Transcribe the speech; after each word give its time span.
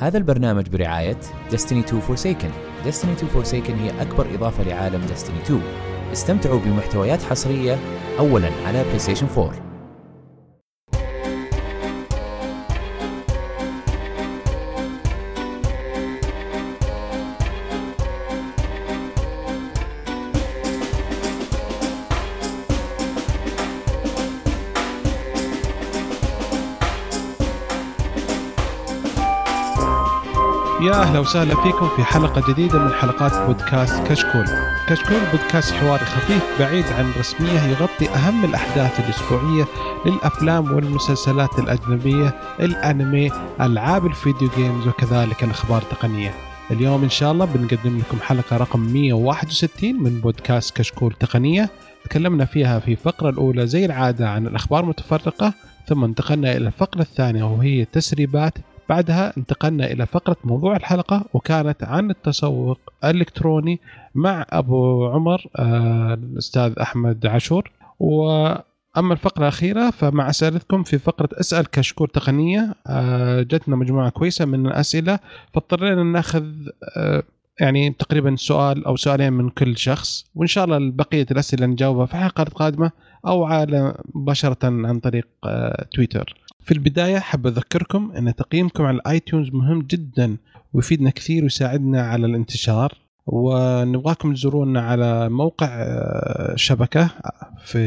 هذا 0.00 0.18
البرنامج 0.18 0.68
برعاية 0.68 1.20
Destiny 1.50 1.84
2 1.84 2.02
Forsaken. 2.02 2.52
Destiny 2.86 3.22
2 3.22 3.28
Forsaken 3.34 3.70
هي 3.70 4.02
أكبر 4.02 4.34
إضافة 4.34 4.62
لعالم 4.64 5.06
Destiny 5.06 5.44
2 5.44 5.60
استمتعوا 6.12 6.60
بمحتويات 6.60 7.22
حصرية 7.22 7.78
أولا 8.18 8.50
على 8.66 8.84
PlayStation 8.84 9.38
4 9.38 9.67
أهلا 31.08 31.20
وسهلا 31.20 31.62
فيكم 31.62 31.88
في 31.96 32.04
حلقة 32.04 32.52
جديدة 32.52 32.78
من 32.78 32.92
حلقات 32.92 33.46
بودكاست 33.46 34.02
كشكول. 34.06 34.44
كشكول 34.88 35.20
بودكاست 35.32 35.74
حواري 35.74 36.04
خفيف 36.04 36.42
بعيد 36.58 36.84
عن 36.84 37.10
الرسميه 37.10 37.60
يغطي 37.62 38.08
أهم 38.08 38.44
الأحداث 38.44 39.00
الأسبوعية 39.00 39.64
للأفلام 40.06 40.72
والمسلسلات 40.72 41.58
الأجنبية، 41.58 42.34
الأنمي، 42.60 43.30
ألعاب 43.60 44.06
الفيديو 44.06 44.48
جيمز 44.56 44.86
وكذلك 44.86 45.44
الأخبار 45.44 45.82
التقنية. 45.82 46.34
اليوم 46.70 47.02
إن 47.02 47.10
شاء 47.10 47.32
الله 47.32 47.44
بنقدم 47.44 47.98
لكم 47.98 48.20
حلقة 48.20 48.56
رقم 48.56 48.80
161 48.80 50.02
من 50.02 50.20
بودكاست 50.20 50.76
كشكول 50.76 51.12
تقنية. 51.12 51.70
تكلمنا 52.04 52.44
فيها 52.44 52.78
في 52.78 52.90
الفقره 52.90 53.30
الأولى 53.30 53.66
زي 53.66 53.84
العادة 53.84 54.30
عن 54.30 54.46
الأخبار 54.46 54.84
المتفرقة 54.84 55.52
ثم 55.86 56.04
انتقلنا 56.04 56.56
إلى 56.56 56.66
الفقرة 56.66 57.00
الثانية 57.00 57.44
وهي 57.44 57.84
تسريبات 57.84 58.54
بعدها 58.88 59.32
انتقلنا 59.38 59.86
إلى 59.86 60.06
فقرة 60.06 60.36
موضوع 60.44 60.76
الحلقة 60.76 61.24
وكانت 61.34 61.84
عن 61.84 62.10
التسوق 62.10 62.78
الإلكتروني 63.04 63.80
مع 64.14 64.46
أبو 64.50 65.06
عمر 65.06 65.46
آه، 65.56 66.14
الأستاذ 66.14 66.78
أحمد 66.78 67.26
عاشور. 67.26 67.70
وأما 68.00 69.12
الفقرة 69.12 69.42
الأخيرة 69.42 69.90
فمع 69.90 70.30
أسئلتكم 70.30 70.82
في 70.82 70.98
فقرة 70.98 71.28
أسأل 71.32 71.66
كشكور 71.70 72.08
تقنية 72.08 72.74
آه، 72.86 73.42
جتنا 73.42 73.76
مجموعة 73.76 74.10
كويسة 74.10 74.44
من 74.44 74.66
الأسئلة 74.66 75.18
فاضطرينا 75.54 76.02
نأخذ 76.02 76.44
آه، 76.96 77.22
يعني 77.60 77.90
تقريبا 77.90 78.36
سؤال 78.36 78.84
أو 78.84 78.96
سؤالين 78.96 79.32
من 79.32 79.50
كل 79.50 79.76
شخص 79.76 80.24
وإن 80.34 80.46
شاء 80.46 80.64
الله 80.64 80.90
بقية 80.90 81.26
الأسئلة 81.30 81.66
نجاوبها 81.66 82.06
في 82.06 82.16
حلقات 82.16 82.48
قادمة 82.48 82.90
أو 83.26 83.44
على 83.44 83.94
مباشرة 84.14 84.58
عن 84.64 84.98
طريق 84.98 85.26
تويتر. 85.94 86.47
في 86.68 86.74
البداية 86.74 87.18
حاب 87.18 87.46
أذكركم 87.46 88.12
أن 88.16 88.34
تقييمكم 88.34 88.84
على 88.84 88.96
الآيتونز 88.96 89.50
مهم 89.52 89.82
جدا 89.82 90.36
ويفيدنا 90.72 91.10
كثير 91.10 91.42
ويساعدنا 91.42 92.02
على 92.02 92.26
الانتشار. 92.26 92.92
ونبغاكم 93.26 94.34
تزورونا 94.34 94.80
على 94.80 95.28
موقع 95.28 95.66
آه، 95.66 96.56
شبكة 96.56 97.10
في 97.64 97.78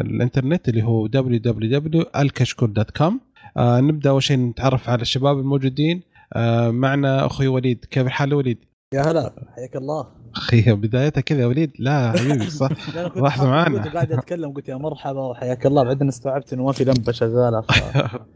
الإنترنت 0.00 0.68
اللي 0.68 0.82
هو 0.82 1.08
www.alkashkur.com 1.08 3.12
آه، 3.56 3.80
نبدأ 3.80 4.10
أول 4.10 4.22
شيء 4.22 4.38
نتعرف 4.38 4.88
على 4.88 5.02
الشباب 5.02 5.38
الموجودين. 5.38 6.02
آه، 6.32 6.70
معنا 6.70 7.26
أخوي 7.26 7.48
وليد. 7.48 7.84
كيف 7.90 8.06
الحال 8.06 8.34
وليد؟ 8.34 8.58
يا 8.94 9.02
هلا 9.02 9.32
حياك 9.56 9.76
الله. 9.76 10.06
أخي 10.36 10.72
بدايتها 10.72 11.20
كذا 11.20 11.40
يا 11.40 11.46
وليد. 11.46 11.72
لا 11.78 12.12
حبيبي 12.12 12.50
صح. 12.50 12.70
لحظه 13.24 13.50
معنا 13.50 13.90
قاعد 13.90 14.12
أتكلم 14.12 14.52
قلت 14.52 14.68
يا 14.68 14.76
مرحبا 14.76 15.20
وحياك 15.20 15.66
الله. 15.66 15.84
بعدين 15.84 16.08
استوعبت 16.08 16.52
إنه 16.52 16.64
ما 16.64 16.72
في 16.72 16.84
لمبه 16.84 17.12
شغاله 17.12 17.60
ف... 17.60 17.70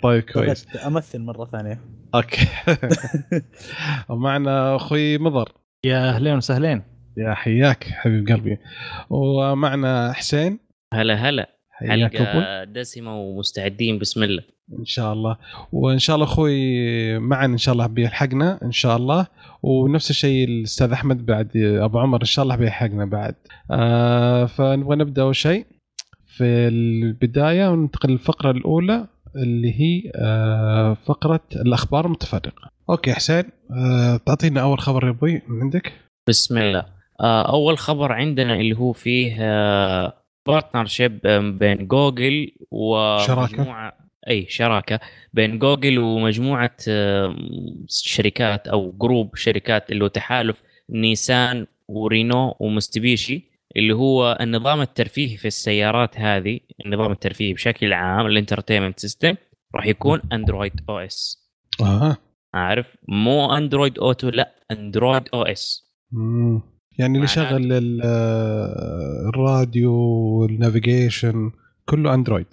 طيب 0.02 0.22
كويس. 0.22 0.66
أمثل 0.86 1.20
مرة 1.20 1.44
ثانية. 1.44 1.80
أوكي. 2.14 2.46
ومعنا 4.08 4.76
أخوي 4.76 5.18
مضر. 5.18 5.52
يا 5.84 6.08
أهلين 6.08 6.36
وسهلين. 6.36 6.82
يا 7.16 7.34
حياك 7.34 7.84
حبيب 7.84 8.28
قلبي. 8.28 8.58
ومعنا 9.10 10.12
حسين. 10.12 10.58
هلا 10.94 11.14
هلا. 11.14 11.48
حلقة 11.74 12.64
دسمة 12.64 13.20
ومستعدين 13.20 13.98
بسم 13.98 14.22
الله. 14.22 14.42
إن 14.78 14.84
شاء 14.84 15.12
الله. 15.12 15.36
وإن 15.72 15.98
شاء 15.98 16.16
الله 16.16 16.26
أخوي 16.26 17.18
معنا 17.18 17.52
إن 17.52 17.58
شاء 17.58 17.72
الله 17.72 17.86
بيلحقنا 17.86 18.60
إن 18.62 18.72
شاء 18.72 18.96
الله. 18.96 19.26
ونفس 19.62 20.10
الشيء 20.10 20.44
الأستاذ 20.44 20.92
أحمد 20.92 21.26
بعد 21.26 21.50
أبو 21.56 21.98
عمر 21.98 22.20
إن 22.20 22.26
شاء 22.26 22.42
الله 22.42 22.56
بيلحقنا 22.56 23.04
بعد. 23.04 23.34
آه 23.70 24.46
فنبغى 24.46 24.96
نبدأ 24.96 25.22
أول 25.22 25.36
شيء 25.36 25.66
في 26.26 26.44
البداية 26.44 27.68
وننتقل 27.68 28.10
للفقرة 28.10 28.50
الأولى 28.50 29.06
اللي 29.36 29.80
هي 29.80 30.12
آه 30.14 30.94
فقرة 30.94 31.40
الأخبار 31.56 32.06
المتفرقة. 32.06 32.70
okay 32.90 33.12
حسين 33.12 33.44
آه 33.70 34.16
تعطينا 34.16 34.62
أول 34.62 34.78
خبر 34.78 35.04
يا 35.04 35.10
أبوي 35.10 35.42
من 35.48 35.60
عندك. 35.60 35.92
بسم 36.28 36.58
الله. 36.58 36.84
آه 37.20 37.52
أول 37.52 37.78
خبر 37.78 38.12
عندنا 38.12 38.54
اللي 38.54 38.76
هو 38.76 38.92
فيه 38.92 39.36
آه 39.40 40.23
partnership 40.46 41.20
بين 41.58 41.86
جوجل 41.86 42.52
ومجموعه 42.70 43.26
شراكة. 43.26 43.92
أي 44.28 44.46
شراكة. 44.48 45.00
بين 45.32 45.58
جوجل 45.58 45.98
ومجموعة 45.98 46.76
شركات 47.88 48.68
أو 48.68 48.92
group 48.92 49.36
شركات 49.36 49.92
اللي 49.92 50.04
هو 50.04 50.08
تحالف 50.08 50.62
نيسان 50.90 51.66
ورينو 51.88 52.56
وميتسوبيشي 52.60 53.42
اللي 53.76 53.94
هو 53.94 54.38
النظام 54.40 54.80
الترفيهي 54.80 55.36
في 55.36 55.48
السيارات 55.48 56.18
هذه 56.18 56.60
النظام 56.86 57.12
الترفيهي 57.12 57.52
بشكل 57.52 57.92
عام 57.92 58.26
ال 58.26 58.31
entertainment 58.31 59.00
system 59.00 59.34
راح 59.74 59.86
يكون 59.86 60.20
اندرويد 60.32 60.72
OS 60.88 61.44
أها 61.80 62.16
عارف؟ 62.54 62.96
مو 63.08 63.56
اندرويد 63.56 63.98
اوتو 63.98 64.28
لا 64.28 64.54
اندرويد 64.70 65.22
أو 65.34 65.42
اس 65.42 65.90
يعني 66.98 67.16
اللي 67.16 67.28
شغل 67.28 67.72
الراديو 69.28 69.92
وال 70.40 70.58
navigation 70.58 71.50
كله 71.84 72.14
أندرويد. 72.14 72.46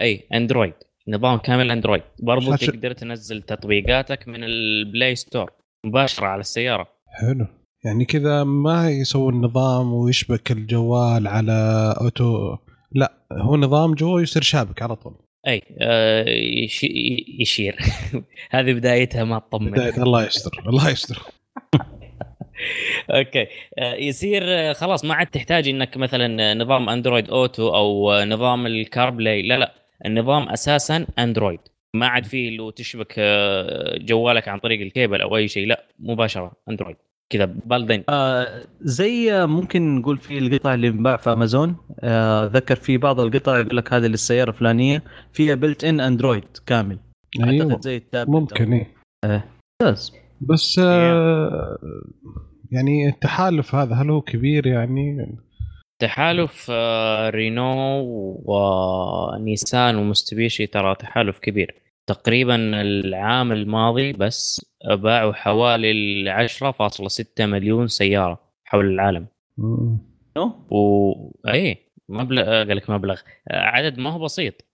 أي 0.00 0.26
أندرويد. 0.34 0.74
نظام 1.08 1.38
كامل 1.38 1.70
أندرويد. 1.70 2.02
برضو 2.22 2.56
شاش... 2.56 2.66
تقدر 2.66 2.92
تنزل 2.92 3.42
تطبيقاتك 3.42 4.28
من 4.28 4.44
البلاي 4.44 5.14
ستور 5.14 5.50
مباشرة 5.86 6.26
على 6.26 6.40
السيارة. 6.40 6.86
حلو. 7.06 7.46
يعني 7.84 8.04
كذا 8.04 8.44
ما 8.44 8.90
يسوون 8.90 9.34
نظام 9.34 9.92
ويشبك 9.92 10.52
الجوال 10.52 11.26
على 11.26 11.94
أوتو. 12.00 12.56
لا 12.92 13.12
هو 13.32 13.56
نظام 13.56 13.94
جوا 13.94 14.20
يصير 14.20 14.42
شابك 14.42 14.82
على 14.82 14.96
طول. 14.96 15.14
أي 15.46 15.62
آه 15.80 16.24
يشير. 17.40 17.78
هذه 18.50 18.72
بدايتها 18.72 19.24
ما 19.24 19.38
تطمن. 19.38 19.70
بداية 19.70 20.02
الله 20.02 20.26
يستر 20.26 20.62
الله 20.68 20.90
يستر. 20.90 21.22
okay. 23.10 23.46
آه، 23.78 23.94
يصير 23.94 24.42
آه، 24.44 24.72
خلاص 24.72 25.04
ما 25.04 25.14
عاد 25.14 25.26
تحتاج 25.26 25.68
إنك 25.68 25.96
مثلا 25.96 26.54
نظام 26.54 26.88
أندرويد 26.88 27.30
أوتو 27.30 27.74
أو 27.74 28.12
نظام 28.24 28.66
الكاربلاي. 28.66 29.42
لا 29.42 29.58
لا 29.58 29.74
النظام 30.06 30.48
أساسا 30.48 31.06
أندرويد. 31.18 31.60
ما 31.94 32.06
عاد 32.06 32.24
فيه 32.24 32.48
اللي 32.48 32.72
تشبك 32.72 33.14
آه، 33.18 33.98
جوالك 33.98 34.48
عن 34.48 34.58
طريق 34.58 34.80
الكيبل 34.80 35.20
أو 35.20 35.36
أي 35.36 35.48
شيء 35.48 35.66
لا 35.66 35.84
مباشرة 35.98 36.52
أندرويد. 36.68 36.96
كذا 37.30 37.44
built-in 37.44 38.04
آه 38.08 38.62
زي 38.80 39.46
ممكن 39.46 39.98
نقول 39.98 40.18
في 40.18 40.38
القطع 40.38 40.74
اللي 40.74 40.88
انباع 40.88 41.16
في 41.16 41.32
أمازون. 41.32 41.76
آه 42.00 42.44
ذكر 42.44 42.76
في 42.76 42.98
بعض 42.98 43.20
القطع 43.20 43.58
يقول 43.58 43.76
لك 43.76 43.92
هذه 43.92 44.06
للسيارة 44.06 44.50
الفلانية. 44.50 45.02
فيها 45.32 45.54
built-in 45.54 46.00
أندرويد 46.00 46.44
كامل. 46.66 46.98
أيوه. 47.44 47.64
أعتقد 47.64 47.82
زي 47.82 47.96
التابلت 47.96 48.30
ممكن 48.30 48.72
إيه. 48.72 48.94
آه. 49.24 49.44
بس 50.40 50.78
آه 50.78 51.78
يعني 52.74 53.08
التحالف 53.08 53.74
هذا 53.74 53.94
هل 53.94 54.10
هو 54.10 54.20
كبير 54.20 54.66
يعني؟ 54.66 55.36
تحالف 55.98 56.66
آه، 56.70 57.30
رينو 57.30 58.00
ونيسان 58.44 59.96
ومستبيشي 59.96 60.66
ترى 60.66 60.94
تحالف 60.94 61.38
كبير. 61.38 61.74
تقريبا 62.06 62.80
العام 62.80 63.52
الماضي 63.52 64.12
بس 64.12 64.66
باعوا 64.90 65.32
حوالي 65.32 66.30
10.6 66.30 67.46
مليون 67.46 67.86
سيارة 67.86 68.40
حول 68.64 68.86
العالم. 68.86 69.26
و 70.70 71.12
إي 71.48 71.78
مبلغ 72.08 72.44
قال 72.44 72.76
لك 72.76 72.90
مبلغ. 72.90 73.20
عدد 73.50 73.98
ما 73.98 74.10
هو 74.10 74.18
بسيط. 74.18 74.64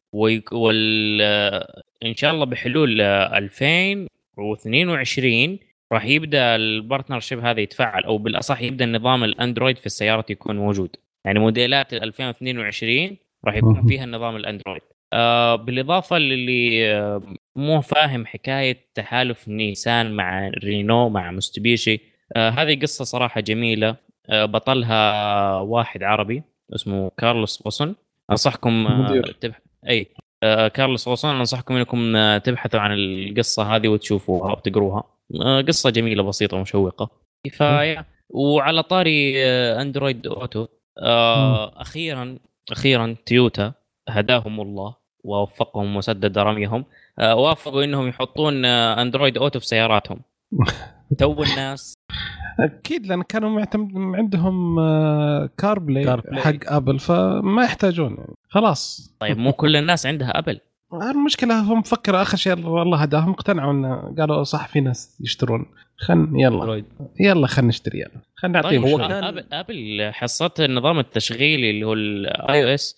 وال 0.53 1.23
إن 2.05 2.15
شاء 2.15 2.35
الله 2.35 2.45
بحلول 2.45 3.01
2022 3.01 5.59
راح 5.93 6.05
يبدأ 6.05 6.57
ال 6.57 6.63
partnership 6.63 7.39
هذا 7.39 7.61
يتفعل 7.61 8.05
أو 8.05 8.19
بالأصح 8.19 8.61
يبدأ 8.61 8.87
نظام 8.87 9.25
الأندرويد 9.25 9.79
في 9.79 9.87
السيارات 9.87 10.31
يكون 10.31 10.57
موجود. 10.57 10.97
يعني 11.25 11.39
موديلات 11.39 11.95
2022 11.95 13.17
راح 13.45 13.55
يكون 13.55 13.87
فيها 13.89 14.05
النظام 14.05 14.37
الأندرويد. 14.37 14.83
آه 15.13 15.55
بالإضافة 15.57 16.19
للي 16.19 16.93
آه 16.95 17.23
مو 17.57 17.81
فاهم 17.81 18.27
حكاية 18.27 18.91
تحالف 18.95 19.49
نيسان 19.49 20.13
مع 20.17 20.49
رينو 20.49 21.09
مع 21.09 21.31
ميتسوبيشي 21.31 22.01
آه 22.37 22.51
هذه 22.51 22.81
قصة 22.81 23.05
صراحة 23.05 23.41
جميلة. 23.41 23.97
آه 24.31 24.45
بطلها 24.45 25.61
واحد 25.61 26.03
عربي 26.03 26.43
اسمه 26.75 27.11
كارلوس 27.19 27.63
فوسن 27.63 27.95
أنصحكم 28.31 28.87
آه 28.87 29.23
تبح... 29.41 29.61
أي 29.89 30.07
آه 30.43 30.69
كارلوس 30.69 31.09
غوصون 31.09 31.37
أنصحكم 31.37 31.75
إنكم 31.75 32.17
آه، 32.17 32.39
تبحثوا 32.39 32.81
عن 32.81 32.93
القصة 32.93 33.77
هذه 33.77 33.89
وتشوفوها 33.89 34.53
وتقروها. 34.53 35.20
قصة 35.69 35.91
جميلة 35.91 36.23
بسيطة 36.23 36.57
ومشوقة. 36.57 37.11
فيا 37.51 38.05
وعلى 38.31 38.83
طاري 38.83 39.45
آه 39.47 39.83
أندرويد 39.83 40.27
أوتو. 40.27 40.67
آه 41.03 41.81
أخيرا 41.83 42.39
أخيرا 42.71 43.17
تويوتا 43.27 43.73
هداهم 44.09 44.61
الله 44.61 44.95
ووفقهم 45.25 45.97
وسدد 45.97 46.39
رميهم. 46.39 46.85
آه 47.19 47.35
وافقوا 47.35 47.85
إنهم 47.85 48.09
يحطون 48.09 48.65
آه 48.65 49.03
أندرويد 49.03 49.39
أوتو 49.39 49.61
في 49.61 49.67
سياراتهم. 49.67 50.21
تو 51.19 51.43
الناس. 51.43 51.95
أكيد 52.61 53.07
لأن 53.07 53.23
كانوا 53.23 53.51
معتمد 53.51 53.91
عندهم 53.97 54.79
آه، 54.79 55.51
كاربلاي, 55.59 56.05
كاربلاي. 56.05 56.41
حق 56.43 56.55
ابل 56.67 56.99
فما 56.99 57.65
يحتاجون 57.65 58.15
يعني. 58.15 58.35
خلاص. 58.49 59.15
طيب 59.21 59.39
مو 59.39 59.53
كل 59.53 59.77
الناس 59.77 60.07
عندها 60.07 60.39
ابل 60.39 60.61
المشكلة 60.93 61.61
هم 61.61 61.83
فكروا 61.83 62.23
آخر 62.23 62.37
شيء 62.37 62.67
والله 62.67 62.99
هداهم 62.99 63.31
اقتنعوا 63.31 63.73
انه 63.73 64.15
قالوا 64.19 64.43
صح 64.43 64.69
في 64.69 64.81
ناس 64.81 65.17
يشترون. 65.21 65.67
خل 65.99 66.29
يلا. 66.35 66.85
يلا 67.21 67.47
خلينا 67.47 67.69
نشتري 67.69 67.99
يلا. 68.01 68.11
خلينا 68.37 68.63
طيب 68.63 68.73
نعطيهم 68.81 68.91
هو 68.93 68.99
شوي. 68.99 69.09
كان- 69.09 69.25
أبل 69.25 69.45
ابل 69.53 70.13
النظام 70.61 70.99
التشغيلي 70.99 71.71
اللي 71.71 71.85
هو 71.87 71.93
ال 71.93 72.65
iOS 72.65 72.97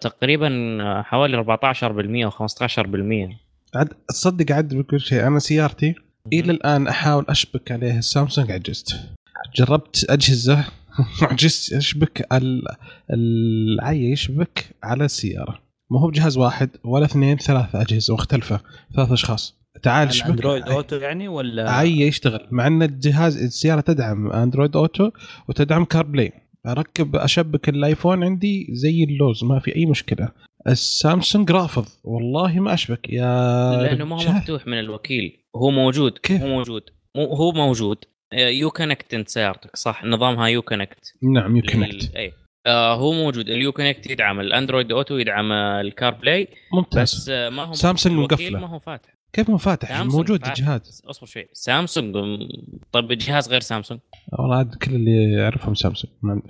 تقريبا 0.00 0.78
آه، 0.82 1.02
حوالي 1.02 1.36
14% 1.36 2.26
و 2.26 2.30
15% 2.30 3.38
عاد 3.74 3.88
تصدق 4.08 4.52
عاد 4.54 4.74
بكل 4.74 5.00
شيء 5.00 5.26
أنا 5.26 5.38
سيارتي 5.38 5.94
إلى 6.32 6.52
الآن 6.52 6.88
أحاول 6.88 7.24
أشبك 7.28 7.72
عليه 7.72 7.98
السامسونج 7.98 8.50
عجزت. 8.52 9.00
جربت 9.56 10.06
أجهزة 10.10 10.64
عجزت 11.30 11.72
أشبك 11.72 12.26
ال- 12.32 12.62
عيا 13.10 14.10
يشبك 14.10 14.64
على 14.82 15.04
السيارة. 15.04 15.63
ما 15.94 16.00
هو 16.00 16.08
بجهاز 16.08 16.38
واحد 16.38 16.70
ولا 16.84 17.04
اثنين 17.04 17.36
ثلاثة 17.36 17.82
أجهزة 17.82 18.14
مختلفة 18.14 18.60
ثلاث 18.96 19.12
أشخاص. 19.12 19.64
تعال 19.82 20.08
اشبك 20.08 20.30
أندرويد 20.30 20.68
أوتو 20.68 20.96
يعني 20.96 21.28
ولا 21.28 21.70
عيا 21.70 22.00
يشتغل. 22.00 22.48
مع 22.50 22.66
إن 22.66 22.82
الجهاز 22.82 23.42
السيارة 23.42 23.80
تدعم 23.80 24.32
أندرويد 24.32 24.76
أوتو 24.76 25.10
وتدعم 25.48 25.84
كاربلاي 25.84 26.32
أركب 26.66 27.16
أشبك 27.16 27.68
الآيفون 27.68 28.24
عندي 28.24 28.66
زي 28.70 29.04
اللوز 29.04 29.44
ما 29.44 29.58
في 29.58 29.76
أي 29.76 29.86
مشكلة. 29.86 30.28
السامسونج 30.68 31.50
رافض. 31.50 31.86
والله 32.04 32.60
ما 32.60 32.74
أشبك. 32.74 33.08
يا 33.08 33.82
لأنه 33.82 34.04
ما 34.04 34.22
هو. 34.22 34.32
مفتوح 34.32 34.66
من 34.66 34.78
الوكيل. 34.78 35.32
هو 35.56 35.70
موجود 35.70 36.18
كيف؟ 36.18 36.42
هو 36.42 36.48
موجود. 36.48 36.82
مو 37.16 37.24
هو 37.24 37.52
موجود. 37.52 37.98
يوكونكت 38.32 39.14
انت 39.14 39.28
سيارتك 39.28 39.76
صح؟ 39.76 40.04
نظامها 40.04 40.46
يوكونكت. 40.46 41.14
نعم 41.22 41.56
يوكونكت. 41.56 42.16
اي 42.16 42.32
آه 42.66 42.94
هو 42.94 43.12
موجود. 43.12 43.48
اليوكونكت 43.48 44.10
يدعم 44.10 44.40
الأندرويد 44.40 44.92
أوتو 44.92 45.16
يدعم 45.16 45.52
الكار 45.52 46.14
بلاي 46.14 46.48
ممتاز. 46.72 47.14
بس 47.14 47.28
آه، 47.28 47.48
ما 47.48 47.62
هو 47.62 47.72
سامسونج 47.72 48.18
مقفلة. 48.18 48.58
ما 48.60 48.66
هو 48.68 48.78
فاتح. 48.78 49.14
كيف 49.32 49.50
مو 49.50 49.56
فاتح؟ 49.56 50.00
موجود 50.02 50.44
فاتح. 50.44 50.48
الجهاز 50.58 51.02
أصبر 51.10 51.26
شوي. 51.26 51.46
سامسونج 51.52 52.16
طيب 52.92 53.12
جهاز 53.12 53.48
غير 53.48 53.60
سامسونج؟ 53.60 54.00
والله 54.32 54.56
عاد 54.56 54.74
كل 54.74 54.94
اللي 54.94 55.32
يعرفهم 55.32 55.74
سامسونج. 55.74 56.12
ما. 56.22 56.42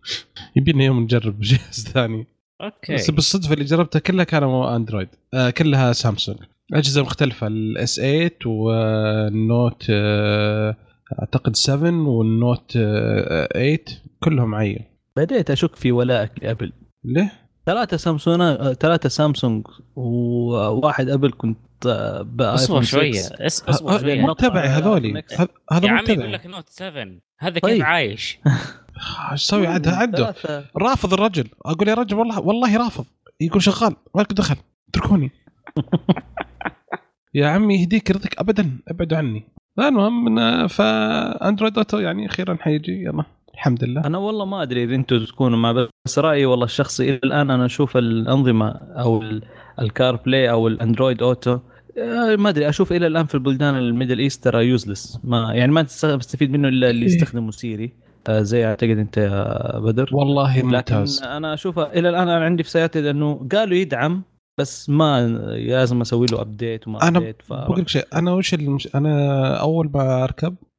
يبينا 0.56 0.84
يوم 0.84 1.00
نجرب 1.00 1.40
جهاز 1.50 1.88
ثاني. 1.94 2.26
okay. 2.60 2.94
بس 2.94 3.10
بالصدفة 3.10 3.52
اللي 3.54 3.64
جربتها 3.64 3.98
كلها 3.98 4.24
كانوا 4.24 4.76
أندرويد. 4.76 5.08
آه 5.34 5.50
كلها 5.50 5.92
سامسونج. 5.92 6.38
أجهزة 6.74 7.02
مختلفة. 7.02 7.46
ال 7.46 7.71
S 7.71 7.96
8 7.96 8.30
والنوت 8.46 9.86
آه 9.90 10.76
أعتقد 11.20 11.56
7 11.56 12.08
والنوت 12.08 12.72
آه 12.76 13.48
8 13.52 13.78
كلهم 14.20 14.54
عيّن 14.54 14.91
بديت 15.16 15.50
أشك 15.50 15.76
في 15.76 15.92
ولائك 15.92 16.30
لابل 16.42 16.72
ليه؟ 17.04 17.32
ثلاثة 17.66 17.96
سامسونج 17.96 18.72
ثلاثة 18.72 19.08
سامسونج 19.08 19.66
وواحد 19.96 21.08
أبل 21.08 21.32
كنت 21.38 21.58
آه، 21.86 22.22
بأيفون 22.22 22.54
اصبر 22.54 22.82
6. 22.82 22.90
شوية. 22.90 23.20
اصبر 23.46 23.98
شوية. 24.00 24.20
مو 24.20 24.32
تبعي 24.32 24.68
هذولي. 24.68 25.22
هذا- 25.38 25.48
يا 25.86 25.90
مو 25.90 25.96
عمي 25.98 26.08
يقول 26.08 26.32
لك 26.32 26.46
Note 26.46 26.68
7 26.68 27.06
هذا 27.40 27.58
طيب. 27.58 27.74
كيف 27.74 27.84
عايش؟ 27.84 28.38
إيش 29.32 29.42
أسوي 29.44 29.66
عاد 29.66 29.88
عنده. 29.88 30.34
رافض 30.76 31.12
الرجل. 31.12 31.48
أقول 31.66 31.88
يا 31.88 31.94
رجل 31.94 32.16
والله 32.16 32.40
والله 32.40 32.76
رافض. 32.76 33.04
يقول 33.40 33.62
شغال. 33.62 33.96
ما 34.14 34.20
لك 34.22 34.32
دخل. 34.32 34.56
اتركوني. 34.88 35.30
يا 37.34 37.48
عمي 37.48 37.80
يهديك 37.82 38.10
يرضيك 38.10 38.38
ابدا. 38.38 38.78
ابعدوا 38.88 39.18
عني. 39.18 39.44
المهم 39.78 40.66
ف 40.68 40.81
Android 40.81 41.76
Auto 41.78 41.98
يعني 41.98 42.26
أخيرا 42.26 42.56
حيجي. 42.60 42.92
يلا. 43.04 43.24
الحمد 43.62 43.84
لله. 43.84 44.00
أنا 44.04 44.18
والله 44.18 44.44
ما 44.44 44.62
أدري 44.62 44.84
إذا 44.84 44.94
أنتم 44.94 45.24
تكونوا 45.24 45.58
مع 45.58 45.86
بس 46.06 46.18
رأيي 46.18 46.46
والله 46.46 46.64
الشخصي 46.64 47.08
إلى 47.10 47.20
الآن 47.24 47.50
أنا 47.50 47.66
أشوف 47.66 47.96
الأنظمة 47.96 48.68
أو 48.70 49.22
ال- 49.22 49.42
ال 49.80 50.16
CarPlay 50.16 50.50
أو 50.50 50.68
ال 50.68 50.75
Android 50.75 51.22
Auto 51.22 51.58
آه، 51.98 52.36
ما 52.36 52.48
أدري 52.48 52.68
أشوف 52.68 52.92
إلى 52.92 53.06
الآن 53.06 53.26
في 53.26 53.34
البلدان 53.34 53.74
ال 53.76 53.82
Middle 53.82 54.18
East 54.18 54.44
ترى 54.44 54.66
useless 54.66 55.18
ما 55.24 55.54
يعني 55.54 55.72
ما 55.72 55.82
تست- 55.82 56.06
بستفيد 56.06 56.50
منه 56.50 56.68
إلا 56.68 56.90
اللي 56.90 57.06
إيه. 57.06 57.12
يستخدموا 57.14 57.50
Siri 57.50 57.92
آه، 58.28 58.40
زي 58.42 58.64
أعتقد 58.66 58.90
أنت 58.98 59.16
يا 59.16 59.78
بدر. 59.78 60.10
والله 60.12 60.56
لكن 60.58 60.66
ممتاز. 60.68 61.22
أنا 61.22 61.54
أشوفها 61.54 61.98
إلى 61.98 62.08
الآن 62.08 62.28
أنا 62.28 62.44
عندي 62.44 62.62
في 62.62 62.70
سيارتي 62.70 63.00
لأنه 63.00 63.48
قالوا 63.52 63.76
يدعم 63.76 64.22
بس 64.60 64.90
ما 64.90 65.28
لازم 65.28 66.00
أسوي 66.00 66.26
له 66.32 66.40
update 66.40 66.88
وما 66.88 67.08
أنا 67.08 67.18
update 67.18 67.42
ف... 67.42 67.52
بقول 67.52 67.80
لك 67.80 67.88
شيء 67.88 68.04
أنا 68.14 68.32
وش 68.32 68.54
المش... 68.54 68.88
أنا 68.94 69.54
أول 69.60 69.90
ما 69.94 70.24
أركب 70.24 70.54
آه 70.54 70.71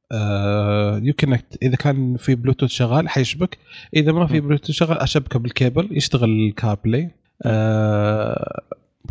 Uconnect 1.02 1.58
إذا 1.62 1.76
كان 1.76 2.16
في 2.16 2.34
بلوتوث 2.34 2.70
شغال 2.70 3.08
حيشبك. 3.08 3.58
إذا 3.96 4.12
ما 4.12 4.26
في. 4.26 4.40
بلوتوث 4.40 4.70
شغال 4.70 4.98
أشبكه 4.98 5.38
بالكيبل 5.38 5.88
يشتغل 5.92 6.30
ال 6.30 6.78
CarPlay 6.84 7.10
آه 7.42 8.60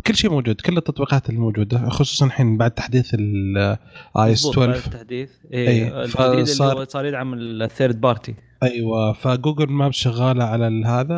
كل 0.06 0.14
شيء 0.16 0.30
موجود 0.30 0.60
كل 0.60 0.76
التطبيقات 0.76 1.30
الموجودة 1.30 1.88
خصوصا 1.88 2.26
الحين 2.26 2.56
بعد 2.56 2.70
تحديث 2.70 3.14
ال 3.14 3.76
iOS 4.16 4.46
مظبوط، 4.46 4.58
بعد 4.58 4.68
12 4.68 4.86
التحديث. 4.86 5.30
إيه، 5.52 5.88
اللي 6.02 6.08
فصار- 6.44 6.78
هو 6.78 6.84
صار 6.84 7.06
يدعم 7.06 7.34
ال 7.34 7.45
third 7.45 8.00
party 8.00 8.34
أيوه 8.62 9.12
ف 9.12 9.20
Google 9.20 9.66
Maps 9.70 9.94
شغالة 9.96 10.44
على 10.44 10.86
هذا 10.86 11.14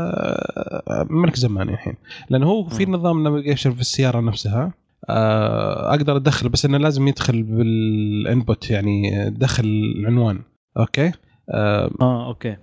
آه، 0.89 1.07
ملك 1.11 1.37
زمان 1.37 1.69
الحين. 1.69 1.95
لأنه 2.31 2.47
هو 2.47 2.69
في. 2.69 2.87
نظام 2.87 3.23
navigation 3.23 3.73
في 3.75 3.81
السيارة 3.81 4.21
نفسها. 4.21 4.63
آه، 4.63 4.73
أقدر 5.09 6.17
أدخل 6.17 6.49
بس 6.49 6.65
إنه 6.65 6.79
لازم 6.79 7.09
يدخل 7.09 7.43
بال 7.43 7.79
input 7.79 8.71
يعني 8.71 9.31
دخل 9.31 9.65
العنوان. 9.65 10.43
okay؟ 10.79 11.13
آه، 11.51 11.91
آه 12.01 12.27
okay. 12.29 12.57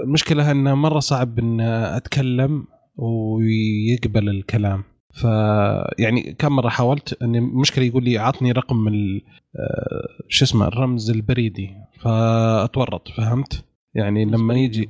المشكلة 0.00 0.50
إنه 0.50 0.74
مرة 0.74 0.98
صعب 0.98 1.38
إن 1.38 1.60
أتكلم 1.60 2.64
ويقبل 2.96 4.28
الكلام. 4.28 4.84
ف 5.14 5.24
يعني 5.98 6.36
كم 6.38 6.52
مرة 6.56 6.68
حاولت 6.68 7.22
إني 7.22 7.38
المشكلة 7.38 7.84
يقول 7.84 8.04
لي 8.04 8.18
عطني 8.18 8.52
رقم 8.52 8.88
ال- 8.88 9.22
آه، 9.56 10.08
شو 10.28 10.44
اسمه 10.44 10.66
الرمز 10.68 11.10
البريدي. 11.10 11.70
فأتورط 12.00 13.08
فهمت؟ 13.08 13.64
يعني 13.94 14.24
لما 14.24 14.54
يجي 14.54 14.88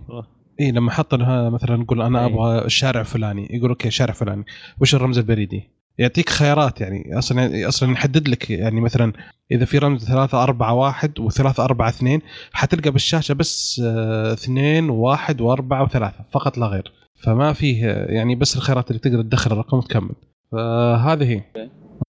اي 0.61 0.71
لما 0.73 0.91
حط 0.91 1.15
مثلا 1.15 1.77
نقول 1.77 2.03
أنا 2.03 2.21
أي. 2.21 2.27
أبغى 2.27 2.65
الشارع 2.65 3.01
الفلاني 3.01 3.49
يقول 3.51 3.71
okay 3.71 3.91
شارع 3.91 4.15
فلاني. 4.15 4.45
وش 4.81 4.95
الرمز 4.95 5.19
البريدي؟ 5.19 5.71
يعطيك 5.99 6.29
خيارات 6.29 6.81
يعني. 6.81 7.19
أصلا 7.19 7.69
أصلا 7.69 7.93
يحدد 7.93 8.29
لك 8.29 8.51
يعني 8.51 8.81
مثلا 8.81 9.13
إذا 9.53 9.65
في 9.65 9.79
رمز 9.79 10.05
3 10.05 10.43
4 10.43 10.73
1 10.75 11.19
و3 11.19 11.61
4 11.61 11.89
2 11.89 12.21
حتلقى 12.53 12.91
بالشاشة 12.91 13.33
بس 13.33 13.81
آه، 13.85 14.33
اثنين 14.33 14.91
وواحد 14.91 15.41
وأربعة 15.41 15.83
وثلاثة 15.83 16.25
فقط 16.31 16.59
لا 16.59 16.67
غير. 16.67 16.93
فما 17.23 17.53
فيه 17.53 17.87
يعني 17.87 18.35
بس 18.35 18.57
الخيارات 18.57 18.89
اللي 18.91 18.99
تقدر 19.01 19.23
تدخل 19.23 19.53
الرقم 19.53 19.77
وتكمل. 19.79 20.15
فهذه 20.53 21.25
هي. 21.31 21.43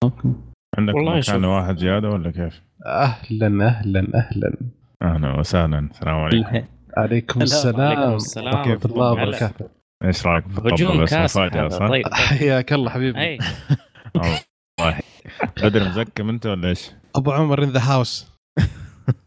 أوكي. 0.04 0.32
عندك 0.78 0.94
والله 0.94 1.10
مكان 1.10 1.22
شوف. 1.22 1.44
واحد 1.44 1.76
زيادة 1.78 2.08
ولا 2.08 2.30
كيف؟ 2.30 2.62
أهلا 2.86 3.66
أهلا 3.66 4.00
أهلا. 4.14 4.56
أهلا 5.02 5.38
وسهلا. 5.38 5.78
السلام 5.78 6.14
عليكم. 6.16 6.66
عليكم 6.96 7.42
السلام. 7.42 7.98
وعليكم 7.98 8.14
السلام. 8.16 8.54
ورحمة 8.54 8.80
الله. 8.84 9.12
وبركاته. 9.12 9.77
إيش 10.04 10.26
رايك 10.26 10.44
هجوم 10.64 11.04
كاسح؟ 11.04 11.48
طيب. 11.88 12.14
حياك 12.14 12.72
الله 12.72 12.90
حبيبي. 12.90 13.18
والله. 14.14 14.98
بدر 15.62 15.88
مزكم 15.88 16.28
أنت 16.28 16.46
ولا 16.46 16.68
إيش؟ 16.68 16.90
أبو 17.16 17.32
عمر 17.32 17.64
in 17.64 17.68
the 17.68 17.80
house 17.80 18.38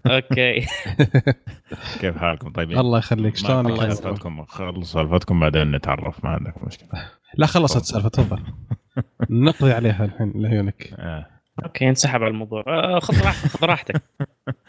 okay. 0.08 0.66
كيف 2.02 2.18
حالكم؟ 2.18 2.52
طيبين؟ 2.52 2.78
الله 2.78 2.98
يخليك. 2.98 3.36
شلونك؟ 3.36 3.80
خلص 3.80 4.00
سالفتكم. 4.00 4.46
خلص 4.46 4.94
سالفتكم 4.94 5.40
بعدين 5.40 5.72
نتعرف 5.72 6.26
ما 6.26 6.30
عندك 6.30 6.64
مشكلة. 6.64 6.90
لا 7.36 7.46
خلصت 7.46 7.78
السالفه 7.82 8.10
تفضل. 8.10 8.40
نقضي 9.30 9.72
عليها 9.72 10.06
الحين 10.06 10.34
لعيونك. 10.36 10.94
آه. 11.00 11.26
okay 11.64 11.90
انسحب 11.90 12.22
على 12.22 12.32
الموضوع. 12.32 12.64
آه، 12.68 13.00
خذ 13.00 13.24
راحتك 13.26 13.50
خذ 13.50 13.66
راحتك. 13.66 14.02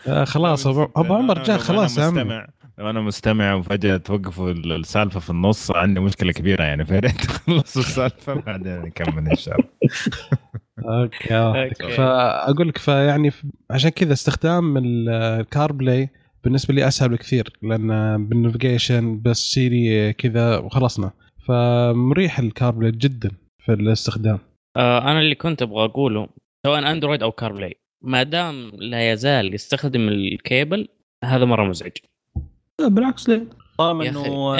آه 0.08 0.24
خلاص 0.24 0.66
ابو 0.66 0.88
أبو 0.96 1.14
عمر 1.14 1.42
جاء 1.42 1.58
خلاص 1.58 1.98
يا 1.98 2.04
عمي. 2.04 2.20
مستمع. 2.24 2.46
لو 2.78 2.90
أنا 2.90 3.00
مستمع 3.00 3.54
وفجأة 3.54 3.96
توقفوا 3.96 4.50
السالفة 4.50 5.20
في 5.20 5.30
النص 5.30 5.70
عندي 5.70 6.00
مشكلة 6.00 6.32
كبيرة 6.32 6.64
يعني. 6.64 6.84
فيا 6.86 6.98
ريت 6.98 7.20
تخلصوا 7.20 7.82
السالفة 7.82 8.34
بعدين 8.34 8.82
نكمل 8.82 9.30
إن 9.30 9.36
شاء 9.36 9.54
الله. 9.54 9.68
okay 10.78 11.34
okay. 11.34 11.96
فأقول 11.96 12.68
لك 12.68 12.78
فيعني 12.78 13.30
عشان 13.70 13.90
كذا 13.90 14.12
استخدام 14.12 14.74
ال 15.08 15.72
CarPlay 15.72 16.08
بالنسبة 16.44 16.74
لي 16.74 16.88
أسهل 16.88 17.08
بكثير 17.08 17.52
لأن 17.62 18.26
بال 18.26 18.42
navigation 18.42 19.22
بس 19.22 19.36
Siri 19.36 20.12
كذا 20.12 20.58
وخلصنا. 20.58 21.10
فمريح 21.46 22.38
ال 22.38 22.70
CarPlay 22.70 22.90
جدا 22.90 23.30
في 23.64 23.72
الاستخدام. 23.72 24.38
آه 24.76 24.98
أنا 24.98 25.20
اللي 25.20 25.34
كنت 25.34 25.62
أبغى 25.62 25.84
أقوله 25.84 26.28
سواء 26.66 26.92
Android 26.92 27.22
أو 27.22 27.32
CarPlay 27.32 27.76
ما 28.04 28.22
دام 28.22 28.70
لا 28.74 29.12
يزال 29.12 29.54
يستخدم 29.54 30.08
الكيبل 30.08 30.88
هذا 31.24 31.44
مرة 31.44 31.64
مزعج. 31.64 31.92
لا 32.82 32.88
بالعكس 32.88 33.28
ليه؟ 33.28 33.44
طالما 33.78 34.04
إنه 34.08 34.56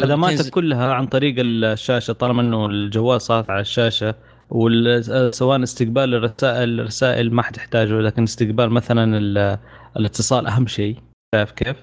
خدماتك 0.00 0.50
كلها 0.50 0.92
عن 0.94 1.06
طريق 1.06 1.34
الشاشة 1.38 2.12
طالما 2.12 2.42
إنه 2.42 2.66
الجوال 2.66 3.20
صار 3.20 3.44
على 3.48 3.60
الشاشة 3.60 4.14
وسواء 4.50 5.62
استقبال 5.62 6.14
الرسائل 6.14 6.80
الرسائل 6.80 7.34
ما 7.34 7.42
حتحتاجه 7.42 8.00
لكن 8.00 8.22
استقبال 8.22 8.70
مثلا 8.70 9.18
ال- 9.18 9.58
الاتصال 9.96 10.46
أهم 10.46 10.66
شيء 10.66 10.96
شايف 11.34 11.50
كيف؟ 11.52 11.76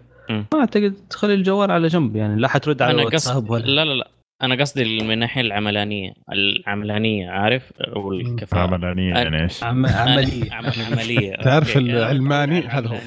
ما 0.54 0.60
أعتقد 0.60 0.94
تخلي 1.10 1.34
الجوال 1.34 1.72
على 1.72 1.88
جنب 1.88 2.16
يعني 2.16 2.42
لا 2.42 2.48
حترد 2.48 2.82
على 2.82 2.92
الواتساب 3.02 3.36
قصد 3.36 3.50
ولا 3.50 3.64
لا 3.66 3.86
لا 3.86 3.94
لا 3.94 4.08
أنا 4.44 4.56
قصدي 4.56 5.04
من 5.04 5.12
الناحية 5.12 5.42
العملانية 5.42 6.14
العملانية 6.32 7.30
عارف 7.30 7.72
والكفاءه 7.96 8.62
عملانية 8.62 9.14
يعني 9.14 9.44
إيش؟ 9.44 9.64
عم... 9.64 9.86
عملية 9.86 10.54
عم- 10.54 10.66
عملية 10.92 11.36
تعرف. 11.44 11.78
العلماني 11.78 12.60
هذا 12.62 12.88
هو. 12.88 12.98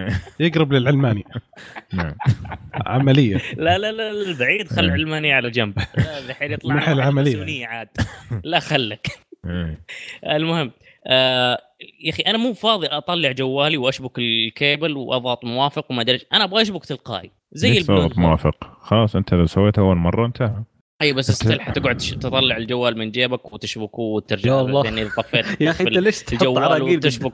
يقرب 0.40 0.72
للعلماني 0.72 1.24
نعم. 1.92 2.14
عملية 2.86 3.36
لا 3.56 3.78
لا 3.78 3.92
لا 3.92 4.12
لا، 4.12 4.38
بعيد 4.38 4.68
خل 4.68 4.78
إيه. 4.78 4.84
العلمانيه 4.88 5.34
على 5.34 5.50
جنب 5.50 5.78
الحين 6.28 6.52
يطلع 6.52 6.92
العملية. 6.92 7.32
ماسونية 7.36 7.66
عاد 7.66 7.88
لا 8.44 8.58
خلك 8.60 9.06
إيه. 9.46 9.80
المهم 10.36 10.70
آه 11.06 11.58
يا 12.04 12.10
أخي 12.10 12.22
أنا 12.22 12.38
مو 12.38 12.52
فاضي 12.54 12.86
أطلع 12.86 13.32
جوالي 13.32 13.76
وأشبك 13.76 14.18
الكيبل 14.18 14.96
وأضغط 14.96 15.44
موافق 15.44 15.90
وما 15.90 16.02
أدري. 16.02 16.20
أنا 16.32 16.44
أبغى 16.44 16.62
أشبك 16.62 16.84
تلقائي 16.84 17.30
زي 17.52 17.78
البلوتوث 17.78 18.18
موافق 18.18 18.76
خلاص 18.80 19.16
أنت 19.16 19.34
لو 19.34 19.46
سويتها 19.46 19.82
أول 19.82 19.96
مرة 19.96 20.26
انتهى 20.26 20.62
أي 21.02 21.12
بس 21.12 21.30
still 21.30 21.60
حتقعد 21.60 21.96
تطلع 21.96 22.56
الجوال 22.56 22.98
من 22.98 23.10
جيبك 23.10 23.52
وتشبكه 23.52 24.00
وترجع 24.02 24.52
يا 24.52 24.60
الله. 24.60 24.88
اذا 24.88 25.10
طفيت 25.16 25.60
يا 25.60 25.70
أخي 25.70 25.84
أنت 25.84 25.92
ليش 25.98 26.22
تحط 26.22 26.32
الجوال 26.42 26.62
عراقيل 26.64 26.96
وتشبك 26.96 27.32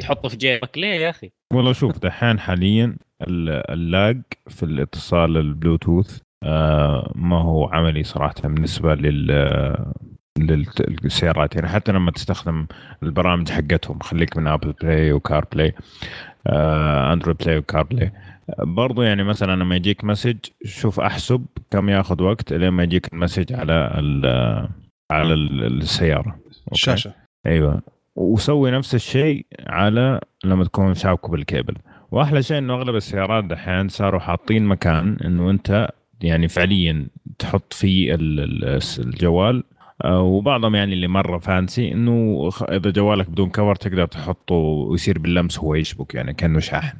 تحطه 0.00 0.28
في 0.28 0.36
جيبك؟ 0.36 0.78
ليه 0.78 0.88
يا 0.94 1.10
أخي؟ 1.10 1.30
والله 1.52 1.72
شوف 1.72 1.98
دحين 1.98 2.38
حاليا 2.40 2.96
ال- 3.22 3.70
ال 3.72 3.85
lag 3.85 4.22
في 4.48 4.62
الاتصال 4.62 5.36
البلوتوث 5.36 6.18
آه 6.44 7.12
ما 7.14 7.40
هو 7.42 7.64
عملي 7.66 8.04
صراحة 8.04 8.34
بالنسبة 8.44 8.94
لل 8.94 9.26
للسيارات. 11.04 11.54
يعني 11.54 11.68
حتى 11.68 11.92
لما 11.92 12.10
تستخدم 12.10 12.66
البرامج 13.02 13.48
حقتهم 13.50 13.98
خليك 14.00 14.36
من 14.36 14.46
Apple 14.46 14.72
Play 14.72 15.12
و 15.12 15.44
CarPlay 15.52 15.74
آه 16.46 17.12
Android 17.12 17.36
Play 17.36 17.58
و 17.58 17.82
CarPlay 17.82 18.12
برضو 18.58 19.02
يعني 19.02 19.24
مثلا 19.24 19.56
لما 19.56 19.76
يجيك 19.76 20.04
message 20.04 20.36
شوف 20.64 21.00
أحسب 21.00 21.46
كم 21.70 21.88
ياخذ 21.88 22.22
وقت 22.22 22.52
لين 22.52 22.68
ما 22.68 22.82
يجيك 22.82 23.12
ال 23.12 23.17
message 23.17 23.52
على 23.52 23.90
ال- 23.98 24.68
على 25.10 25.34
ال- 25.34 25.64
السيارة. 25.82 26.30
okay؟ 26.30 26.72
الشاشة. 26.72 27.12
أيوه. 27.46 27.82
وسوي 28.16 28.70
نفس 28.70 28.94
الشيء 28.94 29.46
على 29.66 30.20
لما 30.44 30.64
تكون 30.64 30.94
شابكه 30.94 31.28
بالكيبل. 31.28 31.74
وأحلى 32.10 32.42
شيء 32.42 32.58
إنه 32.58 32.74
أغلب 32.74 32.94
السيارات 32.96 33.44
دحين 33.44 33.88
صاروا 33.88 34.20
حاطين 34.20 34.64
مكان 34.64 35.16
إنه 35.24 35.50
أنت 35.50 35.88
يعني 36.20 36.48
فعليا 36.48 37.06
تحط 37.38 37.72
فيه 37.72 38.14
ال- 38.14 38.40
ال- 38.64 38.80
الجوال. 38.98 39.64
آه، 40.04 40.20
وبعضهم 40.22 40.74
يعني 40.74 40.92
اللي 40.94 41.08
مرة 41.08 41.38
fancy 41.38 41.92
إنه 41.92 42.48
إذا 42.62 42.90
جوالك 42.90 43.30
بدون 43.30 43.50
cover 43.50 43.74
تقدر 43.74 44.06
تحطه 44.06 44.54
ويصير 44.54 45.18
باللمس 45.18 45.58
هو 45.58 45.74
يشبك 45.74 46.14
يعني 46.14 46.34
كأنه 46.34 46.60
شاحن. 46.60 46.96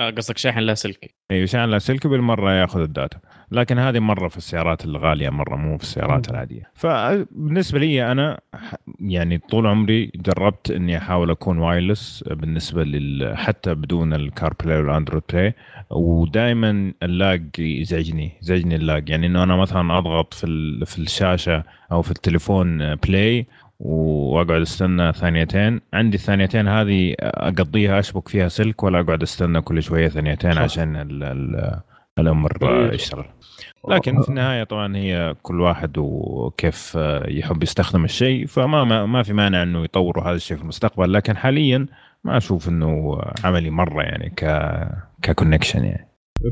قصدك 0.00 0.38
شاحن 0.38 0.60
لاسلكي 0.60 1.14
أيوه 1.30 1.46
شاحن 1.46 1.68
لاسلكي 1.68 2.08
بالمرة 2.08 2.52
ياخذ 2.52 2.80
ال 2.80 2.86
data. 2.86 3.18
لكن 3.52 3.78
هذه 3.78 3.98
مرة 3.98 4.28
في 4.28 4.36
السيارات 4.36 4.84
الغالية 4.84 5.30
مرة 5.30 5.56
مو 5.56 5.76
في 5.76 5.82
السيارات 5.82 6.28
مم. 6.28 6.34
العادية. 6.34 6.70
فبالنسبة 6.74 7.78
لي 7.78 8.12
أنا 8.12 8.40
يعني 9.00 9.38
طول 9.38 9.66
عمري 9.66 10.10
جربت 10.16 10.70
إني 10.70 10.98
أحاول 10.98 11.30
أكون 11.30 11.58
wireless 11.58 12.24
بالنسبة 12.30 12.84
لل 12.84 13.36
حتى 13.36 13.74
بدون 13.74 14.14
ال 14.14 14.54
CarPlay 14.64 14.78
وال 14.82 14.91
Android 14.91 15.22
Play 15.32 15.54
ودائما 15.90 16.92
ال 17.02 17.14
lag 17.14 17.48
يزعجني 17.58 18.32
يزعجني 18.42 18.76
ال 18.76 18.82
lag. 18.82 19.08
يعني 19.08 19.26
إنه 19.26 19.42
أنا 19.42 19.56
مثلا 19.56 19.98
أضغط 19.98 20.34
في 20.34 20.46
في 20.86 20.98
الشاشة 20.98 21.64
أو 21.92 22.02
في 22.02 22.10
التليفون 22.10 22.94
play 22.94 23.46
وأقعد 23.80 24.60
أستنى 24.60 25.12
ثانيتين. 25.12 25.80
عندي 25.92 26.16
الثانيتين 26.16 26.68
هذه 26.68 27.14
أقضيها 27.20 27.98
اشبك 27.98 28.28
فيها 28.28 28.48
سلك 28.48 28.82
ولا 28.82 29.00
أقعد 29.00 29.22
أستنى 29.22 29.60
كل 29.60 29.82
شوية 29.82 30.08
ثانيتين 30.08 30.52
صح. 30.52 30.60
عشان 30.60 30.96
ال 30.96 31.22
ال 31.22 31.80
الأمر 32.18 32.58
يشتغل. 32.94 33.24
لكن 33.90 34.22
في 34.22 34.28
النهاية 34.28 34.64
طبعا 34.64 34.96
هي 34.96 35.34
كل 35.42 35.60
واحد 35.60 35.98
وكيف 35.98 36.98
يحب 37.28 37.62
يستخدم 37.62 38.04
الشيء 38.04 38.46
فما 38.46 38.84
ما, 38.84 39.06
ما 39.06 39.22
في 39.22 39.32
مانع 39.32 39.62
إنه 39.62 39.84
يطوروا 39.84 40.24
هذا 40.24 40.36
الشيء 40.36 40.56
في 40.56 40.62
المستقبل. 40.62 41.12
لكن 41.12 41.36
حاليا 41.36 41.86
ما 42.24 42.36
أشوف 42.36 42.68
إنه 42.68 43.18
عملي 43.44 43.70
مرة 43.70 44.02
يعني 44.02 44.30
ك 44.36 44.44
ك 45.22 45.28
connection 45.28 45.84
يعني. 45.84 46.08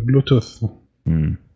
بلوتوث 0.06 0.64
امم. 1.06 1.47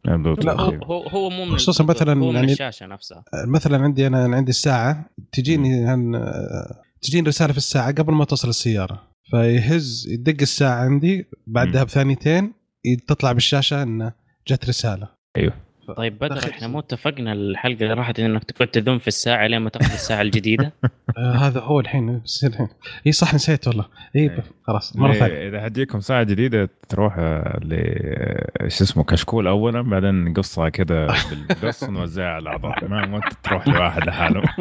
لا، 0.45 0.61
هو 0.61 0.71
هو 0.85 1.03
هو 1.09 1.31
مو 1.31 1.45
من 1.45 1.57
خصوصاً 1.57 1.85
مثلاً 1.85 2.21
هو 2.21 2.29
من 2.29 2.35
يعني- 2.35 2.53
الشاشة 2.53 2.87
نفسها. 2.87 3.25
مثلا 3.47 3.79
عندي 3.83 4.07
أنا 4.07 4.27
أنا 4.27 4.37
عندي 4.37 4.51
الساعة 4.51 5.11
تجيني 5.33 5.85
عن 5.89 6.13
تجيني 7.03 7.29
رسالة 7.29 7.53
في 7.53 7.59
الساعة 7.59 7.93
قبل 7.93 8.13
ما 8.15 8.25
توصل 8.25 8.49
السيارة. 8.49 9.03
فيهز 9.23 10.07
يدق 10.11 10.37
الساعة 10.41 10.85
عندي 10.85 11.27
بعدها. 11.47 11.85
بثانيتين 11.85 12.53
تطلع 13.09 13.33
بالشاشة 13.33 13.83
إنه 13.83 14.13
جت 14.49 14.69
رسالة. 14.69 15.09
طيب 15.97 16.19
بدر 16.19 16.51
إحنا 16.51 16.69
مو 16.69 16.79
اتفقنا 16.79 17.33
الحلقة 17.33 17.83
اللي 17.83 17.95
راحت 17.95 18.21
إنك 18.21 18.45
تقعد 18.45 18.69
تذم 18.69 18.99
في 18.99 19.09
الساعة 19.09 19.47
لين 19.47 19.61
ما 19.61 19.71
تاخذ 19.71 19.93
الساعة 19.93 20.23
الجديدة؟ 20.23 20.73
آه 21.19 21.33
هذا 21.33 21.61
هو 21.61 21.81
الحين 21.81 22.21
بس 22.25 22.45
الحين. 22.45 22.69
إي 23.07 23.13
صح 23.13 23.35
نسيت 23.35 23.69
والله. 23.69 23.85
إي 24.17 24.21
إيه. 24.21 24.45
خلاص 24.67 24.97
مرة 24.97 25.13
ثانية. 25.13 25.35
إيه، 25.35 25.49
إذا 25.49 25.65
حتجيكم 25.65 26.01
ساعة 26.01 26.23
جديدة 26.23 26.69
تروح 26.89 27.15
آه، 27.19 27.61
ل 27.63 27.75
شو 28.71 28.85
اسمه 28.85 29.05
كشكول 29.05 29.47
أولا 29.47 29.83
بعدين 29.83 30.25
نقصها 30.25 30.69
كذا 30.69 31.07
بالقص 31.31 31.83
ونوزعها 31.89 32.29
على 32.29 32.43
الأعضاء. 32.43 32.89
ما 32.89 33.07
ما 33.07 33.21
تروح 33.43 33.69
لواحد 33.69 34.05
لحاله. 34.05 34.43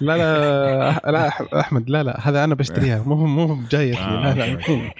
لا 0.00 0.16
لا 0.16 1.10
لا 1.10 1.28
أحمد 1.60 1.90
لا 1.90 2.02
لا 2.02 2.28
هذا 2.28 2.44
أنا 2.44 2.54
بشتريها. 2.54 3.02
مو 3.06 3.26
مو 3.26 3.58
جاية 3.70 3.96
آه، 3.96 4.34
لا 4.34 4.52
okay، 4.52 4.90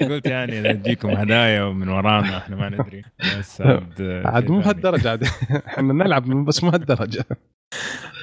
لا 0.00 0.06
قلت 0.08 0.26
يعني 0.26 0.60
إذا 0.60 0.72
تجيكم 0.72 1.10
هدايا 1.10 1.64
من 1.64 1.88
ورانا 1.88 2.38
إحنا 2.38 2.56
ما 2.56 2.67
ندري 2.68 3.02
بس 3.38 3.60
عاد 3.60 4.02
عاد 4.24 4.50
مو 4.50 4.62
ثاني. 4.62 4.74
بهالدرجة 4.80 5.10
عاد 5.10 5.24
إحنا 5.66 5.92
نلعب 5.92 6.24
بس 6.44 6.64
مو 6.64 6.70
هالدرجة 6.70 7.24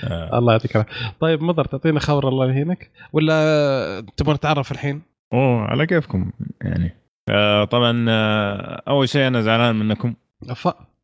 آه. 0.03 0.37
الله 0.39 0.51
يعطيك 0.51 0.75
العافية 0.75 0.93
طيب 1.19 1.41
مضر 1.43 1.65
تعطينا 1.65 1.99
خبر 1.99 2.27
الله 2.29 2.49
يهينك 2.49 2.91
ولا 3.13 4.05
تبغى 4.17 4.33
نتعرف 4.33 4.71
الحين؟ 4.71 5.01
أوه 5.33 5.61
على 5.61 5.85
كيفكم 5.85 6.31
يعني 6.61 6.91
آه 7.29 7.63
طبعا 7.63 8.05
آه 8.09 8.83
أول 8.87 9.09
شيء 9.09 9.27
أنا 9.27 9.41
زعلان 9.41 9.75
منكم. 9.75 10.13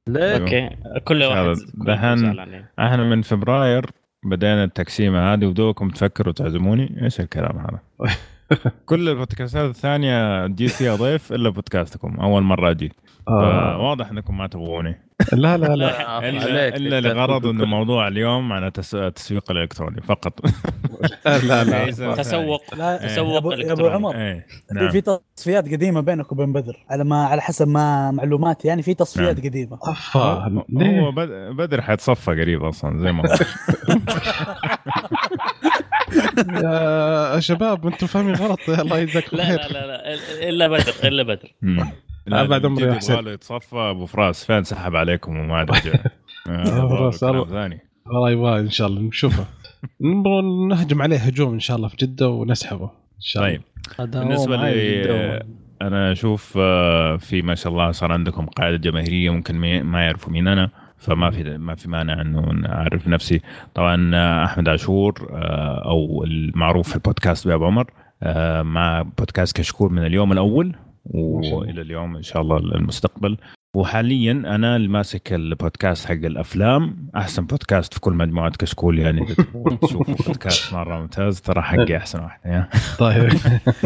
ليه؟ 0.07 0.37
أوكي 0.37 0.69
كل 1.05 1.23
واحد 1.23 1.55
دحين-. 1.73 2.65
إحنا 2.79 3.03
من 3.03 3.21
فبراير 3.21 3.85
بدينا 4.25 4.63
التقسيمة 4.63 5.33
هذه 5.33 5.45
ودوكم 5.45 5.89
تفكروا 5.89 6.33
تعزموني 6.33 7.03
إيش 7.03 7.19
الكلام 7.19 7.57
هذا 7.57 7.79
كل 8.85 9.09
البودكاستات 9.09 9.69
الثانية 9.69 10.47
جيت 10.47 10.69
فيها 10.71 10.95
ضيف 10.95 11.33
إلا 11.33 11.49
بودكاستكم 11.49 12.15
أول 12.19 12.41
مرة 12.43 12.71
أجي 12.71 12.91
آه. 13.27 13.77
فواضح 13.77 14.09
إنكم 14.09 14.37
ما 14.37 14.47
تبغوني 14.47 15.01
لا 15.33 15.57
لا 15.57 15.67
لا 15.67 15.75
لا، 15.75 16.29
الا. 16.29 16.67
إلا 16.67 17.01
لغرض 17.01 17.45
إنه 17.45 17.65
موضوع 17.65 18.07
اليوم 18.07 18.53
عن 18.53 18.69
التس- 18.71 18.95
التسويق 18.95 19.51
الإلكتروني 19.51 20.01
فقط 20.01 20.39
لا 21.25 21.63
لا 21.63 21.91
تسوق 22.15 22.75
لا 22.75 23.01
إيه. 23.03 23.07
تسوق 23.07 23.53
يا 23.59 23.71
أبو. 23.71 23.87
عمر 23.87 24.15
إيه 24.15 24.45
في 24.69 24.73
نعم 24.75 24.89
في 24.89 25.01
تصفيات 25.35 25.65
قديمة 25.69 26.01
بينك 26.01 26.31
وبين 26.31 26.53
بدر 26.53 26.85
على 26.89 27.03
ما 27.03 27.25
على 27.25 27.41
حسب 27.41 27.67
ما 27.67 28.11
معلوماتي 28.11 28.67
يعني 28.67 28.81
في 28.81 28.93
تصفيات 28.93 29.37
نعم. 29.39 29.47
قديمة 29.47 29.79
هو 30.99 31.11
بدر 31.53 31.81
حيتصفى 31.81 32.31
قريب 32.31 32.63
أصلا 32.63 32.99
زي 32.99 33.11
ما 33.11 33.23
يا 36.49 37.39
شباب 37.39 37.87
أنتم 37.87 38.07
فاهمين 38.07 38.35
غلط. 38.35 38.59
الله 38.69 38.97
يجزاكم 38.99 39.37
لا 39.37 39.43
خير. 39.45 39.57
لا 39.57 39.67
لا 39.67 39.87
لا 39.87 40.13
إلا 40.49 40.67
بدر 40.67 40.93
إلا 41.03 41.23
بدر. 41.23 41.51
مم. 41.61 41.85
لا 42.27 42.43
بعد 42.43 42.65
عمري. 42.65 42.83
يبغى 42.83 43.21
له 43.21 43.31
يتصفى. 43.31 43.75
أبو 43.75 44.05
فراس 44.05 44.45
فين 44.45 44.63
سحب 44.63 44.95
عليكم 44.95 45.37
وما 45.37 45.55
عاد 45.55 45.71
رجع؟ 45.71 45.91
آه، 46.49 46.87
فراس،. 46.89 47.19
ثاني. 47.49 47.79
الله 48.07 48.31
يبغى 48.31 48.59
إن 48.59 48.69
شاء 48.69 48.87
الله. 48.87 49.01
نشوفه. 49.01 49.45
نبغى 50.01 50.41
نهجم 50.69 51.01
عليه 51.01 51.17
هجوم 51.17 51.53
إن 51.53 51.59
شاء 51.59 51.77
الله 51.77 51.87
في 51.87 51.95
جدة 51.97 52.29
ونسحبه 52.29 52.85
إن 52.85 53.21
شاء 53.21 53.43
الله. 53.45 53.59
طيب. 53.99 54.49
معي 54.49 54.73
لي- 54.73 55.01
جدا. 55.03 55.39
أنا 55.81 56.11
أشوف 56.11 56.53
آه، 56.57 57.17
في 57.17 57.41
ما 57.41 57.55
شاء 57.55 57.71
الله 57.71 57.91
صار 57.91 58.11
عندكم 58.11 58.45
قاعدة 58.45 58.77
جماهيرية 58.77 59.29
ممكن 59.29 59.55
ما 59.83 60.05
يعرفوا 60.05 60.31
مين 60.33 60.47
أنا. 60.47 60.69
فما 61.01 61.31
في 61.31 61.57
ما 61.57 61.75
في 61.75 61.89
مانع 61.89 62.21
إنه 62.21 62.67
اعرف 62.67 63.07
نفسي. 63.07 63.41
طبعا 63.73 64.11
آه، 64.15 64.45
أحمد 64.45 64.69
عاشور 64.69 65.29
آه، 65.31 65.89
أو 65.89 66.23
المعروف 66.23 66.89
في 66.89 66.95
البودكاست 66.95 67.47
باب 67.47 67.63
عمر 67.63 67.91
آه، 68.23 68.61
مع 68.61 69.01
بودكاست 69.01 69.57
كشكول 69.57 69.93
من 69.93 70.05
اليوم 70.05 70.31
الأول. 70.31 70.75
وإلى 71.05 71.81
اليوم 71.81 72.15
إن 72.15 72.21
شاء 72.21 72.41
الله 72.41 72.57
المستقبل. 72.57 73.37
وحاليا 73.75 74.31
أنا 74.31 74.75
اللي 74.75 74.87
ماسك 74.87 75.33
البودكاست 75.33 76.05
حق 76.05 76.11
الأفلام 76.11 77.09
أحسن 77.15 77.45
بودكاست 77.45 77.93
في 77.93 77.99
كل 77.99 78.13
مجموعة 78.13 78.51
كشكول 78.51 78.99
يعني 78.99 79.25
تشوفوا 79.81 80.15
بودكاست 80.25 80.73
مرة 80.73 81.01
ممتاز 81.01 81.41
ترى 81.41 81.61
حقي 81.61 81.97
أحسن 81.97 82.19
واحد 82.19 82.39
يا. 82.45 82.69
طيب. 82.99 83.29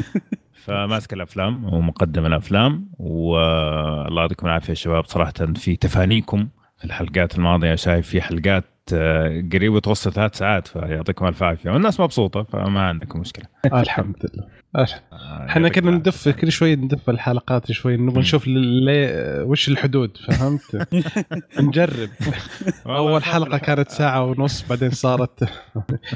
فماسك 0.65 1.13
الأفلام 1.13 1.73
ومقدم 1.73 2.25
الأفلام 2.25 2.89
والله 2.99 4.21
يعطيكم 4.21 4.47
العافية 4.47 4.69
يا 4.69 4.75
شباب. 4.75 5.05
صراحة 5.05 5.33
في 5.55 5.75
تفانيكم 5.75 6.47
الحلقات 6.85 7.35
الماضية 7.37 7.75
شايف 7.75 8.07
في 8.07 8.21
حلقات 8.21 8.63
آه، 8.93 9.43
قريبه 9.53 9.79
توصل 9.79 10.13
ثلاث 10.13 10.37
ساعات 10.37 10.67
فيعطيكم 10.67 11.27
ألف 11.27 11.43
عافية. 11.43 11.69
والناس 11.69 11.99
مبسوطة 11.99 12.43
فما 12.43 12.81
عندكم 12.81 13.19
مشكلة. 13.19 13.45
الحمد 13.81 14.15
لله. 14.33 14.47
آه، 14.75 15.45
إحنا 15.49 15.69
كنا. 15.69 15.91
ندف 15.91 16.29
كل 16.29 16.51
شوي 16.51 16.75
ندف 16.75 17.09
الحلقات 17.09 17.71
شوي 17.71 17.97
نبغى 17.97 18.19
نشوف 18.19 18.45
وش 18.47 19.69
الحدود 19.69 20.17
فهمت؟ 20.17 20.87
نجرب. 21.59 22.09
أول 22.85 23.23
حلقة 23.23 23.57
كانت 23.57 23.89
ساعة 23.89 24.23
ونص 24.23 24.67
بعدين 24.69 24.89
صارت 24.89 25.49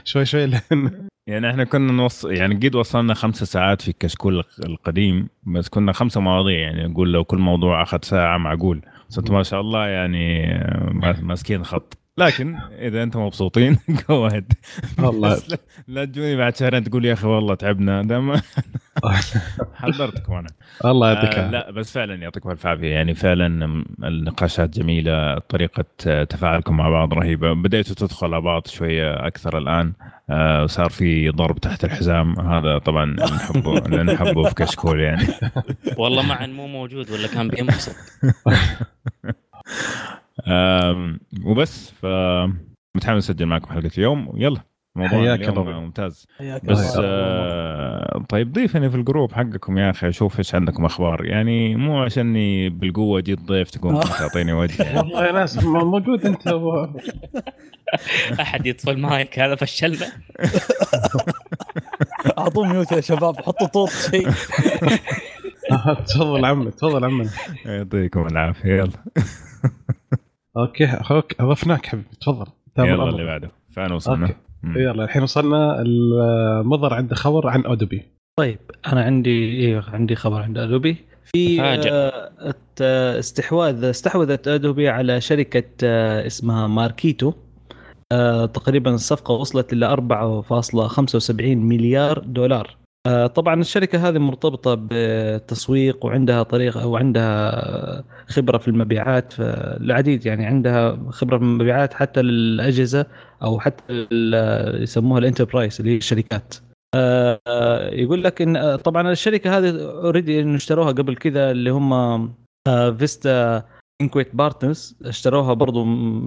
شوي 0.03 0.25
شوي 0.25 0.45
لين 0.45 1.09
يعني 1.27 1.49
إحنا 1.49 1.63
كنا 1.63 1.91
نوصل 1.91 2.31
يعني 2.31 2.55
قد 2.55 2.75
وصلنا 2.75 3.13
خمسة 3.13 3.45
ساعات 3.45 3.81
في 3.81 3.87
الكشكول 3.87 4.43
القديم 4.65 5.27
بس 5.43 5.69
كنا 5.69 5.91
خمسة 5.91 6.21
مواضيع 6.21 6.59
يعني 6.59 6.87
نقول 6.87 7.13
لو 7.13 7.23
كل 7.23 7.37
موضوع 7.37 7.83
أخذ 7.83 7.99
ساعة 8.01 8.37
معقول. 8.37 8.81
أنتم 9.17 9.33
ما 9.33 9.43
شاء 9.43 9.61
الله 9.61 9.87
يعني 9.87 10.51
آه، 10.55 10.89
ما- 10.93 11.19
ماسكين 11.21 11.63
خط. 11.65 11.97
لكن 12.17 12.55
إذا 12.79 13.03
أنتم 13.03 13.19
مبسوطين 13.25 13.77
جو 14.09 14.27
اهيد 14.27 14.53
والله. 14.99 15.37
لا- 15.87 16.05
تجوني 16.05 16.35
بعد 16.35 16.55
شهرين 16.55 16.83
تقول 16.83 17.05
يا 17.05 17.13
أخي 17.13 17.27
والله 17.27 17.55
تعبنا. 17.55 18.01
ده 18.03 18.19
ما 18.19 18.41
حضرتكم 19.75 20.33
أنا. 20.33 20.47
الله 20.85 21.11
يعطيك 21.13 21.33
آه. 21.35 21.51
لا 21.51 21.71
بس 21.71 21.91
فعلا 21.91 22.15
يعطيكم 22.15 22.51
الف 22.51 22.65
عافية. 22.65 22.87
يعني 22.93 23.13
فعلا 23.15 23.83
النقاشات 24.03 24.69
جميلة 24.79 25.39
طريقة 25.39 25.85
آه، 26.07 26.23
تفاعلكم 26.23 26.77
مع 26.77 26.89
بعض 26.89 27.13
رهيبة. 27.13 27.53
بديتوا 27.53 27.95
تدخل 27.95 28.27
على 28.33 28.41
بعض 28.41 28.67
شوية 28.67 29.27
أكثر 29.27 29.57
الآن 29.57 29.93
آه 30.29 30.63
وصار 30.63 30.89
في 30.89 31.29
ضرب 31.29 31.57
تحت 31.59 31.83
الحزام. 31.85 32.39
هذا 32.39 32.77
طبعا 32.77 33.05
نحبه 33.05 33.79
نحبه 34.13 34.43
في 34.43 34.55
كشكول 34.55 34.99
يعني. 34.99 35.27
والله 35.97 36.21
مع 36.21 36.45
مو 36.45 36.67
موجود 36.67 37.11
ولا 37.11 37.27
كان 37.27 37.47
بينبسط. 37.47 37.95
وبس 41.45 41.91
ف 41.91 42.05
متحمس 42.95 43.29
أسجل 43.29 43.45
معكم 43.45 43.73
حلقة 43.73 43.91
اليوم. 43.97 44.33
يلا 44.35 44.61
موضوع 44.95 45.19
حياك 45.19 45.39
اليوم 45.39 45.59
الله. 45.59 45.79
ممتاز. 45.79 46.27
حياك 46.37 46.65
بس 46.65 46.95
الله. 46.95 47.07
آه 47.09 48.25
طيب 48.29 48.53
ضيفني 48.53 48.89
في 48.89 48.95
الجروب 48.95 49.31
حقكم 49.31 49.77
يا 49.77 49.89
أخي 49.89 50.09
أشوف 50.09 50.39
إيش 50.39 50.55
عندكم 50.55 50.85
أخبار. 50.85 51.25
يعني 51.25 51.75
مو 51.75 52.03
عشاني 52.03 52.69
بالقوة 52.69 53.21
جيت 53.21 53.39
ضيف 53.39 53.69
تقوم 53.69 53.99
تعطيني 53.99 54.53
وجه. 54.53 54.83
والله 54.97 55.25
يا 55.25 55.31
ناس 55.31 55.63
موجود 55.63 56.25
أنت. 56.25 56.47
أحد 58.41 58.65
يطفي 58.65 58.91
المايك؟ 58.91 59.39
هذا 59.39 59.55
فشلنا. 59.55 60.07
أعطوه 62.37 62.67
mute 62.67 62.91
يا 62.91 63.01
شباب 63.01 63.37
حطوا 63.37 63.67
طوط 63.67 63.89
شيء. 63.89 64.29
تفضل 66.07 66.45
عمي 66.45 66.71
تفضل 66.71 67.05
عمي. 67.05 67.29
يعطيكم 67.65 68.27
العافية. 68.27 68.73
يلا. 68.73 68.91
okay 70.57 70.85
أخوك 70.85 71.41
أضفناك 71.41 71.85
حبيبي 71.85 72.07
تفضل 72.21 72.45
تمام 72.75 72.89
يلا 72.89 72.95
الأمر. 72.95 73.09
اللي 73.09 73.25
بعده 73.25 73.51
فين 73.69 73.91
وصلنا؟ 73.91 74.27
okay. 74.65 74.79
يلا 74.79 75.03
الحين 75.03 75.23
وصلنا 75.23 75.81
المضر 75.81 76.93
عنده 76.93 77.15
خبر 77.15 77.47
عن 77.47 77.65
Adobe 77.65 78.05
طيب 78.39 78.59
أنا 78.87 79.03
عندي 79.03 79.65
أيوه 79.67 79.89
عندي 79.89 80.15
خبر 80.15 80.41
عند 80.41 80.57
Adobe 80.57 80.97
في. 81.23 81.61
آه، 81.61 82.31
آه، 82.81 83.19
استحواذ 83.19 83.83
استحوذت 83.83 84.47
Adobe 84.47 84.89
على 84.89 85.21
شركة 85.21 85.63
آه، 85.83 86.27
اسمها 86.27 86.67
Marketo 86.67 87.33
تقريبا 88.53 88.93
الصفقة 88.93 89.33
وصلت 89.33 89.73
إلى 89.73 89.85
4.75 89.85 91.57
مليار 91.57 92.19
دولار 92.19 92.77
طبعا 93.35 93.61
الشركة 93.61 94.09
هذه 94.09 94.17
مرتبطة 94.17 94.73
بالتسويق 94.75 96.05
وعندها 96.05 96.43
طريقة 96.43 96.83
أو 96.83 96.97
عندها 96.97 98.03
خبرة 98.27 98.57
في 98.57 98.67
المبيعات 98.67 99.33
العديد 99.39 100.25
يعني 100.25 100.45
عندها 100.45 100.99
خبرة 101.09 101.37
في 101.37 101.43
المبيعات 101.43 101.93
حتى 101.93 102.21
للأجهزة 102.21 103.05
أو 103.43 103.59
حتى 103.59 104.07
يسموها 104.81 105.19
ال 105.19 105.25
enterprise 105.25 105.79
اللي 105.79 105.91
هي 105.91 105.97
الشركات. 105.97 106.55
آه، 106.95 107.39
آه، 107.47 107.89
يقول 107.93 108.23
لك 108.23 108.41
إن 108.41 108.55
آه، 108.55 108.75
طبعا 108.75 109.11
الشركة 109.11 109.57
هذه 109.57 109.81
already 109.81 110.39
انه 110.41 110.55
اشتروها 110.55 110.91
قبل 110.91 111.15
كذا 111.15 111.51
اللي 111.51 111.69
هم 111.69 111.93
آه، 112.67 112.91
Vista 112.91 113.63
Equity 114.01 114.35
Partners. 114.35 114.97
اشتروها 115.05 115.53
برضو 115.53 115.83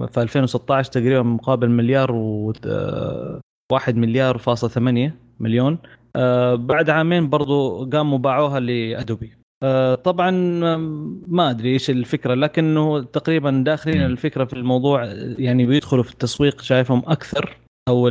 في 0.07 0.21
2016 0.21 0.91
تقريبا 0.91 1.21
مقابل 1.21 1.69
مليار 1.69 2.11
و 2.11 2.53
آه، 2.65 3.41
واحد 3.71 3.95
مليار 3.95 4.37
فاصلة 4.37 4.69
ثمانية 4.69 5.15
مليون. 5.39 5.77
آه، 6.15 6.55
بعد 6.55 6.89
عامين 6.89 7.29
برضو 7.29 7.85
قاموا 7.89 8.17
باعوها 8.17 8.59
لأدوبي 8.59 9.31
آه، 9.63 9.95
طبعا 9.95 10.31
ما 11.27 11.49
أدري 11.49 11.73
إيش 11.73 11.89
الفكرة 11.89 12.33
لكنه 12.33 13.03
تقريبا 13.03 13.63
داخلين. 13.65 14.01
الفكرة 14.01 14.45
في 14.45 14.53
الموضوع 14.53 15.05
يعني 15.37 15.65
بيدخلوا 15.65 16.03
في 16.03 16.11
التسويق 16.11 16.61
شايفهم 16.61 17.03
أكثر 17.07 17.57
أو 17.89 18.09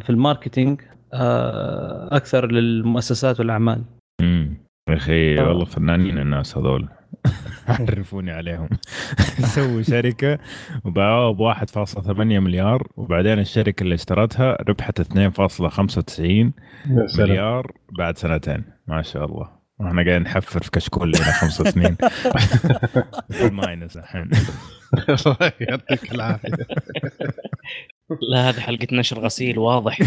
في 0.00 0.10
الماركتينج 0.10 0.80
آه، 1.12 2.16
أكثر 2.16 2.52
للمؤسسات 2.52 3.40
والأعمال 3.40 3.84
مم. 4.22 4.56
يا 4.90 4.96
أخي 4.96 5.40
آه. 5.40 5.48
والله 5.48 5.64
فنانين 5.64 6.18
الناس 6.18 6.58
هذول 6.58 6.88
عرفوني 7.68 8.30
عليهم. 8.30 8.68
سووا 9.54 9.82
شركة 9.82 10.38
وباعوها 10.84 11.32
ب 11.32 11.74
1.8 11.86 12.20
مليار 12.20 12.88
وبعدين 12.96 13.38
الشركة 13.38 13.82
اللي 13.82 13.94
اشترتها 13.94 14.56
ربحت 14.68 15.00
2.95 15.00 15.16
يا 15.20 16.52
سلام. 17.06 17.28
مليار 17.28 17.72
بعد 17.98 18.18
سنتين. 18.18 18.64
ما 18.86 19.02
شاء 19.02 19.24
الله. 19.24 19.59
وإحنا 19.80 20.02
قاعدين 20.02 20.22
نحفر 20.22 20.62
في 20.62 20.70
كشكول 20.70 21.08
لنا 21.08 21.32
خمس 21.32 21.56
سنين 21.62 21.96
في 23.30 23.46
الماينس 23.46 23.96
الحين. 23.96 24.30
الله 25.08 25.52
يعطيك 25.60 26.12
العافية. 26.14 26.50
لا 28.32 28.48
هذه 28.48 28.60
حلقة 28.60 28.86
نشر 28.92 29.18
غسيل 29.20 29.58
واضح. 29.58 29.98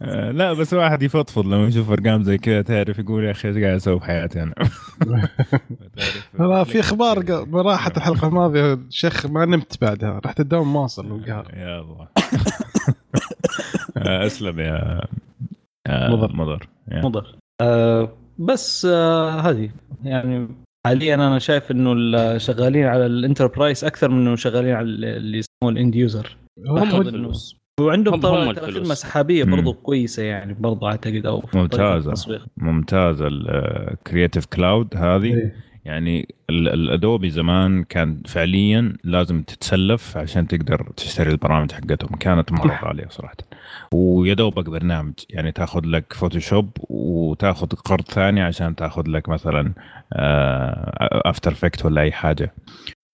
لا 0.38 0.52
بس 0.52 0.74
واحد 0.74 1.02
يفضفض 1.02 1.46
لما 1.46 1.66
يشوف 1.68 1.90
أرقام 1.90 2.22
زي 2.22 2.38
كذا 2.38 2.62
تعرف 2.62 2.98
يقول 2.98 3.24
يا 3.24 3.30
أخي 3.30 3.48
إيش 3.48 3.56
قاعد 3.56 3.74
أسوي 3.74 3.98
بحياتي 3.98 4.42
أنا؟ 4.42 4.54
في 6.64 6.80
أخبار 6.80 7.20
ق- 7.22 7.54
راحت 7.54 7.96
الحلقة 7.96 8.28
الماضية. 8.28 8.78
شيخ 8.90 9.26
ما 9.26 9.44
نمت 9.44 9.80
بعدها. 9.84 10.20
رحت 10.24 10.40
الدوام 10.40 10.76
واصل 10.76 11.12
وقهر. 11.12 11.50
يا 11.56 11.80
الله. 11.80 12.08
أسلم 14.26 14.60
يا 14.60 15.00
مضر. 15.88 16.32
مضر 16.36 16.68
يا. 16.92 17.00
مضر 17.04 17.34
آه، 17.62 18.12
بس 18.38 18.84
آه، 18.90 19.30
هذه 19.30 19.70
يعني 20.04 20.48
حاليا 20.86 21.14
أنا 21.14 21.38
شايف 21.38 21.70
إنه 21.70 21.92
ال- 21.92 22.40
شغالين 22.40 22.84
على 22.86 23.06
ال 23.06 23.13
enterprise 23.13 23.84
أكثر 23.84 24.08
من 24.10 24.26
إنه 24.26 24.36
شغالين 24.36 24.74
على 24.74 24.86
ال- 24.86 25.04
اللي 25.04 25.38
يسموه 25.38 25.72
ال 25.72 25.77
end 25.77 25.94
user 25.94 26.36
هم 26.68 26.78
الفلوس 27.00 27.56
وعندهم 27.80 28.14
الفلوس. 28.50 28.74
خدمه 28.76 28.94
سحابيه 28.94 29.44
مم. 29.44 29.50
برضو 29.56 29.72
كويسة 29.72 30.22
يعني 30.22 30.54
برضو 30.54 30.86
أعتقد 30.86 31.26
أو 31.26 31.40
في 31.40 31.46
طريقة 31.46 31.60
ممتازة. 31.62 32.10
التسويق. 32.10 32.46
ممتاز 32.56 33.22
ال 33.22 33.36
Creative 33.36 34.46
Cloud 34.46 34.96
هذه 34.96 35.34
إيه. 35.34 35.54
يعني 35.84 36.34
ال- 36.50 36.68
ال 36.68 36.78
Adobe 36.78 37.30
زمان 37.30 37.84
كان 37.84 38.22
فعليا 38.26 38.92
لازم 39.04 39.42
تتسلف 39.42 40.16
عشان 40.16 40.46
تقدر 40.48 40.92
تشتري 40.96 41.30
البرامج 41.30 41.72
حقتهم. 41.72 42.16
كانت 42.16 42.52
مره 42.52 42.80
غاليه 42.84 43.06
صراحة. 43.10 43.34
ويا 43.94 44.34
دوبك 44.34 44.70
برنامج. 44.70 45.12
يعني 45.30 45.52
تاخذ 45.52 45.80
لك 45.84 46.12
Photoshop 46.12 46.70
وتاخذ 46.90 47.66
قرض 47.66 48.04
ثاني 48.04 48.40
عشان 48.42 48.74
تاخذ 48.76 49.02
لك 49.08 49.28
مثلا 49.28 49.72
After 51.26 51.52
Effects 51.52 51.84
ولا 51.84 52.00
أي 52.00 52.12
حاجة. 52.12 52.54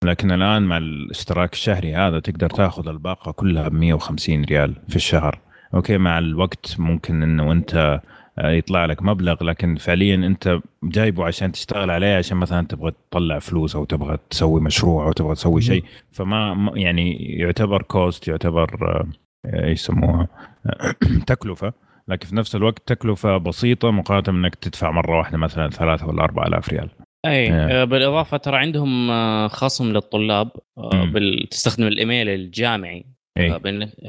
لكن 0.05 0.33
الآن 0.33 0.63
مع 0.63 0.77
الاشتراك 0.77 1.53
الشهري 1.53 1.95
هذا 1.95 2.21
تقدر 2.21 2.51
تاخذ 2.51 2.89
الباقة 2.89 3.33
كلها 3.33 3.69
ب 3.69 3.73
150 3.73 4.45
ريال 4.45 4.75
في 4.89 4.97
الشهر. 4.97 5.39
okay 5.75 5.99
مع 5.99 6.19
الوقت 6.19 6.75
ممكن 6.79 7.23
إنه 7.23 7.53
أنت 7.53 7.75
آه، 7.75 8.03
يطلع 8.39 8.87
لك 8.87 9.03
مبلغ 9.03 9.45
لكن 9.45 9.77
فعليا 9.77 10.15
أنت 10.15 10.59
جايبه 10.85 11.25
عشان 11.25 11.53
تشتغل 11.53 11.91
عليه 11.91 12.17
عشان 12.17 12.37
مثلا 12.37 12.67
تبغى 12.67 12.93
تطلع 13.11 13.39
فلوس 13.39 13.77
أو 13.77 13.85
تبغى 13.85 14.19
تسوي 14.31 14.61
مشروع 14.61 15.07
أو 15.07 15.13
تبغى 15.13 15.35
تسوي 15.35 15.61
شيء. 15.61 15.85
فما 16.11 16.55
ما- 16.55 16.73
يعني 16.79 17.17
يعتبر 17.17 17.83
cost 17.83 18.29
يعتبر 18.29 18.79
آه، 18.83 19.65
إيش 19.65 19.81
يسموها؟ 19.81 20.29
تكلفة. 21.27 21.73
لكن 22.09 22.27
في 22.29 22.37
نفس 22.37 22.57
الوقت 22.57 22.83
تكلفة 22.87 23.37
بسيطة 23.37 23.91
مقارنة 23.91 24.39
انك 24.39 24.55
تدفع 24.55 24.91
مرة 24.91 25.19
واحدة 25.19 25.39
مثلا 25.39 25.71
ثلاثة 25.71 26.07
ولا 26.07 26.25
أربعة 26.25 26.47
آلاف 26.47 26.69
ريال. 26.69 26.89
أي. 27.27 27.53
آه، 27.53 27.85
بالإضافة 27.85 28.37
ترى 28.37 28.57
عندهم 28.57 29.11
آه، 29.11 29.49
خصم 29.49 29.93
للطلاب 29.93 30.51
آه،. 30.79 31.05
بال... 31.05 31.49
تستخدم 31.51 31.87
الإيميل 31.87 32.29
الجامعي. 32.29 33.07
آه، 33.39 33.61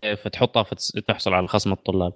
آه، 0.03 0.15
فتحطها 0.15 0.63
فتحصل 0.63 1.33
على 1.33 1.47
خصم 1.47 1.71
الطلاب. 1.71 2.13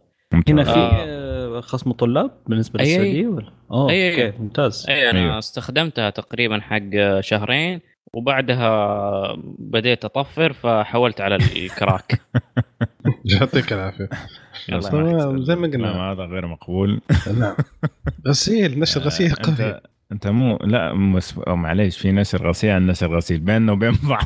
هنا 0.48 0.64
في 0.64 0.70
آه. 0.70 0.74
آه، 0.74 1.21
خصم 1.60 1.92
طلاب 1.92 2.32
بالنسبة 2.48 2.80
أي- 2.80 2.82
للسعودية 2.82 3.28
ولا؟ 3.28 3.52
أوه 3.72 3.88
أي- 3.88 3.92
أوكي 4.20 4.34
ممتاز. 4.40 4.86
أي 4.90 5.10
أنا 5.10 5.20
أيوه. 5.20 5.40
استخدمتها 5.40 6.10
تقريبا 6.10 6.60
حق 6.62 7.20
شهرين 7.20 7.80
وبعدها 8.14 9.36
بديت 9.60 10.06
أطفر 10.06 10.54
فحولت 10.54 11.22
على 11.22 11.36
الكراك. 11.36 12.22
يعطيك 13.34 13.74
العافية. 13.74 14.10
زي 15.38 15.56
ما 15.56 15.68
قلنا. 15.68 16.12
هذا 16.12 16.24
غير 16.24 16.48
مقبول. 16.48 17.02
نعم. 17.40 17.56
غسيل 18.28 18.80
نشر 18.80 19.02
غسيل 19.02 19.32
آه، 19.32 19.36
قوي. 19.64 19.80
أنت 20.12 20.28
مو 20.28 20.58
لا 20.58 20.94
مس... 20.94 21.38
أو 21.38 21.56
معليش 21.56 21.98
في 21.98 22.12
نشر 22.12 22.48
غسيل 22.50 22.70
عن 22.72 22.88
نشر 22.88 23.16
غسيل 23.16 23.40
بيننا 23.40 23.72
وبين 23.72 23.94
بعض. 24.04 24.26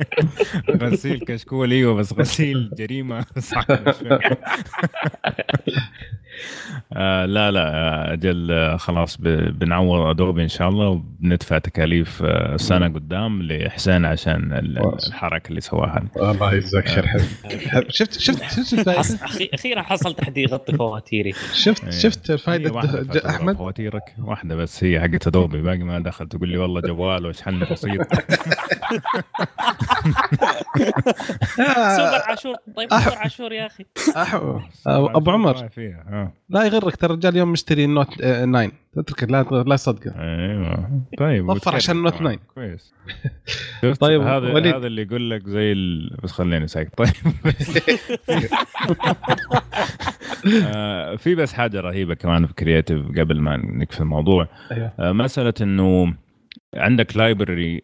غسيل 0.82 1.18
كشكول 1.20 1.72
إيوه 1.72 1.94
بس 1.94 2.12
غسيل 2.12 2.70
جريمة 2.78 3.24
صح 3.38 3.66
آه 6.92 7.26
لا 7.26 7.50
لا 7.50 7.74
آه، 7.74 8.12
أجل 8.12 8.52
آه، 8.52 8.76
خلاص. 8.76 9.16
بنعوض 9.20 10.00
أدوبي 10.00 10.42
إن 10.42 10.48
شاء 10.48 10.68
الله 10.68 10.88
وبندفع 10.88 11.58
تكاليف 11.58 12.22
آه، 12.24 12.56
سنة 12.56 12.86
قدام 12.88 13.42
لحسين 13.42 14.04
عشان. 14.04 14.52
الحركة 15.06 15.48
اللي 15.48 15.60
سواها 15.60 16.02
الله 16.16 16.54
يجزاك 16.54 16.88
خير 16.88 17.06
حبيبي 17.06 17.68
حب- 17.70 17.84
شفت 17.98 18.18
شفت 18.20 18.42
شفت. 18.62 18.88
أخيرا 19.54 19.82
حصلت 19.82 20.20
احد 20.20 20.38
يغطي 20.38 20.72
فواتيري 20.76 21.32
شفت 21.54 21.84
إيه. 21.84 21.90
شفت 21.90 22.32
فائده 22.32 22.80
أحمد 23.28 23.56
فواتيرك 23.56 24.02
واحدة 24.18 24.56
بس 24.56 24.84
هي 24.84 25.00
حقت 25.00 25.26
أدوبي 25.26 25.62
باقي 25.62 25.78
ما 25.78 25.98
دخل 25.98 26.28
تقول 26.28 26.48
لي 26.48 26.58
والله 26.58 26.80
جوال 26.80 27.26
وشحن 27.26 27.60
بسيط 27.70 28.06
سوبر 31.96 32.22
عاشور 32.28 32.54
طيب 32.76 32.88
سوبر 32.90 33.16
عاشور 33.18 33.52
يا 33.52 33.66
أخي 33.66 33.84
أبو 34.86 35.30
عمر. 35.30 35.68
لا 36.48 36.64
يغرك 36.64 36.96
ترى 36.96 37.10
الرجال 37.10 37.32
اليوم 37.32 37.52
مشتري 37.52 37.84
النوت 37.84 38.20
آه، 38.20 38.44
9 38.44 38.70
تترك 38.96 39.22
لا 39.30 39.42
لا 39.66 39.76
أيوه. 40.16 41.02
طيب 41.18 41.48
وفر 41.48 41.74
عشان 41.74 41.96
النوت 41.96 42.14
كمان. 42.14 42.38
9. 42.38 42.46
كويس. 42.54 42.94
طيب، 44.00 44.22
هذا 44.22 44.52
وليد. 44.52 44.74
هذا 44.74 44.86
اللي 44.86 45.02
يقول 45.02 45.30
لك 45.30 45.48
زي 45.48 45.72
ال... 45.72 46.16
بس 46.22 46.32
خليني 46.32 46.66
ساكت 46.66 46.98
طيب. 46.98 47.08
آه، 50.66 51.16
في 51.16 51.34
بس 51.34 51.52
حاجة 51.52 51.80
رهيبة 51.80 52.14
كمان 52.14 52.46
في 52.46 52.54
Creative 52.54 53.06
قبل 53.18 53.40
ما 53.40 53.56
نكفي 53.56 54.00
الموضوع. 54.00 54.48
أيوه. 54.72 54.92
آه، 54.98 55.12
مسألة 55.12 55.54
إنه 55.60 56.14
عندك 56.74 57.16
library 57.16 57.82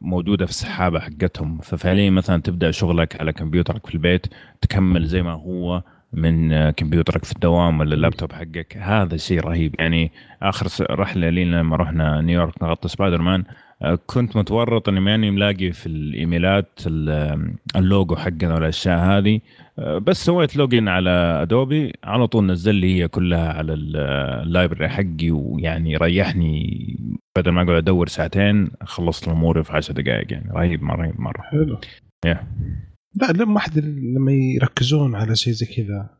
موجودة 0.00 0.44
في 0.44 0.50
السحابة 0.50 1.00
حقتهم. 1.00 1.58
ففعليا 1.58 2.10
مثلا 2.10 2.42
تبدأ 2.42 2.70
شغلك 2.70 3.20
على 3.20 3.32
كمبيوترك 3.32 3.86
في 3.86 3.94
البيت 3.94 4.26
تكمل 4.60 5.06
زي 5.06 5.22
ما 5.22 5.32
هو. 5.32 5.82
من 6.12 6.52
آه، 6.52 6.70
كمبيوترك 6.70 7.24
في 7.24 7.32
الدوام 7.32 7.80
ولا 7.80 7.94
اللابتوب 7.94 8.32
حقك. 8.32 8.76
هذا 8.76 9.16
شيء 9.16 9.40
رهيب. 9.40 9.74
يعني 9.78 10.12
آخر 10.42 10.66
رحلة 10.90 11.28
لينا 11.28 11.56
لما 11.56 11.76
رحنا 11.76 12.20
نيويورك 12.20 12.62
نغطي 12.62 12.88
سبايدر 12.88 13.22
مان 13.22 13.44
آه، 13.82 13.98
كنت 14.06 14.36
متورط 14.36 14.88
إني 14.88 15.00
ماني 15.00 15.30
ملاقي 15.30 15.72
في 15.72 15.86
الإيميلات 15.86 16.80
ال- 16.86 17.54
اللوجو 17.76 18.16
حقنا 18.16 18.54
والأشياء 18.54 18.98
هذه. 18.98 19.40
آه، 19.78 19.98
بس 19.98 20.24
سويت 20.24 20.56
login 20.56 20.88
على 20.88 21.10
Adobe. 21.42 21.92
على 22.04 22.26
طول 22.26 22.46
نزل 22.46 22.74
لي 22.74 23.00
هي 23.02 23.08
كلها 23.08 23.52
على 23.52 23.72
ال- 23.74 23.96
ال 24.46 24.51
library 24.51 24.88
حقي 24.88 25.30
ويعني 25.30 25.96
ريحني 25.96 26.96
بدل 27.36 27.50
ما 27.50 27.62
أقعد 27.62 27.74
أدور 27.76 28.08
ساعتين 28.08 28.70
خلصت 28.84 29.28
اموري 29.28 29.64
في 29.64 29.72
10 29.72 29.94
دقائق. 29.94 30.32
يعني 30.32 30.50
رهيب 30.52 30.82
مرة 30.82 30.96
رهيب 31.02 31.20
مرة. 31.20 31.42
حلو. 31.42 31.78
Yeah. 32.26 32.38
لا 33.14 33.32
لما 33.32 33.54
واحد 33.54 33.78
لما 33.78 34.32
يركزون 34.32 35.14
على 35.14 35.36
شيء 35.36 35.52
زي 35.52 35.66
كذا 35.66 36.10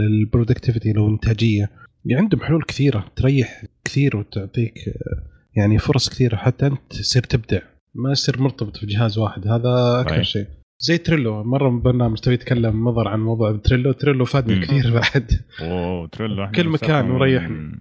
ال 0.00 0.07
productivity 0.07 0.92
لو 0.92 1.08
إنتاجية 1.08 1.70
يعني 2.04 2.22
عندهم 2.22 2.40
حلول 2.40 2.62
كثيرة 2.62 3.12
تريح 3.16 3.64
كثير 3.84 4.16
وتعطيك 4.16 4.78
آه، 4.88 5.32
يعني 5.56 5.78
فرص 5.78 6.08
كثيرة 6.08 6.36
حتى 6.36 6.66
أنت 6.66 6.78
تصير 6.90 7.22
تبدع 7.22 7.60
ما 7.94 8.12
تصير 8.12 8.42
مرتبط 8.42 8.76
في 8.76 8.86
جهاز 8.86 9.18
واحد 9.18 9.46
هذا 9.46 10.00
أكثر. 10.00 10.22
شيء 10.22 10.46
زي 10.78 10.98
Trello 10.98 11.44
مرة 11.44 11.70
من 11.70 11.82
برنامج 11.82 12.18
تبي 12.18 12.34
يتكلم 12.34 12.84
مضر 12.84 13.08
عن 13.08 13.20
موضوع 13.20 13.56
Trello 13.56 13.92
Trello 13.92 14.24
فادني. 14.24 14.66
كثير 14.66 14.92
بعد 14.94 15.40
أوه 15.60 16.08
Trello 16.08 16.50
كل 16.50 16.68
مكان 16.68 17.10
وريحني. 17.10 17.80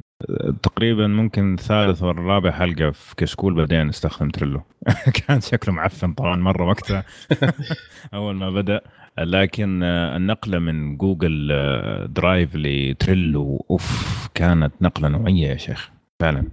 تقريبا 0.63 1.07
ممكن 1.07 1.55
ثالث 1.59 2.03
ولا 2.03 2.21
رابع 2.21 2.51
حلقة 2.51 2.91
في 2.91 3.15
كشكول 3.15 3.53
بدينا 3.53 3.83
نستخدم 3.83 4.29
Trello. 4.29 4.61
كان 5.27 5.41
شكله 5.41 5.73
معفن 5.73 6.13
طبعا 6.13 6.35
مرة 6.35 6.67
وقتها. 6.67 7.03
أول 8.13 8.35
ما 8.35 8.49
بدأ. 8.51 8.81
لكن 9.19 9.83
آه، 9.83 10.17
النقلة 10.17 10.59
من 10.59 10.97
جوجل 10.97 11.49
آه، 11.51 12.05
Drive 12.05 12.55
ل 12.55 12.71
Trello 12.71 13.65
أوف 13.71 14.27
كانت 14.33 14.73
نقلة 14.81 15.07
نوعية 15.07 15.47
يا 15.47 15.57
شيخ. 15.57 15.89
فعلا. 16.19 16.43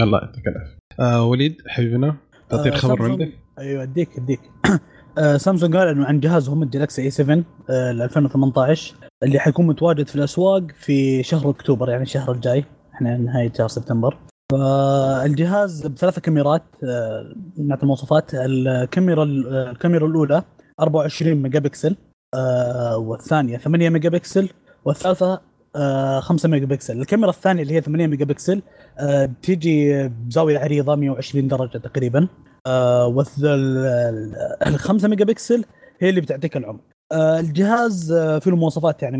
الله 0.00 0.18
يعطيك 0.18 0.42
العافية. 0.46 0.78
آه 1.00 1.24
وليد 1.24 1.56
حبيبنا 1.68 2.16
تعطي 2.48 2.68
آه، 2.68 2.72
الخبر 2.72 2.96
Samsung- 2.96 3.10
عندك؟ 3.10 3.32
أيوه 3.58 3.82
أديك 3.82 4.08
أديك. 4.18 4.40
آه، 5.18 5.36
سامسونج 5.36 5.76
قال 5.76 6.04
عن 6.04 6.20
جهازهم 6.20 6.62
ال 6.62 6.68
Galaxy 6.68 7.02
A 7.02 7.10
7 7.10 7.42
آه، 7.70 7.92
ل 7.92 8.02
2018 8.02 8.94
اللي 9.22 9.38
حيكون 9.38 9.66
متواجد 9.66 10.08
في 10.08 10.16
الأسواق 10.16 10.62
في 10.80 11.22
شهر 11.22 11.50
أكتوبر 11.50 11.90
يعني 11.90 12.02
الشهر 12.02 12.32
الجاي. 12.32 12.64
إحنا 12.94 13.16
نهاية 13.16 13.52
شهر 13.52 13.68
سبتمبر. 13.68 14.16
فالجهاز 14.52 15.86
بثلاث 15.86 16.18
كاميرات 16.18 16.62
آه، 16.84 17.34
نعطي 17.58 17.82
المواصفات. 17.82 18.30
الكاميرا 18.34 19.24
الكاميرا 19.24 20.06
الأولى 20.06 20.42
24 20.80 21.34
ميجا 21.42 21.58
بكسل 21.58 21.96
آه، 22.34 22.96
والثانية 22.96 23.58
8 23.58 23.90
ميجا 23.90 24.08
بكسل 24.08 24.48
والثالثة 24.84 25.40
آه، 25.76 26.20
5 26.20 26.48
ميجا 26.48 26.66
بكسل 26.66 27.00
الكاميرا 27.00 27.30
الثانية 27.30 27.62
اللي 27.62 27.74
هي 27.74 27.80
8 27.80 28.06
ميجا 28.06 28.24
بكسل 28.24 28.62
آه، 28.98 29.26
بتيجي 29.26 30.08
بزاوية 30.08 30.58
عريضة 30.58 30.94
120 30.94 31.48
درجة 31.48 31.78
تقريبا. 31.78 32.28
آه، 32.66 33.14
والث- 33.14 33.38
ال- 33.44 33.78
ال- 33.86 34.34
الخمسة 34.66 35.08
ميجا 35.08 35.24
بكسل 35.24 35.64
هي 36.00 36.08
اللي 36.10 36.20
بتعطيك 36.20 36.56
العمق. 36.56 36.80
آه، 37.12 37.40
الجهاز 37.40 38.12
آه، 38.12 38.38
فيه 38.38 38.50
له 38.50 38.56
مواصفات 38.56 39.02
يعني 39.02 39.16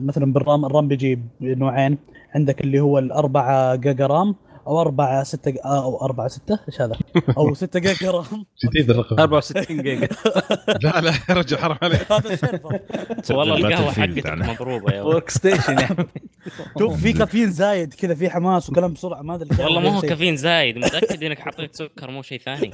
مثلا 0.00 0.32
بال 0.32 0.45
RAM 0.45 0.64
ال 0.64 0.70
RAM 0.70 0.88
بيجي 0.88 1.18
بنوعين. 1.40 1.98
عندك 2.36 2.60
اللي 2.60 2.80
هو 2.80 2.98
الأربعة 2.98 3.74
جيجا 3.76 4.06
RAM 4.06 4.34
أو 4.66 4.80
أربعة 4.80 5.22
ستة 5.22 5.50
ج- 5.50 5.58
آه، 5.64 5.82
أو 5.84 6.04
أربعة 6.04 6.28
ستة 6.28 6.58
إيش 6.68 6.80
هذا؟ 6.80 6.94
أو 7.38 7.54
ستة 7.62 7.80
جيجا 7.80 8.10
رام 8.10 8.46
جديد 8.64 8.90
الرقم 8.90 9.20
64 9.20 9.82
جيجا. 9.82 10.08
لا 10.82 11.00
لا 11.00 11.12
يا 11.28 11.34
رجل 11.34 11.58
حرام 11.58 11.78
عليك. 11.82 12.12
هذا 12.12 12.32
ال 12.32 12.38
server. 12.38 12.80
والله 13.38 13.56
القهوة 13.56 13.92
حقتك 13.92 14.08
بتاعنا. 14.10 14.52
مضروبة 14.52 14.92
يا 14.94 15.02
ولد. 15.02 15.14
workstation 15.14 15.78
يعني. 15.78 15.96
شوف 16.78 17.00
في 17.02 17.12
كافيين 17.12 17.50
زايد 17.50 17.94
كذا 17.94 18.14
في 18.14 18.30
حماس 18.30 18.70
وكلام 18.70 18.92
بسرعة 18.92 19.22
ما 19.22 19.34
أدري 19.34 19.64
والله 19.64 19.80
ما 19.80 19.96
هو. 19.96 20.00
كافيين 20.00 20.36
زايد 20.36 20.78
متأكد 20.78 21.22
إنك 21.24 21.38
حطيت 21.40 21.74
سكر 21.76 22.10
مو 22.10 22.22
شيء 22.22 22.40
ثاني. 22.40 22.70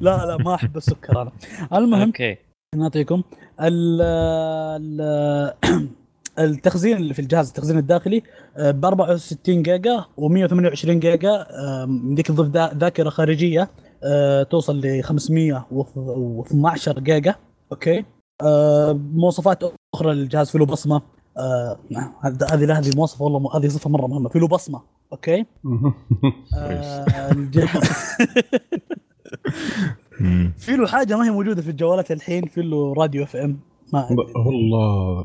لا 0.00 0.26
لا 0.26 0.36
ما 0.36 0.54
أحب 0.54 0.76
السكر 0.76 1.22
أنا. 1.22 1.32
المهم 1.74 2.02
أوكي. 2.06 2.36
نعطيكم 2.74 3.22
ال 3.60 4.02
ال 4.02 5.52
التخزين 6.38 6.96
اللي 6.96 7.14
في 7.14 7.18
الجهاز 7.18 7.48
التخزين 7.48 7.78
الداخلي 7.78 8.22
ب 8.58 8.84
64 8.84 9.62
جيجا 9.62 10.04
و128 10.20 10.86
جيجا 10.90 11.46
يمديك 11.88 12.26
تضيف 12.26 12.46
ذا- 12.48 12.74
ذاكرة 12.74 13.08
خارجية 13.10 13.70
آه، 14.04 14.42
توصل 14.42 14.80
ل 14.80 15.02
512 15.04 16.98
جيجا. 17.00 17.34
أوكي؟ 17.72 18.04
آه، 18.42 18.92
مواصفات 19.12 19.58
أخرى 19.94 20.14
للجهاز 20.14 20.50
في 20.50 20.58
له 20.58 20.66
بصمة. 20.66 21.02
آه، 21.38 21.78
هذه 22.22 22.36
هذه 22.52 22.78
هذه 22.78 22.90
مواصفة 22.96 23.24
والله 23.24 23.56
هذه 23.56 23.68
صفة 23.68 23.90
مرة 23.90 24.06
مهمة 24.06 24.28
في 24.28 24.38
له 24.38 24.48
بصمة. 24.48 24.80
أوكي؟ 25.12 25.46
آه،. 26.54 27.32
في 30.58 30.76
له 30.76 30.86
حاجة 30.86 31.16
ما 31.16 31.24
هي 31.26 31.30
موجودة 31.30 31.62
في 31.62 31.70
الجوالات 31.70 32.10
الحين 32.10 32.46
في 32.46 32.62
له 32.62 32.94
راديو 32.94 33.22
FM 33.22 33.60
ما 33.92 34.12
أدري. 34.12 34.32
والله. 34.36 35.24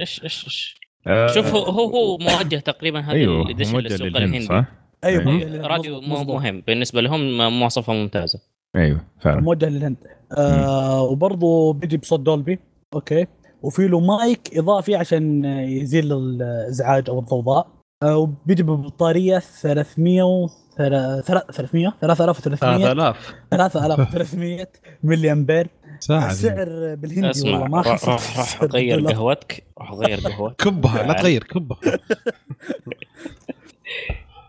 إيش 0.00 0.22
إيش 0.24 0.44
إيش 0.44 0.80
آه، 1.06 1.26
شوف 1.26 1.54
هو 1.54 1.62
هو 1.62 1.84
هو 1.96 2.18
موجه 2.18 2.56
تقريبا 2.56 3.00
هذا 3.00 3.12
أيوه 3.12 3.42
اللي 3.42 3.54
دش 3.54 3.72
موجه 3.72 3.82
للسوق 3.88 4.06
للهند 4.06 4.16
الهندي 4.16 4.40
صح؟ 4.46 4.64
أيوه 5.04 5.28
أيوه. 5.28 5.66
راديو. 5.66 6.00
مهم 6.00 6.62
بالنسبة 6.66 7.00
لهم 7.00 7.38
مواصفة 7.58 7.92
ممتازة 7.92 8.38
أيوه 8.76 9.00
فعلا 9.20 9.40
موجه 9.40 9.68
للهند 9.68 9.96
آه 10.38 11.02
وبرضه 11.02 11.72
بيجي 11.72 11.96
بصوت 11.96 12.20
دولبي 12.20 12.58
أوكي 12.94 13.26
وفي 13.62 13.88
له 13.88 14.00
مايك 14.00 14.56
إضافي 14.56 14.94
عشان 14.94 15.44
يزيل 15.44 16.12
الإزعاج 16.12 17.10
أو 17.10 17.18
الضوضاء 17.18 17.68
آه 18.02 18.16
وبيجي 18.16 18.62
ببطارية 18.62 19.38
300 19.38 20.22
و 20.22 20.48
300 20.76 21.20
3300 21.20 21.94
3000 22.00 23.34
3300 23.50 24.66
ملي 25.02 25.32
امبير 25.32 25.68
السعر 26.10 26.94
بالهندي 26.94 27.30
اسمع 27.30 27.50
والله 27.52 27.68
ما 27.68 27.80
راح 27.80 28.08
راح 28.08 28.62
أغير. 28.62 29.06
قهوتك؟ 29.06 29.64
راح 29.78 29.90
أغير 29.92 30.20
قهوتك. 30.20 30.56
كبها 30.64 31.02
لا 31.02 31.12
تغير 31.12 31.44
كبها. 31.44 31.78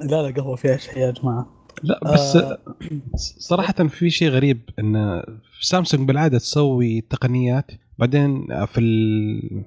لا 0.01 0.21
لا 0.21 0.33
قهوة 0.35 0.55
فيها 0.55 0.77
شيء 0.77 0.97
يا 0.97 1.11
جماعة. 1.11 1.49
لا 1.83 1.99
بس 2.13 2.35
آه. 2.35 2.57
صراحة 3.39 3.73
في 3.73 4.09
شيء 4.09 4.29
غريب 4.29 4.69
إن 4.79 5.23
سامسونج 5.61 6.07
بالعادة 6.07 6.37
تسوي 6.37 7.01
تقنيات 7.01 7.71
بعدين 7.97 8.47
في 8.65 8.79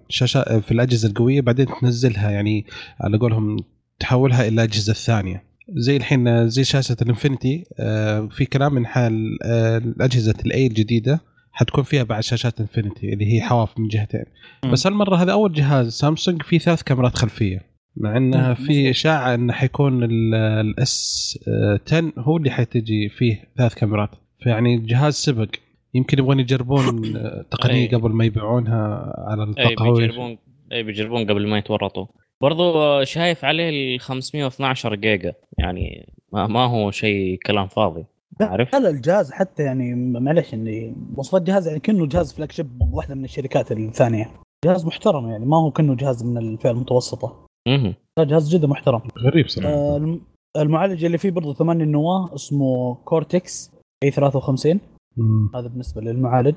الشاشه 0.09 0.61
في 0.61 0.73
الأجهزة 0.73 1.09
القوية 1.09 1.41
بعدين 1.41 1.67
تنزلها 1.81 2.31
يعني 2.31 2.67
على 3.01 3.19
قولهم 3.19 3.57
تحولها 4.01 4.41
إلى 4.43 4.49
الأجهزة 4.55 4.91
الثانية. 4.91 5.50
زي 5.69 5.97
الحين 5.97 6.49
زي 6.49 6.65
شاشة 6.65 6.97
ال 7.03 7.10
infinity 7.10 7.65
آه، 7.79 8.29
في 8.31 8.45
كلام 8.45 8.75
من 8.75 8.87
حال 8.87 9.39
آه، 9.45 9.83
اجهزه 10.01 10.35
ال 10.47 10.57
A 10.57 10.67
الجديدة 10.67 11.21
حتكون 11.53 11.85
فيها 11.85 12.03
بعد 12.03 12.23
شاشات 12.23 12.61
infinity 12.61 13.13
اللي 13.13 13.35
هي 13.35 13.41
حواف 13.41 13.79
من 13.79 13.89
جهتين. 13.89 14.25
بس 14.73 14.87
هالمرة 14.87 15.17
هذا 15.17 15.33
أول 15.33 15.53
جهاز 15.53 15.93
سامسونج 15.93 16.43
فيه 16.43 16.59
ثلاث 16.59 16.83
كاميرات 16.83 17.15
خلفية 17.15 17.63
مع 17.97 18.17
إنها 18.17 18.55
في 18.55 18.91
إشاعة 18.91 19.35
انه 19.35 19.53
حيكون 19.53 20.05
ال 20.35 20.87
S 20.87 21.39
10 21.87 22.13
هو 22.19 22.37
اللي 22.37 22.51
حتجي 22.51 23.09
فيه 23.09 23.49
ثلاث 23.59 23.75
كاميرات. 23.75 24.11
فيعني 24.43 24.75
الجهاز 24.75 25.15
سبق. 25.15 25.49
يمكن 25.95 26.19
يبغون 26.19 26.41
يجربون 26.41 27.03
تقنية 27.51 27.89
قبل 27.89 28.11
ما 28.11 28.25
يبيعونها 28.25 29.15
على 29.19 29.43
الطاقه 29.43 29.85
اي 29.85 29.93
بيجربون 29.93 30.39
أي 30.73 30.83
بيجربون 30.83 31.27
قبل 31.31 31.47
ما 31.47 31.59
يتورطوا. 31.59 32.07
برضو 32.43 33.05
شايف 33.05 33.45
عليه 33.45 33.95
ال 33.97 34.01
512 34.01 34.95
جيجا. 34.95 35.35
يعني 35.59 36.13
ما 36.33 36.67
هو 36.67 36.91
شيء 36.91 37.39
كلام 37.47 37.67
فاضي. 37.69 38.05
عارف؟ 38.41 38.75
لا 38.75 38.89
الجهاز 38.91 39.33
حتى 39.33 39.63
يعني 39.63 39.95
معلش 39.95 40.55
إني 40.55 40.95
مواصفات 41.15 41.41
الجهاز 41.41 41.69
يعني 41.69 41.81
كأنه 41.81 42.07
جهاز 42.07 42.33
flagship 42.33 42.83
واحدة 42.93 43.15
من 43.15 43.25
الشركات 43.25 43.73
الثانية. 43.73 44.31
جهاز 44.65 44.87
محترم 44.87 45.29
يعني 45.29 45.47
ما 45.47 45.57
هو 45.57 45.71
كأنه 45.71 45.95
جهاز 45.95 46.25
من 46.25 46.39
الفئة 46.39 46.71
المتوسطة. 46.71 47.47
أها 47.69 47.95
جهاز 48.19 48.49
جدا 48.49 48.67
محترم. 48.67 49.01
غريب 49.19 49.49
صراحة. 49.49 49.75
آه 49.75 50.19
المعالج 50.57 51.05
اللي 51.05 51.19
فيه 51.19 51.31
برضه 51.31 51.55
8 51.55 51.85
نواه 51.85 52.35
اسمه 52.35 52.95
كورتكس 52.95 53.73
اي 54.03 54.11
53 54.11 54.81
مم. 55.17 55.51
هذا 55.55 55.69
بالنسبة 55.69 56.01
للمعالج. 56.01 56.55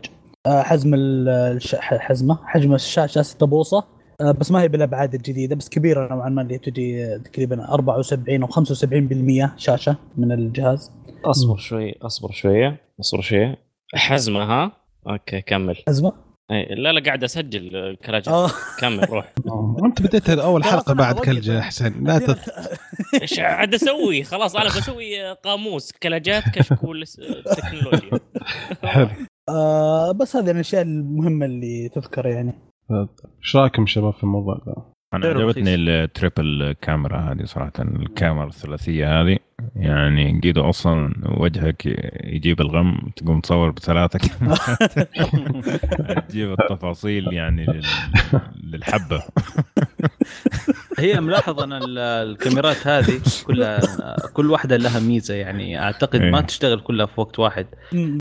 آه 0.47 0.61
حجم 0.61 0.93
الش... 0.95 1.75
حجمه 1.75 2.39
حجم 2.45 2.73
الشاشة 2.73 3.21
6 3.21 3.45
بوصة. 3.45 3.83
بس 4.31 4.51
ما 4.51 4.61
هي 4.61 4.67
بالأبعاد 4.67 5.13
الجديدة 5.13 5.55
بس 5.55 5.69
كبيرة 5.69 6.13
نوعا 6.13 6.29
ما 6.29 6.41
اللي 6.41 6.57
تجي 6.57 7.19
تقريبا 7.19 7.73
74 7.73 8.43
أو 8.43 8.47
75% 8.47 9.57
شاشة 9.57 9.95
من 10.17 10.31
الجهاز. 10.31 10.91
أصبر 11.25 11.57
شوي 11.57 11.95
أصبر 12.01 12.31
شوية 12.31 12.81
أصبر 12.99 13.21
شوية 13.21 13.57
حزمة 13.95 14.43
ها؟ 14.43 14.71
أوكي 15.07 15.41
كمل. 15.41 15.77
حزمة؟ 15.87 16.13
إي 16.51 16.75
لا 16.75 16.91
لا 16.93 17.03
قاعد 17.05 17.23
أسجل 17.23 17.75
الكلاجة 17.75 18.29
آه. 18.29 18.49
كمل 18.79 19.09
روح. 19.09 19.33
أنت 19.85 20.01
بديت 20.01 20.29
اول 20.29 20.63
حلقة 20.63 20.93
بعد 20.93 21.19
كلجة 21.19 21.59
أحسن. 21.59 22.03
لا 22.03 22.19
تت... 22.19 22.39
إيش 23.21 23.39
قاعد 23.39 23.73
أسوي؟ 23.73 24.23
خلاص 24.23 24.55
أنا 24.55 24.65
بسوي 24.65 25.31
قاموس 25.33 25.91
كلاجات 25.91 26.43
كشكول 26.53 27.05
تكنولوجيا. 27.45 28.19
حلو. 28.83 29.09
آه 29.49 30.11
بس 30.11 30.35
هذه 30.35 30.51
الأشياء 30.51 30.81
المهمة 30.81 31.45
اللي 31.45 31.89
تذكر 31.89 32.27
يعني. 32.27 32.53
إيش 32.91 33.55
رايكم 33.55 33.85
شباب 33.85 34.13
في 34.13 34.23
الموضوع 34.23 34.61
ذا؟ 34.65 34.93
أنا 35.13 35.27
عجبتني 35.27 35.75
ال 35.75 35.89
triple 35.89 36.75
camera 36.81 37.17
هذه 37.17 37.43
صراحة 37.45 37.71
الكاميرا 37.79 38.47
الثلاثية 38.47 39.21
هذه. 39.21 39.37
يعني 39.75 40.39
قيدو 40.43 40.69
أصلا 40.69 41.13
وجهك 41.25 41.85
يجيب 42.23 42.61
الغم 42.61 43.11
تقوم 43.15 43.39
تصور 43.39 43.71
بثلاثة 43.71 44.19
كاميرات. 44.19 45.09
تجيب 46.29 46.51
التفاصيل 46.51 47.33
يعني 47.33 47.81
للحبة. 48.63 49.23
هي 50.99 51.21
ملاحظ 51.21 51.59
أن 51.59 51.73
الكاميرات 51.97 52.87
هذه 52.87 53.21
كلها 53.47 53.79
كل 54.33 54.51
واحدة 54.51 54.77
لها 54.77 54.99
ميزة 54.99 55.33
يعني. 55.33 55.79
أعتقد 55.79 56.21
ما 56.21 56.39
إيه. 56.39 56.45
تشتغل 56.45 56.79
كلها 56.79 57.05
في 57.05 57.21
وقت 57.21 57.39
واحد. 57.39 57.67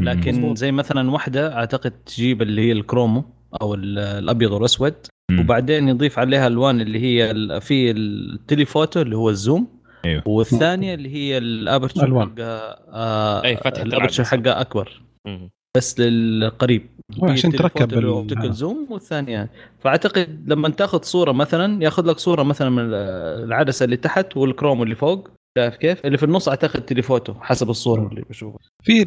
لكن 0.00 0.54
زي 0.54 0.72
مثلا 0.72 1.10
واحدة 1.10 1.54
أعتقد 1.54 1.90
تجيب 1.90 2.42
اللي 2.42 2.68
هي 2.68 2.72
الكرومو. 2.72 3.41
أو 3.62 3.74
الأبيض 3.74 4.52
والأسود. 4.52 4.94
وبعدين 5.40 5.88
يضيف 5.88 6.18
عليها 6.18 6.46
الوان 6.46 6.80
اللي 6.80 7.00
هي 7.00 7.34
في 7.60 7.90
ال 7.90 8.01
telephoto 8.01 9.00
اللي 9.00 9.16
هو 9.16 9.30
ال 9.30 9.39
zoom. 9.39 9.82
أيوه. 10.04 10.22
والثانية 10.26 10.94
اللي 10.94 11.14
هي 11.14 11.38
ال 11.38 11.48
aperture 11.48 12.20
حقها 12.20 12.78
آه 12.92 13.44
أي 13.44 13.56
فتحة 13.56 13.82
ال 13.82 13.87
aperture 13.87 14.24
حقها 14.24 14.60
أكبر. 14.60 15.02
مم. 15.26 15.50
بس 15.76 16.00
للقريب. 16.00 16.86
عشان 17.22 17.52
تركب 17.52 17.92
ال 17.92 18.00
optical 18.00 18.52
zoom 18.52 18.86
والثانية. 18.90 19.50
فأعتقد 19.80 20.44
لما 20.46 20.68
تاخذ 20.68 21.02
صورة 21.02 21.32
مثلا 21.32 21.82
ياخذ 21.82 22.06
لك 22.06 22.18
صورة 22.18 22.42
مثلا 22.42 22.70
من 22.70 22.94
العدسة 23.44 23.84
اللي 23.84 23.96
تحت 23.96 24.36
والكروم 24.36 24.82
اللي 24.82 24.94
فوق. 24.94 25.30
شايف 25.58 25.76
كيف؟ 25.76 26.06
اللي 26.06 26.18
في 26.18 26.24
النص 26.24 26.48
أعتقد 26.48 26.80
telephoto 26.84 27.34
حسب 27.40 27.70
الصورة 27.70 28.08
اللي 28.08 28.22
بشوفها. 28.30 28.58
في 28.82 29.02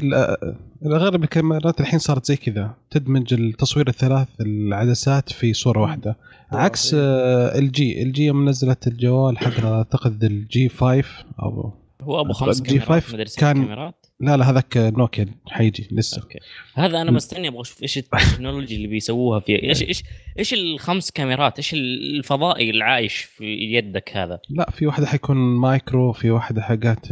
اغلب 0.86 1.24
الكاميرات 1.24 1.80
الحين 1.82 2.00
صارت 2.00 2.26
زي 2.26 2.36
كذا 2.36 2.74
تدمج 2.90 3.34
التصوير 3.34 3.88
الثلاث 3.88 4.28
العدسات 4.42 5.32
في 5.32 5.54
صورة 5.54 5.82
واحدة 5.82 6.18
عكس 6.52 6.92
الجي 6.94 8.04
الجي 8.04 8.26
يوم 8.26 8.50
نزلت 8.50 8.88
الجوال 8.88 9.38
حق 9.38 9.66
أعتقد 9.66 10.24
ال 10.24 10.47
G 10.47 10.70
5 10.70 11.04
أو 11.40 11.74
هو 12.02 12.22
أبو 12.22 12.34
خمس 12.34 12.62
G 12.62 12.80
5 12.80 13.18
كان 13.18 13.54
كاميرات 13.64 14.05
لا 14.20 14.38
لا 14.38 14.50
هذاك 14.50 14.78
نوكيا 14.78 15.28
حيجي 15.48 15.88
لسه. 15.92 16.22
أوكي. 16.22 16.40
هذا 16.74 17.02
أنا 17.02 17.12
مستني 17.12 17.48
أبغى 17.48 17.62
أشوف 17.62 17.82
إيش 17.84 17.98
ال 17.98 18.05
technology 18.05 18.76
اللي 18.76 18.88
بيسووها 18.88 19.40
فيها. 19.40 19.64
إيش 19.64 19.84
إيش 19.84 20.04
إيش 20.40 20.54
الخمس 20.54 21.12
كاميرات؟ 21.12 21.58
إيش 21.58 21.74
الفضائي 21.74 22.70
العايش 22.70 23.16
في 23.16 23.46
يدك 23.46 24.18
هذا؟ 24.18 24.40
لا 24.50 24.72
في 24.72 24.88
واحدة 24.88 25.06
حيكون 25.06 25.38
macro 25.38 26.14
في 26.14 26.32
واحدة 26.32 26.62
حقات 26.62 27.08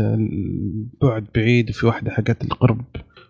بعد 1.01 1.27
بعيد 1.35 1.69
وفي 1.69 1.85
واحدة 1.85 2.11
حقات 2.11 2.43
القرب 2.43 2.85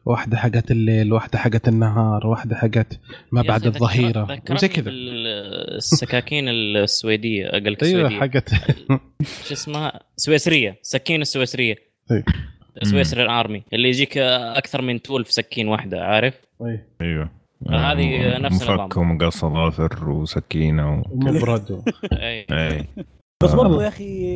واحدة 0.06 0.38
حقت 0.38 0.72
الليل 0.72 1.14
واحدة 1.14 1.40
حقت 1.40 1.68
النهار 1.68 2.28
واحدة 2.28 2.56
حقت 2.56 3.00
ما 3.32 3.42
بعد 3.42 3.66
الظهيرة. 3.66 4.42
وزي 4.52 4.68
كذا. 4.68 4.90
السكاكين 4.90 6.50
السويدية 6.50 7.48
أقل 7.48 7.78
أيوه 7.84 8.10
حقت 8.10 8.50
شو 9.48 9.54
اسمها؟ 9.54 10.00
سويسرية 10.18 10.80
سكين 10.82 11.22
السويسرية. 11.22 11.76
سويسري 12.84 13.24
ال 13.24 13.32
army 13.32 13.64
اللي 13.74 13.90
يجيك 13.90 14.18
أكثر 14.18 14.82
من 14.82 15.02
tool 15.02 15.26
في 15.26 15.34
سكين 15.34 15.68
واحدة 15.68 16.06
عارف؟ 16.06 16.34
أيوه. 17.02 17.30
هذه 17.70 18.38
نفس 18.38 18.62
النظام. 18.62 18.86
مفك 18.86 18.98
ومقص 18.98 19.44
اظافر 19.44 20.10
وسكينة 20.10 21.04
ومبرد 21.12 21.84
أي. 22.14 22.86
بس 23.44 23.54
برضو 23.54 23.82
يا 23.82 23.88
أخي 23.88 24.36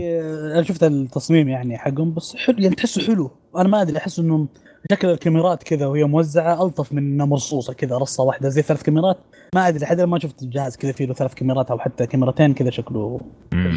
أنا 0.53 0.63
شفت 0.63 0.83
التصميم 0.83 1.49
يعني 1.49 1.77
حقهم 1.77 2.13
بس 2.13 2.35
حلو 2.35 2.57
يعني 2.59 2.75
تحسه 2.75 3.07
حلو. 3.07 3.31
أنا 3.57 3.67
ما 3.69 3.81
أدري 3.81 3.97
أحس 3.97 4.19
انه 4.19 4.47
شكل 4.91 5.09
الكاميرات 5.09 5.63
كذا 5.63 5.85
وهي 5.85 6.03
موزعة 6.03 6.65
ألطف 6.65 6.93
من 6.93 6.97
إنها 6.97 7.25
مرصوصة 7.25 7.73
كذا 7.73 7.97
رصة 7.97 8.23
واحدة 8.23 8.49
زي 8.49 8.61
ثلاث 8.61 8.83
كاميرات. 8.83 9.17
ما 9.55 9.67
أدري 9.67 9.79
لحد 9.79 10.01
ما 10.01 10.19
شفت 10.19 10.43
الجهاز 10.43 10.77
كذا 10.77 10.91
فيه 10.91 11.05
له 11.05 11.13
ثلاث 11.13 11.33
كاميرات 11.33 11.71
أو 11.71 11.79
حتى 11.79 12.07
كاميرتين 12.07 12.53
كذا 12.53 12.69
شكله. 12.69 13.19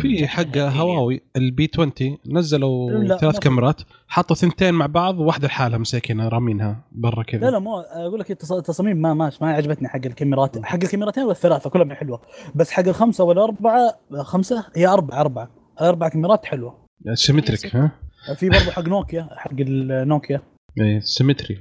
في 0.02 0.28
حق 0.28 0.56
هواوي 0.56 1.22
البي 1.36 1.70
20 1.74 1.92
نزلوا 2.26 3.16
ثلاث 3.16 3.38
كاميرات 3.38 3.80
حطوا 4.08 4.36
ثنتين 4.36 4.74
مع 4.74 4.86
بعض 4.86 5.18
وواحده 5.18 5.46
لحالها 5.48 5.78
مساكينها 5.78 6.28
رامينها 6.28 6.84
برا 6.92 7.22
كذا. 7.22 7.40
لا 7.40 7.50
لا 7.50 7.58
مو 7.58 7.80
أقول 7.80 8.20
لك 8.20 8.30
التصاميم 8.30 8.96
ما 8.96 9.14
ماش 9.14 9.42
ما 9.42 9.52
عجبتني 9.52 9.88
حق 9.88 10.06
الكاميرات. 10.06 10.64
حق 10.64 10.78
الكاميرتين 10.82 11.24
والثلاثة 11.24 11.70
كلهم 11.70 11.92
حلوة. 11.92 12.20
بس 12.54 12.70
حق 12.70 12.88
الخمسة 12.88 13.24
والأربعة 13.24 13.98
خمسة؟ 14.20 14.64
هي 14.76 14.86
أربعة 14.86 15.20
أربعة. 15.20 15.50
أربع 15.80 16.08
كاميرات 16.08 16.46
حلوة. 16.46 16.74
symmetric 17.14 17.76
ها؟ 17.76 17.92
في 18.36 18.48
برضه 18.48 18.70
حق 18.70 18.88
نوكيا 18.88 19.28
حق 19.36 19.52
النوكيا 19.60 20.40
اي 20.80 21.00
symmetry 21.00 21.58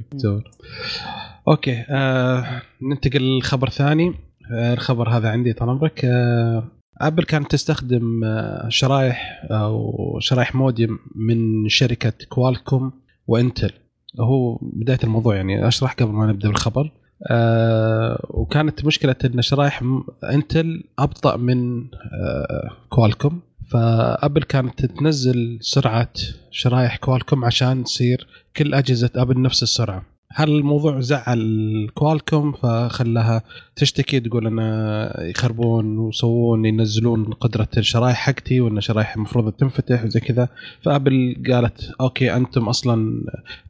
أوكي 1.47 1.85
آه 1.89 2.61
ننتقل 2.81 3.37
لخبر 3.37 3.69
ثاني 3.69 4.13
آه 4.53 4.73
الخبر 4.73 5.09
هذا 5.09 5.29
عندي 5.29 5.53
طال 5.53 5.69
عمرك. 5.69 6.05
آه 6.05 6.63
ابل 7.01 7.23
كانت 7.23 7.51
تستخدم 7.51 8.23
آه 8.23 8.69
شرايح 8.69 9.47
أو 9.51 10.19
شرايح 10.19 10.55
موديم 10.55 10.99
من 11.15 11.69
شركة 11.69 12.13
كوالكوم 12.29 12.91
وإنتل. 13.27 13.71
هو 14.19 14.59
بداية 14.61 14.99
الموضوع 15.03 15.35
يعني 15.35 15.67
أشرح 15.67 15.93
قبل 15.93 16.11
ما 16.11 16.27
نبدأ 16.27 16.47
بالخبر. 16.47 16.91
آه 17.31 18.25
وكانت 18.29 18.85
مشكلة 18.85 19.15
إن 19.25 19.41
شرايح 19.41 19.83
إنتل 20.23 20.83
أبطأ 20.99 21.37
من 21.37 21.83
آه 21.93 22.69
كوالكوم 22.89 23.41
فأبل 23.69 24.43
كانت 24.43 24.85
تنزل 24.85 25.57
سرعة 25.61 26.13
شرايح 26.51 26.97
كوالكوم 26.97 27.45
عشان 27.45 27.83
تصير 27.83 28.27
كل 28.57 28.73
أجهزة 28.73 29.09
أبل 29.15 29.41
نفس 29.41 29.63
السرعة. 29.63 30.05
هل 30.31 30.49
الموضوع 30.49 30.99
زعل 30.99 31.89
كوالكوم 31.93 32.51
فخلاها 32.51 33.41
تشتكي 33.75 34.19
تقول 34.19 34.47
أنا 34.47 35.23
يخربون 35.23 35.97
ويسوون 35.97 36.65
ينزلون 36.65 37.25
قدرة 37.25 37.67
الشرايح 37.77 38.17
حقتي 38.17 38.61
وأن 38.61 38.81
شرايح 38.81 39.15
المفروض 39.15 39.51
تنفتح 39.51 40.03
وزي 40.03 40.19
كذا. 40.19 40.49
فأبل 40.81 41.43
قالت 41.51 41.91
أوكي 42.01 42.35
أنتم 42.35 42.69
أصلا 42.69 43.23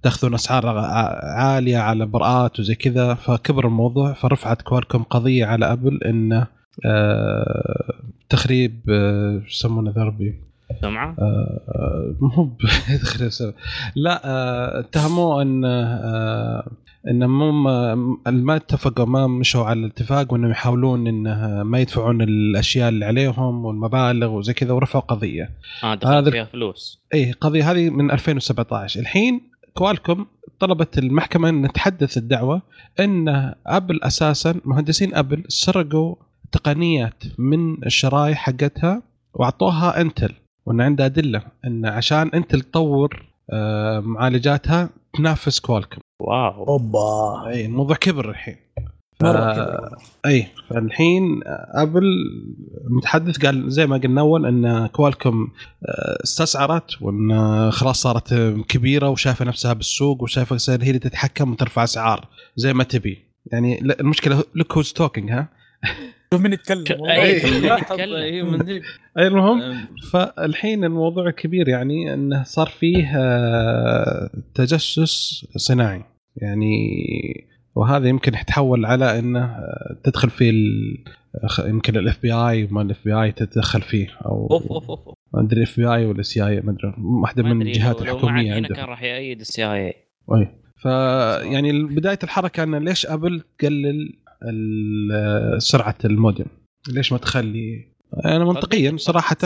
تأخذون 0.04 0.34
أسعار 0.34 0.68
عالية 1.24 1.78
على 1.78 2.06
براءات 2.06 2.60
وزي 2.60 2.76
كذا. 2.76 3.14
فكبر 3.14 3.68
الموضوع 3.68 4.14
فرفعت 4.14 4.62
كوالكوم 4.62 5.04
قضية 5.04 5.46
على 5.46 5.72
أبل 5.72 6.04
إنه 6.04 6.59
تخريب 8.30 8.82
آه 8.90 9.42
يسمونه 9.48 9.92
ذا 9.92 10.04
ربي 10.04 10.36
سمعة؟ 10.82 11.16
آه 11.20 12.16
مو 12.22 12.58
لا 13.96 14.22
آه، 14.26 14.80
اتهموه 14.80 15.42
إن 15.42 15.66
آه 15.66 16.72
انه 17.08 17.28
مو 17.28 17.52
ما 18.26 18.56
اتفقوا 18.56 19.06
ما 19.06 19.28
مشوا 19.28 19.64
على 19.66 19.80
الاتفاق 19.80 20.34
وانهم 20.34 20.52
يحاولون 20.52 21.08
انه 21.08 21.64
ما 21.64 21.80
يدفعون 21.80 22.22
الأشياء 22.22 22.90
اللي 22.90 23.06
عليهم 23.06 23.66
والمبالغ 23.66 24.32
وزي 24.32 24.54
كذا 24.54 24.74
ورفعوا 24.74 25.04
قضية. 25.04 25.50
آه 25.84 25.96
دخل 25.96 26.32
فيها 26.32 26.46
فلوس. 26.46 27.02
اي 27.14 27.32
قضية 27.32 27.72
هذه 27.72 27.90
من 27.90 28.12
2017 28.12 29.00
الحين 29.00 29.42
كوالكم 29.74 30.26
طلبت 30.60 30.98
المحكمة 30.98 31.50
إن 31.50 31.72
تحدث 31.74 32.18
الدعوة 32.18 32.62
إن 33.00 33.54
أبل 33.68 34.04
أساسا 34.04 34.56
مهندسين 34.66 35.16
أبل 35.16 35.44
سرقوا 35.48 36.16
تقنيات 36.52 37.24
من 37.38 37.84
الشرايح 37.86 38.38
حقتها 38.38 39.02
وأعطوها 39.34 40.02
إنتل. 40.02 40.34
وان 40.66 40.82
عندها 40.82 41.06
أدلة 41.06 41.42
إن 41.66 41.86
عشان 41.86 42.30
إنتل 42.30 42.62
تطور 42.62 43.26
آه، 43.52 44.00
معالجاتها 44.00 44.90
تنافس 45.14 45.60
كوالكم. 45.60 46.00
واو. 46.22 46.68
أوبا. 46.68 47.48
إي 47.48 47.66
الموضوع 47.66 47.96
كبر 47.96 48.30
الحين. 48.30 48.56
مرة 49.24 49.54
كبر. 49.54 49.98
إي 50.26 50.48
فالحين 50.70 51.40
أبل 51.76 52.04
متحدث 52.90 53.46
قال 53.46 53.72
زي 53.72 53.88
ما 53.88 53.98
قلنا 53.98 54.22
أول 54.22 54.46
إن 54.46 54.88
كوالكم 54.88 55.48
آه، 55.86 56.24
استسعرت 56.24 57.02
وإن 57.02 57.72
خلاص 57.72 58.02
صارت 58.02 58.34
كبيرة 58.68 59.10
وشايفة 59.10 59.46
نفسها 59.46 59.74
بالسوق 59.74 60.24
وشايفة 60.24 60.58
هي 60.70 60.76
اللي 60.76 61.00
تتحكم 61.00 61.52
وترفع 61.52 61.84
أسعار 61.84 62.28
زي 62.56 62.74
ما 62.74 62.84
تبي. 62.84 63.26
يعني 63.52 63.82
المشكلة 63.82 64.44
look 64.56 64.78
who's 64.78 64.94
talking 64.94 65.32
ها؟ 65.32 65.48
شوف 66.34 66.42
مين 66.42 66.54
يتكلم 66.54 67.06
أي 67.06 67.42
المهم 69.18 69.88
فالحين 70.12 70.84
الموضوع 70.84 71.28
الكبير 71.28 71.70
يعني 71.70 72.14
إنه 72.14 72.44
صار 72.44 72.68
فيه 72.68 73.12
آه، 73.18 74.30
تجسس 74.56 75.46
صناعي. 75.56 76.04
يعني 76.36 76.78
وهذا 77.76 78.08
يمكن 78.08 78.34
يتحول 78.34 78.86
على 78.86 79.20
إنه 79.20 79.46
آه، 79.46 79.98
تدخل 80.04 80.30
فيه 80.30 80.54
يمكن 81.66 81.98
ال 81.98 82.22
FBI 82.22 82.68
ما 82.72 82.82
ال 82.82 83.06
FBI 83.06 83.32
تتدخل 83.32 83.82
فيه 83.82 84.08
أو 84.26 84.48
أوف 84.52 84.72
أوف 84.72 84.90
أوف. 84.90 85.00
ما 85.34 85.42
أدري 85.42 85.58
ال 85.58 85.80
FBI 85.80 86.06
ولا 86.06 86.22
CIA 86.22 86.62
ما 86.62 86.72
أدري. 86.72 86.94
واحدة 86.98 87.44
من 87.44 87.62
الجهات 87.62 88.02
الحكومية 88.02 88.54
عنده 88.54 88.76
كان 88.76 88.86
راح 88.86 89.04
يأيد 89.04 89.40
ال 89.40 89.66
CIA. 89.74 89.94
اي 90.34 90.48
فيعني 90.82 91.84
بداية 91.84 92.20
الحركة 92.24 92.64
إنه 92.64 92.78
ليش 92.78 93.06
أبل 93.06 93.42
تقلل 93.60 94.19
سرعة 95.58 95.98
المودم 96.06 96.46
ليش 96.88 97.12
ما 97.12 97.18
تخلي؟ 97.18 97.86
أنا 98.26 98.46
منطقيا 98.46 98.98
صراحة 98.98 99.38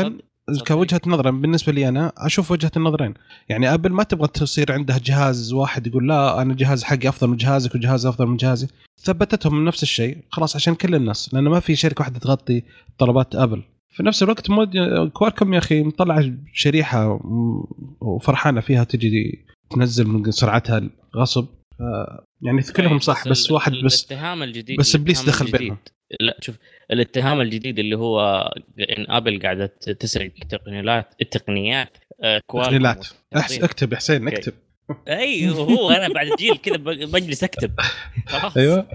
كوجهة 0.67 1.01
نظر 1.07 1.31
بالنسبة 1.31 1.71
لي 1.73 1.87
أنا 1.89 2.11
أشوف 2.17 2.51
وجهة 2.51 2.71
النظرين. 2.77 3.13
يعني 3.49 3.73
ابل 3.73 3.91
ما 3.91 4.03
تبغى 4.03 4.27
تصير 4.27 4.71
عندها 4.71 4.97
جهاز 5.03 5.53
واحد 5.53 5.87
يقول 5.87 6.07
لا 6.07 6.41
أنا 6.41 6.51
الجهاز 6.51 6.83
حقي 6.83 7.09
أفضل 7.09 7.29
من 7.29 7.37
جهازك 7.37 7.75
وجهازي 7.75 8.09
أفضل 8.09 8.25
من 8.27 8.37
جهازي 8.37 8.67
ثبتتهم 9.01 9.55
من 9.55 9.65
نفس 9.65 9.83
الشيء 9.83 10.17
خلاص 10.29 10.55
عشان 10.55 10.75
كل 10.75 10.95
الناس 10.95 11.33
لأنه 11.33 11.49
ما 11.49 11.59
في 11.59 11.75
شركة 11.75 12.01
واحدة 12.01 12.19
تغطي 12.19 12.63
طلبات 12.97 13.35
أبل. 13.35 13.63
في 13.89 14.03
نفس 14.03 14.23
الوقت 14.23 14.49
مود 14.49 14.77
كوالكم 15.13 15.53
يا 15.53 15.59
أخي 15.59 15.83
مطلع 15.83 16.31
شريحة 16.53 17.19
وفرحانة 18.01 18.61
فيها 18.61 18.83
تجي 18.83 19.45
تنزل 19.69 20.07
من 20.07 20.31
سرعتها 20.31 20.81
غصب 21.15 21.47
يعني 22.43 22.61
كلهم 22.61 22.99
صح 22.99 23.27
بس 23.27 23.51
واحد 23.51 23.71
بس 23.71 24.05
الاتهام 24.05 24.43
الجديد 24.43 24.79
بس 24.79 24.95
إبليس 24.95 25.25
دخل 25.25 25.51
بينهم. 25.51 25.77
لا 26.19 26.37
شوف 26.41 26.55
الاتهام 26.91 27.41
الجديد 27.41 27.79
اللي 27.79 27.97
هو 27.97 28.49
إن 28.79 29.05
أبل 29.09 29.41
قاعدة 29.41 29.65
تسرق 29.99 30.31
تقنيات 30.49 31.13
التقنيات 31.21 31.97
آه، 32.23 32.41
تقنيات 32.49 33.07
أكتب 33.35 33.91
يا 33.91 33.97
حسين 33.97 34.27
أكتب. 34.27 34.53
أي 35.07 35.49
هو 35.49 35.91
أنا 35.91 36.13
بعد 36.13 36.27
جيل 36.39 36.57
كذا 36.57 36.77
بجلس 36.77 37.43
أكتب. 37.43 37.71
خلاص. 38.27 38.57
أيوه. 38.57 38.87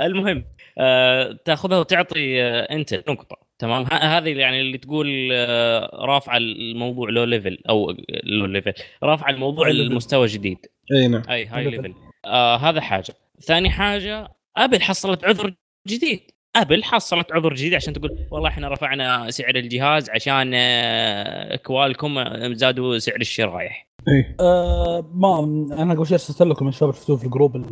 المهم 0.00 0.44
آه 0.78 1.38
تأخذها 1.44 1.78
وتعطي 1.78 2.42
آه 2.42 2.60
انت 2.60 2.94
نقطة. 2.94 3.36
تمام؟ 3.58 3.86
هذه 3.92 4.28
يعني 4.28 4.60
اللي 4.60 4.78
تقول 4.78 5.28
آه 5.32 5.90
رافعه 5.94 6.36
الموضوع 6.36 7.10
low 7.10 7.24
level 7.24 7.58
أو 7.68 7.96
low 8.24 8.46
level 8.46 8.72
رافعه 9.02 9.30
الموضوع 9.30 9.68
لمستوى 9.68 10.26
جديد. 10.26 10.58
أي 10.92 11.08
نعم. 11.08 11.22
أي 11.30 11.46
high 11.46 11.64
level 11.64 11.94
آه 12.26 12.56
هذا 12.56 12.80
حاجة. 12.80 13.14
ثاني 13.40 13.70
حاجة 13.70 14.28
أبل 14.56 14.82
حصلت 14.82 15.24
عذر 15.24 15.54
جديد. 15.88 16.20
أبل 16.56 16.84
حصلت 16.84 17.32
عذر 17.32 17.54
جديد 17.54 17.74
عشان 17.74 17.92
تقول 17.92 18.26
والله 18.30 18.48
إحنا 18.48 18.68
رفعنا 18.68 19.30
سعر 19.30 19.56
الجهاز 19.56 20.10
عشان 20.10 20.52
آه، 20.54 21.56
كوالكم 21.56 22.14
زادوا 22.54 22.98
سعر 22.98 23.20
الشرايح 23.20 23.88
إيه. 24.08 24.36
آه 24.40 25.10
ما 25.14 25.44
أنا 25.82 25.94
قبل 25.94 26.06
شوي 26.06 26.14
ارسلت 26.14 26.42
لكم 26.42 26.68
الشباب 26.68 26.94
شفتوه 26.94 27.16
في 27.16 27.24
الجروب 27.24 27.66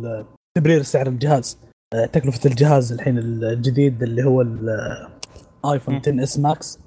تبرير 0.57 0.81
سعر 0.81 1.07
الجهاز. 1.07 1.59
آه 1.93 2.05
تكلفة 2.05 2.49
الجهاز 2.49 2.93
الحين 2.93 3.17
الجديد 3.17 4.03
اللي 4.03 4.23
هو 4.23 4.41
الايفون 4.41 5.95
10 5.95 6.23
S 6.23 6.39
Max 6.39 6.79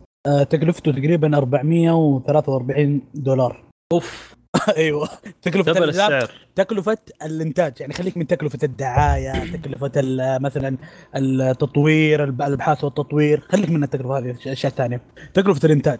تكلفته 0.51 0.93
تقريبا 0.93 1.37
443 1.37 3.03
دولار. 3.15 3.65
أوف. 3.93 4.38
أيوه. 4.77 5.09
تكلفة 5.43 5.85
السعر. 5.85 6.31
تكلفة 6.55 6.99
الإنتاج. 7.23 7.73
يعني 7.81 7.93
خليك 7.93 8.17
من 8.17 8.27
تكلفة 8.27 8.59
الدعاية 8.63 9.57
تكلفة 9.57 9.91
مثلا 10.39 10.77
التطوير 11.17 12.25
الأبحاث 12.25 12.85
والتطوير. 12.85 13.41
خليك 13.49 13.71
من 13.71 13.83
التكلفة 13.83 14.19
هذه 14.19 14.37
أشياء 14.47 14.73
ثانية. 14.73 15.01
تكلفة 15.35 15.67
الإنتاج. 15.67 15.99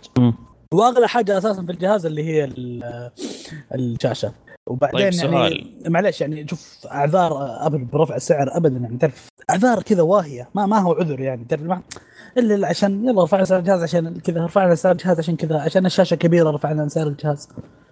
وأغلى 0.75 1.09
حاجة 1.09 1.39
أساسا 1.39 1.63
في 1.63 1.73
الجهاز 1.73 2.07
اللي 2.07 2.25
هي 2.25 2.53
الشاشة. 3.75 4.33
وبعدين 4.67 5.11
طيب 5.11 5.33
يعني 5.33 5.81
معلش 5.87 6.21
يعني 6.21 6.49
شوف 6.49 6.87
أعذار 6.87 7.33
أبل 7.67 7.79
برفع 7.79 8.17
السعر 8.17 8.57
ابدا. 8.57 8.79
يعني 8.79 8.99
تعرف 8.99 9.29
أعذار 9.51 9.83
كذا 9.83 10.03
واهية. 10.03 10.49
ما 10.55 10.67
ما 10.67 10.79
هو 10.79 10.93
عذر 10.93 11.21
يعني. 11.21 11.45
تعرف 11.45 11.79
إلا 12.39 12.69
عشان 12.69 13.05
يلا 13.05 13.25
رفعنا 13.25 13.45
سعر 13.45 13.59
الجهاز 13.59 13.83
عشان 13.83 14.21
كذا 14.21 14.45
رفعنا 14.45 14.75
سعر 14.75 14.93
الجهاز 14.93 15.19
عشان 15.19 15.37
كذا 15.37 15.61
عشان 15.61 15.87
الشاشة 15.87 16.15
كبيرة 16.15 16.51
رفعنا 16.51 16.89
سعر 16.89 17.07
الجهاز. 17.07 17.49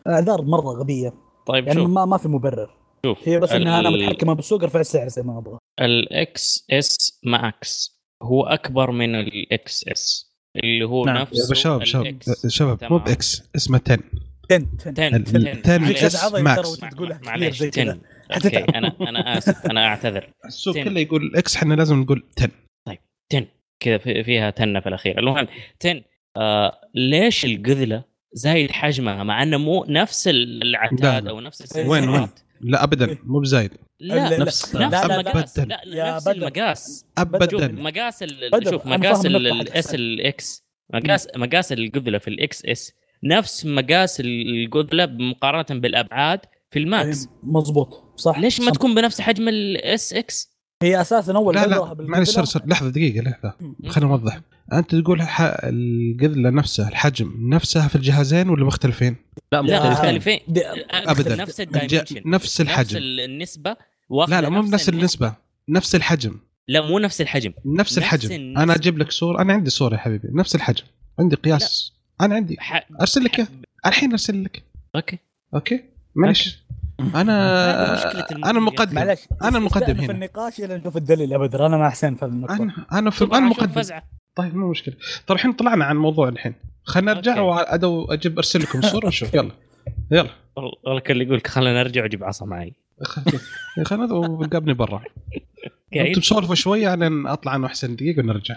اعذار 0.07 0.43
مره 0.43 0.81
غبيه. 0.81 1.13
طيب 1.47 1.67
يعني 1.67 1.81
شوف. 1.81 1.91
ما 1.91 2.05
ما 2.05 2.17
في 2.17 2.29
مبرر. 2.29 2.71
شوف 3.07 3.29
هي 3.29 3.41
بس 3.41 3.53
إنها 3.53 3.81
أنا 3.81 3.91
متحكمة 3.91 4.33
بالسوق 4.33 4.63
ارفع 4.63 4.81
السعر 4.81 5.09
زي 5.09 5.23
ما 5.23 5.39
أبغى. 5.39 5.59
ال 5.81 6.67
XS 6.71 7.21
Max 7.25 8.01
هو 8.23 8.45
أكبر 8.45 8.91
من 8.91 9.15
ال 9.15 9.89
XS 9.89 10.33
اللي 10.57 10.85
هو 10.85 11.05
نعم. 11.05 11.17
نفسه 11.17 11.55
شباب 11.55 11.85
شباب 11.85 12.19
شباب 12.49 12.85
مو 12.91 12.99
ب 12.99 13.21
X 13.21 13.43
اسمه 13.57 13.81
10 13.87 13.99
10 14.51 14.67
10 14.87 15.17
10 15.65 15.91
إكس 15.91 16.33
ماكس 16.35 16.83
معليش. 17.27 17.63
10 17.63 17.99
أوكي 18.35 18.59
أنا 18.59 18.97
أنا 19.01 19.39
آسف 19.39 19.67
أنا 19.67 19.87
أعتذر. 19.87 20.33
السوق 20.47 20.75
كله 20.79 21.01
يقول 21.01 21.37
إكس 21.37 21.57
إحنا 21.57 21.75
لازم 21.75 22.01
نقول 22.01 22.23
10 22.39 22.51
طيب 22.87 22.99
10 23.33 23.47
كذا 23.81 23.99
فيها 23.99 24.51
تنة 24.51 24.81
في 24.81 24.89
الأخير. 24.89 25.19
المهم 25.19 25.47
10 25.85 26.03
آه 26.37 26.81
ليش 26.95 27.45
القذلة 27.45 28.05
زايد 28.33 28.71
حجمها 28.71 29.25
مع 29.25 29.43
إنه 29.43 29.57
مو 29.57 29.85
نفس 29.89 30.29
العتاد 30.29 31.29
أو 31.29 31.41
نفس 31.41 31.77
وين 31.77 32.09
وين؟ 32.09 32.29
لا 32.61 32.85
ابدا 32.85 33.19
مو 33.25 33.41
بزايد. 33.41 33.71
لا 34.01 34.39
نفس 34.39 34.77
نفس 34.77 35.05
المقاس. 35.05 35.59
لا 35.59 36.17
نفس 36.17 36.29
المقاس. 36.29 37.07
ابدا. 37.19 37.69
مقاس 37.69 38.25
شوف 38.71 38.87
مقاس 38.87 39.27
ال 39.27 39.61
S 39.61 39.95
ال 39.95 40.31
X 40.31 40.67
مقاس 40.95 41.29
مقاس 41.37 41.73
القذلة 41.73 42.19
في 42.19 42.29
ال 42.29 42.65
XS 42.65 42.93
نفس 43.25 43.67
مقاس 43.67 44.23
القذلة 44.25 45.07
مقارنة 45.07 45.81
بالأبعاد 45.81 46.41
في 46.71 46.79
ال 46.79 46.89
Max. 46.89 47.29
مضبوط. 47.43 48.13
صح 48.17 48.39
ليش 48.39 48.61
ما. 48.61 48.71
تكون 48.71 48.95
بنفس 48.95 49.21
حجم 49.21 49.49
ال 49.49 49.81
S 49.81 50.13
X 50.13 50.56
هي 50.83 51.01
أساسا 51.01 51.33
أول 51.33 51.55
لا 51.55 51.67
لا 51.67 51.95
معلش 51.99 52.31
سر 52.31 52.45
سر 52.45 52.63
لحظة 52.67 52.89
دقيقة 52.89 53.23
لحظة. 53.23 53.55
خلينا 53.89 54.11
نوضح 54.11 54.41
أنت 54.73 54.95
تقول 54.95 55.23
القذلة 55.23 56.51
نفسها 56.51 56.89
الحجم 56.89 57.35
نفسها 57.49 57.89
في 57.89 57.97
الجهازين 57.97 58.49
ولا 58.49 58.65
مختلفين؟ 58.65 59.17
لا 59.53 59.63
مختلفين. 59.63 60.41
ابدا. 60.91 61.37
نفس 61.37 61.61
ال 61.61 61.66
dimension. 61.66 62.23
نفس 62.27 62.61
الحجم. 62.61 62.97
نفس 62.97 62.97
النسبة 62.97 63.77
لا 64.29 64.41
لا 64.41 64.49
مو 64.49 64.63
نفس 64.63 64.89
النسبة. 64.89 65.35
نفس 65.69 65.95
الحجم. 65.95 66.39
لا 66.69 66.81
مو 66.81 66.99
نفس 66.99 67.21
الحجم. 67.21 67.53
نفس 67.65 67.99
الحجم. 67.99 68.33
النسبة. 68.33 68.63
أنا 68.63 68.75
أجيب 68.75 68.99
لك 68.99 69.11
صورة. 69.11 69.43
أنا 69.43 69.53
عندي 69.53 69.71
صورة 69.71 69.95
يا 69.95 69.99
حبيبي. 69.99 70.29
نفس 70.33 70.55
الحجم. 70.55 70.85
عندي 71.19 71.37
قياس. 71.37 71.93
لا. 72.21 72.27
أنا 72.27 72.35
عندي. 72.35 72.57
ح... 72.59 72.87
أرسل 73.01 73.25
لك 73.25 73.39
اياه 73.39 73.49
الحين 73.87 74.11
أرسل 74.11 74.45
لك. 74.45 74.63
أوكي. 74.97 75.19
أوكي؟ 75.55 75.85
معلش. 76.15 76.66
أنا 77.01 78.51
أنا 78.51 78.59
المقدم 78.59 78.95
معلش 78.95 79.29
أنا 79.43 79.59
المقدم 79.59 79.97
هنا. 79.97 80.07
في 80.07 80.13
النقاش 80.13 80.61
إلى 80.61 80.77
نشوف 80.77 80.97
الدليل 80.97 81.33
يا 81.33 81.39
بدر 81.39 81.67
أنا 81.67 81.77
مع 81.77 81.91
حسين 81.91 82.15
في 82.15 82.25
النقطه 82.25 82.55
أنا 82.63 82.73
أنا 82.93 83.11
في 83.11 83.25
أنا 83.25 83.39
المقدم 83.39 83.83
طيب 84.35 84.57
مو 84.57 84.71
مشكلة. 84.71 84.95
طيب 85.27 85.37
الحين 85.37 85.53
طلعنا 85.53 85.85
عن 85.85 85.97
الموضوع 85.97 86.29
الحين. 86.29 86.55
خلينا 86.85 87.15
نرجع 87.15 87.41
وادو 87.41 88.05
أجيب 88.05 88.37
أرسل 88.37 88.61
لكم 88.61 88.79
الصورة 88.79 89.05
ونشوف. 89.05 89.35
يلا. 89.35 89.51
يلا. 90.11 90.31
والله 90.57 91.01
كان 91.01 91.23
يقول 91.23 91.43
خلينا 91.47 91.83
نرجع 91.83 92.03
وأجيب 92.03 92.25
عصا 92.25 92.47
معي. 92.47 92.73
خلينا 93.85 94.13
وقابني 94.13 94.75
برا. 94.75 95.03
أنتم 95.97 96.21
تسولفوا 96.21 96.55
شوية 96.55 96.95
أنا 96.95 97.33
أطلع 97.33 97.57
أنا 97.57 97.65
وحسين 97.67 97.97
دقيقة 97.97 98.21
ونرجع. 98.21 98.57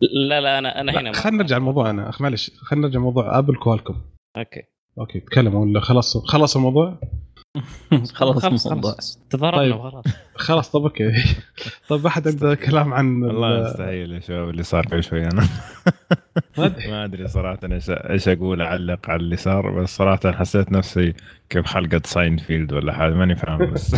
لا 0.00 0.40
لا 0.40 0.58
أنا 0.58 0.80
أنا 0.80 1.00
هنا 1.00 1.12
خلينا 1.12 1.38
نرجع 1.38 1.56
الموضوع 1.56 1.90
أنا. 1.90 2.10
معلش. 2.20 2.50
خلينا 2.56 2.86
نرجع 2.86 3.00
موضوع 3.00 3.38
أبل 3.38 3.56
كوالكم. 3.56 3.96
أوكي. 4.36 4.62
أوكي 5.00 5.20
تكلموا 5.20 5.64
ولا 5.64 5.80
خلاص 5.90 6.16
خلاص 6.16 6.56
الموضوع؟ 6.56 7.00
خلاص 8.14 8.66
الموضوع. 8.66 8.94
تضاربنا 9.30 9.60
طيب. 9.62 9.74
وخلاص 9.76 10.04
خلاص 10.46 10.70
طب 10.70 10.82
أوكي. 10.82 11.12
طيب 11.88 12.06
أحد 12.06 12.28
عنده 12.28 12.54
كلام 12.54 12.94
عن 12.94 13.22
والله 13.22 13.58
ال- 13.58 13.64
مستحيل 13.64 14.12
يا 14.12 14.20
شباب 14.20 14.48
اللي 14.48 14.62
صار 14.62 14.86
قبل 14.86 15.04
شوي. 15.04 15.24
أنا 15.24 15.48
ما 16.58 17.04
أدري. 17.04 17.28
صراحة 17.28 17.58
إيش 17.72 17.90
إيش 17.90 18.28
أقول 18.28 18.60
أعلق 18.62 19.10
على 19.10 19.20
اللي 19.20 19.36
صار 19.36 19.70
بس 19.82 19.96
صراحة 19.96 20.32
حسيت 20.32 20.72
نفسي 20.72 21.14
كيف 21.50 21.66
حلقة 21.66 22.00
ساينفيلد 22.04 22.72
ولا 22.72 22.92
حاجة 22.92 23.12
ماني 23.14 23.36
فاهم 23.36 23.70
بس. 23.72 23.96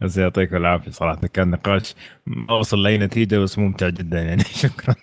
بس 0.00 0.16
يعطيكم 0.16 0.56
العافية 0.56 0.90
صراحة 0.90 1.20
كان 1.26 1.50
نقاش 1.50 1.94
ما 2.26 2.52
وصل 2.54 2.82
لأي 2.82 2.98
نتيجة 2.98 3.38
بس 3.38 3.58
ممتع 3.58 3.88
جدا 3.88 4.22
يعني. 4.22 4.42
شكرا. 4.44 4.94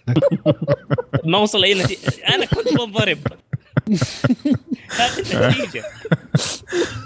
ما 1.26 1.38
وصل 1.38 1.64
اي 1.64 1.84
نتيجة. 1.84 2.00
أنا 2.36 2.46
كنت 2.46 2.80
آه، 2.80 2.86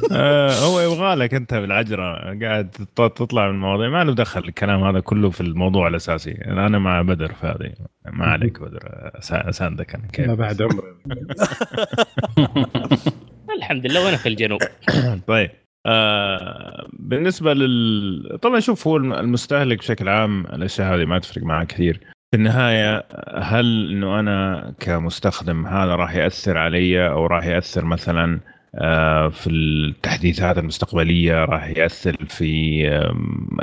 هو 0.64 0.80
يبغى 0.80 1.16
لك 1.16 1.34
أنت 1.34 1.54
بالعجرة. 1.54 2.14
قاعد 2.44 2.70
تط- 2.96 3.18
تطلع 3.18 3.48
من 3.48 3.54
المواضيع. 3.56 3.90
ما 3.90 4.04
له 4.04 4.14
دخل. 4.16 4.40
الكلام 4.40 4.84
هذا 4.84 5.00
كله 5.00 5.30
في 5.30 5.42
الموضوع 5.42 5.88
الأساسي. 5.88 6.32
أنا 6.32 6.80
مع 6.80 7.02
بدر 7.02 7.34
في 7.34 7.48
هذه. 7.48 7.74
ما 8.14 8.26
عليك 8.26 8.60
بدر. 8.62 8.80
أساندك 9.32 9.96
أنا. 9.96 10.04
ما 10.04 10.10
كيف؟ 10.12 10.32
بعد 10.32 10.62
عمري. 10.62 10.82
الحمد 13.58 13.86
لله 13.86 14.06
وأنا 14.06 14.18
في 14.18 14.30
الجنوب. 14.30 14.60
طيب. 15.28 15.50
آه 15.86 16.88
بالنسبة 16.94 17.54
لل 17.54 18.40
طبعا 18.42 18.60
شوف 18.60 18.88
هو 18.88 18.98
الم- 18.98 19.14
المستهلك 19.14 19.78
بشكل 19.78 20.10
عام 20.10 20.46
الأشياء 20.46 20.96
هذه 20.96 21.06
ما 21.06 21.20
تفرق 21.20 21.44
معاه 21.44 21.64
كثير. 21.64 22.00
في 22.32 22.38
النهاية 22.38 23.06
هل 23.38 23.92
إنه 23.92 24.20
أنا 24.20 24.74
كمستخدم 24.80 25.66
هذا 25.68 25.96
راح 25.96 26.16
يأثر 26.16 26.58
علي؟ 26.58 27.08
أو 27.10 27.26
راح 27.26 27.46
يأثر 27.46 27.86
مثلا 27.86 28.40
آه، 28.76 29.30
في 29.30 29.50
التحديثات 29.50 30.58
المستقبلية؟ 30.58 31.46
راح 31.46 31.68
يأثر 31.68 32.18
في 32.26 32.84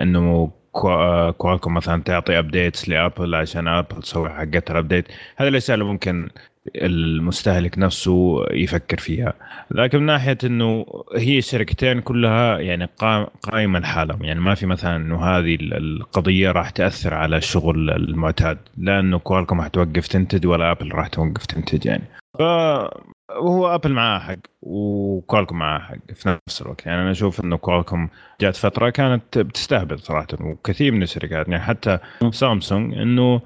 إنه 0.03 0.51
كوا- 0.73 1.31
كوالكم 1.31 1.75
مثلا 1.75 2.03
تعطي 2.03 2.39
updates 2.39 2.89
لأبل 2.89 3.35
عشان 3.35 3.69
أبل 3.69 4.03
تسوي 4.03 4.31
حقتها 4.31 4.73
ال 4.73 4.77
update 4.77 5.05
هذه 5.37 5.49
الأشياء 5.49 5.75
اللي 5.75 5.85
ممكن 5.85 6.29
المستهلك 6.77 7.79
نفسه 7.79 8.45
يفكر 8.53 8.99
فيها. 8.99 9.33
لكن 9.71 9.99
من 9.99 10.07
ناحية 10.07 10.39
إنه 10.45 10.87
هي 11.17 11.39
الشركتين 11.39 12.01
كلها 12.01 12.59
يعني 12.59 12.87
قا- 12.87 13.29
قائمة 13.43 13.79
لحالهم 13.79 14.25
يعني 14.25 14.41
ما 14.41 14.55
في 14.55 14.67
مثلا 14.67 14.97
إنه 14.97 15.25
هذه 15.25 15.55
ال- 15.55 15.75
القضية 15.75 16.51
راح 16.53 16.71
تأثر 16.71 17.15
على 17.15 17.37
الشغل 17.37 17.91
المعتاد. 17.91 18.59
لا 18.79 19.01
إنه 19.01 19.19
كوالكم 19.19 19.59
راح 19.61 19.69
توقف 19.69 20.07
تنتج 20.07 20.47
ولا 20.47 20.71
آبل 20.71 20.93
راح 20.93 21.09
توقف 21.09 21.47
تنتج 21.47 21.87
يعني. 21.87 22.05
فهو 22.39 23.75
آبل 23.75 23.93
معاه 23.93 24.19
حق 24.19 24.37
وكوالكم 24.63 25.59
معاه 25.59 25.79
حق 25.79 25.97
في 26.15 26.29
نفس 26.49 26.63
الوقت. 26.63 26.87
يعني 26.87 27.03
أنا 27.03 27.11
أشوف 27.11 27.45
إنه 27.45 27.57
كوالكم 27.57 28.09
جات 28.41 28.57
فترة 28.57 28.91
كانت 28.91 29.39
بتستهبل 29.39 29.99
صراحة. 29.99 30.27
وكثير 30.41 30.93
من 30.93 31.03
الشركات 31.03 31.49
يعني 31.49 31.63
حتى 31.63 31.99
سامسونج 32.31 32.95
إنه 32.99 33.41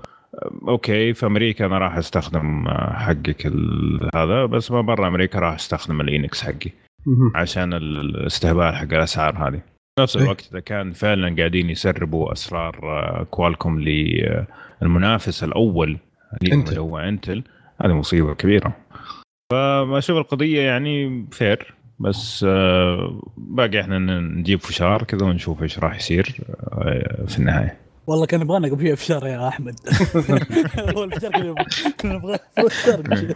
أوكي 0.69 1.13
في 1.15 1.27
أمريكا 1.27 1.67
أنا 1.67 1.79
راح 1.79 1.97
أستخدم 1.97 2.67
آه، 2.69 2.93
حقك 2.93 3.47
هذا 4.15 4.47
بس 4.47 4.71
ما 4.71 4.81
برا 4.81 5.09
أمريكا 5.09 5.39
راح 5.39 5.55
أستخدم 5.55 6.01
الاكسينوس 6.01 6.43
حقي. 6.43 6.71
عشان 7.35 7.73
ال- 7.73 8.01
الاستهبال 8.01 8.75
حق 8.75 8.83
الأسعار 8.95 9.49
هذه 9.49 9.61
نفس 10.01 10.17
إيه. 10.17 10.23
الوقت 10.25 10.49
إذا 10.53 10.61
كان 10.61 10.93
فعلا 10.93 11.37
قاعدين 11.37 11.71
يسربوا 11.71 12.33
أسرار 12.33 12.79
آه، 12.83 13.27
كوالكوم 13.31 13.81
للمنافس 13.81 15.45
الأول 15.45 15.99
ليهم 16.43 16.59
انتل. 16.59 16.69
اللي 16.71 16.81
هو 16.81 16.99
انتل 16.99 17.43
هذه 17.85 17.93
مصيبة 17.93 18.35
كبيرة 18.35 18.77
فأشوف 19.53 20.17
القضية 20.19 20.61
يعني 20.61 21.27
fair 21.33 21.75
بس 22.01 22.45
آه، 22.49 23.23
باقي 23.37 23.81
إحنا 23.81 23.99
نجيب 24.21 24.61
فشار 24.61 25.03
كذا 25.03 25.27
ونشوف 25.27 25.63
إيش 25.63 25.79
راح 25.79 25.97
يصير 25.97 26.37
آه، 26.73 27.25
في 27.27 27.39
النهاية 27.39 27.77
والله 28.11 28.27
كان 28.27 28.41
يبغانا 28.41 28.69
قبل 28.69 28.81
شوي 28.81 28.93
افشار 28.93 29.27
يا 29.27 29.49
أحمد. 29.49 29.75
هو 30.97 31.05
الفشار 31.05 31.31
كان 31.33 31.43
شوي. 31.43 33.35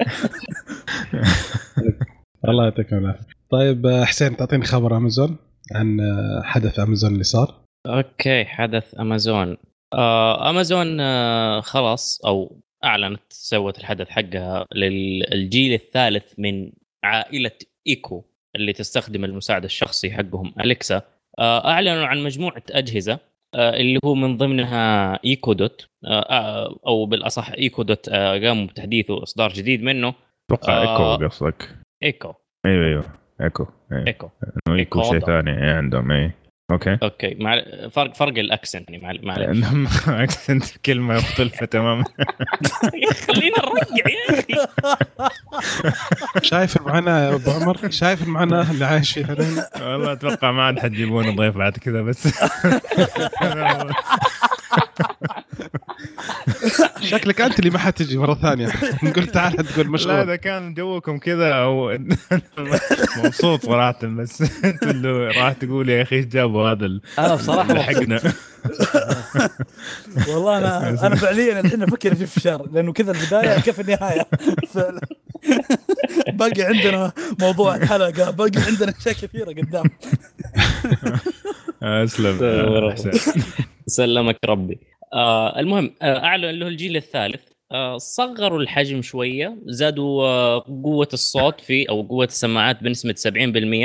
الله 2.48 2.64
يعطيكم 2.64 2.96
العافية. 2.96 3.26
طيب 3.50 4.02
حسين 4.04 4.36
تعطيني 4.36 4.64
خبر 4.64 4.96
أمازون 4.96 5.36
عن 5.72 6.00
آه، 6.00 6.42
حدث 6.44 6.80
أمازون 6.80 7.12
اللي 7.12 7.24
صار. 7.24 7.64
أوكي 7.86 8.44
حدث 8.44 9.00
أمازون. 9.00 9.56
آه 9.94 10.50
أمازون 10.50 11.00
آه 11.00 11.60
خلاص 11.60 12.20
أو 12.26 12.60
أعلنت 12.84 13.22
سوت 13.30 13.78
الحدث 13.78 14.08
حقها 14.08 14.66
للجيل 14.74 15.72
الثالث 15.72 16.32
من 16.38 16.72
عائلة 17.04 17.58
إيكو 17.86 18.24
اللي 18.56 18.72
تستخدم 18.72 19.24
المساعد 19.24 19.64
الشخصي 19.64 20.12
حقهم 20.12 20.54
أليكسا. 20.60 21.02
آه 21.38 21.68
أعلنوا 21.70 22.06
عن 22.06 22.22
مجموعة 22.22 22.62
أجهزة 22.70 23.18
اللي 23.54 23.98
هو 24.04 24.14
من 24.14 24.36
ضمنها 24.36 25.14
ايكو 25.24 25.52
دوت 25.52 25.88
آه 26.04 26.08
آه 26.08 26.78
أو 26.86 27.06
بالأصح 27.06 27.50
ايكو 27.50 27.82
دوت 27.82 28.08
آه 28.08 28.38
قاموا 28.38 28.66
بتحديثه 28.66 29.22
إصدار 29.22 29.52
جديد 29.52 29.82
منه 29.82 30.14
أتوقع 30.50 30.72
آه. 30.72 31.12
إيكو 31.14 31.26
قصدك 31.26 31.76
إيكو 32.02 32.32
إيوه 32.66 32.86
إيوه 32.86 33.04
إيكو 33.40 33.66
إيه. 33.92 34.06
إيكو 34.06 34.28
إيكو 34.68 34.74
إيكو 34.74 35.02
شيء. 35.02 35.18
ثاني 35.18 35.50
إيه 35.64 35.74
عندهم 35.74 36.10
اي 36.10 36.30
okay. 36.70 36.98
أوكي. 37.02 37.34
مع 37.40 37.62
فرق 37.92 38.14
فرق 38.14 38.38
الأكسنت 38.38 38.90
يعني 38.90 39.04
مع- 39.22 39.34
معلش 39.36 39.64
أكسنت 40.08 40.64
كلمة 40.86 41.14
مختلفة 41.16 41.66
تماما. 41.66 42.04
خلينا 43.26 43.56
نرجع 43.58 44.04
يا 44.10 44.40
أخي. 44.40 44.66
شايف 46.42 46.76
المعاناه 46.76 47.24
يا 47.30 47.34
أبو 47.34 47.50
عمر؟ 47.50 47.90
شايف 47.90 48.22
المعاناه 48.22 48.70
اللي 48.70 48.84
عايش 48.84 49.12
فيها؟ 49.12 49.36
والله 49.80 50.12
أتوقع 50.12 50.50
ما 50.52 50.62
عاد 50.62 50.78
حتجيبون 50.78 51.36
ضيف 51.36 51.56
بعد 51.56 51.72
كذا 51.78 52.02
بس. 52.02 52.28
شكلك 57.10 57.40
أنت 57.40 57.58
اللي 57.58 57.70
ما 57.70 57.78
حتجي 57.78 58.18
مرة 58.18 58.34
ثانية. 58.34 58.68
نقول 59.02 59.26
تعال 59.26 59.52
تقول 59.56 59.86
لا 59.86 59.90
مشغول. 59.92 60.14
إذا 60.14 60.36
كان 60.36 60.74
جوكم 60.74 61.18
كذا 61.18 61.52
أو 61.54 61.98
مبسوط 63.24 63.66
صراحة 63.66 63.98
بس 64.06 64.42
أنتوا 64.64 64.90
اللي 64.90 65.26
راح 65.28 65.52
تقول 65.52 65.88
يا 65.88 66.02
أخي 66.02 66.16
إيش 66.16 66.26
جابوا 66.26 66.68
هذا 66.70 66.86
ال- 66.86 67.00
أنا 67.18 67.34
بصراحة 67.34 67.68
مبسوط. 67.74 67.78
حقنا؟ 67.86 68.20
والله 70.28 70.58
أنا 70.58 71.06
أنا 71.06 71.14
فعليا 71.16 71.60
الحين 71.60 71.82
أفكر 71.82 72.12
أجيب 72.12 72.26
فشار 72.28 72.68
لأنه 72.72 72.92
كذا 72.92 73.12
البداية 73.12 73.60
كيف 73.60 73.80
النهاية؟ 73.80 74.26
فعلا. 74.74 75.00
باقي 76.32 76.62
عندنا 76.62 77.12
موضوع 77.40 77.78
حلقة 77.84 78.30
باقي 78.30 78.60
عندنا 78.68 78.94
أشياء 79.00 79.14
كثيرة 79.14 79.50
قدام. 79.50 79.84
أسلم. 81.82 82.94
سلمك 83.86 84.36
ربي. 84.44 84.78
آه 85.14 85.60
المهم 85.60 85.94
آه 86.02 86.18
أعلن 86.24 86.50
له 86.50 86.68
الجيل 86.68 86.96
الثالث. 86.96 87.40
آه 87.72 87.98
صغروا 87.98 88.60
الحجم 88.60 89.02
شوية 89.02 89.58
زادوا 89.66 90.24
آه 90.24 90.60
قوة 90.84 91.08
الصوت 91.12 91.60
فيه 91.60 91.86
أو 91.90 92.02
قوة 92.02 92.24
السماعات 92.24 92.82
بنسبة 92.82 93.14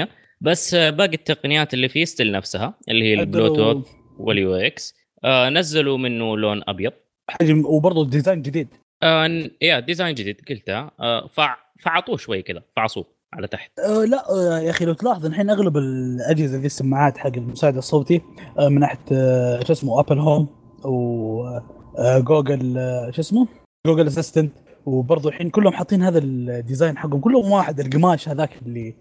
70% 0.06 0.08
بس 0.42 0.74
آه 0.74 0.90
باقي 0.90 1.14
التقنيات 1.14 1.74
اللي 1.74 1.90
فيه 1.90 2.06
ستيل 2.06 2.32
نفسها 2.32 2.74
اللي 2.90 3.06
هي 3.06 3.14
البلوتوث 3.14 3.88
واليو 4.20 4.56
إكس. 4.56 4.96
آه 5.24 5.50
نزلوا 5.50 5.98
منه 5.98 6.38
لون 6.38 6.62
أبيض. 6.68 6.92
حجم 7.30 7.66
وبرضه 7.66 8.10
design 8.10 8.42
جديد. 8.42 8.68
آه 9.04 9.50
يا 9.62 9.80
design 9.80 10.16
جديد 10.16 10.42
قلتها 10.50 10.92
آه 11.00 11.28
فع 11.28 11.58
فعطوه 11.80 12.18
شوي 12.18 12.42
كذا 12.42 12.64
فعصوه 12.76 13.06
على 13.34 13.48
تحت. 13.48 13.72
أه 13.80 14.06
لا 14.06 14.32
أه 14.32 14.60
يا 14.60 14.70
أخي 14.70 14.86
لو 14.86 14.94
تلاحظ 14.94 15.26
الحين 15.26 15.50
أغلب 15.50 15.78
الأجهزة 15.78 16.58
ذي 16.58 16.66
السماعات 16.66 17.18
حق 17.18 17.32
المساعد 17.38 17.78
الصوتي 17.78 18.22
أه 18.60 18.70
من 18.70 18.80
ناحية 18.80 19.00
أه 19.12 19.64
شو 19.64 19.74
اسمه 19.74 20.00
ابل 20.00 20.20
هوم 20.20 20.60
و 20.86 21.60
أه 21.98 22.20
جوجل 22.20 22.78
أه 22.78 23.12
شو 23.12 23.22
اسمه؟ 23.22 23.48
جوجل 23.88 24.08
assistant 24.08 24.52
وبرضه 24.86 25.30
الحين 25.30 25.50
كلهم 25.50 25.74
حاطين 25.74 26.04
هذا 26.04 26.20
ال 26.20 26.31
design 26.31 26.98
حقهم. 26.98 27.20
كلهم 27.20 27.52
واحد 27.52 27.80
القماش 27.80 28.30
هذاك 28.30 28.50
اللي. 28.66 28.96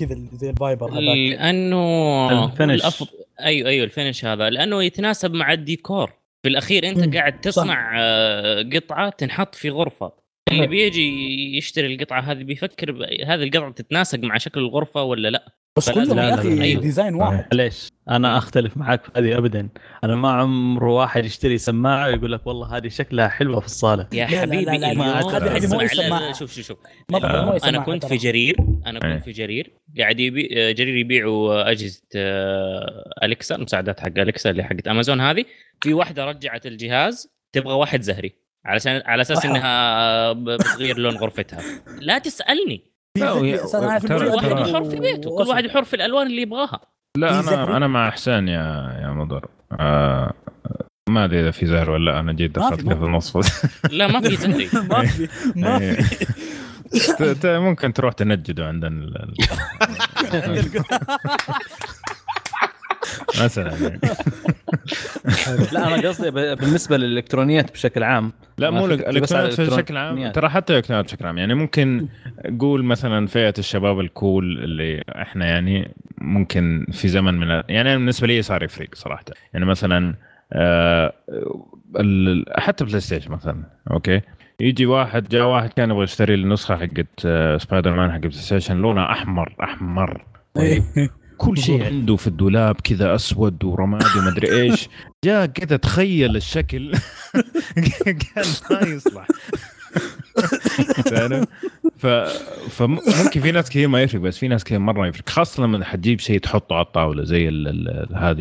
كذا 0.00 0.18
زي 0.32 0.50
ال 0.50 0.57
fiber 0.57 0.90
هذاك. 0.90 1.02
لأنه 1.30 2.44
ال 2.44 2.49
finish. 2.49 2.80
الأفضل 2.80 3.08
أيوه 3.40 3.68
أيوه 3.68 3.84
ال 3.84 3.90
finish 3.90 4.24
هذا. 4.24 4.50
لأنه 4.50 4.82
يتناسب 4.82 5.34
مع 5.34 5.52
الديكور. 5.52 6.10
في 6.42 6.48
الأخير 6.48 6.88
أنت. 6.88 7.16
قاعد 7.16 7.40
تصنع 7.40 7.92
آه، 8.00 8.62
قطعة 8.74 9.10
تنحط 9.10 9.54
في 9.54 9.70
غرفة. 9.70 10.12
اللي 10.50 10.66
بيجي 10.66 11.56
يشتري 11.56 11.94
القطعة 11.94 12.20
هذه 12.20 12.42
بيفكر 12.42 12.92
ب- 12.92 13.02
هذه 13.26 13.42
القطعة 13.42 13.72
تتناسق 13.72 14.18
مع 14.18 14.38
شكل 14.38 14.60
الغرفة 14.60 15.02
ولا 15.02 15.28
لا؟ 15.28 15.52
بس 15.76 15.90
كلهم 15.90 16.16
لا، 16.16 16.22
يا 16.24 16.28
لا، 16.28 16.34
أخي 16.34 16.56
لا، 16.56 16.62
أيوه. 16.64 16.82
design 16.82 17.14
واحد. 17.14 17.54
ليش؟ 17.54 17.88
أنا 18.10 18.38
أختلف 18.38 18.76
معك 18.76 19.04
في 19.04 19.10
هذه 19.16 19.38
ابدا. 19.38 19.68
أنا 20.04 20.16
ما 20.16 20.30
عمره 20.32 20.94
واحد 20.94 21.24
يشتري 21.24 21.58
سماعة 21.58 22.06
ويقول 22.08 22.32
لك 22.32 22.46
والله 22.46 22.76
هذه 22.76 22.88
شكلها 22.88 23.28
حلوة 23.28 23.60
في 23.60 23.66
الصالة. 23.66 24.06
يا 24.12 24.26
لا، 24.26 24.30
لا، 24.30 24.40
حبيبي 24.40 24.64
لا، 24.64 24.70
لا، 24.70 24.90
اليوم 24.92 25.02
هذه- 25.02 25.68
مو. 25.68 25.80
لا، 26.18 26.32
شوف 26.32 26.52
شوف 26.54 26.66
شوف. 26.66 26.78
ما 27.10 27.58
أنا 27.68 27.78
كنت. 27.80 28.06
في 28.06 28.16
جرير 28.16 28.56
أنا. 28.86 28.98
كنت 28.98 29.24
في 29.24 29.32
جرير. 29.32 29.72
قاعد 29.98 30.20
يبي 30.20 30.72
جرير 30.72 30.96
يبيعوا 30.96 31.70
أجهزة 31.70 32.02
آه، 32.16 33.10
أليكسا 33.22 33.54
المساعدات 33.54 34.00
حق 34.00 34.18
أليكسا 34.18 34.50
اللي 34.50 34.64
حقت 34.64 34.88
أمازون 34.88 35.20
هذه. 35.20 35.44
في 35.82 35.94
واحدة 35.94 36.24
رجعت 36.24 36.66
الجهاز 36.66 37.28
تبغى 37.52 37.74
واحد 37.74 38.02
زهري. 38.02 38.32
علشان 38.66 39.02
على 39.06 39.20
أساس. 39.20 39.44
إنها 39.44 40.32
بتغير 40.32 40.98
لون 40.98 41.16
غرفتها. 41.16 41.60
لا 42.00 42.18
تسألني. 42.18 42.82
كل 43.18 43.24
واحد 43.24 44.72
حر 44.72 44.84
في 44.84 44.96
بيته. 45.00 45.36
كل 45.38 45.48
واحد 45.48 45.68
حر 45.68 45.84
في 45.84 45.96
الألوان 45.96 46.26
اللي 46.26 46.42
يبغاها. 46.42 46.80
لا؟ 47.16 47.40
أنا 47.40 47.76
أنا 47.76 47.86
مع 47.86 48.08
احسان 48.08 48.48
يا 48.48 48.98
يا 49.02 49.12
مضر. 49.12 49.48
آه 49.80 50.32
ما 51.08 51.24
أدري 51.24 51.40
إذا 51.40 51.50
في 51.50 51.66
زهر 51.66 51.90
ولا 51.90 52.10
لا. 52.10 52.20
أنا 52.20 52.32
جيت 52.32 52.50
دخلت 52.50 52.80
في. 52.80 52.92
النص. 52.92 53.36
لا 53.90 54.06
ما 54.06 54.20
في 54.20 54.36
زهري. 54.36 54.68
ما 54.90 55.06
في 55.06 55.28
ما 55.56 55.78
إيه. 55.80 55.94
في. 55.94 57.58
ممكن 57.58 57.92
تروح 57.92 58.14
ال- 58.88 59.16
ال- 60.34 60.84
مثلا 63.42 63.72
يعني. 63.82 64.00
لا 65.72 65.86
أنا 65.94 66.08
قصدي 66.08 66.30
بالنسبة 66.30 66.96
للإلكترونيات 66.96 67.72
بشكل 67.72 68.02
عام. 68.02 68.32
لا 68.58 68.70
مو 68.70 68.86
الالكترونيات 68.86 69.60
بشكل 69.60 69.96
عام. 69.96 70.32
ترى 70.32 70.48
حتى 70.48 70.72
الالكترونيات 70.72 71.04
بشكل 71.06 71.26
عام. 71.26 71.38
يعني 71.38 71.54
ممكن 71.54 72.08
قول 72.60 72.84
مثلا 72.84 73.26
فئة 73.26 73.54
الشباب 73.58 74.00
الكول 74.00 74.58
اللي 74.64 75.04
إحنا 75.08 75.46
يعني 75.46 75.94
ممكن 76.18 76.86
في 76.92 77.08
زمن 77.08 77.34
من 77.34 77.62
يعني 77.68 77.96
بالنسبة 77.96 78.26
لي 78.26 78.42
صار 78.42 78.62
يفرق 78.62 78.88
صراحة. 78.94 79.24
يعني 79.52 79.66
مثلا 79.66 80.14
آه 80.52 81.12
حتى 82.58 82.84
بلاي 82.84 83.00
ستيشن 83.00 83.32
مثلا 83.32 83.62
okay؟ 83.90 84.20
يجي 84.60 84.86
واحد 84.86 85.28
جاء 85.28 85.42
واحد 85.42 85.72
كان 85.72 85.90
يبغى 85.90 86.02
يشتري 86.04 86.34
النسخة 86.34 86.76
حقت 86.76 87.20
سبايدر 87.62 87.94
مان 87.94 88.12
حق 88.12 88.18
بلاي 88.18 88.30
ستيشن 88.30 88.76
لونها 88.76 89.12
أحمر. 89.12 89.54
احمر 89.62 90.24
طيب. 90.54 90.82
كل 91.40 91.58
شيء. 91.58 91.84
عنده 91.84 92.16
في 92.16 92.26
الدولاب 92.26 92.74
كذا 92.84 93.14
أسود 93.14 93.64
ورمادي 93.64 94.18
ومدري 94.18 94.62
إيش. 94.62 94.88
جاء 95.24 95.46
كذا 95.46 95.76
تخيل 95.76 96.36
الشكل. 96.36 96.92
قال 98.36 98.46
ما 98.70 98.94
يصلح. 98.94 99.26
ف... 101.96 102.06
فممكن 102.70 103.40
في 103.40 103.52
ناس 103.52 103.70
كثير 103.70 103.88
ما 103.88 104.02
يفرق 104.02 104.20
بس 104.20 104.38
في 104.38 104.48
ناس 104.48 104.64
كثير 104.64 104.78
مرة 104.78 105.06
يفرق. 105.06 105.28
خاصة 105.28 105.62
لما 105.62 105.84
حتجيب 105.84 106.20
شيء 106.20 106.38
تحطه 106.38 106.74
على 106.74 106.86
الطاولة 106.86 107.24
زي 107.24 107.48
ال... 107.48 107.68
ال... 107.68 108.16
هذه 108.16 108.40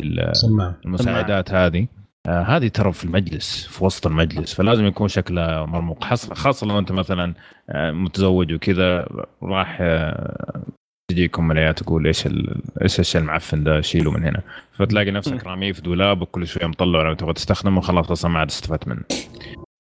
المساعدات 0.85 1.51
هذه. 1.51 1.87
آه 2.25 2.41
هذه 2.41 2.67
ترى 2.67 2.93
في 2.93 3.05
المجلس 3.05 3.67
في 3.67 3.83
وسط 3.83 4.07
المجلس. 4.07 4.53
فلازم 4.53 4.85
يكون 4.85 5.07
شكلها 5.07 5.65
مرموق. 5.65 6.03
خاصة 6.33 6.67
لو 6.67 6.79
أنت 6.79 6.91
مثلا 6.91 7.33
آه 7.69 7.91
متزوج 7.91 8.53
وكذا 8.53 9.07
راح 9.43 9.77
آه 9.81 10.63
تجيكم 11.10 11.47
ملايات 11.47 11.84
تقول 11.84 12.07
إيش 12.07 12.26
ال... 12.28 12.62
إيش 12.82 12.99
الشيء 12.99 13.22
المعفن 13.22 13.64
ده؟ 13.64 13.82
شيله 13.82 14.12
من 14.12 14.24
هنا. 14.24 14.41
فتلاقي 14.72 15.12
نفسك 15.12 15.47
راميه 15.47 15.72
في 15.72 15.82
دولاب 15.82 16.22
وكل 16.22 16.47
شوية 16.47 16.66
مطلع 16.66 17.01
لما 17.01 17.14
تبغى 17.14 17.34
تستخدمه 17.34 17.82
خلاص 17.82 18.12
أصلا 18.12 18.32
ما 18.32 18.39
عاد 18.39 18.47
استفدت 18.47 18.88
منه. 18.88 19.01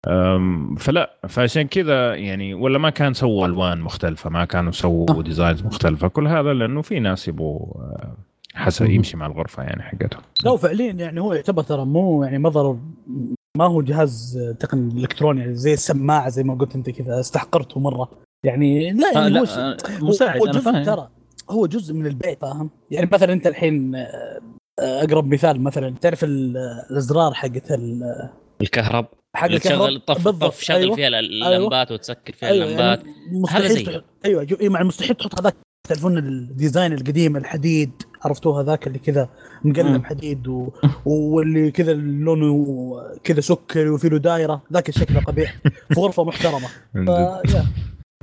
أم، 0.07 0.75
فلا 0.75 1.13
فعشان 1.27 1.67
كذا 1.67 2.15
يعني 2.15 2.53
ولا 2.53 2.77
ما 2.77 2.89
كان 2.89 3.13
سووا 3.13 3.45
ألوان 3.45 3.81
مختلفة 3.81 4.29
ما 4.29 4.45
كانوا 4.45 4.71
سووا 4.71 5.23
ديزاينز 5.23 5.63
مختلفة 5.63 6.07
كل 6.07 6.27
هذا 6.27 6.53
لأنه 6.53 6.81
في 6.81 6.99
ناس 6.99 7.27
يبغوا 7.27 7.59
آه، 7.81 8.17
حسب. 8.53 8.85
يمشي 8.89 9.17
مع 9.17 9.25
الغرفة 9.25 9.63
يعني 9.63 9.81
حقتهم. 9.81 10.21
لا 10.45 10.57
فعليا 10.57 10.91
يعني 10.91 11.21
هو 11.21 11.33
يعتبر 11.33 11.63
ترى 11.63 11.85
مو 11.85 12.23
يعني 12.23 12.39
مظهر 12.39 12.77
ما 13.57 13.65
هو 13.65 13.81
جهاز 13.81 14.39
تقني 14.59 15.01
إلكتروني 15.01 15.39
يعني 15.41 15.53
زي 15.53 15.73
السماعة 15.73 16.29
زي 16.29 16.43
ما 16.43 16.53
قلت 16.53 16.75
أنت 16.75 16.89
كذا 16.89 17.19
استحقرته 17.19 17.79
مرة. 17.79 18.09
يعني 18.43 18.91
لا 18.91 19.07
آه 19.15 19.19
يعني 19.19 19.29
لا 19.29 19.39
هو 19.39 19.45
آه، 19.45 19.77
مساعد 20.01 20.41
أنا 20.41 20.59
فاهم. 20.59 20.83
ترى 20.83 21.09
هو 21.51 21.65
جزء 21.65 21.93
من 21.93 22.05
البيت. 22.05 22.41
فاهم؟ 22.41 22.69
يعني 22.91 23.09
مثلا 23.13 23.33
أنت 23.33 23.47
الحين 23.47 23.95
آه، 23.95 24.39
أقرب 24.79 25.33
مثال 25.33 25.61
مثلا 25.61 25.95
تعرف 26.01 26.23
ال- 26.23 26.57
الأزرار 26.91 27.33
حقت 27.33 27.71
ال- 27.71 28.29
الكهرب؟ 28.61 29.05
حق 29.35 29.47
تشغل 29.57 29.95
الطف 29.95 30.25
بالضبط، 30.25 30.43
الطف 30.43 30.61
شغل 30.61 30.77
أيوة. 30.77 30.95
فيها 30.95 31.07
اللمبات 31.07 31.91
وتسكر 31.91 32.33
فيها 32.33 32.49
أيوه 32.49 32.65
اللمبات. 32.65 33.03
يعني 33.03 33.67
هذا. 33.67 33.83
تح- 33.99 34.05
أيوه 34.25 34.43
جو- 34.43 34.57
مع 34.61 34.83
مستحيل 34.83 35.15
تحط 35.15 35.39
هذاك. 35.39 35.55
تعرفون 35.89 36.17
ال 36.17 36.28
design 36.28 36.93
القديم 36.93 37.37
الحديد؟ 37.37 37.91
عرفتوه 38.25 38.61
هذاك 38.61 38.87
اللي 38.87 38.99
كذا 38.99 39.29
مقلب 39.63 39.85
مم. 39.87 40.03
حديد 40.05 40.47
و... 40.47 40.69
واللي 41.05 41.71
كذا 41.71 41.93
لونه 41.93 42.65
كذا 43.23 43.41
سكري 43.41 43.89
وفي 43.89 44.09
له 44.09 44.17
دايرة. 44.17 44.61
ذاك 44.73 44.89
الشكل 44.89 45.19
قبيح. 45.19 45.57
في 45.93 45.99
غرفة 45.99 46.23
محترمة. 46.23 46.67
ف... 46.93 47.09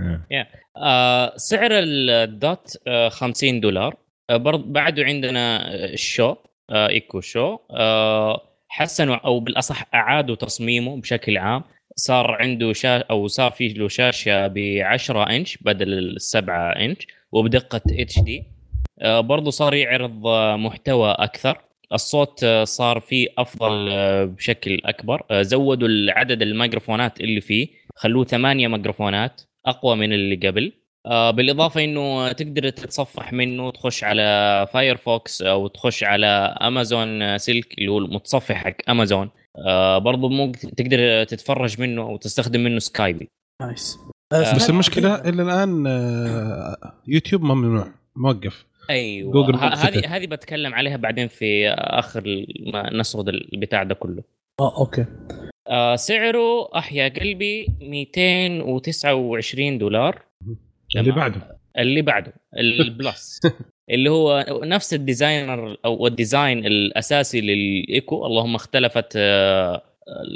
يا. 0.00 0.46
آه 0.76 1.32
سعر 1.36 1.70
الدوت 1.72 2.76
آه 2.86 3.08
50 3.08 3.60
دولار. 3.60 3.96
آه 4.30 4.36
برض 4.36 4.72
بعده 4.72 5.04
عندنا 5.04 5.74
آه، 5.74 5.84
الشو 5.92 6.34
آه 6.70 6.88
إيكو 6.88 7.20
شو. 7.20 7.58
آه 7.70 8.42
حسنوا 8.68 9.16
أو 9.16 9.40
بالأصح 9.40 9.84
أعادوا 9.94 10.34
تصميمه 10.34 11.00
بشكل 11.00 11.38
عام. 11.38 11.62
صار 11.96 12.30
عنده 12.42 12.72
شا 12.72 12.98
أو 12.98 13.26
صار 13.26 13.50
في 13.50 13.68
له 13.68 13.88
شاشة 13.88 14.46
ب 14.46 14.58
10 14.82 15.22
إنش 15.30 15.56
بدل 15.60 15.92
السبعة 15.98 16.70
إنش 16.72 17.06
وبدقة 17.32 17.80
HD. 17.90 18.44
آه 19.02 19.20
برضه 19.20 19.50
صار 19.50 19.74
يعرض 19.74 20.26
آه، 20.26 20.56
محتوى 20.56 21.10
أكثر. 21.18 21.58
الصوت 21.92 22.44
آه، 22.44 22.64
صار 22.64 23.00
فيه 23.00 23.28
أفضل 23.38 23.88
آه، 23.92 24.24
بشكل 24.24 24.80
أكبر. 24.84 25.22
آه، 25.30 25.42
زودوا 25.42 25.88
عدد 26.08 26.42
الميكروفونات 26.42 27.20
اللي 27.20 27.40
فيه. 27.40 27.68
خلوه 27.96 28.24
ثمانية 28.24 28.68
ميكروفونات. 28.68 29.42
أقوى 29.66 29.96
من 29.96 30.12
اللي 30.12 30.48
قبل. 30.48 30.72
آه 31.06 31.30
بالإضافة 31.30 31.84
إنه 31.84 32.32
تقدر 32.32 32.70
تتصفح 32.70 33.32
منه 33.32 33.70
تخش 33.70 34.04
على 34.04 34.66
فايرفوكس 34.72 35.42
أو 35.42 35.66
تخش 35.66 36.04
على 36.04 36.26
امازون 36.62 37.38
سلك 37.38 37.78
اللي 37.78 37.88
هو 37.90 37.98
المتصفح 37.98 38.54
حق 38.64 38.76
امازون 38.88 39.30
آه 39.66 39.98
برضو 39.98 40.28
ممكن 40.28 40.74
تقدر 40.74 41.24
تتفرج 41.24 41.80
منه 41.80 42.02
أو 42.02 42.16
تستخدم 42.16 42.60
منه 42.60 42.78
سكايب 42.78 43.28
nice. 43.62 43.98
آه، 44.32 44.40
بس 44.40 44.46
سمعت- 44.48 44.70
المشكلة 44.70 45.14
إلى 45.14 45.42
الآن 45.42 45.86
آه، 45.86 46.92
يوتيوب 47.08 47.42
ممنوع 47.42 47.88
موقف. 48.16 48.66
أيوه. 48.90 49.64
هذه. 49.74 50.16
هذه 50.16 50.26
بتكلم 50.26 50.74
عليها 50.74 50.96
بعدين 50.96 51.28
في 51.28 51.68
آخر 51.70 52.46
ما 52.72 52.92
نسرد 52.94 53.28
البتاع 53.28 53.82
ده 53.82 53.94
كله. 53.94 54.22
آه 54.60 54.78
okay. 54.78 55.04
آه 55.68 55.96
سعره 55.96 56.68
أحيا 56.78 57.08
قلبي 57.08 57.66
229 57.80 59.78
دولار. 59.78 60.22
اللي. 60.96 61.12
بعده. 61.12 61.56
اللي 61.78 62.02
بعده 62.02 62.32
ال 62.58 62.75
Plus 62.75 63.40
اللي 63.90 64.10
هو 64.10 64.44
نفس 64.64 64.94
ال 64.94 65.03
designer 65.03 65.76
أو 65.84 66.06
ال 66.06 66.15
design 66.15 66.66
الأساسي 66.66 67.40
للإيكو. 67.40 68.26
اللهم 68.26 68.54
اختلفت 68.54 69.12
آه، 69.16 69.82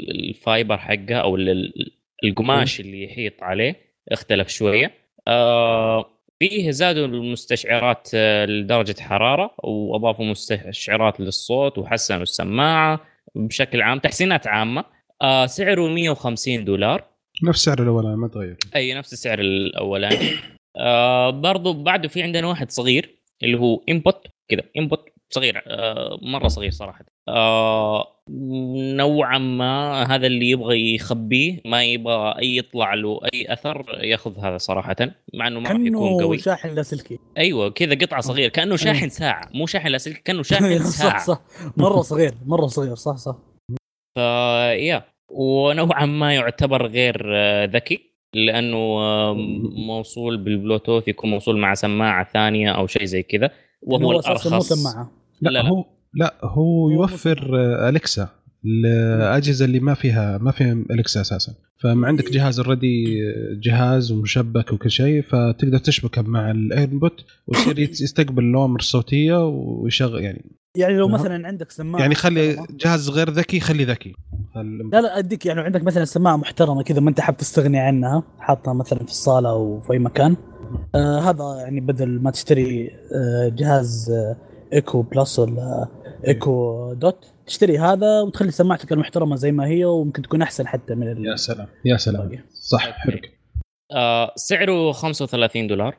ال 0.09 0.20
fiber 0.20 0.77
حقها 0.77 1.17
أو 1.17 1.35
ال- 1.35 1.91
القماش 2.23 2.79
اللي 2.79 3.03
يحيط 3.03 3.43
عليه. 3.43 3.75
اختلف 4.11 4.47
شوية. 4.47 4.91
آه، 5.27 6.05
فيه 6.39 6.71
زادوا 6.71 7.05
المستشعرات 7.05 8.09
آه، 8.15 8.45
لدرجة 8.45 9.01
حرارة 9.01 9.55
وأضافوا 9.63 10.25
مستشعرات 10.25 11.19
للصوت 11.19 11.77
وحسنوا 11.77 12.21
السماعة 12.23 12.99
بشكل 13.35 13.81
عام. 13.81 13.99
تحسينات 13.99 14.47
عامة. 14.47 14.83
آه، 15.21 15.45
سعره 15.45 15.87
150 15.87 16.65
دولار. 16.65 17.03
نفس 17.43 17.63
سعر 17.65 17.81
الأولاني 17.81 18.15
ما 18.15 18.27
تغير. 18.27 18.57
أي 18.75 18.93
نفس 18.93 19.13
السعر 19.13 19.39
الأولاني. 19.39 20.29
آه 20.77 21.29
برضو 21.29 21.73
بعده 21.83 22.07
في 22.07 22.23
عندنا 22.23 22.47
واحد 22.47 22.71
صغير 22.71 23.15
اللي 23.43 23.57
هو 23.59 23.81
input 23.89 24.27
كذا 24.49 24.61
input 24.77 25.05
صغير 25.29 25.63
آه 25.67 26.19
مرة 26.21 26.47
صغير 26.47 26.71
صراحة. 26.71 27.05
آه 27.27 28.07
نوعا 28.95 29.37
ما 29.37 30.03
هذا 30.15 30.27
اللي 30.27 30.49
يبغى 30.49 30.95
يخبيه 30.95 31.61
ما 31.65 31.83
يبغى 31.83 32.35
أي 32.39 32.57
يطلع 32.57 32.93
له 32.93 33.19
أي 33.33 33.53
أثر 33.53 33.85
ياخذ 34.03 34.39
هذا 34.39 34.57
صراحة 34.57 34.95
مع 35.33 35.47
إنه 35.47 35.59
ما 35.59 35.69
راح 35.69 35.79
يكون 35.79 36.09
كانه 36.09 36.21
قوي. 36.21 36.37
شاحن 36.37 36.69
لاسلكي 36.69 37.19
أيوه 37.37 37.69
كذا 37.69 37.95
قطعة 37.95 38.21
صغيره 38.21 38.49
كأنه 38.49 38.75
شاحن 38.75 39.09
ساعة 39.09 39.49
مو 39.53 39.65
شاحن 39.65 39.87
لاسلكي 39.87 40.21
كأنه 40.21 40.43
شاحن 40.43 40.79
صح 40.83 40.89
ساعه 40.89 41.25
صح. 41.25 41.41
مرة 41.77 42.01
صغير 42.01 42.33
مرة 42.45 42.67
صغير 42.67 42.95
صح 42.95 43.15
صح. 43.15 43.35
فيا 44.15 45.03
ونوعا 45.29 46.05
ما 46.05 46.35
يعتبر 46.35 46.87
غير 46.87 47.21
آه، 47.35 47.65
ذكي 47.65 47.99
لأنه 48.33 48.77
آه، 48.77 49.33
موصول 49.87 50.37
بالبلوتوث 50.37 51.07
يكون 51.07 51.29
موصول 51.29 51.57
مع 51.57 51.73
سماعة 51.73 52.31
ثانية 52.33 52.71
أو 52.71 52.87
شيء 52.87 53.05
زي 53.05 53.23
كذا 53.23 53.51
وهو 53.81 53.99
مو 53.99 54.11
الأرخص. 54.11 54.73
سماعة. 54.73 55.11
لا, 55.41 55.49
لا، 55.49 55.59
لا. 55.59 55.69
هو 55.69 55.85
لا 56.13 56.35
هو 56.43 56.89
يوفر 56.89 57.51
آه، 57.59 57.89
أليكسا 57.89 58.29
الأجهزة 58.65 59.65
اللي 59.65 59.79
ما 59.79 59.93
فيها 59.93 60.37
ما 60.37 60.51
فيها 60.51 60.85
أليكسا 60.91 61.21
أساسا. 61.21 61.53
فما 61.83 62.07
عندك 62.07 62.31
جهاز 62.31 62.59
already 62.59 63.05
جهاز 63.63 64.11
ومشبك 64.11 64.73
وكل 64.73 64.91
شيء 64.91 65.21
فتقدر 65.21 65.77
تشبكه 65.77 66.21
مع 66.21 66.51
ال 66.51 66.63
input 66.63 67.25
ويصير 67.47 67.79
يستقبل 67.79 68.43
الأوامر 68.43 68.79
الصوتيه 68.79 69.47
ويشغل 69.47 70.23
يعني 70.23 70.60
يعني 70.77 70.93
لو. 70.97 71.07
مثلا 71.07 71.47
عندك 71.47 71.71
سماعة 71.71 72.01
يعني 72.01 72.15
خلي 72.15 72.49
محترمة. 72.49 72.67
جهاز 72.79 73.09
غير 73.09 73.29
ذكي 73.29 73.59
خلي 73.59 73.83
ذكي 73.85 74.15
لا 74.91 75.01
لا 75.01 75.17
أديك 75.17 75.45
يعني 75.45 75.61
عندك 75.61 75.83
مثلا 75.83 76.05
سماعة 76.05 76.35
محترمة 76.37 76.83
كذا 76.83 76.99
ما 76.99 77.09
أنت 77.09 77.19
حاب 77.21 77.37
تستغني 77.37 77.79
عنها 77.79 78.23
حاطها 78.39 78.73
مثلا 78.73 78.99
في 78.99 79.11
الصالة 79.11 79.49
أو 79.49 79.79
في 79.81 79.93
أي 79.93 79.99
مكان 79.99 80.35
آه 80.95 81.19
هذا 81.19 81.55
يعني 81.63 81.79
بدل 81.81 82.09
ما 82.21 82.31
تشتري 82.31 82.89
آه 83.15 83.49
جهاز 83.55 84.11
آه 84.11 84.35
إيكو 84.73 85.01
بلس 85.01 85.39
ولا 85.39 85.87
إيكو 86.27 86.93
دوت 86.93 87.25
تشتري 87.45 87.79
هذا 87.79 88.21
وتخلي 88.21 88.51
سماعتك 88.51 88.91
المحترمة 88.91 89.35
زي 89.35 89.51
ما 89.51 89.65
هي 89.67 89.85
وممكن 89.85 90.21
تكون 90.21 90.41
أحسن 90.41 90.67
حتى 90.67 90.95
من 90.95 91.11
ال- 91.11 91.25
يا 91.25 91.35
سلام 91.35 91.67
يا 91.85 91.97
سلام 91.97 92.21
الباقي. 92.21 92.43
صح 92.53 92.91
حلو 92.91 93.17
آه 93.91 94.31
سعره 94.35 94.91
35 94.91 95.67
دولار 95.67 95.95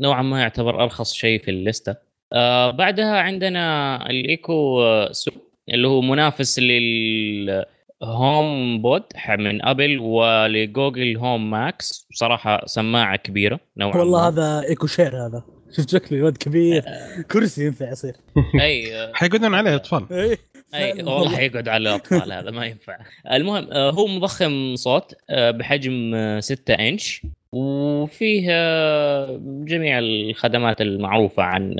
نوعا 0.00 0.22
ما 0.22 0.40
يعتبر 0.40 0.82
أرخص 0.82 1.12
شيء 1.12 1.42
في 1.42 1.50
ال 1.50 1.61
list 1.61 2.07
آه 2.32 2.70
بعدها 2.70 3.20
عندنا 3.20 3.96
الإيكو 4.10 4.80
سب 5.12 5.30
اللي 5.68 5.88
هو 5.88 6.00
منافس 6.00 6.58
لل 6.58 7.64
هوم 8.02 8.82
بود 8.82 9.02
من 9.28 9.64
أبل 9.64 9.98
ولجوجل 9.98 11.16
هوم 11.16 11.50
ماكس. 11.50 12.06
بصراحه 12.10 12.66
سماعة 12.66 13.16
كبيرة 13.16 13.60
نوعا 13.76 13.96
والله 13.96 14.20
ما. 14.20 14.28
هذا 14.28 14.68
إيكو 14.68 14.86
chair 14.86 15.26
هذا. 15.26 15.44
شفت 15.76 15.90
شكله؟ 15.90 16.18
الواد 16.18 16.36
كبير. 16.36 16.84
كرسي 17.30 17.66
ينفع 17.66 17.90
يصير. 17.90 18.16
أي 18.60 18.92
حيقعدون 19.14 19.54
عليه 19.54 19.74
أطفال. 19.74 20.06
أي 20.74 20.92
والله 20.92 21.36
حيقعد 21.36 21.68
على 21.68 21.88
الاطفال 21.88 22.32
هذا 22.32 22.50
ما 22.50 22.66
ينفع. 22.66 22.98
المهم 23.32 23.68
آه، 23.72 23.90
هو 23.90 24.06
مضخم 24.06 24.76
صوت 24.76 25.14
آه، 25.30 25.50
بحجم 25.50 26.14
6 26.40 26.74
إنش. 26.74 27.22
وفيه 27.54 28.46
جميع 29.64 29.98
الخدمات 29.98 30.80
المعروفة 30.80 31.42
عن 31.42 31.76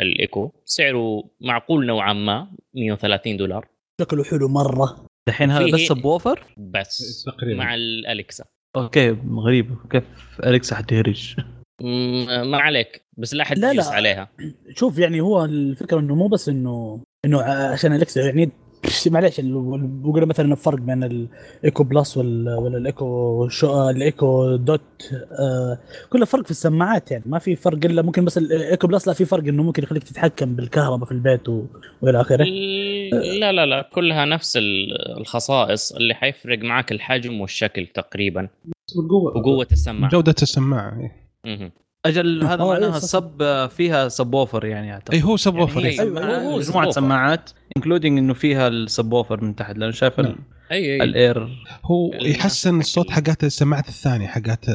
الإيكو. 0.00 0.52
سعره 0.64 1.24
معقول 1.40 1.86
نوعا 1.86 2.12
ما 2.12 2.48
130 2.74 3.36
دولار. 3.36 3.68
شكله 4.00 4.24
حلو 4.24 4.48
مرة. 4.48 5.06
الحين 5.28 5.50
هذا 5.50 5.66
بس 5.72 5.80
subwoofer 5.80 6.46
بس 6.56 7.24
تقريبا. 7.26 7.58
مع 7.58 7.74
الالكسا 7.74 8.44
okay 8.76 9.16
غريب. 9.36 9.76
كيف 9.90 10.40
الكسا 10.46 10.76
حتهرج 10.76 11.36
ما 12.42 12.58
عليك 12.58 13.02
بس 13.18 13.34
لا 13.34 13.44
حد 13.44 13.58
لا 13.58 13.72
لا. 13.72 13.84
عليها. 13.84 14.28
شوف 14.74 14.98
يعني 14.98 15.20
هو 15.20 15.44
الفكرة 15.44 16.00
إنه 16.00 16.14
مو 16.14 16.28
بس 16.28 16.48
إنه 16.48 17.02
إنه 17.24 17.42
عشان 17.42 17.92
الكسا 17.92 18.20
يعني 18.20 18.50
معليش 19.06 19.40
بقول 19.40 20.26
مثلا 20.26 20.52
الفرق 20.52 20.78
بين 20.78 21.04
الايكو 21.04 21.84
بلس 21.84 22.16
ولا 22.16 22.78
الايكو 22.78 23.48
شو 23.48 23.90
الايكو 23.90 24.56
دوت 24.56 24.80
آه 25.32 25.78
كله 26.10 26.24
فرق 26.24 26.44
في 26.44 26.50
السماعات 26.50 27.10
يعني. 27.10 27.24
ما 27.26 27.38
في 27.38 27.56
فرق 27.56 27.84
إلا 27.84 28.02
ممكن 28.02 28.24
بس 28.24 28.38
الايكو 28.38 28.86
بلس 28.86 29.08
لا 29.08 29.14
في 29.14 29.24
فرق 29.24 29.44
إنه 29.44 29.62
ممكن 29.62 29.82
يخليك 29.82 30.02
تتحكم 30.02 30.56
بالكهرباء 30.56 31.06
في 31.06 31.12
البيت 31.12 31.48
وإلى 31.48 32.20
آخره. 32.20 32.44
لا 33.40 33.52
لا 33.52 33.66
لا 33.66 33.90
كلها 33.94 34.24
نفس 34.24 34.58
الخصائص 35.16 35.92
اللي 35.92 36.14
حيفرق 36.14 36.58
معك 36.58 36.92
الحجم 36.92 37.40
والشكل 37.40 37.86
تقريبا. 37.86 38.48
والقوه 38.96 39.36
وقوه 39.36 39.66
السماعة. 39.72 40.10
جودة 40.10 40.34
السماعة 40.42 41.00
إيه. 41.44 41.72
أجل 42.06 42.42
هذا 42.50 42.64
معناها 42.64 42.96
ال 42.96 43.13
sub 43.13 43.66
فيها 43.68 44.08
subwoofer 44.08 44.64
يعني 44.64 44.92
أعتقد. 44.92 45.14
اي 45.14 45.22
هو 45.22 45.36
subwoofer 45.36 45.86
يعني 45.86 46.00
أيوة 46.00 46.56
مجموعة 46.56 46.90
سماعات 46.90 47.50
including 47.76 48.18
إنه 48.18 48.34
فيها 48.34 48.68
ال 48.68 49.14
subwoofer 49.14 49.44
من 49.44 49.56
تحت 49.56 49.76
لأنه 49.78 49.92
شايف 49.92 50.20
نعم. 50.20 50.36
أي 50.72 50.94
أي. 50.94 51.02
الاير 51.02 51.48
هو 51.84 52.14
يحسن 52.14 52.80
الصوت 52.80 53.10
حقات 53.10 53.44
السماعات 53.44 53.88
الثانية 53.88 54.26
حقات 54.26 54.68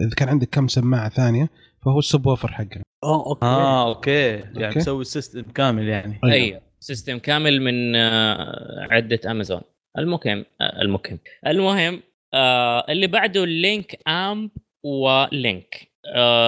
إذا 0.00 0.14
كان 0.16 0.28
عندك 0.28 0.48
كم 0.52 0.68
سماعة 0.68 1.08
ثانية 1.08 1.50
فهو 1.84 1.98
ال 1.98 2.28
subwoofer 2.28 2.52
حقه. 2.52 2.82
آه 3.04 3.26
okay. 3.26 3.46
آه 3.46 3.88
okay. 3.88 4.30
يعني 4.54 4.76
مسوي 4.76 5.00
ال 5.00 5.06
system 5.06 5.42
كامل 5.42 5.88
يعني. 5.88 6.20
اي 6.24 6.32
أيوة. 6.32 6.60
system 6.80 7.18
كامل 7.18 7.62
من 7.62 7.96
آه، 7.96 8.86
عدة 8.90 9.20
امازون 9.30 9.60
المهم 9.98 10.44
آه، 10.60 10.82
المهم. 10.82 11.18
المهم 11.46 12.02
آه 12.34 12.84
اللي 12.88 13.06
بعده 13.06 13.44
Link 13.44 13.98
Amp 14.08 14.50
و 14.82 15.04
Link 15.04 15.93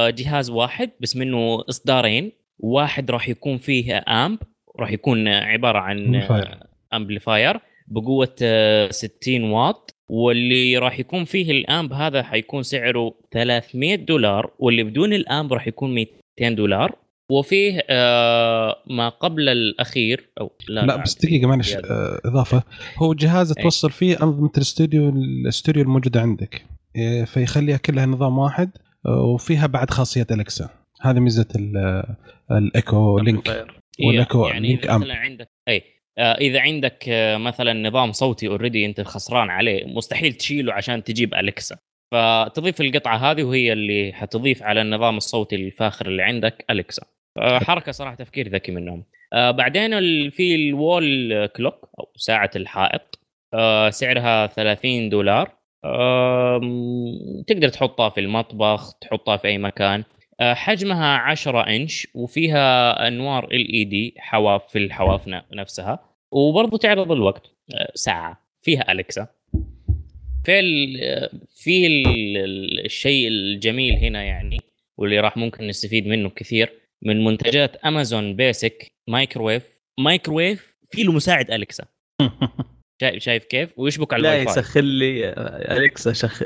جهاز 0.09 0.51
واحد 0.51 0.91
بس 1.01 1.17
منه 1.17 1.65
إصدارين. 1.69 2.33
واحد 2.59 3.11
راح 3.11 3.29
يكون 3.29 3.59
فيه 3.59 4.05
amp 4.09 4.39
راح 4.79 4.91
يكون 4.93 5.29
عبارة 5.29 5.79
عن 5.79 6.23
amplifier 6.95 7.61
بقوة 7.89 8.35
60 8.91 9.45
آه، 9.45 9.53
واط. 9.53 9.95
واللي 10.09 10.79
راح 10.79 10.99
يكون 10.99 11.25
فيه 11.25 11.51
ال 11.51 11.61
amp 11.61 11.93
هذا 11.93 12.23
حيكون 12.23 12.63
سعره 12.63 13.15
300 13.33 13.95
دولار 13.95 14.51
واللي 14.59 14.83
بدون 14.85 15.13
ال 15.13 15.23
amp 15.23 15.53
راح 15.53 15.69
يكون 15.69 15.95
200 15.95 16.57
دولار. 16.57 16.97
وفيه 17.31 17.83
آه 17.91 18.77
ما 18.91 19.09
قبل 19.09 19.49
الأخير 19.49 20.31
أو 20.41 20.51
لا, 20.69 20.81
لا 20.81 20.97
بس 20.97 21.15
دقيقة 21.15 21.47
معلش 21.47 21.75
آه 21.75 22.21
إضافة. 22.25 22.63
هو 22.97 23.15
جهاز 23.15 23.53
إيه. 23.57 23.63
توصل 23.65 23.91
فيه 23.91 24.23
أنظمة 24.23 24.51
الاستوديو 24.57 25.09
الاستوديو 25.09 25.83
الموجودة 25.83 26.21
عندك. 26.21 26.63
إيه، 26.97 27.25
فيخليها 27.25 27.77
كلها 27.77 28.07
نظام 28.07 28.39
واحد. 28.39 28.71
آه، 28.77 28.86
وفيها 29.09 29.67
بعد 29.67 29.91
خاصية 29.91 30.27
Alexa 30.31 30.69
هذه 31.03 31.19
ميزة 31.19 31.47
ال 32.51 32.64
Echo 32.64 33.19
Link. 33.19 33.67
وال 34.01 34.16
Echo 34.16 34.47
يعني 34.47 34.69
Link 34.69 34.91
مثلا 34.91 35.15
عندك 35.15 35.49
اي 35.69 35.83
آه 36.19 36.35
إذا 36.35 36.61
عندك 36.61 37.09
آه 37.09 37.37
مثلا 37.37 37.89
نظام 37.89 38.13
صوتي 38.13 38.49
already 38.49 38.87
أنت 38.87 39.01
خسران 39.01 39.51
عليه 39.51 39.85
مستحيل 39.85 40.33
تشيله 40.33 40.73
عشان 40.73 41.05
تجيب 41.05 41.35
Alexa 41.35 41.77
فتضيف 42.13 42.81
القطعة 42.81 43.17
هذه 43.17 43.43
وهي 43.43 43.73
اللي 43.73 44.13
حتضيف 44.13 44.63
على 44.63 44.83
النظام 44.83 45.17
الصوتي 45.17 45.57
الفاخر 45.57 46.07
اللي 46.07 46.23
عندك 46.23 46.65
Alexa 46.71 47.03
آه 47.39 47.59
حركة 47.59 47.93
صراحة 47.93 48.15
تفكير 48.15 48.49
ذكي 48.49 48.73
منهم. 48.73 49.05
بعدين 49.33 49.91
في 50.31 50.55
الوول 50.55 51.47
كلوك 51.47 51.91
أو 51.99 52.13
ساعة 52.17 52.51
الحائط. 52.57 53.19
سعرها 53.91 54.47
30 54.47 55.09
دولار. 55.09 55.57
تقدر 57.47 57.69
تحطها 57.69 58.09
في 58.09 58.21
المطبخ 58.21 58.95
تحطها 58.99 59.37
في 59.37 59.49
أي 59.49 59.59
مكان. 59.59 60.05
آه 60.41 60.55
حجمها 60.55 61.17
10 61.17 61.61
إنش 61.61 62.07
وفيها 62.15 63.09
أنوار 63.09 63.45
ال 63.45 63.73
اي 63.73 63.85
دي 63.85 64.15
حواف 64.19 64.69
في 64.69 64.79
الحواف 64.79 65.29
نفسها. 65.53 65.99
وبرضه 66.31 66.79
تعرض 66.79 67.13
الوقت 67.13 67.51
آه 67.75 67.93
ساعة. 67.95 68.47
فيها 68.63 68.93
الكسا 68.93 69.27
في 70.45 70.61
ال 70.61 70.99
في 71.55 71.87
ال 71.87 72.85
الشيء 72.85 73.29
الجميل 73.29 73.95
هنا 73.95 74.23
يعني 74.23 74.61
واللي 74.99 75.21
راح 75.21 75.37
ممكن 75.37 75.67
نستفيد 75.67 76.07
منه 76.07 76.29
كثير 76.29 76.73
من 77.03 77.25
منتجات 77.25 77.77
Amazon 77.77 78.37
Basics 78.37 78.93
microwave 79.09 79.69
microwave 79.99 80.77
في 80.91 81.03
له 81.03 81.13
مساعد 81.13 81.51
Alexa 81.51 81.85
شايف 83.01 83.23
شايف 83.23 83.45
كيف؟ 83.45 83.79
ويشبك 83.79 84.13
على 84.13 84.21
الواي 84.21 84.45
فاي. 84.45 84.55
لا 84.55 84.61
يسخن 84.61 84.85
لي 84.85 85.29
Alexa 85.77 86.13
شخ 86.13 86.43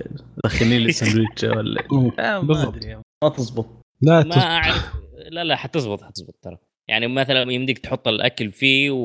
سخني 0.46 0.78
لي 0.78 0.92
سندويتش 0.92 1.44
ولا 1.44 1.82
آه 2.18 2.40
ما 2.40 2.68
أدري. 2.68 2.94
ما 3.24 3.28
تزبط. 3.28 3.66
لا 4.03 4.24
ما 4.24 4.36
أعرف. 4.36 4.92
لا 5.30 5.44
لا 5.44 5.57
حتزبط 5.57 6.03
حتزبط 6.03 6.34
ترى. 6.42 6.59
يعني 6.88 7.07
مثلا 7.09 7.53
يمديك 7.53 7.78
تحط 7.78 8.09
الأكل 8.09 8.51
فيه 8.51 8.90
و... 8.90 8.96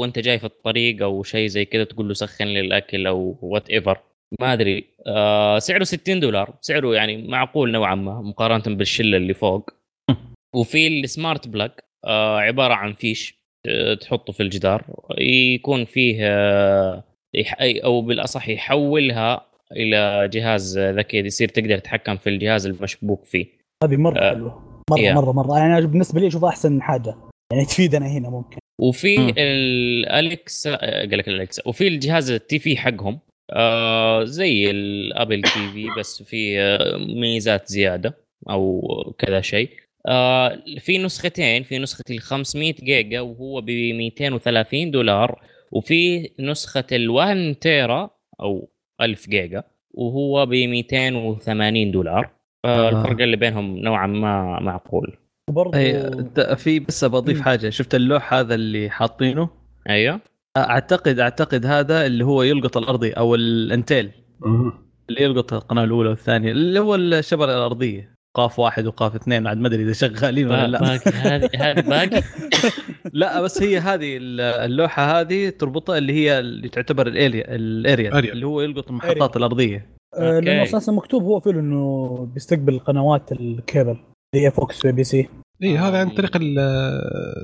وأنت 0.00 0.18
جاي 0.18 0.38
في 0.38 0.44
الطريق 0.44 1.02
أو 1.02 1.22
شيء 1.22 1.46
زي 1.46 1.64
كذا 1.64 1.84
تقول 1.84 2.08
له 2.08 2.14
سخن 2.14 2.46
لي 2.46 2.60
الأكل 2.60 3.06
أو 3.06 3.38
whatever 3.42 3.98
ما 4.40 4.52
أدري. 4.52 4.84
آه 5.06 5.58
سعره 5.58 5.84
60 5.84 6.20
دولار. 6.20 6.58
سعره 6.60 6.94
يعني 6.94 7.28
معقول 7.28 7.72
نوعا 7.72 7.94
ما 7.94 8.20
مقارنة 8.22 8.76
بالشلة 8.76 9.16
اللي 9.16 9.34
فوق. 9.34 9.70
وفي 10.54 10.88
السمارت 10.88 11.48
بلاج 11.48 11.70
آه 12.04 12.38
عبارة 12.38 12.74
عن 12.74 12.92
فيش. 12.92 13.41
تحطه 14.00 14.32
في 14.32 14.42
الجدار 14.42 14.84
يكون 15.18 15.84
فيه 15.84 16.16
آه 16.20 17.04
أو 17.60 18.02
بالأصح 18.02 18.48
يحولها 18.48 19.46
إلى 19.72 20.28
جهاز 20.32 20.78
ذكي 20.78 21.16
يصير 21.16 21.48
تقدر 21.48 21.78
تتحكم 21.78 22.16
في 22.16 22.30
الجهاز 22.30 22.66
المشبوك 22.66 23.24
فيه. 23.24 23.46
هذه 23.84 23.96
مرة 23.96 24.18
آه 24.18 24.30
حلوة. 24.34 24.82
مرة 24.90 24.98
yeah. 24.98 25.14
مرة 25.14 25.32
مرة. 25.32 25.58
يعني 25.58 25.86
بالنسبة 25.86 26.20
لي 26.20 26.26
اشوفها 26.26 26.48
أحسن 26.48 26.82
حاجة. 26.82 27.14
يعني 27.52 27.64
تفيدنا 27.64 28.06
هنا 28.06 28.30
ممكن. 28.30 28.58
وفي 28.80 29.34
الالكسا 29.38 30.76
قال 30.76 31.18
لك 31.18 31.28
الالكسا 31.28 31.62
وفي 31.66 31.88
الجهاز 31.88 32.30
التي 32.30 32.58
في 32.58 32.76
حقهم 32.76 33.18
آه 33.52 34.24
زي 34.24 34.70
ال 34.70 35.42
Apple 35.42 35.72
TV 35.72 35.86
بس 35.98 36.22
في 36.22 36.60
آه 36.60 36.96
ميزات 36.96 37.68
زيادة 37.68 38.14
أو 38.50 38.80
كذا 39.18 39.40
شيء. 39.40 39.70
آه 40.06 40.58
في 40.78 40.98
نسختين 40.98 41.62
في 41.62 41.78
نسخة 41.78 42.04
ال 42.10 42.20
500 42.20 42.72
جيجا 42.72 43.20
وهو 43.20 43.60
ب 43.60 43.70
230 43.70 44.90
دولار 44.90 45.42
وفي 45.72 46.30
نسخة 46.40 46.84
ال 46.92 47.10
1 47.10 47.56
تيرا 47.60 48.10
أو 48.40 48.68
1000 49.00 49.28
جيجا 49.28 49.62
وهو 49.90 50.46
ب 50.46 50.50
280 50.50 51.90
دولار. 51.90 52.30
آه. 52.64 52.88
الفرق 52.88 53.22
اللي 53.22 53.36
بينهم 53.36 53.76
نوعا 53.76 54.06
ما 54.06 54.60
معقول. 54.60 55.16
وبرضه 55.48 55.78
في 56.54 56.80
بس 56.80 57.04
بضيف 57.04 57.40
حاجة 57.40 57.70
شفت 57.70 57.94
اللوح 57.94 58.34
هذا 58.34 58.54
اللي 58.54 58.90
حاطينه؟ 58.90 59.48
أيوه. 59.88 60.20
أعتقد 60.56 61.18
أعتقد 61.18 61.66
هذا 61.66 62.06
اللي 62.06 62.24
هو 62.24 62.42
يلقط 62.42 62.76
الارضي 62.76 63.12
أو 63.12 63.34
الانتيل. 63.34 64.10
اللي 65.10 65.22
يلقط 65.22 65.52
القناة 65.52 65.84
الأولى 65.84 66.08
والثانية 66.08 66.50
اللي 66.50 66.80
هو 66.80 66.94
الشبكه 66.94 67.44
الأرضية. 67.44 68.14
قاف 68.34 68.58
واحد 68.58 68.86
وقاف 68.86 69.14
اثنين 69.14 69.46
عاد 69.46 69.58
ما 69.58 69.68
أدري 69.68 69.82
إذا 69.82 69.92
شغالين 69.92 70.46
ولا 70.46 70.66
لا. 70.66 70.80
باقي 70.80 71.10
هذه 71.10 71.50
هذه 71.56 71.80
باقي؟ 71.80 72.22
لا 73.12 73.42
بس 73.42 73.62
هي 73.62 73.78
هذه 73.78 74.18
اللوحة 74.20 75.20
هذه 75.20 75.48
تربطها 75.48 75.98
اللي 75.98 76.12
هي 76.12 76.38
اللي 76.38 76.68
تعتبر 76.68 77.06
ال 77.06 77.44
aerial 77.54 77.84
ال 77.84 77.89
aerial 77.89 78.18
اللي 78.18 78.46
هو 78.46 78.60
يلقط 78.60 78.88
المحطات 78.88 79.36
الأرضية. 79.36 79.86
آه 80.18 80.40
لأنه 80.40 80.62
أساسا 80.62 80.92
مكتوب 80.92 81.22
هو 81.22 81.40
فيه 81.40 81.50
إنه 81.50 82.28
بيستقبل 82.34 82.78
قنوات 82.78 83.32
الكيبل 83.32 83.96
اللي 84.34 84.46
هي 84.46 84.50
Fox 84.50 84.86
BBC 84.86 85.28
اي 85.62 85.78
هذا 85.78 85.98
عن 85.98 86.10
طريق 86.10 86.38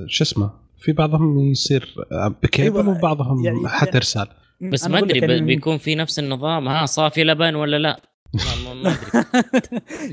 شو 0.07 0.23
اسمه 0.23 0.51
في 0.77 0.91
بعضهم 0.91 1.39
يصير 1.39 1.95
بكيبل 2.43 2.79
أيوة 2.79 2.97
وبعضهم 2.97 3.45
يعني 3.45 3.67
حتى 3.67 3.97
إرسال. 3.97 4.27
بس 4.61 4.87
ما 4.87 4.99
أدري 4.99 5.19
يعني 5.19 5.41
بيكون 5.41 5.77
في 5.77 5.95
نفس 5.95 6.19
النظام. 6.19 6.67
ها 6.67 6.85
صافي 6.85 7.23
لبن 7.23 7.55
ولا 7.55 7.77
لا؟ 7.77 8.01
ما- 8.33 8.81
أدري. 8.81 8.95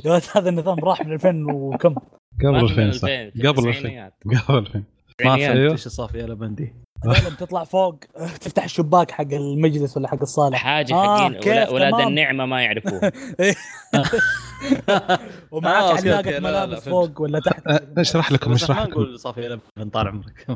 يا 0.04 0.10
ولد 0.12 0.22
هذا 0.34 0.48
النظام 0.48 0.78
راح 0.78 1.06
من 1.06 1.12
2000 1.12 1.44
وكم؟ 1.52 1.94
قبل 2.40 2.50
ما 2.52 2.60
2000 2.60 2.90
صح. 2.92 3.08
2000 3.08 3.30
في 3.40 3.48
قبل 3.48 3.58
2000 3.58 3.70
التسعينيات. 3.70 4.14
قبل 4.48 4.58
2000 4.58 4.78
ما. 4.78 4.84
فهمت 5.36 5.40
أيوه. 5.40 5.72
إيش 5.72 5.88
صافي 5.88 6.18
يا 6.18 6.26
لبندي. 6.26 6.74
لما 7.04 7.14
تطلع 7.38 7.64
فوق 7.64 7.98
تفتح 8.44 8.64
الشباك 8.64 9.10
حق 9.10 9.32
المجلس 9.32 9.96
ولا 9.96 10.08
حق 10.08 10.20
الصاله 10.22 10.56
حاجة 10.56 10.94
آه، 10.94 11.18
حقين 11.18 11.68
ولاد. 11.74 11.94
النعمة 11.94 12.46
ما 12.46 12.62
يعرفوها. 12.62 13.12
ومعاك 15.50 15.82
آه، 15.84 15.90
أوكي، 15.96 16.10
علاقه 16.10 16.40
ملابس. 16.40 16.88
فوق 16.88 17.20
ولا 17.20 17.40
تحت؟ 17.40 17.66
أه، 17.66 17.80
اشرح 17.98 18.32
لكم؟ 18.32 18.52
بس 18.52 18.62
اشرح 18.62 18.78
ما 18.78 18.82
لكم؟ 18.84 18.90
نقول 18.90 19.18
صافي 19.18 19.58
طال 19.92 20.08
عمرك. 20.08 20.46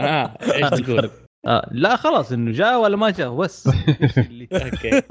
آه 0.00 0.36
إيش 0.42 0.64
هذا 0.64 0.76
تقول؟ 0.76 1.10
آه 1.46 1.68
لا 1.72 1.96
خلاص 1.96 2.32
إنه 2.32 2.52
جاء 2.52 2.80
ولا 2.80 2.96
ما 2.96 3.10
جاء 3.10 3.34
بس. 3.36 3.66
أوكي. 4.52 5.02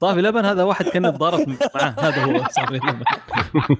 صافي 0.00 0.20
لبن 0.20 0.44
هذا 0.44 0.62
واحد 0.62 0.84
كان 0.84 1.02
تضارب 1.12 1.48
معاه 1.74 1.94
هذا 1.98 2.24
هو 2.24 2.44
صافي 2.56 2.74
لبن. 2.74 3.02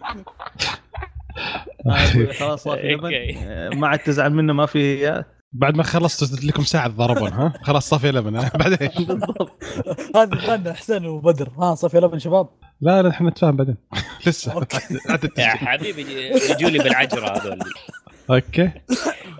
آه، 1.90 2.32
خلاص 2.32 2.62
صافي 2.64 2.88
لبن. 2.88 3.10
آه، 3.36 3.68
ما 3.68 3.88
عاد 3.88 3.98
تزعل 3.98 4.32
منه 4.34 4.52
ما 4.52 4.66
في 4.66 5.24
بعد 5.52 5.76
ما 5.76 5.82
خلصت 5.82 6.24
زدت 6.24 6.44
لكم 6.44 6.62
ساعة 6.62 6.88
ضربون 6.88 7.32
ها؟ 7.32 7.52
خلاص 7.62 7.88
صافي 7.88 8.10
لبن؟ 8.10 8.48
بعدين. 8.54 8.88
بالضبط. 8.98 9.64
هذه 10.16 10.34
خلنا 10.34 10.72
حسين 10.72 11.06
وبدر. 11.06 11.48
ها 11.58 11.74
صافي 11.74 11.98
لبن 11.98 12.18
شباب. 12.18 12.48
لا 12.80 13.02
لا 13.02 13.08
إحنا 13.10 13.30
نتفاهم 13.30 13.56
بعدين. 13.56 13.76
لسه. 14.26 14.66
يا. 15.38 15.44
حبيبي 15.46 16.02
يجوا 16.50 16.70
لي 16.70 16.78
بالعجرة 16.78 17.28
هذول. 17.38 17.58
okay. 18.32 18.70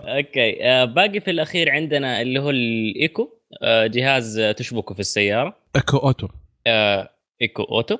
okay. 0.01 0.63
آه، 0.63 0.85
باقي 0.85 1.19
في 1.19 1.31
الأخير 1.31 1.69
عندنا 1.69 2.21
اللي 2.21 2.39
هو 2.39 2.49
الإيكو. 2.49 3.29
آه، 3.63 3.87
جهاز 3.87 4.39
تشبكه 4.57 4.93
في 4.93 4.99
السيارة. 4.99 5.55
Echo 5.75 5.97
Auto. 5.97 6.27
آه، 6.67 7.09
Echo 7.41 7.63
Auto. 7.63 7.97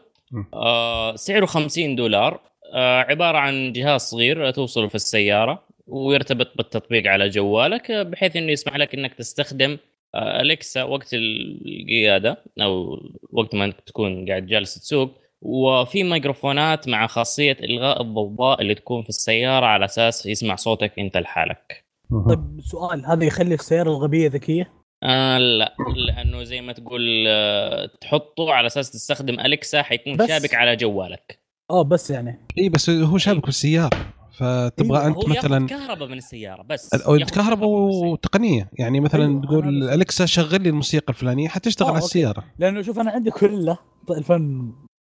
سعره 1.15 1.45
50 1.45 1.95
دولار. 1.95 2.39
عبارة 2.75 3.37
عن 3.37 3.71
جهاز 3.71 4.01
صغير 4.01 4.51
توصله 4.51 4.87
في 4.87 4.95
السيارة 4.95 5.63
ويرتبط 5.87 6.57
بالتطبيق 6.57 7.07
على 7.07 7.29
جوالك 7.29 7.91
بحيث 7.91 8.35
إنه 8.35 8.51
يسمح 8.51 8.75
لك 8.75 8.93
إنك 8.93 9.13
تستخدم 9.13 9.77
أليكسا 10.15 10.83
وقت 10.83 11.09
القيادة 11.13 12.43
أو 12.61 12.99
وقت 13.31 13.55
ما 13.55 13.65
انك 13.65 13.81
تكون 13.85 14.29
قاعد 14.29 14.45
جالس 14.45 14.75
تسوق. 14.75 15.22
وفي 15.45 16.03
ميكروفونات 16.03 16.87
مع 16.87 17.07
خاصية 17.07 17.57
إلغاء 17.63 18.01
الضوضاء 18.01 18.61
اللي 18.61 18.75
تكون 18.75 19.03
في 19.03 19.09
السيارة 19.09 19.65
على 19.65 19.85
أساس 19.85 20.25
يسمع 20.25 20.55
صوتك 20.55 20.99
أنت 20.99 21.17
لحالك. 21.17 21.83
طيب 22.29 22.59
سؤال 22.61 23.05
هذا 23.05 23.23
يخلي 23.25 23.53
السيارة 23.55 23.89
الغبية 23.89 24.27
ذكية؟ 24.29 24.71
آه 25.03 25.37
لا 25.37 25.75
لأنه 26.07 26.43
زي 26.43 26.61
ما 26.61 26.73
تقول 26.73 27.25
آه 27.27 27.89
تحطه 28.01 28.53
على 28.53 28.67
أساس 28.67 28.91
تستخدم 28.91 29.39
أليكسا 29.39 29.81
حيكون 29.81 30.17
بس- 30.17 30.27
شابك 30.27 30.53
على 30.55 30.75
جوالك. 30.75 31.39
آه 31.71 31.83
بس 31.83 32.11
يعني. 32.11 32.39
اي 32.57 32.69
بس 32.69 32.89
هو 32.89 33.17
شابك 33.17 33.45
بالسيارة 33.45 33.89
فتبغى 34.33 34.97
أيوة، 34.99 35.07
أنت 35.07 35.15
هو 35.17 35.33
ياخذ 35.33 35.47
مثلا 35.47 35.67
كهرباء 35.67 36.07
من 36.07 36.17
السيارة 36.17 36.61
بس. 36.63 36.89
كهرباء. 37.35 37.69
وتقنية. 37.69 38.69
يعني 38.79 38.99
مثلا 38.99 39.25
أيوة، 39.25 39.41
تقول 39.41 39.83
هذا 39.83 39.93
أليكسا 39.93 40.25
شغل 40.25 40.61
لي 40.63 40.69
الموسيقى 40.69 41.09
الفلانية 41.09 41.47
حتشتغل 41.47 41.87
آه، 41.87 41.91
على. 41.91 42.03
السيارة. 42.03 42.43
لأنه 42.59 42.81
شوف 42.81 42.99
أنا 42.99 43.11
عندي 43.11 43.31
كلها 43.31 43.77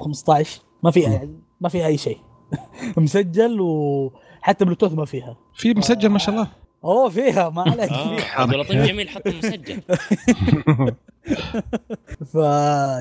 2015 0.05 0.61
ما 0.83 0.91
فيها 0.91 1.09
يعني 1.13 1.39
ما 1.61 1.69
فيها 1.69 1.87
أي 1.87 1.97
شيء. 1.97 2.17
مسجل 2.97 3.57
وحتى 3.61 4.65
بلوتوث 4.65 4.93
ما 4.93 5.05
فيها. 5.05 5.37
في 5.53 5.73
مسجل 5.73 6.09
ما 6.09 6.19
شاء 6.19 6.35
الله. 6.35 6.47
أوه 6.83 7.09
فيها. 7.09 7.49
ما 7.49 7.61
عليك. 7.61 7.93
فيها. 7.93 8.41
عبد 8.41 8.53
اللطيف 8.53 8.85
جميل 8.87 9.09
حط 9.09 9.27
مسجل 9.27 9.81
ف 12.33 12.35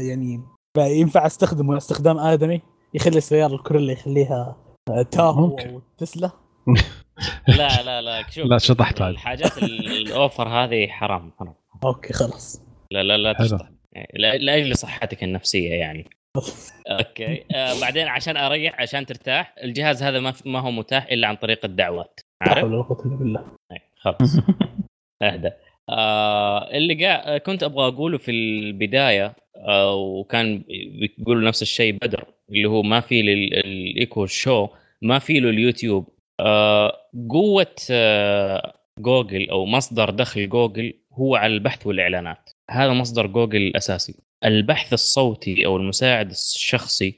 يعني 0.01 0.41
ينفع 0.77 1.27
أستخدمه 1.27 1.77
استخدام 1.77 2.19
آدمي 2.19 2.61
يخلي 2.95 3.19
السيارة 3.19 3.55
الكوريلا 3.55 3.93
يخليها 3.93 4.57
آه، 4.89 5.03
Tahoe 5.03 5.47
ممكن. 5.47 5.69
أو 5.71 5.83
تسلا. 5.99 6.31
لا 7.49 7.83
لا 7.83 8.03
لا 8.03 8.31
شوف 8.31 8.45
لا، 8.47 8.59
شطحت. 8.59 9.01
الحاجات 9.01 9.59
ال- 9.59 9.87
ال 10.07 10.15
over 10.15 10.49
هذه 10.49 10.87
حرام 10.89 11.33
حرام. 11.39 11.55
okay 11.85 12.13
خلاص. 12.13 12.63
لا 12.91 13.03
لا 13.03 13.17
لا. 13.17 13.33
تشطح 13.33 13.67
لا- 13.67 13.73
لاجل 14.15 14.77
صحتك 14.77 15.25
النفسية 15.25 15.75
يعني. 15.75 16.05
okay. 16.91 17.45
آه 17.55 17.81
بعدين 17.81 18.09
عشان 18.09 18.37
أريح 18.37 18.81
عشان 18.81 19.07
ترتاح 19.07 19.55
الجهاز 19.65 20.03
هذا 20.03 20.21
ما, 20.21 20.33
ما 20.47 20.59
هو 20.61 20.71
متاح 20.71 21.07
إلا 21.13 21.29
عن 21.29 21.37
طريق 21.37 21.65
الدعوات. 21.65 22.21
لا 22.43 22.49
عارف؟ 22.49 22.65
حول 22.65 22.75
ولا 22.75 22.83
قوة 22.83 23.07
إلا 23.07 23.17
بالله. 23.17 23.45
إيه، 23.73 23.83
خلاص. 23.97 24.37
أهدى. 25.23 25.51
آه 25.89 26.71
اللي 26.71 27.07
قاعد 27.07 27.41
كنت 27.41 27.63
أبغى 27.63 27.89
أقوله 27.89 28.19
في 28.19 28.31
البداية 28.31 29.37
آه 29.57 29.95
وكان 29.95 30.65
بيقولوا 31.19 31.49
نفس 31.49 31.63
الشيء 31.63 31.93
بدر 32.03 32.25
اللي 32.51 32.69
هو 32.69 32.83
ما 32.83 33.01
في 33.01 33.23
لل 33.23 34.27
Echo 34.27 34.48
Show 34.48 34.69
ما 35.03 35.19
في 35.19 35.41
له 35.41 35.51
اليوتيوب. 35.51 36.09
آه 36.41 36.97
قوة 37.31 37.75
آه 37.91 38.75
جوجل 38.99 39.51
أو 39.51 39.67
مصدر 39.67 40.11
دخل 40.11 40.49
جوجل 40.49 40.95
هو 41.13 41.37
على 41.37 41.55
البحث 41.55 41.87
والإعلانات. 41.87 42.50
هذا 42.71 42.93
مصدر 42.93 43.27
جوجل 43.27 43.63
الأساسي. 43.63 44.15
البحث 44.45 44.93
الصوتي 44.93 45.67
أو 45.67 45.77
المساعد 45.77 46.31
الشخصي 46.31 47.15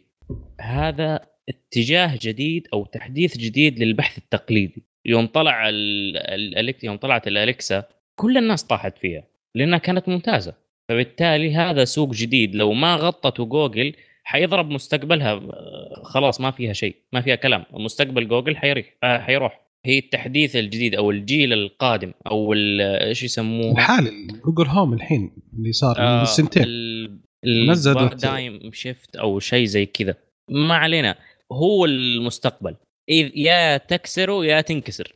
هذا 0.60 1.20
اتجاه 1.48 2.18
جديد 2.22 2.68
أو 2.72 2.84
تحديث 2.84 3.36
جديد 3.38 3.78
للبحث 3.78 4.18
التقليدي. 4.18 4.82
يوم 5.04 5.26
طلع 5.26 5.68
ال- 5.68 6.16
ال- 6.16 6.74
ال 6.74 6.76
Alex- 6.76 6.84
يوم 6.84 6.96
طلعت 6.96 7.28
ال 7.28 7.38
Alexa 7.38 7.84
كل 8.16 8.38
الناس 8.38 8.64
طاحت 8.64 8.98
فيها 8.98 9.24
لأنها 9.54 9.78
كانت 9.78 10.08
ممتازة. 10.08 10.54
فبالتالي 10.88 11.54
هذا 11.54 11.84
سوق 11.84 12.10
جديد. 12.10 12.54
لو 12.54 12.72
ما 12.72 12.96
غطته 12.96 13.44
جوجل 13.44 13.92
حيضرب 14.24 14.70
مستقبلها 14.70 15.32
آه، 15.32 16.02
خلاص 16.04 16.40
ما 16.40 16.50
فيها 16.50 16.72
شيء 16.72 16.96
ما 17.12 17.20
فيها 17.20 17.34
كلام. 17.34 17.64
مستقبل 17.70 18.28
جوجل 18.28 18.56
حيريح 18.56 18.86
آه، 19.04 19.18
حيروح. 19.18 19.61
هي 19.86 19.98
التحديث 19.98 20.56
الجديد 20.56 20.94
أو 20.94 21.10
الجيل 21.10 21.52
القادم 21.52 22.12
أو 22.30 22.52
ال- 22.52 22.80
إيش 22.80 23.22
يسموه 23.22 23.72
الحالي 23.72 24.26
Google 24.44 24.66
Home 24.66 24.92
الحين 24.92 25.32
اللي 25.58 25.72
صار 25.72 25.98
من 26.00 26.04
آه، 26.06 26.24
سنتين. 26.24 26.62
ال- 26.62 27.20
نزلت- 27.46 27.96
ال 27.96 28.05
paradigm 28.05 28.72
shift 28.72 29.16
أو 29.16 29.38
شيء 29.38 29.64
زي 29.64 29.86
كذا. 29.86 30.14
ما 30.50 30.74
علينا 30.74 31.14
هو 31.52 31.84
المستقبل. 31.84 32.74
إذ- 33.10 33.32
يا 33.36 33.76
تكسره 33.76 34.44
يا 34.44 34.60
تنكسر. 34.60 35.12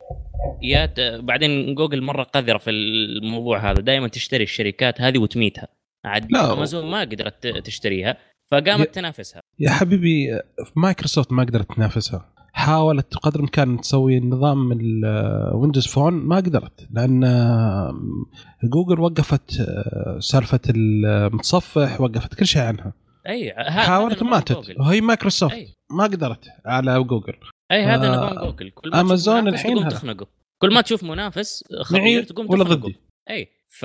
يا 0.61 0.85
ت... 0.85 0.99
بعدين 0.99 1.75
جوجل 1.75 2.01
مرة 2.01 2.23
قذرة 2.23 2.57
في 2.57 2.69
الموضوع 2.69 3.71
هذا. 3.71 3.81
دائما 3.81 4.07
تشتري 4.07 4.43
الشركات 4.43 5.01
هذه 5.01 5.17
وتميتها. 5.17 5.67
عاد. 6.05 6.35
امازون 6.35 6.85
ما 6.91 7.01
قدرت 7.01 7.47
تشتريها 7.47 8.17
فقامت 8.51 8.87
ي- 8.87 8.91
تنافسها. 8.91 9.41
يا 9.59 9.69
حبيبي 9.69 10.39
مايكروسوفت 10.75 11.31
ما 11.31 11.43
قدرت 11.43 11.71
تنافسها. 11.75 12.33
حاولت 12.57 13.15
قدر 13.15 13.35
الامكان 13.35 13.81
تسوي 13.81 14.19
نظام 14.19 14.71
ال 14.71 14.86
Windows 14.86 15.87
Phone 15.87 16.13
ما 16.13 16.35
قدرت 16.35 16.87
لأن 16.91 17.21
جوجل 18.63 18.99
وقفت 18.99 19.59
آه، 19.59 20.19
سالفة 20.19 20.59
المتصفح 20.69 22.01
وقفت 22.01 22.33
كل 22.33 22.45
شيء 22.45 22.61
عنها. 22.61 22.93
أي 23.27 23.53
حاولت 23.53 24.23
ماتت. 24.23 24.75
وهي 24.79 25.01
مايكروسوفت 25.01 25.53
أي. 25.53 25.73
ما 25.91 26.03
قدرت 26.03 26.45
على 26.65 27.03
جوجل 27.03 27.33
أي 27.71 27.83
هذا 27.83 28.07
آه، 28.07 28.15
نظام 28.15 28.45
جوجل 28.45 28.69
كل 28.69 28.89
ما 28.89 29.03
منافس 29.03 29.27
الحين. 29.27 29.87
تخنقه. 29.87 30.27
كل 30.61 30.73
ما 30.73 30.81
تشوف 30.81 31.03
منافس 31.03 31.63
معي 31.91 32.21
تقوم 32.21 32.51
ولا 32.51 32.63
ضدي. 32.63 32.95
أي. 33.29 33.47
ف 33.67 33.83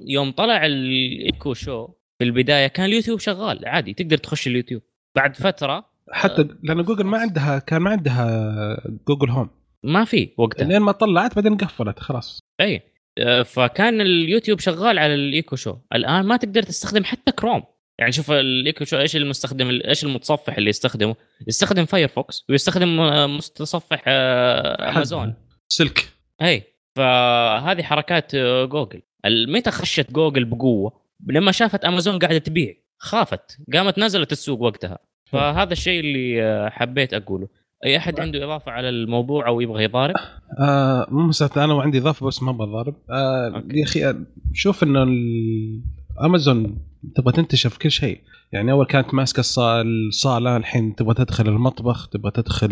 يوم 0.00 0.32
طلع 0.32 0.66
ال 0.66 1.54
Echo 1.54 1.71
Show 1.71 1.88
في 2.18 2.24
البداية 2.24 2.66
كان 2.66 2.86
اليوتيوب 2.86 3.18
شغال 3.18 3.68
عادي 3.68 3.94
تقدر 3.94 4.16
تخش 4.16 4.46
اليوتيوب. 4.46 4.82
بعد 5.16 5.36
فترة 5.36 5.93
حتى 6.12 6.48
لأن 6.62 6.82
جوجل 6.82 7.04
ما 7.04 7.18
عندها 7.18 7.58
كان 7.58 7.82
ما 7.82 7.90
عندها 7.90 8.76
جوجل 9.08 9.30
هوم. 9.30 9.50
ما 9.84 10.04
في 10.04 10.28
وقتها. 10.38 10.64
لين 10.64 10.80
ما 10.80 10.92
طلعت 10.92 11.34
بعدين 11.34 11.56
قفلت 11.56 11.98
خلاص. 11.98 12.40
أي. 12.60 12.82
آه، 13.18 13.42
فكان 13.42 14.00
اليوتيوب 14.00 14.60
شغال 14.60 14.98
على 14.98 15.14
ال 15.14 15.56
Echo 15.56 15.65
Show. 15.65 15.76
الآن 15.94 16.26
ما 16.26 16.36
تقدر 16.36 16.62
تستخدم 16.62 17.04
حتى 17.04 17.32
كروم. 17.32 17.62
يعني 17.98 18.12
شوف 18.12 18.30
ال 18.30 18.84
Echo 18.84 18.91
Show 18.91 18.98
إيش 18.98 19.16
المستخدم 19.16 19.80
إيش 19.84 20.04
المتصفح 20.04 20.56
اللي 20.56 20.70
يستخدمه؟ 20.70 21.16
يستخدم 21.48 21.84
فايرفوكس 21.84 22.44
ويستخدم 22.48 23.00
آه، 23.00 23.26
متصفح 23.26 24.02
آه، 24.06 24.90
أمازون. 24.90 25.34
Silk. 25.68 26.08
أي. 26.42 26.62
فهذه 26.96 27.82
حركات 27.82 28.34
آه، 28.34 28.64
جوجل. 28.64 29.02
متى 29.26 29.70
خشت 29.70 30.12
جوجل 30.12 30.44
بقوة؟ 30.44 30.92
لما 31.28 31.52
شافت 31.52 31.84
أمازون 31.84 32.18
قاعدة 32.18 32.38
تبيع. 32.38 32.74
خافت. 32.98 33.58
قامت 33.72 33.98
نزلت 33.98 34.32
السوق 34.32 34.60
وقتها. 34.60 34.98
فهذا 35.34 35.72
الشيء 35.72 36.00
اللي 36.00 36.42
آه، 36.42 36.68
حبيت 36.68 37.14
أقوله. 37.14 37.48
أي 37.84 37.96
أحد 37.96 38.20
عنده 38.20 38.44
إضافة 38.44 38.72
على 38.72 38.88
الموضوع 38.88 39.46
أو 39.48 39.60
يبغى 39.60 39.84
يضارب؟ 39.84 40.14
آه 40.60 41.06
مو 41.10 41.22
مسألة 41.22 41.64
أنا 41.64 41.74
وعندي 41.74 41.98
إضافة 41.98 42.26
بس 42.26 42.42
ما 42.42 42.52
بضارب 42.52 42.94
آه. 43.10 43.62
يا 43.72 43.84
أخي 43.84 44.08
آه، 44.08 44.16
شوف 44.52 44.82
إنه 44.82 45.02
ال- 45.02 45.80
امازون 46.24 46.78
تبغى 47.16 47.32
تنتشر 47.32 47.68
في 47.68 47.78
كل 47.78 47.90
شيء. 47.90 48.20
يعني 48.52 48.72
أول 48.72 48.86
كانت 48.86 49.14
ماسكة 49.14 49.42
الص- 49.42 49.58
الصالة 50.08 50.56
الحين 50.56 50.94
تبغى 50.94 51.14
تدخل 51.14 51.48
المطبخ 51.48 52.08
تبغى 52.08 52.30
تدخل 52.30 52.70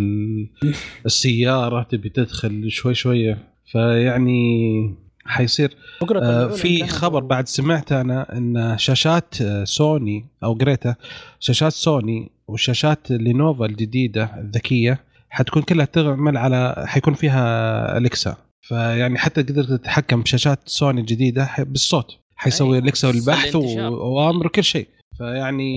السيارة 1.07 1.83
تبي 1.83 2.09
تدخل 2.09 2.71
شوي 2.71 2.95
شوية. 2.95 3.39
فيعني 3.73 4.95
حيصير. 5.25 5.77
آه 6.23 6.47
في 6.49 6.87
خبر 6.87 7.21
بعد 7.21 7.49
سمعت 7.49 7.93
أنا 7.93 8.37
إن 8.39 8.75
شاشات 8.79 9.35
آه، 9.43 9.65
سوني 9.65 10.25
أوريدي 10.45 10.55
تا 10.55 10.95
شاشات 11.41 11.73
سوني 11.73 12.31
وشاشات 12.49 13.11
لينوفا 13.11 13.67
الجديدة 13.67 14.31
الذكية 14.39 15.01
حتكون 15.31 15.63
كلها 15.63 15.85
تعمل 15.85 16.37
على 16.37 16.85
حيكون 16.87 17.15
فيها 17.15 17.99
أليكسا 17.99 18.37
فيعني 18.61 19.19
حتى 19.19 19.43
قدرت 19.43 19.69
تتحكم 19.69 20.23
بشاشات 20.23 20.59
سوني 20.67 21.01
الجديدة 21.01 21.49
بالصوت. 21.59 22.19
حيسوي 22.37 22.77
أيوة. 22.77 22.87
أليكسا 22.87 23.09
والبحث. 23.09 23.57
واوامر 23.57 24.47
وكل 24.47 24.65
شيء. 24.65 24.89
فيعني 25.19 25.75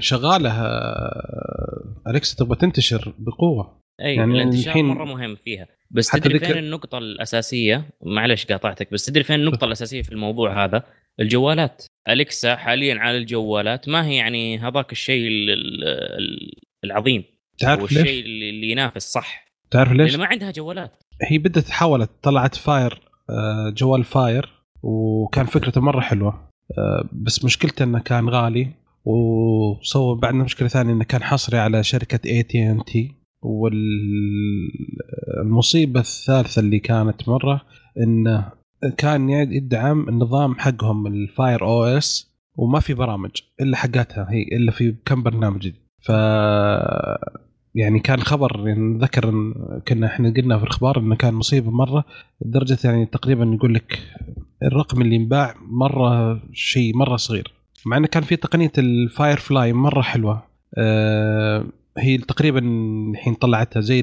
شغالة 0.00 0.50
أليكسا 2.08 2.36
تبغى 2.36 2.56
تنتشر 2.56 3.14
بقوة. 3.18 3.78
اي 4.00 4.04
يعني 4.14 4.16
يعني 4.16 4.32
الانتشار 4.32 4.68
الحين- 4.68 4.84
مرة 4.84 5.04
مهم 5.04 5.36
فيها. 5.44 5.66
بس 5.90 6.08
تدري 6.10 6.38
فين 6.38 6.58
النقطة 6.58 6.98
الأساسية؟ 6.98 7.84
معلش 8.02 8.46
قاطعتك 8.46 8.92
بس 8.92 9.06
تدري 9.06 9.24
فين 9.24 9.40
النقطة 9.40 9.64
الأساسية 9.64 10.02
في 10.02 10.12
الموضوع 10.12 10.64
هذا؟ 10.64 10.82
الجوالات. 11.20 11.84
أليكسا 12.08 12.56
حاليا 12.56 12.94
على 12.98 13.18
الجوالات. 13.18 13.88
ما 13.88 14.06
هي 14.06 14.16
يعني 14.16 14.58
هذاك 14.58 14.92
الشيء 14.92 15.28
ال- 15.28 15.50
ال- 15.50 16.52
العظيم؟ 16.84 17.24
تعرف 17.58 17.82
والشيء 17.82 18.02
ليش؟ 18.02 18.24
اللي 18.24 18.50
اللي 18.50 18.70
ينافس 18.70 19.12
صح. 19.12 19.48
تعرف 19.70 19.92
ليش؟ 19.92 20.10
لأن 20.12 20.20
ما 20.20 20.26
عندها 20.26 20.50
جوالات. 20.50 21.02
هي 21.22 21.38
بدت 21.38 21.70
حاولت 21.70 22.10
طلعت 22.22 22.54
Fire 22.54 23.00
آه، 23.30 23.70
جوال 23.76 24.04
Fire 24.04 24.48
وكان 24.82 25.46
فكرته 25.46 25.80
مرة 25.80 26.00
حلوة. 26.00 26.48
آه، 26.78 27.08
بس 27.12 27.44
مشكلته 27.44 27.82
إنه 27.82 27.98
كان 27.98 28.28
غالي 28.28 28.68
وسوى 29.04 30.16
بعدنا 30.20 30.44
مشكلة 30.44 30.68
ثانية 30.68 30.92
إنه 30.92 31.04
كان 31.04 31.22
حصري 31.22 31.58
على 31.58 31.84
شركة 31.84 32.28
اي 32.28 32.42
تي 32.42 32.70
ان 32.70 32.84
تي 32.84 33.14
والمصيبه 35.44 36.00
الثالثة 36.00 36.60
اللي 36.60 36.78
كانت 36.78 37.28
مرة 37.28 37.60
إنه 38.00 38.52
كان 38.96 39.30
يدعم 39.30 40.08
النظام 40.08 40.58
حقهم 40.58 41.06
ال 41.06 41.64
Fire 41.64 41.84
OS 41.84 42.30
وما 42.56 42.80
في 42.80 42.94
برامج 42.94 43.30
إلا 43.60 43.76
حقتها 43.76 44.26
هي 44.30 44.42
إلا 44.42 44.70
في 44.70 44.94
كم 45.04 45.22
برنامج. 45.22 45.72
ف 46.00 46.10
يعني 47.74 48.00
كان 48.00 48.20
خبر 48.20 48.68
يعني 48.68 48.98
ذكر 48.98 49.28
إن 49.28 49.54
كنا 49.88 50.06
إحنا 50.06 50.30
قلنا 50.36 50.58
في 50.58 50.64
الأخبار 50.64 50.98
إنه 50.98 51.16
كان 51.16 51.34
مصيبة 51.34 51.70
مرة 51.70 52.04
لدرجة 52.44 52.78
يعني 52.84 53.06
تقريبا 53.06 53.44
يقول 53.44 53.74
لك 53.74 53.98
الرقم 54.62 55.02
اللي 55.02 55.16
انباع 55.16 55.54
مرة 55.60 56.40
شيء 56.52 56.96
مرة 56.96 57.16
صغير 57.16 57.52
مع 57.86 57.96
إنه 57.96 58.06
كان 58.06 58.22
في 58.22 58.36
تقنية 58.36 58.72
ال 58.78 59.36
Firefly 59.36 59.72
مرة 59.72 60.02
حلوة 60.02 60.42
آه 60.78 61.64
هي 61.98 62.18
تقريبا 62.18 62.60
الحين 63.14 63.34
طلعتها 63.34 63.80
زي 63.80 64.02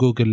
Google 0.00 0.28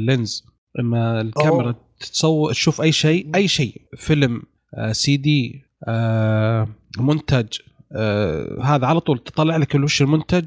Lens 0.00 0.46
اما 0.80 1.20
الكاميرا 1.20 1.70
أوه. 1.70 1.87
تتصور 2.00 2.52
تشوف 2.52 2.80
أي 2.80 2.92
شيء 2.92 3.26
أي 3.34 3.48
شيء. 3.48 3.80
فيلم 3.96 4.42
آه 4.74 4.92
سي 4.92 5.16
دي 5.16 5.62
آه 5.88 6.68
منتج 6.98 7.46
آه 7.92 8.58
هذا 8.62 8.86
على 8.86 9.00
طول 9.00 9.18
تطلع 9.18 9.56
لك 9.56 9.74
وش 9.74 10.02
المنتج 10.02 10.44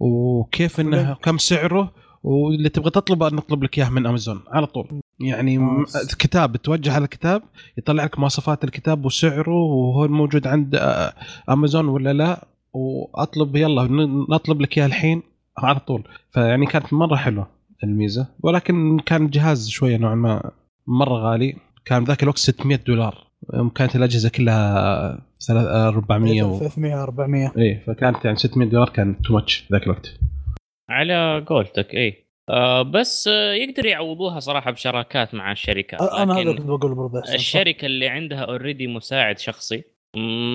وكيف 0.00 0.80
انه 0.80 1.14
كم 1.22 1.38
سعره 1.38 1.92
واللي 2.22 2.68
تبغى 2.68 2.90
تطلبه 2.90 3.28
نطلب 3.28 3.64
لك 3.64 3.78
إياه 3.78 3.90
من 3.90 4.06
امازون 4.06 4.40
على 4.48 4.66
طول. 4.66 5.00
يعني 5.20 5.58
م- 5.58 5.76
نايس. 5.76 6.14
كتاب 6.14 6.56
توجه 6.56 6.92
على 6.92 7.04
الكتاب 7.04 7.42
يطلع 7.78 8.04
لك 8.04 8.18
مواصفات 8.18 8.64
الكتاب 8.64 9.04
وسعره 9.04 9.54
وهو 9.54 10.08
موجود 10.08 10.46
عند 10.46 10.74
آه، 10.74 11.12
امازون 11.50 11.88
ولا 11.88 12.12
لا 12.12 12.46
وأطلب 12.72 13.56
يلا 13.56 13.82
نطلب 14.30 14.60
لك 14.60 14.78
إياه 14.78 14.86
الحين 14.86 15.22
على 15.58 15.78
طول. 15.80 16.02
فيعني 16.30 16.66
كانت 16.66 16.92
مرة 16.92 17.16
حلوة 17.16 17.46
الميزة 17.84 18.26
ولكن 18.42 18.98
كان 19.06 19.24
الجهاز 19.26 19.68
شوية 19.68 19.96
نوعا 19.96 20.14
ما 20.14 20.50
مرة 20.86 21.14
غالي. 21.14 21.56
كان 21.84 22.04
ذاك 22.04 22.22
الوقت 22.22 22.38
600 22.38 22.76
دولار. 22.86 23.26
يوم 23.54 23.68
كانت 23.68 23.96
الأجهزة 23.96 24.28
كلها 24.28 25.18
ثلاث- 25.48 25.66
آه، 25.66 25.88
400 25.88 26.42
و... 26.42 26.58
300 26.58 27.02
400 27.02 27.52
إيه 27.58 27.82
فكانت 27.86 28.24
يعني 28.24 28.36
600 28.36 28.68
دولار 28.68 28.88
كان 28.88 29.22
too 29.22 29.34
much 29.34 29.64
ذاك 29.72 29.82
الوقت. 29.82 30.14
على 30.90 31.44
قولتك 31.46 31.94
اي 31.94 32.24
آه 32.50 32.82
بس 32.82 33.28
آه 33.28 33.52
يقدر 33.52 33.86
يعوضوها 33.86 34.40
صراحة 34.40 34.70
بشراكات 34.70 35.34
مع 35.34 35.52
الشركات 35.52 36.00
أنا 36.02 36.34
هذا 36.38 36.52
كنت 36.52 36.60
بقول 36.66 36.94
برضه؟ 36.94 37.22
الشركة 37.34 37.86
اللي 37.86 38.08
عندها 38.08 38.40
already 38.40 38.86
مساعد 38.86 39.38
شخصي 39.38 39.84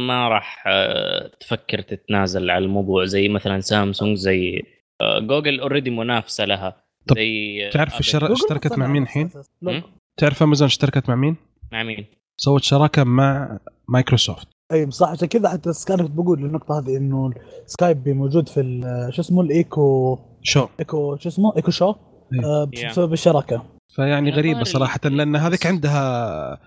ما 0.07 0.27
راح 0.27 0.63
آه، 0.67 1.31
تفكر 1.39 1.81
تتنازل 1.81 2.49
على 2.49 2.65
الموضوع. 2.65 3.05
زي 3.05 3.27
مثلا 3.27 3.59
سامسونج 3.59 4.17
زي 4.17 4.63
آه، 5.01 5.19
جوجل 5.19 5.59
already 5.59 5.89
منافسة 5.89 6.45
لها. 6.45 6.83
طب 7.07 7.15
زي 7.15 7.69
تعرف 7.73 7.99
اشتركت 7.99 8.77
مع 8.77 8.87
مين 8.87 9.03
الحين؟ 9.03 9.29
تعرف 10.17 10.43
أمازون 10.43 10.65
اشتركت 10.65 11.09
مع 11.09 11.15
مين؟ 11.15 11.35
مع 11.71 11.83
مين؟ 11.83 12.05
سوت 12.37 12.63
شراكة 12.63 13.03
مع 13.03 13.59
مايكروسوفت. 13.89 14.47
أي 14.73 14.91
صح 14.91 15.09
عشان 15.09 15.27
كذا 15.27 15.49
حتى 15.49 15.69
أنا 15.89 16.03
كنت 16.03 16.11
بقول 16.11 16.45
النقطة 16.45 16.79
هذه 16.79 16.97
إنه 16.97 17.33
سكايب 17.65 18.09
موجود 18.09 18.49
في 18.49 18.59
ال- 18.59 19.13
شو 19.13 19.21
اسمه 19.21 19.41
ال 19.41 20.19
Echo 20.41 20.53
Show؟ 20.53 20.67
Echo 20.79 21.17
Show 21.17 21.29
اسمه؟ 21.29 21.53
Echo 21.57 21.71
Show؟ 21.71 21.95
إيه. 22.33 22.45
آه 22.45 22.69
Yeah. 22.75 22.85
بسبب 22.89 23.13
الشراكة. 23.13 23.63
فيعني 23.95 24.31
غريبة 24.31 24.63
صراحة 24.63 24.99
لأن 25.05 25.35
هذيك 25.35 25.65
عندها 25.65 26.59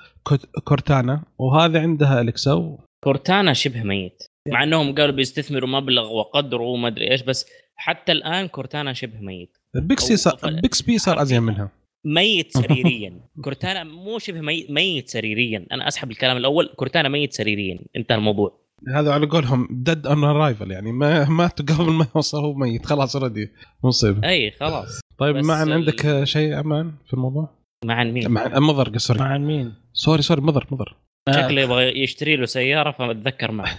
كورتانا 0.64 1.22
وهذا 1.38 1.80
عندها 1.80 2.20
أليكسا. 2.20 2.78
كورتانا 3.04 3.52
شبه 3.52 3.82
ميت. 3.82 4.22
مع 4.48 4.62
إنهم 4.62 4.94
قالوا 4.94 5.14
بيستثمروا 5.14 5.68
مبلغ 5.68 6.12
وقدره 6.12 6.62
وما 6.62 6.88
أدري 6.88 7.10
إيش 7.10 7.22
بس 7.22 7.46
حتى 7.76 8.12
الآن 8.12 8.48
كورتانا 8.48 8.92
شبه 8.92 9.20
ميت. 9.20 9.56
بيكسي 9.74 10.16
صار 10.16 10.32
أو- 10.36 10.60
Bixby 10.62 10.98
صار 10.98 11.22
أزين 11.22 11.42
منها. 11.42 11.68
ميت 12.04 12.52
سريريا. 12.58 13.20
كورتانا 13.44 13.84
مو 13.84 14.18
شبه 14.18 14.40
ميت, 14.40 14.70
ميت 14.70 15.08
سريريا. 15.08 15.66
أنا 15.72 15.88
أسحب 15.88 16.10
الكلام 16.10 16.36
الأول. 16.36 16.70
كورتانا 16.76 17.08
ميت 17.08 17.32
سريريا. 17.32 17.78
انتهى 17.96 18.16
الموضوع. 18.18 18.60
هذا 18.94 19.12
على 19.12 19.26
قولهم 19.26 19.68
dead 19.70 20.06
on 20.06 20.24
arrival 20.24 20.70
يعني 20.70 20.92
ما 20.92 21.28
ماتوا 21.28 21.66
قبل 21.66 21.90
ما 21.92 22.06
يوصل 22.16 22.38
هو 22.38 22.54
ميت. 22.54 22.86
خلاص 22.86 23.16
already 23.16 23.50
مصيبه 23.84 24.28
أي 24.28 24.50
خلاص. 24.50 25.00
طيب 25.18 25.36
معن 25.36 25.68
ال- 25.68 25.72
عندك 25.72 26.24
شيء 26.24 26.60
أمان 26.60 26.92
في 27.06 27.14
الموضوع؟ 27.14 27.48
مع 27.84 28.04
مين؟ 28.04 28.28
مع 28.30 28.58
مضر 28.58 28.88
قصري. 28.88 29.18
مع 29.18 29.38
مين؟ 29.38 29.72
sorry 29.92 30.22
sorry 30.22 30.40
مضر 30.40 30.66
مضر. 30.70 30.96
شكله 31.30 31.60
يبغى 31.60 32.02
يشتري 32.02 32.36
له 32.36 32.46
سيارة 32.46 32.90
فأتذكر 32.90 33.52
معه 33.52 33.78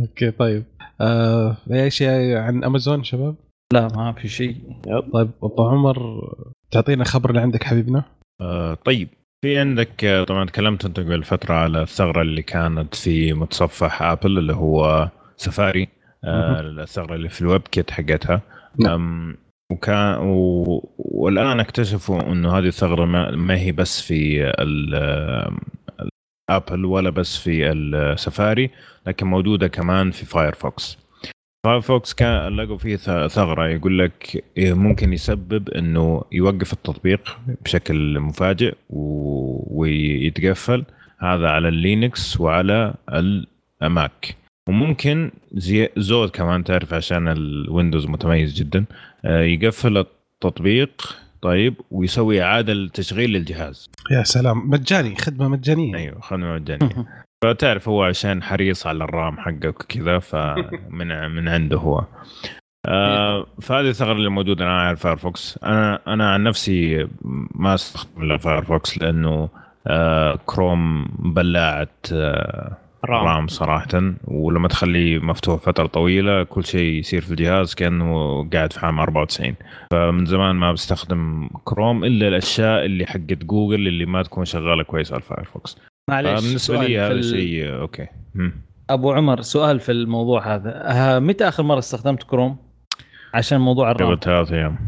أوكي 0.00 0.30
طيب. 0.30 0.64
آه 1.00 1.56
أي 1.72 1.90
شيء 1.90 2.36
عن 2.36 2.64
أمازون 2.64 3.04
شباب؟ 3.04 3.34
لا 3.72 3.88
ما 3.96 4.12
في 4.12 4.28
شيء. 4.28 4.56
طيب 5.12 5.30
أبو 5.42 5.68
عمر 5.68 5.96
تعطينا 6.70 7.04
خبر 7.04 7.30
اللي 7.30 7.40
عندك 7.40 7.64
حبيبنا؟ 7.64 8.04
آه 8.40 8.74
طيب. 8.74 9.08
في 9.44 9.58
عندك 9.58 10.04
آه، 10.04 10.24
طبعا 10.24 10.44
تكلمت 10.44 10.84
أنت 10.84 11.00
قبل 11.00 11.24
فترة 11.24 11.54
على 11.54 11.82
الثغرة 11.82 12.22
اللي 12.22 12.42
كانت 12.42 12.94
في 12.94 13.32
متصفح 13.32 14.02
آبل 14.02 14.38
اللي 14.38 14.54
هو 14.54 15.08
سفاري. 15.36 15.88
آه 16.24 16.60
الثغرة 16.60 17.14
اللي 17.14 17.28
في 17.28 17.42
ال 17.42 17.62
WebKit 17.62 17.90
حقتها. 17.90 18.42
نعم. 18.80 19.36
وكان 19.72 20.18
و... 20.18 20.64
والآن 20.98 21.60
اكتشفوا 21.60 22.22
إنه 22.22 22.58
هذه 22.58 22.66
الثغرة 22.66 23.04
ما, 23.04 23.30
ما 23.30 23.58
هي 23.58 23.72
بس 23.72 24.00
في 24.00 24.44
ال... 24.44 24.94
آبل 26.50 26.84
ولا 26.84 27.10
بس 27.10 27.36
في 27.36 27.72
السفاري 27.72 28.70
لكن 29.06 29.26
موجودة 29.26 29.68
كمان 29.68 30.10
في 30.10 30.26
فايرفوكس. 30.26 31.05
فايرفوكس 31.66 32.14
كان 32.14 32.56
لقوا 32.56 32.78
فيه 32.78 32.96
ثغرة 33.26 33.68
يقول 33.68 33.98
لك 33.98 34.44
إيه 34.56 34.72
ممكن 34.72 35.12
يسبب 35.12 35.68
إنه 35.68 36.22
يوقف 36.32 36.72
التطبيق 36.72 37.38
بشكل 37.64 38.20
مفاجئ. 38.20 38.74
ويتقفل. 38.90 40.84
هذا 41.18 41.48
على 41.48 41.68
اللينكس 41.68 42.40
وعلى 42.40 42.94
الماك 43.82 44.36
وممكن 44.68 45.30
زي 45.52 45.88
زود 45.96 46.30
كمان 46.30 46.64
تعرف 46.64 46.94
عشان 46.94 47.28
الويندوز 47.28 48.06
متميز 48.06 48.54
جدا. 48.54 48.84
آه، 49.24 49.42
يقفل 49.42 49.96
التطبيق 49.96 51.16
طيب 51.42 51.74
ويسوي 51.90 52.42
إعادة 52.42 52.72
لتشغيل 52.72 53.30
للجهاز. 53.30 53.90
يا 54.10 54.22
سلام. 54.22 54.70
مجاني 54.70 55.16
خدمة 55.16 55.48
مجانية. 55.48 55.96
أيوه 55.96 56.20
خدمة 56.20 56.54
مجانية. 56.54 57.06
فتعرف 57.52 57.88
هو 57.88 58.02
عشان 58.02 58.42
حريص 58.42 58.86
على 58.86 59.04
ال 59.04 59.12
RAM 59.12 59.38
حقك 59.38 59.80
وكذا 59.80 60.18
فمن 60.18 61.30
من 61.30 61.48
عنده 61.48 61.78
هو. 61.78 62.04
آه 62.88 63.46
فهذه 63.62 63.88
الثغرة 63.88 64.12
اللي 64.12 64.28
موجودة 64.30 64.64
الآن 64.64 64.76
على 64.76 64.90
الفايرفوكس. 64.90 65.58
أنا 65.64 66.00
أنا 66.06 66.32
عن 66.32 66.42
نفسي 66.42 67.08
ما 67.54 67.74
أستخدم 67.74 68.22
إلا 68.22 68.36
فايرفوكس 68.36 68.98
لأنه 68.98 69.48
آه 69.86 70.38
كروم 70.46 71.08
بلاعة 71.18 71.88
آه 72.12 72.76
RAM. 73.04 73.26
RAM 73.26 73.46
صراحة. 73.46 74.12
ولما 74.24 74.68
تخليه 74.68 75.18
مفتوح 75.18 75.60
فترة 75.60 75.86
طويلة 75.86 76.42
كل 76.42 76.64
شيء 76.64 76.98
يصير 76.98 77.20
في 77.20 77.30
الجهاز 77.30 77.74
كأنه 77.74 78.48
قاعد 78.52 78.72
في 78.72 78.86
عام 78.86 79.00
94 79.00 79.54
فمن 79.90 80.26
زمان 80.26 80.56
ما 80.56 80.72
بستخدم 80.72 81.48
كروم 81.64 82.04
إلا 82.04 82.28
الأشياء 82.28 82.84
اللي 82.84 83.06
حقت 83.06 83.44
جوجل 83.44 83.86
اللي 83.88 84.06
ما 84.06 84.22
تكون 84.22 84.44
شغالة 84.44 84.82
كويس 84.82 85.12
على 85.12 85.18
ال 85.22 85.28
Firefox. 85.28 85.78
معليش 86.10 86.44
بالنسبة 86.44 86.80
لي 86.80 86.86
في 86.86 86.98
هذا 87.00 87.12
ال- 87.12 87.24
شيء 87.24 87.74
okay 87.80 88.06
مم. 88.34 88.52
أبو 88.90 89.12
عمر 89.12 89.40
سؤال 89.40 89.80
في 89.80 89.92
الموضوع 89.92 90.54
هذا 90.54 91.18
متى 91.18 91.48
آخر 91.48 91.62
مرة 91.62 91.78
استخدمت 91.78 92.22
كروم 92.22 92.56
عشان 93.34 93.60
موضوع 93.60 93.90
ال 93.90 93.94
RAM 93.94 94.08
قبل 94.10 94.20
ثلاث 94.20 94.52
أيام 94.52 94.78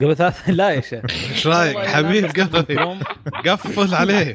قبل 0.00 0.16
ثلاث 0.16 0.48
لا 0.58 0.70
يا 0.70 0.80
شيخ 0.80 1.04
إيش 1.30 1.46
رأيك 1.46 1.78
حبيب 1.78 2.26
كروم. 2.26 3.00
قفل 3.46 3.94
عليه 3.94 4.34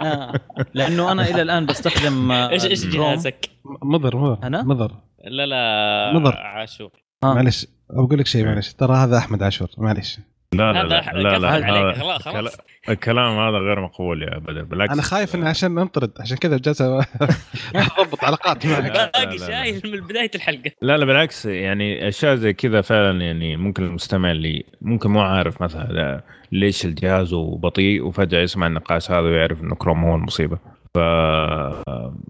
آه. 0.00 0.32
لأنه 0.74 1.12
أنا 1.12 1.28
إلى 1.30 1.42
الآن 1.42 1.66
بستخدم 1.66 2.32
آه، 2.32 2.50
إيش 2.50 2.64
إيش. 2.64 2.86
جهازك؟ 2.86 3.50
مضر 3.82 4.16
مضر 4.16 4.38
أنا؟ 4.46 4.62
مضر 4.62 4.92
لا 5.24 5.46
لا 5.46 6.12
نظر. 6.20 6.36
عاشور 6.36 6.90
آه. 7.24 7.34
معلش 7.34 7.66
بقول 7.90 8.18
لك 8.18 8.26
شيء 8.26 8.44
معلش 8.44 8.72
ترى 8.72 8.96
هذا 8.96 9.18
أحمد 9.18 9.42
عاشور 9.42 9.68
معلش 9.78 10.18
لا 10.54 10.72
لا 10.72 10.82
لا 10.82 11.12
لا, 11.12 11.38
لا, 11.38 11.56
هذا- 11.58 12.18
خلاص. 12.18 12.56
الكلام 12.88 13.38
هذا 13.38 13.58
غير 13.58 13.80
مقبول 13.80 14.22
يا 14.22 14.38
بدر 14.38 14.62
بالعكس. 14.64 14.92
أنا 14.92 15.02
خايف 15.02 15.34
اني 15.34 15.48
عشان 15.48 15.74
ننطرد 15.74 16.10
عشان 16.20 16.36
كذا 16.36 16.56
جالس 16.56 16.80
أضبط 17.98 18.24
علاقات 18.24 18.66
معك. 18.66 18.84
لا، 18.96 19.10
باقي 19.14 19.36
لا. 19.36 19.46
شايل 19.46 19.80
من 19.84 20.00
بداية 20.00 20.30
الحلقة. 20.34 20.70
لا 20.82 20.96
لا 20.96 21.04
بالعكس 21.04 21.46
يعني 21.46 22.08
أشياء 22.08 22.34
زي 22.34 22.52
كذا 22.52 22.80
فعلا 22.80 23.20
يعني 23.20 23.56
ممكن 23.56 23.84
المستمع 23.84 24.30
اللي 24.30 24.64
ممكن 24.82 25.10
مو 25.10 25.20
عارف 25.20 25.62
مثلا 25.62 26.22
ليش 26.52 26.84
الجهاز 26.84 27.34
بطيء 27.34 28.02
وفجأة 28.04 28.40
يسمع 28.40 28.66
النقاش 28.66 29.10
هذا 29.10 29.20
ويعرف 29.20 29.60
إنه 29.60 29.74
كروم 29.74 30.04
هو 30.04 30.16
المصيبة. 30.16 30.58
ف 30.94 30.98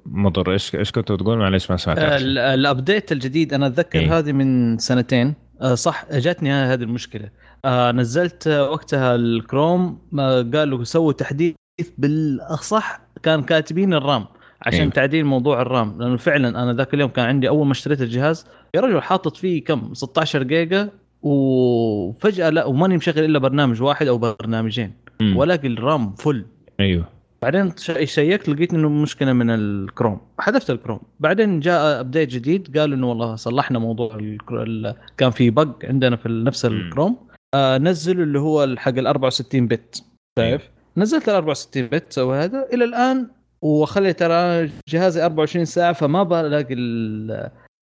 مضر 0.07 0.53
إيش 0.53 0.75
إيش 0.75 0.93
كنت 0.93 1.13
تقول 1.13 1.39
معليش 1.39 1.71
ما 1.71 1.77
سمعت. 1.77 1.99
آه، 1.99 2.17
ال 2.55 2.63
update 2.63 3.13
الجديد 3.13 3.55
أنا 3.55 3.67
أتذكر 3.67 3.99
إيه. 4.01 4.19
هذه 4.19 4.33
من 4.33 4.79
سنتين. 4.79 5.35
آه، 5.63 5.75
صح 5.75 6.05
جاتني 6.13 6.53
هذه 6.53 6.83
المشكلة. 6.83 7.29
آه، 7.65 7.93
نزلت 7.93 8.49
وقتها 8.49 9.15
الكروم 9.15 9.99
آه، 10.19 10.43
قالوا 10.55 10.85
سووا 10.85 11.13
تحديث 11.13 11.55
بالأصح 11.99 13.01
كان 13.23 13.43
كاتبين 13.43 13.95
ال 13.95 14.02
RAM 14.02 14.25
عشان 14.63 14.81
أيوه. 14.81 14.93
تعديل 14.93 15.25
موضوع 15.25 15.63
ال 15.63 15.72
RAM 15.72 15.99
لأنه 15.99 16.17
فعلا 16.17 16.63
أنا 16.63 16.73
ذاك 16.73 16.95
اليوم 16.95 17.11
كان 17.11 17.25
عندي 17.25 17.49
أول 17.49 17.67
ما 17.67 17.73
اشتريت 17.73 18.01
الجهاز 18.01 18.47
يا 18.75 18.81
رجل 18.81 19.03
حاطط 19.03 19.37
فيه 19.37 19.65
كم 19.65 19.95
16 19.95 20.43
جيجا 20.43 20.91
وفجأة 21.23 22.51
لا 22.51 22.65
وماني 22.65 22.97
مشغل 22.97 23.25
إلا 23.25 23.39
برنامج 23.39 23.83
واحد 23.83 24.07
أو 24.07 24.19
برنامجين. 24.19 24.93
والاقي 25.23 25.69
ال 25.69 25.80
RAM 25.80 26.15
full 26.15 26.45
أيوه 26.81 27.05
بعدين 27.43 27.73
شيكت 28.05 28.49
لقيت 28.49 28.75
إنه 28.75 28.89
مشكلة 28.89 29.33
من 29.33 29.51
الكروم 29.51 30.21
حذفت 30.39 30.71
الكروم 30.71 31.01
بعدين 31.21 31.61
جاء 31.61 32.01
update 32.01 32.29
جديد 32.29 32.79
قالوا 32.79 32.97
إنه 32.97 33.09
والله 33.09 33.37
صلحنا 33.37 33.79
موضوع. 33.79 34.19
ال... 34.51 34.95
كان 35.17 35.31
في 35.31 35.51
bug 35.51 35.85
عندنا 35.85 36.17
في 36.17 36.29
نفس. 36.29 36.65
الكروم 36.65 37.17
آه 37.55 37.79
نزلوا 37.79 38.25
اللي 38.25 38.39
هو 38.39 38.77
حق 38.77 38.99
ال 38.99 39.07
64 39.07 39.67
bit 39.69 40.05
شايف؟ 40.39 40.71
نزلت 40.97 41.29
ال 41.29 41.35
64 41.35 41.87
bit 41.87 42.13
سوى 42.13 42.39
هذا. 42.39 42.69
إلى 42.73 42.85
الآن 42.85 43.29
وخلي 43.63 44.13
ترى 44.13 44.71
جهازي 44.89 45.25
24 45.25 45.65
ساعة 45.65 45.93
فما 45.93 46.23
بلاقي 46.23 46.75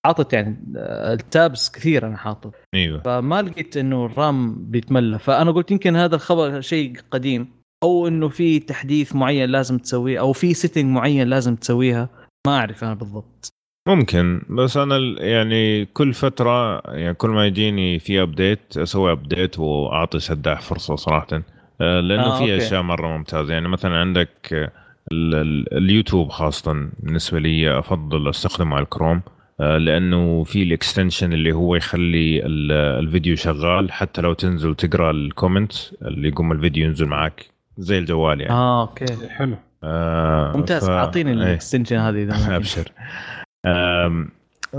حاطط 0.06 0.32
يعني 0.32 0.56
آه، 0.76 1.12
ال 1.12 1.24
tabs 1.24 1.70
كثير 1.70 2.06
أنا 2.06 2.16
حاطط. 2.16 2.54
إيوه. 2.74 3.00
فما 3.00 3.42
لقيت 3.42 3.76
إنه 3.76 4.06
ال 4.06 4.21
RAM 4.21 4.64
بيتملى. 4.70 5.18
فأنا 5.18 5.50
قلت 5.50 5.70
يمكن 5.70 5.96
هذا 5.96 6.14
الخبر 6.14 6.60
شيء 6.60 6.96
قديم 7.10 7.48
أو 7.84 8.08
إنه 8.08 8.28
في 8.28 8.58
تحديث 8.58 9.14
معين 9.14 9.50
لازم 9.50 9.78
تسويه 9.78 10.20
أو 10.20 10.32
في 10.32 10.54
setting 10.54 10.84
معين 10.84 11.28
لازم 11.28 11.56
تسويها. 11.56 12.08
ما 12.46 12.58
أعرف 12.58 12.84
أنا 12.84 12.94
بالضبط. 12.94 13.48
ممكن 13.94 14.42
بس 14.48 14.76
أنا 14.76 14.96
ال- 14.96 15.16
يعني 15.20 15.84
كل 15.84 16.12
فترة 16.14 16.80
يعني 16.80 17.14
كل 17.14 17.28
ما 17.30 17.46
يجيني 17.46 17.98
في 17.98 18.22
update 18.22 18.60
أسوي 18.76 19.12
update 19.12 19.58
وأعطي 19.58 20.18
سداح 20.18 20.60
فرصة 20.60 20.96
صراحة. 20.96 21.26
آه، 21.80 22.00
لأنه 22.00 22.22
آه، 22.26 22.38
في. 22.38 22.56
أشياء 22.56 22.82
مرة 22.82 23.08
ممتازة. 23.08 23.52
يعني 23.52 23.68
مثلا 23.68 23.96
عندك 23.96 24.28
ال- 25.12 25.34
ال- 25.34 25.76
اليوتيوب 25.76 26.28
خاصه 26.28 26.72
بالنسبة 27.02 27.38
لي 27.38 27.78
أفضل 27.78 28.28
أستخدمه 28.30 28.76
على 28.76 28.82
الكروم. 28.84 29.20
آه، 29.60 29.78
لأنه 29.78 30.44
في 30.44 30.62
ال 30.62 30.69
extension 30.69 31.32
اللي 31.32 31.52
هو 31.52 31.76
يخلي 31.76 32.46
ال- 32.46 32.72
الفيديو 33.04 33.36
شغال 33.36 33.92
حتى 33.92 34.20
لو 34.20 34.32
تنزل 34.32 34.74
تقرأ 34.74 35.10
ال 35.10 35.18
comment 35.18 35.72
اللي 36.02 36.28
يقوم 36.28 36.52
الفيديو 36.52 36.86
ينزل 36.86 37.06
معك 37.06 37.46
زي 37.78 37.98
الجوال 37.98 38.40
يعني. 38.40 38.52
آه 38.52 38.80
okay. 38.82 39.28
حلو. 39.28 39.56
آه، 39.84 40.56
ممتاز. 40.56 40.86
ف- 40.86 40.90
أعطيني 40.90 41.30
إيه. 41.30 41.36
ال 41.36 41.42
extension 41.42 41.96
هذه 41.96 42.22
إذا. 42.22 42.34
أبشر. 42.56 42.88
أم، 43.66 44.28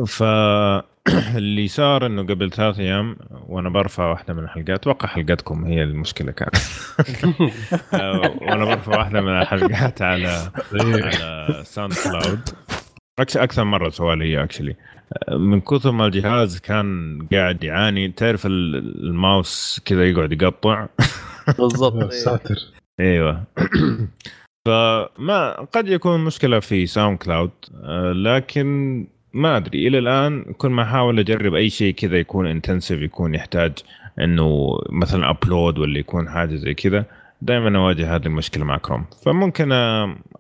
ف 0.08 0.24
اللي 1.38 1.68
صار 1.68 2.06
إنه 2.06 2.22
قبل 2.24 2.52
ثلاث 2.52 2.80
أيام 2.80 3.16
وأنا 3.48 3.70
برفع 3.70 4.06
واحدة 4.10 4.34
من 4.34 4.44
الحلقات 4.44 4.70
أتوقع 4.70 5.08
حلقتكم 5.08 5.66
هي 5.66 5.84
المشكلة 5.84 6.32
كانت. 6.32 6.56
أه، 7.94 8.20
وأنا 8.42 8.66
برفع 8.66 8.98
واحدة 8.98 9.22
من 9.22 9.42
الحلقات 9.42 10.02
على 10.02 10.52
على 10.74 11.62
SoundCloud 11.66 12.40
أكثر 13.20 13.64
مرة 13.64 13.90
سوالي 13.90 14.26
هي 14.26 14.44
actually 14.44 14.76
من 15.32 15.62
كثر 15.62 15.92
ما 15.92 16.06
الجهاز 16.06 16.60
كان 16.60 17.20
قاعد 17.34 17.64
يعاني 17.64 18.08
تعرف 18.12 18.46
ال- 18.46 18.76
الماوس 19.06 19.82
كذا 19.86 20.10
يقعد 20.10 20.32
يقطع؟ 20.42 20.88
بالضبط 21.58 21.96
يا 21.96 22.04
إيه. 22.04 22.10
ساتر. 22.10 22.56
أيوه. 23.00 23.44
فما 24.66 25.68
قد 25.72 25.88
يكون 25.88 26.20
مشكلة 26.20 26.60
في 26.60 26.86
SoundCloud 26.86 27.52
آه، 27.84 28.12
لكن 28.12 29.08
ما 29.34 29.58
أدري. 29.58 29.88
إلى 29.88 29.98
الآن 30.00 30.44
كل 30.58 30.70
ما 30.70 30.84
أحاول 30.84 31.20
أجرب 31.20 31.56
أي 31.56 31.70
شيء 31.70 31.94
كذا 31.94 32.18
يكون 32.18 32.48
intensive 32.48 33.02
يكون 33.02 33.36
يحتاج 33.36 33.72
إنه 34.20 34.78
مثلا 34.90 35.30
upload 35.30 35.80
ولا 35.80 36.00
يكون 36.00 36.30
حاجة 36.30 36.56
زي 36.56 36.74
كذا 36.74 37.06
دائما 37.42 37.78
أواجه 37.78 38.16
هذه 38.16 38.26
المشكلة 38.26 38.64
مع 38.66 38.78
كروم 38.78 39.06
فممكن 39.26 39.72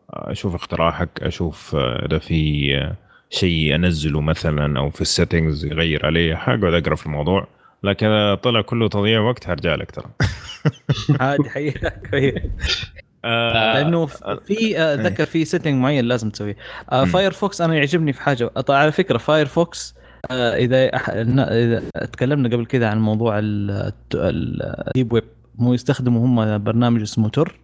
أشوف 0.09 0.55
اقتراحك 0.55 1.09
أشوف 1.21 1.75
آه، 1.75 2.05
إذا 2.05 2.19
في 2.19 2.69
آه، 2.77 2.95
شيء 3.29 3.75
أنزله 3.75 4.21
مثلا 4.21 4.79
أو 4.79 4.89
في 4.89 5.01
ال 5.01 5.08
settings 5.08 5.65
يغير 5.65 6.05
عليه 6.05 6.35
حقعد 6.35 6.73
أقرأ 6.73 6.95
في 6.95 7.05
الموضوع. 7.05 7.47
لكن 7.83 8.37
طلع 8.43 8.61
كله 8.61 8.89
تضييع 8.89 9.19
وقت 9.19 9.49
هرجع 9.49 9.75
لك 9.75 9.91
ترى. 9.91 10.05
عادي 11.19 11.73
كويس 12.09 12.91
آه، 13.25 13.73
لأنه 13.73 14.05
في 14.45 14.79
آه، 14.79 14.93
أتذكر 14.93 15.25
في 15.25 15.45
setting 15.45 15.75
معين 15.81 16.05
لازم 16.05 16.29
تسويه. 16.29 16.55
آه،. 16.91 17.05
Firefox 17.05 17.61
أنا 17.61 17.75
يعجبني 17.75 18.13
في 18.13 18.21
حاجة. 18.21 18.45
طيب 18.47 18.77
على 18.77 18.91
فكرة 18.91 19.17
Firefox 19.17 19.95
آه، 20.31 20.55
إذا 20.55 20.89
أح- 20.91 21.09
إذا 21.09 21.83
تكلمنا 22.13 22.49
قبل 22.49 22.65
كذا 22.65 22.87
عن 22.87 22.99
موضوع 23.01 23.39
ال- 23.39 23.91
deep 24.15 25.13
web 25.13 25.23
مو 25.55 25.73
يستخدموا 25.73 26.25
هم 26.25 26.63
برنامج 26.63 27.01
اسمه 27.01 27.29
Tor 27.29 27.59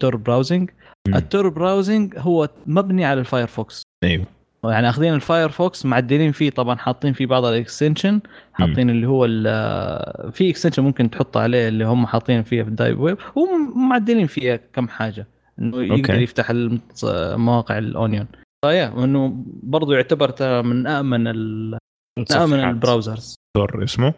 Tor- 0.00 0.16
browsing. 0.16 0.70
ال 1.08 1.18
Tor 1.18 1.48
browsing 1.48 2.14
هو 2.18 2.48
مبني 2.66 3.04
على 3.04 3.20
ال 3.20 3.27
Firefox. 3.27 3.82
أيوه. 4.04 4.24
يعني 4.72 4.88
أخذين 4.88 5.14
ال 5.14 5.23
Firefox 5.23 5.86
معدلين 5.86 6.32
فيه 6.32 6.50
طبعا 6.50 6.76
حاطين 6.76 7.12
فيه 7.12 7.26
بعض 7.26 7.44
ال 7.44 7.52
extension 7.52 8.20
حاطين 8.52 8.90
اللي 8.90 9.06
هو 9.06 9.24
ال- 9.24 10.32
في 10.32 10.50
extension 10.50 10.82
ممكن 10.82 11.10
تحط 11.10 11.36
عليه 11.36 11.68
اللي 11.68 11.84
هم 11.84 12.06
حاطين 12.06 12.42
فيه 12.42 12.62
في 12.62 12.68
ال 12.68 12.74
deep 12.74 13.00
web 13.00 13.16
ومعدلين 13.36 14.26
فيه 14.26 14.60
كم 14.72 14.88
حاجة 14.88 15.26
إنه 15.58 15.82
يقدر 15.82 15.96
okay. 16.12 16.22
يفتح 16.22 16.50
المتص- 16.50 17.34
مواقع 17.36 17.78
ال 17.78 17.86
onion 17.86 18.26
فيا 18.64 19.04
إنه 19.04 19.44
برضو 19.62 19.92
يعتبر 19.92 20.28
ترى 20.28 20.62
من 20.62 20.86
آمن 20.86 21.26
ال- 21.26 21.78
من 22.18 22.32
آمن. 22.36 22.60
ال 22.64 22.72
browsers 22.72 23.34
Tor 23.56 23.84
اسمه 23.84 24.14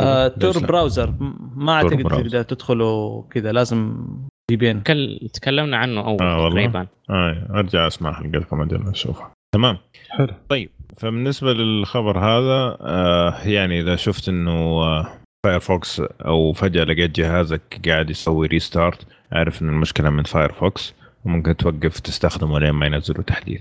آه 0.00 0.28
Tor؟ 0.28 0.58
browser 0.58 1.14
ما 1.56 1.72
أعتقد. 1.72 2.02
تقدر 2.02 2.42
تدخله 2.42 3.22
كذا 3.30 3.52
لازم 3.52 4.06
VPN 4.50 4.82
تكل- 4.82 5.28
تكلمنا 5.34 5.76
عنه 5.76 6.00
أول 6.06 6.22
آه، 6.22 6.34
والله. 6.44 6.50
تقريبا 6.50 6.86
آه 7.10 7.46
أرجع 7.50 7.86
اسمع 7.86 8.12
حلقتكم 8.12 8.60
أجل 8.62 8.88
أشوفها 8.88 9.30
تمام. 9.54 9.78
حلو. 10.10 10.34
طيب 10.48 10.70
فبالنسبة 10.96 11.52
للخبر 11.52 12.18
هذا 12.18 12.76
آه 12.80 13.40
يعني 13.48 13.80
إذا 13.80 13.96
شفت 13.96 14.28
إنه 14.28 14.50
آه 14.82 15.06
Firefox 15.46 16.00
أو 16.00 16.52
فجأة 16.52 16.84
لقيت 16.84 17.10
جهازك 17.10 17.80
قاعد 17.88 18.10
يسوي 18.10 18.46
restart 18.46 19.06
أعرف 19.34 19.62
إن 19.62 19.68
المشكلة 19.68 20.10
من 20.10 20.22
Firefox 20.22 20.94
وممكن 21.24 21.56
توقف 21.56 22.00
تستخدمه 22.00 22.58
لين 22.60 22.70
ما 22.70 22.86
ينزلوا 22.86 23.22
تحديث. 23.22 23.60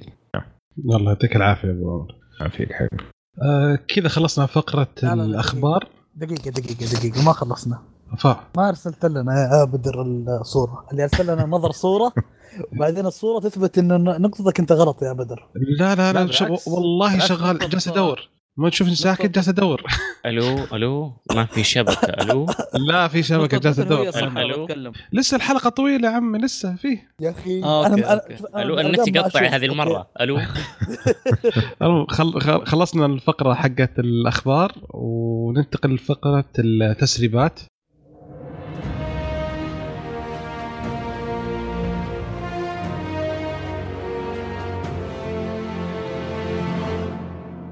الله 0.80 1.10
يعطيك 1.12 1.36
العافية 1.36 1.72
أبو 1.72 1.92
عمر. 1.92 2.16
ما 2.42 2.50
فيك 2.50 2.74
حبيبي 2.74 3.04
آه 3.44 3.80
كذا 3.88 4.08
خلصنا 4.08 4.46
فقرة 4.46 4.88
لا، 5.04 5.08
لا، 5.10 5.16
لا، 5.16 5.24
الأخبار. 5.24 5.88
دقيقة 6.16 6.50
دقيقة 6.52 7.00
دقيقة 7.00 7.26
ما 7.26 7.32
خلصنا. 7.34 7.80
فا. 8.18 8.40
ما 8.58 8.70
أرسلت 8.70 9.06
لنا 9.06 9.34
يا 9.60 9.64
بدر 9.64 10.02
الصورة. 10.42 10.86
اللي 10.92 11.04
أرسل 11.04 11.34
لنا 11.34 11.46
نظر 11.46 11.72
صورة 11.72 12.14
وبعدين 12.72 13.06
الصورة 13.06 13.40
تثبت 13.40 13.78
إن 13.78 14.04
نقطتك 14.04 14.60
أنت 14.60 14.72
غلط 14.72 15.04
يا 15.04 15.14
بدر. 15.14 15.48
لا 15.80 15.96
لا 15.96 15.96
لا، 15.96 16.14
لا 16.14 16.24
بالعكس. 16.24 16.68
والله 16.68 17.20
شغال 17.20 17.60
جالس. 17.70 17.88
أدور. 17.88 18.30
ما 18.58 18.70
تشوفني 18.70 18.96
ساكت 18.96 19.36
جالس 19.36 19.50
أدور. 19.50 19.84
ألو 20.26 20.64
ألو؟ 20.74 21.14
ما 21.36 21.46
في 21.46 21.64
شبكة 21.64 22.06
ألو؟ 22.08 22.46
لا 22.90 23.08
في 23.08 23.24
شبكة 23.24 23.58
جالس 23.58 23.80
أدور. 23.80 24.10
ألو. 24.18 24.64
اتكلم 24.64 24.92
لسه 25.14 25.38
الحلقة 25.38 25.70
طويلة 25.70 26.10
يا 26.10 26.16
عمي 26.16 26.40
لسه 26.40 26.76
فيه 26.76 27.12
يا 27.22 27.30
أخي. 27.30 27.64
آه، 27.64 27.88
أنا 27.88 28.22
ألو 28.56 28.80
النت 28.80 29.08
يقطع. 29.08 29.40
هذه 29.40 29.66
المرة. 29.66 30.08
ألو. 30.22 30.40
خلصنا 32.66 33.06
الفقرة 33.06 33.54
حقت 33.54 34.00
الأخبار 34.00 34.72
وننتقل 34.94 35.94
لفقرة 35.96 36.46
التسريبات. 36.60 37.60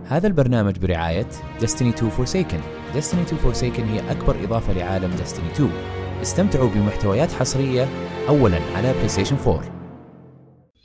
هذا 0.08 0.28
البرنامج 0.28 0.78
برعاية 0.80 1.28
Destiny 1.60 1.94
2 1.94 2.12
Forsaken. 2.12 2.62
Destiny 2.96 3.34
2 3.34 3.42
Forsaken 3.42 3.80
هي 3.80 4.12
أكبر 4.12 4.44
إضافة 4.44 4.74
لعالم 4.74 5.12
Destiny 5.12 5.54
2 5.54 5.70
استمتعوا 6.22 6.70
بمحتويات 6.70 7.32
حصرية 7.32 7.88
أولا 8.28 8.60
على 8.76 9.08
Station 9.08 9.36
4 9.36 9.62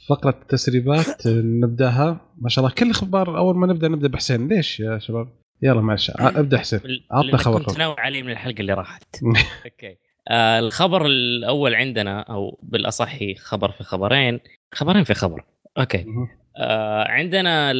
فقرة 0.08 0.38
التسريبات 0.42 1.26
نبدأها. 1.26 2.20
ما 2.38 2.48
شاء 2.48 2.64
الله 2.64 2.74
كل 2.76 2.86
الأخبار 2.86 3.38
أول 3.38 3.56
ما 3.56 3.66
نبدأ 3.66 3.88
نبدأ 3.88 4.08
بحسين. 4.08 4.48
ليش 4.48 4.80
يا 4.80 4.98
شباب؟ 4.98 5.28
يلا 5.62 5.80
معلش. 5.80 6.12
ابدأ 6.18 6.58
حسين. 6.58 6.80
عطنا 7.10 7.36
خبر 7.36 7.62
كنت 7.62 7.78
ناوي 7.78 7.94
عليه 7.98 8.22
من 8.22 8.30
الحلقة 8.30 8.60
اللي 8.60 8.72
راحت. 8.74 9.16
okay. 9.64 9.96
آه 10.28 10.58
الخبر 10.58 11.06
الأول 11.06 11.74
عندنا 11.74 12.20
أو 12.20 12.58
بالأصح 12.62 13.18
خبر 13.38 13.70
في 13.70 13.84
خبرين. 13.84 14.40
خبرين 14.74 15.04
في 15.04 15.14
خبر. 15.14 15.44
okay. 15.78 15.98
آه 15.98 16.39
عندنا 17.06 17.72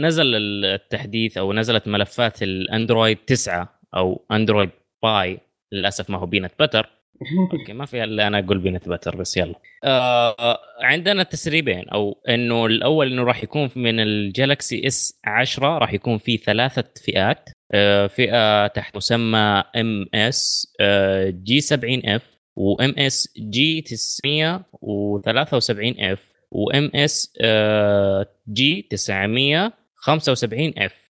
نزل 0.00 0.34
التحديث 0.64 1.38
أو 1.38 1.52
نزلت 1.52 1.88
ملفات 1.88 2.42
ال 2.42 2.51
Android 2.51 3.18
9 3.26 3.80
أو 3.96 4.24
Android 4.32 4.70
Pie. 5.02 5.38
للأسف 5.72 6.10
ما 6.10 6.18
هو 6.18 6.26
peanut 6.26 6.52
butter. 6.60 6.88
okay 7.52 7.72
ما 7.72 7.86
في 7.86 8.04
إلا 8.04 8.26
أنا 8.26 8.38
أقول 8.38 8.58
peanut 8.58 8.88
butter 8.88 9.16
بس 9.16 9.36
يلا. 9.36 9.54
آه 9.84 10.58
عندنا 10.82 11.22
تسريبين 11.22 11.88
أو 11.88 12.22
إنه 12.28 12.66
الأول 12.66 13.12
إنه 13.12 13.22
راح 13.22 13.42
يكون 13.42 13.70
من 13.76 14.00
ال 14.00 14.12
Galaxy 14.12 14.86
S 14.86 15.20
10 15.24 15.78
راح 15.78 15.92
يكون 15.92 16.18
في 16.18 16.36
ثلاثة 16.36 16.84
فئات. 17.04 17.50
آه 17.72 18.06
فئة 18.06 18.66
تحت 18.66 18.96
مسمى 18.96 19.64
MSG 19.76 21.60
70 21.60 22.06
F 22.06 22.22
و 22.56 22.94
MSG 22.98 23.80
973 23.80 25.94
F. 26.00 26.32
و 26.50 26.90
MSG 26.94 28.86
975 28.90 30.72
F 30.78 31.08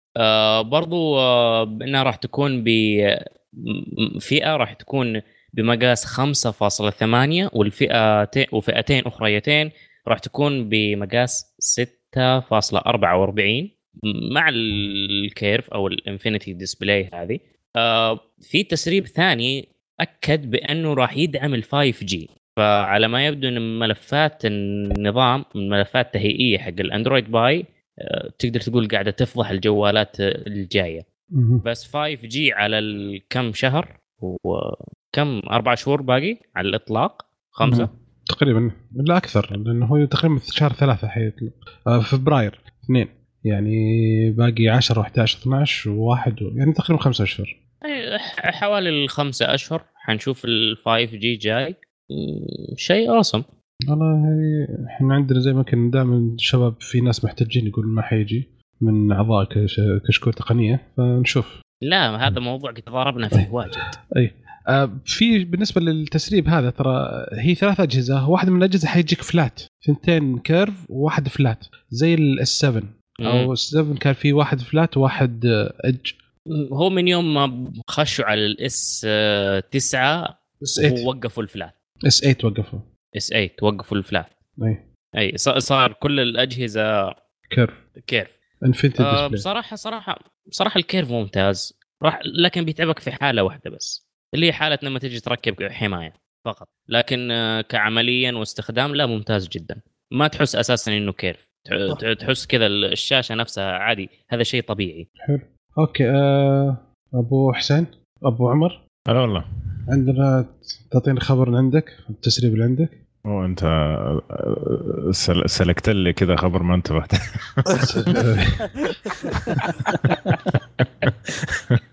برضو 0.66 1.18
آه 1.18 1.64
إنها 1.64 2.04
راح 2.04 2.16
تكون 2.16 2.64
بفئه 2.64 4.56
راح 4.56 4.74
تكون 4.74 5.22
بمقاس 5.54 6.06
5.8 6.06 7.50
والفئة 7.54 8.30
وفئتين 8.52 9.04
اخريتين 9.06 9.72
راح 10.08 10.20
تكون 10.20 10.70
بمقاس 10.70 11.46
6.44 12.18 12.20
مع 14.32 14.50
ال 14.50 14.70
curve 14.70 15.70
أو 15.70 15.88
ال 15.88 15.95
infinity 15.95 16.54
display 16.54 17.10
هذه. 17.14 17.40
آه 17.76 18.20
في 18.42 18.64
تسريب 18.64 19.08
ثاني 19.08 19.70
أكد 20.00 20.52
بأنه 20.52 20.94
راح 20.94 21.18
يدعم 21.18 21.54
ال 21.54 21.64
5G 21.64 22.30
فعلى 22.58 23.08
ما 23.08 23.28
يبدو 23.28 23.48
إن 23.48 23.80
ملفات 23.80 24.46
النظام 24.46 25.46
ملفات 25.56 26.14
تهيئية 26.14 26.58
حق 26.58 26.80
ال 26.80 26.86
Android 26.86 27.32
Pie 27.32 27.66
آه 28.00 28.30
تقدر 28.40 28.60
تقول 28.60 28.88
قاعدة 28.88 29.12
تفضح 29.12 29.50
الجوالات 29.50 30.16
الجاية. 30.20 31.02
بس 31.66 31.86
5 31.86 32.28
جي 32.28 32.54
على 32.54 32.80
الكم 32.80 33.54
شهر 33.54 34.00
وكم 34.20 35.42
أربع 35.50 35.76
شهور 35.76 36.02
باقي 36.02 36.38
على 36.56 36.70
الإطلاق؟ 36.70 37.26
خمسة. 37.52 37.90
تقريبا 38.26 38.72
لا 39.08 39.18
أكثر 39.18 39.58
لأنه 39.58 39.86
هو 39.86 40.06
تقريبا 40.06 40.38
في 40.38 40.52
شهر 40.52 40.74
ثلاثة 40.74 41.08
حيطلق 41.08 41.54
آه 41.88 42.00
فبراير 42.00 42.60
اثنين. 42.84 43.08
يعني 43.44 44.32
باقي 44.32 44.68
10 44.70 45.04
و11 45.04 45.18
12 45.20 45.90
وواحد. 45.90 46.36
يعني 46.56 46.74
تقريبا 46.74 47.04
خمسة 47.04 47.24
أشهر. 47.24 47.58
حوالي 48.38 48.90
الخمسة 48.90 49.54
أشهر. 49.54 49.84
حنشوف 49.96 50.46
ال 50.46 50.78
5 50.86 51.18
جي 51.18 51.36
جاي. 51.36 51.76
شيء 52.76 53.10
اوسم 53.10 53.44
والله 53.90 54.24
إحنا 54.88 55.14
عندنا 55.14 55.40
زي 55.40 55.54
ما 55.54 55.64
كنا 55.64 55.92
دائما 55.92 56.18
الشباب 56.18 56.76
في 56.80 57.02
ناس 57.02 57.26
محتاجين 57.26 57.68
يقول 57.68 57.88
ما 57.88 58.02
حيجي 58.02 58.50
من 58.82 59.12
أعضاء 59.12 59.48
كشكول 60.08 60.34
تقنية 60.34 60.94
فنشوف. 60.98 61.62
لا 61.84 62.28
هذا 62.28 62.40
موضوع 62.40 62.72
قد 62.72 62.84
ضربنا 62.90 63.28
فيه 63.28 63.50
واجد. 63.52 63.78
أي. 64.18 64.34
آه 64.68 64.92
في 65.06 65.46
بالنسبة 65.46 65.82
للتسريب 65.82 66.48
هذا 66.48 66.70
ترى 66.70 67.26
هي 67.34 67.56
ثلاث 67.56 67.80
أجهزة 67.80 68.30
واحدة 68.30 68.52
من 68.52 68.58
الأجهزة 68.58 68.88
حيجيك 68.88 69.22
flat 69.22 69.62
ثنتين 69.88 70.40
curve 70.40 70.86
وواحد 70.90 71.28
flat 71.28 71.66
زي 71.90 72.14
ال 72.14 72.37
S 72.37 72.60
7 72.60 72.84
أو 73.22 73.54
S 73.54 73.60
7 73.60 73.98
كان 73.98 74.14
في 74.14 74.34
واحد 74.34 74.60
flat 74.62 74.98
وواحد 74.98 75.46
edge 75.86 76.14
هو 76.74 76.90
من 76.90 77.08
يوم 77.08 77.34
ما 77.34 77.72
خشوا 77.88 78.26
على 78.26 78.46
ال 78.46 78.77
S 78.77 79.08
9 79.72 80.40
S 80.64 80.80
8 80.82 81.06
وقفوا 81.06 81.44
ال 81.44 81.50
flat 81.50 81.77
S 82.06 82.22
8 82.22 82.38
وقفوا. 82.44 82.80
S 83.18 83.28
8 83.30 83.52
وقفوا 83.62 83.98
ال 83.98 84.04
flat 84.04 84.30
أي. 84.64 84.86
أي 85.18 85.38
صار 85.38 85.94
كل 85.94 86.20
الأجهزة 86.20 87.16
curve. 87.50 87.74
curve. 88.08 88.40
infinity 88.66 89.04
آه 89.04 89.28
بصراحة 89.28 89.76
صراحة 89.76 90.20
بصراحة 90.48 90.78
ال 90.78 90.84
curve 90.84 91.12
ممتاز. 91.12 91.80
راح 92.04 92.20
لكن 92.26 92.66
بيتعبك 92.66 93.00
في 93.00 93.12
حالة 93.12 93.44
واحدة 93.44 93.72
بس. 93.72 94.08
اللي 94.34 94.46
هي 94.46 94.54
حالة 94.54 94.80
لما 94.84 95.00
تجي 95.00 95.20
تركب 95.20 95.64
حماية 95.64 96.14
فقط. 96.46 96.68
لكن 96.90 97.30
كعمليا 97.70 98.32
واستخدام 98.32 98.96
لا 98.96 99.06
ممتاز 99.06 99.48
جدا. 99.48 99.82
ما 100.14 100.28
تحس 100.28 100.56
أساسا 100.56 100.98
إنه 100.98 101.14
curve. 101.14 101.48
تحس 102.20 102.48
كذا 102.48 102.68
الشاشة 102.68 103.36
نفسها 103.36 103.72
عادي. 103.72 104.10
هذا 104.30 104.44
شيء 104.44 104.64
طبيعي. 104.64 105.10
حلو. 105.20 105.40
أوكي 105.78 106.10
أه 106.10 106.78
أبو 107.14 107.54
حسين؟ 107.54 107.88
أبو 108.24 108.50
عمر؟ 108.50 108.87
هلا 109.08 109.20
والله. 109.20 109.46
عندنا 109.90 110.46
تعطينا 110.92 111.20
خبر 111.20 111.50
من 111.50 111.56
عندك 111.58 111.86
التسريب 112.10 112.54
اللي 112.54 112.64
عندك؟ 112.64 112.90
هو 113.26 113.46
أنت 113.46 113.64
سلكت 115.46 115.90
لي 115.90 116.14
كذا 116.14 116.36
خبر 116.36 116.64
ما 116.64 116.76
انتبهت. 116.76 117.12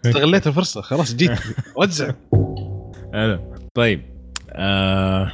استغليت 0.06 0.46
الفرصة 0.46 0.80
خلاص 0.80 1.14
جيت. 1.14 1.38
وزع. 1.76 2.10
طيب 3.74 4.02
آه... 4.50 5.32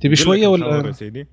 تبي 0.00 0.16
شوية 0.16 0.46
ولا؟ 0.46 0.92
سيدي؟ 0.92 1.26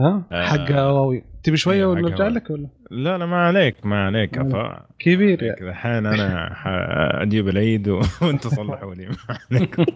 ها؟ 0.00 0.22
حق 0.32 0.70
هواوي 0.70 1.24
تبي 1.42 1.56
شوية 1.56 1.86
ولا 1.86 2.00
نرجع 2.00 2.28
لك 2.28 2.50
ولا؟ 2.50 2.68
لا 2.90 3.18
لا 3.18 3.26
ما 3.26 3.46
عليك 3.46 3.86
ما 3.86 4.06
عليك. 4.06 4.38
أفا. 4.38 4.86
كبير 4.98 5.42
يعني. 5.42 5.68
الحين 5.68 6.06
أنا 6.06 7.22
أجيب 7.22 7.48
العيد 7.48 7.88
وأنت 8.22 8.46
صلحوا 8.46 8.94
لي. 8.94 9.06
ما 9.06 9.16
عليك. 9.52 9.76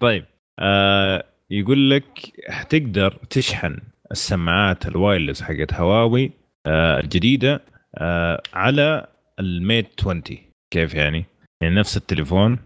طيب 0.00 0.24
آه 0.58 1.24
يقول 1.50 1.90
لك 1.90 2.04
حتقدر 2.48 3.18
تشحن 3.30 3.76
السماعات 4.10 4.86
الوايرلس 4.88 5.42
حقت 5.42 5.74
هواوي 5.74 6.32
آه 6.66 7.00
الجديدة 7.00 7.60
آه 7.94 8.42
على 8.54 9.06
الميت 9.40 9.88
20 10.00 10.22
كيف 10.70 10.94
يعني؟ 10.94 11.24
يعني 11.60 11.74
نفس 11.74 11.96
التليفون. 11.96 12.58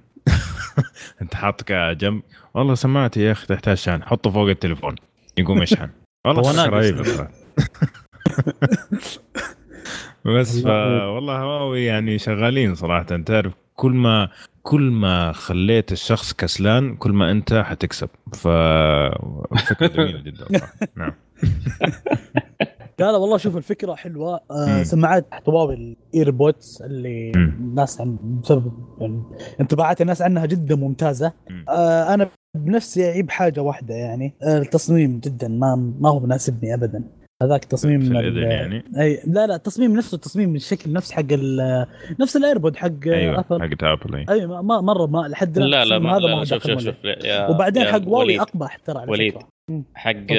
انت 1.22 1.35
حاطك 1.35 1.72
جنب. 1.72 2.22
والله 2.55 2.74
سماعتي 2.74 3.20
يا 3.20 3.33
أخي 3.33 3.47
تحتاج 3.47 3.76
شحن. 3.76 4.03
حطه 4.03 4.31
فوق 4.31 4.49
التليفون. 4.49 4.95
يقوم 5.39 5.62
يشحن. 5.62 5.91
والله 6.26 6.66
رهيب 6.66 6.97
بس 10.24 10.64
والله 10.64 11.39
هواوي 11.39 11.85
يعني 11.85 12.18
شغالين 12.18 12.74
صراحة. 12.74 13.03
تعرف 13.03 13.53
كل 13.74 13.92
ما 13.92 14.29
كل 14.63 14.80
ما 14.91 15.33
خليت 15.33 15.92
الشخص 15.92 16.33
كسلان 16.33 16.96
كل 16.96 17.13
ما 17.13 17.30
انت 17.30 17.55
حتكسب. 17.55 18.09
ففكره 18.33 19.87
جميلة 19.87 20.21
جدا 20.21 20.46
نعم. 20.96 21.13
لا 22.99 23.12
لا 23.12 23.18
والله 23.18 23.37
شوف 23.37 23.57
الفكرة 23.57 23.95
حلوة. 23.95 24.41
آه 24.50 24.83
سماعات 24.83 25.26
هواوي 25.49 25.75
الايربودز 25.75 26.83
اللي 26.84 27.33
الناس 27.34 28.00
عن 28.00 28.18
بسبب 28.42 28.72
يعني 29.00 29.22
انطباعات 29.61 30.00
الناس 30.00 30.22
عنها 30.22 30.46
جدا 30.46 30.76
ممتازة. 30.76 31.33
آه 31.68 32.14
أنا 32.14 32.29
بنفسي 32.57 33.11
أعيب 33.11 33.30
حاجة 33.30 33.62
واحدة 33.62 33.95
يعني. 33.95 34.34
آه 34.42 34.58
التصميم 34.58 35.18
جدا 35.18 35.49
ما 35.49 35.95
ما 36.00 36.11
هو 36.11 36.20
مناسبني 36.20 36.75
ابدا. 36.75 37.04
هذاك 37.43 37.65
تصميم 37.65 38.13
يعني. 38.13 38.85
أي 39.01 39.23
لا 39.27 39.47
لا 39.47 39.55
التصميم 39.55 39.97
نفسه 39.97 40.15
التصميم 40.15 40.55
الشكل 40.57 40.93
نفس 40.93 41.13
حق 41.13 41.25
نفس 42.21 42.37
ال 42.37 42.42
AirPod 42.42 42.76
حق 42.77 43.07
أيوه 43.07 43.39
ابل 43.39 43.63
حق 43.63 43.85
ابل 43.85 44.15
اي 44.17 44.27
أيوة 44.29 44.63
ما 44.63 44.81
مرة 44.81 45.07
ما 45.07 45.29
لحد 45.29 45.59
لا 45.59 45.85
لا 45.85 45.99
ما 45.99 46.17
هذا 46.17 46.19
لا 46.19 46.37
ما 46.37 46.45
شوف 46.45 46.67
شوف 46.67 46.81
شوف 46.81 46.95
وبعدين 47.51 47.85
حق 47.85 48.03
هواوي 48.03 48.41
أقبح 48.41 48.77
ترى 48.77 48.99
على 48.99 49.11
وليد. 49.11 49.35
حق 49.95 50.33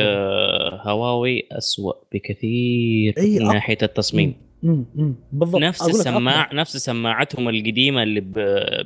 هواوي 0.88 1.48
اسوء 1.52 1.98
بكثير 2.14 3.14
أي 3.18 3.40
من 3.40 3.48
ناحية 3.48 3.78
التصميم. 3.84 4.36
مم. 4.64 4.86
مم. 4.96 5.16
بالضبط. 5.32 5.62
نفس 5.62 5.90
السماعه 5.90 6.54
نفس 6.54 6.78
سماعتهم 6.78 7.50
القديمة 7.50 8.04
اللي 8.04 8.22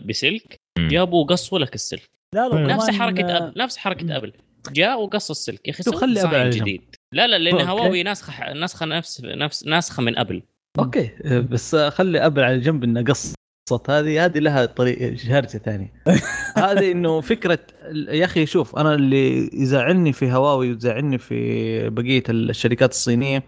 بسلك 0.06 0.56
جابوا 0.80 1.24
وقصوا 1.24 1.60
لك 1.60 1.76
السلك. 1.76 2.10
لا 2.36 2.50
لا 2.50 2.76
نفس 2.76 2.90
حركة 2.90 3.38
ابل 3.38 3.54
نفس 3.62 3.78
حركة 3.78 4.18
أبل. 4.18 4.34
جاء 4.74 5.02
وقص 5.02 5.30
السلك. 5.30 5.68
يا 5.68 5.74
أخي 5.74 5.84
خلي 5.84 6.24
ابل 6.24 6.50
جديد. 6.50 6.93
لا 7.14 7.28
لا 7.28 7.38
لأن 7.38 7.68
هواوي 7.68 8.04
ناسخة 8.04 8.54
نسخه 8.54 8.86
نفس 8.86 9.22
نفس 9.24 9.68
ناسخة 9.68 10.04
من 10.04 10.18
أبل 10.18 10.44
أوكي 10.80 11.12
بس 11.50 11.76
خلي 11.76 12.26
أبل 12.26 12.44
على 12.44 12.60
جنب 12.60 12.84
انه 12.84 13.04
قصت 13.04 13.36
هذه 13.90 14.26
هذه 14.26 14.40
لها 14.40 14.66
طريقه 14.66 15.16
شهرته 15.16 15.60
ثانية 15.60 15.94
هذه 16.58 16.92
إنه 16.92 17.22
فكرة 17.22 17.60
يا 17.92 18.26
أخي 18.26 18.46
شوف 18.46 18.76
أنا 18.76 18.94
اللي 18.94 19.50
يزعلني 19.54 20.14
في 20.14 20.32
هواوي 20.32 20.70
ويزعلني 20.70 21.18
في 21.18 21.90
بقية 21.90 22.24
الشركات 22.30 22.92
الصينية 22.92 23.44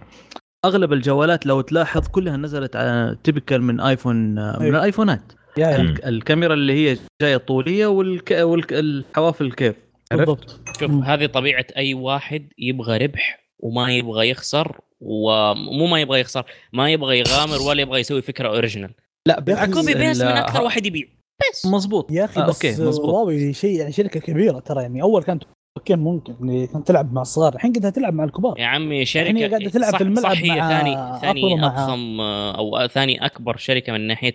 أغلب 0.66 0.94
الجوالات 0.94 1.46
لو 1.46 1.62
تلاحظ 1.62 2.08
كلها 2.08 2.38
نزلت 2.38 2.76
على 2.76 3.18
typical 3.23 3.60
من 3.62 3.80
آيفون 3.80 4.16
من 4.16 4.40
أيوة. 4.40 4.78
الآيفونات 4.78 5.34
مم. 5.58 5.96
الكاميرا 6.06 6.54
اللي 6.54 6.74
هي 6.74 6.98
جاية 7.22 7.38
طولية 7.38 7.88
والك... 7.88 8.32
والحوافل 8.32 9.52
كيف 9.52 9.76
عرفت؟ 10.12 10.28
بالضبط 10.28 10.60
شوف. 10.80 10.92
هذه 10.92 11.26
طبيعة 11.26 11.66
أي 11.78 11.94
واحد 11.94 12.48
يبغى 12.58 12.98
ربح 12.98 13.44
وما 13.66 13.96
يبغى 13.96 14.30
يخسر 14.30 14.80
ومو 15.02 15.86
ما 15.86 16.00
يبغى 16.00 16.20
يخسر 16.20 16.46
ما 16.74 16.92
يبغى 16.92 17.20
يغامر 17.20 17.62
ولا 17.62 17.82
يبغى 17.82 18.00
يسوي 18.00 18.22
فكرة 18.22 18.48
original 18.48 18.91
لا 19.28 19.66
copy 19.65 19.94
paste 19.94 20.23
من 20.24 20.32
أكثر 20.32 20.62
واحد 20.62 20.86
يبيع. 20.86 21.08
بس. 21.52 21.66
مظبوط 21.66 22.12
يا 22.12 22.26
أخي 22.26 22.42
آه، 22.42 22.48
بس 22.48 22.66
أوكي 22.66 22.84
مظبوط 22.84 23.10
هواوي 23.10 23.54
شيء 23.54 23.80
يعني 23.80 23.92
شركة 23.92 24.20
كبيرة 24.20 24.60
ترى 24.60 24.82
يعني 24.82 25.02
أول 25.02 25.24
كانت 25.24 25.44
أوكي 25.78 25.96
ممكن 25.96 26.36
يعني 26.42 26.68
كانت 26.68 26.88
تلعب 26.88 27.14
مع 27.14 27.22
الصغار 27.22 27.56
الحين 27.56 27.74
قدها 27.74 27.90
تلعب 27.90 28.14
مع 28.14 28.24
الكبار. 28.24 28.60
يا 28.60 28.66
عمي 28.66 28.96
يعني 28.96 29.06
شركة 29.06 29.38
هي 29.38 29.48
قاعدة 29.48 29.70
تلعب 29.70 29.92
صح 29.92 29.98
في 29.98 30.04
الملعب 30.04 30.34
صح 30.36 30.42
هي 30.42 30.50
مع 30.50 30.70
ثاني 30.70 31.22
ثاني 31.22 31.66
أضخم 31.66 32.22
آه، 32.22 32.58
أو 32.58 32.88
ثاني 32.88 33.26
أكبر 33.26 33.58
شركة 33.58 33.94
من 33.94 34.08
ناحية 34.08 34.34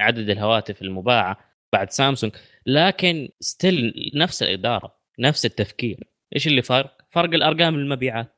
عدد 0.00 0.30
الهواتف 0.30 0.82
المباعة 0.82 1.38
بعد 1.72 1.90
سامسونج. 1.90 2.32
لكن 2.66 3.28
still 3.40 4.10
نفس 4.14 4.42
الإدارة 4.42 4.96
نفس 5.18 5.46
التفكير. 5.46 6.08
إيش 6.34 6.46
اللي 6.46 6.62
فرق؟ 6.62 6.96
فرق 7.10 7.34
الأرقام 7.34 7.74
المبيعات. 7.74 8.35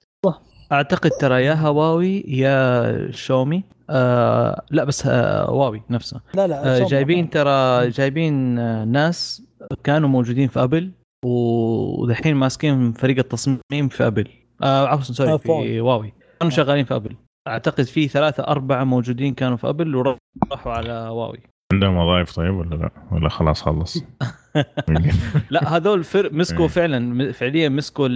أعتقد 0.73 1.11
ترى 1.11 1.45
يا 1.45 1.55
هواوي 1.55 2.25
يا 2.29 3.11
شاومي 3.11 3.65
آه 3.91 4.63
لا 4.71 4.85
بس 4.85 5.07
آه 5.07 5.45
هواوي 5.45 5.83
نفسها 5.91 6.21
لا 6.35 6.47
لا 6.47 6.77
آه 6.77 6.87
جايبين. 6.89 7.31
ترى 7.31 7.89
جايبين 7.91 8.59
آه 8.59 8.85
ناس 8.85 9.43
كانوا 9.85 10.09
موجودين 10.09 10.49
في 10.49 10.63
أبل 10.63 10.91
ودحين 11.25 12.37
ماسكين 12.37 12.93
فريق 12.93 13.19
التصميم 13.19 13.89
في 13.91 14.07
أبل. 14.07 14.29
آه 14.63 14.87
عفوا 14.87 15.01
آه، 15.11 15.17
sorry 15.17 15.39
فوق. 15.39 15.63
في 15.63 15.81
هواوي 15.81 16.13
كانوا 16.41 16.51
شغالين 16.51 16.85
في 16.85 16.95
أبل. 16.97 17.17
أعتقد 17.49 17.85
في 17.85 18.09
ثلاثة 18.09 18.43
أربعة 18.43 18.85
موجودين 18.85 19.35
كانوا 19.35 19.57
في 19.57 19.69
أبل 19.69 19.97
وراحوا 19.97 20.73
على 20.73 20.93
هواوي 20.93 21.41
عندهم 21.73 21.97
وظائف 21.97 22.33
طيب 22.37 22.55
ولا 22.55 22.75
لا؟ 22.75 22.91
ولا 23.13 23.29
خلاص 23.29 23.63
خلص؟ 23.63 23.99
لا 25.51 25.77
هذول 25.77 26.05
فر 26.05 26.33
مسكوا 26.33 26.63
إيه. 26.63 26.69
فعلا 26.69 27.33
فعليا 27.33 27.69
مسكوا 27.69 28.09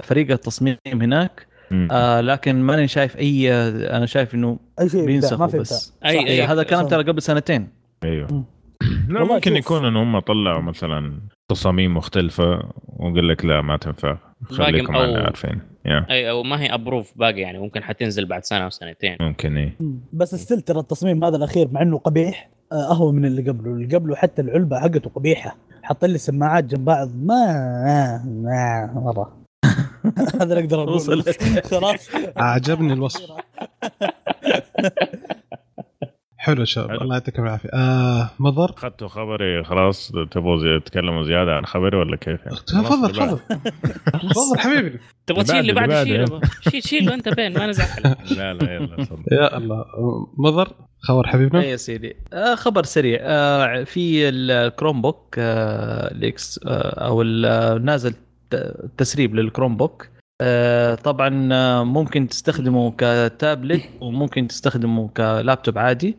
فريق 0.00 0.30
التصميم 0.30 0.76
هناك. 0.86 1.46
آه 1.90 2.20
لكن 2.20 2.62
ماني 2.62 2.88
شايف 2.88 3.16
أي 3.16 3.52
أنا 3.96 4.06
شايف 4.06 4.34
إنه 4.34 4.58
أي 4.80 4.88
شيء 4.88 5.06
بينسخوا 5.06 5.38
ما 5.38 5.46
في 5.46 5.58
بس 5.58 5.94
إبداع. 6.04 6.22
أي-. 6.22 6.46
أي- 6.46 6.50
هذا 6.50 6.62
كلام 6.62 6.82
صح. 6.84 6.90
ترى 6.90 7.02
قبل 7.02 7.22
سنتين 7.22 7.68
أيوه. 8.04 8.44
لا 9.08 9.24
ممكن 9.24 9.50
شوف. 9.50 9.58
يكون 9.58 9.84
ان 9.84 9.96
هم 9.96 10.18
طلعوا 10.18 10.62
مثلا 10.62 11.20
تصاميم 11.48 11.96
مختلفة 11.96 12.70
وقال 12.86 13.28
لك 13.28 13.44
لا 13.44 13.60
ما 13.60 13.76
تنفع 13.76 14.18
خليكم 14.50 14.96
على 14.96 15.18
عارفين 15.18 15.60
يا 15.86 16.06
أي 16.10 16.30
أو 16.30 16.42
ما 16.42 16.62
هي 16.62 16.74
approve 16.74 17.12
باقي 17.18 17.40
يعني 17.40 17.58
ممكن 17.58 17.82
حتنزل 17.82 18.26
بعد 18.26 18.44
سنة 18.44 18.64
أو 18.64 18.70
سنتين 18.70 19.16
ممكن 19.20 19.72
مم. 19.80 20.00
بس 20.12 20.34
still 20.34 20.60
ترى 20.60 20.78
التصميم 20.80 21.24
هذا 21.24 21.36
الأخير 21.36 21.68
مع 21.72 21.82
إنه 21.82 21.98
قبيح 21.98 22.50
اهون 22.74 23.14
من 23.14 23.24
اللي 23.24 23.50
قبله. 23.50 23.72
اللي 23.72 23.96
قبله 23.96 24.16
حتى 24.16 24.42
العلبة 24.42 24.80
حقته 24.80 25.10
قبيحة. 25.10 25.56
حاط 25.82 26.04
لي 26.04 26.18
سماعات 26.18 26.64
جنب 26.64 26.84
بعض. 26.84 27.10
ما 27.14 28.22
ما 28.24 28.90
مرة. 28.94 29.36
هذا 30.34 30.42
اللي 30.42 30.60
أقدر 30.60 30.82
أقوله. 30.82 31.24
خلاص. 31.70 32.08
عجبني 32.36 32.92
الوصف. 32.92 33.30
حلو 36.44 36.60
يا 36.60 36.64
شباب. 36.64 37.02
الله. 37.02 37.14
يعطيكم 37.14 37.42
العافية. 37.42 37.68
آه 37.74 38.30
مضر؟ 38.38 38.70
أخذتوا 38.76 39.08
خبري 39.08 39.64
خلاص. 39.64 40.12
تبغوا 40.30 40.78
تتكلموا 40.78 41.22
زيادة 41.22 41.52
عن 41.54 41.66
خبري 41.66 41.96
ولا 41.96 42.16
كيف 42.16 42.40
يعني؟ 42.46 42.56
تفضل 42.66 43.10
اللي 43.10 43.18
بعد. 43.20 43.38
تفضل 43.38 44.30
تفضل 44.30 44.58
حبيبي. 44.58 44.98
تبغى 45.26 45.44
تشيل 45.44 45.56
اللي 45.56 45.70
اللي 45.70 45.80
بعد 45.80 45.88
بعده، 45.88 46.04
شيله. 46.04 46.40
شيله 46.80 47.14
أنت 47.14 47.28
بين 47.28 47.58
ما 47.58 47.66
نزعل 47.66 48.02
لا 48.36 48.54
لا 48.54 48.74
يلا 48.74 48.96
تفضل. 48.96 49.22
يا 49.32 49.56
الله. 49.56 49.84
مضر؟ 50.38 50.68
خبر 51.00 51.26
حبيبنا؟ 51.26 51.60
اي 51.60 51.70
يا 51.70 51.76
سيدي. 51.76 52.16
آه 52.32 52.54
خبر 52.54 52.82
سريع. 52.82 53.18
آه 53.22 53.84
في 53.84 54.28
ال 54.28 55.02
Chromebook 55.02 55.34
آه 55.38 56.10
ال 56.12 56.36
X 56.36 56.60
آه 56.66 57.06
أو 57.06 57.22
ال- 57.22 57.46
آه، 57.46 57.74
نازل 57.78 58.14
ت- 58.50 58.90
تسريب 58.98 59.34
لل 59.34 59.76
Chromebook 59.76 60.08
آه 60.40 60.94
طبعا 60.94 61.48
آه، 61.52 61.84
ممكن 61.84 62.28
تستخدمه 62.28 62.90
كتابلت 62.98 63.82
وممكن 64.00 64.46
تستخدمه 64.48 65.08
كلابتوب 65.08 65.78
عادي. 65.78 66.16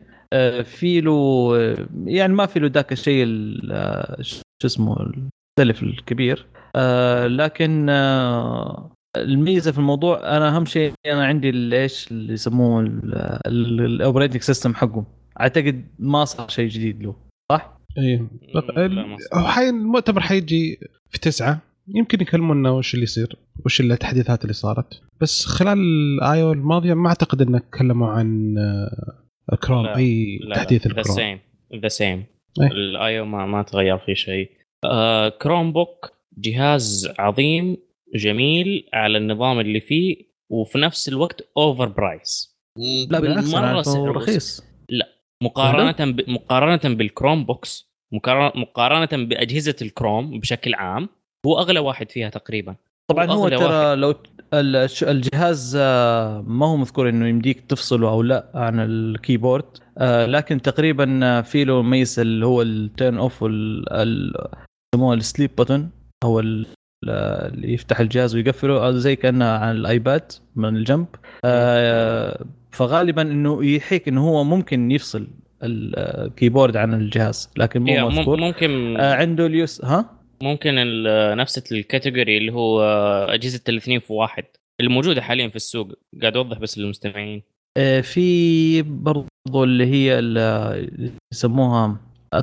في 0.63 1.01
له 1.01 1.11
آه، 1.55 1.87
يعني 2.05 2.33
ما 2.33 2.45
في 2.45 2.59
له 2.59 2.67
ذاك 2.67 2.91
الشيء 2.91 3.23
ال- 3.23 3.71
آه، 3.71 4.17
شو 4.21 4.41
اسمه 4.65 4.97
المختلف 5.01 5.83
الكبير 5.83 6.45
آه 6.75 7.27
لكن 7.27 7.89
آه 7.89 8.91
الميزة 9.17 9.71
في 9.71 9.77
الموضوع 9.77 10.37
أنا 10.37 10.55
أهم 10.55 10.65
شيء 10.65 10.93
أنا 11.05 11.25
عندي 11.25 11.49
إيش 11.81 12.11
اللي 12.11 12.33
يسموه 12.33 12.81
ال 13.47 13.57
operating 13.57 14.41
system 14.41 14.73
حقه 14.73 15.05
أعتقد 15.41 15.85
ما 15.99 16.25
صار 16.25 16.47
شيء 16.49 16.69
جديد 16.69 17.03
له 17.03 17.15
صح؟ 17.51 17.77
اي 17.97 18.27
بق- 18.55 18.71
لا، 18.71 18.85
ال- 18.85 19.07
ما 19.07 19.17
صار. 19.33 19.41
هو 19.41 19.47
حي 19.47 19.69
المؤتمر 19.69 20.21
حيجي 20.21 20.79
في 21.09 21.19
تسعة 21.19 21.61
يمكن 21.87 22.21
يكلمونا 22.21 22.69
وش 22.71 22.93
اللي 22.93 23.03
يصير 23.03 23.37
وش 23.65 23.81
التحديثات 23.81 24.41
اللي 24.41 24.53
صارت 24.53 25.01
بس 25.21 25.45
خلال 25.45 25.77
ال 25.79 25.97
I/O 25.97 26.51
الماضية 26.51 26.93
ما 26.93 27.07
أعتقد 27.09 27.41
إنك 27.41 27.63
تكلموا 27.71 28.07
عن 28.07 28.57
آه، 28.57 29.24
كروم 29.53 29.85
لا، 29.85 29.97
أي 29.97 30.39
لا 30.43 30.55
تحديث 30.55 30.87
ذا 30.87 30.99
ال 30.99 31.02
Chrome 31.02 31.15
same 31.15 31.39
the 31.75 31.87
same. 31.87 32.25
ال 32.61 32.77
I/O 32.77 33.25
ما 33.25 33.45
ما 33.45 33.63
تغير 33.63 33.97
فيه 33.97 34.13
شيء. 34.13 34.51
آه 34.85 35.29
Chromebook 35.29 36.13
جهاز 36.37 37.13
عظيم 37.19 37.77
جميل 38.15 38.89
على 38.93 39.17
النظام 39.17 39.59
اللي 39.59 39.79
فيه 39.79 40.15
وفي 40.51 40.77
نفس 40.77 41.09
الوقت 41.09 41.49
over 41.57 41.85
price 41.85 42.57
لا 43.09 43.19
بالعكس 43.19 43.53
مرة 43.53 43.81
سعره 43.81 44.11
رخيص. 44.11 44.63
مقارنة 45.43 46.11
ب... 46.11 46.29
مقارنة 46.29 46.95
بال 46.95 47.45
Chromebooks 47.45 47.91
مقارنة 48.13 48.61
مقارنه 48.61 49.25
بأجهزة 49.25 49.75
الكروم 49.81 50.39
بشكل 50.39 50.73
عام 50.73 51.09
هو 51.47 51.59
أغلى 51.59 51.79
واحد 51.79 52.11
فيها 52.11 52.29
تقريبا. 52.29 52.75
طبعا 53.11 53.25
هو 53.25 53.49
ترى 53.49 53.95
لو 53.95 54.15
الجهاز 55.03 55.77
آه، 55.81 56.41
ما 56.47 56.65
هو 56.65 56.77
مذكور 56.77 57.09
إنه 57.09 57.27
يمديك 57.27 57.59
تفصله 57.69 58.09
أو 58.09 58.21
لا 58.21 58.49
عن 58.55 58.79
ال 58.79 58.89
keyboard 58.89 59.65
آه، 59.97 60.25
لكن 60.25 60.61
تقريبا 60.61 61.19
آه، 61.23 61.41
في 61.41 61.63
له 61.65 61.81
ميز 61.81 62.19
اللي 62.19 62.45
هو 62.45 62.61
ال 62.61 62.73
turn 62.73 63.17
off 63.17 63.41
يسموها 63.41 65.15
ال 65.15 65.21
sleep 65.21 65.51
button 65.61 65.81
أو 66.23 66.39
ال- 66.39 66.65
اللي 67.07 67.73
يفتح 67.73 67.99
الجهاز 67.99 68.35
ويقفله 68.35 68.91
زي 68.91 69.15
كأنه 69.15 69.45
على 69.45 69.71
الآيباد 69.71 70.31
من 70.55 70.75
الجنب. 70.75 71.05
فغالبا 72.71 73.21
إنه 73.21 73.65
يحيك 73.65 74.07
إنه 74.07 74.21
هو 74.27 74.43
ممكن 74.43 74.91
يفصل 74.91 75.27
ال 75.63 75.76
keyboard 75.76 76.77
عن 76.77 76.93
الجهاز 76.93 77.49
لكن 77.57 77.85
إيه، 77.87 78.01
مو 78.01 78.09
مم- 78.09 78.17
مذكور. 78.17 78.37
ممكن 78.39 78.97
عنده 78.99 79.45
اليوس 79.45 79.85
ها؟ 79.85 80.09
ممكن 80.43 80.75
نفس 81.37 81.71
ال 81.71 81.79
category 81.79 82.37
اللي 82.37 82.53
هو 82.53 82.81
أجهزة 83.29 83.61
الاثنين 83.69 83.99
في 83.99 84.13
واحد 84.13 84.43
الموجودة 84.81 85.21
حاليا 85.21 85.47
في 85.49 85.55
السوق 85.55 85.91
قاعد 86.21 86.37
أوضح 86.37 86.59
بس 86.59 86.77
للمستمعين. 86.77 87.43
آه، 87.77 88.01
في 88.01 88.81
برضو 88.81 89.27
اللي 89.63 89.85
هي 89.85 90.19
ال- 90.19 91.11
يسموها 91.33 91.97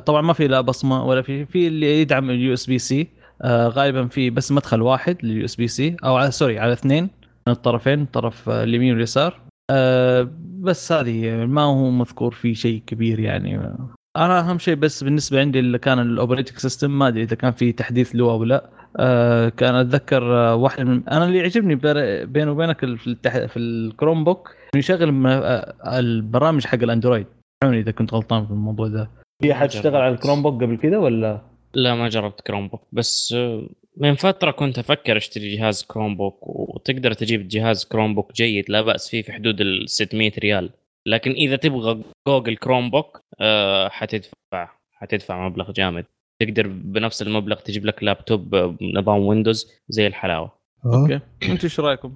طبعا 0.05 0.21
ما 0.21 0.33
في 0.33 0.47
لا 0.47 0.61
بصمة 0.61 1.05
ولا 1.05 1.21
في 1.21 1.45
في 1.45 1.67
اللي 1.67 2.01
يدعم 2.01 2.29
ال 2.29 2.53
USB-C 2.53 3.07
غالبا 3.45 4.07
في 4.07 4.29
بس 4.29 4.51
مدخل 4.51 4.81
واحد 4.81 5.17
لل 5.25 5.45
USB-C 5.45 5.95
أو 6.03 6.15
على 6.15 6.31
sorry 6.31 6.59
على 6.59 6.73
اثنين 6.73 7.03
من 7.47 7.53
الطرفين 7.53 8.01
الطرف 8.01 8.49
آه، 8.49 8.63
اليمين 8.63 8.93
واليسار. 8.93 9.41
آه، 9.71 10.29
بس 10.59 10.91
هذه 10.91 11.45
ما 11.45 11.61
هو 11.61 11.89
مذكور 11.89 12.31
في 12.33 12.55
شيء 12.55 12.81
كبير 12.87 13.19
يعني. 13.19 13.77
أنا 14.17 14.39
أهم 14.39 14.59
شيء 14.59 14.75
بس 14.75 15.03
بالنسبة 15.03 15.39
عندي 15.39 15.59
اللي 15.59 15.77
كان 15.79 15.99
ال 15.99 16.05
operating 16.05 16.57
system 16.57 16.99
ما 16.99 17.07
أدري 17.07 17.23
إذا 17.23 17.35
كان 17.35 17.51
في 17.51 17.71
تحديث 17.71 18.15
له 18.15 18.31
أو 18.31 18.43
لا. 18.43 18.69
آه، 18.99 19.49
كان 19.49 19.75
أتذكر 19.75 20.23
آه، 20.37 20.55
واحد 20.55 20.81
من 20.85 21.09
أنا 21.09 21.25
اللي 21.25 21.37
يعجبني 21.37 21.75
بين- 21.75 22.25
بيني 22.25 22.49
وبينك 22.51 22.79
في 22.79 23.07
التح... 23.07 23.45
في 23.45 23.59
ال 23.59 24.23
Chromebook 24.23 24.55
يشغل 24.75 25.11
م- 25.11 25.27
آه، 25.27 25.73
البرامج 25.99 26.65
حق 26.65 26.83
الأندرويد. 26.83 27.25
عوني 27.63 27.79
إذا 27.79 27.91
كنت 27.91 28.13
غلطان 28.13 28.45
في 28.45 28.51
الموضوع 28.51 28.87
ده 28.87 29.09
في 29.41 29.51
أحد. 29.51 29.67
اشتغل 29.67 29.95
على 29.95 30.13
ال 30.13 30.43
Chromebook 30.43 30.63
قبل 30.63 30.75
كده 30.77 30.99
ولا؟ 30.99 31.41
لا 31.73 31.95
ما 31.95 32.09
جربت 32.09 32.41
Chromebook 32.41 32.81
بس 32.91 33.33
آه، 33.37 33.69
من 33.97 34.15
فترة 34.15 34.51
كنت 34.51 34.79
أفكر 34.79 35.17
أشتري 35.17 35.55
جهاز 35.55 35.83
Chromebook 35.83 36.37
وتقدر 36.41 37.13
تجيب 37.13 37.47
جهاز 37.47 37.85
Chromebook 37.85 38.33
جيد 38.33 38.65
لا 38.69 38.81
بأس 38.81 39.09
فيه 39.09 39.21
في 39.21 39.31
حدود 39.31 39.61
ال 39.61 39.89
600 39.89 40.31
ريال. 40.39 40.69
لكن 41.07 41.31
إذا 41.31 41.55
تبغى 41.55 42.03
Google 42.27 42.57
Chromebook 42.57 43.21
آه، 43.39 43.89
حتدفع 43.89 44.69
حتدفع 44.93 45.47
مبلغ 45.47 45.71
جامد. 45.71 46.05
تقدر 46.41 46.67
بنفس 46.67 47.21
المبلغ 47.21 47.59
تجيب 47.59 47.85
لك 47.85 48.03
لابتوب 48.03 48.55
بنظام 48.55 49.19
Windows 49.19 49.71
زي 49.89 50.07
الحلاوة. 50.07 50.51
okay. 50.85 51.19
أنتم 51.43 51.59
إيش 51.63 51.79
رأيكم؟ 51.79 52.13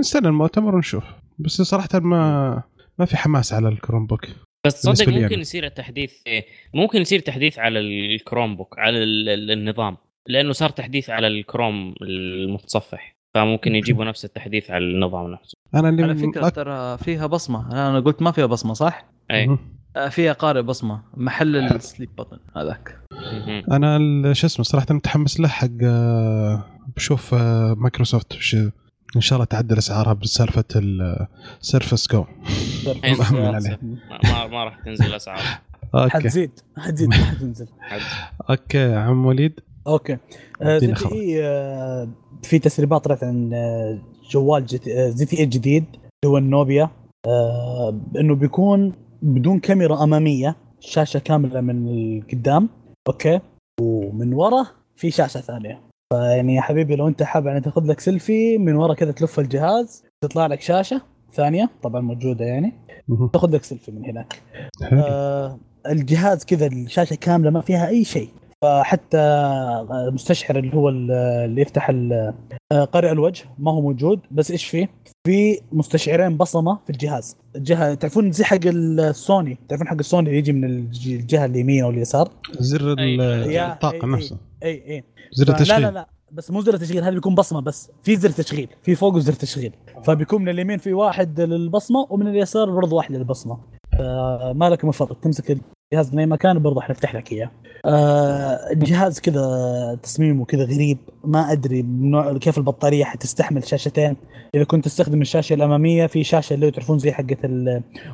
نستنى 0.00 0.28
المؤتمر 0.28 0.74
ونشوف. 0.74 1.04
بس 1.38 1.62
صراحة 1.62 1.88
ما 2.00 2.62
ما 2.98 3.04
في 3.04 3.16
حماس 3.16 3.52
على 3.52 3.68
ال 3.68 4.06
Chromebook 4.06 4.26
بس 4.66 4.82
تصدق 4.82 5.08
ممكن 5.08 5.24
أنا. 5.24 5.40
يصير 5.40 5.64
التحديث 5.64 6.22
إيه، 6.26 6.44
ممكن 6.74 7.00
يصير 7.00 7.20
تحديث 7.20 7.58
على 7.58 7.78
ال 7.80 8.56
Chromebook 8.56 8.78
على 8.78 9.02
ال- 9.02 9.28
ال- 9.28 9.50
النظام 9.50 9.96
لأنه 10.28 10.52
صار 10.52 10.70
تحديث 10.70 11.10
على 11.10 11.26
الكروم 11.26 11.94
المتصفح. 12.02 13.13
فممكن 13.34 13.74
يجيبوا 13.78 14.04
نفس 14.04 14.24
التحديث 14.24 14.70
على 14.70 14.84
النظام 14.84 15.30
نفسه. 15.30 15.54
أنا 15.74 15.88
اللي 15.88 16.02
على 16.02 16.14
فكرة 16.16 16.48
أك- 16.48 16.52
ترى 16.52 16.98
فيها 16.98 17.26
بصمة. 17.26 17.72
أنا 17.72 18.00
قلت 18.00 18.22
ما 18.22 18.30
فيها 18.32 18.46
بصمة 18.46 18.74
صح؟ 18.74 19.04
أي. 19.30 19.58
آه، 19.96 20.08
فيها 20.08 20.32
قارئ 20.32 20.62
بصمة. 20.62 21.00
محل 21.16 21.56
ال 21.56 21.66
sleep 21.66 22.16
button 22.18 22.38
هذاك. 22.56 22.98
أنا 23.72 23.96
ال- 23.96 24.36
شو 24.36 24.46
اسمه 24.46 24.64
صراحة 24.64 24.86
متحمس 24.90 25.40
له 25.40 25.48
حق 25.48 25.68
آه، 25.82 26.64
بشوف 26.96 27.34
آه، 27.34 27.74
مايكروسوفت 27.78 28.32
إن 29.16 29.20
شاء 29.20 29.36
الله 29.36 29.44
تعدل 29.46 29.78
أسعارها 29.78 30.12
بسالفة 30.12 30.64
ال 30.74 30.91
Surface 30.91 32.08
Go 32.12 32.24
ما 34.50 34.64
راح 34.64 34.76
تنزل 34.84 35.14
أسعار. 35.14 35.38
okay. 35.94 36.10
حتزيد. 36.10 36.50
حتزيد 36.78 37.08
ما 37.08 37.14
حتنزل 37.14 37.66
okay 38.50 38.94
عم 38.94 39.26
وليد. 39.26 39.60
okay. 39.86 40.18
آه، 40.62 40.78
زي. 40.78 40.94
اي 41.12 41.44
آه، 41.44 42.08
في 42.42 42.58
تسريبات 42.58 43.04
طلعت 43.04 43.24
عن 43.24 43.50
آه، 43.54 43.98
جوال 44.30 44.66
آه، 44.88 45.08
ZTE 45.08 45.44
الجديد 45.44 45.84
اللي 45.94 46.32
هو 46.32 46.38
ال 46.38 46.45
Nubia. 46.45 46.90
آه، 47.26 48.00
إنه 48.16 48.34
بيكون 48.34 48.92
بدون 49.22 49.58
كاميرا 49.60 50.04
أمامية 50.04 50.56
شاشة 50.80 51.18
كاملة 51.18 51.60
من 51.60 51.88
القدام 51.88 52.68
okay؟ 53.08 53.40
ومن 53.80 54.34
ورا 54.34 54.66
في 54.96 55.10
شاشة 55.10 55.40
ثانية. 55.40 55.80
فيعني 56.12 56.54
يا 56.54 56.60
حبيبي 56.60 56.96
لو 56.96 57.08
أنت 57.08 57.22
حابب 57.22 57.46
يعني 57.46 57.60
تاخذ 57.60 57.86
لك 57.86 58.00
سيلفي 58.00 58.58
من 58.58 58.74
ورا 58.74 58.94
كذا 58.94 59.12
تلف 59.12 59.40
الجهاز 59.40 60.04
تطلع 60.20 60.46
لك 60.46 60.60
شاشة 60.60 61.02
ثانية 61.32 61.70
طبعا 61.82 62.00
موجودة 62.00 62.44
يعني. 62.44 62.72
تاخذ 63.32 63.54
لك 63.54 63.64
سيلفي 63.64 63.92
من 63.92 64.04
هناك. 64.04 64.42
آه 64.92 65.58
الجهاز 65.86 66.44
كذا 66.44 66.66
الشاشة 66.66 67.14
كاملة 67.14 67.50
ما 67.50 67.60
فيها 67.60 67.88
أي 67.88 68.04
شيء. 68.04 68.28
فحتى 68.64 69.18
المستشعر 70.08 70.58
اللي 70.58 70.74
هو 70.76 70.88
ال- 70.88 71.10
اللي 71.44 71.60
يفتح 71.62 71.90
قارئ 72.92 73.12
الوجه 73.12 73.44
ما 73.58 73.70
هو 73.72 73.80
موجود. 73.80 74.20
بس 74.30 74.50
إيش 74.50 74.64
فيه؟ 74.64 74.88
في 75.26 75.60
مستشعرين 75.72 76.36
بصمة 76.36 76.78
في 76.86 76.90
الجهاز. 76.90 77.36
الجهه 77.56 77.94
تعرفون 77.94 78.32
زي 78.32 78.44
حق 78.44 78.58
السوني 78.66 79.58
تعرفون 79.68 79.88
حق 79.88 79.96
السوني 79.98 80.26
اللي 80.28 80.38
يجي 80.38 80.52
من 80.52 80.64
الج- 80.64 81.08
الجهة 81.08 81.44
اليمين 81.44 81.84
أو 81.84 81.90
اليسار؟ 81.90 82.28
زر 82.58 82.98
يا- 82.98 83.72
الطاقه 83.72 84.06
نفسه. 84.06 84.36
اي 84.62 84.70
أي. 84.94 85.04
زر 85.32 85.44
ف- 85.46 85.48
لا 85.48 85.54
التشغيل. 85.56 85.82
لا 85.82 85.90
لا. 85.90 86.08
بس 86.32 86.50
مو 86.50 86.60
زر 86.60 86.74
التشغيل 86.74 87.02
هذا 87.04 87.14
بيكون 87.14 87.34
بصمة 87.34 87.60
بس. 87.60 87.90
في 88.02 88.16
زر 88.16 88.30
تشغيل 88.30 88.68
في 88.82 88.94
فوق 88.94 89.18
زر 89.18 89.32
تشغيل 89.32 89.72
فبيكون 90.04 90.42
من 90.42 90.48
اليمين 90.48 90.78
في 90.78 90.92
واحد 90.92 91.40
للبصمة 91.40 92.06
ومن 92.10 92.26
اليسار 92.28 92.70
برضه 92.70 92.96
واحد 92.96 93.12
للبصمة. 93.12 93.58
فما 93.98 94.70
لك 94.70 94.84
مفر 94.84 95.12
تمسك 95.22 95.58
الجهاز 95.92 96.12
من 96.14 96.18
اي 96.18 96.26
مكان 96.26 96.58
برضه 96.58 96.80
حنفتح 96.80 97.14
لك 97.14 97.32
إياه. 97.32 97.50
آه، 97.86 98.72
الجهاز 98.72 99.20
كذا 99.20 99.98
تصميمه 100.02 100.44
كذا 100.44 100.64
غريب. 100.64 100.98
ما 101.24 101.52
أدري 101.52 101.82
نوع 101.82 102.38
كيف 102.38 102.58
البطارية 102.58 103.04
حتستحمل 103.04 103.64
شاشتين. 103.64 104.16
إذا 104.54 104.64
كنت 104.64 104.84
تستخدم 104.84 105.20
الشاشة 105.20 105.54
الأمامية 105.54 106.06
في 106.06 106.24
شاشة 106.24 106.54
اللي 106.54 106.70
تعرفون 106.70 106.98
زي 106.98 107.12
حقة 107.12 107.36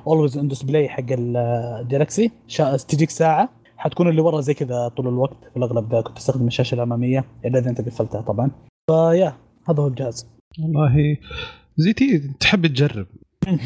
always 0.07 0.37
on 0.39 0.49
display 0.49 0.89
حق 0.89 1.05
ال 1.11 1.28
Galaxy 1.28 2.31
شا- 2.47 2.77
تجيك 2.77 3.11
ساعة. 3.11 3.49
حتكون 3.77 4.09
اللي 4.09 4.21
ورا 4.21 4.41
زي 4.41 4.55
كذا 4.55 4.89
طول 4.89 5.09
الوقت. 5.09 5.45
في 5.51 5.57
الأغلب 5.57 5.95
ذا 5.95 6.01
كنت 6.01 6.17
تستخدم 6.17 6.47
الشاشة 6.47 6.75
الأمامية. 6.75 7.25
إلا 7.45 7.59
إذا 7.59 7.71
أنت 7.71 7.81
قفلتها 7.81 8.21
طبعا. 8.21 8.51
فيا 8.91 9.35
هذا 9.69 9.83
هو 9.83 9.87
الجهاز. 9.87 10.27
والله 10.59 11.17
ZTE 11.77 12.19
تحب 12.41 12.67
تجرب. 12.67 13.07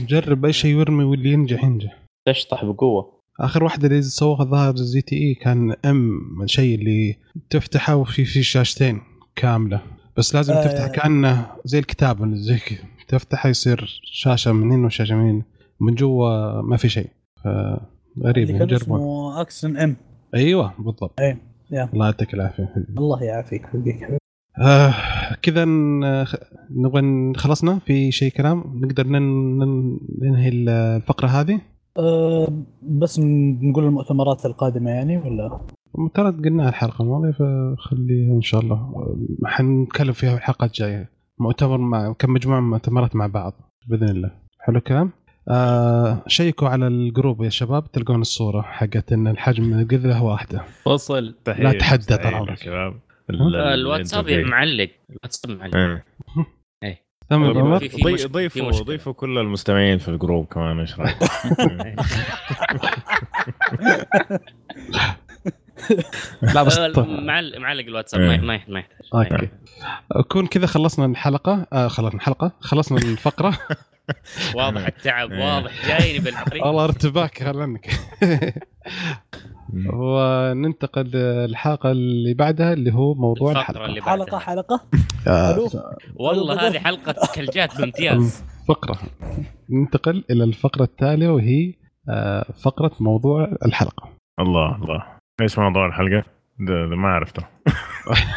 جرب 0.09 0.45
أي 0.45 0.53
شيء 0.53 0.79
يرمي 0.79 1.05
واللي 1.05 1.33
ينجح 1.33 1.65
ينجح. 1.65 1.99
تشطح 2.29 2.65
بقوة؟ 2.65 3.14
آخر 3.41 3.65
واحدة 3.65 3.89
اللي 3.89 4.03
سووها 4.03 4.43
الظاهر 4.43 4.77
ZTE 4.77 5.35
كان 5.35 5.75
ام 5.85 6.21
الشيء 6.43 6.79
اللي 6.79 7.17
تفتحه 7.51 7.97
وفي 7.97 8.25
في 8.25 8.43
شاشتين 8.43 9.01
كاملة. 9.37 9.83
بس 10.17 10.35
لازم 10.35 10.55
آه. 10.55 10.65
تفتح 10.65 10.87
كأنه 10.87 11.47
زي 11.65 11.79
الكتاب 11.79 12.35
زي 12.35 12.59
تفتحه 13.09 13.49
يصير 13.49 14.01
شاشة 14.05 14.53
من 14.53 14.71
هنا 14.73 14.87
وشاشة 14.87 15.15
من 15.17 15.31
هنا 15.31 15.43
من 15.81 15.95
جوا 15.95 16.61
ما 16.63 16.77
في 16.77 16.89
شيء. 16.89 17.07
غريب 18.25 18.73
اسمه 18.73 19.41
Axon 19.41 19.77
M 19.77 19.97
أيوه 20.35 20.73
بالضبط. 20.79 21.21
يا. 21.21 21.89
الله 21.95 22.07
يعطيك 22.07 22.35
العافية. 22.35 22.75
الله 22.99 23.23
يعافيك 23.23 23.67
حبيبي. 23.67 24.01
آه 24.63 24.95
كذا 25.43 25.65
نبغى 26.71 27.33
خلصنا 27.37 27.79
في 27.79 28.13
شيء 28.13 28.33
كلام. 28.33 28.81
نقدر 28.85 29.07
نن- 29.07 29.59
نن- 29.59 29.99
ننهي 30.23 30.49
الفقرة 30.49 31.27
هذه. 31.29 31.61
أه 31.99 32.65
بس 32.83 33.21
نقول 33.63 33.85
المؤتمرات 33.85 34.47
القادمة 34.47 34.91
يعني 34.91 35.17
ولا؟ 35.17 35.61
ترى 36.15 36.31
قلناها 36.31 36.69
الحلقة 36.69 37.03
الماضية 37.03 37.31
فخليها 37.31 38.35
إن 38.35 38.43
شاء 38.43 38.61
الله. 38.61 38.93
حنتكلم 39.45 40.13
فيها 40.13 40.37
الحلقات 40.37 40.71
الجاية. 40.71 41.11
مؤتمر 41.39 41.79
مع 41.79 42.13
كم 42.13 42.33
مجموعة 42.33 42.61
من 42.61 42.71
مؤتمرات 42.71 43.17
مع 43.17 43.27
بعض 43.27 43.53
بإذن 43.87 44.09
الله. 44.09 44.31
حلو 44.59 44.79
الكلام؟ 44.79 45.11
آه 45.49 46.23
شيكوا 46.27 46.69
على 46.69 46.87
الجروب 46.87 47.43
يا 47.43 47.49
شباب 47.49 47.93
تلقون 47.93 48.21
الصورة 48.21 48.63
حقت 48.63 49.13
إن 49.13 49.27
الحجم 49.27 49.65
من 49.65 49.81
القذله 49.81 50.23
واحدة. 50.23 50.65
وصل. 50.87 51.35
لا 51.47 51.73
تحدى 51.73 52.15
يا 52.15 52.27
عمرك. 52.27 52.59
شباب. 52.59 52.95
الواتساب 53.31 54.31
معلق 54.31 54.91
الواتساب 55.11 55.59
معلق 55.59 56.03
إيه. 57.33 58.27
ضيفوا. 58.27 58.71
ضيفوا 58.71 59.13
كل 59.13 59.39
المستمعين 59.39 59.99
في 59.99 60.09
ال 60.09 60.15
group 60.15 60.47
كمان 60.47 60.81
إيش 60.81 60.99
رأيك؟ 60.99 61.17
لا 66.43 66.63
بس 66.63 66.79
آه،. 66.79 67.07
معلق 67.07 67.59
معلق 67.59 67.85
الواتساب 67.85 68.21
إيه. 68.21 68.29
ما 68.29 68.37
ما 68.37 68.61
ما 68.69 68.79
يحتاج 68.79 69.07
okay 69.15 69.35
يحتاج. 69.35 69.49
كون 70.29 70.47
كذا 70.47 70.67
خلصنا 70.67 71.07
الحلقة 71.07 71.67
آه 71.73 71.89
خلصنا 71.89 72.15
الحلقة 72.15 72.53
خلصنا 72.61 72.99
الفقرة 72.99 73.59
واضح 74.57 74.87
التعب 74.87 75.33
إيه. 75.33 75.55
واضح 75.55 75.87
جايني 75.89 76.19
بالحريق 76.19 76.65
والله 76.67 76.85
ارتباك 76.85 77.43
خلنك 77.43 77.91
وننتقل 79.93 81.03
للحلقة 81.03 81.91
اللي 81.91 82.35
بعدها 82.35 82.73
اللي 82.73 82.95
هو 82.95 83.15
موضوع 83.15 83.53
الحلقة. 83.53 83.85
اللي 83.87 84.03
حلقة 84.03 84.25
بعدها. 84.25 84.39
حلقه؟ 84.39 84.81
والله 86.17 86.69
هذه 86.69 86.79
حلقة 86.79 87.15
كلجات 87.35 87.81
بامتياز. 87.81 88.45
الفقرة. 88.63 88.99
ننتقل 89.71 90.25
إلى 90.31 90.45
الفقرة 90.45 90.83
التالية 90.85 91.29
وهي 91.29 91.75
آه، 92.09 92.45
فقرة 92.65 92.91
موضوع 93.01 93.57
الحلقة. 93.67 94.09
الله 94.41 94.77
الله. 94.77 95.05
إيش 95.41 95.59
موضوع 95.59 95.87
الحلقة؟ 95.87 96.25
ده, 96.61 96.87
ده 96.87 96.97
ما 96.97 97.09
عرفته. 97.09 97.43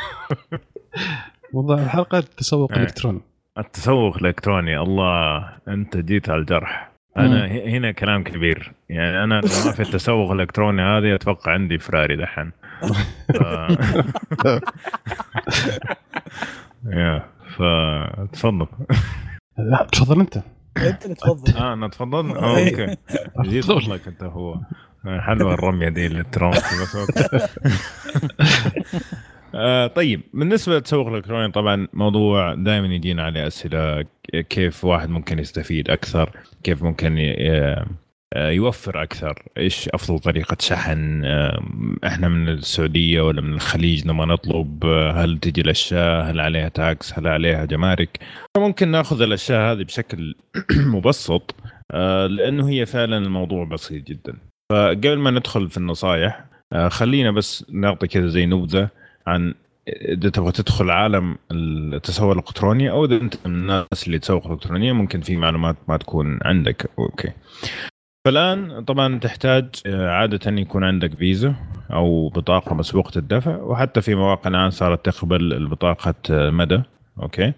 موضوع 1.53 1.75
الحلقة 1.77 2.17
التسوق 2.17 2.71
إيه. 2.71 2.77
الإلكتروني. 2.77 3.21
التسوق 3.57 4.17
الإلكتروني. 4.17 4.77
الله 4.79 5.49
أنت 5.67 5.97
جيت 5.97 6.29
على 6.29 6.41
الجرح. 6.41 6.91
أنا 7.17 7.45
هنا 7.47 7.91
كلام 7.91 8.23
كبير. 8.23 8.71
يعني 8.89 9.23
أنا 9.23 9.33
لو 9.33 9.41
ما 9.65 9.71
في 9.71 9.79
التسوق 9.81 10.31
الإلكتروني 10.31 10.81
هذه 10.81 11.15
أتوقع 11.15 11.51
عندي 11.51 11.77
فراري 11.79 12.15
دحين. 12.15 12.51
ف... 13.33 13.37
يا 16.87 17.25
فتفضل 17.57 18.67
لا 19.57 19.87
تفضل 19.91 20.19
أنت. 20.19 20.37
أنت 20.77 21.03
اللي 21.05 21.15
تفضل. 21.15 21.57
آه 21.57 21.73
أنا 21.73 21.85
اتفضل 21.85 22.31
آه، 22.37 22.59
أوكي. 22.59 22.97
جيت 23.41 23.65
فضلك 23.65 24.07
أنت 24.07 24.23
هو. 24.23 24.57
حلوة 25.19 25.53
الرمية 25.53 25.89
دي 25.89 26.07
الالكتروني 26.07 26.55
بس. 26.57 26.97
آه 29.55 29.87
طيب 29.87 30.21
بالنسبة 30.33 30.75
للتسوق 30.75 31.07
الالكتروني 31.07 31.51
طبعا 31.51 31.87
موضوع 31.93 32.53
دائما 32.53 32.87
يجينا 32.87 33.23
عليه 33.23 33.47
أسئلة 33.47 34.05
كيف 34.49 34.85
واحد 34.85 35.09
ممكن 35.09 35.39
يستفيد 35.39 35.89
أكثر 35.89 36.29
كيف 36.63 36.83
ممكن 36.83 37.17
آه، 38.33 38.49
يوفر 38.49 39.03
أكثر 39.03 39.43
إيش 39.57 39.89
أفضل 39.89 40.19
طريقة 40.19 40.57
شحن 40.59 41.25
إحنا 42.05 42.27
من 42.27 42.49
السعودية 42.49 43.21
ولا 43.21 43.41
من 43.41 43.53
الخليج 43.53 44.07
نبغى 44.07 44.25
نطلب 44.25 44.85
آه، 44.85 45.11
هل 45.11 45.37
تجي 45.37 45.61
الأشياء 45.61 46.31
هل 46.31 46.39
عليها 46.39 46.69
تاكس 46.69 47.19
هل 47.19 47.27
عليها 47.27 47.65
جمارك. 47.65 48.19
ممكن 48.57 48.87
نأخذ 48.87 49.21
الأشياء 49.21 49.71
هذه 49.71 49.83
بشكل 49.83 50.35
مبسط 50.95 51.55
لأنه 52.29 52.69
هي 52.69 52.85
فعلا 52.85 53.17
الموضوع 53.17 53.65
بسيط 53.65 54.07
جدا. 54.07 54.33
فقبل 54.71 55.17
ما 55.17 55.31
ندخل 55.31 55.69
في 55.69 55.77
النصائح 55.77 56.45
خلينا 56.87 57.31
بس 57.31 57.65
نعطي 57.71 58.07
كذا 58.07 58.27
زي 58.27 58.45
نبذة. 58.45 58.89
عن 59.27 59.53
إذا 59.87 60.29
تبغى 60.29 60.51
تدخل 60.51 60.89
عالم 60.89 61.35
التسوق 61.51 62.31
الإلكتروني 62.31 62.89
أو 62.89 63.05
إذا 63.05 63.15
أنت 63.15 63.47
من 63.47 63.53
الناس 63.53 64.07
اللي 64.07 64.19
تسوق 64.19 64.47
الكترونيا 64.51 64.93
ممكن 64.93 65.21
في 65.21 65.35
معلومات 65.35 65.75
ما 65.87 65.97
تكون 65.97 66.39
عندك. 66.41 66.89
okay. 66.99 67.31
فالآن 68.25 68.83
طبعا 68.85 69.19
تحتاج 69.19 69.65
آه، 69.85 70.09
عادة 70.09 70.51
يكون 70.51 70.83
عندك 70.83 71.15
فيزا 71.15 71.55
أو 71.93 72.29
بطاقة 72.29 72.75
مسبوقه 72.75 73.11
الدفع 73.17 73.57
وحتى 73.57 74.01
في 74.01 74.15
مواقع 74.15 74.49
الآن 74.49 74.69
صارت 74.69 75.05
تقبل 75.05 75.53
البطاقة 75.53 76.15
آه، 76.31 76.49
مدى. 76.49 76.81
okay. 77.21 77.53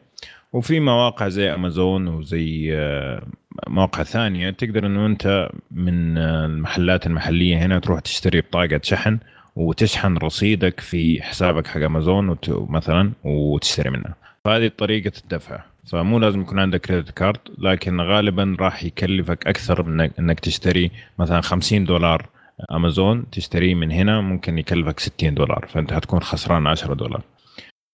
وفي 0.54 0.80
مواقع 0.80 1.28
زي 1.28 1.54
أمازون 1.54 2.08
وزي 2.08 2.70
آه، 2.74 3.28
مواقع 3.68 4.04
ثانية 4.04 4.50
تقدر 4.50 4.86
إنه 4.86 5.06
أنت 5.06 5.50
من 5.72 6.18
المحلات 6.18 7.08
المحلية 7.08 7.58
هنا 7.58 7.80
تروح 7.80 8.00
تشتري 8.00 8.42
بطاقة 8.42 8.80
شحن 8.84 9.20
وتشحن 9.60 10.18
رصيدك 10.18 10.80
في 10.80 11.22
حسابك 11.22 11.68
حق 11.68 11.82
امازون 11.82 12.30
وت... 12.30 12.50
مثلا 12.70 13.12
وتشتري 13.24 13.90
منها 13.90 14.16
فهذه 14.46 14.72
طريقة 14.78 15.12
الدفع. 15.24 15.64
فمو 15.88 16.20
لازم 16.20 16.42
يكون 16.42 16.60
عندك 16.60 16.82
credit 16.82 17.12
card 17.12 17.40
لكن 17.58 18.02
غالبا 18.02 18.58
راح 18.60 18.84
يكلفك 18.84 19.48
أكثر 19.48 19.84
من 19.84 20.02
انك 20.20 20.40
تشتري 20.40 20.92
مثلا 21.20 21.42
50 21.42 21.86
دولار 21.86 22.26
امازون 22.72 23.30
تشتريه 23.32 23.76
من 23.76 23.92
هنا 23.92 24.22
ممكن 24.22 24.58
يكلفك 24.58 25.00
60 25.00 25.34
دولار 25.34 25.66
فأنت 25.70 25.94
حتكون 25.94 26.22
خسران 26.22 26.68
10 26.68 26.94
دولار. 26.94 27.22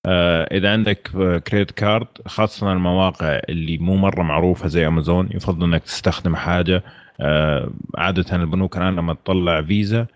آه، 0.05 0.47
إذا 0.51 0.71
عندك 0.71 1.09
credit 1.47 1.71
card 1.71 2.07
خاصة 2.25 2.73
المواقع 2.73 3.39
اللي 3.49 3.77
مو 3.77 3.95
مرة 3.95 4.23
معروفة 4.23 4.67
زي 4.67 4.87
امازون 4.87 5.29
يفضل 5.31 5.63
إنك 5.63 5.83
تستخدم 5.83 6.35
حاجة. 6.35 6.83
آه، 7.19 7.71
عادة 7.97 8.35
البنوك 8.35 8.77
الآن 8.77 8.95
لما 8.95 9.13
تطلع 9.13 9.61
فيزا 9.61 10.07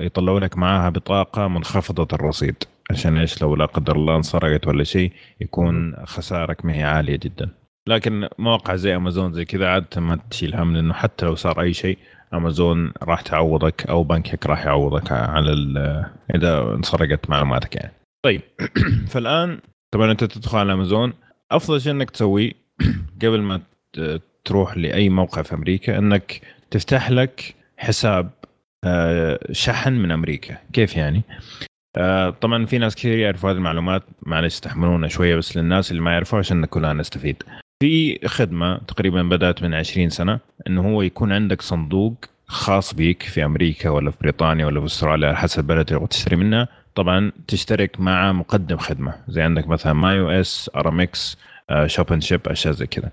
يطلعوا 0.00 0.40
لك 0.40 0.58
معاها 0.58 0.90
بطاقة 0.90 1.48
منخفضة 1.48 2.08
الرصيد 2.12 2.56
عشان 2.90 3.16
إيش؟ 3.16 3.42
لو 3.42 3.56
لا 3.56 3.66
قدر 3.66 3.96
الله 3.96 4.16
انسرقت 4.16 4.66
ولا 4.66 4.84
شيء 4.84 5.12
يكون 5.40 5.96
خسارك 6.04 6.64
ما 6.64 6.74
هي 6.74 6.82
عالية 6.82 7.16
جدا. 7.16 7.48
لكن 7.86 8.28
مواقع 8.38 8.76
زي 8.76 8.96
أمازون 8.96 9.32
زي 9.32 9.44
كذا 9.44 9.68
عادة 9.68 10.00
ما 10.00 10.18
تشيل 10.30 10.54
هم 10.54 10.74
لأنه 10.76 10.94
حتى 10.94 11.26
لو 11.26 11.34
صار 11.34 11.60
أي 11.60 11.72
شيء 11.72 11.98
أمازون 12.34 12.92
راح 13.02 13.20
تعوضك 13.20 13.86
أو 13.86 14.02
بنكك 14.02 14.46
راح 14.46 14.66
يعوضك 14.66 15.12
على 15.12 15.52
إذا 16.34 16.74
انسرقت 16.74 17.30
معلوماتك 17.30 17.76
يعني. 17.76 17.92
طيب 18.22 18.40
فالآن 19.12 19.58
طبعا 19.90 20.10
أنت 20.10 20.24
تدخل 20.24 20.58
على 20.58 20.72
أمازون. 20.72 21.12
أفضل 21.50 21.80
شيء 21.80 21.92
إنك 21.92 22.10
تسويه 22.10 22.52
قبل 23.22 23.40
ما 23.40 23.60
تروح 24.44 24.76
لأي 24.76 25.08
موقع 25.08 25.42
في 25.42 25.54
أمريكا 25.54 25.98
إنك 25.98 26.40
تفتح 26.70 27.10
لك 27.10 27.54
حساب 27.76 28.30
شحن 29.52 29.92
من 29.92 30.10
أمريكا. 30.10 30.58
كيف 30.72 30.96
يعني؟ 30.96 31.22
آه، 31.96 32.30
طبعا 32.30 32.66
في 32.66 32.78
ناس 32.78 32.96
كثير 32.96 33.18
يعرفوا 33.18 33.50
هذه 33.50 33.56
المعلومات 33.56 34.02
معلش 34.22 34.60
تحملونا 34.60 35.08
شوية 35.08 35.36
بس 35.36 35.56
للناس 35.56 35.90
اللي 35.90 36.02
ما 36.02 36.12
يعرفوا 36.12 36.38
عشان 36.38 36.64
كلنا 36.64 36.92
نستفيد. 36.92 37.42
في 37.82 38.18
خدمة 38.28 38.78
تقريبا 38.78 39.22
بدأت 39.22 39.62
من 39.62 39.74
20 39.74 40.10
سنة 40.10 40.40
إنه 40.66 40.82
هو 40.88 41.02
يكون 41.02 41.32
عندك 41.32 41.62
صندوق 41.62 42.14
خاص 42.46 42.94
بيك 42.94 43.22
في 43.22 43.44
أمريكا 43.44 43.90
ولا 43.90 44.10
في 44.10 44.16
بريطانيا 44.20 44.66
ولا 44.66 44.80
في 44.80 44.86
أستراليا 44.86 45.34
حسب 45.34 45.58
البلد 45.58 45.92
اللي 45.92 46.06
تشتري 46.06 46.36
منها 46.36 46.68
طبعا 46.94 47.32
تشترك 47.48 48.00
مع 48.00 48.32
مقدم 48.32 48.76
خدمة 48.76 49.14
زي 49.28 49.42
عندك 49.42 49.68
مثلا 49.68 49.92
MyUS 49.92 50.70
Aramex 50.76 51.38
Shop 51.86 52.12
and 52.12 52.22
Ship 52.22 52.48
أشياء 52.48 52.74
زي 52.74 52.86
كذا. 52.86 53.12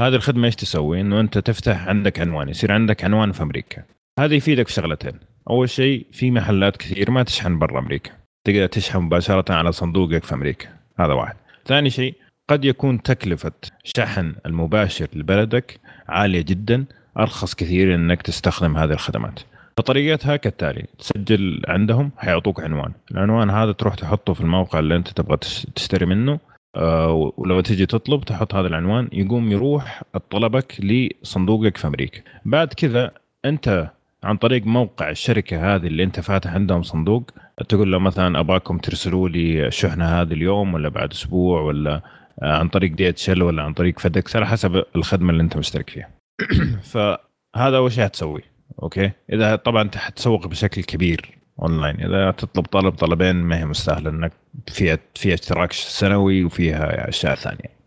هذه 0.00 0.14
الخدمة 0.14 0.46
إيش 0.46 0.56
تسوي؟ 0.56 1.00
إنه 1.00 1.20
أنت 1.20 1.38
تفتح 1.38 1.88
عندك 1.88 2.20
عنوان 2.20 2.48
يصير 2.48 2.72
عندك 2.72 3.04
عنوان 3.04 3.32
في 3.32 3.42
أمريكا. 3.42 3.82
هذا 4.18 4.34
يفيدك 4.34 4.68
في 4.68 4.72
شغلتين. 4.72 5.12
أول 5.50 5.70
شيء 5.70 6.06
في 6.12 6.30
محلات 6.30 6.76
كثير 6.76 7.10
ما 7.10 7.22
تشحن 7.22 7.58
برا 7.58 7.78
أمريكا. 7.78 8.10
تقدر 8.44 8.66
تشحن 8.66 8.98
مباشرة 8.98 9.52
على 9.52 9.72
صندوقك 9.72 10.24
في 10.24 10.34
أمريكا. 10.34 10.68
هذا 10.98 11.12
واحد. 11.12 11.36
ثاني 11.66 11.90
شيء 11.90 12.14
قد 12.48 12.64
يكون 12.64 13.02
تكلفة 13.02 13.52
شحن 13.84 14.34
المباشر 14.46 15.08
لبلدك 15.14 15.80
عالية 16.08 16.42
جدا. 16.42 16.84
أرخص 17.18 17.54
كثير 17.54 17.94
إنك 17.94 18.22
تستخدم 18.22 18.76
هذه 18.76 18.92
الخدمات. 18.92 19.40
فطريقتها 19.76 20.36
كالتالي 20.36 20.86
تسجل 20.98 21.62
عندهم 21.68 22.10
حيعطوك 22.16 22.60
عنوان. 22.60 22.92
العنوان 23.10 23.50
هذا 23.50 23.72
تروح 23.72 23.94
تحطه 23.94 24.34
في 24.34 24.40
الموقع 24.40 24.78
اللي 24.78 24.96
أنت 24.96 25.08
تبغى 25.08 25.36
تشتري 25.74 26.06
منه. 26.06 26.38
آه، 26.76 27.32
ولو 27.36 27.60
تجي 27.60 27.86
تطلب 27.86 28.24
تحط 28.24 28.54
هذا 28.54 28.66
العنوان 28.66 29.08
يقوم 29.12 29.52
يروح 29.52 30.02
طلبك 30.30 30.74
لصندوقك 30.80 31.76
في 31.76 31.86
أمريكا. 31.86 32.20
بعد 32.44 32.72
كذا 32.72 33.10
أنت 33.44 33.90
عن 34.24 34.36
طريق 34.36 34.66
موقع 34.66 35.10
الشركة 35.10 35.74
هذه 35.74 35.86
اللي 35.86 36.04
أنت 36.04 36.20
فاتح 36.20 36.54
عندهم 36.54 36.82
صندوق. 36.82 37.30
تقول 37.68 37.92
له 37.92 37.98
مثلا 37.98 38.40
ابغاكم 38.40 38.78
ترسلوا 38.78 39.28
لي 39.28 39.66
الشحنه 39.66 40.04
هذه 40.04 40.32
اليوم 40.32 40.74
ولا 40.74 40.88
بعد 40.88 41.10
أسبوع 41.10 41.60
ولا 41.60 42.02
آه، 42.42 42.58
عن 42.58 42.68
طريق 42.68 42.92
DHL 42.92 43.42
ولا 43.42 43.62
عن 43.62 43.72
طريق 43.72 43.98
FedEx 43.98 44.36
على 44.36 44.46
حسب 44.46 44.84
الخدمة 44.96 45.30
اللي 45.30 45.42
أنت 45.42 45.56
مشترك 45.56 45.90
فيها. 45.90 46.10
فهذا 46.92 47.76
أول 47.76 47.92
شيء 47.92 48.04
حتسوي 48.04 48.42
أوكي؟ 48.82 49.10
إذا 49.32 49.56
طبعا 49.56 49.90
حتسوق 49.96 50.46
بشكل 50.46 50.82
كبير 50.82 51.38
أونلاين. 51.62 52.00
إذا 52.00 52.30
تطلب 52.30 52.66
طلب 52.66 52.94
طلبين 52.94 53.36
ما 53.36 53.58
هي 53.58 53.64
مستاهلة 53.64 54.10
إنك 54.10 54.32
فيها 54.68 54.98
فيها 55.14 55.34
اشتراك 55.34 55.72
سنوي 55.72 56.44
وفيها 56.44 57.08
أشياء 57.08 57.34
ثانية. 57.34 57.82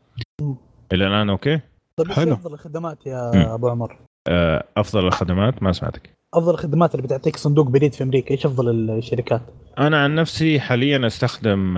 إلى 0.94 1.08
الآن 1.08 1.30
أوكي؟ 1.30 1.60
طيب 1.98 2.12
حلو. 2.12 2.34
أفضل 2.34 2.54
الخدمات 2.54 3.08
يا 3.08 3.32
م. 3.36 3.38
أبو 3.38 3.70
عمر؟ 3.70 3.98
آه، 4.28 4.64
أفضل 4.78 5.06
الخدمات 5.08 5.64
ما 5.64 5.72
سمعتك. 5.72 6.15
أفضل 6.38 6.54
الخدمات 6.54 6.96
اللي 6.96 7.08
بتعطيك 7.08 7.38
صندوق 7.38 7.68
بريد 7.68 7.94
في 7.94 8.04
أمريكا 8.04 8.32
إيش 8.32 8.46
أفضل 8.46 8.90
الشركات؟ 8.90 9.42
أنا 9.80 10.04
عن 10.04 10.16
نفسي 10.16 10.60
حاليا 10.60 11.08
أستخدم 11.08 11.74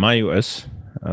MyUS. 0.00 0.68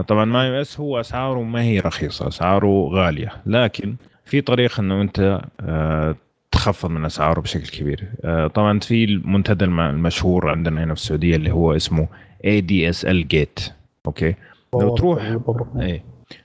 طبعا 0.07 0.26
MyUS 0.26 0.80
هو 0.80 0.99
أسعاره 0.99 1.39
ما 1.43 1.61
هي 1.61 1.80
رخيصة 1.80 2.27
أسعاره 2.27 2.89
غالية 2.93 3.31
لكن 3.45 3.95
في 4.26 4.41
طريقه 4.41 4.81
إنه 4.81 5.01
أنت 5.01 5.41
آه، 5.61 6.15
تخفض 6.51 6.89
من 6.89 7.05
أسعاره 7.05 7.41
بشكل 7.41 7.67
كبير. 7.67 8.07
آه، 8.23 8.47
طبعا 8.47 8.80
في 8.80 9.03
المنتدى 9.03 9.65
المشهور 9.65 10.49
عندنا 10.49 10.84
هنا 10.84 10.93
في 10.93 11.01
السعودية 11.01 11.35
اللي 11.35 11.51
هو 11.51 11.76
اسمه 11.76 12.07
اي 12.45 12.61
دي 12.61 12.89
اس 12.89 13.05
ال 13.05 13.27
جيت 13.27 13.59
أوكي؟ 14.05 14.35
لو 14.73 14.95
تروح 14.95 15.38
اي 15.80 16.03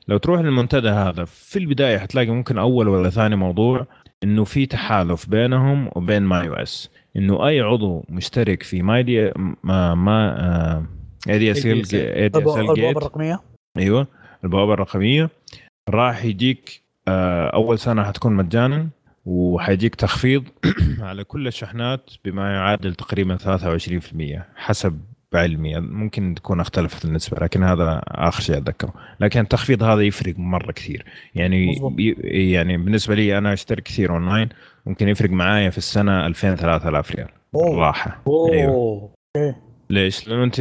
لو 0.09 0.17
تروح 0.17 0.41
للمنتدى 0.41 0.89
هذا 0.89 1.25
في 1.25 1.59
البداية 1.59 1.99
حتلاقي 1.99 2.31
ممكن 2.31 2.59
أول 2.59 2.89
ولا 2.89 3.11
ثاني 3.11 3.37
موضوع 3.37 3.87
إنه 4.25 4.45
في 4.45 4.67
تحالف 4.67 5.29
بينهم 5.29 5.91
وبين 5.97 6.23
MyUS. 6.23 6.91
إنه 7.17 7.47
أي 7.49 7.61
عضو 7.61 8.05
مشترك 8.09 8.63
في 8.63 8.83
ماي 8.83 9.03
دي 9.03 9.33
ما 9.63 9.95
ما 9.95 10.87
ADSL 11.29 11.95
البوابه 12.59 12.91
الرقمية؟ 12.91 13.41
أيوه 13.79 14.07
البوابة 14.45 14.75
الرقمية. 14.75 15.31
راح 15.89 16.25
يجيك 16.25 16.83
آه، 17.09 17.49
أول 17.49 17.79
سنة 17.79 18.05
حتكون 18.05 18.33
مجانا 18.33 18.89
وحيجيك 19.27 19.95
تخفيض 19.95 20.45
على 21.01 21.25
كل 21.25 21.47
الشحنات 21.47 22.11
بما 22.25 22.55
يعادل 22.55 22.95
تقريبا 22.95 23.37
23% 23.37 24.43
حسب 24.57 25.01
بعلمي 25.35 25.81
ممكن 25.81 26.35
تكون 26.35 26.61
اختلفت 26.61 27.05
النسبة 27.05 27.39
لكن 27.41 27.63
هذا 27.63 28.03
آخر 28.07 28.43
شيء 28.43 28.57
أتذكره. 28.57 28.95
لكن 29.21 29.41
التخفيض 29.41 29.83
هذا 29.83 30.01
يفرق 30.01 30.35
مرة 30.39 30.73
كثير. 30.73 31.05
يعني 31.35 31.81
يعني 32.25 32.77
بالنسبة 32.77 33.15
لي 33.15 33.39
أنا 33.39 33.53
اشترك 33.53 33.83
كثير 33.83 34.13
أونلاين 34.13 34.49
ممكن 34.87 35.09
يفرق 35.09 35.31
معايا 35.31 35.71
في 35.71 35.79
السنة 35.79 36.27
2000 36.27 36.55
3000 36.55 37.11
ريال. 37.11 37.29
راحة. 37.55 38.23
أيوه. 38.53 39.11
ليش؟ 39.91 40.29
لأنه 40.29 40.45
أنت 40.45 40.61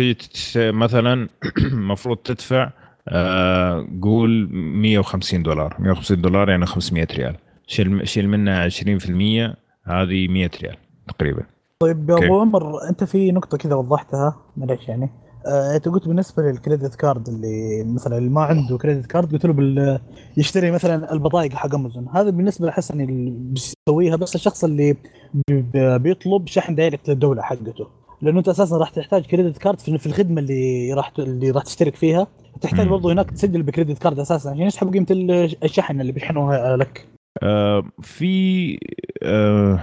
مثلا 0.57 1.29
المفروض 1.73 2.17
تدفع 2.17 2.71
آه 3.07 3.87
قول 4.01 4.49
150 4.51 5.43
دولار. 5.43 5.75
150 5.79 6.21
دولار 6.21 6.49
يعني 6.49 6.65
500 6.65 7.07
ريال. 7.11 7.35
شيل 7.67 8.07
شيل 8.07 8.29
منها 8.29 8.69
20% 8.69 8.73
هذه 9.83 10.27
100 10.27 10.49
ريال 10.61 10.77
تقريبا. 11.07 11.52
طيب 11.83 12.09
يا 12.09 12.25
أبو 12.25 12.39
عمر 12.39 12.89
أنت 12.89 13.03
في 13.03 13.31
نقطة 13.31 13.57
كذا 13.57 13.75
وضحتها 13.75 14.35
معلش 14.57 14.87
يعني. 14.87 15.09
آه، 15.47 15.75
أنت 15.75 15.87
قلت 15.87 16.07
بالنسبة 16.07 16.43
لل 16.43 16.56
credit 16.56 16.95
card 16.95 17.27
اللي 17.27 17.83
مثلا 17.83 18.17
اللي 18.17 18.29
ما 18.29 18.41
عنده 18.41 18.77
credit 18.77 19.05
card 19.05 19.31
قلت 19.31 19.45
له 19.45 19.53
بال... 19.53 19.99
يشتري 20.37 20.71
مثلا 20.71 21.13
البضائع 21.13 21.53
حق 21.53 21.75
امازون 21.75 22.07
هذا 22.13 22.29
بالنسبة 22.29 22.67
لحسن 22.67 23.01
اللي 23.01 23.33
بيسويها 23.35 24.15
بس 24.15 24.35
الشخص 24.35 24.63
اللي 24.63 24.95
بي... 25.47 25.65
بيطلب 25.97 26.47
شحن 26.47 26.75
direct 26.75 27.09
للدولة 27.09 27.41
حقته. 27.41 27.87
لأنه 28.21 28.39
أنت 28.39 28.49
أساسا 28.49 28.77
راح 28.77 28.89
تحتاج 28.89 29.25
credit 29.25 29.57
card 29.57 29.79
في 29.79 30.05
الخدمة 30.05 30.41
اللي 30.41 30.93
راح 30.93 31.11
اللي 31.19 31.51
راح 31.51 31.63
تشترك 31.63 31.95
فيها. 31.95 32.27
تحتاج 32.61 32.87
برضه 32.87 33.11
هناك 33.11 33.31
تسجل 33.31 33.63
ب 33.63 33.68
credit 33.68 33.97
card 33.97 34.19
أساسا. 34.19 34.49
عشان 34.49 34.61
يسحب 34.61 34.93
قيمة 34.93 35.07
الشحن 35.63 36.01
اللي 36.01 36.11
بيشحنوها 36.11 36.77
لك؟ 36.77 37.07
آه 37.43 37.83
في 38.01 38.77
آه 39.23 39.79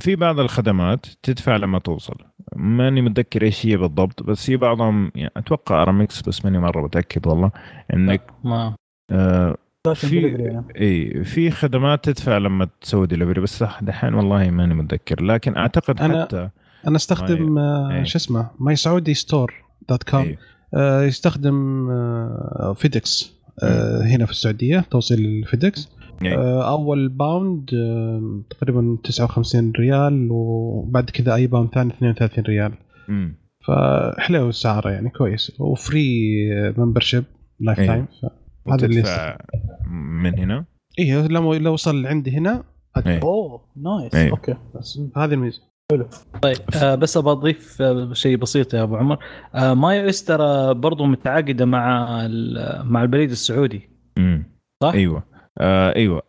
في 0.00 0.16
بعض 0.16 0.40
الخدمات 0.40 1.06
تدفع 1.22 1.56
لما 1.56 1.78
توصل. 1.78 2.14
ماني 2.56 3.02
متذكر 3.02 3.42
إيش 3.42 3.66
هي 3.66 3.76
بالضبط 3.76 4.22
بس 4.22 4.50
هي 4.50 4.56
بعضهم 4.56 5.12
يعني 5.14 5.32
أتوقع 5.36 5.82
أرامكس 5.82 6.22
بس 6.22 6.44
ماني 6.44 6.58
مرة 6.58 6.82
متأكد 6.82 7.26
والله 7.26 7.50
إنك 7.94 8.22
ما 8.44 8.74
آه 9.10 9.56
في. 9.94 10.62
إي 10.80 11.24
في 11.24 11.50
خدمات 11.50 12.04
تدفع 12.04 12.38
لما 12.38 12.68
تسوي 12.80 13.06
دليفري 13.06 13.40
بس 13.40 13.64
دحين 13.82 14.14
والله 14.14 14.50
ماني 14.50 14.74
متذكر. 14.74 15.22
لكن 15.22 15.56
أعتقد 15.56 16.00
أنا 16.00 16.24
حتى 16.24 16.48
أنا 16.86 16.96
أستخدم 16.96 17.58
آه 17.58 18.02
شو 18.02 18.18
اسمه 18.18 18.50
ماي 18.58 18.76
سعودي 18.76 19.14
ستور 19.14 19.54
دوت 19.88 20.02
كوم 20.02 20.36
يستخدم 20.76 21.88
آه 21.90 22.74
فيدكس 22.78 23.32
آه 23.62 24.02
هنا 24.02 24.26
في 24.26 24.32
السعودية 24.32 24.84
توصيل 24.90 25.18
الفيدكس. 25.18 25.88
أول 26.62 27.08
pound 27.08 27.70
تقريبا 28.50 28.98
59 29.04 29.72
ريال 29.78 30.28
وبعد 30.30 31.10
كذا 31.10 31.34
أي 31.34 31.46
pound 31.46 31.68
ثاني 31.74 31.90
32 31.90 32.44
ريال. 32.44 32.72
امم 33.08 33.40
فحلو 33.66 34.48
السعر 34.48 34.88
يعني 34.90 35.10
كويس. 35.10 35.60
و 35.60 36.30
free 36.76 37.24
membership 37.60 37.78
lifetime 37.78 38.06
هذا 38.72 38.86
اللي 38.86 39.36
من 39.90 40.38
هنا؟ 40.38 40.64
إيه 40.98 41.26
لو 41.26 41.54
لو 41.54 41.72
وصل 41.72 42.06
عندي 42.06 42.30
هنا 42.30 42.64
أيه. 43.06 43.20
أوه 43.22 43.60
nice 43.76 44.14
أيه. 44.14 44.30
أوكي. 44.30 44.54
بس 44.74 45.00
هذه 45.16 45.34
الميزة. 45.34 45.62
حلو. 45.92 46.06
طيب 46.42 46.56
آه 46.82 46.94
بس 46.94 47.16
أبغى 47.16 47.32
أضيف 47.32 47.82
آه 47.82 48.12
شيء 48.12 48.36
بسيط 48.36 48.74
يا 48.74 48.82
أبو 48.82 48.96
عمر. 48.96 49.18
آه 49.54 49.74
MyUS 49.74 50.24
ترى 50.24 50.74
برضه 50.74 51.06
متعاقدة 51.06 51.64
مع 51.64 52.06
مع 52.84 53.02
البريد 53.02 53.30
السعودي. 53.30 53.88
امم 54.18 54.44
صح؟ 54.82 54.92
أيوه. 54.92 55.22
آه 55.60 55.94
أيوه. 55.96 56.22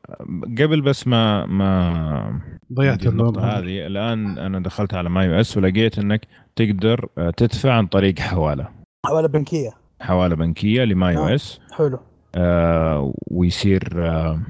قبل 0.60 0.82
بس 0.82 1.08
ما 1.08 1.46
ما 1.46 2.42
ضيعت 2.74 3.08
النقطة 3.08 3.42
هذه 3.42 3.88
الآن 3.88 4.38
أنا 4.38 4.60
دخلت 4.60 4.94
على 4.94 5.10
MyUS 5.10 5.58
ولقيت 5.58 6.00
إنك 6.00 6.28
تقدر 6.56 7.08
آه، 7.18 7.30
تدفع 7.30 7.74
عن 7.74 7.88
طريق 7.88 8.20
حوالة. 8.20 8.68
حوالة 9.06 9.28
بنكية. 9.28 9.70
حوالة 10.02 10.36
بنكية 10.36 10.84
لمايو 10.84 11.28
آه. 11.28 11.36
إس. 11.36 11.60
حلو. 11.72 12.00
آه 12.36 13.14
ويصير 13.32 13.90
آه 13.96 14.42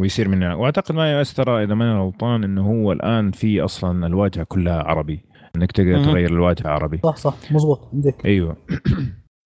ويصير 0.00 0.28
من 0.28 0.42
وأعتقد 0.44 0.94
مايو 0.94 1.20
إس 1.20 1.34
ترى 1.34 1.64
إذا 1.64 1.74
ماني 1.74 2.00
غلطان 2.00 2.44
إنه 2.44 2.66
هو 2.66 2.92
الآن 2.92 3.30
في 3.30 3.60
أصلا 3.60 4.06
الواجهة 4.06 4.44
كلها 4.44 4.82
عربي. 4.82 5.24
إنك 5.56 5.72
تقدر. 5.72 6.04
تغير 6.04 6.30
الواجهة 6.30 6.68
عربي. 6.68 7.00
صح 7.04 7.16
صح. 7.16 7.34
مزبوط 7.52 7.88
عندك. 7.92 8.26
أيوه. 8.26 8.56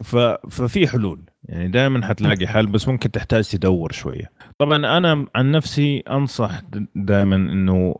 ف... 0.04 0.16
ففي 0.50 0.88
حلول 0.88 1.20
يعني 1.44 1.68
دائما 1.68 2.06
حتلاقي 2.06 2.46
حل 2.46 2.66
بس 2.66 2.88
ممكن 2.88 3.10
تحتاج 3.10 3.48
تدور 3.48 3.92
شوية 3.92 4.30
طبعا 4.58 4.76
أنا 4.98 5.26
عن 5.34 5.50
نفسي 5.50 5.98
أنصح 5.98 6.60
دائما 6.94 7.36
إنه 7.36 7.94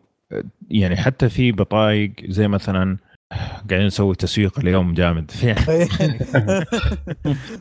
يعني 0.70 0.96
حتى 0.96 1.28
في 1.28 1.52
بطايق 1.52 2.12
زي 2.28 2.48
مثلا 2.48 2.96
قاعدين 3.70 3.86
نسوي 3.86 4.14
تسويق 4.14 4.58
اليوم 4.58 4.94
جامد 4.94 5.30
في 5.30 5.54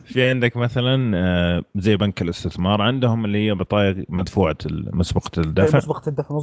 في 0.04 0.28
عندك 0.30 0.56
مثلا 0.56 1.12
آه، 1.16 1.64
زي 1.76 1.96
بنك 1.96 2.22
الاستثمار 2.22 2.82
عندهم 2.82 3.24
اللي 3.24 3.46
هي 3.46 3.54
بطايق 3.54 4.04
مدفوعة 4.08 4.56
مسبقة 4.66 5.30
الدفع 5.40 5.78
مسبقة 5.78 6.08
الدفع 6.08 6.34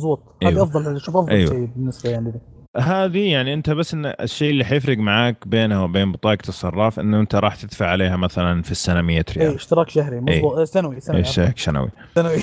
أيوه. 0.43 0.53
هذه 0.53 0.63
أفضل 0.63 1.01
شوف 1.01 1.17
أفضل 1.17 1.31
أيوه. 1.31 1.49
شيء 1.49 1.69
بالنسبة 1.75 2.09
يعني. 2.09 2.33
هذه 2.77 3.31
يعني 3.31 3.53
أنت 3.53 3.69
بس 3.69 3.93
إن 3.93 4.05
الشيء 4.05 4.49
اللي 4.51 4.65
حيفرق 4.65 4.97
معاك 4.97 5.47
بينها 5.47 5.79
وبين 5.83 6.11
بطاقة 6.11 6.49
الصراف 6.49 6.99
إنه 6.99 7.19
أنت 7.19 7.35
راح 7.35 7.55
تدفع 7.55 7.87
عليها 7.87 8.17
مثلا 8.17 8.61
في 8.61 8.71
السنة 8.71 9.01
100 9.01 9.17
اي 9.17 9.23
ريال. 9.37 9.55
اشتراك 9.55 9.89
شهري 9.89 10.19
مزبوط 10.21 10.57
آه، 10.57 10.63
سنوي 10.63 10.99
سنوي 10.99 11.19
إيش 11.19 11.39
عفواً. 11.39 11.53
شنوي. 11.55 11.89
سنوي. 12.15 12.37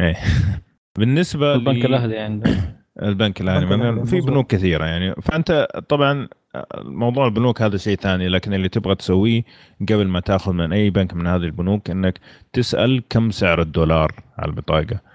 إيه. 0.00 0.16
بالنسبة 0.98 1.54
البنك 1.54 1.84
ل- 1.84 1.86
الأهلي 1.86 2.18
عنده 2.18 2.50
البنك 3.02 3.40
الأهلي 3.40 3.74
البنك 3.74 4.04
في. 4.04 4.20
بنوك 4.20 4.46
كثيرة 4.50 4.84
يعني. 4.84 5.14
فأنت 5.22 5.68
طبعا 5.88 6.28
موضوع 6.84 7.26
البنوك 7.26 7.62
هذا 7.62 7.76
شيء 7.76 7.96
ثاني 7.96 8.28
لكن 8.28 8.54
اللي 8.54 8.68
تبغى 8.68 8.94
تسويه 8.94 9.42
قبل 9.80 10.06
ما 10.08 10.20
تاخذ 10.20 10.52
من 10.52 10.72
أي 10.72 10.90
بنك 10.90 11.14
من 11.14 11.26
هذه 11.26 11.42
البنوك 11.42 11.90
إنك 11.90 12.18
تسأل 12.52 13.02
كم 13.10 13.30
سعر 13.30 13.60
الدولار 13.62 14.12
على 14.38 14.48
البطاقة. 14.50 15.11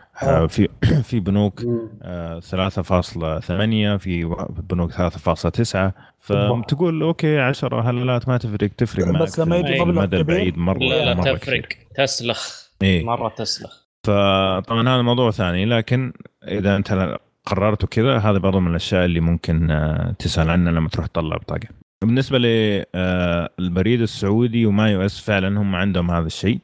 في 0.48 0.68
في 1.10 1.19
بنوك 1.19 1.64
آه، 2.03 2.39
3.8 2.39 3.98
في 3.98 4.26
و- 4.26 4.45
بنوك 4.69 4.91
3.9 4.91 5.91
فتقول 6.19 7.02
أوكي 7.02 7.39
10 7.39 7.81
هلالات 7.81 8.27
ما 8.30 8.38
تفرق 8.38 8.69
تفرق 8.77 9.07
معك 9.07 9.22
بس 9.22 9.39
لما 9.39 9.61
في 9.61 9.68
يجي 9.69 9.80
مبلغ 9.81 9.89
المدى 9.89 10.07
كبير- 10.23 10.35
البعيد 10.35 10.57
مرة 10.57 10.77
لا 10.80 11.06
لا 11.06 11.14
مرة 11.14 11.23
تفرق. 11.23 11.38
كثير. 11.61 11.68
تسلخ. 11.95 12.68
إيه. 12.81 13.06
مرة 13.06 13.30
تسلخ. 13.30 13.88
فطبعا 14.03 14.81
هذا 14.89 15.02
موضوع 15.02 15.31
ثاني 15.31 15.65
لكن 15.65 16.14
إذا 16.48 16.76
أنت 16.76 17.18
قررت 17.45 17.85
كذا 17.85 18.18
هذا 18.18 18.38
برضه 18.38 18.60
من 18.60 18.72
الأشياء 18.72 19.06
اللي 19.06 19.19
ممكن 19.19 19.72
آه، 19.72 20.15
تسأل 20.19 20.49
عنها 20.49 20.72
لما 20.72 20.89
تروح 20.89 21.06
تطلع 21.07 21.38
بطاقة. 21.38 21.68
بالنسبة 22.03 22.38
للبريد 22.38 24.02
السعودي 24.02 24.65
و 24.65 24.91
MyUS 24.91 25.19
فعلا 25.22 25.61
هم 25.61 25.76
عندهم 25.76 26.11
هذا 26.11 26.27
الشيء. 26.27 26.60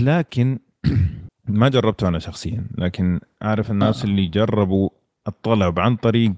لكن 0.00 0.58
ما 1.46 1.68
جربته 1.68 2.08
أنا 2.08 2.18
شخصيا 2.18 2.66
لكن 2.78 3.20
أعرف 3.42 3.70
الناس 3.70 4.04
آه. 4.04 4.08
اللي 4.08 4.26
جربوا 4.26 4.90
الطلب 5.28 5.80
عن 5.80 5.96
طريق 5.96 6.32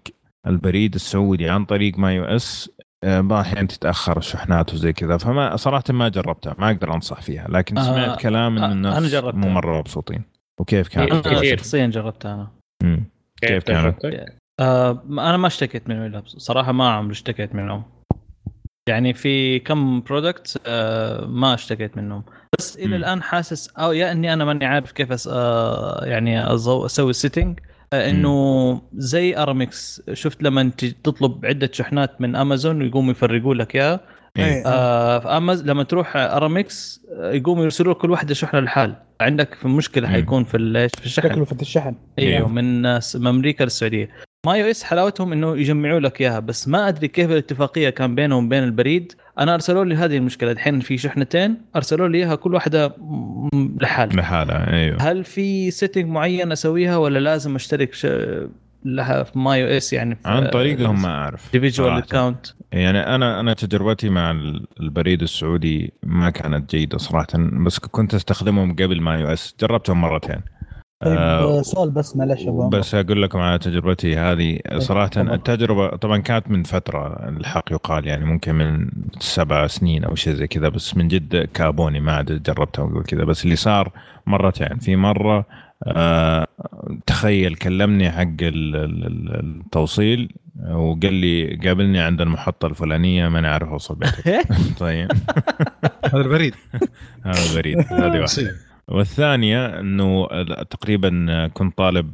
البريد 0.46 0.94
السعودي 0.94 1.48
عن 1.48 1.64
طريق 1.64 1.98
MyUS 1.98 2.70
آه، 3.04 3.20
بعض 3.20 3.44
الاحيان 3.44 3.68
تتأخر 3.68 4.18
الشحنات 4.18 4.74
وزي 4.74 4.92
كذا 4.92 5.16
فما 5.16 5.56
صراحة 5.56 5.84
ما 5.90 6.08
جربتها 6.08 6.54
ما 6.58 6.66
أقدر 6.70 6.94
أنصح 6.94 7.20
فيها 7.20 7.48
لكن 7.48 7.78
آه، 7.78 7.82
سمعت 7.82 8.20
كلام 8.20 8.58
إن 8.58 8.64
آه، 8.64 8.72
الناس 8.72 8.96
أنا 8.96 9.08
جربتها. 9.08 9.38
مو 9.38 9.48
مرة 9.48 9.78
مبسوطين 9.78 10.22
وكيف 10.60 10.88
كانت 10.88 11.26
أنا. 11.26 11.56
شخصيا 11.56 11.86
جربتها 11.86 12.34
أنا 12.34 12.50
مم. 12.82 13.04
كيف 13.40 13.64
كانت؟ 13.64 14.04
آه 14.60 15.02
أنا 15.10 15.36
ما 15.36 15.46
اشتكيت 15.46 15.88
من 15.88 15.98
ويلابس 15.98 16.30
صراحة 16.30 16.72
ما 16.72 16.90
عمري 16.90 17.12
اشتكيت 17.12 17.54
منهم 17.54 17.84
يعني 18.88 19.14
في 19.14 19.58
كم 19.58 20.00
برودكت 20.00 20.60
آه 20.66 21.24
ما 21.26 21.54
اشتكيت 21.54 21.96
منهم. 21.96 22.22
بس 22.58 22.76
إلى 22.76 22.86
مم. 22.86 22.94
الآن 22.94 23.22
حاسس 23.22 23.68
أو 23.78 23.92
يا 23.92 24.12
إني 24.12 24.32
أنا 24.32 24.44
ماني 24.44 24.64
عارف 24.66 24.92
كيف 24.92 25.12
أس 25.12 25.28
آه 25.32 26.04
يعني 26.04 26.46
أزو- 26.46 26.84
أسوي 26.84 27.12
سيتنج 27.12 27.60
آه 27.92 28.10
إنه 28.10 28.82
زي 28.94 29.36
ارامكس 29.36 30.02
شفت 30.12 30.42
لما 30.42 30.70
تطلب 31.04 31.46
عدة 31.46 31.70
شحنات 31.72 32.20
من 32.20 32.36
امازون 32.36 32.82
ويقوموا 32.82 33.10
يفرقوا 33.10 33.54
لك 33.54 33.74
إياها؟ 33.76 34.00
إيه. 34.36 34.62
آه 34.66 35.18
في 35.18 35.28
أماز 35.28 35.62
لما 35.64 35.82
تروح 35.82 36.16
ارامكس 36.16 37.00
يقوموا 37.18 37.64
يرسلوا 37.64 37.92
لك 37.94 37.98
كل 38.00 38.10
واحدة 38.10 38.34
شحنة 38.34 38.60
لحال 38.60 38.94
عندك 39.20 39.54
في 39.54 39.68
مشكله. 39.68 40.08
حيكون 40.08 40.44
في 40.44 40.88
في 40.88 41.06
الشحن. 41.06 41.28
تكلفه 41.28 41.56
الشحن. 41.60 41.94
أيوه 42.18 42.36
أيوه. 42.36 42.48
من 42.48 42.82
من 43.14 43.26
أمريكا 43.26 43.64
للسعودية. 43.64 44.10
مايو 44.47 44.70
اس 44.70 44.82
حلاوتهم 44.85 45.32
إنه 45.32 45.56
يجمعوا 45.56 46.01
لك 46.01 46.20
إياها 46.20 46.40
بس 46.40 46.68
ما 46.68 46.89
أدري 46.89 47.09
كيف 47.09 47.31
الاتفاقية 47.31 47.90
كان 47.90 48.14
بينهم 48.14 48.47
وبين 48.47 48.64
البريد. 48.64 49.12
أنا 49.39 49.55
أرسلوا 49.55 49.85
لي 49.85 49.94
هذه 49.94 50.16
المشكلة 50.16 50.52
الحين 50.52 50.81
في 50.81 50.98
شحنتين 50.98 51.56
أرسلوا 51.77 52.09
لي 52.09 52.18
إياها 52.18 52.35
كل 52.35 52.55
واحدة 52.55 52.89
م- 52.89 53.77
لحال 53.81 54.16
لحالها 54.16 54.73
أيوه. 54.73 55.02
هل 55.02 55.24
في 55.24 55.70
سيتنج 55.70 56.06
معين 56.06 56.52
أسويها 56.52 56.97
ولا 56.97 57.18
لازم 57.18 57.55
أشترك 57.55 57.94
ش... 57.94 58.06
لها 58.85 59.23
في 59.23 59.39
مايو 59.39 59.66
اس 59.66 59.93
يعني 59.93 60.18
عن 60.24 60.47
طريقهم 60.47 61.02
ما 61.02 61.09
أعرف 61.09 61.52
ديفيجوال. 61.52 61.93
اكونت 61.93 62.47
يعني 62.73 62.98
أنا 63.14 63.40
أنا 63.40 63.55
تجربتي 63.55 64.09
مع 64.10 64.31
ال- 64.31 64.66
البريد 64.81 65.23
السعودي 65.23 65.93
ما 66.02 66.31
كانت 66.31 66.70
جيدة 66.77 66.98
صراحة 66.98 67.27
بس 67.66 67.78
كنت 67.78 68.14
أستخدمهم 68.14 68.73
قبل 68.73 69.01
MyUS 69.00 69.54
جربتهم 69.60 70.01
مرتين. 70.01 70.40
طيب 71.05 71.18
آه، 71.18 71.59
آه، 71.59 71.62
سؤال 71.62 71.90
بس 71.90 72.16
معلش. 72.16 72.43
بس 72.73 72.94
أقول 72.94 73.23
لكم 73.23 73.39
على 73.39 73.59
تجربتي 73.59 74.16
هذه 74.16 74.59
صراحة 74.78 75.06
تفضل. 75.09 75.32
التجربة 75.35 75.89
طبعا 75.97 76.18
كانت 76.18 76.51
من 76.51 76.62
فترة 76.62 77.28
الحق 77.28 77.73
يقال 77.73 78.06
يعني 78.06 78.24
ممكن 78.24 78.55
من 78.55 78.90
سبع 79.18 79.66
سنين 79.66 80.05
أو 80.05 80.14
شيء 80.14 80.35
زي 80.35 80.47
كذا 80.47 80.68
بس 80.68 80.97
من 80.97 81.09
جد 81.09 81.36
كابوني 81.55 82.01
ما 82.01 82.12
عاد 82.12 82.43
جربتها 82.43 82.82
وقبل 82.82 83.02
كذا 83.02 83.24
بس 83.24 83.44
اللي 83.44 83.56
صار 83.56 83.93
مرتين 84.27 84.78
في 84.78 84.97
مرة 84.97 85.44
آه 85.86 86.47
تخيل 87.06 87.55
كلمني 87.55 88.10
حق 88.10 88.20
ال- 88.23 88.77
ال- 88.77 89.06
ال- 89.06 89.60
التوصيل 89.64 90.32
وقال 90.70 91.12
لي 91.14 91.56
قابلني 91.64 92.01
عند 92.01 92.20
المحطة 92.20 92.66
الفلانية 92.66 93.28
ما 93.28 93.39
أنا 93.39 93.52
عارف 93.52 93.68
اوصل 93.68 93.94
بيتك 93.94 94.43
طيب 94.81 95.09
هذا 96.05 96.16
البريد 96.23 96.55
هذا 97.27 97.55
بريد 97.56 97.78
هذه 97.78 97.90
واحدة 98.01 98.23
مصيبة. 98.23 98.51
والثانية 98.88 99.80
إنه 99.80 100.26
تقريبا 100.70 101.50
كنت 101.54 101.78
طالب 101.78 102.12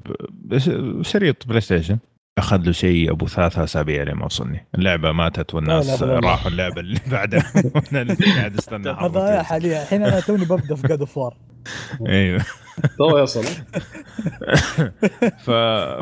شريط 1.03 1.47
PlayStation 1.47 1.99
أخذ 2.39 2.61
له 2.62 2.73
شيء 2.73 3.11
أبو 3.12 3.27
ثلاثة 3.27 3.65
أسابيع 3.65 4.03
لين 4.03 4.15
ما 4.15 4.24
وصلني. 4.24 4.66
اللعبة 4.74 5.12
ماتت 5.12 5.55
والناس. 5.55 6.03
راحوا 6.03 6.51
اللعبة 6.51 6.81
اللي 6.81 7.01
بعدها. 7.12 7.44
وأنا 7.74 8.03
اللي 8.03 8.15
قاعد 8.15 8.57
أستنى 8.59 8.90
هذا 9.01 9.43
حاليا 9.43 9.82
الحين 9.82 10.03
أنا 10.03 10.20
توني 10.20 10.44
ببدأ 10.44 10.74
في 10.74 10.89
God 10.89 11.01
of 11.01 11.19
War 11.19 11.36
أيوه. 12.09 12.44
تو 12.99 13.19
يصل 13.19 13.44
ف... 15.44 15.51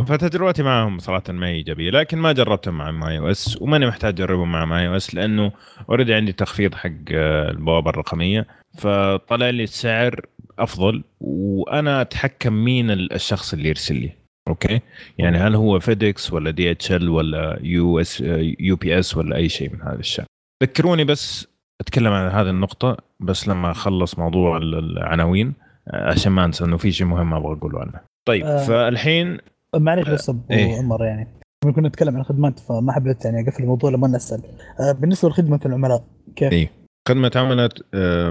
فتجربتي 0.09 0.63
معهم 0.63 0.99
صراحة 0.99 1.23
ما 1.29 1.47
هي 1.47 1.53
ايجابيه 1.55 1.91
لكن 1.91 2.19
ما 2.19 2.33
جربتهم 2.33 2.79
مع 2.79 2.91
MyUS 2.91 3.59
وماني 3.63 3.87
محتاج 3.87 4.21
اجربه 4.21 4.45
مع 4.45 4.65
MyUS 4.65 5.15
لأنه 5.15 5.53
already 5.89 6.15
عندي 6.15 6.33
تخفيض 6.33 6.75
حق 6.75 6.91
البوابة 7.11 7.91
الرقمية. 7.91 8.47
فطلع 8.79 9.51
لي 9.51 9.63
السعر 9.63 10.21
أفضل 10.63 11.05
وأنا 11.21 12.01
أتحكم 12.01 12.53
مين 12.53 12.91
ال- 12.91 13.13
الشخص 13.13 13.53
اللي 13.53 13.69
يرسل 13.69 13.95
لي 13.97 14.13
أوكي 14.49 14.81
يعني 15.19 15.39
هل 15.39 15.55
هو 15.55 15.79
FedEx 15.79 16.33
ولا 16.33 16.51
DHL 16.51 17.09
ولا 17.09 17.59
يو 17.63 18.01
اس 18.01 18.21
UPS 18.61 19.17
ولا 19.17 19.37
أي 19.37 19.49
شيء 19.49 19.73
من 19.73 19.83
هذا 19.83 19.99
الشيء 19.99 20.25
ذكروني 20.63 21.05
بس 21.05 21.47
أتكلم 21.81 22.13
عن 22.13 22.31
هذه 22.31 22.51
النقطة 22.51 22.97
بس 23.21 23.49
لما 23.49 23.71
أخلص 23.71 24.19
موضوع 24.19 24.57
ال- 24.57 24.75
العناوين 24.79 25.53
آه، 25.89 26.11
عشان 26.11 26.33
ما 26.33 26.45
أنسى 26.45 26.65
إنه 26.65 26.77
في 26.77 26.93
شيء 26.93 27.07
مهم 27.07 27.35
أبغى 27.35 27.53
أقوله 27.53 27.81
عنه 27.81 28.01
طيب 28.29 28.45
آه. 28.45 28.65
فالحين 28.67 29.39
معليش 29.77 30.09
بس 30.09 30.29
أبو 30.31 30.41
إيه. 30.51 30.79
عمر 30.79 31.05
يعني 31.05 31.29
كنا 31.75 31.89
نتكلم 31.89 32.15
عن 32.15 32.21
الخدمات 32.21 32.59
فما 32.59 32.93
حبيت 32.93 33.25
يعني 33.25 33.49
أقفل 33.49 33.63
الموضوع 33.63 33.91
لما 33.91 34.09
نسأل 34.09 34.43
آه، 34.81 34.93
بالنسبة 34.93 35.29
لخدمة 35.29 35.61
العملاء 35.67 36.05
كيف؟ 36.37 36.53
إيه. 36.53 36.71
خدمة 37.09 37.31
عملاء 37.37 37.69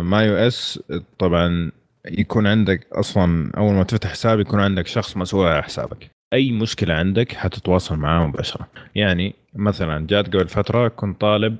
MyUS 0.01 0.79
طبعا 1.19 1.71
يكون 2.05 2.47
عندك 2.47 2.87
أصلا 2.91 3.51
أول 3.57 3.73
ما 3.73 3.83
تفتح 3.83 4.09
حساب 4.09 4.39
يكون 4.39 4.59
عندك 4.59 4.87
شخص 4.87 5.17
مسؤول 5.17 5.47
على 5.47 5.63
حسابك. 5.63 6.11
أي 6.33 6.51
مشكلة 6.51 6.93
عندك 6.93 7.31
حتتواصل 7.31 7.95
معاه 7.95 8.27
مباشرة. 8.27 8.67
يعني 8.95 9.35
مثلا 9.55 10.07
جات 10.07 10.27
قبل 10.27 10.47
فترة 10.47 10.87
كنت 10.87 11.21
طالب 11.21 11.57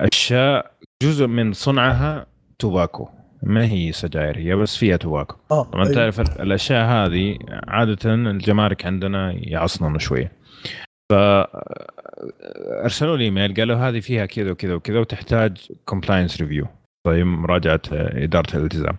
أشياء 0.00 0.70
جزء 1.02 1.26
من 1.26 1.52
صنعها 1.52 2.26
tobacco. 2.58 3.08
ما 3.42 3.64
هي 3.64 3.92
سجاير 3.92 4.38
هي 4.38 4.54
بس 4.54 4.76
فيها 4.76 4.96
tobacco. 4.96 5.36
آه 5.50 5.62
طبعا 5.62 5.84
أيوه. 5.84 5.94
تعرف 5.94 6.20
الأشياء 6.20 6.86
هذه 6.86 7.38
عادة 7.68 8.14
الجمارك 8.14 8.86
عندنا 8.86 9.32
يعصننوا 9.36 9.98
شوية. 9.98 10.32
ف 11.12 11.14
أرسلوا 12.84 13.16
لي 13.16 13.24
إيميل 13.24 13.54
قالوا 13.54 13.76
هذه 13.76 14.00
فيها 14.00 14.26
كذا 14.26 14.50
وكذا 14.50 14.74
وكذا 14.74 14.98
وتحتاج 14.98 15.72
compliance 15.84 16.40
review 16.40 16.66
طيب 17.06 17.26
مراجعة 17.26 17.80
إدارة 17.92 18.56
الالتزام. 18.56 18.96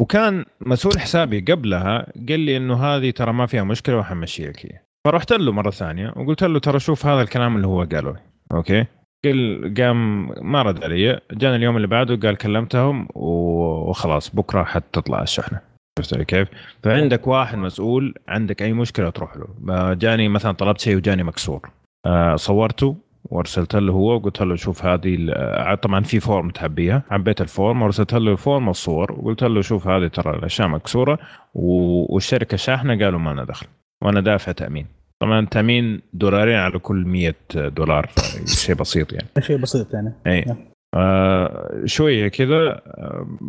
وكان 0.00 0.44
مسؤول 0.60 1.00
حسابي 1.00 1.40
قبلها 1.40 2.06
قال 2.28 2.40
لي 2.40 2.56
إنه 2.56 2.84
هذه 2.84 3.10
ترى 3.10 3.32
ما 3.32 3.46
فيها 3.46 3.62
مشكلة 3.64 3.96
وحمشي 3.96 4.48
لك 4.48 4.82
فرحت 5.06 5.32
له 5.32 5.52
مرة 5.52 5.70
ثانية 5.70 6.12
وقلت 6.16 6.44
له 6.44 6.58
ترى 6.58 6.78
شوف 6.78 7.06
هذا 7.06 7.22
الكلام 7.22 7.56
اللي 7.56 7.66
هو 7.66 7.82
قاله. 7.82 8.16
okay؟ 8.52 8.86
قال 9.24 9.74
قام 9.78 10.28
ما 10.50 10.62
رد 10.62 10.84
علي. 10.84 11.20
جاني 11.32 11.56
اليوم 11.56 11.76
اللي 11.76 11.86
بعده 11.86 12.16
قال 12.16 12.36
كلمتهم 12.36 13.08
وخلاص 13.14 14.34
بكرة 14.34 14.64
حتطلع 14.64 15.22
الشحنة. 15.22 15.60
عرفت 15.98 16.22
كيف؟ 16.22 16.48
فعندك 16.82 17.26
واحد 17.26 17.58
مسؤول 17.58 18.14
عندك 18.28 18.62
أي 18.62 18.72
مشكلة 18.72 19.10
تروح 19.10 19.36
له. 19.36 19.94
جاني 19.94 20.28
مثلا 20.28 20.52
طلبت 20.52 20.80
شيء 20.80 20.96
وجاني 20.96 21.22
مكسور. 21.22 21.70
آه، 22.06 22.36
صورته 22.36 22.96
وارسلت 23.24 23.76
له 23.76 23.92
هو 23.92 24.14
وقلت 24.14 24.42
له 24.42 24.56
شوف 24.56 24.84
هذه 24.84 25.26
آه، 25.30 25.74
طبعا 25.74 26.00
في 26.00 26.20
form 26.20 26.50
تعبيها. 26.50 27.02
عبيت 27.10 27.40
ال 27.40 27.48
form 27.48 27.82
وارسلت 27.82 28.14
له 28.14 28.32
ال 28.32 28.39
form 28.39 28.68
والصور 28.68 29.12
وقلت 29.12 29.44
له 29.44 29.60
شوف 29.60 29.88
هذه 29.88 30.06
ترى 30.06 30.36
الأشياء 30.38 30.68
مكسورة 30.68 31.18
والشركة 31.54 32.56
شاحنة 32.56 33.04
قالوا 33.04 33.20
ما 33.20 33.30
لنا 33.30 33.44
دخل. 33.44 33.66
وأنا 34.02 34.20
دافع 34.20 34.52
تأمين. 34.52 34.86
طبعا 35.22 35.46
تأمين 35.46 36.00
دولارين 36.12 36.56
على 36.56 36.78
كل 36.78 37.04
100 37.06 37.34
دولار 37.54 38.10
شيء 38.46 38.74
بسيط 38.74 39.12
يعني. 39.12 39.28
شيء 39.46 39.56
بسيط 39.56 39.94
يعني. 39.94 40.12
اي 40.26 40.44
نعم. 40.46 40.56
آه 40.94 41.82
شوية 41.84 42.28
كذا 42.28 42.80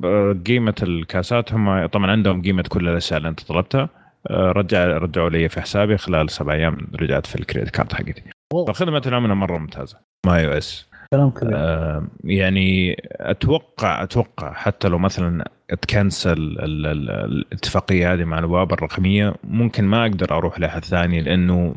آه 0.03 0.35
قيمة 0.47 0.75
الكاسات 0.83 1.53
هم 1.53 1.85
طبعا 1.85 2.11
عندهم 2.11 2.41
قيمة 2.41 2.63
كل 2.69 2.89
الأشياء 2.89 3.17
اللي 3.17 3.29
أنت 3.29 3.41
طلبتها. 3.41 3.89
آه 4.29 4.51
رجع 4.51 4.85
رجعوا 4.85 5.29
لي 5.29 5.49
في 5.49 5.61
حسابي 5.61 5.97
خلال 5.97 6.29
سبع 6.29 6.53
أيام 6.53 6.77
رجعت 6.95 7.25
في 7.25 7.35
ال 7.35 7.40
credit 7.40 7.69
card 7.69 7.93
حقتي. 7.93 8.23
فخدمه 8.67 9.01
العملاء 9.05 9.35
مرة 9.35 9.57
ممتازة. 9.57 9.97
MyUS. 10.25 10.89
كلام 11.13 11.29
كبير. 11.29 11.51
آه 11.55 12.07
يعني 12.23 12.95
أتوقع 13.11 14.03
أتوقع 14.03 14.53
حتى 14.53 14.87
لو 14.87 14.97
مثلا 14.97 15.49
تكنسل 15.81 16.57
الاتفاقية 16.59 18.13
هذه 18.13 18.23
مع 18.23 18.39
البوابه 18.39 18.73
الرقمية 18.73 19.33
ممكن 19.43 19.83
ما 19.83 20.01
أقدر 20.01 20.37
أروح 20.37 20.59
لأحد 20.59 20.85
ثاني 20.85 21.21
لأنه 21.21 21.75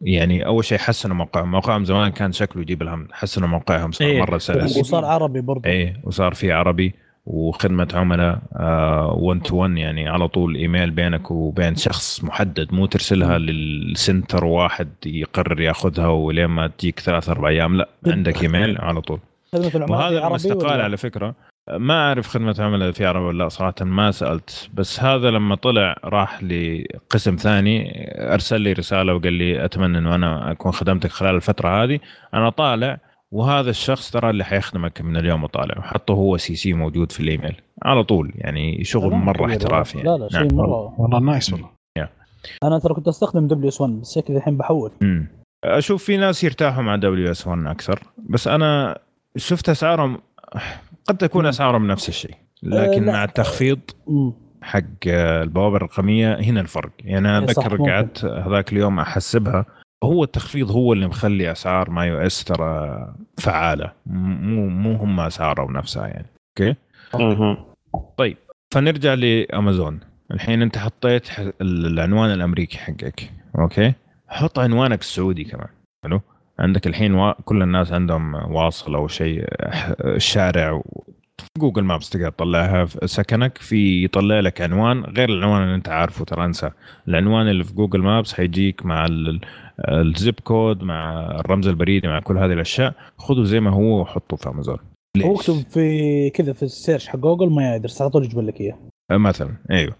يعني 0.00 0.46
أول 0.46 0.64
شيء 0.64 0.78
حسنوا 0.78 1.16
موقعهم 1.16 1.50
موقعهم 1.50 1.84
زمان 1.84 2.10
كان 2.10 2.32
شكله 2.32 2.62
يجيب 2.62 2.82
الهم 2.82 3.08
حسنوا 3.12 3.48
موقعهم 3.48 3.92
صار 3.92 4.08
إيه. 4.08 4.20
مرة 4.20 4.38
سلس. 4.38 4.76
وصار 4.76 5.04
عربي 5.04 5.40
برضه 5.40 5.70
اي 5.70 5.96
وصار 6.04 6.34
في 6.34 6.52
عربي. 6.52 6.94
وخدمة 7.28 7.88
عملاء 7.94 8.38
1 9.18 9.42
to 9.42 9.56
1 9.56 9.76
يعني 9.76 10.08
على 10.08 10.28
طول 10.28 10.56
ايميل 10.56 10.90
بينك 10.90 11.30
وبين 11.30 11.76
شخص 11.76 12.24
محدد 12.24 12.74
مو 12.74 12.86
ترسلها 12.86 13.38
لل 13.38 13.65
center 13.65 14.44
واحد 14.44 14.88
يقرر 15.06 15.60
ياخذها 15.60 16.08
ولين 16.08 16.46
ما 16.46 16.66
تجيك 16.66 17.00
ثلاث 17.00 17.28
أربع 17.28 17.48
أيام 17.48 17.76
لا 17.76 17.88
عندك 18.06 18.42
ايميل 18.42 18.78
على 18.78 19.00
طول. 19.00 19.20
وهذا 19.88 20.26
المستقال 20.26 20.80
على 20.80 20.96
فكرة. 20.96 21.34
ما 21.72 22.08
أعرف 22.08 22.28
خدمة 22.28 22.56
عملاء 22.58 22.90
في 22.90 23.06
عربي 23.06 23.24
ولا 23.24 23.42
لا 23.42 23.48
صراحة 23.48 23.74
ما 23.80 24.10
سألت. 24.10 24.68
بس 24.74 25.00
هذا 25.00 25.30
لما 25.30 25.54
طلع 25.54 25.96
راح 26.04 26.42
لقسم 26.42 27.36
ثاني 27.36 27.92
أرسل 28.34 28.60
لي 28.60 28.72
رسالة 28.72 29.14
وقال 29.14 29.32
لي 29.32 29.64
أتمنى 29.64 29.98
إنه 29.98 30.14
أنا 30.14 30.50
أكون 30.52 30.72
خدمتك 30.72 31.10
خلال 31.10 31.34
الفترة 31.34 31.84
هذه. 31.84 31.98
أنا 32.34 32.50
طالع 32.50 32.98
وهذا 33.32 33.70
الشخص 33.70 34.10
ترى 34.10 34.30
اللي 34.30 34.44
حيخدمك 34.44 35.00
من 35.00 35.16
اليوم 35.16 35.44
وطالع 35.44 35.78
وحطه 35.78 36.14
هو 36.14 36.36
CC 36.36 36.72
موجود 36.72 37.12
في 37.12 37.20
الإيميل. 37.20 37.56
على 37.82 38.04
طول 38.04 38.32
يعني 38.34 38.84
شغل 38.84 39.12
مرة 39.12 39.46
احترافي 39.46 39.98
يعني. 39.98 40.10
لا 40.10 40.16
لا 40.16 40.28
شيء 40.28 40.40
نعم. 40.40 40.56
مرة. 40.56 41.00
والله 41.00 41.18
nice 41.20 41.52
والله. 41.52 41.68
أنا 42.64 42.78
ترى 42.78 42.94
كنت 42.94 43.08
أستخدم 43.08 43.46
WS 43.46 43.80
1 43.80 43.92
بس 44.00 44.18
كذا 44.18 44.36
الحين 44.36 44.56
بحول. 44.56 44.92
امم 45.02 45.28
أشوف 45.64 46.04
في 46.04 46.16
ناس 46.16 46.44
يرتاحوا 46.44 46.82
مع 46.82 46.96
WS 46.96 47.46
1 47.46 47.66
أكثر 47.66 48.02
بس 48.18 48.48
أنا 48.48 48.98
شفت 49.36 49.68
أسعارهم 49.68 50.18
قد 51.06 51.16
تكون 51.16 51.46
أسعارهم 51.46 51.86
نفس 51.86 52.08
الشيء 52.08 52.34
لكن 52.62 53.08
أه 53.08 53.12
مع 53.12 53.24
التخفيض 53.24 53.80
حق 54.62 54.82
البوابة 55.06 55.76
الرقمية 55.76 56.34
هنا 56.40 56.60
الفرق. 56.60 56.90
يعني 56.98 57.28
أنا 57.28 57.44
اتذكر 57.44 57.76
قعدت 57.76 58.24
هذاك 58.24 58.72
اليوم 58.72 59.00
أحسبها 59.00 59.66
هو 60.04 60.24
التخفيض 60.24 60.70
هو 60.70 60.92
اللي 60.92 61.06
مخلي 61.06 61.52
أسعار 61.52 61.90
MyUS 61.90 62.44
ترى 62.44 63.14
فعالة. 63.38 63.92
مو 64.06 64.68
مو 64.68 64.96
هم 64.96 65.20
أسعارهم 65.20 65.72
نفسها 65.72 66.06
يعني. 66.06 66.26
okay؟ 66.60 66.74
طيب 68.16 68.36
فنرجع 68.74 69.14
لأمازون. 69.14 70.00
الحين 70.30 70.62
أنت 70.62 70.78
حطيت 70.78 71.28
العنوان 71.60 72.32
الأمريكي 72.32 72.78
حقك. 72.78 73.30
okay؟ 73.58 73.92
حط 74.28 74.58
عنوانك 74.58 75.00
السعودي 75.00 75.44
كمان. 75.44 75.68
حلو؟ 76.04 76.20
عندك 76.58 76.86
الحين 76.86 77.14
و... 77.14 77.32
كل 77.32 77.62
الناس 77.62 77.92
عندهم 77.92 78.34
واصل 78.34 78.94
أو 78.94 79.08
شيء 79.08 79.44
الشارع 80.04 80.82
Google 81.58 81.82
Maps 81.84 82.10
تقدر 82.10 82.30
تطلعها 82.30 82.84
في 82.84 83.06
سكنك. 83.06 83.58
في 83.58 84.04
يطلع 84.04 84.40
لك 84.40 84.60
عنوان 84.60 85.00
غير 85.04 85.28
العنوان 85.28 85.62
اللي 85.62 85.74
أنت 85.74 85.88
عارفه 85.88 86.24
ترى 86.24 86.44
أنسى. 86.44 86.70
العنوان 87.08 87.48
اللي 87.48 87.64
في 87.64 87.74
Google 87.74 88.00
Maps 88.00 88.34
حيجيك 88.34 88.86
مع 88.86 89.06
ال 89.78 89.92
zip 89.92 90.34
code 90.44 90.82
مع 90.82 91.26
الرمز 91.40 91.68
البريدي 91.68 92.08
مع 92.08 92.20
كل 92.20 92.38
هذه 92.38 92.52
الأشياء 92.52 92.94
خذه 93.18 93.42
زي 93.42 93.60
ما 93.60 93.70
هو 93.70 94.00
وحطه 94.00 94.36
في 94.36 94.48
امازون 94.48 94.78
هو 95.22 95.34
اكتب 95.36 95.54
في 95.54 96.30
كذا 96.30 96.52
في 96.52 96.62
ال 96.62 96.69
search 96.69 97.08
حق 97.08 97.16
Google 97.16 97.50
my 97.50 97.74
address 97.74 98.02
على 98.02 98.10
طول 98.10 98.24
يجيب 98.24 98.38
لك 98.38 98.60
إياه. 98.60 98.78
مثلا 99.12 99.56
أيوه. 99.70 99.94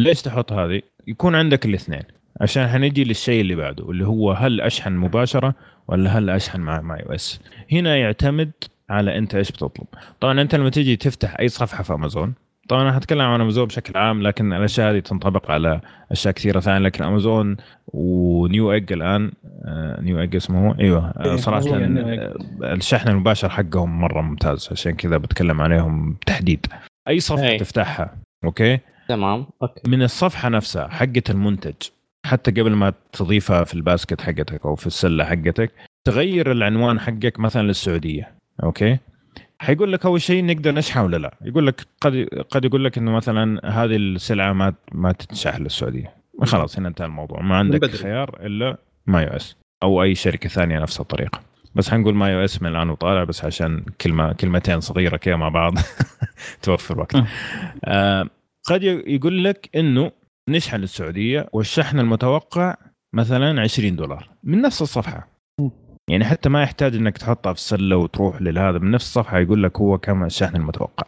ليش 0.00 0.22
تحط 0.22 0.52
هذه؟ 0.52 0.82
يكون 1.06 1.34
عندك 1.34 1.66
الاثنين. 1.66 2.02
عشان 2.40 2.68
حنجي 2.68 3.04
للشيء 3.04 3.40
اللي 3.40 3.54
بعده 3.54 3.90
اللي 3.90 4.06
هو 4.06 4.32
هل 4.32 4.60
أشحن 4.60 4.92
مباشرة 4.92 5.54
ولا 5.88 6.18
هل 6.18 6.30
أشحن 6.30 6.60
مع 6.60 6.80
MyUS. 6.80 7.40
هنا 7.72 7.96
يعتمد 7.96 8.52
على 8.90 9.18
أنت 9.18 9.34
إيش 9.34 9.52
بتطلب. 9.52 9.86
طبعا 10.20 10.40
أنت 10.40 10.54
لما 10.54 10.70
تيجي 10.70 10.96
تفتح 10.96 11.40
أي 11.40 11.48
صفحة 11.48 11.82
في 11.82 11.92
امازون 11.92 12.34
طبعا 12.68 12.82
أنا 12.82 12.98
هتكلم 12.98 13.20
عن 13.20 13.40
أمازون 13.40 13.64
بشكل 13.64 13.98
عام 13.98 14.22
لكن 14.22 14.52
الأشياء 14.52 14.90
هذه 14.90 14.98
تنطبق 14.98 15.50
على 15.50 15.80
أشياء 16.12 16.34
كثيرة 16.34 16.60
ثانية 16.60 16.78
لكن 16.78 17.04
أمازون 17.04 17.56
و 17.86 18.72
Newegg 18.72 18.92
الآن 18.92 19.32
آه 19.64 20.00
Newegg 20.00 20.36
اسمه 20.36 20.68
هو؟ 20.68 20.74
أيوه 20.80 21.10
آه 21.10 21.24
إيه، 21.24 21.36
صراحة 21.36 21.66
آه 21.68 22.34
الشحن 22.62 23.08
المباشر 23.08 23.48
حقهم 23.48 24.00
مرة 24.00 24.20
ممتاز 24.22 24.68
عشان 24.72 24.92
كذا 24.92 25.16
بتكلم 25.16 25.60
عليهم 25.60 26.12
بتحديد 26.12 26.66
أي 27.08 27.20
صفحة 27.20 27.48
أي. 27.48 27.58
تفتحها 27.58 28.16
okay؟ 28.44 28.78
تمام 29.08 29.46
okay. 29.62 29.90
من 29.90 30.02
الصفحة 30.02 30.48
نفسها 30.48 30.88
حقة 30.88 31.22
المنتج 31.30 31.74
حتى 32.26 32.50
قبل 32.50 32.72
ما 32.72 32.92
تضيفها 33.12 33.64
في 33.64 33.74
ال 33.74 33.81
basket 33.81 34.20
حقتك 34.20 34.66
أو 34.66 34.74
في 34.74 34.86
السلة 34.86 35.24
حقتك 35.24 35.70
تغير 36.04 36.52
العنوان 36.52 37.00
حقك 37.00 37.40
مثلا 37.40 37.62
للسعودية 37.62 38.34
okay؟ 38.62 38.98
حيقول 39.64 39.92
لك 39.92 40.06
أول 40.06 40.20
شيء 40.20 40.44
نقدر 40.46 40.74
نشحن 40.74 41.00
ولا 41.00 41.16
لا؟ 41.16 41.34
يقول 41.44 41.66
لك 41.66 41.86
قد 42.00 42.28
قد 42.50 42.64
يقول 42.64 42.84
لك 42.84 42.98
إنه 42.98 43.10
مثلا 43.10 43.60
هذه 43.84 43.96
السلعة 43.96 44.52
ما 44.52 44.74
ما 44.92 45.12
تتشحن 45.12 45.62
للسعودية. 45.62 46.14
خلاص 46.42 46.78
هنا 46.78 46.88
انتهى 46.88 47.06
الموضوع. 47.06 47.42
ما 47.42 47.56
عندك 47.56 47.90
خيار 47.90 48.46
إلا 48.46 48.76
MyUS 49.06 49.56
أو 49.82 50.02
أي 50.02 50.14
شركة 50.14 50.48
ثانية 50.48 50.78
نفس 50.78 51.00
الطريقة. 51.00 51.40
بس 51.74 51.90
حنقول 51.90 52.14
MyUS 52.14 52.62
من 52.62 52.68
الآن 52.68 52.90
وطالع 52.90 53.24
بس 53.24 53.44
عشان 53.44 53.84
كلمه 54.00 54.32
كلمتين 54.32 54.80
صغيرة 54.80 55.16
كذا 55.16 55.36
مع 55.36 55.48
بعض. 55.48 55.74
توفر 56.62 57.00
وقت. 57.00 57.16
آه. 57.84 58.28
قد 58.64 58.82
يقول 58.82 59.44
لك 59.44 59.70
إنه 59.76 60.12
نشحن 60.48 60.76
للسعودية 60.76 61.48
والشحن 61.52 61.98
المتوقع 61.98 62.76
مثلا 63.12 63.60
20 63.60 63.96
دولار. 63.96 64.28
من 64.44 64.60
نفس 64.60 64.82
الصفحة. 64.82 65.33
يعني 66.10 66.24
حتى 66.24 66.48
ما 66.48 66.62
يحتاج 66.62 66.94
إنك 66.96 67.18
تحطها 67.18 67.52
في 67.52 67.58
السله 67.58 67.96
وتروح 67.96 68.42
لهذا 68.42 68.78
من 68.78 68.90
نفس 68.90 69.04
الصفحة 69.04 69.38
يقول 69.38 69.62
لك 69.62 69.78
هو 69.80 69.98
كم 69.98 70.24
الشحن 70.24 70.56
المتوقع. 70.56 71.06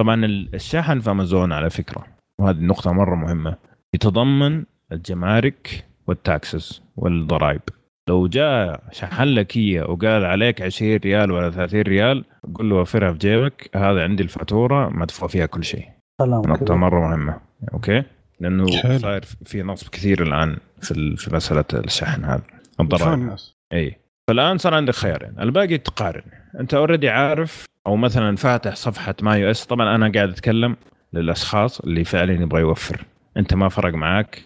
طبعا 0.00 0.24
الشحن 0.54 1.00
في 1.00 1.10
أمازون 1.10 1.52
على 1.52 1.70
فكرة 1.70 2.06
وهذه 2.38 2.56
النقطة 2.56 2.92
مرة 2.92 3.14
مهمة 3.14 3.56
يتضمن 3.94 4.64
الجمارك 4.92 5.84
وال 6.06 6.28
taxes 6.28 6.82
والضرائب. 6.96 7.60
لو 8.08 8.26
جاء 8.26 8.82
شحن 8.92 9.24
لك 9.24 9.58
هي 9.58 9.80
وقال 9.80 10.24
عليك 10.24 10.62
20 10.62 10.96
ريال 10.96 11.30
ولا 11.30 11.50
30 11.50 11.80
ريال 11.80 12.24
قول 12.54 12.70
له 12.70 12.76
وفرها 12.76 13.12
في 13.12 13.18
جيبك 13.18 13.70
هذا 13.76 14.02
عندي 14.02 14.22
الفاتورة 14.22 14.88
مدفوع 14.88 15.28
فيها 15.28 15.46
كل 15.46 15.64
شيء. 15.64 15.88
نقطة 16.20 16.74
مرة 16.74 17.08
مهمة. 17.08 17.40
okay؟ 17.72 18.02
لأنه 18.40 18.66
صاير 18.98 19.24
في 19.44 19.62
نصب 19.62 19.88
كثير 19.88 20.22
الآن 20.22 20.56
في 20.80 21.16
في 21.16 21.34
مسألة 21.34 21.64
الشحن 21.74 22.24
هذا 22.24 22.42
الضرائب. 22.80 23.36
اي 23.72 23.96
فالآن 24.30 24.58
صار 24.58 24.74
عندك 24.74 24.94
خيارين. 24.94 25.34
الباقي 25.40 25.78
تقارن. 25.78 26.22
أنت 26.60 26.74
already 26.74 27.08
عارف 27.08 27.64
أو 27.86 27.96
مثلا 27.96 28.36
فاتح 28.36 28.74
صفحة 28.74 29.14
MyUS 29.22 29.66
طبعا 29.66 29.94
أنا 29.94 30.12
قاعد 30.14 30.28
أتكلم 30.28 30.76
للأشخاص 31.12 31.80
اللي 31.80 32.04
فعلا 32.04 32.32
يبغى 32.32 32.60
يوفر. 32.60 33.04
أنت 33.36 33.54
ما 33.54 33.68
فرق 33.68 33.94
معك 33.94 34.42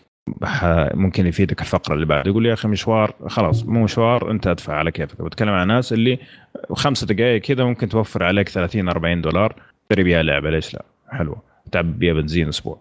ممكن 0.94 1.26
يفيدك 1.26 1.60
الفقرة 1.60 1.94
اللي 1.94 2.06
بعد. 2.06 2.26
يقول 2.26 2.46
يا 2.46 2.52
أخي 2.52 2.68
مشوار. 2.68 3.14
خلاص 3.26 3.64
مو 3.64 3.84
مشوار. 3.84 4.30
أنت 4.30 4.46
أدفع 4.46 4.74
على 4.74 4.90
كيفك. 4.90 5.22
بتكلم 5.22 5.52
عن 5.52 5.68
ناس 5.68 5.92
اللي 5.92 6.18
خمسة 6.72 7.06
دقائق 7.06 7.42
كذا 7.42 7.64
ممكن 7.64 7.88
توفر 7.88 8.24
عليك 8.24 8.48
30 8.48 8.88
40 8.88 9.20
دولار. 9.20 9.62
تشتري 9.82 10.04
بيها 10.04 10.22
لعبة. 10.22 10.50
ليش 10.50 10.74
لا؟ 10.74 10.84
حلوة 11.08 11.42
تعبي 11.72 11.92
بيها 11.92 12.14
بنزين 12.14 12.48
أسبوع. 12.48 12.80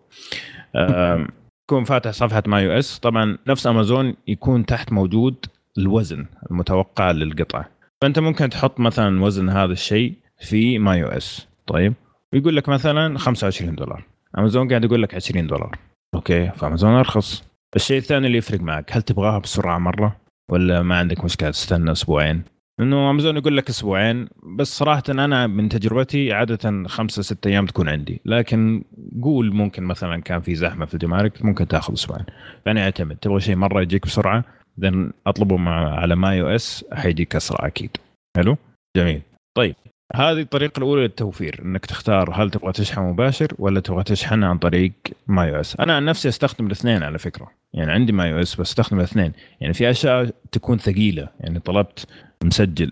تكون 1.68 1.84
فاتح 1.84 2.12
صفحة 2.12 2.44
MyUS 2.48 3.00
طبعا 3.00 3.38
نفس 3.48 3.68
امازون 3.68 4.16
يكون 4.28 4.66
تحت 4.66 4.92
موجود 4.92 5.46
الوزن 5.78 6.26
المتوقع 6.52 7.12
للقطعة. 7.12 7.70
فأنت 8.02 8.20
ممكن 8.20 8.50
تحط 8.50 8.80
مثلا 8.80 9.24
وزن 9.24 9.50
هذا 9.50 9.74
الشيء 9.74 10.14
في 10.40 10.80
MyUS. 10.80 11.48
طيب؟ 11.68 11.94
ويقول 12.34 12.56
لك 12.56 12.70
مثلا 12.70 13.18
25 13.18 13.76
دولار. 13.76 14.06
أمازون 14.38 14.70
قاعد 14.70 14.84
يقول 14.84 15.04
لك 15.04 15.16
20 15.16 15.48
دولار. 15.48 15.78
okay؟ 16.16 16.52
فأمازون 16.52 16.92
أرخص. 16.92 17.44
الشيء 17.76 17.98
الثاني 17.98 18.28
اللي 18.28 18.38
يفرق 18.38 18.60
معك 18.60 18.92
هل 18.92 19.02
تبغاها 19.02 19.40
بسرعة 19.40 19.78
مرة؟ 19.78 20.16
ولا 20.52 20.82
ما 20.82 20.98
عندك 20.98 21.26
مشكلة 21.26 21.52
تستنى 21.52 21.92
أسبوعين؟ 21.92 22.44
انه 22.80 23.10
أمازون 23.10 23.38
يقول 23.38 23.58
لك 23.58 23.70
أسبوعين 23.70 24.28
بس 24.58 24.78
صراحة 24.78 25.04
أنا 25.10 25.48
من 25.48 25.70
تجربتي 25.70 26.34
عادة 26.34 26.88
خمسة 26.88 27.22
ستة 27.22 27.48
أيام 27.48 27.66
تكون 27.66 27.90
عندي. 27.90 28.22
لكن 28.26 28.84
قول 29.24 29.54
ممكن 29.54 29.84
مثلا 29.84 30.22
كان 30.22 30.42
في 30.42 30.56
زحمة 30.56 30.86
في 30.86 30.94
الجمارك 30.94 31.46
ممكن 31.46 31.68
تاخذ 31.68 31.94
أسبوعين. 31.94 32.26
يعني 32.66 32.80
يعتمد 32.80 33.16
تبغى 33.16 33.40
شيء 33.40 33.56
مرة 33.56 33.82
يجيك 33.82 34.06
بسرعة 34.06 34.46
اذا 34.80 35.12
أطلبه 35.28 35.58
مع 35.58 36.00
على 36.00 36.16
MyUS 36.16 36.86
حيجيك 36.94 37.36
اسرع 37.36 37.68
أكيد. 37.68 37.98
حلو؟ 38.38 38.58
جميل. 38.98 39.22
طيب 39.58 39.76
هذه 40.16 40.42
الطريقة 40.42 40.78
الأولى 40.78 41.02
للتوفير 41.02 41.62
إنك 41.66 41.86
تختار 41.86 42.44
هل 42.44 42.52
تبغى 42.52 42.72
تشحن 42.72 43.02
مباشر 43.02 43.48
ولا 43.60 43.80
تبغى 43.80 44.04
تشحن 44.04 44.44
عن 44.44 44.58
طريق 44.58 44.92
MyUS، 45.28 45.76
أنا 45.80 45.96
عن 45.96 46.06
نفسي 46.06 46.30
أستخدم 46.30 46.68
الاثنين 46.68 47.04
على 47.04 47.18
فكرة، 47.20 47.52
يعني 47.74 47.92
عندي 47.92 48.12
MyUS 48.12 48.56
بس 48.56 48.70
أستخدم 48.70 49.00
الاثنين، 49.00 49.34
يعني 49.62 49.74
في 49.74 49.90
أشياء 49.90 50.30
تكون 50.52 50.78
ثقيلة، 50.78 51.30
يعني 51.40 51.60
طلبت 51.60 52.08
مسجل. 52.44 52.92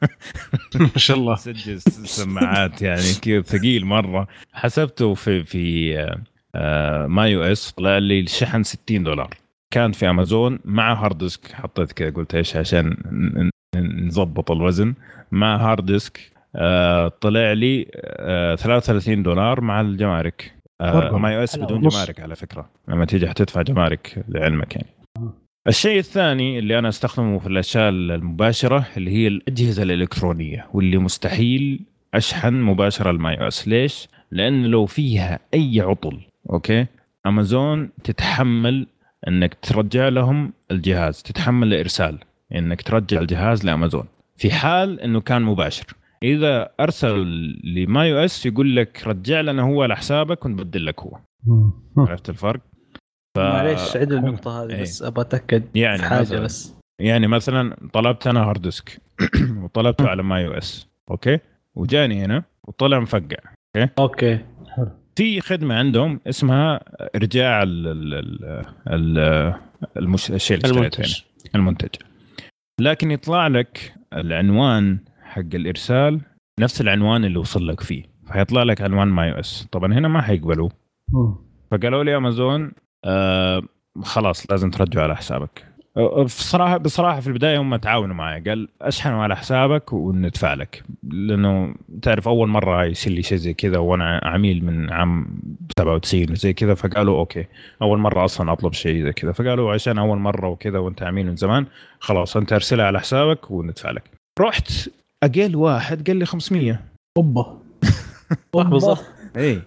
ما 0.80 0.90
شاء 0.96 1.16
الله. 1.16 1.32
مسجل 1.32 1.80
سماعات 1.80 2.82
يعني 2.82 3.14
كذا 3.22 3.40
ثقيل 3.40 3.84
مرة، 3.84 4.28
حسبته 4.52 5.14
في 5.14 5.44
في 5.44 5.94
MyUS 7.08 7.72
طلع 7.72 7.98
لي 7.98 8.20
الشحن 8.20 8.62
60 8.62 9.02
دولار، 9.02 9.34
كان 9.70 9.92
في 9.92 10.10
امازون 10.10 10.58
مع 10.64 11.04
hard 11.04 11.18
disk 11.18 11.52
حطيت 11.52 11.92
كذا 11.92 12.10
قلت 12.10 12.34
إيش 12.34 12.56
عشان 12.56 12.96
نظبط 13.76 14.50
الوزن. 14.50 14.94
مع 15.32 15.56
hard 15.56 15.86
disk 15.86 16.32
آه 16.56 17.08
طلع 17.08 17.52
لي 17.52 17.86
آه 17.94 18.54
33 18.54 19.22
دولار 19.22 19.60
مع 19.60 19.80
الجمارك. 19.80 20.54
آه 20.80 21.18
MyUS 21.18 21.58
بدون. 21.58 21.80
جمارك 21.80 22.20
على 22.20 22.36
فكرة. 22.36 22.70
لما 22.88 23.04
تيجي 23.04 23.28
حتدفع 23.28 23.62
جمارك 23.62 24.24
لعلمك 24.28 24.76
يعني. 24.76 24.88
الشيء 25.68 25.98
الثاني 25.98 26.58
اللي 26.58 26.78
أنا 26.78 26.88
أستخدمه 26.88 27.38
في 27.38 27.46
الأشياء 27.46 27.88
المباشرة 27.88 28.86
اللي 28.96 29.10
هي 29.10 29.26
الأجهزة 29.28 29.82
الإلكترونية 29.82 30.66
واللي 30.72 30.98
مستحيل 30.98 31.80
أشحن 32.14 32.54
مباشرة 32.54 33.10
ال 33.10 33.40
MyUS. 33.40 33.68
ليش؟ 33.68 34.08
لأن 34.30 34.66
لو 34.66 34.86
فيها 34.86 35.38
أي 35.54 35.80
عطل 35.80 36.20
okay 36.50 36.86
امازون 37.26 37.90
تتحمل 38.04 38.86
إنك 39.28 39.54
ترجع 39.54 40.08
لهم 40.08 40.52
الجهاز 40.70 41.22
تتحمل 41.22 41.74
الإرسال. 41.74 42.18
إنك 42.54 42.82
ترجع 42.82 43.20
الجهاز 43.20 43.64
لأمازون. 43.64 44.04
في 44.36 44.50
حال 44.50 45.00
إنه 45.00 45.20
كان 45.20 45.42
مباشر. 45.42 45.86
إذا 46.22 46.70
أرسل 46.80 47.26
ل 47.64 48.12
MyUS 48.12 48.46
يقول 48.46 48.76
لك 48.76 49.02
رجع 49.06 49.40
لنا 49.40 49.62
هو 49.62 49.82
على 49.82 49.96
حسابك 49.96 50.44
ونبدل 50.44 50.86
لك 50.86 51.00
هو. 51.00 51.18
عرفت 51.96 52.28
الفرق؟ 52.30 52.60
ف... 53.36 53.38
معليش 53.38 53.96
عيد 53.96 54.12
النقطة 54.12 54.64
هذه 54.64 54.82
بس 54.82 55.02
أبغى 55.02 55.22
أتأكد 55.22 55.64
يعني 55.74 56.02
حاجة 56.02 56.20
مثلاً 56.20 56.40
بس. 56.40 56.74
يعني 57.00 57.26
مثلا 57.26 57.76
طلبت 57.92 58.26
أنا 58.26 58.42
hard 58.42 58.62
disk 58.62 59.00
وطلبته 59.62 60.08
على 60.08 60.22
MyUS. 60.22 60.88
okay؟ 61.10 61.38
وجاني 61.74 62.24
هنا 62.24 62.44
وطلع 62.64 63.00
مفقع. 63.00 63.36
okay؟ 63.76 63.90
okay. 63.98 64.40
في 65.18 65.40
خدمة 65.40 65.74
عندهم 65.74 66.20
اسمها 66.26 66.80
ارجاع 67.16 67.62
ال 67.62 67.86
ال 67.86 68.44
ال 68.88 69.18
المش... 69.96 70.30
الشيء 70.30 70.56
اللي 70.56 70.68
المنتج. 70.68 71.22
يعني 71.44 71.54
المنتج. 71.54 71.88
لكن 72.80 73.10
يطلع 73.10 73.46
لك 73.46 73.94
العنوان 74.12 74.98
حق 75.22 75.54
الإرسال 75.54 76.20
نفس 76.60 76.80
العنوان 76.80 77.24
اللي 77.24 77.38
وصل 77.38 77.68
لك 77.68 77.80
فيه. 77.80 78.02
فيطلع 78.32 78.62
لك 78.62 78.82
عنوان 78.82 79.08
MyUS. 79.08 79.68
طبعا 79.72 79.94
هنا 79.94 80.08
ما 80.08 80.22
حيقبلوا 80.22 80.70
فقالوا 81.70 82.04
لي 82.04 82.16
أمازون 82.16 82.72
آه 83.04 83.62
خلاص 84.02 84.50
لازم 84.50 84.70
ترجعه 84.70 85.02
على 85.02 85.16
حسابك. 85.16 85.67
بصراحه 86.24 86.76
بصراحة 86.76 87.20
في 87.20 87.26
البداية 87.26 87.58
هم 87.58 87.76
تعاونوا 87.76 88.14
معي. 88.14 88.40
قال 88.40 88.68
اشحنه 88.82 89.22
على 89.22 89.36
حسابك 89.36 89.92
وندفع 89.92 90.54
لك. 90.54 90.82
لأنه 91.02 91.74
تعرف 92.02 92.28
أول 92.28 92.48
مرة 92.48 92.84
يصير 92.84 93.12
لي 93.12 93.22
شيء 93.22 93.38
زي 93.38 93.54
كذا 93.54 93.78
وأنا 93.78 94.20
عميل 94.24 94.64
من 94.64 94.92
عام 94.92 95.40
97 95.78 96.32
وزي 96.32 96.52
كذا 96.52 96.74
فقالوا 96.74 97.18
okay. 97.18 97.44
أول 97.82 97.98
مرة 97.98 98.24
أصلا 98.24 98.52
أطلب 98.52 98.72
شيء 98.72 99.04
زي 99.04 99.12
كذا. 99.12 99.32
فقالوا 99.32 99.72
عشان 99.72 99.98
أول 99.98 100.18
مرة 100.18 100.48
وكذا 100.48 100.78
وأنت 100.78 101.02
عميل 101.02 101.26
من 101.26 101.36
زمان 101.36 101.66
خلاص 102.00 102.36
أنت 102.36 102.52
أرسلها 102.52 102.86
على 102.86 103.00
حسابك 103.00 103.50
وندفع 103.50 103.90
لك. 103.90 104.02
رحت 104.40 104.72
أقل 105.22 105.56
واحد 105.56 106.06
قال 106.06 106.16
لي 106.16 106.26
500 106.26 106.80
أوبا. 107.16 107.58
بالضبط. 108.54 109.04
اي 109.36 109.62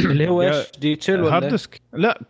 اللي 0.00 0.28
هو 0.28 0.42
إيش 0.42 0.66
DHL 0.80 1.20
hard 1.20 1.42
ولا 1.42 1.50
disk؟ 1.50 1.80
لا 1.92 2.20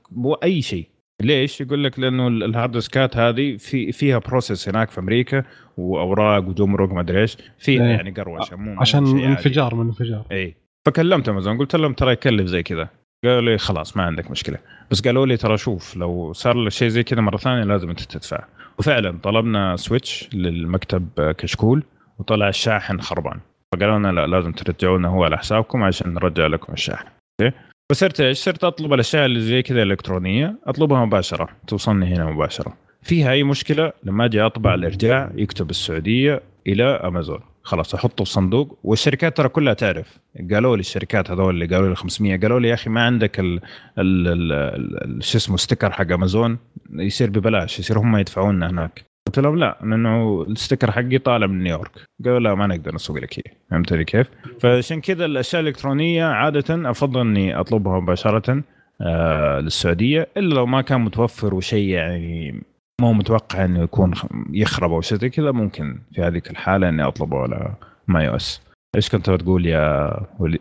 أي 0.42 0.62
شيء. 0.62 0.88
ليش؟ 1.22 1.60
يقول 1.60 1.84
لك 1.84 1.98
لأنه 1.98 2.28
ال- 2.28 2.42
الهارد 2.42 2.72
ديسكات 2.72 3.16
هذه 3.16 3.56
في 3.56 3.92
فيها 3.92 4.18
process 4.18 4.68
هناك 4.68 4.90
في 4.90 5.00
أمريكا 5.00 5.44
وأوراق 5.76 6.48
وجمرك 6.48 6.92
ما 6.92 7.00
أدري 7.00 7.20
إيش 7.20 7.36
فيها 7.58 7.82
إيه. 7.84 7.90
يعني 7.90 8.10
قروشة 8.10 8.56
مو 8.56 8.80
عشان. 8.80 9.18
انفجار 9.18 9.74
من 9.74 9.86
انفجار. 9.86 10.24
إي. 10.32 10.54
فكلمت 10.86 11.28
أمازون 11.28 11.58
قلت 11.58 11.76
لهم 11.76 11.92
ترى 11.92 12.12
يكلف 12.12 12.46
زي 12.46 12.62
كذا. 12.62 12.88
قالوا 13.24 13.40
لي 13.40 13.58
خلاص 13.58 13.96
ما 13.96 14.02
عندك 14.02 14.30
مشكلة. 14.30 14.58
بس 14.90 15.00
قالوا 15.00 15.26
لي 15.26 15.36
ترى 15.36 15.56
شوف 15.56 15.96
لو 15.96 16.32
صار 16.32 16.56
لك 16.56 16.72
شيء 16.72 16.88
زي 16.88 17.02
كذا 17.02 17.20
مرة 17.20 17.36
ثانية 17.36 17.64
لازم 17.64 17.90
أنت 17.90 18.00
تدفع. 18.00 18.44
وفعلا 18.78 19.18
طلبنا 19.22 19.76
Switch 19.76 20.28
للمكتب 20.32 21.08
كشكول 21.38 21.82
وطلع 22.18 22.48
الشاحن 22.48 23.00
خربان. 23.00 23.40
فقالوا 23.74 23.98
لنا 23.98 24.08
لا 24.12 24.26
لازم 24.26 24.52
ترجعوا 24.52 24.98
لنا 24.98 25.08
هو 25.08 25.24
على 25.24 25.38
حسابكم 25.38 25.82
عشان 25.82 26.14
نرجع 26.14 26.46
لكم 26.46 26.72
الشاحن. 26.72 27.06
okay؟ 27.42 27.56
فصرت 27.90 28.20
إيش؟ 28.20 28.38
صرت 28.38 28.64
أطلب 28.64 28.92
الأشياء 28.92 29.26
اللي 29.26 29.40
زي 29.40 29.62
كذا 29.62 29.82
إلكترونية 29.82 30.58
أطلبها 30.66 31.04
مباشرة 31.04 31.48
توصلني 31.66 32.06
هنا 32.06 32.30
مباشرة. 32.30 32.76
فيها 33.02 33.32
أي 33.32 33.42
مشكلة؟ 33.42 33.92
لما 34.04 34.24
أجي 34.24 34.40
أطبع 34.40 34.74
الإرجاع 34.74 35.30
يكتب 35.34 35.70
السعودية 35.70 36.42
إلى 36.66 36.84
أمازون. 36.84 37.40
خلاص 37.62 37.94
أحطه 37.94 38.24
في 38.24 38.30
صندوق 38.30 38.78
والشركات 38.84 39.36
ترى 39.36 39.48
كلها 39.48 39.74
تعرف. 39.74 40.18
قالوا 40.52 40.76
لي 40.76 40.80
الشركات 40.80 41.30
هذول 41.30 41.54
اللي 41.54 41.66
قالوا 41.74 41.88
لي 41.88 41.96
500 41.96 42.40
قالوا 42.40 42.60
لي 42.60 42.68
يا 42.68 42.74
أخي 42.74 42.90
ما 42.90 43.02
عندك 43.06 43.40
ال 43.40 43.60
ال 43.98 45.24
شو 45.24 45.38
اسمه 45.38 45.56
sticker 45.56 45.90
حق 45.92 46.12
أمازون 46.12 46.58
يصير 46.92 47.30
ببلاش 47.30 47.78
يصير 47.78 47.98
هم 47.98 48.16
يدفعون 48.16 48.56
لنا 48.56 48.70
هناك. 48.70 49.04
قلت 49.26 49.38
لهم 49.38 49.58
لا 49.58 49.78
لأنه 49.80 50.42
ال 50.48 50.53
sticker 50.53 50.90
حقي 50.90 51.18
طالع 51.18 51.46
من 51.46 51.62
نيويورك. 51.62 51.90
قالوا 52.24 52.38
لا 52.40 52.54
ما 52.54 52.66
نقدر 52.66 52.94
نسوي 52.94 53.16
لك 53.16 53.38
اياه 53.38 53.56
فهمتني 53.70 54.04
كيف؟ 54.04 54.30
فعشان 54.60 55.00
كذا 55.00 55.24
الأشياء 55.24 55.62
الإلكترونية 55.62 56.24
عادة 56.24 56.90
أفضل 56.90 57.20
إني 57.20 57.60
أطلبها 57.60 58.00
مباشرة 58.00 58.62
آه 59.00 59.60
للسعودية 59.60 60.28
إلا 60.36 60.54
لو 60.54 60.66
ما 60.66 60.80
كان 60.82 61.00
متوفر 61.00 61.54
وشيء 61.54 61.88
يعني 61.88 62.62
مو 63.00 63.12
متوقع 63.12 63.64
إنه 63.64 63.82
يكون 63.82 64.14
يخرب 64.52 64.92
أو 64.92 65.00
شيء 65.00 65.18
زي 65.18 65.28
كذا 65.30 65.50
ممكن 65.50 65.98
في 66.14 66.22
هذه 66.22 66.42
الحالة 66.50 66.88
إني 66.88 67.02
أطلبه 67.06 67.38
على 67.38 67.74
MyUS 68.08 68.62
إيش 68.96 69.08
كنت 69.10 69.30
بتقول 69.30 69.66
يا 69.66 70.12
ولي... 70.38 70.58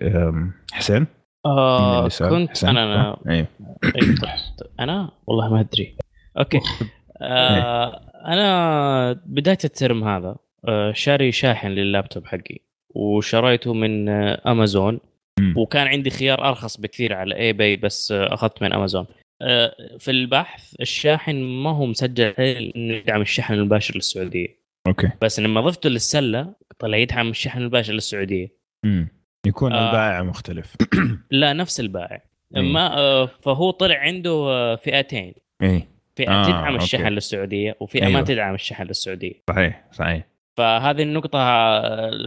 حسين؟ 0.74 1.08
آه؟ 1.46 2.04
كنت 2.04 2.50
حسين؟ 2.50 2.70
أنا 2.70 2.84
أنا 2.84 3.18
أيوه 3.30 3.48
إيه، 3.84 3.92
كنت- 4.02 4.70
أنا؟ 4.80 5.10
والله 5.28 5.54
ما 5.54 5.60
أدري. 5.60 5.96
أوكي. 6.40 6.60
آه 7.22 8.02
أنا 8.26 9.22
بداية 9.26 9.58
ال 9.64 9.72
term 9.72 10.04
هذا 10.04 10.36
آه 10.68 10.92
شاري 10.92 11.32
شاحن 11.32 11.68
لللابتوب 11.68 12.26
حقي 12.26 12.60
وشريته 12.90 13.74
من 13.74 14.10
آه 14.10 14.42
امازون 14.52 15.00
مم. 15.40 15.54
وكان 15.58 15.88
عندي 15.88 16.10
خيار 16.10 16.50
أرخص 16.50 16.78
بكثير 16.78 17.14
على 17.14 17.36
eBay 17.36 17.76
بس 17.76 18.12
آه 18.12 18.34
أخذت 18.34 18.62
من 18.62 18.74
امازون 18.74 19.06
آه 19.42 19.76
في 20.00 20.12
البحث 20.12 20.76
الشاحن 20.82 21.36
ما 21.36 21.70
هو 21.70 21.86
مسجل 21.86 22.26
إنه 22.26 22.94
يدعم 22.94 23.22
الشحن 23.22 23.54
المباشر 23.54 23.96
للسعودية. 23.96 24.66
okay. 24.88 25.12
بس 25.22 25.40
لما 25.40 25.62
ضفته 25.62 25.90
للسلة 25.90 26.54
طلع 26.80 26.98
يدعم 26.98 27.30
الشحن 27.30 27.60
المباشر 27.60 27.94
للسعودية. 27.94 28.48
مم. 28.86 29.08
يكون 29.48 29.74
آه. 29.74 29.88
البائع 29.88 30.24
مختلف. 30.24 30.76
لا 31.32 31.54
نفس 31.54 31.80
البائع. 31.80 32.24
إيه. 32.56 32.62
ما 32.62 32.98
آه 32.98 33.26
فهو 33.26 33.72
طلع 33.72 33.96
عنده 33.96 34.32
آه 34.32 34.76
فئتين. 34.76 35.34
اي 35.62 35.88
فئه 36.16 36.30
آه، 36.32 36.44
تدعم 36.46 36.72
أوكي. 36.74 36.84
الشحن 36.84 37.08
للسعودية 37.08 37.76
وفئه 37.80 38.02
أيوة. 38.06 38.20
ما 38.20 38.22
تدعم 38.22 38.54
الشحن 38.56 38.84
للسعودية. 38.84 39.34
صحيح 39.50 39.86
صحيح. 39.92 40.28
فهذه 40.58 41.02
النقطة 41.02 41.40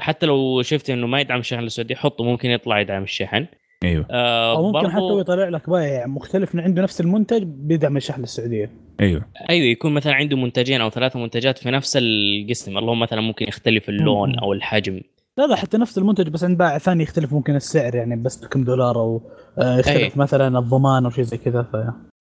حتى 0.00 0.26
لو 0.26 0.62
شفت 0.62 0.90
إنه 0.90 1.06
ما 1.06 1.20
يدعم 1.20 1.38
الشحن 1.40 1.60
للسعودية 1.60 1.94
حطه 1.94 2.24
ممكن 2.24 2.50
يطلع 2.50 2.80
يدعم 2.80 3.02
الشحن. 3.02 3.46
أيوه. 3.84 4.06
آه 4.10 4.56
أو 4.56 4.62
ممكن 4.66 4.72
برضو- 4.72 4.88
حتى 4.88 5.00
هو 5.00 5.20
يطلع 5.20 5.48
لك 5.48 5.70
بائع 5.70 6.06
مختلف 6.06 6.54
من 6.54 6.60
عنده 6.60 6.82
نفس 6.82 7.00
المنتج 7.00 7.42
بيدعم 7.42 7.96
الشحن 7.96 8.20
للسعودية. 8.20 8.70
أيوه. 9.00 9.24
أيوه 9.50 9.66
يكون 9.66 9.94
مثلا 9.94 10.14
عنده 10.14 10.36
منتجين 10.36 10.80
أو 10.80 10.90
ثلاثة 10.90 11.18
منتجات 11.20 11.58
في 11.58 11.70
نفس 11.70 11.98
القسم. 12.02 12.78
اللهم 12.78 13.00
مثلا 13.00 13.20
ممكن 13.20 13.48
يختلف 13.48 13.88
اللون 13.88 14.28
مم. 14.28 14.38
أو 14.38 14.52
الحجم. 14.52 15.00
لا 15.38 15.46
لا 15.46 15.56
حتى 15.56 15.78
نفس 15.78 15.98
المنتج 15.98 16.28
بس 16.28 16.44
عند 16.44 16.58
بائع 16.58 16.78
ثاني 16.78 17.02
يختلف 17.02 17.32
ممكن 17.32 17.56
السعر 17.56 17.94
يعني 17.94 18.16
بس 18.16 18.44
بكم 18.44 18.64
دولار 18.64 18.96
أو 18.96 19.22
آه، 19.58 19.78
يختلف 19.78 19.96
أي. 19.96 20.10
مثلا 20.16 20.58
الضمان 20.58 21.04
أو 21.04 21.10
شيء 21.10 21.24
زي 21.24 21.36
كذا 21.38 21.62
ف 21.62 21.76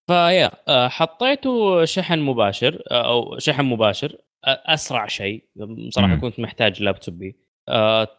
فيا 0.07 0.51
آه، 0.67 0.87
حطيته 0.87 1.85
شحن 1.85 2.19
مباشر 2.19 2.83
آه، 2.91 3.09
أو 3.11 3.39
شحن 3.39 3.65
مباشر 3.65 4.17
آه، 4.45 4.61
أسرع 4.65 5.07
شيء 5.07 5.43
صراحة 5.89 6.13
مم. 6.13 6.21
كنت 6.21 6.39
محتاج 6.39 6.83
لابتوبي. 6.83 7.35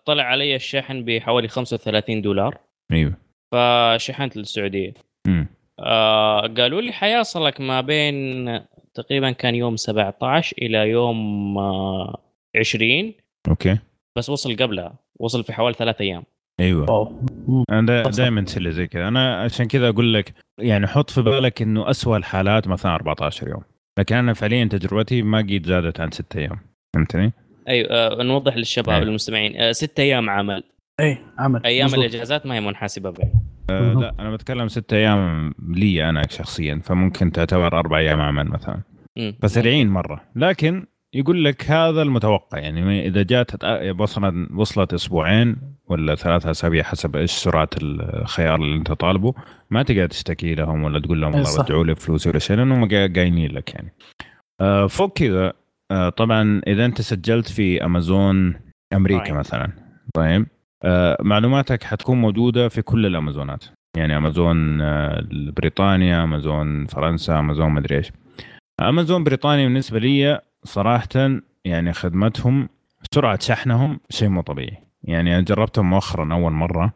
طلع 0.05 0.23
علي 0.23 0.55
الشحن 0.57 1.05
بحوالي 1.05 1.49
35 1.49 2.23
دولار. 2.23 2.59
أيوه. 2.93 3.13
فشحنت 3.53 4.37
للسعودية. 4.37 4.95
مم. 5.27 5.47
آه 5.81 6.41
قالوا 6.41 6.81
لي 6.81 6.93
حيصلك 6.93 7.61
ما 7.61 7.81
بين 7.81 8.61
تقريبا 8.95 9.31
كان 9.31 9.55
يوم 9.55 9.77
17 9.77 10.57
إلى 10.63 10.79
يوم 10.79 11.59
آه 11.59 12.23
20 12.57 13.15
okay. 13.49 13.79
بس 14.19 14.31
وصل 14.31 14.57
قبلها 14.57 14.95
وصل 15.21 15.45
في 15.45 15.53
حوالي 15.53 15.75
ثلاث 15.75 16.01
أيام. 16.01 16.25
أيوه 16.61 16.91
واو 16.91 17.65
أنا. 17.71 18.03
دائما 18.03 18.43
تصير 18.43 18.71
زي 18.71 18.87
كذا 18.87 19.09
أنا 19.09 19.43
عشان 19.43 19.67
كذا 19.67 19.89
أقول 19.89 20.15
لك 20.15 20.35
يعني 20.61 20.87
حط 20.87 21.11
في 21.11 21.23
بالك 21.23 21.63
إنه 21.63 21.91
أسوأ 21.91 22.17
الحالات 22.17 22.69
مثلا 22.69 22.95
14 22.95 23.49
يوم 23.49 23.63
لكن 23.99 24.17
أنا 24.17 24.33
فعليا 24.33 24.65
تجربتي 24.65 25.23
ما 25.23 25.39
قد 25.39 25.63
زادت 25.67 26.01
عن 26.01 26.11
6 26.11 26.39
أيام 26.39 26.59
فهمتني؟ 26.95 27.33
أيوه 27.69 27.89
آه 27.91 28.23
نوضح 28.23 28.57
للشباب 28.57 28.97
أي. 28.97 29.03
المستمعين 29.03 29.57
آه 29.57 29.73
ست 29.73 30.01
أيام 30.01 30.31
عمل 30.31 30.63
اي 31.01 31.19
عمل 31.39 31.65
أيام 31.67 31.87
مظبوط. 31.87 32.05
الإجازات 32.05 32.47
ما 32.47 32.55
هي 32.55 32.61
منحسبه 32.61 33.11
بين 33.11 33.33
أه 33.71 33.81
مهم. 33.81 34.01
لا 34.01 34.15
أنا 34.21 34.31
بتكلم 34.31 34.69
6 34.69 34.97
أيام 34.97 35.55
لي 35.69 36.09
أنا 36.09 36.23
شخصيا 36.29 36.81
فممكن 36.85 37.33
تعتبر 37.33 37.79
أربع 37.79 37.99
أيام 37.99 38.21
عمل 38.21 38.49
مثلا. 38.49 38.83
فسريعين 39.43 39.89
مرة 39.89 40.21
لكن 40.37 40.87
يقول 41.15 41.45
لك 41.45 41.71
هذا 41.71 42.03
المتوقع 42.03 42.59
يعني 42.59 43.07
إذا 43.07 43.23
جات 43.23 43.51
وصلت 44.01 44.51
وصلت 44.55 44.95
أسبوعين 44.95 45.57
ولا 45.89 46.15
ثلاثة 46.15 46.51
أسابيع 46.51 46.83
حسب 46.83 47.17
إيش 47.17 47.31
سرعة 47.33 47.69
الخيار 47.83 48.55
اللي 48.55 48.77
أنت 48.77 48.93
طالبه. 48.93 49.35
ما 49.71 49.83
تقدر 49.83 50.07
تشتكي 50.07 50.55
لهم 50.55 50.83
ولا 50.85 51.01
تقول 51.01 51.21
لهم 51.21 51.35
إيه 51.35 51.43
والله. 51.43 51.63
رجعوا 51.63 51.85
لي 51.85 51.95
فلوسي 51.95 52.29
ولا 52.31 52.39
شيء 52.39 52.57
لأنهم 52.57 52.89
قا- 52.89 52.93
قايلين 53.17 53.53
لك 53.53 53.75
يعني. 53.75 53.93
آه، 54.61 54.87
فوق 54.87 55.13
كذا 55.19 55.53
آه، 55.91 56.09
طبعا 56.09 56.61
إذا 56.67 56.85
أنت 56.85 57.01
سجلت 57.01 57.49
في 57.49 57.85
أمازون 57.85 58.55
أمريكا 58.93 59.21
برايم. 59.23 59.37
مثلا 59.39 59.73
طيب. 60.15 60.47
آه، 60.85 61.17
معلوماتك 61.23 61.83
حتكون 61.85 62.21
موجودة 62.21 62.69
في 62.69 62.83
كل 62.83 63.07
الأمازونات. 63.07 63.65
يعني 63.97 64.17
أمازون 64.17 64.79
بريطانيا 65.53 66.25
أمازون 66.25 66.87
فرنسا 66.87 67.39
أمازون 67.39 67.71
مدري 67.71 67.97
إيش. 67.97 68.13
أمازون 68.81 69.25
بريطانيا 69.25 69.65
بالنسبة 69.65 69.99
لي 69.99 70.41
صراحة 70.65 71.09
يعني 71.65 71.93
خدمتهم 71.93 72.69
سرعة 73.15 73.39
شحنهم 73.43 74.01
شيء 74.11 74.29
مو 74.29 74.41
طبيعي. 74.41 74.77
يعني 75.05 75.35
أنا 75.35 75.45
جربتهم 75.45 75.91
مؤخرا 75.91 76.35
أول 76.35 76.53
مرة 76.53 76.93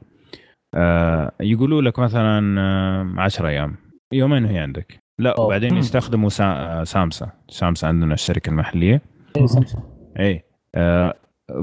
آه 0.75 1.33
يقولوا 1.41 1.83
لك 1.83 1.99
مثلا 1.99 2.61
آه 2.61 3.15
10 3.21 3.49
أيام 3.49 3.77
يومين 4.13 4.45
وهي 4.45 4.59
عندك 4.59 5.03
لا 5.19 5.39
أوه. 5.39 5.47
وبعدين. 5.47 5.77
يستخدموا 5.77 6.29
سا... 6.29 6.45
آه، 6.45 6.85
سامسا 6.85 7.31
سامسا 7.49 7.87
عندنا 7.87 8.15
الشركة 8.15 8.51
المحلية 8.51 9.03
إيه، 9.37 9.47
سامسونج. 9.47 9.85
اي 10.19 10.45
آه 10.75 11.15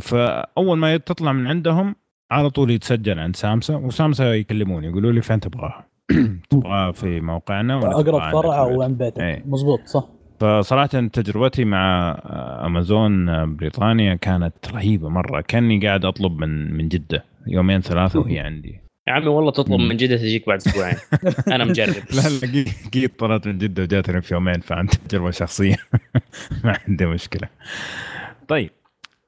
فأول 0.02 0.78
ما 0.78 0.98
تطلع 0.98 1.32
من 1.32 1.48
عندهم 1.48 1.96
على 2.32 2.50
طول 2.50 2.72
يتسجل 2.72 3.20
عند 3.20 3.36
سامسا 3.36 3.76
وسامسا 3.76 4.34
يكلموني 4.34 4.88
يقولوا 4.88 5.12
لي 5.12 5.22
فين 5.22 5.40
تبغاها 5.40 5.88
تبغاها 6.50 6.92
في 6.92 7.22
موقعنا 7.22 7.76
ولا 7.78 7.92
أقرب 7.92 8.32
فرع؟ 8.32 8.60
أو 8.60 8.82
عند 8.82 8.98
بيتك 8.98 9.22
إيه. 9.22 9.44
مظبوط 9.46 9.80
صح 9.86 10.19
فصراحة 10.40 10.88
تجربتي 10.88 11.66
مع 11.66 12.12
أمازون 12.66 13.26
بريطانيا 13.56 14.16
كانت 14.16 14.54
رهيبة 14.74 15.10
مرة 15.10 15.42
كأني 15.42 15.88
قاعد 15.88 16.06
أطلب 16.06 16.38
من 16.40 16.74
من 16.78 16.88
جدة 16.88 17.24
يومين 17.48 17.82
ثلاثة 17.82 18.20
وهي 18.20 18.40
عندي. 18.50 18.82
يا 19.08 19.14
عمي 19.14 19.28
والله 19.28 19.52
تطلب. 19.52 19.80
من 19.80 19.98
جدة 19.98 20.18
تجيك 20.18 20.48
بعد 20.48 20.58
أسبوعين. 20.58 20.96
أنا 21.56 21.66
مجرب. 21.66 21.94
لا 22.16 22.22
لا 22.22 22.52
قيد- 22.54 22.70
قيد 22.94 23.10
طلعت 23.10 23.48
من 23.48 23.58
جدة 23.58 23.84
وجاتني 23.84 24.22
في 24.22 24.34
يومين 24.34 24.60
فعندي 24.60 24.98
تجربة 25.10 25.32
شخصية. 25.32 25.76
ما 26.64 26.78
عندي 26.88 27.06
مشكلة. 27.06 27.50
طيب 28.48 28.70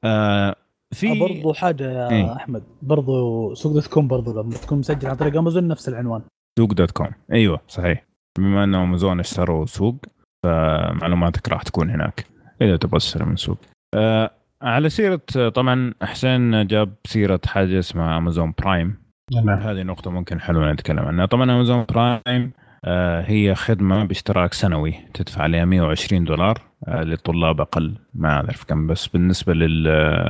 آه 0.04 0.56
في 0.94 1.20
برضو 1.20 1.54
حاجة 1.54 1.92
يا 1.92 2.10
إيه. 2.10 2.36
أحمد. 2.36 2.64
برضو 2.82 3.54
سوق 3.54 3.74
دوت 3.74 3.88
كوم 3.88 4.08
برضو 4.08 4.42
لما 4.42 4.56
تكون 4.56 4.80
مسجل 4.80 5.08
عن 5.10 5.16
طريق 5.16 5.38
أمازون 5.38 5.68
نفس 5.68 5.90
العنوان. 5.90 6.22
سوق 6.60 6.74
dot 6.74 6.92
com. 6.92 7.08
أيوه 7.34 7.62
صحيح. 7.68 8.06
بما 8.38 8.64
انه 8.64 8.84
أمازون 8.84 9.20
اشتروا 9.20 9.66
سوق 9.66 9.96
فمعلوماتك 10.44 11.50
راح 11.50 11.64
تكون 11.64 11.90
هناك 11.90 12.26
إذا 12.62 12.78
تبغى 12.78 13.00
تشتري 13.00 13.26
من 13.26 13.36
سوق. 13.36 13.58
آه 13.94 14.32
على 14.62 14.90
سيرة 14.90 15.22
آه، 15.38 15.50
طبعا 15.50 15.94
حسين 16.02 16.68
جاب 16.68 16.94
سيرة 17.06 17.40
حاجة 17.46 17.80
اسمها 17.80 18.18
Amazon 18.18 18.54
Prime 18.62 18.96
نعم 19.36 19.50
هذه 19.50 19.84
نقطة 19.84 20.12
ممكن 20.12 20.42
حلوة 20.42 20.72
نتكلم 20.72 21.00
عنها. 21.00 21.26
طبعا 21.26 21.44
Amazon 21.44 21.86
Prime 21.90 22.52
آه 22.86 23.22
هي 23.22 23.56
خدمة 23.56 24.04
باشتراك 24.06 24.54
سنوي 24.54 24.94
تدفع 25.14 25.42
عليها 25.44 25.66
120 25.66 26.24
دولار 26.24 26.62
آه 26.88 27.04
للطلاب 27.04 27.62
أقل 27.62 27.96
ما 28.14 28.30
أعرف 28.30 28.64
كم 28.64 28.88
بس 28.88 29.08
بالنسبة 29.08 29.54
لل- 29.54 29.84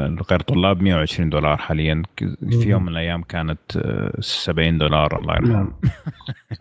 للغير 0.09 0.39
طلاب 0.39 0.81
120 0.81 1.29
دولار 1.29 1.57
حاليا 1.57 2.03
في 2.49 2.69
يوم 2.69 2.83
من 2.83 2.89
الأيام 2.89 3.23
كانت 3.23 3.77
آه 3.77 4.13
70 4.21 4.77
دولار 4.77 5.19
الله 5.19 5.33
يرحمه. 5.33 5.53
نعم. 5.53 5.73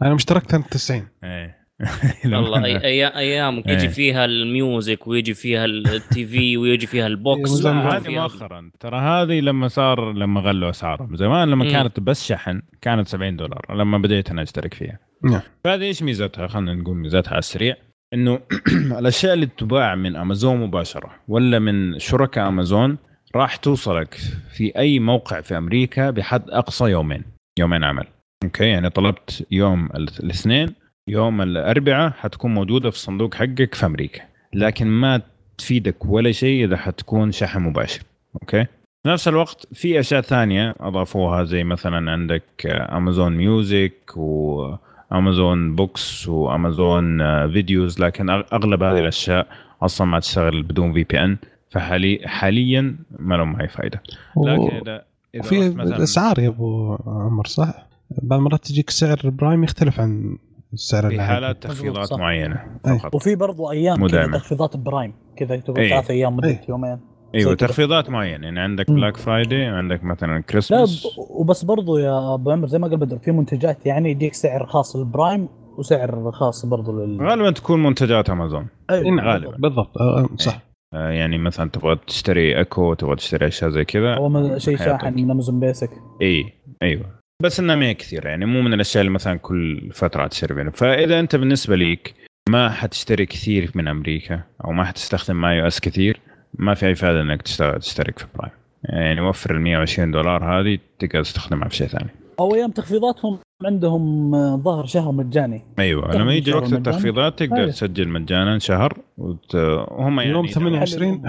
أنا 0.02 0.14
مشتركت 0.14 0.54
عند 0.54 0.64
90 0.64 1.06
إيه. 1.24 1.59
والله 2.24 2.64
أي 2.64 2.76
أي 2.84 3.06
ايامك 3.06 3.66
يجي 3.66 3.82
إيه. 3.82 3.88
فيها 3.88 4.24
ال 4.24 4.38
music 4.38 5.06
ويجي 5.06 5.34
فيها 5.34 5.64
ال 5.64 6.26
TV 6.26 6.56
ويجي 6.56 6.86
فيها 6.86 7.06
ال 7.06 7.15
books. 7.15 7.66
إيه، 7.66 7.72
هذه 7.96 8.02
فيها- 8.02 8.22
مؤخرا. 8.22 8.70
ترى 8.80 8.98
هذه 8.98 9.40
لما 9.40 9.68
صار 9.68 10.12
لما 10.12 10.40
غلوا 10.40 10.70
أسعارهم. 10.70 11.16
زمان 11.16 11.48
لما 11.50 11.64
مم. 11.64 11.70
كانت 11.70 12.00
بس 12.00 12.26
شحن 12.26 12.62
كانت 12.82 13.08
70 13.08 13.36
دولار 13.36 13.74
لما 13.76 13.98
بديت 13.98 14.30
أنا 14.30 14.42
أشترك 14.42 14.74
فيها. 14.74 14.98
نعم. 15.24 15.40
فهذه 15.64 15.82
إيش 15.82 16.02
ميزتها؟ 16.02 16.46
خلينا 16.46 16.74
نقول 16.74 16.96
ميزتها 16.96 17.30
على 17.30 17.38
السريع. 17.38 17.76
إنه 18.14 18.40
الأشياء 18.98 19.34
اللي 19.34 19.46
تباع 19.46 19.94
من 19.94 20.16
أمازون 20.16 20.56
مباشرة 20.60 21.10
ولا 21.28 21.58
من 21.58 21.98
شركاء 21.98 22.48
أمازون 22.48 22.98
راح 23.36 23.56
توصلك 23.56 24.14
في 24.56 24.72
أي 24.76 24.98
موقع 24.98 25.40
في 25.40 25.58
أمريكا 25.58 26.10
بحد 26.10 26.50
أقصى 26.50 26.84
يومين 26.84 27.22
يومين 27.58 27.84
عمل. 27.84 28.04
okay؟ 28.44 28.64
يعني 28.64 28.90
طلبت 28.90 29.46
يوم 29.50 29.86
ال- 29.86 30.08
الاثنين 30.22 30.68
يوم 31.08 31.42
الأربعاء 31.42 32.10
حتكون 32.10 32.54
موجودة 32.54 32.90
في 32.90 32.96
الصندوق 32.96 33.34
حقك 33.34 33.74
في 33.74 33.86
أمريكا 33.86 34.20
لكن 34.54 34.86
ما 34.86 35.20
تفيدك 35.58 36.06
ولا 36.06 36.32
شيء 36.32 36.64
إذا 36.64 36.76
حتكون 36.76 37.32
شحن 37.32 37.62
مباشر 37.62 38.02
okay 38.34 38.66
في 39.02 39.08
نفس 39.08 39.28
الوقت 39.28 39.66
في 39.72 40.00
أشياء 40.00 40.20
ثانية 40.20 40.74
أضافوها 40.80 41.44
زي 41.44 41.64
مثلا 41.64 42.12
عندك 42.12 42.66
Amazon 42.66 43.36
Music 43.36 44.16
و 44.16 44.39
Amazon 44.39 45.76
Books 45.76 46.28
و 46.28 46.41
Amazon 46.41 47.18
Videos 47.52 48.00
لكن 48.00 48.30
أغلب 48.30 48.82
هذه 48.82 48.98
الأشياء 48.98 49.46
أصلا 49.82 50.06
ما 50.06 50.20
تشتغل 50.20 50.62
بدون 50.62 50.92
VPN 50.92 51.36
فحالي 51.70 52.20
حاليا 52.24 52.96
ما 53.18 53.34
لهم 53.34 53.60
أي 53.60 53.68
فائده 53.68 54.02
لكن 54.36 54.76
اذا 54.76 55.04
إذا 55.34 55.74
مثلا 55.74 56.02
اسعار 56.02 56.38
يا 56.38 56.48
أبو 56.48 56.96
عمر 57.06 57.46
صح؟ 57.46 57.86
بعض 58.22 58.38
المرات 58.38 58.64
تجيك 58.64 58.90
سعر 58.90 59.20
Prime 59.24 59.64
يختلف 59.64 60.00
عن 60.00 60.36
السعر 60.72 61.08
في. 61.10 61.20
حالات 61.20 61.62
تخفيضات. 61.62 62.12
معينة. 62.12 62.64
فقط 62.84 63.14
وفي 63.14 63.36
برضو 63.36 63.70
أيام 63.70 64.00
مو. 64.00 64.06
تخفيضات 64.08 64.76
Prime 64.76 65.12
كذا 65.36 65.56
تبغى 65.56 65.82
إيه. 65.82 65.90
ثلاث 65.90 66.10
أيام 66.10 66.36
مدة 66.36 66.48
إيه. 66.48 66.60
يومين 66.68 66.98
أيوه. 67.34 67.54
تخفيضات 67.54 68.10
معينة 68.10 68.44
يعني 68.44 68.60
عندك. 68.60 68.90
Black 68.90 69.16
Friday 69.16 69.64
عندك 69.64 70.04
مثلا 70.04 70.34
لا 70.34 70.40
كريسماس 70.40 71.06
ب- 71.06 71.08
وبس 71.40 71.64
برضو 71.64 71.98
يا 71.98 72.34
أبو 72.34 72.50
عمر 72.50 72.66
زي 72.66 72.78
ما 72.78 72.88
قال 72.88 72.96
بدر 72.96 73.18
في 73.18 73.30
منتجات 73.32 73.86
يعني 73.86 74.10
يديك 74.10 74.34
سعر 74.34 74.66
خاص 74.66 74.96
لل 74.96 75.11
Prime 75.11 75.48
وسعر 75.78 76.30
خاص 76.32 76.66
برضو 76.66 77.04
لل 77.04 77.28
غالبا 77.28 77.50
تكون 77.50 77.82
منتجات 77.82 78.30
امازون 78.30 78.66
أيوة، 78.90 79.24
غالباً. 79.24 79.56
بالضبط 79.58 79.98
آه، 79.98 80.28
صح 80.36 80.60
آه، 80.94 81.10
يعني 81.10 81.38
مثلا 81.38 81.70
تبغى 81.70 81.96
تشتري 82.06 82.58
ايكو 82.58 82.94
تبغى 82.94 83.16
تشتري 83.16 83.46
أشياء 83.46 83.70
زي 83.70 83.84
كذا 83.84 84.14
هو 84.16 84.28
من- 84.28 84.58
شيء. 84.58 84.76
شاحن 84.76 85.14
من 85.14 85.30
Amazon 85.30 85.60
Basics 85.60 85.90
اي 86.22 86.44
أيوه 86.82 87.19
بس 87.40 87.60
انها 87.60 87.76
ما 87.76 87.86
هي 87.86 87.94
كثير 87.94 88.26
يعني 88.26 88.46
مو 88.46 88.62
من 88.62 88.74
الأشياء 88.74 89.00
اللي 89.00 89.12
مثلا 89.12 89.38
كل 89.38 89.90
فترة 89.92 90.26
تشتري 90.26 90.54
منها 90.54 90.70
فإذا 90.70 91.20
أنت 91.20 91.36
بالنسبة 91.36 91.76
ليك 91.76 92.14
ما 92.48 92.70
حتشتري 92.70 93.26
كثير 93.26 93.70
من 93.74 93.88
أمريكا 93.88 94.40
أو 94.64 94.72
ما 94.72 94.84
حتستخدم 94.84 95.40
MyUS 95.40 95.80
كثير 95.80 96.20
ما 96.54 96.74
في 96.74 96.86
أي 96.86 96.94
فائدة 96.94 97.20
إنك 97.20 97.42
تشترك 97.42 98.18
في 98.18 98.26
Prime 98.34 98.52
يعني 98.84 99.20
وفر 99.20 99.56
ال 99.56 99.60
120 99.60 100.10
دولار 100.10 100.44
هذه 100.44 100.78
تقدر 100.98 101.22
تستخدمها 101.22 101.68
في 101.68 101.76
شيء 101.76 101.86
ثاني 101.86 102.10
أو 102.40 102.54
أيام 102.54 102.70
تخفيضاتهم 102.70 103.38
عندهم 103.64 104.34
آه، 104.34 104.56
ظهر 104.56 104.86
شهر 104.86 105.12
مجاني 105.12 105.62
أيوه 105.78 106.16
لما 106.16 106.34
يجي 106.34 106.52
وقت. 106.52 106.72
التخفيضات 106.72 107.38
تقدر 107.38 107.56
أيوة. 107.56 107.70
تسجل 107.70 108.08
مجانا 108.08 108.58
شهر 108.58 108.98
وت... 109.18 109.54
وهم 109.54 110.20
يعني 110.20 110.32
يوم 110.32 110.46
يدعموك. 110.46 110.50
28 110.50 111.22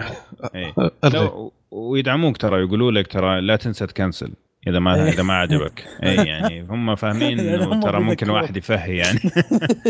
إيه. 0.56 0.74
ويدعموك 1.72 2.38
ترى 2.38 2.62
يقولوا 2.62 2.92
لك 2.92 3.08
ترى 3.08 3.42
لا 3.42 3.56
تنسى 3.56 3.88
تكنسل 3.88 4.32
إذا 4.68 4.80
ما 4.80 4.96
إيه. 4.96 5.10
إذا 5.10 5.24
ما 5.24 5.34
عجبك 5.34 5.88
اي 6.04 6.16
يعني 6.16 6.62
هم 6.62 6.96
فاهمين 6.96 7.40
إنه 7.50 7.80
ترى 7.80 8.00
ممكن. 8.00 8.30
واحد 8.30 8.58
يفهي 8.58 8.98
يعني 8.98 9.20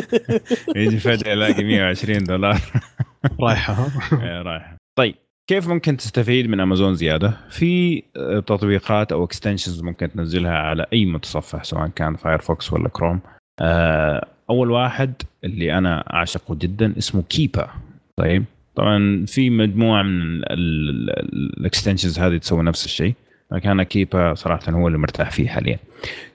يجي 0.75 0.99
فجأة 0.99 1.31
يلاقي 1.31 1.63
120 1.63 2.23
دولار 2.23 2.61
رايحة 3.43 3.73
ها؟ 3.73 3.91
إيه، 4.23 4.41
رايح 4.41 4.75
طيب 4.97 5.15
كيف 5.49 5.67
ممكن 5.67 5.97
تستفيد 5.97 6.49
من 6.49 6.59
امازون 6.59 6.95
زيادة؟ 6.95 7.37
في 7.49 8.03
آه، 8.17 8.39
تطبيقات 8.39 9.11
أو 9.11 9.23
extensions 9.23 9.81
ممكن 9.83 10.11
تنزلها 10.11 10.51
على 10.57 10.85
أي 10.93 11.05
متصفح 11.05 11.63
سواء 11.63 11.87
كان 11.87 12.15
Firefox 12.15 12.73
ولا 12.73 12.89
كروم. 12.89 13.19
آه، 13.61 14.27
أول 14.49 14.71
واحد 14.71 15.13
اللي 15.43 15.77
أنا 15.77 16.13
أعشقه 16.13 16.55
جدا 16.55 16.93
اسمه 16.97 17.21
Keepa 17.21 17.69
طيب 18.17 18.45
طبعا 18.75 19.25
في 19.27 19.49
مجموعة 19.49 20.03
من 20.03 20.41
ال 20.51 20.67
extensions 20.67 22.19
هذه 22.19 22.37
تسوي 22.37 22.63
نفس 22.63 22.85
الشيء 22.85 23.13
لكن 23.51 23.69
أنا 23.69 23.83
Keepa 23.83 24.33
صراحة 24.33 24.71
هو 24.71 24.87
اللي 24.87 24.97
مرتاح 24.97 25.31
فيه 25.31 25.47
حاليا. 25.47 25.79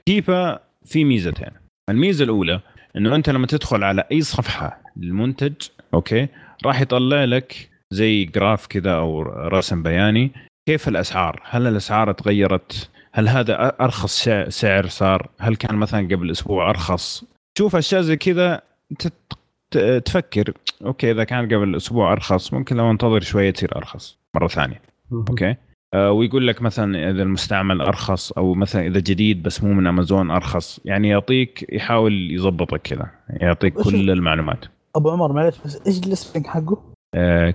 Keepa 0.05 0.59
في 0.85 1.03
ميزتين. 1.03 1.51
الميزة 1.89 2.23
الأولى 2.23 2.61
إنه 2.97 3.15
أنت 3.15 3.29
لما 3.29 3.47
تدخل 3.47 3.83
على 3.83 4.03
أي 4.11 4.21
صفحة 4.21 4.81
للمنتج 4.97 5.53
okay 5.93 6.27
راح 6.65 6.81
يطلع 6.81 7.23
لك 7.23 7.69
زي 7.91 8.25
graph 8.25 8.67
كذا 8.67 8.91
أو 8.91 9.21
رسم 9.21 9.83
بياني 9.83 10.31
كيف 10.69 10.87
الأسعار. 10.87 11.41
هل 11.49 11.67
الأسعار 11.67 12.11
تغيرت؟ 12.11 12.89
هل 13.13 13.27
هذا 13.27 13.75
أرخص 13.81 14.29
سعر 14.47 14.87
صار؟ 14.87 15.29
هل 15.39 15.55
كان 15.55 15.75
مثلا 15.75 16.07
قبل 16.07 16.31
أسبوع 16.31 16.69
أرخص؟ 16.69 17.23
تشوف 17.55 17.75
أشياء 17.75 18.01
زي 18.01 18.15
كذا 18.15 18.61
تفكر. 20.05 20.53
okay 20.85 21.11
إذا 21.11 21.23
كان 21.23 21.45
قبل 21.45 21.75
أسبوع 21.75 22.11
أرخص 22.11 22.53
ممكن 22.53 22.77
لو 22.77 22.91
انتظر 22.91 23.21
شوية 23.21 23.51
تصير 23.51 23.77
أرخص 23.77 24.17
مرة 24.35 24.47
ثانية. 24.47 24.81
okay؟ 25.11 25.55
ويقول 25.95 26.47
لك 26.47 26.61
مثلا 26.61 27.09
إذا 27.09 27.23
المستعمل 27.23 27.81
أرخص 27.81 28.31
أو 28.31 28.53
مثلا 28.53 28.87
إذا 28.87 28.99
جديد 28.99 29.43
بس 29.43 29.63
مو 29.63 29.73
من 29.73 29.87
أمازون 29.87 30.31
أرخص 30.31 30.79
يعني 30.85 31.09
يعطيك 31.09 31.65
يحاول 31.69 32.31
يظبطك 32.31 32.81
كذا 32.81 33.09
يعطيك 33.29 33.73
كل 33.73 34.11
المعلومات. 34.11 34.65
أبو 34.95 35.09
عمر 35.09 35.33
معلش 35.33 35.57
بس 35.65 35.87
إيش 35.87 35.97
ال 35.97 36.03
spelling 36.03 36.47
حقه؟ 36.47 36.93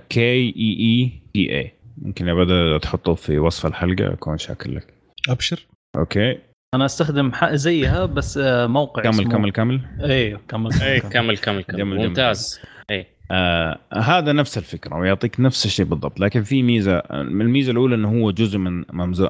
K 0.09 0.21
E 0.21 0.53
E 0.57 1.11
P 1.33 1.57
A 1.59 1.73
ممكن 1.97 2.29
ابدا 2.29 2.77
تحطه 2.77 3.13
في 3.13 3.39
وصف 3.39 3.65
الحلقة 3.65 4.13
أكون 4.13 4.37
شاكر 4.37 4.71
لك. 4.71 4.93
أبشر. 5.29 5.67
okay. 5.97 6.39
أنا 6.75 6.85
أستخدم 6.85 7.31
زيها 7.51 8.05
بس 8.05 8.37
آه، 8.37 8.67
موقع 8.67 9.01
Camel 9.01 9.13
اسمه... 9.13 9.31
Camel 9.31 9.51
Camel. 9.51 9.81
اي 10.01 10.37
Camel 10.47 10.73
اي 10.81 10.99
Camel 10.99 11.37
Camel. 11.37 11.63
Camel 11.63 12.07
ممتاز. 12.07 12.59
اي 12.91 13.07
آه 13.31 13.79
هذا 13.93 14.31
نفس 14.31 14.57
الفكرة 14.57 14.95
ويعطيك 14.95 15.39
نفس 15.39 15.65
الشيء 15.65 15.85
بالضبط. 15.85 16.19
لكن 16.19 16.43
في 16.43 16.63
ميزة 16.63 17.03
من 17.11 17.41
الميزة 17.41 17.71
الأولى 17.71 17.95
إنه 17.95 18.21
هو 18.21 18.31
جزء 18.31 18.57
من 18.57 18.83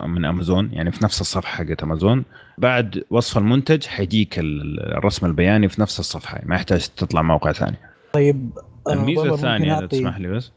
من 0.03 0.25
امازون 0.25 0.69
يعني 0.73 0.91
في 0.91 1.03
نفس 1.03 1.21
الصفحة 1.21 1.63
حقت 1.63 1.83
امازون 1.83 2.23
بعد 2.57 3.03
وصف 3.09 3.37
المنتج 3.37 3.85
حيجيك 3.85 4.35
الرسم 4.39 5.25
البياني 5.25 5.69
في 5.69 5.81
نفس 5.81 5.99
الصفحة 5.99 6.41
ما 6.45 6.55
يحتاج 6.55 6.87
تطلع 6.87 7.21
موقع 7.21 7.51
ثاني. 7.51 7.77
طيب 8.13 8.49
الميزة 8.89 9.33
الثانية 9.33 9.77
إذا 9.77 9.87
تسمح 9.87 10.19
لي 10.19 10.27
بس. 10.27 10.51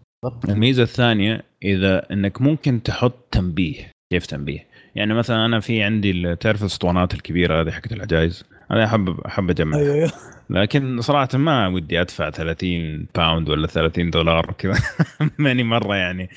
الميزة 0.48 0.82
الثانية 0.82 1.42
إذا 1.62 2.12
إنك 2.12 2.42
ممكن 2.42 2.82
تحط 2.82 3.28
تنبيه. 3.30 3.90
كيف 4.12 4.26
تنبيه؟ 4.26 4.66
يعني 4.94 5.14
مثلا 5.14 5.46
أنا 5.46 5.60
في 5.60 5.82
عندي 5.82 6.36
تعرف 6.36 6.60
الأسطوانات 6.60 7.14
الكبيرة 7.14 7.62
هذه 7.62 7.70
حقت 7.70 7.92
العجائز 7.92 8.44
أنا 8.70 8.84
احب 8.84 9.20
أحب 9.20 9.50
أجمعها. 9.50 9.80
أيوه،, 9.80 9.94
أيوه. 9.94 10.10
لكن 10.50 11.00
صراحة 11.00 11.28
ما 11.34 11.68
ودي 11.68 12.00
أدفع 12.00 12.30
30 12.30 13.06
pound 13.14 13.48
ولا 13.48 13.66
30 13.66 14.10
دولار 14.10 14.54
كذا. 14.58 14.78
ماني 15.38 15.62
مرة 15.62 15.96
يعني 15.96 16.30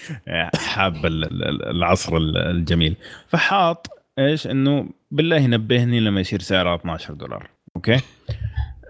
حاب 0.55 1.05
العصر 1.05 2.17
الجميل. 2.17 2.95
فحاط 3.27 3.87
إيش؟ 4.19 4.47
إنه 4.47 4.89
بالله 5.11 5.47
نبهني 5.47 5.99
لما 5.99 6.21
يصير 6.21 6.39
سعرها 6.39 6.75
12 6.75 7.13
دولار. 7.13 7.49
okay؟ 7.75 7.99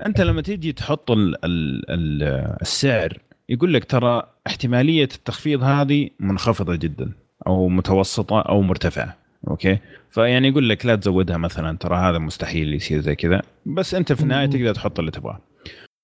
أنت 0.05 0.21
لما 0.21 0.41
تيجي 0.41 0.71
تحط 0.71 1.11
ال 1.11 1.45
ال 1.45 1.85
ال 1.89 2.23
السعر 2.61 3.17
يقول 3.49 3.73
لك 3.73 3.85
ترى 3.85 4.23
احتمالية 4.47 5.03
التخفيض 5.03 5.63
هذه 5.63 6.09
منخفضة 6.19 6.75
جدا 6.75 7.11
أو 7.47 7.69
متوسطة 7.69 8.41
أو 8.41 8.61
مرتفعة. 8.61 9.18
okay؟ 9.47 9.79
فيعني 10.11 10.47
يقول 10.47 10.69
لك 10.69 10.85
لا 10.85 10.95
تزودها 10.95 11.37
مثلا 11.37 11.77
ترى 11.77 11.97
هذا 11.97 12.17
مستحيل 12.17 12.73
يصير 12.73 12.99
زي 12.99 13.15
كذا. 13.15 13.41
بس 13.65 13.95
أنت 13.95 14.13
في 14.13 14.23
النهاية 14.23 14.45
تقدر 14.45 14.73
تحط 14.73 14.99
اللي 14.99 15.11
تبغاه. 15.11 15.39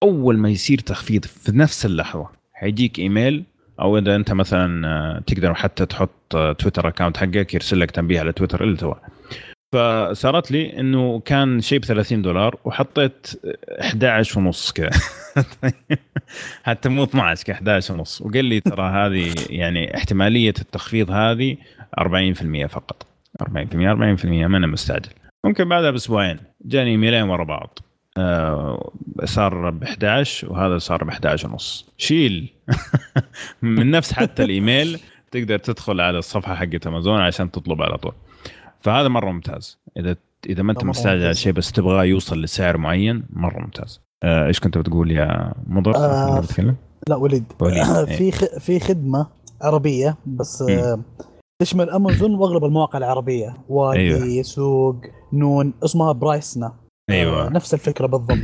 أول 0.03 0.37
ما 0.37 0.49
يصير 0.49 0.79
تخفيض 0.79 1.25
في 1.25 1.51
نفس 1.51 1.85
اللحظة 1.85 2.29
حيجيك 2.53 2.99
إيميل 2.99 3.43
أو 3.79 3.97
إذا 3.97 4.15
أنت 4.15 4.31
مثلا 4.31 4.87
آه، 4.87 5.19
تقدر 5.19 5.53
حتى 5.53 5.85
تحط 5.85 6.35
Twitter 6.59 6.87
account 6.87 7.17
حقك 7.17 7.53
يرسل 7.53 7.79
لك 7.79 7.91
تنبيه 7.91 8.19
على 8.19 8.33
تويتر 8.33 8.63
اللي 8.63 8.77
تبغاه. 8.77 9.01
فصارت 9.73 10.51
لي 10.51 10.79
إنه 10.79 11.19
كان 11.19 11.61
شيء 11.61 11.79
ب 11.79 11.85
30 11.85 12.21
دولار 12.21 12.57
وحطيت 12.65 13.27
11 13.81 14.39
ونص 14.39 14.71
كذا. 14.71 14.89
حتى 16.63 16.89
مو 16.89 17.03
12 17.03 17.43
ك 17.43 17.49
11 17.49 17.93
ونص. 17.93 18.21
وقال 18.21 18.45
لي 18.45 18.59
ترى 18.59 18.89
هذه 18.89 19.33
يعني 19.49 19.97
احتمالية 19.97 20.53
التخفيض 20.61 21.11
هذه 21.11 21.57
40% 21.99 22.65
فقط. 22.65 23.14
40% 23.43 23.45
40% 23.45 24.25
ما 24.25 24.57
أنا 24.57 24.67
مستعجل. 24.67 25.09
ممكن 25.45 25.69
بعدها 25.69 25.91
بأسبوعين. 25.91 26.37
جاني 26.65 26.89
إيميلين 26.89 27.23
ورا 27.23 27.43
بعض. 27.43 27.79
آه 28.17 28.91
صار 29.23 29.69
ب 29.69 29.83
11 29.83 30.51
وهذا 30.51 30.77
صار 30.77 31.03
ب 31.03 31.09
11 31.09 31.49
ونص. 31.49 31.89
شيل. 31.97 32.53
من 33.61 33.91
نفس 33.91 34.13
حتى 34.13 34.43
الإيميل 34.43 34.99
تقدر 35.31 35.57
تدخل 35.57 36.01
على 36.01 36.17
الصفحة 36.17 36.55
حقت 36.55 36.87
أمازون 36.87 37.21
عشان 37.21 37.51
تطلب 37.51 37.81
على 37.81 37.97
طول. 37.97 38.13
فهذا 38.79 39.07
مرة 39.07 39.31
ممتاز. 39.31 39.79
إذا 39.97 40.15
إذا 40.49 40.63
ما 40.63 40.71
أنت 40.71 40.83
مستعجل 40.83 41.23
على 41.23 41.35
شيء 41.35 41.53
بس 41.53 41.71
تبغاه 41.71 42.03
يوصل 42.03 42.41
لسعر 42.41 42.77
معين 42.77 43.23
مرة 43.29 43.59
ممتاز. 43.59 44.01
آه 44.23 44.47
إيش 44.47 44.59
كنت 44.59 44.77
بتقول 44.77 45.11
يا 45.11 45.53
مضر؟ 45.67 45.95
آه 45.95 46.43
لا 47.09 47.15
وليد, 47.15 47.43
وليد. 47.59 47.83
في 48.17 48.23
إيه. 48.23 48.31
في 48.59 48.79
خدمة 48.79 49.27
عربية 49.61 50.17
بس 50.25 50.61
آه 50.61 50.99
تشمل 51.61 51.89
أمازون 51.89 52.35
وأغلب 52.35 52.65
المواقع 52.65 52.99
العربية. 52.99 53.53
وادي 53.69 53.99
أيوة. 53.99 54.41
سوق 54.41 54.95
نون 55.33 55.73
اسمها 55.83 56.11
برايسنا. 56.11 56.73
أيوه. 57.09 57.47
آه 57.47 57.49
نفس 57.49 57.73
الفكرة 57.73 58.07
بالضبط. 58.07 58.37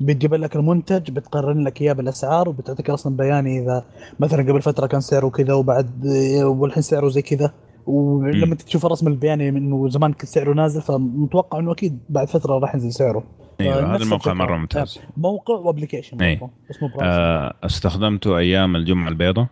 بتجيب 0.00 0.34
لك 0.34 0.56
المنتج 0.56 1.10
بتقارن 1.10 1.64
لك 1.64 1.82
إياه 1.82 1.92
بالأسعار 1.92 2.48
وبتعطيك 2.48 2.90
أصلا 2.90 3.16
بياني 3.16 3.62
إذا 3.62 3.84
مثلا 4.20 4.42
قبل 4.42 4.62
فترة 4.62 4.86
كان 4.86 5.00
سعره 5.00 5.28
كذا 5.28 5.54
وبعد 5.54 6.06
والحين 6.42 6.82
سعره 6.82 7.08
زي 7.08 7.22
كذا. 7.22 7.52
ولما 7.86 8.54
تشوف 8.54 8.86
الرسم 8.86 9.08
البياني 9.08 9.48
إنه 9.48 9.88
زمان 9.88 10.12
كان 10.12 10.26
سعره 10.26 10.54
نازل 10.54 10.82
فمتوقع 10.82 11.58
إنه 11.58 11.72
أكيد 11.72 11.98
بعد 12.08 12.28
فترة 12.28 12.58
راح 12.58 12.74
ينزل 12.74 12.92
سعره. 12.92 13.24
أيوه 13.60 13.94
هذا 13.94 14.02
الموقع 14.02 14.32
مرة 14.32 14.56
ممتاز. 14.56 14.98
موقع 15.16 15.54
وابلكيشن. 15.54 16.22
اسمه 16.70 16.90
آه 17.02 17.54
استخدمته 17.64 18.38
أيام 18.38 18.76
الجمعة 18.76 19.08
البيضاء. 19.08 19.46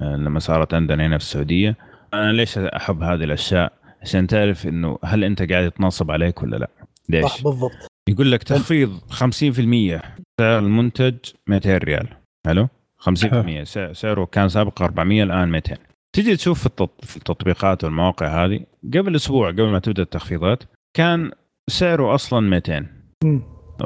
آه 0.00 0.16
لما 0.16 0.38
صارت 0.38 0.74
عندنا 0.74 1.06
هنا 1.06 1.18
في 1.18 1.24
السعودية. 1.24 1.76
أنا 2.14 2.32
ليش 2.32 2.58
أحب 2.58 3.02
هذه 3.02 3.24
الأشياء؟ 3.24 3.72
عشان 4.02 4.26
تعرف 4.26 4.66
إنه 4.66 4.98
هل 5.04 5.24
أنت 5.24 5.52
قاعد 5.52 5.64
يتنصب 5.64 6.10
عليك 6.10 6.42
ولا 6.42 6.56
لا؟ 6.56 6.70
ليش؟ 7.08 7.24
صح 7.24 7.42
بالضبط. 7.42 7.72
يقول 8.08 8.32
لك 8.32 8.42
تخفيض 8.42 8.98
50% 9.10 10.02
سعر 10.40 10.58
المنتج 10.58 11.16
200 11.46 11.78
ريال. 11.78 12.08
حلو؟ 12.46 12.68
50% 12.98 13.62
سعره 13.92 14.24
كان 14.24 14.48
سابق 14.48 14.82
400 14.82 15.22
الآن 15.22 15.48
200 15.48 15.76
تجي 16.16 16.36
تشوف 16.36 16.68
في 17.02 17.16
التطبيقات 17.16 17.84
والمواقع 17.84 18.44
هذه 18.44 18.60
قبل 18.94 19.16
أسبوع 19.16 19.50
قبل 19.50 19.68
ما 19.68 19.78
تبدأ 19.78 20.02
التخفيضات 20.02 20.62
كان 20.96 21.30
سعره 21.70 22.14
أصلا 22.14 22.40
200 22.40 22.86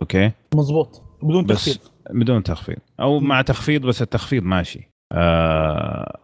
أوكي؟ 0.01 0.32
مزبوط 0.55 1.03
بدون 1.23 1.47
تخفيض. 1.47 1.78
بدون 2.11 2.43
تخفيض. 2.43 2.78
أو 3.01 3.20
مع 3.20 3.43
تخفيض 3.43 3.86
بس 3.86 4.03
التخفيض 4.03 4.43
ماشي. 4.43 4.90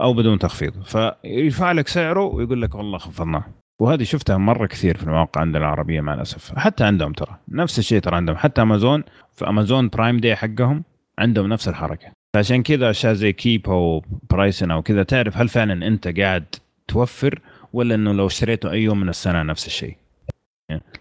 أو 0.00 0.14
بدون 0.14 0.38
تخفيض. 0.38 0.82
فيرفع 0.82 1.72
لك 1.72 1.88
سعره 1.88 2.24
ويقول 2.24 2.62
لك 2.62 2.74
والله 2.74 2.98
خفضناه. 2.98 3.44
وهذه 3.80 4.02
شفتها 4.02 4.36
مرة 4.36 4.66
كثير 4.66 4.96
في 4.96 5.04
المواقع 5.04 5.40
عندنا 5.40 5.58
العربية 5.58 6.00
مع 6.00 6.14
الأسف. 6.14 6.58
حتى 6.58 6.84
عندهم 6.84 7.12
ترى. 7.12 7.36
نفس 7.48 7.78
الشيء 7.78 8.00
ترى 8.00 8.16
عندهم. 8.16 8.36
حتى 8.36 8.62
امازون 8.62 9.04
في 9.32 9.48
Amazon 9.48 9.88
Prime 9.88 10.18
Day 10.18 10.36
حقهم 10.36 10.84
عندهم 11.18 11.46
نفس 11.48 11.68
الحركة. 11.68 12.12
فعشان 12.34 12.62
كذا 12.62 12.90
أشياء 12.90 13.12
زي 13.12 13.32
Keepa 13.32 13.70
أو 13.70 14.04
Pricena 14.30 14.70
أو 14.70 14.82
كذا 14.82 15.02
تعرف 15.02 15.36
هل 15.36 15.48
فعلا 15.48 15.86
أنت 15.86 16.20
قاعد 16.20 16.44
توفر 16.88 17.40
ولا 17.72 17.94
إنه 17.94 18.12
لو 18.12 18.26
اشتريته 18.26 18.70
أي 18.70 18.82
يوم 18.82 19.00
من 19.00 19.08
السنة 19.08 19.42
نفس 19.42 19.66
الشيء؟ 19.66 19.96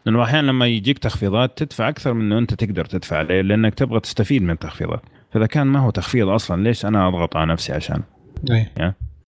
لأنه 0.06 0.24
أحيانا 0.24 0.48
لما 0.48 0.68
يجيك 0.68 1.00
تخفيضات 1.00 1.58
تدفع 1.58 1.90
أكثر 1.90 2.14
من 2.14 2.22
إنه 2.22 2.38
أنت 2.38 2.54
تقدر 2.54 2.86
تدفع 2.86 3.18
عليه 3.18 3.42
لأنك 3.42 3.74
تبغى 3.74 4.00
تستفيد 4.00 4.44
من 4.44 4.50
التخفيضات. 4.50 5.02
فإذا 5.32 5.46
كان 5.46 5.68
ما 5.68 5.80
هو 5.80 5.90
تخفيض 5.90 6.28
أصلا 6.28 6.64
ليش 6.64 6.86
أنا 6.86 7.08
أضغط 7.08 7.36
على 7.36 7.52
نفسي 7.52 7.74
عشان؟ 7.74 8.02
اي 8.52 8.94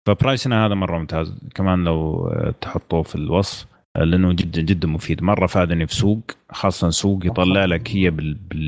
ف 0.07 0.14
Pricena 0.14 0.67
هذا 0.67 0.75
مرة 0.75 0.99
ممتاز. 0.99 1.35
كمان 1.55 1.85
لو 1.85 2.33
تحطوه 2.61 3.03
في 3.03 3.15
الوصف 3.15 3.67
لأنه 3.97 4.33
جدا 4.33 4.63
جدا 4.63 4.89
مفيد. 4.89 5.23
مرة 5.23 5.47
فادني 5.47 5.87
في 5.87 5.95
سوق 5.95 6.21
خاصة 6.53 6.91
سوق 6.91 7.27
يطلع 7.27 7.65
لك 7.65 7.91
هي 7.91 8.11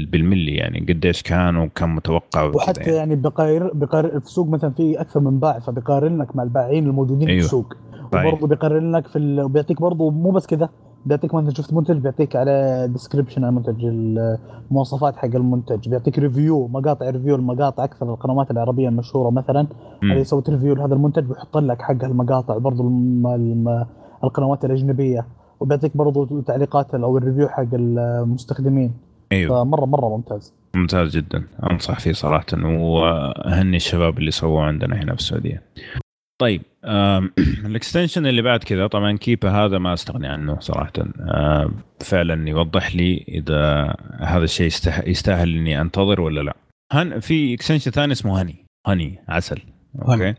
بالملي 0.06 0.54
يعني 0.54 0.80
قديش 0.88 1.22
كان 1.22 1.56
وكم 1.56 1.94
متوقع 1.94 2.44
وحتى 2.44 2.80
يعني, 2.80 2.96
يعني 2.96 3.16
بقارن 3.16 3.70
بقارن 3.74 4.20
في 4.20 4.30
سوق 4.30 4.48
مثلا 4.48 4.70
في 4.70 5.00
أكثر 5.00 5.20
من 5.20 5.38
باع 5.38 5.58
فبيقارن 5.58 6.18
لك 6.18 6.36
مع 6.36 6.42
البائعين 6.42 6.86
الموجودين 6.86 7.28
أيوه. 7.28 7.40
في 7.40 7.46
السوق. 7.46 7.74
وبرضه 8.06 8.46
بيقارن 8.46 8.92
لك 8.96 9.06
في 9.06 9.18
ال... 9.18 9.48
بيعطيك 9.48 9.80
برضه 9.80 10.10
مو 10.10 10.30
بس 10.30 10.46
كذا 10.46 10.68
بيعطيك 11.06 11.34
مثلا 11.34 11.54
شفت 11.54 11.72
منتج 11.72 11.96
بيعطيك 11.96 12.36
على 12.36 12.86
description 12.92 13.44
المنتج 13.44 13.84
المواصفات 13.84 15.16
حق 15.16 15.24
المنتج 15.24 15.88
بيعطيك 15.88 16.18
review 16.18 16.68
مقاطع 16.68 17.10
review 17.10 17.34
المقاطع 17.34 17.84
أكثر 17.84 18.12
القنوات 18.12 18.50
العربية 18.50 18.88
المشهورة 18.88 19.30
مثلا 19.30 19.66
اللي 20.02 20.24
سوت 20.24 20.50
review 20.50 20.74
لهذا 20.74 20.94
المنتج 20.94 21.24
بيحط 21.24 21.56
لك 21.56 21.82
حق 21.82 22.04
المقاطع 22.04 22.58
برضو 22.58 22.82
القنوات 24.24 24.64
الأجنبية 24.64 25.26
وبيعطيك 25.60 25.96
برضو 25.96 26.40
تعليقات 26.40 26.94
أو 26.94 27.18
ال 27.18 27.23
review 27.23 27.48
حق 27.48 27.66
المستخدمين. 27.72 28.92
أيوه. 29.32 29.64
فمره 29.64 29.84
مرة 29.84 30.08
ممتاز. 30.16 30.54
ممتاز 30.74 31.16
جدا. 31.16 31.44
أنصح 31.70 32.00
فيه 32.00 32.12
صراحة 32.12 32.46
واهني 32.64 33.76
الشباب 33.76 34.18
اللي 34.18 34.30
سووه 34.30 34.62
عندنا 34.62 34.96
هنا 34.96 35.12
في 35.14 35.18
السعودية. 35.18 35.62
طيب 36.38 36.62
ال 37.66 37.72
extension 37.72 38.26
اللي 38.26 38.42
بعد 38.42 38.64
كذا 38.64 38.86
طبعا 38.86 39.16
Keepa 39.16 39.50
هذا 39.50 39.78
ما 39.78 39.92
استغني 39.92 40.28
عنه 40.28 40.60
صراحة. 40.60 40.92
فعلا 42.00 42.48
يوضح 42.48 42.96
لي 42.96 43.24
إذا 43.28 43.94
هذا 44.20 44.44
الشيء 44.44 44.66
يستاهل 45.06 45.56
إني 45.56 45.80
أنتظر 45.80 46.20
ولا 46.20 46.40
لا. 46.40 46.56
هن 46.92 47.20
في 47.20 47.54
extension 47.54 47.90
ثاني 47.90 48.12
اسمه 48.12 48.42
Honey. 48.42 48.66
Honey 48.86 49.18
عسل. 49.28 49.60
Okay. 50.08 50.34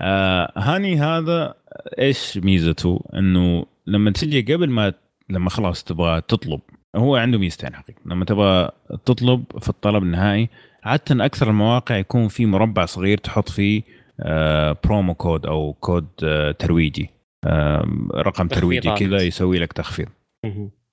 آه 0.00 0.52
Honey 0.56 0.96
هذا 0.96 1.54
إيش 1.98 2.38
ميزته؟ 2.38 3.04
إنه 3.14 3.66
لما 3.86 4.10
تجي 4.10 4.54
قبل 4.54 4.70
ما 4.70 4.92
لما 5.30 5.50
خلاص 5.50 5.84
تبغى 5.84 6.20
تطلب 6.20 6.60
هو 6.96 7.16
عنده 7.16 7.38
ميزتين 7.38 7.74
حقيقة 7.74 8.00
لما 8.06 8.24
تبغى 8.24 8.70
تطلب 9.04 9.44
في 9.60 9.68
الطلب 9.68 10.02
النهائي 10.02 10.48
عادة 10.84 11.24
أكثر 11.24 11.50
المواقع 11.50 11.96
يكون 11.96 12.28
في 12.28 12.46
مربع 12.46 12.84
صغير 12.84 13.18
تحط 13.18 13.48
فيه 13.48 13.82
promo 14.84 15.14
code 15.14 15.46
أو 15.46 15.72
كود 15.72 16.06
آه 16.24 16.50
ترويجي. 16.50 17.10
آه 17.44 17.88
رقم 18.14 18.48
ترويجي 18.48 18.90
كذا 18.90 19.22
يسوي 19.22 19.58
لك 19.58 19.72
تخفيض. 19.72 20.08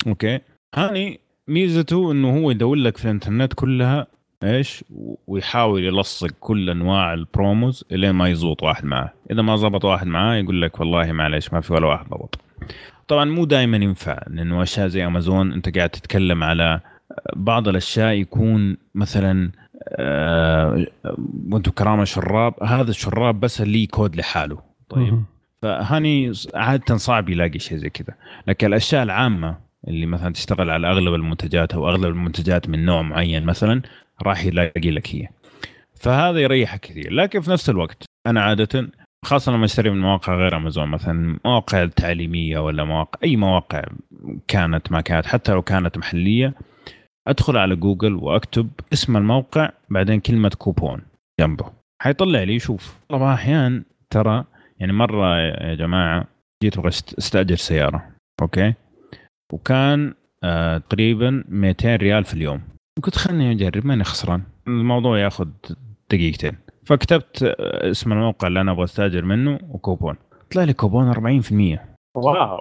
Okay. 0.07 0.39
Honey 0.75 1.19
ميزته 1.47 2.11
إنه 2.11 2.37
هو 2.37 2.51
يدور 2.51 2.75
لك 2.75 2.97
في 2.97 3.05
الإنترنت 3.05 3.53
كلها 3.53 4.07
إيش؟ 4.43 4.83
ويحاول 5.27 5.83
يلصق 5.83 6.31
كل 6.39 6.69
أنواع 6.69 7.13
ال 7.13 7.23
promos 7.23 7.85
الين 7.91 8.11
ما 8.11 8.29
يزبط 8.29 8.63
واحد 8.63 8.85
معه. 8.85 9.13
إذا 9.31 9.41
ما 9.41 9.55
زبط 9.55 9.85
واحد 9.85 10.07
معاه 10.07 10.35
يقول 10.35 10.61
لك 10.61 10.79
والله 10.79 11.11
معلش 11.11 11.53
ما 11.53 11.61
في 11.61 11.73
ولا 11.73 11.87
واحد 11.87 12.09
ضبط. 12.09 12.39
طبعا 13.07 13.25
مو 13.25 13.45
دائما 13.45 13.77
ينفع 13.77 14.19
لأنه 14.27 14.63
أشياء 14.63 14.87
زي 14.87 15.05
امازون 15.05 15.53
أنت 15.53 15.77
قاعد 15.77 15.89
تتكلم 15.89 16.43
على 16.43 16.79
بعض 17.35 17.67
الأشياء 17.67 18.13
يكون 18.13 18.77
مثلا 18.95 19.51
آه 19.55 19.60
وأنتم 21.51 21.71
كرامة 21.71 22.03
شراب. 22.03 22.63
هذا 22.63 22.89
الشراب 22.89 23.39
بس 23.39 23.61
لي 23.61 23.85
كود 23.85 24.15
لحاله. 24.15 24.61
طيب. 24.89 25.23
ف 25.61 25.73
Honey 25.73 26.31
عادة 26.53 26.97
صعب 26.97 27.29
يلاقي 27.29 27.59
شيء 27.59 27.77
زي 27.77 27.89
كذا. 27.89 28.15
لكن 28.47 28.67
الأشياء 28.67 29.03
العامة 29.03 29.57
اللي 29.87 30.05
مثلا 30.05 30.33
تشتغل 30.33 30.69
على 30.69 30.91
أغلب 30.91 31.13
المنتجات 31.13 31.73
أو 31.73 31.89
أغلب 31.89 32.05
المنتجات 32.05 32.69
من 32.69 32.85
نوع 32.85 33.01
معين 33.01 33.45
مثلا 33.45 33.81
راح 34.23 34.45
يلاقي 34.45 34.91
لك 34.91 35.15
هي. 35.15 35.27
فهذا 35.95 36.39
يريحك 36.39 36.79
كثير. 36.79 37.13
لكن 37.13 37.41
في 37.41 37.51
نفس 37.51 37.69
الوقت 37.69 38.03
أنا 38.27 38.41
عادة 38.41 38.89
خاصة 39.25 39.51
لما 39.51 39.65
أشتري 39.65 39.89
من 39.89 40.01
مواقع 40.01 40.35
غير 40.35 40.57
أمازون 40.57 40.87
مثلا 40.87 41.39
مواقع 41.45 41.85
تعليمية 41.85 42.59
ولا 42.59 42.83
مواقع 42.83 43.19
أي 43.23 43.35
مواقع 43.35 43.83
كانت 44.47 44.91
ما 44.91 45.01
كانت 45.01 45.25
حتى 45.25 45.51
لو 45.51 45.61
كانت 45.61 45.97
محلية 45.97 46.53
أدخل 47.31 47.57
على 47.57 47.75
جوجل 47.75 48.13
وأكتب 48.15 48.69
اسم 48.93 49.17
الموقع 49.17 49.69
بعدين 49.89 50.19
كلمة 50.19 50.51
كوبون 50.57 51.01
جنبه. 51.39 51.65
حيطلع 52.01 52.43
لي 52.43 52.59
شوف. 52.59 52.99
طبعا 53.09 53.33
أحيانا 53.33 53.83
ترى 54.09 54.45
يعني 54.79 54.93
مرة 54.93 55.39
يا 55.39 55.75
جماعة 55.75 56.27
جيت 56.63 56.77
أبغى 56.77 56.89
استأجر 56.89 57.55
سيارة 57.55 58.07
okay؟ 58.41 58.73
وكان 59.53 60.13
آه 60.43 60.77
تقريبا 60.77 61.43
200 61.49 61.95
ريال 61.95 62.23
في 62.23 62.33
اليوم. 62.33 62.61
قلت 63.03 63.15
خلني 63.15 63.51
أجرب 63.51 63.85
ماني 63.85 64.03
خسران. 64.03 64.41
الموضوع 64.67 65.19
ياخذ 65.19 65.47
دقيقتين. 66.11 66.57
فكتبت 66.85 67.43
آه، 67.43 67.91
اسم 67.91 68.11
الموقع 68.11 68.47
اللي 68.47 68.61
أنا 68.61 68.71
أبغى 68.71 68.83
أستأجر 68.83 69.25
منه 69.25 69.59
وكوبون 69.69 70.15
طلع 70.51 70.63
لي 70.63 70.73
كوبون 70.73 71.13
40% 71.13 71.79
wow. 72.15 72.59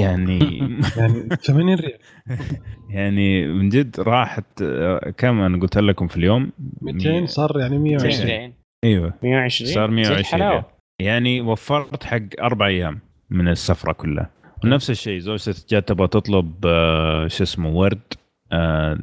يعني 0.00 0.38
يعني 0.98 1.28
80 1.42 1.74
ريال. 1.74 1.98
يعني 2.90 3.46
من 3.46 3.68
جد 3.68 4.00
راحت 4.00 4.62
آه، 4.62 5.10
كم 5.16 5.40
أنا 5.40 5.60
قلت 5.60 5.78
لكم 5.78 6.06
في 6.06 6.16
اليوم؟ 6.16 6.52
200 6.82 7.26
صار 7.26 7.60
يعني 7.60 7.78
120 7.78 8.52
إيوه. 8.84 9.14
120 9.22 9.70
صار 9.70 9.90
120 9.90 10.42
ريال. 10.42 10.62
يعني 11.00 11.40
وفرت 11.40 12.04
حق 12.04 12.20
أربع 12.40 12.66
أيام 12.66 13.00
من 13.30 13.48
السفرة 13.48 13.92
كلها. 13.92 14.30
ونفس 14.64 14.90
الشيء 14.90 15.18
زوجتي 15.18 15.66
جات 15.70 15.88
تبغى 15.88 16.08
تطلب 16.08 16.52
آه، 16.66 17.28
شو 17.28 17.42
اسمه 17.42 17.70
ورد 17.76 18.00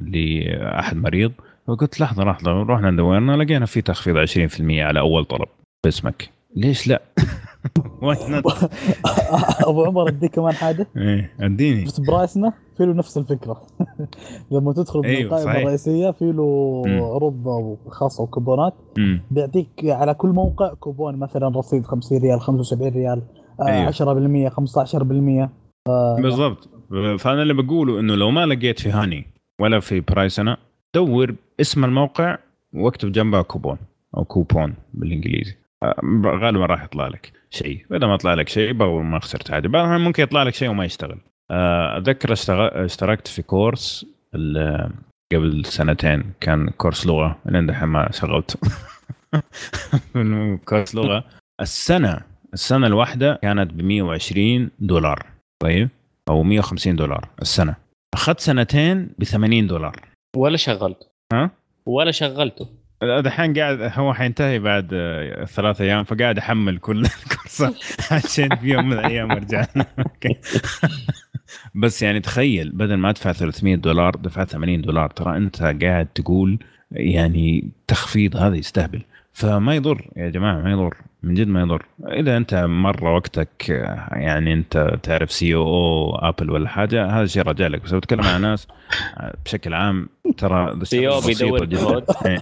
لأحد 0.02 0.98
مريض. 0.98 1.32
فقلت 1.68 2.00
لحظة 2.00 2.24
لحظة 2.24 2.64
رحنا 2.64 2.92
دورنا 2.92 3.44
لقينا 3.44 3.66
في 3.66 3.82
تخفيض 3.82 4.18
20% 4.18 4.62
على 4.62 5.00
أول 5.00 5.26
طلب 5.26 5.48
باسمك. 5.86 6.30
ليش 6.56 6.88
لا؟ 6.88 7.02
أبو 9.70 9.84
عمر 9.84 10.08
أديك 10.10 10.36
كمان 10.36 10.54
حاجة 10.54 10.88
إيه 10.98 11.34
أديني 11.40 11.84
بس 11.86 12.00
برايسنا 12.00 12.54
في 12.78 12.86
له 12.86 12.94
نفس 12.94 13.18
الفكرة 13.18 13.62
لما 14.52 14.74
تدخل 14.74 15.04
أيوه 15.04 15.22
بالقائمة 15.22 15.46
صحيح. 15.46 15.62
الرئيسية 15.62 16.12
في 16.12 16.32
له. 16.32 16.84
عروض 16.88 17.78
خاصه 17.90 18.24
وكوبونات. 18.24 18.74
بيعطيك 19.32 19.70
على 19.84 20.14
كل 20.14 20.30
موقع 20.30 20.74
كوبون 20.74 21.16
مثلا 21.16 21.48
رصيد 21.48 21.86
50 21.86 22.18
ريال 22.18 22.42
75 22.42 22.92
ريال 22.92 23.22
آه، 23.62 23.66
أيوه. 23.68 23.92
10% 23.92 24.50
15% 24.50 25.50
آه، 25.90 26.22
بالضبط 26.22 26.70
فأنا 27.20 27.42
اللي 27.42 27.54
بقوله 27.54 28.00
إنه 28.00 28.16
لو 28.16 28.32
ما 28.32 28.46
لقيت 28.46 28.80
في 28.80 28.90
Honey 28.90 29.26
ولا 29.62 29.80
في 29.80 30.00
Pricena 30.00 30.58
دور 30.96 31.36
اسم 31.62 31.86
الموقع 31.86 32.38
واكتب 32.74 33.12
جنبها 33.12 33.42
كوبون 33.42 33.78
أو 34.18 34.26
كوبون 34.26 34.74
بالإنجليزي 34.94 35.56
غالبا 36.26 36.66
راح 36.66 36.84
يطلع 36.84 37.08
لك 37.08 37.32
شيء. 37.50 37.86
واذا 37.92 38.08
ما 38.08 38.18
طلع 38.18 38.34
لك 38.34 38.50
شيء 38.50 38.74
بقول 38.74 39.06
ما 39.06 39.20
خسرت 39.20 39.52
عادي. 39.52 39.68
ممكن 39.68 40.24
يطلع 40.24 40.44
لك 40.44 40.54
شيء 40.54 40.70
وما 40.70 40.86
يشتغل. 40.86 41.18
آه، 41.52 41.98
أتذكر 41.98 42.36
اشتغ- 42.36 42.76
اشتركت 42.76 43.28
في 43.28 43.42
course 43.42 44.06
قبل 45.34 45.66
سنتين. 45.66 46.34
كان 46.42 46.70
كورس 46.70 47.08
لغة. 47.08 47.40
لين 47.46 47.66
دحين 47.66 47.88
ما 47.88 48.12
شغلته 48.12 48.60
كورس 50.66 50.96
لغة. 50.96 51.24
السنة 51.62 52.22
السنة 52.54 52.88
الواحدة 52.88 53.40
كانت 53.42 53.74
ب 53.74 53.82
120 53.82 54.70
دولار. 54.80 55.26
طيب؟ 55.62 55.90
أو 56.30 56.44
150 56.44 56.96
دولار 56.96 57.28
السنة. 57.42 57.76
أخذت 58.14 58.40
سنتين 58.40 59.10
ب 59.20 59.24
80 59.24 59.68
دولار. 59.68 59.96
ولا 60.36 60.58
شغلته 60.58 61.06
ها؟ 61.34 61.52
ولا 61.86 62.12
شغلته. 62.12 62.70
دحين 63.02 63.54
قاعد 63.54 63.92
هو 63.96 64.14
حينتهي 64.14 64.60
بعد 64.60 64.90
آه، 64.94 65.46
ثلاث 65.46 65.82
أيام 65.82 66.04
فقاعد 66.04 66.38
أحمل 66.38 66.78
كل 66.78 67.00
الكورسات 67.24 67.74
عشان 68.12 68.56
في 68.56 68.68
يوم 68.68 68.90
من 68.90 69.00
الأيام 69.00 69.32
أرجع. 69.32 69.66
بس 71.76 72.02
يعني 72.02 72.20
تخيل 72.20 72.72
بدل 72.72 72.96
ما 72.96 73.10
أدفع 73.10 73.32
300 73.32 73.76
دولار 73.76 74.16
دفعت 74.16 74.50
80 74.50 74.82
دولار. 74.82 75.10
ترى 75.10 75.38
أنت 75.38 75.62
قاعد 75.64 76.06
تقول 76.06 76.60
يعني 76.92 77.72
تخفيض 77.88 78.36
هذا 78.36 78.56
يستهبل. 78.56 79.02
فما 79.34 79.76
يضر 79.76 80.10
يا 80.18 80.30
جماعة 80.30 80.62
ما 80.62 80.72
يضر. 80.72 80.98
من 81.24 81.34
جد 81.34 81.48
ما 81.48 81.62
يضر. 81.62 81.86
إذا 82.08 82.38
أنت 82.38 82.54
مرة 82.56 83.16
وقتك 83.16 83.72
آه، 83.72 84.08
يعني 84.12 84.54
أنت 84.54 85.00
تعرف 85.04 85.32
CEO 85.32 85.56
أو 85.56 85.62
Apple 85.62 86.52
ولا 86.52 86.70
حاجة 86.70 87.06
هذا 87.06 87.26
شيء 87.26 87.44
راجع 87.44 87.68
لك. 87.68 87.84
بس 87.84 87.94
بتكلم 87.94 88.24
عن 88.24 88.42
ناس 88.42 88.68
آه، 89.18 89.34
بشكل 89.46 89.74
عام 89.74 90.10
ترى 90.38 90.72
CEO 90.74 91.26
بيدور 91.28 91.66
بسيطة 91.66 91.86
كود. 91.86 92.04
إيه. 92.26 92.40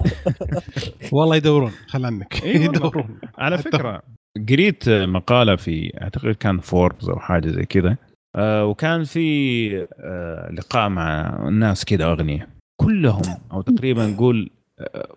والله 1.14 1.36
يدورون 1.36 1.72
خل 1.88 2.06
عنك. 2.06 2.44
إي 2.44 2.52
والله. 2.52 2.66
يدورون. 2.66 3.20
على 3.38 3.58
فكرة 3.58 4.02
قريت 4.49 4.90
مقالة 4.90 5.56
في 5.56 5.91
أعتقد 6.02 6.36
كان 6.36 6.60
فوربس 6.60 7.10
أو 7.10 7.20
حاجة 7.20 7.48
زي 7.48 7.64
كذا. 7.64 7.98
آه، 8.36 8.66
وكان 8.66 9.04
في 9.04 9.68
آه، 9.99 10.52
لقاء 10.52 10.90
مع 10.90 11.38
ناس 11.49 11.86
كذا 11.86 12.06
اغنياء 12.06 12.48
كلهم 12.82 13.22
أو 13.52 13.62
تقريبا 13.62 14.06
نقول 14.08 14.49
آه، 14.80 15.08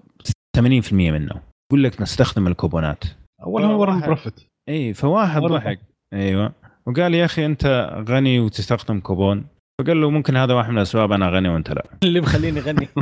80% 0.56 0.92
منهم. 0.92 1.40
يقول 1.72 1.84
لك 1.84 2.00
نستخدم 2.00 2.46
الكوبونات. 2.46 3.04
اول 3.42 3.64
هو 3.64 3.80
Warren 3.80 4.00
Buffett 4.00 4.34
إي 4.68 4.94
فواحد. 4.94 5.42
ضحك 5.42 5.80
أيوه. 6.12 6.52
وقال 6.86 7.14
يا 7.14 7.24
أخي 7.24 7.46
أنت 7.46 7.94
غني 8.08 8.40
وتستخدم 8.40 9.00
كوبون. 9.00 9.46
فقال 9.80 10.00
له 10.00 10.10
ممكن 10.10 10.36
هذا 10.36 10.54
واحد 10.54 10.70
من 10.70 10.76
الأسباب 10.78 11.12
أنا 11.12 11.28
غني 11.30 11.48
وأنت 11.48 11.70
لا. 11.70 11.84
اللي 12.04 12.20
مخليني 12.20 12.60
اغني 12.60 12.88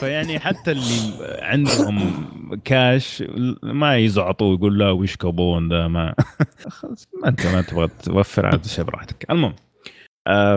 فيعني 0.00 0.38
حتى 0.38 0.72
اللي 0.72 0.94
عندهم 1.42 2.24
كاش 2.64 3.24
ما 3.62 3.96
يزعطوا 3.96 4.50
ويقول 4.50 4.78
لا 4.78 4.90
وش 4.90 5.16
كوبون 5.16 5.68
ده 5.68 5.88
ما. 5.88 6.14
خلاص 6.68 7.08
ما 7.22 7.28
انت 7.28 7.46
ما 7.46 7.62
تبغى 7.62 7.88
توفر 8.02 8.46
عاد 8.46 8.66
شيء 8.66 8.84
براحتك. 8.84 9.30
المهم. 9.30 9.54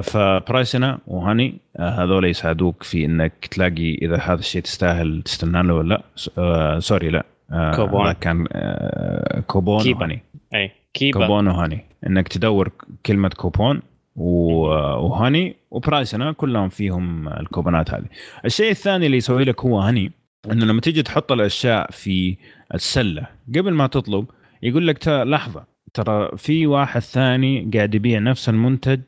ف 0.02 0.14
Pricena 0.14 1.00
و 1.08 1.16
Honey 1.16 1.58
آه 1.78 2.04
هذول 2.04 2.26
يساعدوك 2.26 2.84
في 2.84 3.06
إنك 3.06 3.46
تلاقي 3.52 3.94
إذا 3.94 4.18
هذا 4.18 4.40
الشيء 4.40 4.62
تستاهل 4.62 5.22
تستنى 5.22 5.64
له 5.64 5.74
ولا 5.74 5.88
لا. 5.90 6.04
آه 6.38 6.80
sorry 6.80 7.10
لا. 7.10 7.26
آه 7.52 7.76
كوبون. 7.76 8.12
كان 8.12 8.48
آه 8.52 9.40
كوبون 9.40 9.82
Keepa. 9.82 10.00
و 10.00 10.03
Honey. 10.03 10.24
أي 10.56 10.72
Keepa. 10.94 11.20
كوبون 11.20 11.48
و 11.48 11.53
Honey. 11.53 11.86
إنك 12.08 12.28
تدور 12.28 12.72
كلمة 13.06 13.30
كوبون 13.30 13.82
و 14.16 14.39
Honey 14.39 15.56
و 15.72 15.79
Pricena 15.79 16.32
كلهم 16.32 16.70
فيهم 16.70 17.28
الكوبونات 17.28 17.94
هذه. 17.94 18.06
الشيء 18.46 18.72
الثاني 18.72 19.06
اللي 19.06 19.18
يسوي 19.18 19.44
لك 19.44 19.66
هو 19.66 19.80
هاني 19.80 20.12
إنه 20.52 20.66
لما 20.66 20.82
تيجي 20.82 21.04
تحط 21.04 21.32
الأشياء 21.32 21.92
في 21.92 22.38
السلة 22.74 23.28
قبل 23.56 23.74
ما 23.74 23.88
تطلب 23.88 24.26
يقول 24.64 24.88
لك 24.88 24.98
ترى 24.98 25.26
لحظة 25.26 25.64
ترى 25.94 26.38
في 26.38 26.68
واحد 26.68 27.02
ثاني 27.02 27.72
قاعد 27.74 27.96
يبيع 27.96 28.20
نفس 28.20 28.50
المنتج 28.50 29.02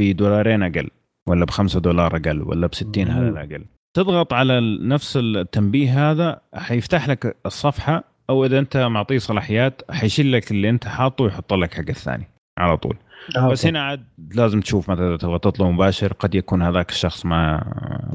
بدولارين 0.00 0.62
أقل 0.62 0.90
ولا 1.28 1.44
ب 1.44 1.50
5 1.50 1.80
دولار 1.80 2.16
أقل 2.16 2.42
ولا 2.42 2.66
ب 2.66 2.74
60 2.74 3.10
على 3.10 3.28
الاقل 3.28 3.64
تضغط 3.96 4.32
على 4.32 4.78
نفس 4.80 5.16
التنبيه 5.16 6.10
هذا 6.10 6.40
حيفتح 6.54 7.08
لك 7.08 7.36
الصفحة 7.46 8.04
أو 8.30 8.44
إذا 8.44 8.58
أنت 8.58 8.76
معطيه 8.76 9.18
صلاحيات 9.18 9.82
حيشيل 9.90 10.32
لك 10.32 10.50
اللي 10.50 10.70
أنت 10.70 10.84
حاطه 10.86 11.24
ويحط 11.24 11.52
لك 11.52 11.74
حق 11.74 11.88
الثاني 11.88 12.28
على 12.58 12.76
طول. 12.76 12.96
آه 13.36 13.48
بس 13.48 13.66
هنا 13.66 13.82
عاد 13.82 14.04
لازم 14.34 14.60
تشوف 14.60 14.90
مثلا 14.90 15.08
إذا 15.08 15.16
تبغى 15.16 15.38
تطلب 15.38 15.66
مباشر 15.66 16.12
قد 16.12 16.34
يكون 16.34 16.62
هذاك 16.62 16.90
الشخص 16.90 17.26
ما 17.26 17.64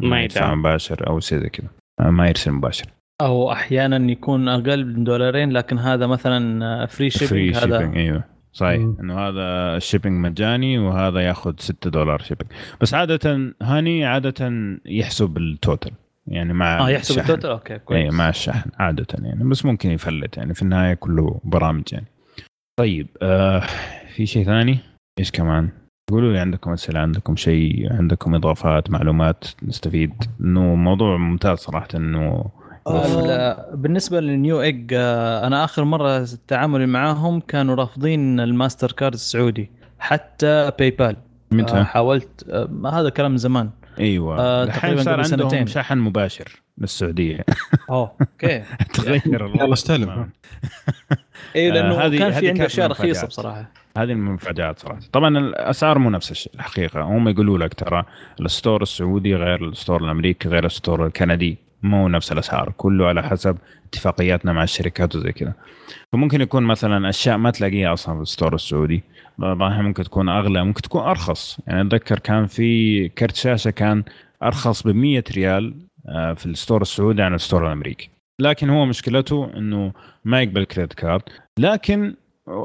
ما 0.02 0.22
يدفع 0.22 0.56
مباشر 0.56 1.08
أو 1.08 1.20
شيء 1.20 1.40
زي 1.40 1.50
كذا. 1.50 1.68
ما 2.00 2.28
يرسل 2.28 2.52
مباشر. 2.52 2.86
أو 3.22 3.52
أحيانا 3.52 4.12
يكون 4.12 4.48
أقل 4.48 4.86
من 4.86 5.04
دولارين 5.04 5.52
لكن 5.52 5.78
هذا 5.78 6.08
مثلا 6.08 6.86
free 6.86 7.10
shipping 7.10 7.56
هذا. 7.56 7.80
shipping 7.80 7.98
أيوه. 7.98 8.39
صحيح. 8.54 8.82
إنه 9.00 9.20
هذا 9.20 9.78
ال 9.78 9.83
shipping 9.83 10.26
مجاني 10.26 10.80
وهذا 10.80 11.20
ياخذ 11.20 11.54
6 11.58 11.90
دولار 11.90 12.22
shipping 12.22 12.52
بس 12.82 12.94
عادة 12.94 13.54
Honey 13.62 14.06
عادة 14.06 14.52
يحسب 14.86 15.38
ال 15.38 15.47
total 15.47 15.92
يعني 16.28 16.54
مع 16.54 16.80
آه 16.80 16.90
يحسب 16.90 17.12
الشحن. 17.12 17.32
ال 17.32 17.35
total 17.35 17.50
okay 17.50 17.80
كويس. 17.80 18.04
اي 18.04 18.18
مع 18.18 18.30
الشحن 18.30 18.70
عادة 18.80 19.06
يعني. 19.20 19.44
بس 19.44 19.66
ممكن 19.66 19.92
يفلت 19.92 20.38
يعني. 20.38 20.54
في 20.54 20.62
النهاية 20.62 20.94
كله 20.94 21.40
برامج 21.44 21.84
يعني. 21.92 22.06
طيب 22.80 23.08
آه 23.22 23.64
في 24.16 24.26
شيء 24.26 24.46
ثاني؟ 24.46 24.80
إيش 25.20 25.32
كمان؟ 25.32 25.70
قولوا 26.12 26.34
لي 26.34 26.40
عندكم 26.40 26.72
أسئلة 26.72 27.00
عندكم 27.00 27.36
شيء 27.36 27.94
عندكم 27.94 28.36
إضافات 28.36 28.90
معلومات 28.90 29.46
نستفيد؟ 29.64 30.14
إنه 30.42 30.76
موضوع 30.76 31.18
ممتاز 31.18 31.58
صراحة 31.58 31.88
إنه 31.96 32.46
آه 32.90 33.76
بالنسبة 33.76 34.20
لل 34.20 34.62
Newegg 34.62 34.94
آه 34.94 35.48
أنا 35.48 35.64
آخر 35.64 35.84
مرة 35.84 36.28
تعاملي 36.48 36.86
معاهم 36.86 37.40
كانوا 37.40 37.76
رافضين 37.76 38.40
الماستر 38.40 38.92
كارد 38.92 39.14
السعودي 39.14 39.70
حتى 40.00 40.72
PayPal 40.80 41.16
متى؟ 41.52 41.74
آه 41.78 41.84
حاولت 41.84 42.46
آه 42.50 42.92
هذا 42.94 43.10
كلام 43.10 43.38
زمان. 43.38 43.70
إيوه. 44.00 44.40
آه 44.40 44.66
تقريبا 44.66 45.04
صار 45.04 45.14
عندهم 45.14 45.50
سنتين. 45.50 45.68
شحن 45.68 45.98
مباشر 45.98 46.62
للسعوديه 46.78 47.46
أوه 47.90 48.12
okay. 48.22 48.64
تغير 48.94 49.52
يلا 49.56 49.74
استلم. 49.74 50.10
اي 51.56 51.72
لأنه 51.72 52.06
آه 52.06 52.10
كان 52.10 52.32
في 52.32 52.50
عنده 52.50 52.66
أشياء 52.66 52.88
رخيصة 52.88 53.28
بصراحة. 53.28 53.72
هذه 53.98 54.12
المفاجات 54.12 54.80
صراحة. 54.80 55.00
طبعا 55.12 55.38
الأسعار 55.38 56.00
مو 56.00 56.10
نفس 56.10 56.32
الشيء 56.32 56.54
الحقيقة. 56.56 57.02
هم 57.02 57.30
يقولوا 57.30 57.58
لك 57.58 57.74
ترى 57.74 58.04
ال 58.42 58.49
store 58.49 58.82
السعودي 58.82 59.36
غير 59.36 59.68
ال 59.70 59.76
store 59.76 60.04
الأمريكي 60.04 60.50
غير 60.50 60.66
ال 60.66 60.73
store 60.73 61.06
الكندي. 61.08 61.69
مو 61.84 62.08
نفس 62.08 62.32
الأسعار 62.32 62.74
كله 62.78 63.08
على 63.08 63.24
حسب 63.24 63.58
اتفاقياتنا 63.88 64.54
مع 64.54 64.64
الشركات 64.64 65.16
وزي 65.16 65.32
كذا. 65.32 65.54
فممكن 66.14 66.42
يكون 66.42 66.64
مثلا 66.64 67.10
أشياء 67.10 67.38
ما 67.38 67.52
تلاقيها 67.52 67.94
أصلا 67.94 68.16
في 68.16 68.22
ال 68.22 68.28
store 68.28 68.56
السعودي. 68.56 69.04
بعضها 69.38 69.82
ممكن 69.82 70.04
تكون 70.04 70.30
أغلى 70.30 70.64
ممكن 70.64 70.82
تكون 70.82 71.02
أرخص. 71.02 71.60
يعني 71.68 71.82
أتذكر 71.82 72.20
كان 72.20 72.46
في 72.46 73.10
كرت 73.10 73.36
شاشة 73.36 73.72
كان 73.72 74.04
أرخص 74.44 74.84
ب 74.84 74.90
100 74.90 75.24
ريال 75.32 75.74
آه، 76.08 76.34
في 76.34 76.46
ال 76.46 76.52
store 76.52 76.82
السعودي 76.82 77.22
عن 77.22 77.34
ال 77.34 77.40
store 77.40 77.68
الأمريكي. 77.68 78.10
لكن 78.42 78.70
هو 78.70 78.86
مشكلته 78.86 79.52
إنه 79.58 79.92
ما 80.26 80.42
يقبل 80.42 80.64
credit 80.64 80.94
card. 80.94 81.22
لكن 81.60 82.16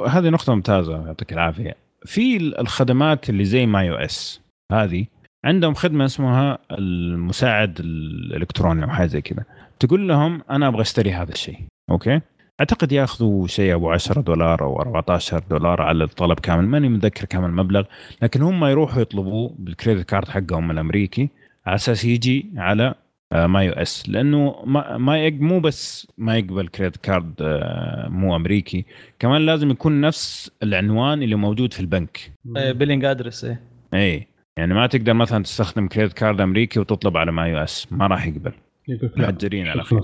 هذه 0.09 0.29
نقطة 0.29 0.55
ممتازة 0.55 1.07
يعطيك 1.07 1.33
العافية. 1.33 1.75
في 2.05 2.37
الخدمات 2.37 3.31
اللي 3.31 3.45
زي 3.45 3.67
MyUS 3.67 4.41
هذه 4.73 5.07
عندهم 5.45 5.75
خدمة 5.75 6.05
اسمها 6.05 6.59
المساعد 6.71 7.81
الإلكتروني 7.81 8.85
أو 8.85 8.89
حاجة 8.89 9.07
زي 9.07 9.21
كذا. 9.21 9.45
تقول 9.81 10.09
لهم 10.09 10.43
أنا 10.51 10.69
أبغى 10.69 10.81
أشتري 10.81 11.13
هذا 11.13 11.33
الشيء. 11.33 11.59
okay؟ 11.91 12.21
أعتقد 12.61 12.93
ياخذوا 12.93 13.47
شيء 13.47 13.75
أبو 13.75 13.91
10 13.91 14.21
دولار 14.21 14.63
أو 14.63 14.81
14 14.81 15.43
دولار 15.51 15.83
على 15.83 16.05
الطلب 16.05 16.41
كامل. 16.41 16.67
ماني 16.67 16.89
متذكر 16.89 17.25
كم 17.25 17.45
المبلغ 17.45 17.85
لكن 18.23 18.43
هم 18.43 18.65
يروحوا 18.65 19.03
يطلبوه 19.03 19.55
بال 19.59 19.71
credit 19.71 20.09
card 20.09 20.29
حقهم 20.29 20.71
الأمريكي 20.71 21.29
على 21.67 21.75
أساس 21.75 22.05
يجي 22.05 22.47
على 22.57 22.95
MyUS. 23.33 24.09
لأنه 24.09 24.63
ما 24.65 25.31
مو 25.31 25.61
بس 25.61 26.09
ما 26.19 26.37
يقبل 26.37 26.69
credit 26.69 26.97
card 26.97 27.35
آه، 27.41 28.09
مو 28.09 28.37
أمريكي 28.37 28.85
كمان 29.19 29.47
لازم 29.47 29.71
يكون 29.71 30.01
نفس 30.01 30.51
العنوان 30.63 31.23
اللي 31.23 31.37
موجود 31.37 31.73
في 31.73 31.81
البنك. 31.81 32.33
billing 32.45 33.05
address 33.05 33.45
إيه. 33.45 33.61
اي 33.95 34.34
يعني 34.59 34.75
ما 34.75 34.87
تقدر 34.87 35.15
مثلا 35.15 35.43
تستخدم 35.43 35.89
credit 35.89 36.13
card 36.13 36.41
أمريكي 36.41 36.81
وتطلب 36.81 37.17
على 37.17 37.33
MyUS. 37.33 37.93
ما 37.93 38.07
راح 38.07 38.27
يقبل. 38.27 38.53
محجرين 39.17 39.69
على 39.69 39.83
خير. 39.83 40.01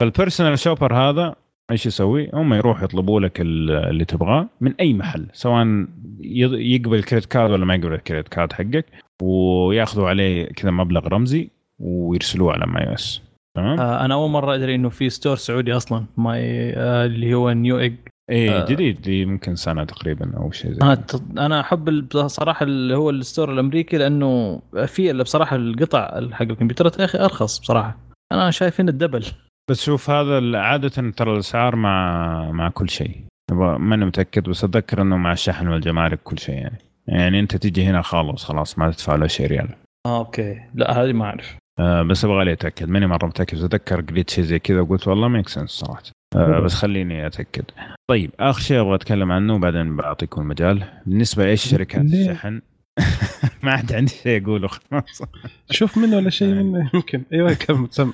فال 0.00 0.12
personal 0.12 0.58
shopper 0.58 0.94
هذا 0.94 1.34
إيش 1.70 1.86
يسوي؟ 1.86 2.30
هم 2.34 2.54
يروحوا 2.54 2.84
يطلبوا 2.84 3.20
لك 3.20 3.40
اللي 3.40 4.04
تبغاه 4.04 4.48
من 4.60 4.74
أي 4.80 4.94
محل 4.94 5.26
سواء 5.32 5.86
يقبل 6.20 6.98
ال 6.98 7.02
credit 7.02 7.24
card 7.24 7.50
ولا 7.50 7.64
ما 7.64 7.74
يقبل 7.74 7.92
ال 7.92 7.97
credit 7.97 8.28
card 8.28 8.52
حقك 8.52 8.86
وياخذوا 9.22 10.08
عليه 10.08 10.46
كذا 10.46 10.70
مبلغ 10.70 11.08
رمزي 11.08 11.50
ويرسلوه 11.78 12.52
على 12.52 12.66
MyUS. 12.66 13.22
تمام؟ 13.56 13.80
آه 13.80 14.04
أنا 14.04 14.14
أول 14.14 14.30
مرة 14.30 14.54
أدري 14.54 14.74
إنه 14.74 14.88
في 14.88 15.10
store 15.10 15.36
سعودي 15.36 15.72
أصلا 15.72 16.04
ماي 16.16 16.72
آه 16.76 17.06
اللي 17.06 17.34
هو 17.34 17.50
Newegg 17.50 17.94
إيه 18.30 18.62
آه. 18.62 18.66
جديد 18.66 19.08
لي 19.08 19.24
ممكن 19.24 19.56
سنة 19.56 19.84
تقريبا 19.84 20.36
أو 20.36 20.50
شيء 20.50 20.72
زي 20.72 20.78
أنا 20.82 21.04
أنا 21.38 21.60
أحب 21.60 22.08
بصراحة 22.08 22.64
اللي 22.64 22.96
هو 22.96 23.10
ال 23.10 23.17
store 23.17 23.52
الأمريكي 23.52 23.98
لأنه 23.98 24.62
في 24.86 25.12
بصراحة 25.12 25.56
القطع 25.56 26.28
حق 26.32 26.42
الكمبيوترات 26.42 26.98
يا 26.98 27.04
أخي 27.04 27.18
أرخص 27.18 27.58
بصراحة. 27.58 27.96
أنا 28.32 28.50
شايف 28.50 28.80
ان 28.80 28.88
ال 28.88 28.93
double. 28.93 29.26
بس 29.70 29.84
شوف 29.84 30.10
هذا 30.10 30.58
عادة 30.58 31.10
ترى 31.10 31.32
الأسعار 31.32 31.76
مع 31.76 32.50
مع 32.50 32.68
كل 32.68 32.90
شيء. 32.90 33.24
ماني 33.52 34.04
متأكد 34.04 34.48
بس 34.48 34.64
أتذكر 34.64 35.02
إنه 35.02 35.16
مع 35.16 35.32
الشحن 35.32 35.68
والجمارك 35.68 36.22
كل 36.22 36.38
شيء 36.38 36.54
يعني. 36.54 36.78
يعني 37.06 37.40
أنت 37.40 37.56
تيجي 37.56 37.84
هنا 37.84 38.02
خالص 38.02 38.44
خلاص 38.44 38.78
ما 38.78 38.90
تدفع 38.90 39.12
ولا 39.12 39.26
شيء 39.26 39.46
ريال. 39.46 39.68
آه 40.06 40.18
أوكي. 40.18 40.60
لا 40.74 41.02
هذه 41.02 41.12
ما 41.12 41.24
أعرف. 41.24 41.56
آه 41.78 42.02
بس 42.02 42.24
أبغى 42.24 42.44
لي 42.44 42.52
أتأكد. 42.52 42.88
ماني 42.88 43.06
مرة 43.06 43.26
متأكد. 43.26 43.64
أتذكر 43.64 44.00
قريت 44.00 44.30
شيء 44.30 44.44
زي 44.44 44.58
كذا 44.58 44.80
وقلت 44.80 45.08
والله 45.08 45.28
make 45.28 45.48
sense 45.48 45.70
صراحة. 45.70 46.02
آه 46.34 46.60
بس 46.60 46.74
خليني 46.74 47.26
أتأكد. 47.26 47.64
طيب 48.10 48.30
آخر 48.40 48.60
شيء 48.60 48.80
أبغى 48.80 48.94
أتكلم 48.94 49.32
عنه 49.32 49.54
وبعدين 49.54 49.96
بعطيكم 49.96 50.40
المجال. 50.40 50.84
بالنسبة 51.06 51.44
لايش 51.44 51.68
شركات 51.68 52.04
الشحن 52.04 52.60
ما 53.62 53.72
عاد 53.72 53.92
عندي 53.92 54.12
شيء 54.12 54.42
أقوله 54.42 54.68
خلاص. 54.68 55.22
شوف 55.70 55.98
منه 55.98 56.16
ولا 56.16 56.30
شيء 56.30 56.54
منه 56.54 56.90
يمكن. 56.94 57.22
أيوه 57.32 57.54
كم 57.54 57.88
سم. 57.90 58.12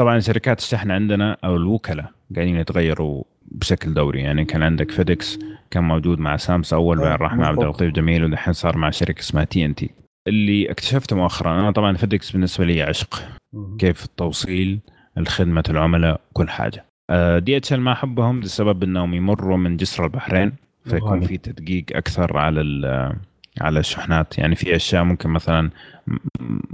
طبعا 0.00 0.18
شركات 0.20 0.58
الشحن 0.58 0.90
عندنا 0.90 1.36
أو 1.44 1.56
الوكلاء 1.56 2.12
قاعدين 2.34 2.56
يتغيروا 2.56 3.24
بشكل 3.46 3.94
دوري. 3.94 4.20
يعني 4.20 4.44
كان 4.44 4.62
عندك 4.62 4.90
FedEx 4.90 5.38
كان 5.70 5.84
موجود 5.84 6.18
مع 6.18 6.36
سمسا 6.36 6.72
أول 6.72 6.98
بعدين 6.98 7.16
راح 7.16 7.34
مع 7.34 7.46
عبد 7.46 7.62
اللطيف 7.62 7.94
جميل 7.94 8.24
ودحين 8.24 8.52
صار 8.52 8.76
مع 8.76 8.90
شركة 8.90 9.20
اسمها 9.20 9.44
TNT 9.44 9.90
اللي 10.28 10.70
اكتشفته 10.70 11.16
مؤخرا 11.16 11.60
أنا 11.60 11.70
طبعا 11.70 11.96
FedEx 11.96 12.30
بالنسبة 12.30 12.64
لي 12.64 12.82
عشق. 12.82 13.22
كيف 13.78 14.04
التوصيل 14.04 14.80
الخدمة 15.18 15.64
العملاء 15.70 16.20
كل 16.32 16.48
حاجة. 16.48 16.84
DHL 17.38 17.80
ما 17.80 17.92
أحبهم 17.92 18.40
لسبب 18.40 18.82
إنهم 18.82 19.14
يمروا 19.14 19.56
من 19.56 19.76
جسر 19.76 20.04
البحرين 20.04 20.52
فيكون 20.84 21.20
في 21.20 21.36
تدقيق 21.38 21.84
أكثر 21.92 22.38
على 22.38 22.60
على 23.60 23.78
الشحنات. 23.78 24.38
يعني 24.38 24.54
في 24.54 24.76
أشياء 24.76 25.04
ممكن 25.04 25.30
مثلا 25.30 25.70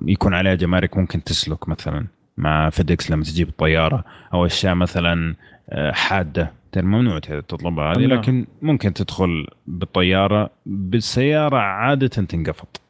يكون 0.07 0.35
عليها 0.35 0.55
جمارك 0.55 0.97
ممكن 0.97 1.25
تسلك 1.25 1.69
مثلا 1.69 2.07
مع 2.37 2.71
FedEx 2.71 3.11
لما 3.11 3.25
تجيب 3.25 3.49
الطيارة 3.49 4.05
أو 4.35 4.47
أشياء 4.47 4.75
مثلا 4.75 5.35
آه، 5.71 5.93
حادة. 5.93 6.53
ممنوع 6.77 7.19
تطلبها 7.19 7.93
هذه 7.93 7.99
لكن 7.99 8.47
ممكن 8.63 8.95
تدخل 8.95 9.47
بالطيارة 9.67 10.51
بالسيارة 10.67 11.57
عادة 11.57 12.07
تنقفط. 12.07 12.81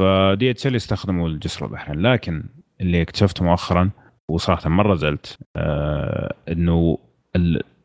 ف 0.00 0.50
DHL 0.50 0.74
يستخدموا 0.74 1.28
الجسر 1.28 1.66
البحرين 1.66 2.00
لكن 2.00 2.44
اللي 2.80 3.02
اكتشفته 3.02 3.44
مؤخرا 3.44 3.90
وصراحة 4.30 4.70
مرة 4.70 4.94
زعلت 4.94 5.38
آه 5.56 6.34
إنه 6.48 6.98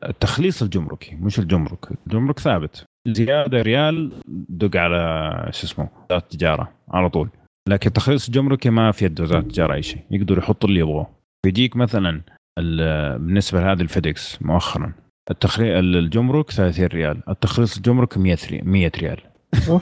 التخليص 0.04 0.62
الجمركي 0.62 1.16
مش 1.16 1.40
الجمرك 1.40 1.92
الجمرك 2.08 2.40
ثابت. 2.40 2.86
زيادة 3.08 3.62
ريال 3.62 4.12
دق 4.50 4.78
على 4.78 5.50
شو 5.52 5.66
اسمه 5.68 5.84
وزاره 5.84 6.24
التجاره 6.24 6.72
على 6.90 7.10
طول. 7.10 7.30
لكن 7.70 7.88
التخليص 7.88 8.28
الجمركي 8.28 8.70
ما 8.70 8.92
في 8.92 9.06
يد 9.06 9.22
وزاره 9.22 9.40
التجاره 9.40 9.74
أي 9.74 9.82
شيء 9.82 10.02
يقدروا 10.12 10.44
يحطوا 10.44 10.70
اللي 10.70 10.80
يبغوه 10.80 11.08
بيجيك 11.46 11.76
مثلا 11.76 12.22
بالنسبة 12.58 13.62
لهذه 13.62 13.82
ال 13.82 13.92
FedEx 13.92 14.42
مؤخرا 14.42 14.94
التخليص 15.32 15.68
الجمرك 15.76 16.52
30 16.52 16.86
ريال 16.86 17.30
التخليص 17.30 17.78
الجمرك 17.78 18.18
100 18.18 18.38
100 18.52 18.92
ريال. 18.98 19.20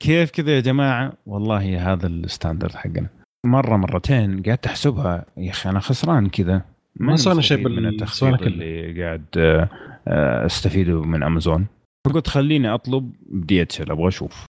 كيف 0.00 0.30
كذا 0.30 0.56
يا 0.56 0.60
جماعة؟ 0.60 1.12
والله 1.26 1.92
هذا 1.92 2.06
ال 2.06 2.13
standard 2.13 2.72
حقنا. 2.72 3.08
مرة 3.46 3.76
مرتين 3.76 4.42
قعدت 4.42 4.66
أحسبها. 4.66 5.24
يا 5.36 5.50
أخي 5.50 5.70
أنا 5.70 5.80
خسران 5.80 6.28
كذا. 6.28 6.62
ما 6.96 7.16
صار 7.16 7.40
شيء 7.40 7.68
من 7.68 7.86
التخفيض 7.86 8.42
اللي 8.42 9.02
قاعد 9.02 9.24
آه، 9.36 9.68
آه، 10.08 10.46
أستفيده 10.46 11.02
من 11.02 11.22
أمازون. 11.22 11.66
فقلت 12.06 12.28
خليني 12.28 12.74
أطلب 12.74 13.12
DHL 13.30 13.90
أبغى 13.90 14.08
أشوف. 14.08 14.44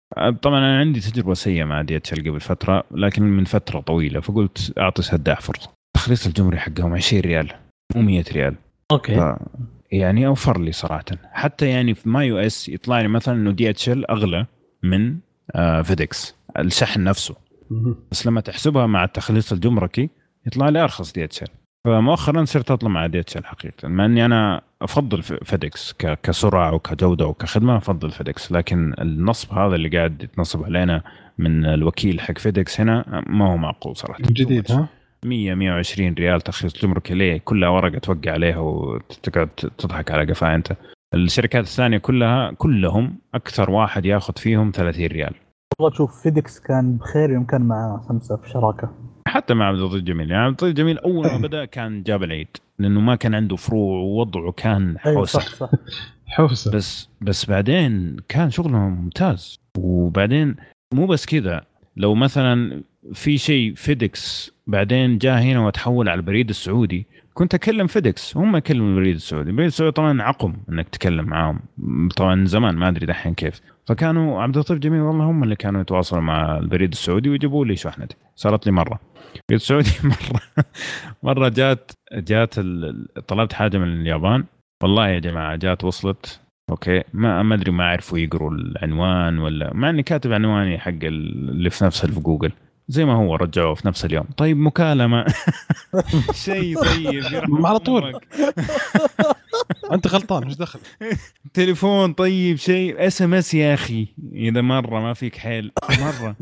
طبعا 0.43 0.59
أنا 0.59 0.79
عندي 0.79 1.01
تجربة 1.01 1.35
سيئة 1.35 1.65
مع 1.65 1.83
DHL 1.83 2.19
قبل 2.19 2.41
فترة 2.41 2.85
لكن 2.91 3.23
من 3.23 3.45
فترة 3.45 3.81
طويلة 3.81 4.21
فقلت 4.21 4.73
أعطي 4.79 5.03
سداح 5.03 5.41
فرصة. 5.41 5.71
تخليص 5.97 6.27
الجمركي 6.27 6.59
حقهم 6.59 6.95
20 6.95 7.23
ريال 7.23 7.51
مو 7.95 8.03
100 8.03 8.25
ريال. 8.33 8.55
أوكي. 8.91 9.17
ف... 9.17 9.37
يعني 9.93 10.27
أوفر 10.27 10.61
لي 10.61 10.73
صراحة. 10.73 11.05
حتى 11.33 11.69
يعني 11.69 11.95
في 11.95 12.09
MyUS 12.09 12.69
يطلع 12.69 13.01
لي 13.01 13.09
مثلا 13.09 13.35
إنه 13.35 13.51
DHL 13.51 14.11
أغلى 14.11 14.47
من 14.83 15.17
آه 15.55 15.83
FedEx 15.83 16.35
الشحن 16.59 17.05
نفسه. 17.05 17.37
بس 18.11 18.27
لما 18.27 18.41
تحسبها 18.41 18.87
مع 18.87 19.05
التخليص 19.05 19.53
الجمركي 19.53 20.11
يطلع 20.47 20.69
لي 20.69 20.83
أرخص 20.83 21.13
DHL. 21.13 21.49
فمؤخرا 21.87 22.45
صرت 22.45 22.71
أطلع 22.71 22.89
مع 22.89 23.07
DHL 23.07 23.47
حقيقه 23.47 23.89
مع 23.89 24.05
إني 24.05 24.25
أنا 24.25 24.63
أفضل 24.83 25.23
FedEx 25.23 25.93
كسرعة 26.23 26.75
وكجودة 26.75 27.27
وكخدمة 27.27 27.77
أفضل 27.77 28.11
FedEx. 28.11 28.53
لكن 28.53 28.95
النصب 28.99 29.53
هذا 29.53 29.75
اللي 29.75 29.89
قاعد 29.89 30.23
يتنصب 30.23 30.65
علينا 30.65 31.03
من 31.39 31.65
الوكيل 31.65 32.21
حق 32.21 32.39
FedEx 32.39 32.81
هنا 32.81 33.25
ما 33.27 33.53
هو 33.53 33.57
معقول 33.57 33.97
صراحة. 33.97 34.21
جديد 34.21 34.73
ها؟ 34.73 34.89
100 35.25 35.55
120 35.55 36.15
ريال 36.15 36.41
تخليص 36.41 36.83
جمركي 36.83 37.15
ليه؟ 37.15 37.41
كلها 37.45 37.69
ورقة 37.69 37.99
توقع 37.99 38.33
عليها 38.33 38.59
وتقعد 38.59 39.49
تضحك 39.49 40.11
على 40.11 40.33
قفاه 40.33 40.55
أنت. 40.55 40.77
الشركات 41.15 41.65
الثانية 41.65 41.99
كلها 41.99 42.53
كلهم 42.53 43.19
أكثر 43.35 43.71
واحد 43.71 44.07
ياخذ 44.07 44.35
فيهم 44.37 44.73
30 44.75 45.07
ريال. 45.07 45.35
والله 45.79 45.95
تشوف 45.95 46.23
FedEx 46.23 46.61
كان 46.61 46.97
بخير 46.97 47.31
يوم 47.31 47.45
كان 47.45 47.63
مع 47.63 48.01
سمسا 48.09 48.37
في 48.37 48.51
شراكة. 48.51 48.91
حتى 49.27 49.55
مع 49.55 49.69
عبد 49.69 49.79
اللطيف 49.79 50.03
جميل. 50.03 50.31
يعني 50.31 50.43
عبد 50.43 50.49
اللطيف 50.63 50.77
جميل 50.77 50.99
أول 50.99 51.27
ما 51.27 51.37
بدأ 51.39 51.65
كان 51.65 52.03
جاب 52.03 52.23
العيد 52.23 52.49
لأنه 52.79 53.01
ما 53.01 53.15
كان 53.17 53.35
عنده 53.35 53.57
فروع 53.57 53.99
ووضعه 53.99 54.53
كان 54.53 54.99
حوسه 54.99 55.39
صح 55.39 55.49
صح. 55.49 55.71
حوسة. 56.27 56.73
بس 56.73 57.09
بس 57.21 57.47
بعدين 57.51 58.17
كان 58.29 58.51
شغله 58.51 58.79
ممتاز. 58.79 59.61
وبعدين 59.79 60.57
مو 60.95 61.07
بس 61.07 61.27
كذا 61.27 61.65
لو 61.97 62.15
مثلا 62.15 62.83
في 63.13 63.39
شيء 63.39 63.75
FedEx 63.75 64.53
بعدين 64.67 65.19
جاء 65.19 65.43
هنا 65.43 65.67
وتحول 65.67 66.09
على 66.09 66.19
البريد 66.19 66.49
السعودي 66.49 67.07
كنت 67.35 67.55
أكلم 67.55 67.87
FedEx 67.87 68.37
هم 68.37 68.57
يكلموا 68.57 68.89
البريد 68.89 69.15
السعودي 69.15 69.51
البريد 69.51 69.67
السعودي 69.67 69.93
طبعا 69.93 70.23
عقم 70.23 70.57
إنك 70.69 70.89
تتكلم 70.89 71.25
معاهم 71.27 71.61
طبعا 72.17 72.45
زمان 72.47 72.75
ما 72.77 72.89
أدري 72.89 73.07
دحين 73.07 73.35
كيف 73.35 73.61
فكانوا 73.87 74.43
عبد 74.43 74.55
اللطيف 74.55 74.79
جميل 74.79 75.01
والله 75.01 75.25
هم 75.25 75.43
اللي 75.45 75.57
كانوا 75.57 75.81
يتواصلوا 75.81 76.23
مع 76.23 76.59
البريد 76.59 76.93
السعودي 76.93 77.29
ويجيبوا 77.29 77.65
لي 77.65 77.77
شحنتي 77.77 78.17
صارت 78.37 78.67
لي 78.67 78.73
مرة 78.73 79.01
البريد 79.27 79.41
السعودي 79.61 79.91
مرة 80.05 80.65
مرة 81.23 81.49
جات 81.49 81.91
جات 82.13 82.55
طلبت 83.29 83.53
حاجة 83.53 83.79
من 83.79 84.01
اليابان 84.01 84.45
والله 84.83 85.09
يا 85.09 85.19
جماعة 85.19 85.57
جات 85.57 85.85
وصلت 85.85 86.41
أوكي 86.71 87.03
ما 87.13 87.43
ما 87.43 87.55
أدري 87.55 87.73
ما 87.73 87.85
عرفوا 87.85 88.19
يقروا 88.19 88.51
العنوان 88.51 89.39
ولا 89.39 89.75
مع 89.75 89.91
إني 89.91 90.03
كاتب 90.03 90.33
عنواني 90.33 90.79
حق 90.79 90.89
ال- 90.91 91.49
اللي 91.51 91.71
في 91.71 91.85
نفس 91.85 92.07
في 92.07 92.21
جوجل. 92.21 92.53
زي 92.89 93.05
ما 93.05 93.15
هو 93.15 93.35
رجعوه 93.37 93.75
في 93.75 93.89
نفس 93.89 94.05
اليوم. 94.05 94.25
طيب 94.37 94.57
مكالمة. 94.57 95.25
شيء 96.45 96.83
طيب 96.83 97.25
على 97.67 97.79
طول. 97.79 98.21
أنت 99.93 100.07
غلطان 100.07 100.47
مش 100.47 100.57
دخل. 100.57 100.81
تليفون 101.55 102.13
طيب 102.13 102.57
شيء. 102.57 103.07
SMS 103.07 103.55
يا 103.55 103.75
أخي. 103.75 104.09
إذا 104.33 104.61
مرة 104.61 105.01
ما 105.01 105.15
فيك 105.15 105.37
حيل. 105.37 105.73
مرة. 106.01 106.37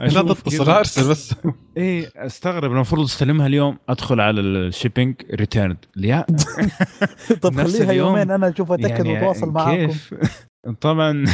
لا 0.14 0.34
تتصل 0.34 0.70
أرسل 0.70 1.10
بس. 1.10 1.34
إيه 1.76 2.12
استغرب. 2.16 2.72
المفروض 2.72 3.04
أستلمها 3.04 3.46
اليوم. 3.46 3.78
أدخل 3.88 4.20
على 4.20 4.40
ال 4.40 4.48
shipping 4.48 5.14
return 5.34 5.76
يا 5.96 6.26
طب 7.42 7.54
خليها 7.62 7.92
يومين 7.92 8.30
أنا 8.30 8.48
أشوف 8.48 8.72
أتأكد 8.72 9.06
وأتواصل 9.06 9.50
معاكم. 9.50 9.94
طبعا 10.72 11.24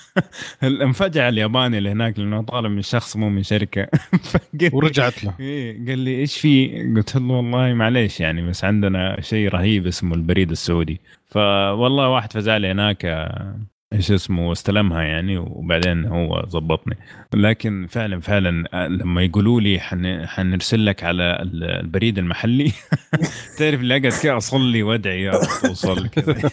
المفاجأة 0.62 1.28
الياباني 1.28 1.78
اللي 1.78 1.90
هناك 1.90 2.18
لأنه 2.18 2.42
طالب 2.42 2.70
من 2.70 2.82
شخص 2.82 3.16
مو 3.16 3.28
من 3.28 3.42
شركة. 3.42 3.88
ورجعت 4.72 5.24
له. 5.24 5.34
إيه 5.40 5.86
قال 5.86 5.98
لي 5.98 6.20
إيش 6.20 6.38
في؟ 6.38 6.82
قلت 6.96 7.16
له 7.16 7.32
والله 7.32 7.74
معليش 7.74 8.20
يعني 8.20 8.42
بس 8.42 8.64
عندنا 8.64 9.20
شيء 9.20 9.48
رهيب 9.48 9.86
اسمه 9.86 10.14
البريد 10.14 10.50
السعودي. 10.50 11.00
فوالله 11.26 12.08
واحد 12.08 12.32
فزع 12.32 12.56
هناك 12.56 13.04
آه، 13.04 13.58
إيش 13.92 14.10
اسمه 14.12 14.52
استلمها 14.52 15.02
يعني 15.02 15.38
وبعدين 15.38 16.04
هو 16.04 16.46
ظبطني. 16.48 16.96
لكن 17.34 17.86
فعلا 17.90 18.20
فعلا 18.20 18.64
آه، 18.74 18.88
لما 18.88 19.22
يقولوا 19.22 19.60
لي 19.60 19.80
حن 19.80 20.26
حنرسل 20.26 20.86
لك 20.86 21.04
على 21.04 21.22
ال- 21.42 21.64
البريد 21.64 22.18
المحلي 22.18 22.72
تعرف 23.58 23.80
اللي 23.80 23.96
أقعد 23.96 24.12
كذا 24.22 24.36
أصلي 24.36 24.82
وأدعي 24.82 25.22
يا 25.22 25.30
رب 25.32 25.40
توصل 25.62 26.08
كذا 26.08 26.32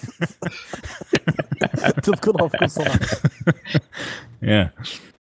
تذكرها 2.04 2.48
في 2.48 2.58
كل 2.58 2.70
صلاه 2.70 3.00
يا. 4.44 4.72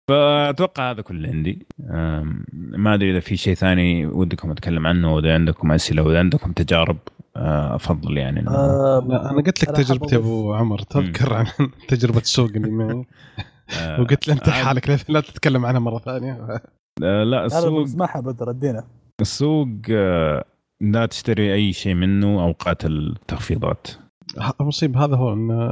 فأتوقع 0.08 0.92
هذا 0.92 1.02
كل 1.02 1.16
اللي 1.16 1.28
عندي 1.28 1.66
ما 2.54 2.94
أدري 2.94 3.12
إذا 3.12 3.20
في 3.20 3.38
شيء 3.38 3.54
ثاني 3.54 4.06
ودكم 4.06 4.52
أتكلم 4.52 4.88
عنه 4.88 5.14
وإذا 5.16 5.34
عندكم 5.34 5.72
أسئلة 5.72 6.02
وإذا 6.04 6.20
عندكم 6.20 6.52
تجارب. 6.52 6.98
أفضل 7.76 8.18
يعني 8.18 8.48
آه 8.50 9.06
لا 9.08 9.32
أنا 9.32 9.42
قلت 9.42 9.64
لك 9.64 9.76
تجربتي 9.76 10.16
أبو 10.16 10.54
عمر 10.54 10.80
تذكر 10.80 11.34
عن 11.34 11.46
تجربة 11.90 12.20
السوق 12.20 12.50
اللي 12.56 12.70
معي. 12.72 13.06
أه، 13.80 14.02
وقلت 14.02 14.28
له 14.28 14.34
أنت 14.34 14.50
حالك 14.50 14.90
لا- 14.90 14.98
لا 15.10 15.20
تتكلم 15.20 15.66
عنها 15.66 15.80
مرة 15.80 15.98
ثانية. 16.00 16.62
أه، 17.04 17.24
لا 17.24 17.46
السوق 17.46 17.84
بسمعها 17.84 18.20
بدر 18.20 18.50
ادينا 18.50 18.84
السوق 19.22 19.68
لا 20.82 21.06
تشتري 21.06 21.54
أي 21.54 21.74
شيء 21.74 21.94
منه 21.94 22.44
اوقات 22.44 22.86
التخفيضات 22.86 23.88
المصيب 24.62 24.98
هذا 24.98 25.16
هو 25.16 25.34
انه 25.34 25.72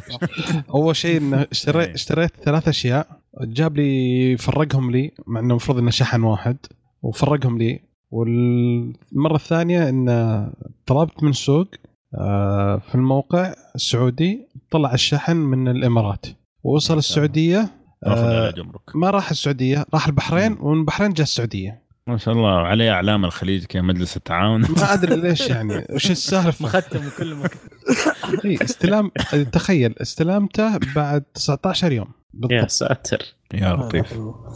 أول 0.74 0.96
شيء 0.96 1.20
انه 1.20 1.46
اشتريت 1.52 1.88
إيه. 1.88 1.94
اشتريت 1.94 2.30
ثلاث 2.36 2.68
أشياء. 2.68 3.06
جاب 3.40 3.76
لي 3.76 4.36
فرقهم 4.36 4.90
لي 4.90 5.12
مع 5.26 5.40
إنه 5.40 5.50
المفروض 5.50 5.78
إنه 5.78 5.90
شحن 5.90 6.22
واحد 6.22 6.56
وفرقهم 7.02 7.58
لي 7.58 7.80
والمرة 8.10 9.34
الثانية 9.34 9.88
انه 9.88 10.50
طلبت 10.86 11.22
من 11.22 11.32
سوق 11.32 11.68
آه، 12.14 12.76
في 12.76 12.94
الموقع 12.94 13.54
السعودي 13.74 14.48
طلع 14.70 14.94
الشحن 14.94 15.36
من 15.36 15.68
الإمارات. 15.68 16.26
ووصل. 16.64 16.98
السعودية 16.98 17.70
آه، 18.06 18.54
ما 18.94 19.10
راح 19.10 19.30
السعودية 19.30 19.86
راح 19.94 20.06
البحرين 20.06 20.56
ومن 20.60 20.80
البحرين 20.80 21.12
جاء 21.12 21.22
السعودية. 21.22 21.88
ما 22.06 22.16
شاء 22.16 22.34
الله 22.34 22.50
عليه 22.50 22.92
أعلام 22.92 23.24
الخليج 23.24 23.64
كمجلس 23.64 23.96
مجلس 23.96 24.16
التعاون. 24.16 24.60
ما 24.60 24.92
أدري 24.92 25.16
ليش 25.16 25.48
يعني 25.48 25.86
وش 25.90 26.10
السالفة؟ 26.10 26.64
مختم 26.64 27.00
من 27.02 27.10
كل 27.18 27.34
مكان. 27.34 27.58
إيه، 28.44 28.62
استلام 28.62 29.10
تخيل 29.52 29.94
استلامته 30.02 30.78
بعد 30.94 31.22
19 31.34 31.92
يوم 31.92 32.06
يا 32.06 32.40
بالضبط 32.48 32.70
ساتر. 32.70 33.18
يا 33.54 33.72
لطيف. 33.72 34.12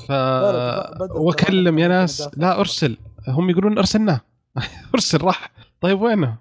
ف 0.09 0.13
واكلم 1.11 1.79
يا 1.79 1.89
ناس 1.89 2.29
لا 2.37 2.61
أرسل. 2.61 2.97
هم 3.29 3.51
يقولون 3.51 3.79
أرسلناه. 3.79 4.21
أرسل 4.95 5.25
راح. 5.25 5.53
طيب 5.81 6.01
وينه؟ 6.01 6.39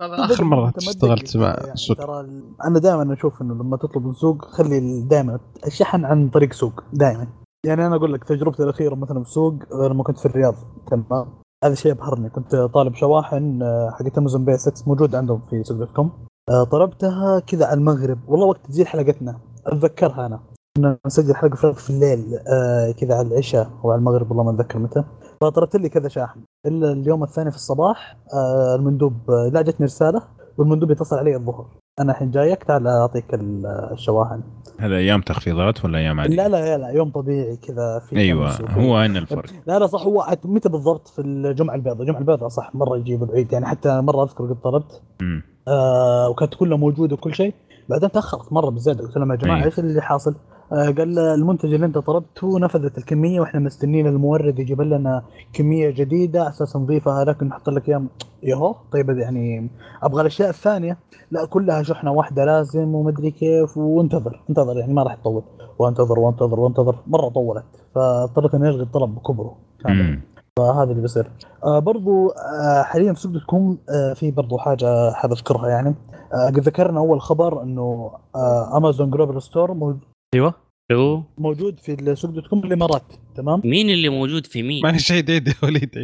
آخر 0.00 0.44
مرة 0.44 0.72
اشتغلت 0.76 1.36
مع 1.36 1.46
يعني 1.46 1.72
السوق 1.72 1.96
ترى 1.96 2.26
أنا 2.64 2.78
دائما 2.78 3.14
أشوف 3.14 3.42
إنه 3.42 3.54
لما 3.54 3.76
تطلب 3.76 4.06
من 4.06 4.12
سوق 4.12 4.44
خلي 4.44 5.02
دائما 5.02 5.40
الشحن 5.66 6.04
عن 6.04 6.28
طريق 6.28 6.52
سوق 6.52 6.84
دائما. 6.92 7.26
يعني 7.66 7.86
أنا 7.86 7.96
أقول 7.96 8.12
لك 8.12 8.24
تجربتي 8.24 8.62
الأخيرة 8.62 8.94
مثلا 8.94 9.18
بالسوق 9.18 9.54
لما 9.90 10.02
كنت 10.02 10.18
في 10.18 10.26
الرياض 10.26 10.54
تمام؟ 10.90 11.26
هذا 11.64 11.74
شيء 11.74 11.92
ابهرني 11.92 12.30
كنت 12.30 12.56
طالب 12.56 12.94
شواحن 12.94 13.62
آه، 13.62 13.90
حقت 13.90 14.18
Amazon 14.18 14.44
Basics 14.44 14.88
موجود 14.88 15.14
عندهم 15.14 15.40
في 15.50 15.62
سوق 15.62 15.78
dot 15.78 15.92
com. 15.92 16.12
آه، 16.50 16.64
طلبتها 16.64 17.40
كذا 17.40 17.66
على 17.66 17.78
المغرب. 17.78 18.18
والله 18.28 18.46
وقت 18.46 18.66
تسجيل 18.66 18.86
حلقتنا. 18.86 19.40
أتذكرها 19.66 20.26
أنا. 20.26 20.40
كنا 20.76 20.98
نسجل 21.06 21.34
حلقة 21.34 21.56
في 21.56 21.74
في 21.74 21.90
الليل 21.90 22.38
آه، 22.52 22.90
كذا 22.90 23.14
على 23.14 23.28
العشاء 23.28 23.70
أو 23.84 23.90
على 23.90 23.98
المغرب 23.98 24.30
والله 24.30 24.44
ما 24.44 24.50
أتذكر 24.50 24.78
متى. 24.78 25.04
فطلبت 25.40 25.76
لي 25.76 25.88
كذا 25.88 26.08
شاحن. 26.08 26.40
إلا 26.66 26.92
اليوم 26.92 27.22
الثاني 27.22 27.50
في 27.50 27.56
الصباح 27.56 28.16
آه، 28.34 28.74
المندوب 28.74 29.12
آه، 29.30 29.50
لا 29.52 29.62
جتني 29.62 29.86
رسالة 29.86 30.22
والمندوب 30.58 30.90
يتصل 30.90 31.16
علي 31.16 31.36
الظهر. 31.36 31.66
أنا 32.00 32.12
الحين 32.12 32.30
جايك 32.30 32.64
تعال 32.64 32.86
أعطيك 32.86 33.34
ال- 33.34 33.66
الشواحن. 33.92 34.40
هذا 34.78 34.96
أيام 34.96 35.20
تخفيضات 35.20 35.84
ولا 35.84 35.98
أيام 35.98 36.20
عادية؟ 36.20 36.36
لا 36.36 36.48
لا 36.48 36.78
لا 36.78 36.88
يوم 36.88 37.10
طبيعي 37.10 37.56
كذا 37.56 37.98
في 37.98 38.16
أيوه 38.16 38.50
هو 38.70 38.96
هنا 38.96 39.18
الفرق. 39.18 39.50
لا 39.66 39.78
لا 39.78 39.86
صح 39.86 40.02
هو 40.02 40.36
متى 40.44 40.68
بالضبط؟ 40.68 41.08
في 41.08 41.20
الجمعة 41.20 41.74
البيضاء. 41.74 42.00
الجمعة 42.02 42.18
البيضاء 42.18 42.48
صح 42.48 42.74
مرة 42.74 42.96
يجيبوا 42.96 43.26
العيد. 43.26 43.52
يعني 43.52 43.66
حتى 43.66 44.00
مرة 44.00 44.22
أذكر 44.22 44.44
قد 44.44 44.60
طلبت. 44.60 45.02
مم. 45.22 45.42
آه 45.68 46.28
وكانت 46.28 46.54
كلها 46.54 46.78
موجودة 46.78 47.14
وكل 47.14 47.34
شيء. 47.34 47.54
بعدين 47.88 48.10
تاخرت 48.10 48.52
مرة 48.52 48.70
بزياده 48.70 49.04
قلت 49.04 49.16
لهم 49.16 49.30
يا 49.32 49.36
جماعة 49.36 49.60
أي. 49.60 49.64
إيش 49.64 49.78
اللي 49.78 50.02
حاصل؟ 50.02 50.34
آه 50.72 50.90
قال 50.90 51.18
المنتج 51.18 51.74
اللي 51.74 51.86
أنت 51.86 51.98
طلبته 51.98 52.58
نفذت 52.58 52.98
الكمية 52.98 53.40
وإحنا 53.40 53.60
مستنيين 53.60 54.06
المورد 54.06 54.58
يجيب 54.58 54.80
لنا 54.80 55.22
كمية 55.52 55.90
جديدة 55.90 56.40
على 56.40 56.48
أساس 56.48 56.76
نضيفها 56.76 57.24
لكن 57.24 57.46
نحط 57.46 57.70
لك 57.70 57.88
إياها. 57.88 58.02
يهو 58.42 58.74
طيب 58.92 59.10
يعني 59.10 59.70
أبغى 60.02 60.20
الأشياء 60.20 60.48
الثانية. 60.48 60.98
لا 61.30 61.46
كلها 61.46 61.82
شحنة 61.82 62.12
واحدة 62.12 62.44
لازم 62.44 62.94
ومدري 62.94 63.30
كيف 63.30 63.76
وانتظر 63.76 64.42
انتظر 64.50 64.78
يعني 64.78 64.92
ما 64.92 65.02
راح 65.02 65.14
تطول. 65.14 65.42
وانتظر 65.78 66.18
وانتظر 66.18 66.60
وانتظر 66.60 66.96
مرة 67.06 67.28
طولت. 67.28 67.64
فاضطريت 67.94 68.54
إني 68.54 68.68
ألغي 68.68 68.82
الطلب 68.82 69.14
بكبره. 69.14 69.56
كامل. 69.84 70.20
فهذا 70.58 70.90
اللي 70.90 71.02
بيصير. 71.02 71.30
آه 71.64 71.78
برضو 71.78 72.28
آه 72.28 72.82
حاليا 72.82 73.12
في 73.12 73.20
سوق 73.20 73.32
dot 73.32 73.42
com 73.42 73.78
آه 73.90 74.12
في 74.12 74.30
برضو 74.30 74.58
حاجة 74.58 75.12
حاب 75.12 75.32
أذكرها 75.32 75.68
يعني. 75.68 75.94
قد 76.34 76.58
ذكرنا 76.58 76.98
أول 76.98 77.20
خبر 77.20 77.62
إنه 77.62 78.10
آه 78.34 78.76
امازون 78.76 79.10
global 79.10 79.42
store 79.42 79.74
مو- 79.74 79.98
أيوه. 80.34 80.54
شو؟ 80.92 81.22
موجود 81.38 81.80
في 81.80 81.92
السوق 81.94 82.30
dot 82.30 82.46
com 82.46 82.64
الامارات 82.64 83.02
تمام؟ 83.36 83.60
مين 83.64 83.90
اللي 83.90 84.08
موجود 84.08 84.46
في 84.46 84.62
مين؟ 84.62 84.82
معلش 84.82 85.12
عيد 85.12 85.30
عيد 85.30 85.48
يا 85.48 85.54
وليد 85.62 85.90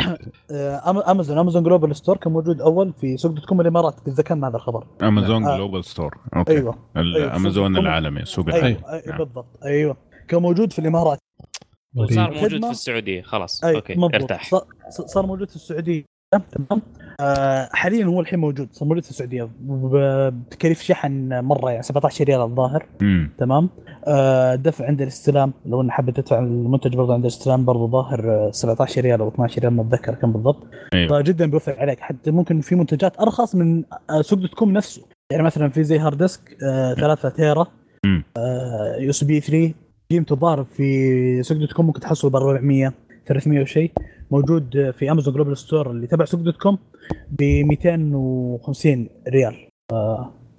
آه 0.51 1.11
امازون 1.11 1.39
امازون 1.39 1.63
global 1.63 1.97
store 1.97 2.17
كان 2.17 2.33
موجود 2.33 2.61
أول 2.61 2.93
في 3.01 3.17
سوق 3.17 3.33
dot 3.33 3.45
com 3.45 3.61
الامارات 3.61 4.01
قد 4.01 4.09
ذكرنا 4.09 4.49
هذا 4.49 4.57
الخبر. 4.57 4.87
امازون 5.03 5.45
آه. 5.47 5.57
global 5.57 5.85
store 5.85 6.19
okay. 6.37 6.53
أيوه. 6.53 6.75
ال- 6.97 7.17
أيوة. 7.17 7.51
سوق- 7.51 7.67
العالمي 7.67 8.25
سوق 8.25 8.47
أيوه 8.49 8.59
العالمي. 8.59 8.89
أيوة 8.89 9.03
نعم. 9.09 9.19
بالضبط. 9.19 9.59
أيوه. 9.65 9.97
كان 10.29 10.43
موجود 10.43 10.73
في 10.73 10.79
الإمارات. 10.79 11.19
وصار 11.97 12.31
موجود. 12.35 12.65
في 12.65 12.71
السعودية 12.71 13.23
خلاص. 13.23 13.65
اي 13.65 13.77
okay 13.77 13.95
مضبوط. 13.95 14.15
ارتاح. 14.15 14.51
صار- 14.51 14.67
صار 15.07 15.27
موجود 15.27 15.49
في 15.51 15.57
السعودية 15.57 16.05
تمام؟ 16.33 16.43
آه 16.73 17.10
حاليا 17.73 18.05
هو 18.05 18.21
الحين 18.21 18.39
موجود. 18.39 18.69
في 18.73 19.11
السعودية. 19.11 19.49
بتكاليف 20.31 20.83
شحن 20.83 21.41
مرة 21.45 21.71
يعني 21.71 21.83
17 21.83 22.25
ريال 22.25 22.41
الظاهر. 22.41 22.87
تمام؟ 23.39 23.69
آه 24.07 24.55
دفع 24.55 24.87
عند 24.87 25.03
الاستلام. 25.03 25.53
لو 25.67 25.81
انه 25.81 25.91
حابب 25.91 26.11
تدفع 26.11 26.39
المنتج 26.39 26.97
برضه 26.97 27.15
عند 27.15 27.23
الاستلام 27.25 27.65
برضه 27.65 27.89
ظاهر 27.89 28.31
آه، 28.31 28.51
17 28.51 29.01
ريال 29.03 29.21
أو 29.21 29.29
12 29.29 29.63
ريال 29.63 29.73
ما 29.73 29.83
أتذكر 29.83 30.15
كم 30.15 30.33
بالضبط. 30.33 30.67
أيوه. 30.95 31.23
فجدا 31.23 31.47
بيوفر 31.51 31.77
عليك. 31.81 32.01
حتى 32.01 32.31
ممكن 32.31 32.61
في 32.61 32.75
منتجات 32.75 33.21
أرخص 33.21 33.55
من 33.55 33.85
آه، 34.11 34.23
سوق 34.23 34.39
dot 34.39 34.55
com 34.55 34.73
نفسه. 34.73 35.03
يعني 35.33 35.43
مثلا 35.45 35.69
في 35.69 35.85
زي 35.85 35.99
hard 35.99 36.19
disk 36.19 36.57
آه 36.63 36.95
3 36.95 37.29
tera. 37.29 37.67
USB 38.99 39.41
3 39.41 39.75
قيمته 40.11 40.37
ضارب 40.37 40.67
في 40.67 41.43
سوق 41.43 41.59
dot 41.59 41.73
com 41.73 41.87
ممكن 41.87 42.01
تحصله 42.01 42.31
ب 42.31 42.37
400 42.37 42.93
300 43.27 43.63
وشيء 43.63 43.93
موجود 44.31 44.77
آه، 44.77 44.91
في 44.91 45.11
امازون 45.11 45.35
global 45.35 45.57
store 45.59 45.91
اللي 45.91 46.07
تبع 46.07 46.25
سوق 46.25 46.41
dot 46.41 46.57
com 46.57 46.79
ب 47.31 47.43
250 47.43 49.09
ريال. 49.29 49.69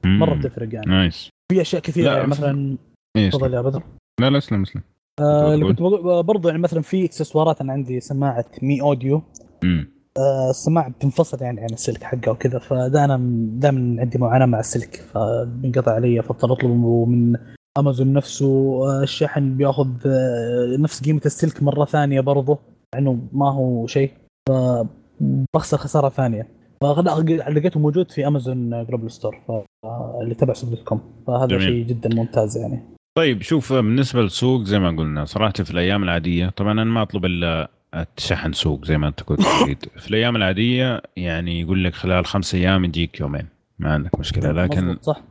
مرة 0.05 0.35
بتفرق 0.35 0.73
يعني. 0.73 0.91
nice. 0.91 1.29
في 1.51 1.61
أشياء 1.61 1.81
كثيرة 1.81 2.11
يعني 2.15 2.27
مثلا 2.27 2.77
إيه، 3.17 3.29
تفضل 3.29 3.53
يا 3.53 3.61
بدر. 3.61 3.83
لا 4.21 4.29
لا 4.29 4.37
اسلم 4.37 4.61
اسلم. 4.61 4.81
آه 5.19 5.53
اللي؟ 5.53 5.65
كنت 5.65 5.79
بقول 5.81 6.23
برضه 6.23 6.49
يعني 6.49 6.61
مثلا 6.61 6.81
في 6.81 7.05
إكسسوارات 7.05 7.61
أنا 7.61 7.73
عندي 7.73 7.99
سماعة 7.99 8.45
مي 8.61 8.81
أوديو. 8.81 9.21
امم 9.63 9.87
آه 10.17 10.49
السماعة 10.49 10.89
بتنفصل 10.89 11.41
يعني 11.41 11.61
عن 11.61 11.67
السلك 11.73 12.03
حقها 12.03 12.31
وكذا 12.31 12.59
فده 12.59 13.05
أنا 13.05 13.17
دائما 13.59 14.01
عندي 14.01 14.17
معاناة 14.17 14.45
مع 14.45 14.59
السلك 14.59 14.95
فبينقطع 14.95 15.91
علي 15.91 16.21
فاضطر 16.21 16.53
اطلبه 16.53 17.05
من 17.05 17.35
امازون 17.77 18.13
نفسه 18.13 18.45
آه 18.85 19.03
الشحن 19.03 19.57
بياخذ 19.57 19.89
آه 20.05 20.77
نفس 20.79 21.03
قيمة 21.03 21.21
السلك 21.25 21.63
مرة 21.63 21.85
ثانية 21.85 22.21
برضه 22.21 22.59
انه 22.97 23.19
ما 23.33 23.51
هو 23.51 23.87
شيء 23.87 24.11
فبخسر 24.49 25.77
خسارة 25.77 26.09
ثانية. 26.09 26.47
فلقيته 26.81 27.79
موجود 27.79 28.11
في 28.11 28.27
امازون 28.27 28.85
global 28.85 29.11
store 29.11 29.35
اللي 30.21 30.35
تبع 30.35 30.53
سوق 30.53 30.69
dot 30.69 30.83
com. 30.83 31.01
فهذا. 31.27 31.59
شيء 31.59 31.85
جدا 31.85 32.09
ممتاز 32.15 32.57
يعني. 32.57 32.79
طيب 33.17 33.41
شوف 33.41 33.73
بالنسبة 33.73 34.21
للسوق 34.21 34.63
زي 34.63 34.79
ما 34.79 34.89
قلنا 34.89 35.25
صراحة 35.25 35.53
في 35.53 35.71
الأيام 35.71 36.03
العادية 36.03 36.49
طبعا 36.49 36.71
أنا 36.71 36.83
ما 36.83 37.01
أطلب 37.01 37.25
إلا 37.25 37.71
الشحن 38.17 38.53
سوق 38.53 38.85
زي 38.85 38.97
ما 38.97 39.07
أنت 39.07 39.21
كنت 39.23 39.41
تريد. 39.63 39.85
في 39.97 40.09
الأيام 40.09 40.35
العادية 40.35 41.01
يعني 41.17 41.61
يقول 41.61 41.83
لك 41.83 41.93
خلال 41.93 42.25
خمس 42.25 42.55
أيام 42.55 42.85
يجيك 42.85 43.19
يومين 43.19 43.47
ما 43.79 43.93
عندك 43.93 44.19
مشكلة. 44.19 44.51
لكن 44.51 44.97
صح. 45.01 45.21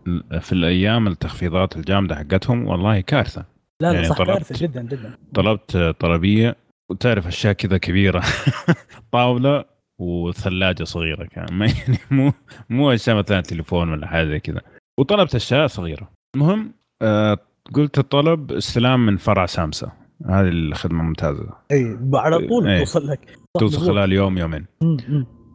في 0.40 0.52
الأيام 0.52 1.06
التخفيضات 1.06 1.76
الجامدة 1.76 2.14
حقتهم 2.16 2.66
والله 2.68 3.00
كارثة. 3.00 3.44
لا 3.82 3.86
لا 3.88 3.92
يعني 3.94 4.06
صح 4.08 4.16
طلبت- 4.18 4.30
كارثة 4.30 4.66
جدا 4.66 4.82
جدا. 4.82 5.10
طلبت 5.34 5.76
طلبية 6.00 6.56
وتعرف 6.90 7.26
أشياء 7.26 7.52
كذا 7.52 7.78
كبيرة. 7.78 8.22
طاولة 9.12 9.64
وثلاجة 9.98 10.84
صغيرة 10.84 11.24
كان 11.24 11.46
ما 11.58 11.66
يعني 11.66 11.98
مو 12.10 12.32
مو 12.70 12.92
أشياء 12.92 13.16
مثلا 13.16 13.40
تليفون 13.40 13.92
ولا 13.92 14.06
حاجة 14.06 14.28
زي 14.28 14.40
كذا. 14.40 14.60
وطلبت 14.98 15.34
أشياء 15.34 15.66
صغيرة. 15.66 16.10
المهم 16.34 16.74
آه 17.02 17.38
قلت 17.74 17.98
الطلب 17.98 18.52
استلام 18.52 19.06
من 19.06 19.16
فرع 19.16 19.46
سامسا 19.46 19.92
هذه 20.26 20.48
الخدمة 20.48 21.02
ممتازة. 21.02 21.48
إي 21.72 21.98
على 22.14 22.48
طول 22.48 22.68
إيه. 22.68 22.78
توصل 22.78 23.06
لك. 23.06 23.38
توصل. 23.58 23.86
خلال 23.86 24.12
يوم 24.12 24.38
يومين. 24.38 24.66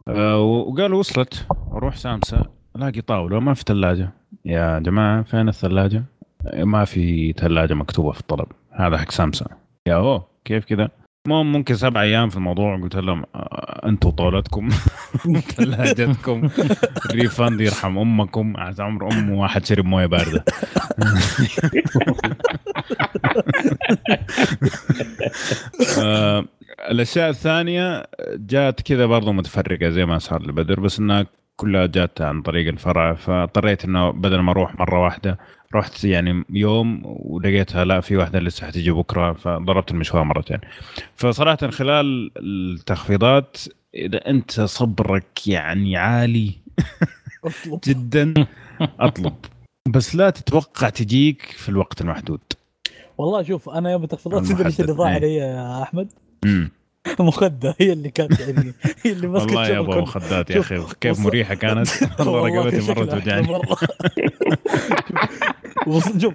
آه 0.08 0.40
وقالوا 0.40 0.98
وصلت. 0.98 1.46
أروح 1.72 1.96
سامسا 1.96 2.44
ألاقي 2.76 3.00
طاولة 3.00 3.40
ما 3.40 3.54
في 3.54 3.64
ثلاجة. 3.66 4.12
يا 4.44 4.78
جماعة 4.78 5.22
فين 5.22 5.48
الثلاجة؟ 5.48 6.04
ما 6.54 6.84
في 6.84 7.32
ثلاجة 7.32 7.74
مكتوبة 7.74 8.12
في 8.12 8.20
الطلب. 8.20 8.46
هذا 8.70 8.98
حق 8.98 9.10
سامسا 9.10 9.46
يا 9.88 9.94
أوه 9.94 10.26
كيف 10.44 10.64
كذا؟ 10.64 10.90
المهم 11.26 11.52
ممكن 11.52 11.74
سبع 11.74 12.02
أيام 12.02 12.28
في 12.28 12.36
الموضوع. 12.36 12.76
قلت 12.80 12.96
لهم 12.96 13.24
آه، 13.34 13.88
أنتم 13.88 14.10
طولتكم. 14.10 14.68
ثلاجتكم 15.56 16.48
الريفند 17.10 17.60
يرحم 17.60 17.98
أمكم. 17.98 18.56
عز 18.56 18.80
عمر 18.80 19.12
أم 19.12 19.30
واحد 19.30 19.64
شرب 19.66 19.84
موية 19.84 20.06
باردة. 20.06 20.44
آه، 25.98 26.44
الأشياء 26.90 27.30
الثانية 27.30 28.06
جات 28.32 28.80
كذا 28.82 29.06
برضو 29.06 29.32
متفرقة 29.32 29.88
زي 29.88 30.06
ما 30.06 30.18
صار 30.18 30.42
لبدر 30.42 30.80
بس 30.80 30.98
إنها 30.98 31.26
كلها 31.56 31.86
جات 31.86 32.20
عن 32.20 32.42
طريق 32.42 32.68
الفرع. 32.68 33.14
فاضطريت 33.14 33.84
إنه 33.84 34.10
بدل 34.10 34.38
ما 34.40 34.52
أروح 34.52 34.78
مرة 34.78 35.04
واحدة 35.04 35.38
رحت 35.74 36.04
يعني 36.04 36.44
يوم 36.50 37.02
ولقيتها 37.04 37.84
لا 37.84 38.00
في 38.00 38.16
واحدة 38.16 38.38
لسه 38.38 38.66
حتيجي 38.66 38.90
بكرة 38.90 39.32
فضربت 39.32 39.90
المشوار 39.90 40.24
مرتين. 40.24 40.58
فصراحة 41.14 41.70
خلال 41.70 42.30
التخفيضات 42.36 43.56
إذا 43.94 44.30
أنت 44.30 44.60
صبرك 44.60 45.48
يعني 45.48 45.96
عالي 45.96 46.52
أطلب. 47.44 47.80
جدا 47.84 48.34
أطلب. 48.80 49.34
بس 49.88 50.16
لا 50.16 50.30
تتوقع 50.30 50.88
تجيك 50.88 51.42
في 51.42 51.68
الوقت 51.68 52.00
المحدود. 52.00 52.40
والله 53.18 53.42
شوف 53.42 53.68
أنا 53.68 53.92
يوم 53.92 54.04
التخفيضات 54.04 54.46
تدري 54.46 54.66
إيش 54.66 54.80
اللي 54.80 54.92
ضاع 54.92 55.08
إيه. 55.08 55.14
علي 55.14 55.34
يا 55.34 55.82
أحمد؟ 55.82 56.12
مخدة 57.20 57.74
هي 57.80 57.92
اللي 57.92 58.10
كانت 58.10 58.40
يعني 58.40 58.72
هي 59.04 59.12
اللي 59.12 59.26
مسكت 59.26 59.46
والله 59.46 59.68
يا 59.68 59.78
أبو. 59.78 60.00
مخدات 60.00 60.50
يا 60.50 60.60
أخي 60.60 60.82
كيف 61.00 61.20
مريحة 61.20 61.54
كانت؟ 61.54 61.88
والله 62.18 62.60
رقبتي 62.60 62.92
مرة 62.92 62.92
أحلى 62.92 63.06
توجعني. 63.06 63.46
شوف 66.20 66.34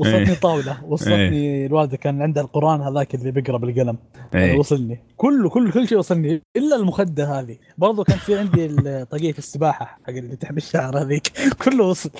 وصلتني 0.00 0.34
طاولة 0.34 0.84
وصلتني 0.84 1.66
الوالدة 1.66 1.96
كان 1.96 2.22
عندها 2.22 2.42
القرآن 2.42 2.80
هذاك 2.80 3.14
اللي 3.14 3.30
بيقرأ 3.30 3.58
بالقلم. 3.58 3.98
إيه. 4.34 4.58
وصلني. 4.58 5.00
كله 5.16 5.48
كل 5.48 5.72
كل 5.72 5.88
شيء 5.88 5.98
وصلني 5.98 6.42
إلا 6.56 6.76
المخدة 6.76 7.40
هذه. 7.40 7.56
برضو 7.78 8.04
كان 8.04 8.18
في 8.18 8.38
عندي 8.38 8.68
طاقية 9.04 9.34
السباحة 9.38 9.84
حق 9.84 10.08
اللي 10.08 10.36
تحمي 10.36 10.56
الشعر 10.56 11.02
هذيك. 11.02 11.32
كله 11.64 11.84
وصل. 11.84 12.10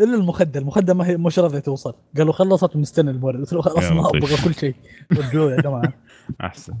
إلا 0.00 0.14
المخدة 0.14 0.60
المخدة 0.60 0.94
ما 0.94 1.06
هي 1.06 1.16
مش 1.16 1.38
راضيه 1.38 1.58
توصل. 1.58 1.94
قالوا 2.16 2.32
خلصت 2.32 2.76
ونستنى 2.76 3.10
المورد. 3.10 3.40
قلت 3.40 3.52
له 3.52 3.62
خلاص 3.62 3.92
ما. 3.92 4.08
أبغى 4.08 4.36
كل 4.44 4.54
شيء. 4.54 4.74
ودوه 5.12 5.52
يا 5.52 5.60
جماعة. 5.60 5.92
أحسن. 6.40 6.74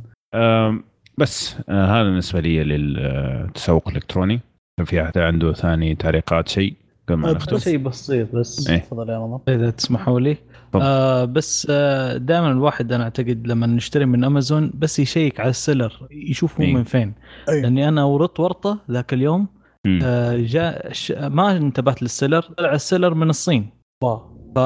بس 1.18 1.56
آه، 1.68 1.84
هذا 1.86 2.02
بالنسبة 2.02 2.40
لي 2.40 2.64
للتسوق 2.64 3.88
الالكتروني 3.88 4.40
كان 4.78 4.86
في 4.86 5.02
أحد 5.02 5.18
عنده 5.18 5.52
ثاني 5.52 5.94
تعليقات 5.94 6.48
شيء 6.48 6.74
قبل 7.08 7.18
ما 7.18 7.30
أه، 7.30 7.32
نختم 7.34 7.56
بس- 7.56 7.64
شيء 7.64 7.78
بسيط 7.78 8.34
بس 8.34 8.68
إيه. 8.70 8.78
تفضل 8.78 9.08
يا 9.08 9.18
رمضان 9.18 9.40
إذا 9.54 9.70
تسمحوا 9.70 10.20
لي. 10.20 10.36
آه 10.74 11.24
بس 11.24 11.66
آه 11.70 12.16
دائما 12.16 12.50
الواحد 12.52 12.92
أنا 12.92 13.04
أعتقد 13.04 13.46
لما 13.46 13.66
نشتري 13.66 14.06
من 14.06 14.24
أمازون 14.24 14.70
بس 14.74 14.98
يشيك 14.98 15.40
على 15.40 15.50
السيلر 15.50 15.92
يشوف 16.10 16.60
هو 16.60 16.66
إيه. 16.66 16.74
من 16.74 16.84
فين 16.84 17.14
أي. 17.48 17.62
لأني 17.62 17.88
أنا 17.88 18.04
ورطت 18.04 18.40
ورطة 18.40 18.78
ذاك 18.90 19.12
اليوم. 19.12 19.46
آه 20.02 20.36
جاء 20.36 20.92
ش... 20.92 21.12
ما 21.12 21.56
انتبهت 21.56 22.02
لل 22.02 22.11
seller 22.11 22.40
طلع 22.42 22.72
ال 22.72 22.78
seller 22.78 23.14
من 23.14 23.30
الصين 23.30 23.70
wow 24.04 24.18
ف 24.56 24.58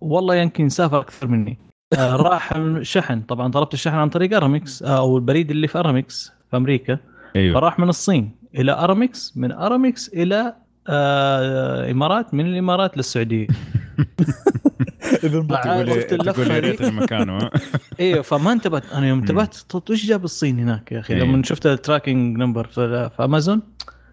والله 0.00 0.34
يمكن 0.34 0.68
سافر 0.68 1.00
أكثر 1.00 1.26
مني 1.26 1.58
آه 1.60 1.73
راح 1.98 2.52
الشحن. 2.56 3.20
طبعا 3.20 3.52
طلبت 3.52 3.74
الشحن 3.74 3.96
عن 3.96 4.08
طريق 4.08 4.36
أرامكس 4.36 4.82
آه 4.82 4.98
أو 4.98 5.16
البريد 5.16 5.50
اللي 5.50 5.68
في 5.68 5.78
أرامكس 5.78 6.32
في 6.50 6.56
أمريكا. 6.56 6.98
أيوه. 7.36 7.60
فراح 7.60 7.78
من 7.78 7.88
الصين 7.88 8.30
إلى 8.54 8.72
أرامكس 8.72 9.32
من 9.36 9.52
أرامكس 9.52 10.08
إلى 10.08 10.54
آه 10.88 11.90
إمارات 11.90 12.34
من 12.34 12.46
الإمارات 12.46 12.96
للسعودية. 12.96 13.46
اذا 15.24 15.46
عرفت 15.50 16.12
ها؟ 17.42 17.50
أيوه 18.00 18.22
فما 18.22 18.52
انتبهت. 18.52 18.92
أنا 18.92 19.08
يوم 19.08 19.18
انتبهت 19.18 19.56
إيش 19.90 20.06
جاب 20.06 20.24
الصين 20.24 20.58
هناك 20.58 20.92
يا 20.92 21.00
أخي؟ 21.00 21.14
إيه. 21.14 21.22
لما 21.22 21.42
شفت 21.42 21.66
ال 21.66 21.74
tracking 21.74 22.38
number 22.38 22.66
في, 22.66 23.10
في 23.16 23.24
أمازون 23.24 23.62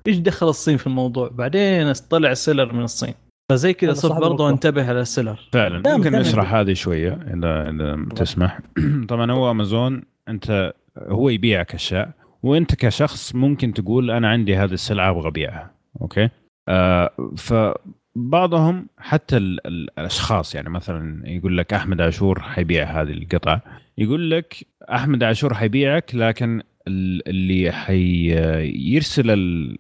إيش 0.08 0.18
دخل 0.18 0.50
الصين 0.50 0.78
في 0.78 0.88
الموضوع؟ 0.88 1.30
بعدين 1.34 1.94
طلع 1.94 2.32
ال 2.32 2.38
seller 2.38 2.74
من 2.74 2.84
الصين. 2.84 3.14
فزي 3.52 3.74
كذا 3.74 3.92
هذا 3.92 4.00
صرت 4.00 4.18
الوقت. 4.18 4.42
أنتبه 4.42 4.90
على 4.90 5.02
ال 5.02 5.07
seller. 5.07 5.40
فعلا. 5.54 5.98
ممكن. 5.98 6.12
نشرح 6.12 6.54
هذه 6.54 6.74
شوية 6.74 7.14
إذا 7.14 7.70
إذا 7.70 8.06
تسمح. 8.16 8.60
طبعا 9.10 9.32
هو 9.32 9.52
أمازون 9.52 10.04
أنت 10.28 10.74
هو 10.98 11.30
يبيعك 11.30 11.74
اشياء 11.74 12.12
وأنت 12.44 12.76
كشخص 12.76 13.36
ممكن 13.36 13.74
تقول 13.74 14.12
أنا 14.12 14.30
عندي 14.30 14.56
هذه 14.56 14.74
السلعة 14.74 15.10
أبغى 15.10 15.28
أبيعها. 15.28 15.72
okay؟ 16.02 16.30
آه 16.68 17.10
فبعضهم 17.38 18.88
حتى 18.98 19.38
ال 19.38 19.68
ال 19.68 19.88
الأشخاص 20.00 20.56
يعني 20.56 20.70
مثلا 20.70 21.24
يقول 21.30 21.58
لك 21.58 21.74
أحمد 21.74 22.02
عاشور 22.02 22.40
حيبيع 22.40 23.02
هذه 23.02 23.12
القطعة. 23.12 23.62
يقول 23.98 24.32
لك 24.32 24.56
أحمد 24.94 25.24
عاشور 25.24 25.54
حيبيعك 25.54 26.16
لكن 26.16 26.62
ال- 26.88 27.28
اللي 27.30 27.72
حيرسل 27.72 29.26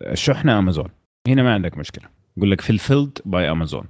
الشحنه 0.02 0.60
أمازون. 0.60 0.89
هنا 1.27 1.43
ما 1.43 1.53
عندك 1.53 1.77
مشكلة. 1.77 2.20
يقول 2.42 2.52
لك 2.52 2.62
fulfilled 2.62 3.20
by 3.26 3.52
أمازون. 3.52 3.84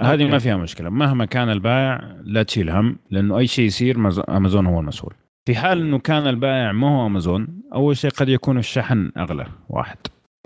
هذه 0.00 0.24
ما 0.24 0.38
فيها 0.38 0.56
مشكلة. 0.56 0.90
مهما 0.90 1.24
كان 1.24 1.50
البائع 1.50 2.16
لا 2.24 2.42
تشيل 2.42 2.70
هم 2.70 2.96
لأنه 3.10 3.38
أي 3.38 3.46
شيء 3.46 3.64
يصير 3.64 3.96
أمازون 4.28 4.66
هو 4.66 4.80
المسؤول. 4.80 5.14
في 5.46 5.54
حال 5.56 5.80
إنه 5.80 5.98
كان 5.98 6.26
البائع 6.26 6.72
ما 6.72 6.88
هو 6.88 7.06
أمازون 7.06 7.48
أول 7.74 7.96
شيء 7.96 8.10
قد 8.10 8.28
يكون 8.28 8.58
الشحن 8.58 9.12
أغلى 9.16 9.46
واحد. 9.68 9.96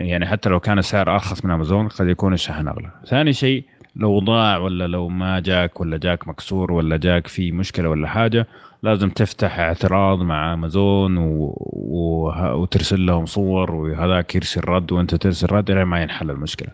يعني 0.01 0.27
حتى 0.27 0.49
لو 0.49 0.61
كان 0.61 0.79
السعر 0.79 1.15
أرخص 1.15 1.45
من 1.45 1.51
أمازون 1.51 1.89
قد 1.89 2.09
يكون 2.09 2.33
الشحن 2.33 2.69
أغلى. 2.69 2.91
ثاني 3.07 3.33
شيء 3.33 3.65
لو 3.97 4.19
ضاع 4.19 4.57
ولا 4.59 4.87
لو 4.87 5.09
ما 5.09 5.41
جاك 5.41 5.81
ولا 5.81 5.97
جاك 5.97 6.29
مكسور 6.29 6.73
ولا 6.73 6.97
جاك 6.97 7.27
في 7.27 7.53
مشكلة 7.53 7.89
ولا 7.89 8.09
حاجة 8.09 8.47
لازم 8.83 9.11
تفتح 9.11 9.59
اعتراض 9.59 10.23
مع 10.23 10.55
أمازون 10.55 11.17
و... 11.17 11.55
و... 11.73 12.31
وترسل 12.63 13.07
لهم 13.07 13.27
صور 13.27 13.75
وهذاك 13.75 14.35
يرسل 14.35 14.61
رد 14.69 14.93
وأنت 14.93 15.15
ترسل 15.15 15.53
رد 15.53 15.71
إلى 15.71 15.85
ما 15.85 16.03
ينحل 16.03 16.31
المشكلة. 16.31 16.69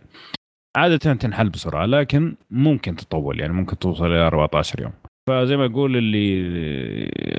عادة 0.76 0.96
تنحل 0.96 1.48
بسرعة 1.48 1.86
لكن 1.86 2.36
ممكن 2.50 2.96
تطول 2.96 3.40
يعني 3.40 3.52
ممكن 3.52 3.78
توصل 3.78 4.06
إلى 4.06 4.26
14 4.26 4.82
يوم. 4.82 4.92
فزي 5.28 5.56
ما 5.56 5.64
أقول 5.64 5.96
اللي 5.96 6.42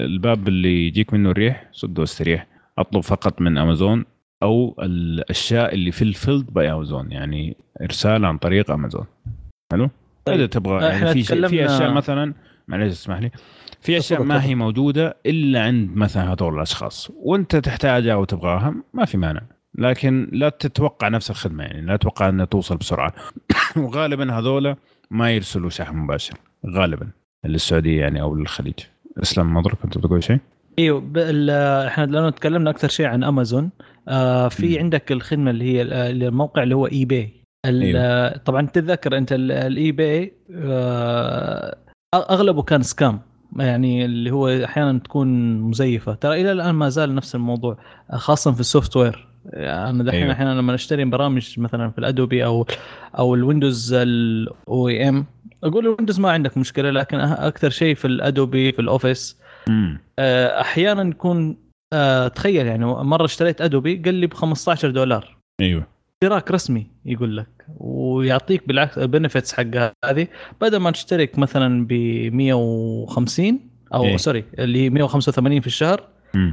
الباب 0.06 0.48
اللي 0.48 0.88
يجيك 0.88 1.14
منه 1.14 1.32
الريح 1.32 1.70
سده 1.72 2.02
واستريح 2.02 2.48
أطلب 2.78 3.02
فقط 3.02 3.42
من 3.42 3.58
أمازون 3.58 4.06
أو 4.44 4.76
الأشياء 4.80 5.74
اللي 5.74 5.92
fulfilled 5.92 6.54
by 6.54 6.72
أمازون 6.72 7.12
يعني 7.12 7.58
إرسال 7.82 8.26
عن 8.26 8.38
طريق 8.38 8.72
أمازون 8.72 9.06
حلو 9.72 9.90
طيب. 10.26 10.36
إذا 10.36 10.46
تبغى 10.46 10.86
يعني 10.86 11.14
في 11.14 11.24
شيء 11.24 11.48
في 11.48 11.66
أشياء 11.66 11.92
مثلا 11.94 12.34
معلش 12.68 12.92
اسمح 12.92 13.20
لي 13.20 13.32
في 13.82 13.98
أشياء 13.98 14.24
ما 14.24 14.44
هي 14.44 14.56
موجودة 14.56 15.18
إلا 15.26 15.64
عند 15.64 15.96
مثلا 15.96 16.34
هذول 16.34 16.56
الأشخاص 16.56 17.12
وأنت 17.16 17.56
تحتاجها 17.56 18.14
أو 18.14 18.24
تبغاها 18.24 18.76
ما 18.94 19.06
في 19.06 19.18
مانع 19.18 19.42
لكن 19.78 20.30
لا 20.32 20.50
تتوقع 20.50 21.08
نفس 21.08 21.30
الخدمة 21.30 21.64
يعني 21.64 21.82
لا 21.82 21.96
تتوقع 21.96 22.30
إنها 22.30 22.46
توصل 22.46 22.78
بسرعة. 22.78 23.14
وغالبا 23.78 24.34
هذول 24.34 24.76
ما 25.12 25.32
يرسلوا 25.32 25.70
شحن 25.70 25.96
مباشر 25.96 26.38
غالبا. 26.68 27.10
للسعودية 27.46 28.02
يعني 28.02 28.22
أو 28.22 28.36
للخليج. 28.36 28.80
اسلم 29.24 29.54
مضرب 29.54 29.76
كنت 29.84 29.98
بتقول 29.98 30.24
شيء؟ 30.24 30.40
أيوه 30.80 31.04
إحنا 31.88 32.06
لأنه 32.06 32.30
تكلمنا 32.30 32.70
أكثر 32.70 32.88
شيء 32.88 33.06
عن 33.06 33.24
امازون 33.24 33.70
آه 34.08 34.48
في 34.48 34.76
م. 34.76 34.80
عندك 34.80 35.12
الخدمة 35.12 35.52
اللي 35.52 35.66
هي 35.66 35.82
الموقع 35.82 36.64
اللي 36.64 36.76
هو 36.76 36.88
اي 36.88 37.06
باي 37.06 37.34
أيوه. 37.66 38.38
طبعا 38.38 38.68
تتذكر 38.68 39.18
أنت 39.18 39.34
ال 39.34 39.92
eBay 39.92 40.34
آه 40.56 41.78
أغلبه 42.14 42.64
كان 42.64 42.82
scam 42.82 43.20
يعني 43.58 44.06
اللي 44.06 44.32
هو 44.32 44.50
أحيانا 44.50 45.00
تكون 45.00 45.60
مزيفة. 45.62 46.14
ترى 46.14 46.42
إلى 46.42 46.52
الآن 46.52 46.76
ما 46.76 46.90
زال 46.90 47.16
نفس 47.16 47.36
الموضوع 47.36 47.78
خاصه 48.12 48.52
في 48.52 48.60
ال 48.60 48.98
software. 48.98 49.35
أنا 49.54 50.04
دحين. 50.04 50.30
أحيانا 50.30 50.54
لما 50.60 50.74
نشتري 50.74 51.06
برامج 51.06 51.60
مثلا 51.60 51.92
في 51.92 51.98
الأدوبي 51.98 52.46
أو 52.46 52.66
أو 53.18 53.36
الويندوز 53.36 53.94
ال 53.94 54.88
OEM 54.90 55.26
أقول 55.64 55.88
الويندوز 55.88 56.20
ما 56.20 56.32
عندك 56.32 56.58
مشكلة 56.58 56.92
لكن 56.92 57.20
أكثر 57.20 57.70
شيء 57.70 57.96
في 57.96 58.06
الأدوبي 58.06 58.72
في 58.72 58.80
الأوفيس. 58.80 59.38
آه، 60.20 60.62
أحيانا 60.62 61.10
يكون 61.10 61.58
آه، 61.94 62.28
تخيل 62.28 62.68
يعني 62.68 62.86
مرة 62.86 63.26
اشتريت 63.26 63.62
أدوبي 63.62 63.96
قال 64.06 64.14
لي 64.14 64.28
ب 64.28 64.34
15 64.34 64.90
دولار. 64.90 65.38
أيوه. 65.62 65.88
اشتراك 66.24 66.52
رسمي 66.52 66.88
يقول 67.06 67.38
لك 67.38 67.66
ويعطيك 67.78 68.68
بالعكس 68.68 68.98
ال 68.98 69.04
benefits 69.04 69.54
حق 69.54 69.94
هذه. 70.06 70.28
بدل 70.62 70.78
ما 70.78 70.92
تشترك 70.92 71.40
مثلا 71.40 71.88
ب 71.90 71.94
150 72.34 73.60
أو 73.94 74.04
إيه؟ 74.04 74.18
sorry 74.18 74.44
اللي 74.60 74.80
هي 74.80 74.90
185 74.90 75.62
في 75.62 75.68
الشهر 75.68 76.04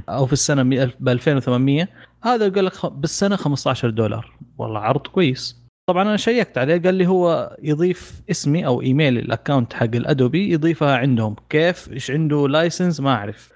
أو 0.09 0.27
في 0.27 0.33
السنة 0.33 0.63
ب 1.01 1.09
2800 1.09 1.89
هذا 2.23 2.49
قال 2.49 2.65
لك 2.65 2.87
بالسنة 2.87 3.37
15 3.37 3.91
دولار. 3.91 4.33
والله 4.59 4.81
عرض 4.81 5.07
كويس. 5.07 5.63
طبعا 5.91 6.03
أنا 6.03 6.17
check 6.17 6.52
ت 6.52 6.59
عليه 6.59 6.83
قال 6.83 6.95
لي 6.95 7.07
هو 7.07 7.57
يضيف 7.63 8.23
اسمي 8.31 8.67
أو 8.67 8.83
email 8.83 9.19
ال 9.19 9.25
account 9.26 9.73
حق 9.73 9.95
الأدوبي 9.95 10.53
يضيفها 10.53 10.97
عندهم. 10.97 11.37
كيف؟ 11.49 11.93
إيش 11.93 12.11
عنده؟ 12.11 12.49
license 12.49 13.01
ما 13.01 13.11
أعرف. 13.11 13.53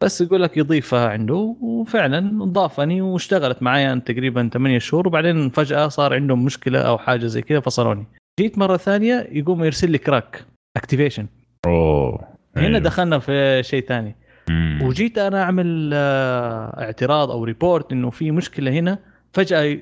بس 0.00 0.20
يقول 0.20 0.42
لك 0.42 0.56
يضيفها 0.56 1.08
عنده 1.08 1.56
وفعلا 1.60 2.44
ضافني 2.44 3.00
واشتغلت 3.00 3.62
معي 3.62 4.00
تقريبا 4.00 4.50
8 4.52 4.78
شهور. 4.78 5.08
وبعدين 5.08 5.50
فجأة 5.50 5.88
صار 5.88 6.14
عندهم 6.14 6.44
مشكلة 6.44 6.78
أو 6.78 6.98
حاجة 6.98 7.26
زي 7.26 7.42
كذا 7.42 7.60
فصلوني. 7.60 8.06
جيت 8.40 8.58
مرة 8.58 8.76
ثانية 8.76 9.28
يقوم 9.32 9.64
يرسل 9.64 9.90
لي 9.90 9.98
crack 9.98 10.44
activation 10.76 11.26
أوه. 11.66 12.28
هنا 12.56 12.66
أيوه. 12.66 12.78
دخلنا 12.78 13.18
في 13.18 13.62
شيء 13.62 13.86
ثاني. 13.86 14.16
وجيت 14.82 15.18
أنا 15.18 15.42
أعمل 15.42 15.90
آه، 15.94 16.82
اعتراض 16.84 17.30
أو 17.30 17.44
report 17.44 17.92
إنه 17.92 18.10
في 18.10 18.30
مشكلة 18.30 18.70
هنا 18.70 18.98
فجأة 19.32 19.80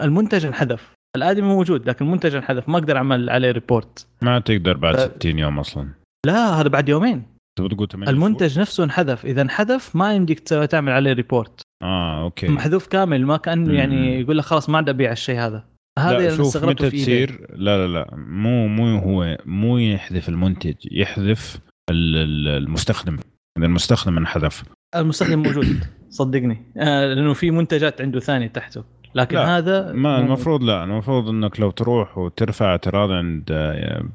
المنتج 0.00 0.46
انحذف. 0.46 0.96
الآدمي 1.16 1.46
موجود 1.46 1.88
لكن 1.88 2.04
المنتج 2.04 2.34
انحذف 2.34 2.68
ما 2.68 2.78
أقدر 2.78 2.96
أعمل 2.96 3.30
عليه 3.30 3.50
report 3.50 4.06
ما 4.22 4.38
تقدر 4.38 4.76
بعد 4.76 4.96
ف... 4.96 5.00
60 5.00 5.38
يوم 5.38 5.58
أصلا. 5.58 5.88
لا 6.26 6.60
هذا 6.60 6.68
بعد 6.68 6.88
يومين. 6.88 7.22
تقول 7.58 7.88
المنتج 8.08 8.46
شهور؟ 8.46 8.60
نفسه 8.60 8.84
انحذف. 8.84 9.26
إذا 9.26 9.42
انحذف 9.42 9.96
ما 9.96 10.14
يمديك 10.14 10.40
تعمل 10.40 10.92
عليه 10.92 11.12
report 11.12 11.62
آه 11.82 12.22
okay. 12.22 12.48
محذوف 12.48 12.86
كامل 12.86 13.26
ما 13.26 13.36
كأنه 13.36 13.74
يعني 13.74 14.20
يقول 14.20 14.38
لك 14.38 14.44
خلاص 14.44 14.70
ما 14.70 14.76
عاد 14.76 14.88
أبيع 14.88 15.12
الشيء 15.12 15.38
هذا. 15.38 15.64
هذا 15.98 16.18
اللي 16.18 16.36
شوف 16.36 16.64
متى 16.64 16.90
تصير؟ 16.90 17.46
لا 17.50 17.86
لا 17.86 17.92
لا 17.92 18.14
مو 18.16 18.68
مو 18.68 18.98
هو 18.98 19.38
مو 19.46 19.78
يحذف 19.78 20.28
المنتج. 20.28 20.74
يحذف 20.90 21.58
المستخدم. 21.90 23.18
اذا 23.58 23.66
المستخدم 23.66 24.18
انحذف 24.18 24.64
المستخدم 24.96 25.42
موجود. 25.42 25.66
صدقني. 26.10 26.62
آه 26.76 27.14
لأنه 27.14 27.32
في 27.32 27.50
منتجات 27.50 28.00
عنده 28.00 28.20
ثانية 28.20 28.46
تحته. 28.46 28.84
لكن 29.14 29.36
لا 29.36 29.58
هذا 29.58 29.92
ما 29.92 30.18
المفروض 30.20 30.62
لا. 30.62 30.84
المفروض 30.84 31.28
إنك 31.28 31.60
لو 31.60 31.70
تروح 31.70 32.18
وترفع 32.18 32.66
اعتراض 32.66 33.10
عند 33.10 33.44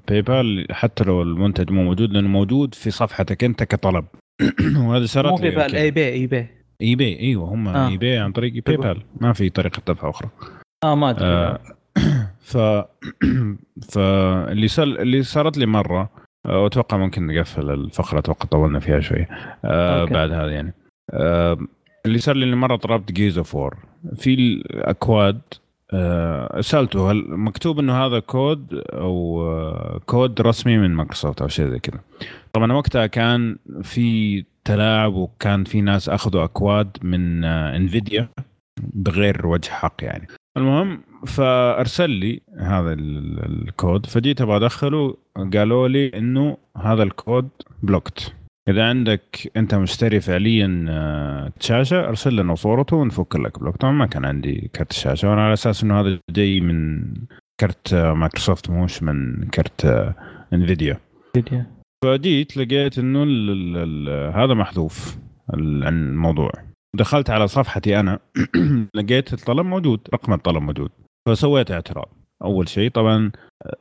Pay 0.07 0.19
آه، 0.19 0.21
Pal 0.21 0.67
حتى 0.71 1.03
لو 1.03 1.21
المنتج 1.21 1.71
مو 1.71 1.83
موجود 1.83 2.11
لأنه 2.11 2.27
موجود 2.27 2.75
في 2.75 2.91
صفحتك 2.91 3.43
أنت 3.43 3.63
كطلب. 3.63 4.05
وهذا 4.85 5.05
صارت 5.05 5.29
مو 5.29 5.35
PayPal 5.35 5.75
eBay 5.75 6.07
eBay 6.07 6.47
eBay 6.81 7.19
إيوه 7.19 7.53
هم 7.53 7.67
آه. 7.67 7.89
eBay 7.89 8.17
عن 8.17 8.31
طريق 8.31 8.63
PayPal 8.65 9.01
ما 9.21 9.33
في 9.33 9.49
طريقة 9.49 9.81
دفع 9.87 10.09
أخرى. 10.09 10.29
آه 10.83 10.95
ما 10.95 11.09
أدري. 11.09 11.25
آه 11.25 11.59
ف 12.51 12.57
فاللي 13.91 14.67
صار 14.67 14.87
اللي 14.87 15.23
صارت 15.23 15.57
لي 15.57 15.65
مرة 15.65 16.09
وأتوقع 16.45 16.97
ممكن 16.97 17.27
نقفل 17.27 17.69
الفقرة 17.69 18.19
أتوقع 18.19 18.45
طولنا 18.45 18.79
فيها 18.79 18.99
شوي. 18.99 19.27
آه 19.65 20.05
بعد 20.05 20.31
هذا 20.31 20.51
يعني. 20.51 20.73
آه 21.09 21.57
اللي 22.05 22.17
صار 22.17 22.35
لي 22.35 22.55
مرة 22.55 22.75
طلبت 22.75 23.11
Gears 23.11 23.43
of 23.43 23.57
War 23.57 23.77
في 24.15 24.33
الأكواد 24.33 25.41
آه 25.93 26.61
سألته 26.61 27.11
هل 27.11 27.25
مكتوب 27.29 27.79
إنه 27.79 28.05
هذا 28.05 28.19
كود 28.19 28.83
أو 28.89 29.41
آه 29.47 29.99
كود 30.05 30.41
رسمي 30.41 30.77
من 30.77 30.91
مايكروسوفت 30.95 31.41
أو 31.41 31.47
شيء 31.47 31.69
زي 31.69 31.79
كذا. 31.79 31.99
طبعا 32.53 32.73
وقتها 32.73 33.05
كان 33.07 33.57
في 33.81 34.43
تلاعب 34.65 35.13
وكان 35.13 35.63
في 35.63 35.81
ناس 35.81 36.09
أخذوا 36.09 36.43
أكواد 36.43 36.97
من 37.01 37.43
آه 37.43 37.75
انفيديا 37.75 38.29
بغير 38.93 39.47
وجه 39.47 39.69
حق 39.69 39.95
يعني. 40.01 40.27
المهم 40.57 41.01
فأرسل 41.27 42.09
لي 42.09 42.41
هذا 42.59 42.93
الكود 42.93 44.05
فجيت 44.05 44.41
أبغى 44.41 44.55
أدخله 44.55 45.17
قالوا 45.53 45.87
لي 45.87 46.07
إنه 46.07 46.57
هذا 46.77 47.03
الكود 47.03 47.49
blocked 47.83 48.33
إذا 48.69 48.89
عندك 48.89 49.51
أنت 49.57 49.75
مشتري 49.75 50.21
فعليا 50.21 50.85
آه، 50.89 51.51
شاشة 51.59 52.07
أرسل 52.07 52.35
لنا 52.35 52.55
صورته 52.55 52.95
ونفك 52.95 53.35
لك 53.35 53.59
block 53.59 53.77
طبعا 53.77 53.93
ما 53.93 54.05
كان 54.05 54.25
عندي 54.25 54.69
كرت 54.75 54.91
الشاشه 54.91 55.29
وأنا 55.29 55.45
على 55.45 55.53
أساس 55.53 55.83
إنه 55.83 55.99
هذا 55.99 56.19
جاي 56.31 56.59
من 56.59 57.03
كرت 57.59 57.93
آه، 57.93 58.13
مايكروسوفت 58.13 58.69
مش 58.69 59.03
من 59.03 59.45
كرت 59.49 59.85
آه، 59.85 60.15
انفيديا 60.53 60.99
انفيديا 61.35 61.65
فجيت 62.05 62.57
لقيت 62.57 62.99
إنه 62.99 63.23
هذا 64.29 64.53
محذوف 64.53 65.17
الموضوع. 65.53 66.51
دخلت 66.95 67.29
على 67.29 67.47
صفحتي 67.47 67.99
أنا 67.99 68.19
لقيت 68.95 69.33
الطلب 69.33 69.65
موجود 69.65 69.99
رقم 70.13 70.33
الطلب 70.33 70.61
موجود. 70.61 70.91
فسويت 71.25 71.71
اعتراض. 71.71 72.09
أول 72.43 72.69
شيء 72.69 72.89
طبعا 72.89 73.31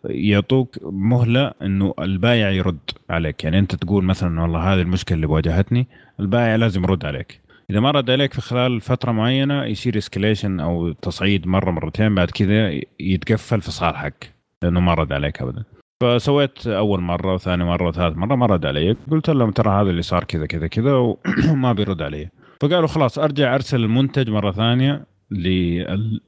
يعطوك 0.05 0.77
مهلة 0.83 1.53
إنه 1.63 1.95
البايع 1.99 2.51
يرد 2.51 2.91
عليك. 3.11 3.45
يعني 3.45 3.59
أنت 3.59 3.75
تقول 3.75 4.05
مثلا 4.05 4.43
والله 4.43 4.75
هذه 4.75 4.81
المشكلة 4.81 5.17
اللي 5.17 5.27
واجهتني 5.27 5.89
البايع 6.21 6.57
لازم 6.57 6.83
يرد 6.83 7.05
عليك. 7.05 7.41
إذا 7.71 7.81
ما 7.81 7.91
رد 7.91 8.11
عليك 8.11 8.33
في 8.33 8.41
خلال 8.41 8.81
فترة 8.81 9.13
معينة 9.13 9.65
يصير 9.65 9.99
اسكليشن 9.99 10.61
أو 10.61 10.93
تصعيد 10.93 11.47
مرة 11.47 11.71
مرتين 11.71 12.15
بعد 12.15 12.31
كذا 12.31 12.81
يتقفل 13.01 13.61
في 13.61 13.71
صالحك 13.71 14.33
لأنه 14.63 14.81
ما 14.81 14.95
رد 14.95 15.13
عليك 15.13 15.43
ابدا. 15.43 15.65
فسويت 16.03 16.67
أول 16.67 17.01
مرة 17.01 17.35
وثاني 17.35 17.65
مرة 17.65 17.89
وثالث 17.89 18.17
مرة 18.17 18.35
ما 18.35 18.47
رد 18.47 18.67
علي. 18.67 18.97
قلت 19.11 19.31
لهم 19.31 19.51
ترى 19.51 19.71
هذا 19.71 19.91
اللي 19.91 20.03
صار 20.03 20.25
كذا 20.25 20.47
كذا 20.47 20.67
كذا 20.67 21.17
وما 21.49 21.73
بيرد 21.79 22.03
علي. 22.03 22.29
فقالوا 22.61 22.89
خلاص 22.89 23.19
أرجع 23.19 23.55
أرسل 23.55 23.81
المنتج 23.81 24.31
مرة 24.31 24.53
ثانية. 24.53 25.10
لل... 25.31 26.21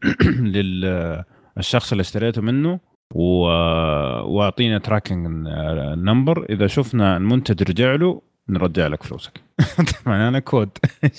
للشخص 1.56 1.92
اللي 1.92 2.00
اشتريته 2.00 2.42
منه 2.42 2.80
و... 3.14 3.42
واعطينا 4.22 4.78
tracking 4.78 5.26
number 5.98 6.46
إذا 6.50 6.66
شفنا 6.66 7.16
المنتج 7.16 7.62
رجع 7.62 7.94
له 7.94 8.22
نرجع 8.48 8.86
لك 8.86 9.02
فلوسك. 9.02 9.40
طبعا 10.04 10.28
أنا 10.28 10.38
كود 10.38 10.70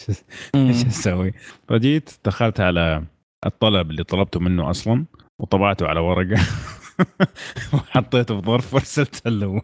إيش 0.56 0.86
أسوي؟ 0.86 1.34
فجيت 1.68 2.10
دخلت 2.26 2.60
على 2.60 3.04
الطلب 3.46 3.92
اللي 3.92 4.04
طلبته 4.04 4.40
منه 4.40 4.70
أصلا 4.70 5.06
وطبعته 5.40 5.88
على 5.88 6.00
ورقه 6.00 6.42
وحطيته 7.74 8.42
في 8.42 8.46
ظرف 8.46 8.74
وأرسلت 8.74 9.28
له. 9.28 9.62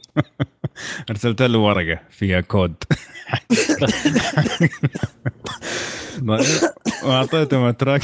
أرسلت 1.09 1.41
له 1.41 1.59
ورقة 1.59 1.99
فيها 2.09 2.41
كود 2.41 2.75
واعطيتهم 7.05 7.71
تراك 7.71 8.01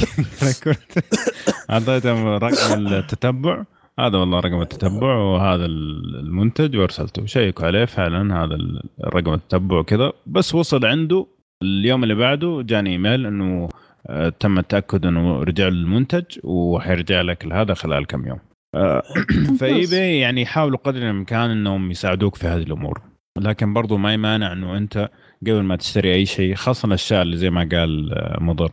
اعطيتهم 1.70 2.26
رقم 2.26 2.86
التتبع. 2.86 3.64
هذا 3.98 4.18
والله 4.18 4.40
رقم 4.40 4.60
التتبع 4.60 5.16
وهذا 5.16 5.64
المنتج 5.64 6.76
وأرسلته. 6.76 7.26
شيكوا 7.26 7.66
عليه 7.66 7.84
فعلا 7.84 8.44
هذا 8.44 8.58
الرقم 9.04 9.34
التتبع 9.34 9.78
وكذا. 9.78 10.12
بس 10.26 10.54
وصل 10.54 10.86
عنده. 10.86 11.26
اليوم 11.62 12.02
اللي 12.02 12.14
بعده 12.14 12.62
جاني 12.66 12.90
إيميل 12.90 13.26
إنه 13.26 13.68
آه، 14.08 14.28
تم 14.28 14.58
التأكد 14.58 15.06
إنه 15.06 15.42
رجع 15.42 15.68
المنتج 15.68 16.24
وحيرجع 16.44 17.20
لك 17.20 17.52
هذا 17.52 17.74
خلال 17.74 18.06
كم 18.06 18.26
يوم. 18.26 18.38
آه، 18.74 19.02
ف 19.60 19.72
eBay 19.72 20.18
يعني 20.18 20.42
يحاولوا 20.42 20.78
قدر 20.78 20.98
الإمكان 20.98 21.50
إنهم 21.50 21.90
يساعدوك 21.90 22.36
في 22.36 22.46
هذه 22.46 22.62
الأمور. 22.62 23.00
لكن 23.38 23.74
برضو 23.74 23.96
ما 23.96 24.14
يمانع 24.14 24.52
إنه 24.52 24.76
أنت 24.76 25.10
قبل 25.42 25.62
ما 25.62 25.76
تشتري 25.76 26.14
أي 26.14 26.26
شيء 26.26 26.54
خاصة 26.54 26.86
الأشياء 26.86 27.22
اللي 27.22 27.36
زي 27.36 27.50
ما 27.50 27.68
قال 27.72 28.12
آه، 28.12 28.40
مضر 28.40 28.70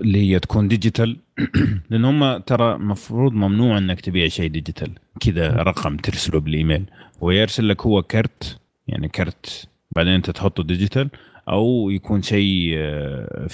اللي 0.00 0.30
هي 0.30 0.38
تكون 0.38 0.68
digital 0.68 1.16
لأن 1.90 2.04
هم 2.04 2.36
ترى 2.36 2.78
مفروض 2.78 3.32
ممنوع 3.32 3.78
إنك 3.78 4.00
تبيع 4.00 4.28
شيء 4.28 4.50
digital 4.50 4.90
كذا 5.20 5.48
رقم 5.48 5.96
ترسله 5.96 6.40
بالإيميل. 6.40 6.84
ويرسل 7.20 7.68
لك 7.68 7.82
هو 7.82 8.02
كرت 8.02 8.58
يعني 8.88 9.08
كرت 9.08 9.68
بعدين 9.96 10.12
أنت 10.12 10.30
تحطه 10.30 10.62
digital 10.62 11.10
أو 11.48 11.90
يكون 11.90 12.22
شيء 12.22 12.72
آه، 12.76 13.46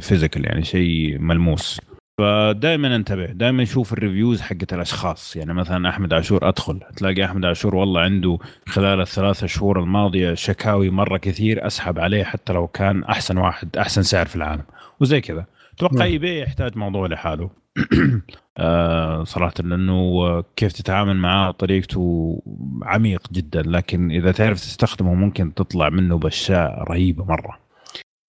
physical 0.00 0.44
يعني 0.44 0.64
شيء 0.64 1.18
ملموس. 1.18 1.80
فدائما 2.20 2.96
انتبه 2.96 3.26
دائما 3.26 3.64
شوف 3.64 3.92
ال 3.92 3.98
reviews 3.98 4.40
حقت 4.40 4.72
الأشخاص. 4.72 5.36
يعني 5.36 5.54
مثلا 5.54 5.88
أحمد 5.88 6.12
عاشور 6.12 6.48
أدخل 6.48 6.80
تلاقي 6.96 7.24
أحمد 7.24 7.44
عاشور 7.44 7.74
والله 7.74 8.00
عنده 8.00 8.38
خلال 8.66 9.00
الثلاثة 9.00 9.46
شهور 9.46 9.80
الماضية 9.80 10.34
شكاوي 10.34 10.90
مرة 10.90 11.16
كثير 11.16 11.66
أسحب 11.66 11.98
عليه 11.98 12.24
حتى 12.24 12.52
لو 12.52 12.66
كان 12.66 13.04
أحسن 13.04 13.38
واحد 13.38 13.76
أحسن 13.76 14.02
سعر 14.02 14.26
في 14.26 14.36
العالم. 14.36 14.62
وزي 15.00 15.20
كذا. 15.20 15.46
أتوقع 15.74 16.04
eBay 16.04 16.40
يحتاج 16.40 16.76
موضوع 16.76 17.06
لحاله. 17.06 17.50
آه 18.58 19.24
صراحة 19.24 19.54
لأنه 19.64 20.40
كيف 20.56 20.72
تتعامل 20.72 21.16
معاه 21.16 21.50
طريقته 21.50 22.42
عميق 22.82 23.32
جدا 23.32 23.62
لكن 23.62 24.10
إذا 24.10 24.32
تعرف 24.32 24.60
تستخدمه 24.60 25.14
ممكن 25.14 25.54
تطلع 25.54 25.88
منه 25.88 26.18
باشياء 26.18 26.82
رهيبه 26.82 27.24
مرة. 27.24 27.58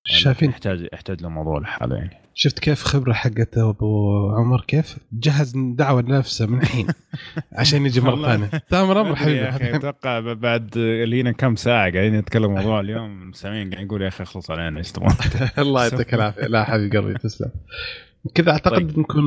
شايفين. 0.06 0.50
يحتاج 0.50 0.88
يحتاج 0.94 1.22
له 1.22 1.30
موضوع 1.30 1.60
لحاله 1.60 1.96
يعني. 1.96 2.21
شفت 2.34 2.60
كيف 2.60 2.84
خبرة 2.84 3.14
حقت 3.14 3.58
أبو 3.58 4.30
عمر؟ 4.32 4.62
كيف؟ 4.68 4.98
جهز 5.14 5.54
دعوة 5.56 6.02
لنفسه 6.02 6.46
من 6.46 6.62
الحين 6.62 6.88
عشان 7.54 7.86
يجي 7.86 8.02
مرة 8.02 8.16
ثانية. 8.28 8.50
تامر 8.70 9.02
أمر 9.02 9.16
حبيبي. 9.16 9.38
يا 9.38 9.50
أخي 9.50 9.76
أتوقع 9.76 10.34
بعد 10.34 10.78
لينا 10.78 11.32
كم 11.32 11.56
ساعة 11.56 11.92
قاعدين 11.92 12.18
نتكلم 12.18 12.54
موضوع 12.54 12.80
اليوم. 12.80 13.22
المستمعين 13.22 13.70
قاعدين 13.70 13.88
يقول 13.88 14.02
يا 14.02 14.08
أخي 14.08 14.24
اخلص 14.24 14.52
علينا 14.52 14.80
إيش 14.80 14.92
تبغى. 14.92 15.16
الله 15.58 15.84
يعطيك 15.84 16.14
العافية. 16.14 16.42
لا 16.42 16.64
حبيبي 16.64 16.98
قلبي 16.98 17.14
تسلم. 17.14 17.52
كذا 18.36 18.52
أعتقد 18.52 18.76
طيب. 18.76 19.00
نكون 19.00 19.24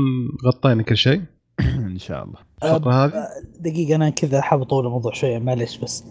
غطينا 0.47 0.83
كل 0.83 0.97
شيء. 0.97 1.23
إن 1.61 1.99
شاء 1.99 2.25
الله. 2.25 2.39
الفقرة 2.65 3.05
هذه؟ 3.05 3.13
دقيقة 3.61 3.95
أنا 3.97 4.11
كذا 4.11 4.41
حاب 4.41 4.63
أطول 4.63 4.87
الموضوع 4.87 5.13
شوية 5.13 5.39
معلش 5.39 5.77
بس. 5.77 6.05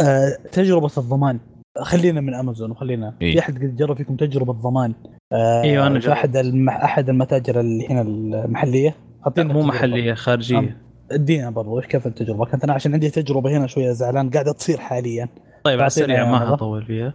آه 0.00 0.38
تجربة 0.52 0.90
الضمان. 0.98 1.40
خلينا 1.82 2.20
من 2.20 2.34
أمازون 2.34 2.70
وخلينا 2.70 3.16
إيه؟ 3.22 3.32
في 3.32 3.38
أحد 3.38 3.54
قد 3.58 3.76
جرب 3.76 3.96
فيكم 3.96 4.16
تجربة 4.16 4.52
ضمان 4.52 4.94
إيوه 5.32 5.86
أنا 5.86 6.00
في 6.00 6.12
أحد 6.12 6.36
المح... 6.36 6.84
أحد 6.84 7.08
المتاجر 7.08 7.60
اللي 7.60 7.88
هنا 7.88 8.02
المحليه 8.02 8.96
مو 9.38 9.62
محلية 9.62 10.14
خارجية. 10.14 10.76
ادينا 11.10 11.50
برضو 11.50 11.78
إيش 11.78 11.86
كيف 11.86 12.06
التجربة؟ 12.06 12.44
كانت 12.44 12.64
أنا 12.64 12.72
عشان 12.72 12.92
عندي 12.92 13.10
تجربة 13.10 13.56
هنا 13.56 13.66
شوية 13.66 13.92
زعلان 13.92 14.30
قاعدة 14.30 14.52
تصير 14.52 14.78
حاليا. 14.78 15.28
طيب 15.64 15.78
على 15.78 15.86
السريع 15.86 16.30
ما 16.30 16.38
حطول 16.38 16.84
فيها. 16.84 17.14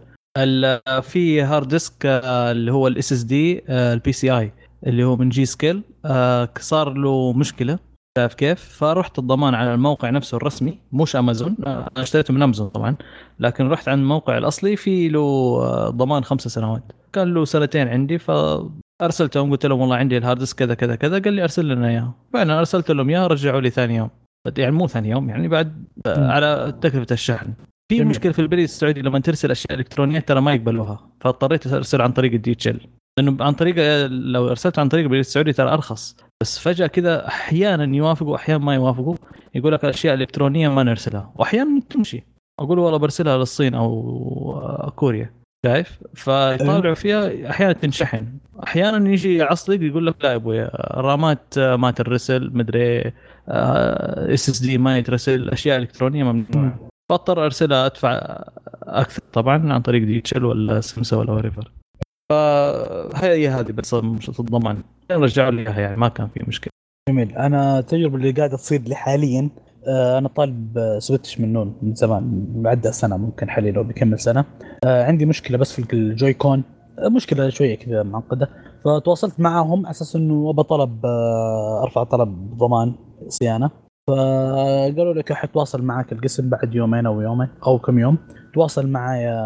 في 1.00 1.42
hard 1.42 1.68
disk 1.68 2.06
آه، 2.06 2.50
اللي 2.50 2.72
هو 2.72 2.86
ال 2.86 3.12
SSD 3.12 3.62
ال 3.68 4.12
PCIe 4.12 4.52
اللي 4.86 5.04
هو 5.04 5.16
من 5.16 5.28
G.Skill 5.28 5.82
آه، 6.04 6.48
صار 6.58 6.92
له 6.92 7.32
مشكلة. 7.32 7.78
شايف 8.18 8.34
كيف؟ 8.34 8.60
فرحت 8.78 9.18
الضمان 9.18 9.54
على 9.54 9.74
الموقع 9.74 10.10
نفسه 10.10 10.36
الرسمي 10.36 10.78
مش 10.92 11.16
امازون 11.16 11.56
أنا 11.66 11.88
اشتريته 11.96 12.34
من 12.34 12.42
امازون 12.42 12.68
طبعا 12.68 12.96
لكن 13.40 13.68
رحت 13.68 13.88
عند 13.88 13.98
الموقع 13.98 14.38
الأصلي 14.38 14.76
في 14.76 15.08
له 15.08 15.20
آه، 15.20 15.88
ضمان 15.88 16.24
خمسة 16.24 16.50
سنوات. 16.50 16.82
كان 17.12 17.34
له 17.34 17.44
سنتين 17.44 17.88
عندي 17.88 18.18
فأرسلتهم 18.18 19.50
قلت 19.50 19.66
لهم 19.66 19.80
والله 19.80 19.96
عندي 19.96 20.18
ال 20.18 20.22
hard 20.22 20.38
disk 20.38 20.58
كذا 20.58 20.74
كذا 20.74 20.96
كذا 20.96 21.18
قال 21.18 21.32
لي 21.32 21.42
أرسل 21.42 21.68
لنا 21.68 21.88
إياه. 21.88 22.14
فعلا 22.32 22.58
أرسلت 22.58 22.90
لهم 22.90 23.08
إياه 23.08 23.26
رجعوا 23.26 23.60
لي 23.60 23.70
ثاني 23.70 23.96
يوم. 23.96 24.10
يعني 24.58 24.72
مو 24.72 24.86
ثاني 24.86 25.10
يوم 25.10 25.28
يعني 25.28 25.48
بعد 25.48 25.84
آه، 26.06 26.30
على 26.30 26.74
تكلفة 26.80 27.12
الشحن. 27.12 27.52
في 27.88 27.96
جميل. 27.96 28.08
مشكلة 28.08 28.32
في 28.32 28.38
البريد 28.38 28.64
السعودي 28.64 29.02
لما 29.02 29.18
ترسل 29.18 29.50
أشياء 29.50 29.78
إلكترونية 29.78 30.20
ترى 30.20 30.40
ما 30.40 30.54
يقبلوها 30.54 31.10
فاضطريت 31.20 31.66
أرسل 31.66 32.02
عن 32.02 32.12
طريق 32.12 32.32
ال 32.32 32.52
DHL 32.52 32.80
لأنه 33.18 33.44
عن 33.44 33.52
طريق 33.52 34.06
لو 34.06 34.48
أرسلت 34.48 34.78
عن 34.78 34.88
طريق 34.88 35.04
البريد 35.04 35.20
السعودي 35.20 35.52
ترى 35.52 35.70
أرخص. 35.70 36.16
بس 36.44 36.58
فجأة 36.58 36.86
كذا 36.86 37.28
أحيانا 37.28 37.96
يوافقوا 37.96 38.32
واحيانا 38.32 38.64
ما 38.64 38.74
يوافقوا. 38.74 39.16
يقول 39.54 39.72
لك 39.72 39.84
الأشياء 39.84 40.14
الإلكترونية 40.14 40.68
ما 40.68 40.82
نرسلها. 40.82 41.32
وأحيانا 41.36 41.80
تمشي. 41.90 42.24
أقول 42.60 42.78
والله 42.78 42.98
برسلها 42.98 43.38
للصين 43.38 43.74
أو 43.74 44.92
كوريا. 44.96 45.30
شايف؟ 45.66 45.98
فيطالعوا 46.14 46.94
فيها 46.94 47.50
أحيانا 47.50 47.72
تنشحن. 47.72 48.26
أحيانا 48.66 49.10
يجي 49.10 49.36
يعصلك 49.36 49.82
يقول 49.82 50.06
لك 50.06 50.24
لا 50.24 50.30
يا 50.30 50.34
أبوي 50.36 50.62
الرامات 50.64 51.58
ما 51.58 51.90
ترسل 51.90 52.50
مدري 52.54 53.12
SSD 53.48 54.78
ما 54.78 54.98
يترسل 54.98 55.34
الاشياء 55.34 55.76
الالكترونيه 55.76 56.24
ممنوعة. 56.24 56.78
فاضطر 57.10 57.44
أرسلها 57.44 57.86
أدفع 57.86 58.42
أكثر. 58.82 59.22
طبعا 59.32 59.72
عن 59.72 59.82
طريق 59.82 60.04
DHL 60.04 60.44
ولا 60.44 60.80
سمسا 60.80 61.16
ولا 61.16 61.32
وريفر 61.32 61.70
فهي 62.30 63.48
هذه 63.48 63.72
بس 63.72 63.94
الضمان 63.94 64.82
رجعوا 65.10 65.50
لي 65.50 65.62
إياها 65.62 65.80
يعني 65.80 65.96
ما 65.96 66.08
كان 66.08 66.28
في 66.28 66.44
مشكلة. 66.48 66.70
جميل. 67.08 67.36
أنا 67.36 67.78
التجربه 67.78 68.16
اللي 68.16 68.30
قاعدة 68.30 68.56
تصير 68.56 68.80
لي 68.80 68.94
حاليا 68.94 69.50
آه، 69.88 70.18
أنا 70.18 70.28
طالب 70.28 70.78
Switch 70.98 71.40
من 71.40 71.52
نون 71.52 71.76
من 71.82 71.94
زمان 71.94 72.52
معدى 72.56 72.92
سنة 72.92 73.16
ممكن 73.16 73.50
حاليا 73.50 73.72
لو 73.72 73.84
بيكمل 73.84 74.18
سنة. 74.18 74.44
آه، 74.84 75.04
عندي 75.04 75.26
مشكلة 75.26 75.58
بس 75.58 75.72
في 75.80 75.92
ال 75.92 76.34
Joy-Con 76.34 76.62
آه، 76.98 77.08
مشكلة 77.08 77.48
شوية 77.48 77.74
كذا 77.74 78.02
معقدة. 78.02 78.48
فتواصلت 78.84 79.40
معهم 79.40 79.86
على 79.86 79.90
أساس 79.90 80.16
إنه 80.16 80.50
أبى 80.50 80.62
طلب 80.62 81.06
أرفع 81.82 82.04
طلب 82.04 82.56
ضمان 82.56 82.94
صيانة. 83.28 83.70
فقالوا 84.08 85.14
لك 85.14 85.32
حتواصل 85.32 85.82
معك 85.82 86.12
القسم 86.12 86.48
بعد 86.48 86.74
يومين 86.74 87.06
أو 87.06 87.20
يومين 87.20 87.48
أو 87.66 87.78
كم 87.78 87.98
يوم. 87.98 88.18
تواصل 88.54 88.86
معايا 88.86 89.42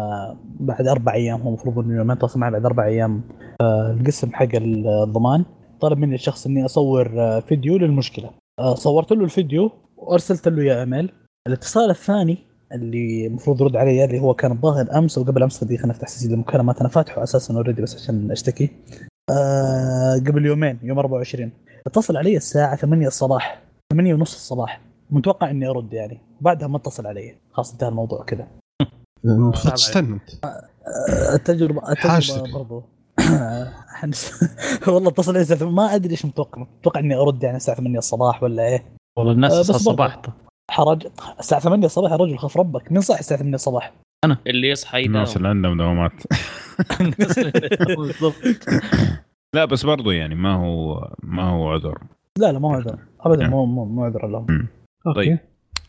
بعد 0.59 0.87
أربع 0.87 1.13
أيام 1.13 1.41
هو 1.41 1.47
المفروض 1.47 1.79
إنه 1.79 1.97
يومين 1.97 2.17
تواصل 2.17 2.39
معي 2.39 2.51
بعد 2.51 2.65
أربع 2.65 2.85
أيام 2.85 3.21
القسم 3.61 4.33
حق 4.33 4.47
الضمان 4.53 5.45
طلب 5.81 5.97
مني 5.97 6.15
الشخص 6.15 6.45
إني 6.45 6.65
أصور 6.65 7.41
فيديو 7.41 7.77
للمشكلة. 7.77 8.29
صورت 8.73 9.13
له 9.13 9.23
الفيديو 9.23 9.71
وأرسلت 9.97 10.47
له 10.47 10.61
اياه 10.61 10.79
إيميل. 10.79 11.11
الاتصال 11.47 11.89
الثاني 11.89 12.37
اللي 12.71 13.27
المفروض 13.27 13.61
يرد 13.61 13.75
علي 13.75 14.05
اللي 14.05 14.19
هو 14.19 14.33
كان 14.33 14.51
الظاهر 14.51 14.97
أمس 14.97 15.17
وقبل 15.17 15.43
أمس 15.43 15.63
دقيقه 15.63 15.79
خلينا 15.79 15.93
نفتح 15.93 16.07
تسجيل 16.07 16.33
المكالمات 16.33 16.79
أنا 16.79 16.89
فاتحه 16.89 17.23
أساسا 17.23 17.53
already 17.53 17.81
بس 17.81 17.95
عشان 17.95 18.31
أشتكي. 18.31 18.69
آه 19.31 20.15
قبل 20.27 20.45
يومين 20.45 20.79
يوم 20.83 20.99
24 20.99 21.51
اتصل 21.87 22.17
علي 22.17 22.37
الساعة 22.37 22.75
8 22.75 23.07
الصباح 23.07 23.61
8 23.93 24.13
ونص 24.13 24.33
الصباح. 24.33 24.81
متوقع 25.09 25.49
إني 25.49 25.67
أرد 25.67 25.93
يعني. 25.93 26.17
وبعدها 26.41 26.67
ما 26.67 26.77
اتصل 26.77 27.07
علي. 27.07 27.35
خلاص 27.51 27.71
انتهى 27.71 27.89
الموضوع 27.89 28.23
كذا. 28.23 28.47
المفروض 29.25 29.73
تستنى 29.73 30.13
أنت. 30.13 30.45
آه، 30.45 31.35
التجربه 31.35 31.91
التجربة 31.91 32.53
برضو. 32.53 32.83
والله 34.87 35.09
اتصل 35.09 35.37
علي 35.37 35.71
ما 35.71 35.95
أدري 35.95 36.11
إيش 36.11 36.25
متوقع. 36.25 36.61
متوقع 36.61 36.99
إني 36.99 37.15
أرد 37.15 37.43
يعني 37.43 37.57
الساعة 37.57 37.77
8 37.77 37.97
الصباح 37.97 38.43
ولا 38.43 38.63
إيه؟ 38.67 38.83
والله 39.17 39.31
الناس 39.31 39.53
أه 39.53 39.75
الصباح. 39.75 40.21
حرج 40.71 41.07
الساعة 41.39 41.61
8 41.61 41.85
الصباح 41.85 42.11
يا 42.11 42.17
رجل 42.17 42.37
خاف 42.37 42.57
ربك. 42.57 42.91
مين 42.91 43.01
صح 43.01 43.17
الساعة 43.17 43.39
8 43.39 43.55
الصباح؟ 43.55 43.93
أنا. 44.25 44.37
اللي 44.47 44.69
يصحى 44.69 44.99
ينام. 44.99 45.15
الناس 45.15 45.37
اللي 45.37 45.47
عندهم 45.47 45.77
دوامات. 45.77 46.11
لا 49.55 49.65
بس 49.65 49.85
برضو 49.85 50.11
يعني 50.11 50.35
ما 50.35 50.55
هو 50.55 51.07
ما 51.23 51.49
هو 51.49 51.69
عذر. 51.71 51.99
لا 52.37 52.51
لا 52.51 52.59
ما 52.59 52.69
هو 52.69 52.73
عذر. 52.73 52.99
ابدا 53.19 53.47
مو 53.47 53.65
مو, 53.65 53.85
مو 53.85 54.05
عذر 54.05 54.27
لهم 54.27 54.67
طيب. 55.15 55.39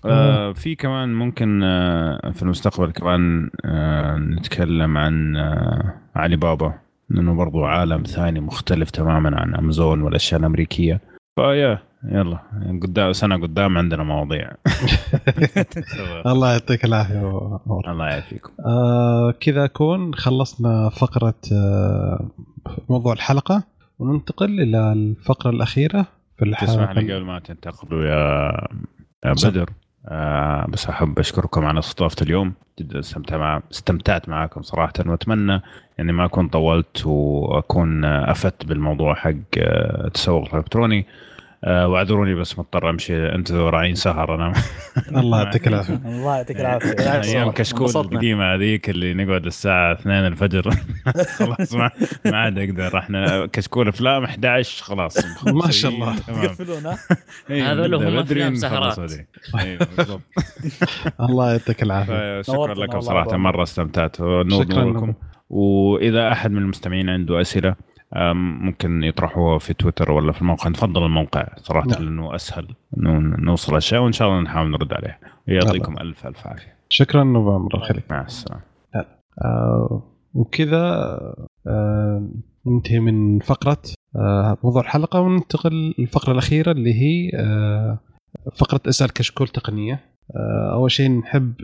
آه 0.05 0.53
في 0.53 0.75
كمان 0.75 1.15
ممكن 1.15 1.63
آه 1.63 2.31
في 2.31 2.43
المستقبل 2.43 2.91
كمان 2.91 3.51
آه 3.65 4.17
نتكلم 4.17 4.99
عن 4.99 5.37
آه 5.37 5.95
علي 6.15 6.37
بابا 6.37 6.75
لأنه 7.11 7.35
برضو 7.35 7.65
عالم 7.65 8.03
ثاني 8.03 8.41
مختلف 8.41 8.91
تماما 8.91 9.41
عن 9.41 9.55
امازون 9.55 10.03
والأشياء 10.03 10.41
الأمريكية. 10.41 11.01
فيا 11.37 11.79
يلا 12.05 12.39
قدام 12.83 13.13
سنة 13.13 13.43
قدام 13.43 13.79
عندنا 13.79 14.03
مواضيع. 14.03 14.51
الله 16.33 16.53
يعطيك 16.53 16.85
العافية 16.85 17.21
الله 17.89 18.07
يعافيكم. 18.07 18.51
آه 18.67 19.35
كذا 19.41 19.67
كون 19.67 20.15
خلصنا 20.15 20.89
فقرة 20.89 21.41
آه 21.53 22.31
موضوع 22.89 23.13
الحلقة 23.13 23.63
وننتقل 23.99 24.61
إلى 24.61 24.93
الفقرة 24.93 25.51
الأخيرة 25.51 26.07
في 26.37 26.45
الحلقة. 26.45 26.73
تسمح 26.73 26.91
لي 26.91 27.15
قبل 27.15 27.25
ما 27.25 27.39
تنتقلوا 27.39 28.05
يا 28.05 28.69
بدر؟ 29.25 29.71
آه 30.09 30.67
بس 30.69 30.89
أحب 30.89 31.19
أشكركم 31.19 31.65
على 31.65 31.79
استضافة 31.79 32.17
اليوم. 32.23 32.53
جدا 32.81 32.99
استمتع 32.99 33.37
مع 33.37 33.63
استمتعت 33.73 34.29
معاكم 34.29 34.63
صراحة 34.63 34.93
وأتمنى 35.07 35.63
إني 36.01 36.13
ما 36.13 36.25
أكون 36.25 36.49
طولت 36.49 37.07
وأكون 37.07 38.05
افدت 38.05 38.67
بالموضوع 38.67 39.15
حق 39.15 39.33
التسوق 39.57 40.49
الإلكتروني. 40.55 40.99
آه 40.99 41.05
واعذروني 41.67 42.35
بس 42.35 42.59
مضطر 42.59 42.91
أمشي. 42.91 43.27
انتظر 43.35 43.77
عين 43.77 43.95
سهر 43.95 44.35
أنا. 44.35 44.53
الله 45.17 45.43
يعطيك 45.43 45.67
العافية. 45.69 45.95
الله 46.05 46.37
يعطيك 46.37 46.61
العافية. 46.61 46.95
أيام 47.23 47.51
كشكول 47.51 47.91
القديمه 47.97 48.55
هذيك 48.55 48.91
اللي 48.91 49.15
نقعد 49.15 49.47
الساعة 49.47 49.93
2 49.93 50.27
الفجر. 50.27 50.71
خلاص 51.39 51.75
ما 51.75 51.91
ما 52.25 52.37
عاد 52.37 52.59
أقدر. 52.59 52.99
إحنا 52.99 53.47
كشكول 53.47 53.89
أفلام 53.89 54.25
11 54.25 54.85
خلاص. 54.85 55.17
ما 55.65 55.71
شاء 55.71 55.91
الله. 55.93 56.17
تقفلون 56.19 56.87
ها؟ 56.87 56.99
هذول 57.73 57.95
هم 57.95 58.19
أفلام 58.19 58.55
سهرات. 58.55 59.01
بالضبط. 59.97 60.21
الله 61.21 61.53
يعطيك 61.53 61.83
العافية. 61.83 62.43
شكرا 62.43 62.75
لكم 62.75 63.01
صراحة. 63.01 63.37
مرة 63.37 63.63
استمتعت. 63.63 64.17
شكراً 64.17 64.85
لكم. 64.85 65.15
وإذا 65.51 66.33
أحد 66.33 66.51
من 66.51 66.59
المستمعين 66.59 67.09
عنده 67.09 67.41
أسئلة 67.41 67.75
ممكن 68.35 69.03
يطرحوها 69.03 69.59
في 69.59 69.75
تويتر 69.75 70.11
ولا 70.11 70.33
في 70.33 70.43
الموقع. 70.43 70.69
نفضل 70.69 71.05
الموقع 71.05 71.49
صراحة 71.57 71.87
نعم. 71.87 72.03
لأنه 72.03 72.35
أسهل 72.35 72.69
إنه 72.99 73.19
نوصل 73.19 73.77
أشياء 73.77 74.03
وإن 74.03 74.13
شاء 74.13 74.29
الله 74.29 74.41
نحاول 74.41 74.71
نرد 74.71 74.93
عليها. 74.93 75.19
يعطيكم 75.47 75.99
ألف 75.99 76.27
ألف 76.27 76.47
عافية. 76.47 76.77
شكرا 76.89 77.25
نوفمبر. 77.25 77.75
الله 77.75 78.03
مع 78.11 78.23
السلامة. 78.23 78.63
آه 79.45 80.03
وكذا 80.35 80.85
آه 81.67 82.29
ننتهي 82.67 83.01
من 83.01 83.39
فقرة 83.39 83.83
آه 84.17 84.59
موضوع 84.65 84.83
الحلقة 84.83 85.21
وننتقل 85.21 85.95
للفقرة 85.99 86.33
الأخيرة 86.33 86.71
اللي 86.71 86.95
هي 86.95 87.31
آه 87.35 87.99
فقرة 88.57 88.81
أسأل 88.89 89.13
كشكول 89.13 89.49
تقنية. 89.49 90.01
آه 90.37 90.73
أول 90.73 90.91
شيء 90.91 91.11
نحب 91.11 91.55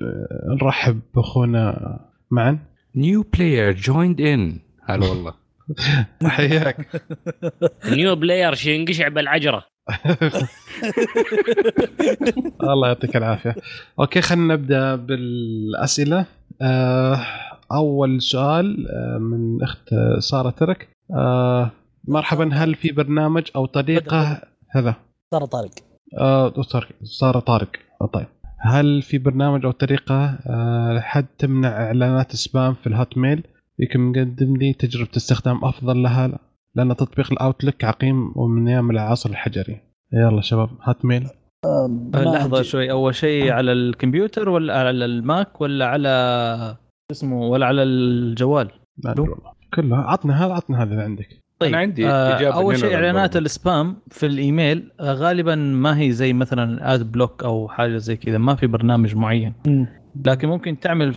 نرحب 0.62 1.00
بأخونا 1.14 1.98
معاذ. 2.30 2.58
new 2.96 3.24
player 3.34 3.72
joined 3.72 4.20
in 4.20 4.58
هلا 4.84 5.06
والله. 5.06 5.45
حياك 6.24 7.02
new 7.84 8.16
player 8.16 8.54
شينقشع 8.54 9.08
بالعجرة. 9.08 9.64
الله 12.62 12.88
يعطيك 12.88 13.16
العافية. 13.16 13.54
okay 14.00 14.20
خلينا 14.20 14.54
نبدأ 14.54 14.94
بالأسئلة. 14.94 16.26
آه 16.62 17.20
أول 17.72 18.22
سؤال 18.22 18.86
آه 18.90 19.18
من 19.18 19.62
أخت 19.62 19.88
سارة 20.18 20.50
ترك. 20.50 20.88
آه 21.16 21.70
مرحبا 22.08 22.54
هل 22.54 22.74
في 22.74 22.92
برنامج 22.92 23.44
أو 23.56 23.66
طريقة؟ 23.66 24.42
هذا. 24.70 24.94
ترى 25.30 25.46
طارق. 25.46 25.70
سارة 27.02 27.38
طارق. 27.38 27.70
طيب. 28.12 28.26
هل 28.60 29.02
في 29.02 29.18
برنامج 29.18 29.64
أو 29.64 29.70
طريقة 29.70 30.38
حد 31.00 31.26
تمنع 31.38 31.68
إعلانات 31.68 32.36
spam 32.36 32.74
في 32.74 32.86
ال 32.86 33.18
Hotmail؟ 33.18 33.42
يمكن 33.78 34.00
مقدم 34.00 34.56
لي 34.56 34.72
تجربة 34.72 35.10
استخدام 35.16 35.64
أفضل 35.64 36.02
لها 36.02 36.38
لأن 36.74 36.96
تطبيق 36.96 37.32
ال 37.32 37.39
Outlook 37.39 37.84
عقيم 37.84 38.32
ومن 38.36 38.68
أيام 38.68 38.90
العصر 38.90 39.30
الحجري. 39.30 39.80
يلا 40.12 40.40
شباب 40.40 40.68
Hotmail 40.82 41.26
آه، 41.64 42.10
لحظة 42.14 42.58
أجي- 42.58 42.64
شوي. 42.66 42.90
أول 42.90 43.14
شيء 43.14 43.50
على 43.52 43.72
الكمبيوتر 43.72 44.48
ولا 44.48 44.78
على 44.78 44.90
ال 45.04 45.18
Mac 45.18 45.60
ولا 45.60 45.86
على 45.86 46.76
اسمه 47.10 47.40
ولا 47.42 47.66
على 47.66 47.82
الجوال؟ 47.82 48.70
ما 49.04 49.10
أدري 49.12 49.22
والله. 49.22 49.52
كله. 49.74 49.96
عطنا 49.96 50.46
هذا 50.46 50.52
عطنا 50.52 50.82
هذا 50.82 50.90
اللي 50.92 51.02
عندك. 51.02 51.28
طيب 51.58 51.68
أنا 51.68 51.78
عندي 51.78 52.08
آه 52.08 52.36
إجابة 52.36 52.54
أول 52.54 52.78
شيء 52.78 52.94
إعلانات. 52.94 53.36
ال 53.36 53.48
spam 53.48 53.96
في 54.10 54.26
الإيميل 54.26 54.90
آه 55.00 55.12
غالبا 55.12 55.54
ما 55.54 55.98
هي 56.00 56.12
زي 56.12 56.32
مثلا 56.32 56.94
ad 56.94 57.12
block 57.12 57.44
أو 57.44 57.68
حاجة 57.68 57.96
زي 57.96 58.16
كذا 58.16 58.38
ما 58.38 58.54
في 58.54 58.66
برنامج 58.66 59.14
معين. 59.16 59.52
مم. 59.66 59.86
لكن 60.26 60.48
ممكن 60.48 60.80
تعمل 60.80 61.14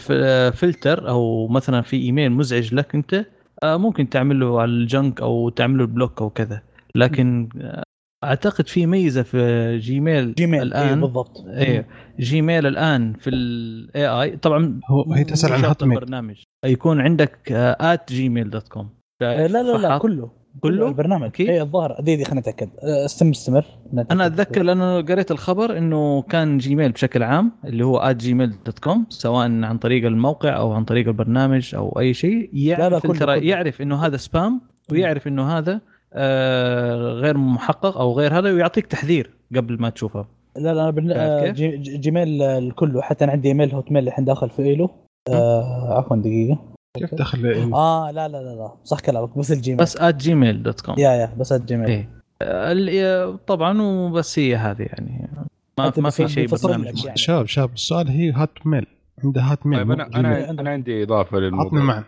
فلتر 0.53 1.09
أو 1.09 1.47
مثلا 1.47 1.81
في 1.81 1.97
إيميل 1.97 2.31
مزعج 2.31 2.73
لك 2.73 2.95
أنت 2.95 3.25
آه، 3.63 3.77
ممكن 3.77 4.09
تعمله 4.09 4.61
على 4.61 4.71
ال 4.71 4.81
junk 4.81 5.21
أو 5.21 5.49
تعمله 5.49 5.85
block 5.85 6.21
أو 6.21 6.29
كذا. 6.29 6.61
لكن 6.95 7.49
آه، 7.61 7.83
أعتقد 8.23 8.67
في 8.67 8.85
ميزة 8.85 9.23
في 9.23 9.77
Gmail 9.77 10.33
Gmail 10.33 10.61
الان 10.61 10.87
الآن 10.87 11.01
بالضبط. 11.01 11.45
إيه 11.47 11.87
Gmail 12.19 12.65
الآن 12.65 13.13
في 13.13 13.29
ال 13.29 14.07
AI 14.07 14.37
طبعا 14.37 14.79
هو 14.89 15.13
هي 15.13 15.23
تسأل 15.23 15.53
عن 15.53 15.65
Hotmail 15.65 15.97
البرنامج. 15.97 16.43
يكون 16.65 17.01
عندك 17.01 17.51
at 17.51 18.13
Gmail 18.13 18.49
dot 18.49 18.67
com 18.67 18.89
لا 19.21 19.47
لا 19.47 19.77
لا 19.77 19.97
كله. 19.97 20.38
كله؟ 20.61 20.87
البرنامج. 20.87 21.23
أكيد؟ 21.25 21.49
اي 21.49 21.61
الظاهر. 21.61 21.95
دي 22.01 22.15
دي 22.15 22.25
خلينا 22.25 22.39
نتاكد 22.41 22.69
آه، 22.83 23.05
استمر. 23.05 23.31
استمر 23.31 23.65
أنا 24.11 24.25
أتذكر 24.25 24.63
لأنه 24.63 25.01
قريت 25.01 25.31
الخبر 25.31 25.77
إنه 25.77 26.21
كان 26.21 26.57
Gmail 26.57 26.91
بشكل 26.91 27.23
عام 27.23 27.51
اللي 27.65 27.85
هو 27.85 28.11
Gmail 28.17 28.53
dot 28.65 28.79
com 28.79 29.05
سواء 29.09 29.45
عن 29.63 29.77
طريق 29.77 30.05
الموقع 30.05 30.57
أو 30.57 30.71
عن 30.71 30.83
طريق 30.83 31.07
البرنامج 31.07 31.75
أو 31.75 31.99
أي 31.99 32.13
شيء 32.13 32.49
يعرف 32.53 32.93
لا، 32.93 32.99
كله- 32.99 33.13
فلتر- 33.13 33.25
كله. 33.39 33.47
يعرف 33.49 33.81
إنه 33.81 34.05
هذا 34.05 34.17
spam 34.17 34.61
ويعرف 34.91 35.27
إنه 35.27 35.57
هذا 35.57 35.81
آه 36.13 36.95
غير 37.11 37.37
محقق 37.37 37.97
أو 37.97 38.13
غير 38.13 38.39
هذا 38.39 38.51
ويعطيك 38.53 38.85
تحذير 38.85 39.29
قبل 39.55 39.81
ما 39.81 39.89
تشوفه. 39.89 40.25
لا 40.57 40.73
لا 40.73 40.89
أنا؟ 40.89 41.51
جي- 41.51 41.77
جي- 41.77 41.97
Gmail 41.97 42.41
الكله 42.41 43.01
حتى 43.01 43.23
أنا 43.23 43.31
عندي 43.31 43.47
إيميل 43.47 43.71
Hotmail 43.75 44.07
الحين 44.07 44.25
داخل 44.25 44.49
في 44.49 44.61
إيلو. 44.61 44.89
آه 45.29 45.93
عفوا 45.97 46.17
دقيقة. 46.17 46.59
كيف 46.97 47.15
دخل 47.15 47.45
آه 47.73 48.11
لا 48.11 48.27
لا 48.27 48.37
لا 48.37 48.55
لا. 48.55 48.71
صح 48.83 48.99
كلامك 48.99 49.37
بس 49.37 49.51
ال 49.51 49.55
Gmail. 49.55 49.79
بس 49.79 49.97
Gmail 50.03 50.63
dot 50.63 50.81
com 50.81 50.95
يا 50.97 51.09
يا 51.11 51.33
بس 51.37 51.51
ال 51.51 51.57
Gmail 51.57 51.87
إيه. 51.89 52.09
آه، 52.41 52.71
ال- 52.71 53.45
طبعا 53.45 53.81
وبس 53.81 54.39
هي 54.39 54.55
هذه 54.55 54.81
يعني. 54.81 55.29
ما, 55.77 55.93
ما 55.97 56.07
بس 56.07 56.21
في 56.21 56.27
شيء 56.27 56.47
برنامج. 56.63 57.05
يعني. 57.05 57.17
شباب 57.17 57.45
شباب 57.45 57.73
السؤال 57.73 58.07
هي 58.09 58.33
Hotmail 58.35 58.85
عنده 59.23 59.41
Hotmail 59.41 59.79
طيب 59.79 59.91
أنا 59.91 60.07
Gmail. 60.09 60.25
أنا 60.25 60.49
أنا 60.49 60.69
عندي 60.69 61.03
إضافة 61.03 61.37
للموضوع. 61.37 62.03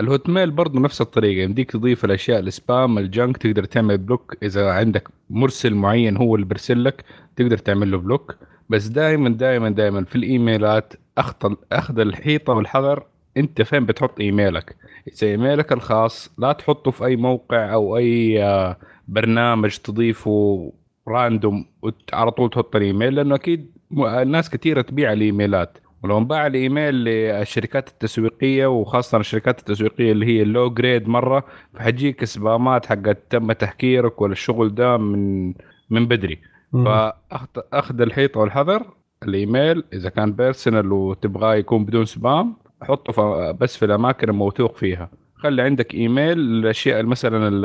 ال 0.00 0.28
Hotmail 0.28 0.50
برضه 0.50 0.80
نفس 0.80 1.00
الطريقة 1.00 1.42
يمديك 1.42 1.70
تضيف 1.70 2.04
الأشياء 2.04 2.40
ال 2.40 2.52
spam 2.52 2.98
ال 2.98 3.06
junk 3.06 3.36
تقدر 3.36 3.64
تعمل 3.64 3.98
block. 3.98 4.36
إذا 4.42 4.70
عندك 4.70 5.08
مرسل 5.30 5.74
معين 5.74 6.16
هو 6.16 6.34
اللي 6.34 6.46
بيرسل 6.46 6.84
لك 6.84 7.04
تقدر 7.36 7.58
تعمل 7.58 7.90
له 7.90 7.98
block. 7.98 8.36
بس 8.68 8.86
دائما 8.86 9.28
دائما 9.28 9.68
دائما 9.70 10.04
في 10.04 10.16
الإيميلات 10.16 10.92
اخذ 11.18 11.54
أخذ 11.72 11.98
الحيطة 11.98 12.52
والحذر 12.52 13.04
أنت 13.36 13.62
فين 13.62 13.86
بتحط 13.86 14.20
إيميلك؟ 14.20 14.76
إذا 15.08 15.26
إيميلك 15.28 15.72
الخاص 15.72 16.30
لا 16.38 16.52
تحطه 16.52 16.90
في 16.90 17.04
أي 17.04 17.16
موقع 17.16 17.72
أو 17.72 17.96
أي 17.96 18.44
آه، 18.44 18.76
برنامج 19.08 19.76
تضيفه 19.76 20.72
random 21.08 21.66
وعلى 22.12 22.30
طول 22.30 22.50
تحط 22.50 22.76
الإيميل 22.76 23.14
لأنه 23.14 23.34
أكيد 23.34 23.70
الناس 23.98 24.50
كثيره 24.50 24.82
تبيع 24.82 25.12
الإيميلات. 25.12 25.78
ولو 26.02 26.18
انباع 26.18 26.46
الإيميل 26.46 26.94
للشركات 26.94 27.88
التسويقية 27.88 28.66
وخاصة 28.66 29.18
الشركات 29.18 29.58
التسويقية 29.58 30.12
اللي 30.12 30.26
هي 30.26 30.42
ال 30.42 30.49
low 30.49 30.70
grade 30.70 31.08
مرة 31.08 31.44
فحتجيك 31.74 32.24
سبامات 32.24 32.86
حقت 32.86 33.18
تم 33.30 33.52
تحكيرك 33.52 34.20
ولا 34.20 34.32
الشغل 34.32 34.74
ده 34.74 34.96
من 34.96 35.46
من 35.90 36.06
بدري. 36.06 36.38
فاخذ 36.72 37.46
أخذ 37.72 38.00
الحيطة 38.00 38.40
والحذر 38.40 38.86
الإيميل 39.22 39.84
إذا 39.92 40.08
كان 40.08 40.32
personal 40.32 40.92
وتبغاه 40.92 41.54
يكون 41.54 41.84
بدون 41.84 42.04
spam 42.04 42.56
حطه 42.82 43.50
بس 43.52 43.76
في 43.76 43.84
الأماكن 43.84 44.28
الموثوق 44.28 44.76
فيها. 44.76 45.10
خلي 45.36 45.62
عندك 45.62 45.94
إيميل 45.94 46.38
الاشياء 46.38 47.02
مثلا 47.02 47.48
ال- 47.48 47.64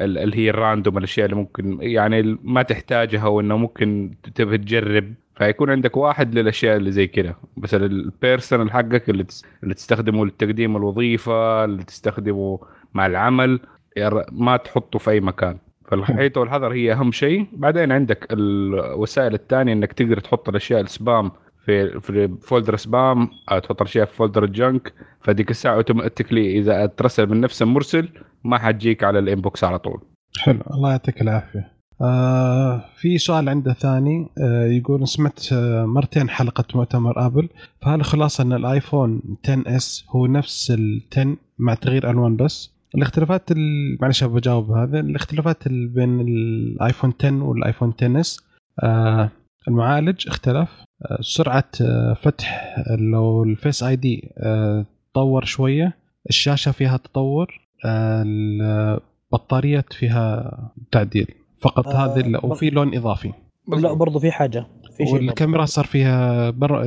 ال- 0.00 0.18
اللي 0.18 0.36
هي 0.36 0.50
ال 0.50 0.57
random 0.57 0.98
الأشياء 0.98 1.24
اللي 1.26 1.36
ممكن 1.36 1.78
يعني 1.80 2.38
ما 2.42 2.62
تحتاجها 2.62 3.26
وإنه 3.26 3.56
ممكن 3.56 4.14
تبغى 4.34 4.58
تجرب. 4.58 5.14
فيكون 5.36 5.70
عندك 5.70 5.96
واحد 5.96 6.34
للأشياء 6.38 6.76
اللي 6.76 6.92
زي 6.92 7.06
كده. 7.06 7.36
بس 7.56 7.74
ال 7.74 7.85
personal 7.85 8.72
حقك 8.72 9.10
اللي 9.10 9.26
اللي 9.62 9.74
تستخدمه 9.74 10.26
لتقديم 10.26 10.76
الوظيفة 10.76 11.64
اللي 11.64 11.84
تستخدمه 11.84 12.58
مع 12.94 13.06
العمل. 13.06 13.60
ما 14.32 14.56
تحطه 14.56 14.98
في 14.98 15.10
أي 15.10 15.20
مكان. 15.20 15.58
فالحيطة 15.88 16.40
والحذر 16.40 16.72
هي 16.72 16.92
أهم 16.92 17.12
شيء. 17.12 17.46
بعدين 17.52 17.92
عندك 17.92 18.26
الوسائل 18.32 19.34
الثانية 19.34 19.72
إنك 19.72 19.92
تقدر 19.92 20.20
تحط 20.20 20.48
الأشياء 20.48 20.80
ال 20.80 20.90
spam 20.90 21.30
في 21.66 22.00
في 22.00 22.36
folder 22.42 22.76
spam 22.76 23.28
تحط 23.62 23.80
الاشياء 23.82 24.06
في 24.06 24.16
folder 24.16 24.44
ال 24.44 24.54
junk 24.54 24.92
فديك 25.20 25.50
الساعة 25.50 25.74
automatically 25.74 26.58
إذا 26.58 26.86
ترسل 26.86 27.26
من 27.26 27.40
نفس 27.40 27.62
المرسل 27.62 28.08
ما 28.44 28.58
حتجيك 28.58 29.04
على 29.04 29.18
ال 29.18 29.26
inbox 29.26 29.64
على 29.64 29.78
طول. 29.78 30.00
حلو. 30.38 30.60
الله 30.70 30.90
يعطيك 30.90 31.22
العافية. 31.22 31.72
آه 32.00 32.84
في 32.96 33.18
سؤال 33.18 33.48
عنده 33.48 33.72
ثاني 33.72 34.26
آه 34.42 34.66
يقول 34.66 35.08
سمعت 35.08 35.52
آه 35.52 35.84
مرتين 35.84 36.28
حلقة 36.30 36.64
مؤتمر 36.74 37.26
Apple. 37.26 37.48
فهل 37.82 38.00
الخلاصه 38.00 38.42
إن 38.44 38.52
ال 38.52 38.62
iPhone 38.62 39.20
10 39.44 39.76
S 39.76 40.04
هو 40.10 40.26
نفس 40.26 40.70
ال 40.70 41.02
10 41.12 41.36
مع 41.58 41.74
تغيير 41.74 42.10
ألوان 42.10 42.36
بس؟ 42.36 42.74
الاختلافات 42.94 43.52
ال- 43.52 43.98
معلش 44.00 44.24
بجاوب 44.24 44.70
هذا 44.70 45.00
الاختلافات 45.00 45.66
ال- 45.66 45.88
بين 45.88 46.20
ال 46.20 46.33
iPhone 46.33 47.12
10 47.20 47.42
وال 47.42 47.55
iPhone 47.55 47.92
10 47.98 48.20
S 48.20 48.40
آه 48.82 49.30
المعالج 49.68 50.28
اختلف. 50.28 50.68
آه 51.10 51.18
سرعة 51.20 51.64
آه 51.82 52.14
فتح 52.14 52.74
لو 52.98 53.44
ال 53.44 53.82
Face 53.82 53.96
ID 53.96 54.30
آه 54.38 54.86
تطور 55.12 55.44
شوية. 55.44 55.96
الشاشة 56.28 56.70
فيها 56.72 56.96
تطور. 56.96 57.60
آه 57.84 58.22
البطاريات 58.26 59.92
فيها 59.92 60.52
تعديل. 60.92 61.26
فقط 61.60 61.86
آه، 61.88 61.92
هذه 62.06 62.20
ال- 62.20 62.32
بر- 62.40 62.46
وفي 62.46 62.70
لون 62.70 62.96
إضافي. 62.96 63.32
لا 63.68 63.92
برضو 63.92 64.18
في 64.18 64.30
حاجة. 64.30 64.66
في 64.96 65.06
شيء 65.06 65.14
والكاميرا 65.14 65.64
صار 65.64 65.84
فيها 65.84 66.50
بر 66.50 66.82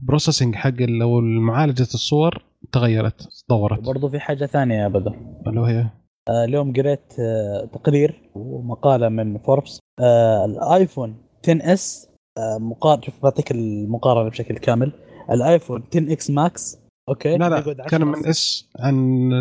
ال 0.00 0.05
processing 0.05 0.54
حق 0.54 0.72
أو 1.02 1.20
معالجة 1.20 1.82
الصور 1.82 2.44
تغيرت 2.72 3.28
تطورت. 3.46 3.80
برضو 3.80 4.08
في 4.08 4.20
حاجة 4.20 4.46
ثانية 4.46 4.74
يا 4.82 4.88
بدر. 4.88 5.14
اللي 5.46 5.60
هي؟ 5.60 5.86
آه، 6.28 6.44
اليوم 6.44 6.72
قريت 6.72 7.14
آه، 7.20 7.64
تقرير 7.72 8.30
ومقالة 8.34 9.08
من 9.08 9.38
فوربس 9.38 9.78
آه، 10.00 10.44
ال 10.44 10.54
iPhone 10.54 11.16
10 11.44 11.72
S 11.72 12.08
مقارنه 12.38 13.02
شوف 13.02 13.14
بعطيك 13.22 13.50
المقارنة 13.50 14.28
بشكل 14.30 14.58
كامل. 14.58 14.92
ال 15.30 15.37
iPhone 15.37 15.82
10 15.90 16.12
X 16.12 16.30
Max 16.30 16.78
okay؟ 17.08 17.36
لا 17.36 17.48
لا 17.48 17.86
كان 17.88 18.06
من 18.06 18.26
S 18.26 18.70
عن 18.78 19.32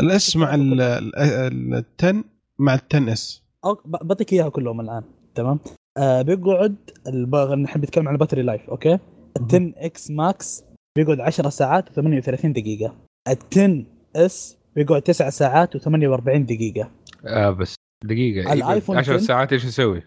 ال 0.00 0.18
S 0.18 0.36
مع 0.36 0.54
ال 0.54 1.84
10 2.00 2.24
مع 2.58 2.74
ال 2.74 2.80
10 2.94 3.12
S. 3.12 3.42
بعطيك 3.84 4.32
إياها 4.32 4.48
كلهم 4.48 4.80
الآن 4.80 5.02
تمام؟ 5.34 5.60
آه 5.98 6.22
بيقعد 6.22 6.76
نحب 7.62 7.82
نتكلم 7.82 8.08
عن 8.08 8.14
ال 8.14 8.17
battery 8.17 8.42
life 8.42 8.70
okay؟ 8.70 8.94
ال 8.94 9.44
10 9.48 9.72
X 9.76 10.10
Max 10.10 10.64
بيقعد 10.98 11.20
10 11.20 11.48
ساعات 11.48 11.88
و38 11.88 12.46
دقيقة. 12.46 12.94
ال 13.28 13.36
10 13.52 13.84
S 14.16 14.56
بيقعد 14.76 15.02
9 15.02 15.30
ساعات 15.30 15.76
و48 15.76 16.36
دقيقة. 16.36 16.90
آه 17.26 17.50
بس 17.50 17.74
دقيقة. 18.04 18.52
ال 18.52 18.58
iPhone 18.58 18.96
10 18.96 19.18
ساعات 19.18 19.52
إيش 19.52 19.64
يسوي؟ 19.64 20.02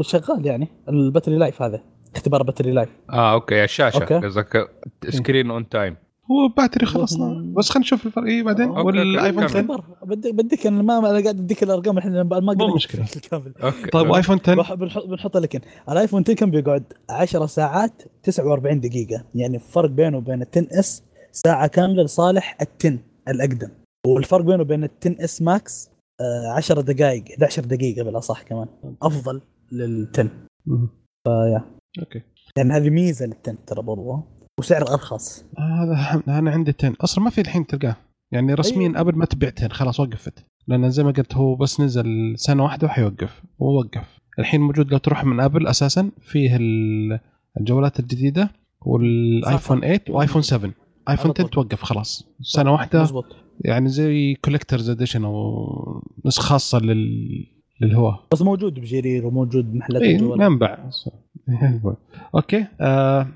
شغال 0.00 0.46
يعني. 0.46 0.68
ال 0.88 0.94
battery 0.94 1.36
life 1.36 1.62
هذا 1.62 1.82
اختبار 2.14 2.42
battery 2.42 2.72
life. 2.72 2.88
آه 3.10 3.32
okay 3.32 3.64
الشاشه 3.64 3.98
قصدك 3.98 4.70
screen 5.08 5.50
on 5.50 5.68
time 5.68 5.96
هو 6.30 6.48
battery 6.56 6.86
خلاص 6.86 7.16
بس 7.56 7.68
خلينا 7.70 7.86
نشوف 7.86 8.06
الفرق. 8.06 8.24
إيه 8.24 8.42
بعدين؟ 8.42 8.70
وال 8.70 8.88
iPhone 8.88 9.44
10 9.44 9.62
بدك 10.02 10.34
بدك 10.34 10.66
أنا 10.66 10.82
ما 10.82 10.98
أنا 10.98 11.08
قاعد 11.08 11.26
أديك 11.26 11.62
الأرقام 11.62 11.98
الحين 11.98 12.20
ما 12.20 12.52
قلت 12.52 12.74
مشكلة. 12.74 13.04
الكامل 13.16 13.52
طيب 13.92 14.12
iPhone 14.12 14.38
10 14.48 14.74
بنحط 15.06 15.36
لك 15.36 15.62
ال 15.88 15.93
iPhone 15.93 16.22
10 16.22 16.34
كم 16.34 16.50
بيقعد؟ 16.50 16.84
10 17.10 17.46
ساعات 17.46 18.02
49 18.22 18.80
دقيقة. 18.80 19.24
يعني 19.34 19.56
الفرق 19.56 19.90
بينه 19.90 20.16
وبين 20.16 20.42
ال 20.42 20.46
10 20.56 20.78
S 20.80 21.02
ساعة 21.32 21.66
كاملة 21.66 22.02
لصالح 22.02 22.58
ال 22.60 22.66
10 22.80 22.98
الأقدم. 23.28 23.68
والفرق 24.06 24.44
بينه 24.44 24.60
وبين 24.60 24.84
ال 24.84 24.90
10 25.02 25.24
S 25.24 25.42
Max 25.42 25.90
10 26.56 26.80
دقائق 26.80 27.24
11 27.30 27.64
دقيقة 27.64 28.04
بالأصح 28.04 28.42
كمان. 28.42 28.66
أفضل 29.02 29.40
لل 29.72 30.08
10 30.14 30.30
فيا 31.24 31.64
okay. 31.98 32.22
يعني 32.56 32.72
هذه 32.72 32.90
ميزة 32.90 33.26
لل 33.26 33.34
10 33.46 33.56
ترى 33.66 33.82
برضه 33.82 34.24
وسعر 34.60 34.82
أرخص. 34.82 35.44
هذا 35.58 36.22
أنا 36.38 36.50
عندي 36.50 36.74
10 36.78 36.94
أصلا 37.00 37.24
ما 37.24 37.30
في 37.30 37.40
الحين 37.40 37.66
تلقاه. 37.66 37.96
يعني 38.32 38.54
رسميا 38.54 38.88
أيه. 38.88 38.96
قبل 38.96 39.16
ما 39.16 39.24
تبيع 39.24 39.52
10 39.58 39.72
خلاص 39.72 40.00
وقفت. 40.00 40.46
لأن 40.68 40.90
زي 40.90 41.02
ما 41.02 41.10
قلت 41.10 41.34
هو 41.34 41.54
بس 41.54 41.80
نزل 41.80 42.34
سنة 42.36 42.62
واحدة 42.62 42.86
وحيوقف. 42.86 43.42
ووقف 43.58 44.18
الحين 44.38 44.60
موجود 44.60 44.92
لو 44.92 44.98
تروح 44.98 45.24
من 45.24 45.40
Apple 45.40 45.66
أساسا 45.66 46.10
فيه 46.20 46.58
الجوالات 47.60 48.00
الجديدة 48.00 48.50
والآيفون 48.80 49.80
8 49.80 50.00
وآيفون 50.08 50.42
7 50.42 50.72
آيفون 51.08 51.30
10 51.30 51.46
توقف 51.46 51.82
خلاص. 51.82 52.28
سنة 52.42 52.72
واحدة. 52.72 53.02
مزبوط. 53.02 53.24
يعني 53.64 53.88
زي 53.88 54.34
collector's 54.34 54.90
edition 54.90 55.24
أو 55.24 56.02
نسخه 56.26 56.42
خاصة 56.42 56.78
لل 56.78 57.46
للهواة. 57.80 58.26
بس 58.32 58.42
موجود 58.42 58.74
بجرير 58.74 59.26
وموجود 59.26 59.72
بمحلات 59.72 60.02
إيه 60.02 60.16
الجوال 60.16 60.38
منبع 60.38 60.90
okay 62.34 62.66
آه 62.80 63.28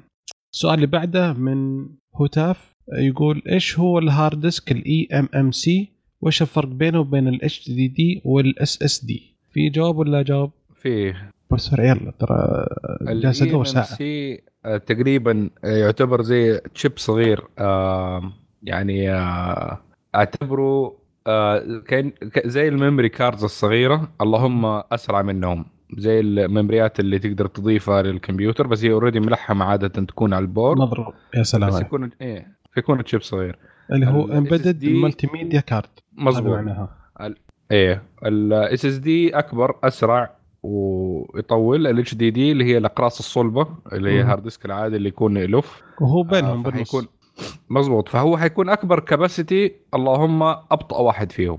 السؤال 0.55 0.75
اللي 0.75 0.87
بعده 0.87 1.33
من 1.33 1.87
هتاف 2.21 2.73
يقول 2.93 3.43
إيش 3.49 3.79
هو 3.79 3.99
ال 3.99 4.07
hard 4.07 4.41
disk 4.41 4.73
ال 4.73 5.09
eMMC 5.13 5.89
وإيش 6.21 6.43
الفرق 6.43 6.69
بينه 6.69 7.01
وبين 7.01 7.29
ال 7.29 7.71
HDD 7.71 8.23
وال 8.25 8.83
SSD 8.83 9.37
في 9.53 9.69
جواب 9.71 9.99
ولا 9.99 10.23
جواب؟ 10.23 10.51
فيه 10.83 11.31
بس 11.51 11.73
يلا 11.73 12.13
ترى 12.19 12.67
جالس 13.03 13.43
ادور 13.43 13.65
ساعة. 13.65 13.85
سي 13.85 14.43
آه، 14.65 14.77
تقريبا 14.77 15.51
يعتبر 15.65 16.23
زي 16.23 16.59
chip 16.75 16.93
صغير 16.97 17.45
آه 17.59 18.33
يعني 18.63 19.11
آه 19.11 19.81
أعتبره 20.15 20.97
آه 21.27 21.83
كان 21.89 22.13
زي 22.45 22.69
ال 22.69 22.74
memory 22.74 23.09
cards 23.09 23.45
الصغيرة 23.45 24.09
اللهم 24.21 24.65
أسرع 24.67 25.23
منهم. 25.23 25.65
زي 25.97 26.21
الميموريات 26.21 27.01
اللي 27.01 27.19
تقدر 27.19 27.47
تضيفها 27.47 28.03
للكمبيوتر 28.03 28.67
بس 28.67 28.85
هي 28.85 28.93
already 28.93 29.21
ملحمة 29.21 29.65
عادة 29.65 29.89
تكون 29.89 30.35
على 30.35 30.43
ال 30.43 30.48
board. 30.48 30.79
مظبوط. 30.79 31.15
يا 31.35 31.43
سلام. 31.43 31.69
بس 31.71 31.81
يكون 31.81 32.11
إيه 32.21 32.49
فيكون 32.75 33.05
chip 33.05 33.23
صغير. 33.23 33.59
اللي 33.93 34.07
هو 34.07 34.33
embedded 34.33 34.85
multimedia 34.85 35.61
card 35.61 35.89
مظبوط. 36.13 36.59
ال... 37.21 37.37
إيه. 37.71 38.03
ال 38.27 38.85
SSD 38.85 39.39
أكبر 39.39 39.77
أسرع 39.85 40.37
ويطول. 40.63 41.87
ال 41.87 42.15
HDD 42.15 42.53
اللي 42.53 42.65
هي 42.65 42.79
الأقراص 42.79 43.19
الصلبة 43.19 43.67
اللي 43.93 44.11
هي 44.11 44.23
hard 44.23 44.43
disk 44.43 44.65
العادي 44.65 44.97
اللي 44.97 45.09
يكون 45.09 45.37
الوف 45.37 45.83
وهو 46.01 46.23
بينهم 46.23 46.67
آه 46.67 46.79
يكون 46.79 47.07
مظبوط. 47.71 48.09
فهو 48.09 48.37
حيكون 48.37 48.69
أكبر 48.69 49.01
capacity 49.01 49.73
اللهم 49.95 50.43
أبطأ 50.43 50.99
واحد 50.99 51.33
فيهم. 51.33 51.59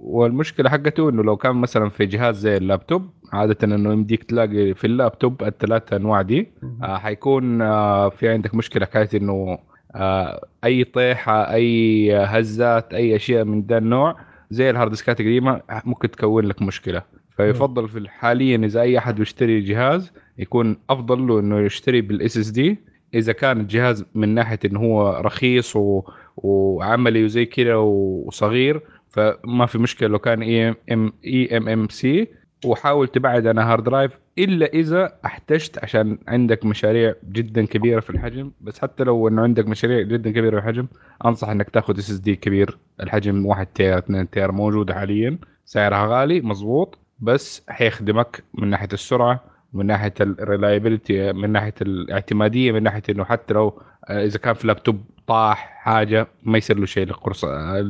والمشكلة 0.00 0.70
حقته 0.70 1.08
إنه 1.08 1.22
لو 1.22 1.36
كان 1.36 1.56
مثلا 1.56 1.88
في 1.88 2.06
جهاز 2.06 2.38
زي 2.38 2.56
اللابتوب 2.56 3.10
عادة 3.32 3.56
إنه 3.74 3.92
يمديك 3.92 4.22
تلاقي 4.24 4.74
في 4.74 4.86
اللابتوب 4.86 5.42
الثلاثة 5.42 5.96
أنواع 5.96 6.22
دي 6.22 6.48
آه 6.82 6.96
حيكون 6.98 7.62
آه 7.62 8.08
في 8.08 8.28
عندك 8.28 8.54
مشكلة 8.54 8.86
حكايه 8.86 9.08
إنه 9.14 9.58
آه 9.94 10.46
أي 10.64 10.84
طيحة 10.84 11.52
أي 11.52 12.12
هزات 12.16 12.94
أي 12.94 13.16
أشياء 13.16 13.44
من 13.44 13.62
ذا 13.62 13.78
النوع 13.78 14.16
زي 14.50 14.70
الهارد 14.70 14.90
ديسكات 14.90 15.20
القديمه 15.20 15.60
ممكن 15.84 16.10
تكون 16.10 16.44
لك 16.44 16.62
مشكلة. 16.62 17.02
فيفضل 17.36 17.88
في 17.88 18.08
حاليا 18.08 18.56
إذا 18.56 18.80
أي 18.80 18.98
أحد 18.98 19.14
بيشتري 19.16 19.60
جهاز 19.60 20.12
يكون 20.38 20.76
أفضل 20.90 21.26
له 21.26 21.40
إنه 21.40 21.60
يشتري 21.60 22.00
بال 22.00 22.36
SSD 22.36 22.78
إذا 23.14 23.32
كان 23.32 23.60
الجهاز 23.60 24.04
من 24.14 24.28
ناحية 24.28 24.58
إنه 24.64 24.80
هو 24.80 25.20
رخيص 25.24 25.76
و... 25.76 26.02
وعملي 26.36 27.24
وزي 27.24 27.44
كذا 27.46 27.74
وصغير 27.74 28.80
فما 29.10 29.66
في 29.66 29.78
مشكلة 29.78 30.08
لو 30.08 30.18
كان 30.18 30.42
اي 30.42 30.74
ام 30.92 31.12
اي 31.24 31.56
ام 31.56 31.68
ام 31.68 31.88
سي 31.88 32.28
وحاول 32.64 33.08
تبعد 33.08 33.46
عن 33.46 33.58
hard 33.58 33.84
drive 33.84 34.18
إلا 34.38 34.66
إذا 34.66 35.12
احتجت 35.24 35.78
عشان 35.84 36.18
عندك 36.28 36.64
مشاريع 36.64 37.14
جدا 37.32 37.64
كبيرة 37.66 38.00
في 38.00 38.10
الحجم. 38.10 38.50
بس 38.60 38.78
حتى 38.78 39.04
لو 39.04 39.28
إنه 39.28 39.42
عندك 39.42 39.66
مشاريع 39.66 40.00
جدا 40.02 40.30
كبيرة 40.30 40.50
في 40.50 40.56
الحجم 40.56 40.86
أنصح 41.24 41.48
إنك 41.48 41.70
تاخذ 41.70 41.98
SSD 41.98 42.36
كبير. 42.36 42.78
الحجم 43.00 43.46
1 43.46 43.66
تيرا 43.74 43.98
2 43.98 44.30
تيرا 44.30 44.52
موجوده 44.52 44.94
حاليا. 44.94 45.38
سعرها 45.64 46.06
غالي 46.06 46.40
مزبوط 46.40 46.98
بس 47.18 47.62
حيخدمك 47.68 48.44
من 48.54 48.68
ناحية 48.68 48.88
السرعة. 48.92 49.44
من 49.72 49.86
ناحية 49.86 50.14
ال 50.20 50.29
reliability 50.29 51.32
من 51.32 51.50
ناحية 51.50 51.74
الاعتماديه 51.82 52.72
من 52.72 52.82
ناحية 52.82 53.02
إنه 53.10 53.24
حتى 53.24 53.54
لو 53.54 53.82
آه، 54.08 54.24
إذا 54.24 54.38
كان 54.38 54.54
في 54.54 54.66
لابتوب 54.66 55.04
طاح 55.26 55.80
حاجة 55.82 56.26
ما 56.42 56.58
يصير 56.58 56.78
له 56.78 56.86
شيء 56.86 57.06
للقرص 57.06 57.44
آه، 57.44 57.80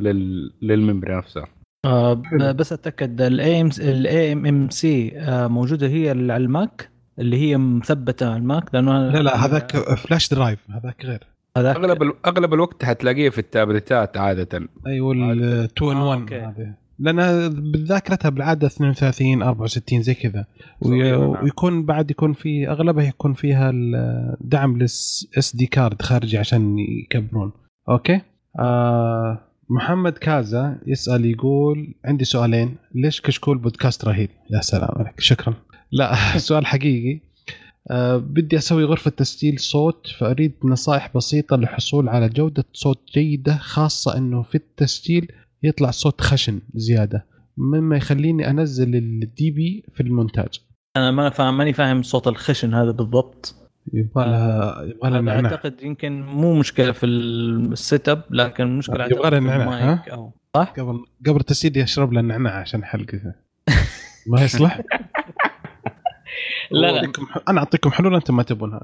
لل 0.61 0.75
memory 0.75 1.15
نفسها. 1.15 1.47
آه 1.85 2.13
بس 2.51 2.73
أتأكد 2.73 3.21
ال 3.21 3.61
eM 3.61 3.69
ال 3.79 4.33
eMMC 4.33 5.13
موجودة 5.27 5.87
هي 5.87 6.09
على 6.09 6.37
الماك؟ 6.37 6.89
اللي 7.19 7.37
هي 7.37 7.57
مثبتة 7.57 8.27
على 8.27 8.35
الماك؟ 8.35 8.75
لأنه 8.75 9.09
لا 9.09 9.19
لا 9.19 9.45
هذاك 9.45 9.77
flash 9.77 10.29
drive 10.29 10.59
هذاك 10.71 11.05
غير. 11.05 11.23
هذاك 11.57 11.75
أغلب 11.75 12.13
أغلب 12.25 12.53
الوقت 12.53 12.85
حتلاقيه 12.85 13.29
في 13.29 13.39
التابلتات 13.39 14.17
عادة. 14.17 14.67
أيوه 14.87 15.11
ال 15.11 15.43
2 15.63 15.91
in 15.91 15.97
1 15.97 16.33
هذه. 16.33 16.73
لأن 16.99 17.49
بذاكرتها 17.71 18.29
بالعادة 18.29 18.67
32 18.67 19.41
64 19.41 20.01
زي 20.01 20.13
كذا. 20.13 20.45
ويكون 20.81 21.85
بعد 21.85 22.11
يكون 22.11 22.33
في 22.33 22.69
أغلبها 22.69 23.03
يكون 23.03 23.33
فيها 23.33 23.71
الدعم 23.73 24.77
لل 24.77 25.53
SD 25.55 25.65
card 25.65 26.01
خارجي 26.01 26.37
عشان 26.37 26.75
يكبرون. 26.79 27.51
okay؟ 27.89 28.21
آه 28.59 29.39
محمد 29.69 30.13
كازا 30.13 30.77
يسأل 30.87 31.25
يقول 31.25 31.93
عندي 32.05 32.25
سؤالين. 32.25 32.75
ليش 32.95 33.21
كشكول 33.21 33.57
بودكاست 33.57 34.05
رهيب؟ 34.05 34.29
يا 34.51 34.61
سلام 34.61 34.89
عليك. 34.95 35.19
شكرا. 35.19 35.53
لا 35.91 36.15
سؤال 36.37 36.65
حقيقي. 36.65 37.19
أه 37.91 38.17
بدي 38.17 38.57
أسوي 38.57 38.83
غرفة 38.83 39.11
تسجيل 39.11 39.59
صوت 39.59 40.07
فأريد 40.19 40.53
نصائح 40.63 41.11
بسيطة 41.15 41.55
للحصول 41.55 42.09
على 42.09 42.29
جودة 42.29 42.65
صوت 42.73 42.99
جيدة 43.13 43.57
خاصة 43.57 44.17
إنه 44.17 44.41
في 44.41 44.55
التسجيل 44.55 45.31
يطلع 45.63 45.91
صوت 45.91 46.21
خشن 46.21 46.59
زيادة 46.73 47.25
مما 47.57 47.97
يخليني 47.97 48.49
أنزل 48.49 48.95
ال 48.95 49.51
dB 49.51 49.83
في 49.93 50.03
المونتاج. 50.03 50.59
أنا 50.97 51.11
ما 51.11 51.29
فاهم 51.29 51.57
ماني 51.57 51.73
فاهم 51.73 52.03
صوت 52.03 52.27
الخشن 52.27 52.73
هذا 52.73 52.91
بالضبط. 52.91 53.55
يبغى 53.93 54.25
لها 54.25 54.83
يبغى 54.83 55.09
لها 55.09 55.21
نعناع. 55.21 55.51
أعتقد 55.51 55.83
يمكن 55.83 56.21
مو 56.21 56.53
مشكلة 56.53 56.91
في 56.91 57.05
ال 57.05 58.09
setup 58.09 58.23
لكن 58.31 58.63
المشكلة 58.63 59.05
يبغى 59.05 59.29
لها 59.29 59.39
نعناع 59.39 60.31
صح؟ 60.55 60.73
قبل 60.77 61.05
قبل 61.27 61.39
تسيدي 61.39 61.83
اشرب 61.83 62.13
له 62.13 62.21
نعناع 62.21 62.59
عشان 62.59 62.83
حلقة. 62.83 63.19
ما 64.27 64.41
يصلح؟ 64.43 64.81
لا 66.71 66.91
لا. 66.91 67.11
أنا 67.47 67.59
أعطيكم 67.59 67.89
حلول 67.89 68.15
أنتم 68.15 68.35
ما 68.35 68.43
تبونها 68.43 68.81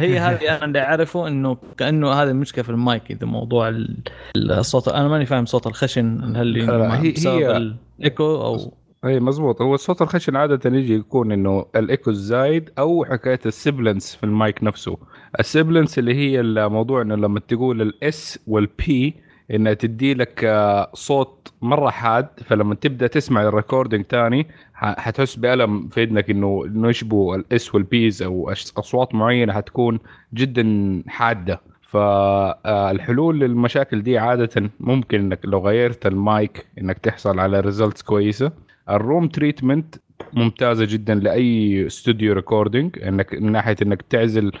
هي 0.00 0.18
هذه 0.18 0.56
أنا 0.56 0.64
اللي 0.64 0.80
أعرفه 0.80 1.28
إنه 1.28 1.56
كأنه 1.76 2.12
هذه 2.12 2.28
المشكلة 2.28 2.64
في 2.64 2.70
المايك 2.70 3.10
إذا 3.10 3.26
موضوع 3.26 3.72
الصوت 4.36 4.88
أنا 4.88 5.08
ماني 5.08 5.26
فاهم 5.26 5.46
صوت 5.46 5.66
الخشن 5.66 6.36
هل 6.36 6.60
هي 6.60 7.14
هي 7.26 7.56
الإيكو 7.56 8.24
أو 8.24 8.72
اي 9.04 9.20
مزبوط. 9.20 9.62
هو 9.62 9.74
الصوت 9.74 10.02
الخشن 10.02 10.36
عادة 10.36 10.76
يجي 10.76 10.94
يكون 10.94 11.32
إنه 11.32 11.66
الإيكو 11.76 12.10
الزايد 12.10 12.70
أو 12.78 13.04
حكاية 13.04 13.40
ال 13.46 13.53
sibilance 13.53 14.16
في 14.16 14.24
المايك 14.24 14.64
نفسه. 14.64 14.96
ال 15.40 15.46
sibilance 15.46 15.98
اللي 15.98 16.14
هي 16.14 16.40
الموضوع 16.40 17.02
إنه 17.02 17.14
لما 17.14 17.40
تقول 17.40 17.82
ال 17.82 18.10
S 18.10 18.38
وال 18.46 18.91
P 18.91 19.14
انها 19.54 19.74
تدي 19.74 20.14
لك 20.14 20.44
آه، 20.44 20.90
صوت 20.94 21.52
مرة 21.62 21.90
حاد 21.90 22.26
فلما 22.44 22.74
تبدأ 22.74 23.06
تسمع 23.06 23.42
ال 23.42 23.48
recording 23.48 24.04
تاني 24.04 24.46
ح- 24.74 25.00
حتحس 25.00 25.36
بألم 25.36 25.88
في 25.88 26.02
اذنك 26.02 26.30
إنه 26.30 26.62
إنه 26.66 26.90
ال 27.34 27.54
S 27.54 27.74
وال 27.74 27.98
Ps 27.98 28.22
أو 28.22 28.50
أصوات 28.78 29.14
معينة 29.14 29.52
حتكون 29.52 29.98
جدا 30.34 31.02
حادة. 31.08 31.60
فالحلول 31.82 33.40
للمشاكل 33.40 34.02
دي 34.02 34.18
عادة 34.18 34.70
ممكن 34.80 35.18
إنك 35.20 35.40
لو 35.44 35.58
غيرت 35.66 36.06
المايك 36.06 36.66
إنك 36.78 36.98
تحصل 36.98 37.38
على 37.40 37.60
results 37.60 38.02
كويسة. 38.02 38.52
ال 38.90 38.98
room 38.98 39.28
treatment 39.28 39.94
ممتازة 40.32 40.84
جدا 40.84 41.14
لأي 41.14 41.86
studio 41.86 42.32
recording 42.32 42.98
انك 43.02 43.34
من 43.34 43.52
ناحية 43.52 43.76
إنك 43.82 44.02
تعزل 44.02 44.52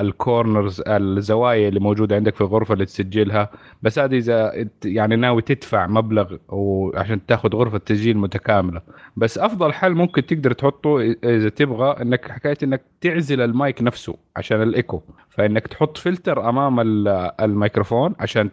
ال 0.00 0.10
corners 0.10 0.82
الزوايا 0.86 1.68
اللي 1.68 1.80
موجودة 1.80 2.16
عندك 2.16 2.34
في 2.34 2.40
الغرفة 2.40 2.74
اللي 2.74 2.84
تسجلها. 2.84 3.50
بس 3.82 3.98
هذه 3.98 4.16
إذا 4.16 4.66
يعني 4.84 5.16
ناوي 5.16 5.42
تدفع 5.42 5.86
مبلغ 5.86 6.36
وعشان 6.48 7.26
تاخذ 7.26 7.48
غرفة 7.56 7.78
تسجيل 7.78 8.18
متكاملة. 8.18 8.80
بس 9.16 9.38
أفضل 9.38 9.72
حل 9.72 9.94
ممكن 9.94 10.26
تقدر 10.26 10.52
تحطه 10.52 11.00
إذا 11.24 11.48
تبغى 11.48 12.02
إنك 12.02 12.30
حكاية 12.30 12.56
إنك 12.62 12.82
تعزل 13.00 13.40
المايك 13.40 13.82
نفسه 13.82 14.16
عشان 14.36 14.62
الإيكو. 14.62 15.00
فإنك 15.30 15.66
تحط 15.66 15.96
فلتر 15.98 16.48
أمام 16.48 16.80
ال- 16.80 17.30
الميكروفون 17.40 18.14
عشان 18.20 18.50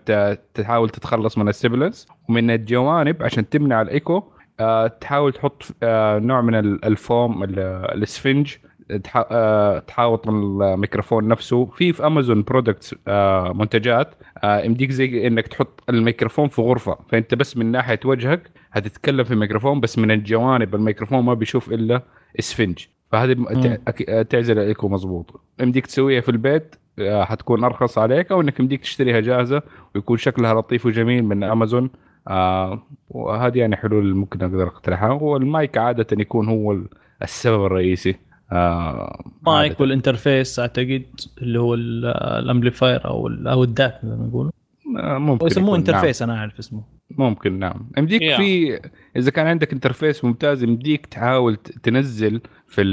تحاول 0.53 0.89
تتخلص 0.89 1.37
من 1.37 1.47
ال 1.49 1.55
sibilance. 1.55 2.07
ومن 2.29 2.51
الجوانب 2.51 3.23
عشان 3.23 3.49
تمنع 3.49 3.81
الإيكو 3.81 4.23
تحاول 5.01 5.33
تحط 5.33 5.63
آه، 5.83 6.19
نوع 6.19 6.41
من 6.41 6.55
ال- 6.55 6.85
الفوم 6.85 7.43
ال- 7.43 7.59
الاسفنج 7.95 8.55
آه، 9.15 9.79
تحاوط 9.79 10.27
الميكروفون 10.27 11.27
نفسه. 11.27 11.65
في 11.65 11.93
في 11.93 12.07
امازون 12.07 12.43
products 12.43 12.95
منتجات 13.55 14.15
آه، 14.43 14.59
يمديك 14.59 14.91
زي 14.91 15.27
إنك 15.27 15.47
تحط 15.47 15.83
الميكروفون 15.89 16.47
في 16.47 16.61
غرفة. 16.61 16.97
فأنت 17.09 17.35
بس 17.35 17.57
من 17.57 17.65
ناحية 17.71 17.99
وجهك 18.05 18.51
هتتكلم 18.71 19.23
في 19.23 19.31
الميكروفون 19.33 19.79
بس 19.79 19.99
من 19.99 20.11
الجوانب 20.11 20.75
الميكروفون 20.75 21.23
ما 21.23 21.33
بيشوف 21.33 21.71
إلا 21.73 22.01
اسفنج 22.39 22.79
فهذه 23.11 23.35
آه، 24.09 24.21
تعزل 24.21 24.59
الايكو 24.59 24.89
مظبوط. 24.89 25.41
يمديك 25.59 25.85
تسويها 25.85 26.21
في 26.21 26.29
البيت 26.29 26.75
آه، 26.99 27.23
حتكون 27.23 27.63
أرخص 27.63 27.97
عليك 27.97 28.31
أو 28.31 28.41
إنك 28.41 28.59
يمديك 28.59 28.81
تشتريها 28.81 29.19
جاهزة 29.19 29.61
ويكون 29.95 30.17
شكلها 30.17 30.53
لطيف 30.53 30.85
وجميل 30.85 31.23
من 31.25 31.43
امازون 31.43 31.89
آه 32.27 32.83
وهذه 33.09 33.57
يعني 33.57 33.75
حلول 33.75 34.15
ممكن 34.15 34.41
أقدر 34.43 34.67
أقترحها 34.67 35.09
والمايك 35.11 35.77
عادة 35.77 36.07
يكون 36.11 36.47
هو 36.49 36.71
ال- 36.71 36.87
السبب 37.23 37.65
الرئيسي 37.65 38.15
آه 38.51 39.23
مايك. 39.41 39.79
وال 39.79 39.94
interface 39.94 40.59
أعتقد 40.59 41.03
اللي 41.41 41.59
هو 41.59 41.73
ال- 41.73 42.05
ال 42.43 42.49
amplifier 42.49 43.05
أو 43.05 43.27
ال- 43.27 43.47
أو 43.47 43.63
ال 43.63 43.72
DAC 43.72 43.99
زي 44.03 44.15
ما 44.15 44.25
يقولوا 44.27 44.51
آه 44.99 45.17
ممكن 45.17 45.43
ويسموه 45.45 45.67
يكون، 45.67 45.79
interface 45.79 46.21
أنا 46.21 46.37
أعرف 46.37 46.59
اسمه 46.59 46.83
نعم. 47.19 47.29
ممكن 47.29 47.59
نعم 47.59 47.89
يمديك 47.97 48.21
Yeah. 48.21 48.37
في 48.37 48.79
إذا 49.15 49.31
كان 49.31 49.47
عندك 49.47 49.73
interface 49.73 50.25
ممتاز 50.25 50.63
يمديك 50.63 51.05
تحاول 51.05 51.55
تنزل 51.55 52.41
في 52.73 52.83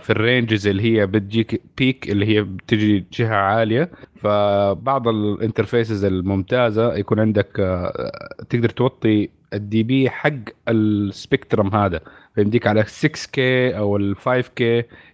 في 0.00 0.10
ال 0.10 0.18
ranges 0.18 0.66
اللي 0.66 0.82
هي 0.82 1.06
بتجيك 1.06 1.62
peak 1.78 2.10
اللي 2.10 2.26
هي 2.26 2.42
بتجي 2.42 3.04
جهة 3.12 3.34
عالية. 3.36 3.90
فبعض 4.16 5.08
ال 5.08 5.17
interfaces 5.17 6.04
الممتازة 6.04 6.94
يكون 6.94 7.20
عندك 7.20 7.60
آه، 7.60 8.10
تقدر 8.50 8.68
توطي 8.68 9.28
ال 9.54 9.82
dB 9.82 10.10
حق 10.10 10.32
ال 10.68 10.80
spectrum 10.80 11.74
هذا. 11.74 12.00
فيمديك 12.34 12.66
على 12.66 12.84
6K 12.84 13.38
أو 13.78 13.96
ال 13.96 14.16
5K 14.16 14.60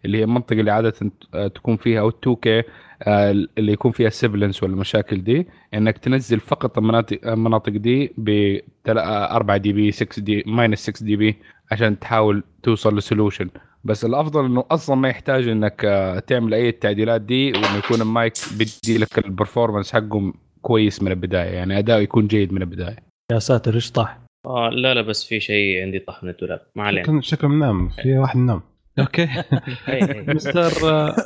اللي 0.05 0.19
هي 0.19 0.25
المنطقة 0.25 0.61
اللي 0.61 0.71
عادة 0.71 0.95
تكون 1.55 1.77
فيها 1.77 2.01
أو 2.01 2.11
2K 2.11 2.47
آه، 3.03 3.31
اللي 3.59 3.73
يكون 3.73 3.91
فيها 3.93 4.09
sibilance 4.11 4.63
والمشاكل 4.63 5.25
دي. 5.25 5.47
إنك 5.75 5.99
تنزل 5.99 6.41
فقط 6.41 6.79
المناطق 6.79 7.21
المناطق 7.29 7.73
دي 7.73 8.13
ب 8.19 8.59
4 8.89 9.57
dB 9.57 9.93
6 9.93 10.23
d 10.23 10.43
minus 10.47 10.79
6 10.91 11.05
dB 11.05 11.37
عشان 11.73 11.99
تحاول 11.99 12.45
توصل 12.63 12.97
ل 12.99 13.04
solution. 13.04 13.49
بس 13.85 14.05
الأفضل 14.05 14.45
إنه 14.45 14.65
أصلا 14.71 14.97
ما 14.97 15.09
يحتاج 15.09 15.49
إنك 15.49 15.85
آه، 15.85 16.19
تعمل 16.19 16.55
أي 16.55 16.69
التعديلات 16.69 17.21
دي 17.21 17.53
وإنه 17.53 17.77
يكون 17.77 18.01
المايك 18.01 18.33
بيدي 18.59 18.99
لك 18.99 19.19
ال 19.19 19.25
performance 19.25 19.93
حقه 19.93 20.33
كويس 20.63 21.03
من 21.03 21.11
البداية 21.11 21.51
يعني 21.51 21.79
اداؤه 21.79 22.01
يكون 22.01 22.27
جيد 22.27 22.53
من 22.53 22.63
البداية. 22.63 22.97
يا 23.33 23.39
ساتر 23.39 23.75
إيش 23.75 23.93
طاح؟ 23.93 24.19
آه 24.47 24.69
لا 24.69 24.95
لا 24.95 25.03
بس 25.03 25.25
في 25.25 25.41
شيء 25.41 25.83
عندي 25.83 25.99
طح 25.99 26.25
من 26.25 26.31
الدولاب 26.31 26.61
ما 26.77 26.83
علينا. 26.83 27.21
شكله 27.21 27.51
منام 27.51 27.89
في 27.89 28.19
واحد 28.19 28.37
نام. 28.37 28.63
okay. 28.99 29.25
هي 29.87 30.03
هي. 30.03 30.25
مستر 30.29 30.91
آه، 30.91 31.17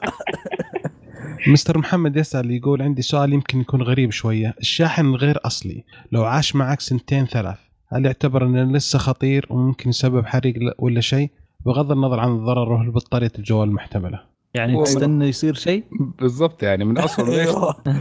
مستر 1.47 1.79
محمد 1.79 2.17
يسأل 2.17 2.51
يقول 2.51 2.83
عندي 2.83 3.03
سؤال 3.03 3.33
يمكن 3.33 3.61
يكون 3.61 3.83
غريب 3.83 4.11
شوية. 4.11 4.55
الشاحن 4.61 5.07
الغير 5.07 5.39
أصلي 5.45 5.85
لو 6.13 6.25
عاش 6.25 6.57
معك 6.57 6.81
سنتين 6.81 7.27
ثلاث 7.27 7.59
هل 7.89 8.07
يعتبر 8.07 8.47
أنه 8.47 8.73
لسه 8.73 8.99
خطير 8.99 9.47
وممكن 9.51 9.89
يسبب 9.89 10.27
حريق 10.27 10.55
ولا 10.79 11.01
شيء؟ 11.01 11.31
بغض 11.69 11.93
النظر 11.93 12.21
عن 12.21 12.45
ضرره 12.45 12.83
لبطارية 12.83 13.33
الجوال 13.39 13.69
المحتملة 13.69 14.21
يعني 14.55 14.75
هو- 14.77 14.85
تستنى 14.85 15.29
يصير 15.29 15.55
شيء؟ 15.55 15.85
بالضبط 16.21 16.63
يعني 16.63 16.85
من 16.85 16.99
أصل 16.99 17.29
ليش 17.37 17.49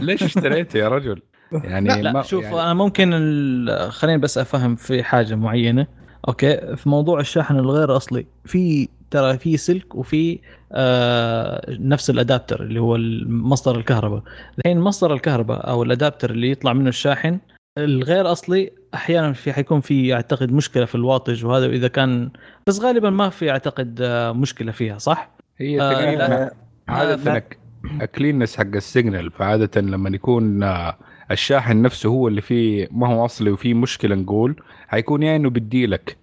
ليش 0.02 0.22
اشتريته 0.22 0.78
يا 0.78 0.88
رجل؟ 0.88 1.22
يعني 1.52 2.02
لا 2.02 2.12
ما 2.12 2.22
شوف 2.22 2.44
يعني 2.44 2.60
أنا 2.62 2.74
ممكن 2.74 3.10
ال- 3.12 3.92
خليني 3.92 4.18
بس 4.18 4.38
أفهم 4.38 4.76
في 4.76 5.02
حاجة 5.02 5.34
معينة. 5.34 5.86
أوكي 6.28 6.76
في 6.76 6.88
موضوع 6.88 7.20
الشاحن 7.20 7.56
الغير 7.58 7.96
أصلي 7.96 8.26
في 8.44 8.88
ترى 9.10 9.38
في 9.38 9.56
سلك 9.56 9.94
وفي 9.94 10.38
آه 10.72 11.76
نفس 11.80 12.10
الأدابتر 12.10 12.62
اللي 12.62 12.80
هو 12.80 12.96
مصدر 13.28 13.76
الكهرباء. 13.78 14.22
الحين 14.58 14.80
مصدر 14.80 15.12
الكهرباء 15.14 15.68
أو 15.70 15.82
الأدابتر 15.82 16.30
اللي 16.30 16.50
يطلع 16.50 16.72
منه 16.72 16.88
الشاحن 16.88 17.38
الغير 17.78 18.32
أصلي 18.32 18.70
أحيانا 18.94 19.32
في 19.32 19.52
حيكون 19.52 19.80
في 19.80 20.14
أعتقد 20.14 20.52
مشكلة 20.52 20.84
في 20.84 20.94
الواطج 20.94 21.44
وهذا 21.44 21.66
اذا 21.66 21.88
كان 21.88 22.30
بس 22.66 22.80
غالبا 22.80 23.10
ما 23.10 23.28
في 23.28 23.50
أعتقد 23.50 23.98
آه، 24.02 24.32
مشكلة 24.32 24.72
فيها 24.72 24.98
صح؟ 24.98 25.30
هي 25.58 25.80
آه، 25.80 25.92
تقريبا. 25.92 27.32
انك 27.32 27.58
ال 28.02 28.07
cleanness 28.07 28.56
حق 28.56 28.74
ال 28.74 28.82
signal 28.82 29.30
فعادة 29.30 29.80
لما 29.80 30.10
يكون 30.10 30.62
آه، 30.62 30.96
الشاحن 31.30 31.82
نفسه 31.82 32.08
هو 32.08 32.28
اللي 32.28 32.40
فيه 32.40 32.88
ما 32.90 33.08
هو 33.08 33.24
أصلي 33.24 33.50
وفيه 33.50 33.74
مشكلة 33.74 34.14
نقول 34.14 34.62
حيكون 34.88 35.22
يا 35.22 35.36
إنه 35.36 35.50
بديلك 35.50 36.16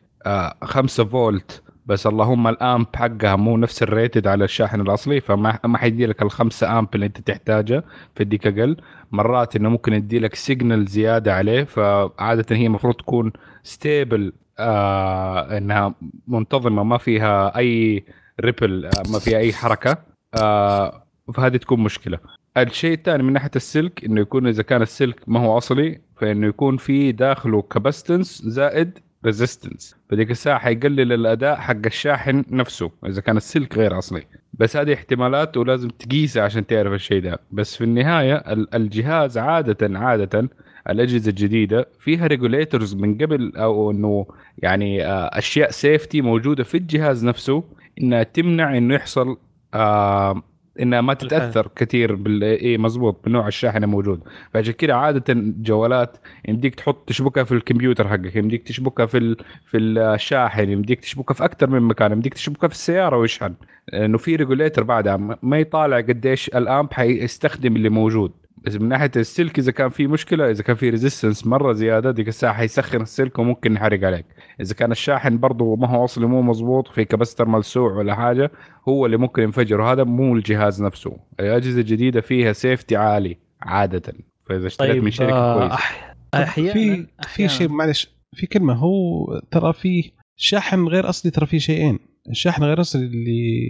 5 0.64 1.06
فولت 1.06 1.61
بس 1.85 2.07
اللهم 2.07 2.47
ال 2.48 2.57
amp 2.57 2.88
حقها 2.95 3.35
مو 3.35 3.57
نفس 3.57 3.83
ال 3.83 3.91
rated 3.91 4.27
على 4.27 4.43
الشاحن 4.43 4.81
الأصلي 4.81 5.22
فما 5.22 5.59
ما 5.65 5.77
حيدي 5.77 6.05
لك 6.05 6.22
الخمسة 6.22 6.80
amp 6.80 6.95
اللي 6.95 7.05
أنت 7.05 7.17
تحتاجها 7.22 7.83
فيديك 8.15 8.47
أقل. 8.47 8.77
مرات 9.11 9.55
إنه 9.55 9.69
ممكن 9.69 9.93
يدي 9.93 10.19
لك 10.19 10.35
signal 10.35 10.85
زيادة 10.85 11.33
عليه 11.35 11.64
فعادة 11.64 12.55
هي 12.55 12.65
المفروض 12.65 12.93
تكون 12.95 13.31
stable 13.64 14.33
آه 14.59 15.57
إنها 15.57 15.95
منتظمة 16.27 16.83
ما 16.83 16.97
فيها 16.97 17.57
أي 17.57 18.05
ripple 18.41 18.85
آه 18.85 19.11
ما 19.11 19.19
فيها 19.19 19.38
أي 19.38 19.53
حركة 19.53 19.97
آه 20.41 21.03
فهذه 21.33 21.57
تكون 21.57 21.80
مشكلة. 21.80 22.19
الشيء 22.57 22.93
الثاني 22.93 23.23
من 23.23 23.33
ناحية 23.33 23.51
السلك 23.55 24.05
إنه 24.05 24.22
يكون 24.22 24.47
إذا 24.47 24.64
كان 24.64 24.81
السلك 24.81 25.19
ما 25.27 25.39
هو 25.39 25.57
أصلي 25.57 26.01
فإنه 26.15 26.47
يكون 26.47 26.77
في 26.77 27.11
داخله 27.11 27.61
capacitance 27.61 28.41
زائد 28.41 28.99
resistance 29.25 29.95
فديك 30.09 30.31
الساعة 30.31 30.59
حيقلل 30.59 31.13
الأداء 31.13 31.55
حق 31.55 31.85
الشاحن 31.85 32.43
نفسه 32.49 32.91
إذا 33.05 33.21
كان 33.21 33.37
السلك 33.37 33.77
غير 33.77 33.97
أصلي. 33.97 34.23
بس 34.53 34.77
هذه 34.77 34.93
احتمالات 34.93 35.57
ولازم 35.57 35.89
تقيسها 35.89 36.43
عشان 36.43 36.67
تعرف 36.67 36.93
الشيء 36.93 37.21
ده. 37.21 37.39
بس 37.51 37.75
في 37.77 37.83
النهاية 37.83 38.35
ال- 38.35 38.75
الجهاز 38.75 39.37
عادة 39.37 39.99
عادة 39.99 40.49
الأجهزة 40.89 41.29
الجديدة 41.29 41.87
فيها 41.99 42.27
regulators 42.27 42.95
من 42.95 43.17
قبل 43.17 43.51
أو 43.55 43.91
إنه 43.91 44.25
يعني 44.57 45.05
آه، 45.05 45.29
أشياء 45.37 45.71
safety 45.72 46.22
موجودة 46.21 46.63
في 46.63 46.77
الجهاز 46.77 47.25
نفسه 47.25 47.63
إنها 48.01 48.23
تمنع 48.23 48.77
إنه 48.77 48.95
يحصل 48.95 49.37
آه 49.73 50.41
إنها 50.81 51.01
ما 51.01 51.13
تتأثر 51.13 51.67
كثير 51.75 52.15
بال 52.15 52.43
اي 52.43 52.77
مزبوط 52.77 53.25
بنوع 53.25 53.47
الشاحن 53.47 53.83
الموجود 53.83 54.23
فعشان 54.53 54.73
كذا 54.73 54.93
عادة 54.93 55.33
جوالات 55.57 56.17
يمديك 56.47 56.75
تحط 56.75 57.09
تشبكها 57.09 57.43
في 57.43 57.51
الكمبيوتر 57.51 58.07
حقك 58.07 58.35
يمديك 58.35 58.63
تشبكها 58.67 59.05
في 59.05 59.17
ال... 59.17 59.37
في 59.65 59.77
الشاحن 59.77 60.69
يمديك 60.69 60.99
تشبكها 60.99 61.33
في 61.33 61.45
أكثر 61.45 61.69
من 61.69 61.81
مكان 61.81 62.11
يمديك 62.11 62.33
تشبكها 62.33 62.67
في 62.67 62.73
السيارة 62.73 63.17
ويشحن. 63.17 63.53
لأنه 63.93 64.17
في 64.17 64.35
regulator 64.35 64.83
بعدها 64.83 65.37
ما 65.43 65.59
يطالع 65.59 65.97
قديش 65.97 66.49
ال 66.49 66.60
amp 66.60 66.93
حيستخدم 66.93 67.75
اللي 67.75 67.89
موجود. 67.89 68.31
بس 68.58 68.75
من 68.75 68.90
ناحية 68.90 69.11
السلك 69.16 69.59
إذا 69.59 69.72
كان 69.72 69.90
في 69.90 70.08
مشكلة 70.08 70.51
إذا 70.51 70.64
كان 70.64 70.75
في 70.75 70.90
resistance 70.90 71.48
مرة 71.48 71.74
زيادة 71.74 72.11
ديك 72.11 72.27
الساعة 72.27 72.53
حيسخن 72.53 73.01
السلك 73.01 73.40
وممكن 73.40 73.74
يحرق 73.74 74.03
عليك. 74.03 74.25
إذا 74.61 74.74
كان 74.74 74.92
الشاحن 74.92 75.38
برضه 75.38 75.75
ما 75.75 75.88
هو 75.88 76.06
أصلي 76.06 76.27
مو 76.27 76.42
مزبوط 76.42 76.88
في 76.88 77.06
capacitor 77.06 77.48
ملسوع 77.48 77.92
ولا 77.92 78.16
حاجة 78.16 78.51
هو 78.90 79.06
اللي 79.06 79.17
ممكن 79.17 79.43
ينفجر. 79.43 79.82
وهذا 79.82 80.03
مو 80.03 80.35
الجهاز 80.35 80.84
نفسه. 80.84 81.17
الأجهزة 81.40 81.82
الجديدة 81.82 82.22
فيها 82.22 82.53
safety 82.53 82.95
عالي 82.95 83.38
عادة. 83.61 84.14
فإذا 84.50 84.67
اشتريت 84.67 85.03
من 85.03 85.11
شركة 85.11 85.34
آه، 85.34 85.59
كويسه 85.59 85.74
أح... 85.74 86.16
أحيانا 86.34 86.74
في 86.74 87.08
في 87.27 87.50
شيء 87.50 87.69
معلش 87.69 88.16
في 88.34 88.48
كلمة 88.48 88.74
هو 88.74 89.25
ترى 89.51 89.74
في 89.74 90.11
شاحن 90.35 90.88
غير 90.88 91.09
أصلي 91.09 91.32
ترى 91.32 91.45
في 91.45 91.59
شيئين. 91.59 92.00
الشاحن 92.30 92.64
غير 92.64 92.82
أصلي 92.82 93.06
اللي 93.06 93.69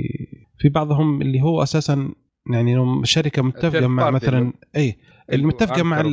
في 0.58 0.70
بعضهم 0.70 1.22
اللي 1.22 1.42
هو 1.42 1.64
أساسا 1.64 2.12
يعني 2.50 2.76
لو 2.76 3.04
شركة 3.04 3.42
متفقة 3.42 3.88
مع. 3.88 4.10
مثلا 4.10 4.54
اي 4.76 4.98
المتفقة 5.34 5.84
مع 5.84 6.04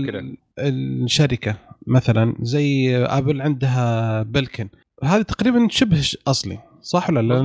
الشركة 0.59 1.57
مثلا 1.87 2.35
زي 2.41 2.97
Apple 2.97 3.43
عندها 3.43 4.23
Belkin 4.23 4.69
هذه 5.05 5.23
تقريبا 5.23 5.69
شبه 5.71 6.03
أصلي 6.27 6.59
صح 6.83 7.11
ولا 7.11 7.21
لا؟ 7.21 7.37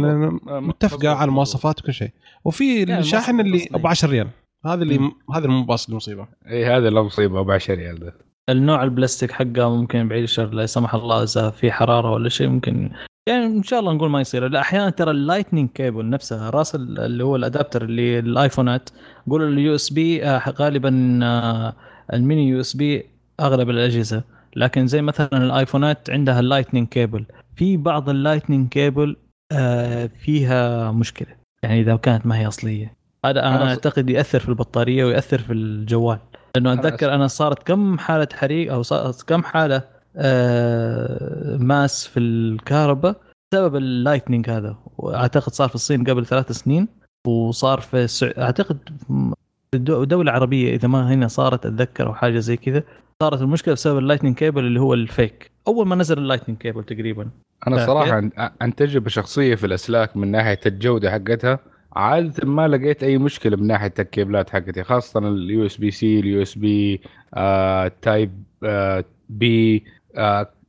آه، 0.48 0.60
متفقة 0.60 1.10
على. 1.10 1.30
المواصفات 1.30 1.80
وكل 1.80 1.94
شيء 1.94 2.12
وفي 2.46 2.84
الشاحن 2.84 3.40
اللي. 3.40 3.68
أبو 3.74 3.88
10 3.88 4.10
ريال 4.10 4.30
هذا 4.66 4.84
اللي. 4.84 5.12
هذا 5.36 5.48
مو 5.48 5.64
باصل 5.64 5.92
المصيبه 5.92 6.28
اي 6.48 6.66
هذا 6.66 6.90
لا 6.90 7.02
مصيبة 7.02 7.40
أبو 7.40 7.52
10 7.52 7.76
ريال 7.76 8.00
ده 8.00 8.27
النوع 8.50 8.84
البلاستيك 8.84 9.32
حقه 9.32 9.76
ممكن 9.76 10.08
بعيد 10.08 10.24
الشر 10.24 10.50
لا 10.54 10.66
سمح 10.66 10.96
الله 10.96 11.24
إذا 11.24 11.50
في 11.50 11.72
حرارة 11.72 12.12
ولا 12.12 12.30
شيء 12.30 12.48
ممكن 12.48 12.92
يعني 13.30 13.46
إن 13.46 13.64
شاء 13.64 13.80
الله 13.80 13.94
نقول 13.94 14.10
ما 14.10 14.22
يصير. 14.22 14.48
لا 14.48 14.60
أحيانا 14.60 14.90
ترى 14.90 15.12
ال 15.12 15.18
Lightning 15.18 15.70
cable 15.70 16.10
نفسها 16.10 16.50
راس 16.50 16.76
ال- 16.76 17.00
اللي 17.00 17.24
هو 17.24 17.36
ال 17.36 17.42
adapter 17.42 17.84
اللي 17.84 18.20
الآيفونات 18.20 18.90
قول 19.30 19.54
ال 19.54 19.76
USB 19.76 20.24
غالبا 20.50 21.20
آه، 21.24 21.74
ال 22.14 22.21
mini 22.21 22.48
USB 22.48 23.06
أغلب 23.40 23.70
الأجهزة. 23.70 24.24
لكن 24.56 24.88
زي 24.88 25.02
مثلا 25.02 25.30
الآيفونات 25.34 26.10
عندها 26.10 26.40
ال 26.40 26.45
Lightning 26.45 26.88
cable. 26.88 27.26
في 27.56 27.78
بعض 27.78 28.10
ال 28.10 28.16
Lightning 28.16 28.70
cable 28.70 29.16
آه، 29.52 30.10
فيها 30.20 30.92
مشكلة. 30.92 31.36
يعني 31.64 31.82
إذا 31.82 31.96
كانت 31.96 32.26
ما 32.26 32.38
هي 32.40 32.48
أصلية. 32.48 32.98
هذا 33.26 33.40
أنا 33.40 33.70
أعتقد 33.70 34.10
ياثر 34.10 34.40
في 34.40 34.50
البطارية 34.50 35.06
وياثر 35.06 35.38
في 35.38 35.54
الجوال. 35.54 36.20
لأنه 36.58 36.74
أنا 36.74 36.82
أتذكر 36.82 37.14
أنا 37.16 37.28
صارت 37.28 37.64
كم 37.68 37.98
حالة 37.98 38.28
حريق 38.34 38.74
أو 38.74 38.82
صارت 38.82 39.22
كم 39.22 39.44
حالة 39.44 39.82
آه، 40.16 41.58
ماس 41.58 42.08
في 42.08 42.20
الكهرباء 42.20 43.16
بسبب 43.52 43.76
ال 43.76 43.83
Lightning 43.83 44.50
هذا. 44.50 44.78
وأعتقد 44.98 45.54
صار 45.54 45.70
في 45.70 45.76
الصين 45.76 46.04
قبل 46.04 46.26
ثلاث 46.26 46.52
سنين 46.52 46.88
وصار 47.28 47.80
في 47.82 48.04
السع... 48.04 48.32
أعتقد 48.38 48.78
في 49.72 49.78
الدو- 49.78 50.04
دولة 50.04 50.32
عربية 50.32 50.76
إذا 50.76 50.88
ما 50.88 51.14
هنا 51.14 51.28
صارت 51.28 51.66
أتذكر 51.66 52.08
أو 52.08 52.14
حاجة 52.14 52.40
زي 52.40 52.58
كذا 52.58 52.84
صارت 53.24 53.42
المشكلة 53.42 53.74
بسبب 53.74 53.98
ال 53.98 54.02
Lightning 54.02 54.36
cable 54.36 54.66
اللي 54.66 54.80
هو 54.80 54.94
ال 54.94 55.03
fake. 55.03 55.52
أول 55.68 55.88
ما 55.88 55.96
نزل 55.96 56.18
ال 56.18 56.22
Lightning 56.22 56.62
cable 56.62 56.84
تقريبا. 56.84 57.30
أنا 57.68 57.78
كيف؟ 57.78 57.90
عن, 57.90 58.32
عن 58.62 58.76
تجربه 58.76 59.10
شخصيه 59.10 59.56
في 59.56 59.66
الأسلاك 59.66 60.18
من 60.18 60.32
ناحية 60.32 60.60
الجودة 60.66 61.12
حقتها. 61.12 61.60
عادة 61.98 62.48
ما 62.48 62.68
لقيت 62.68 63.04
أي 63.04 63.18
مشكلة 63.18 63.58
من 63.58 63.68
ناحية 63.68 63.94
الكيبلات 64.00 64.50
حقتي 64.50 64.84
خاصة 64.84 65.20
ال 65.20 65.66
USB 65.66 65.92
C 65.92 66.20
ال 66.20 66.42
USB 66.42 67.02
type 68.02 68.44
B 69.30 69.84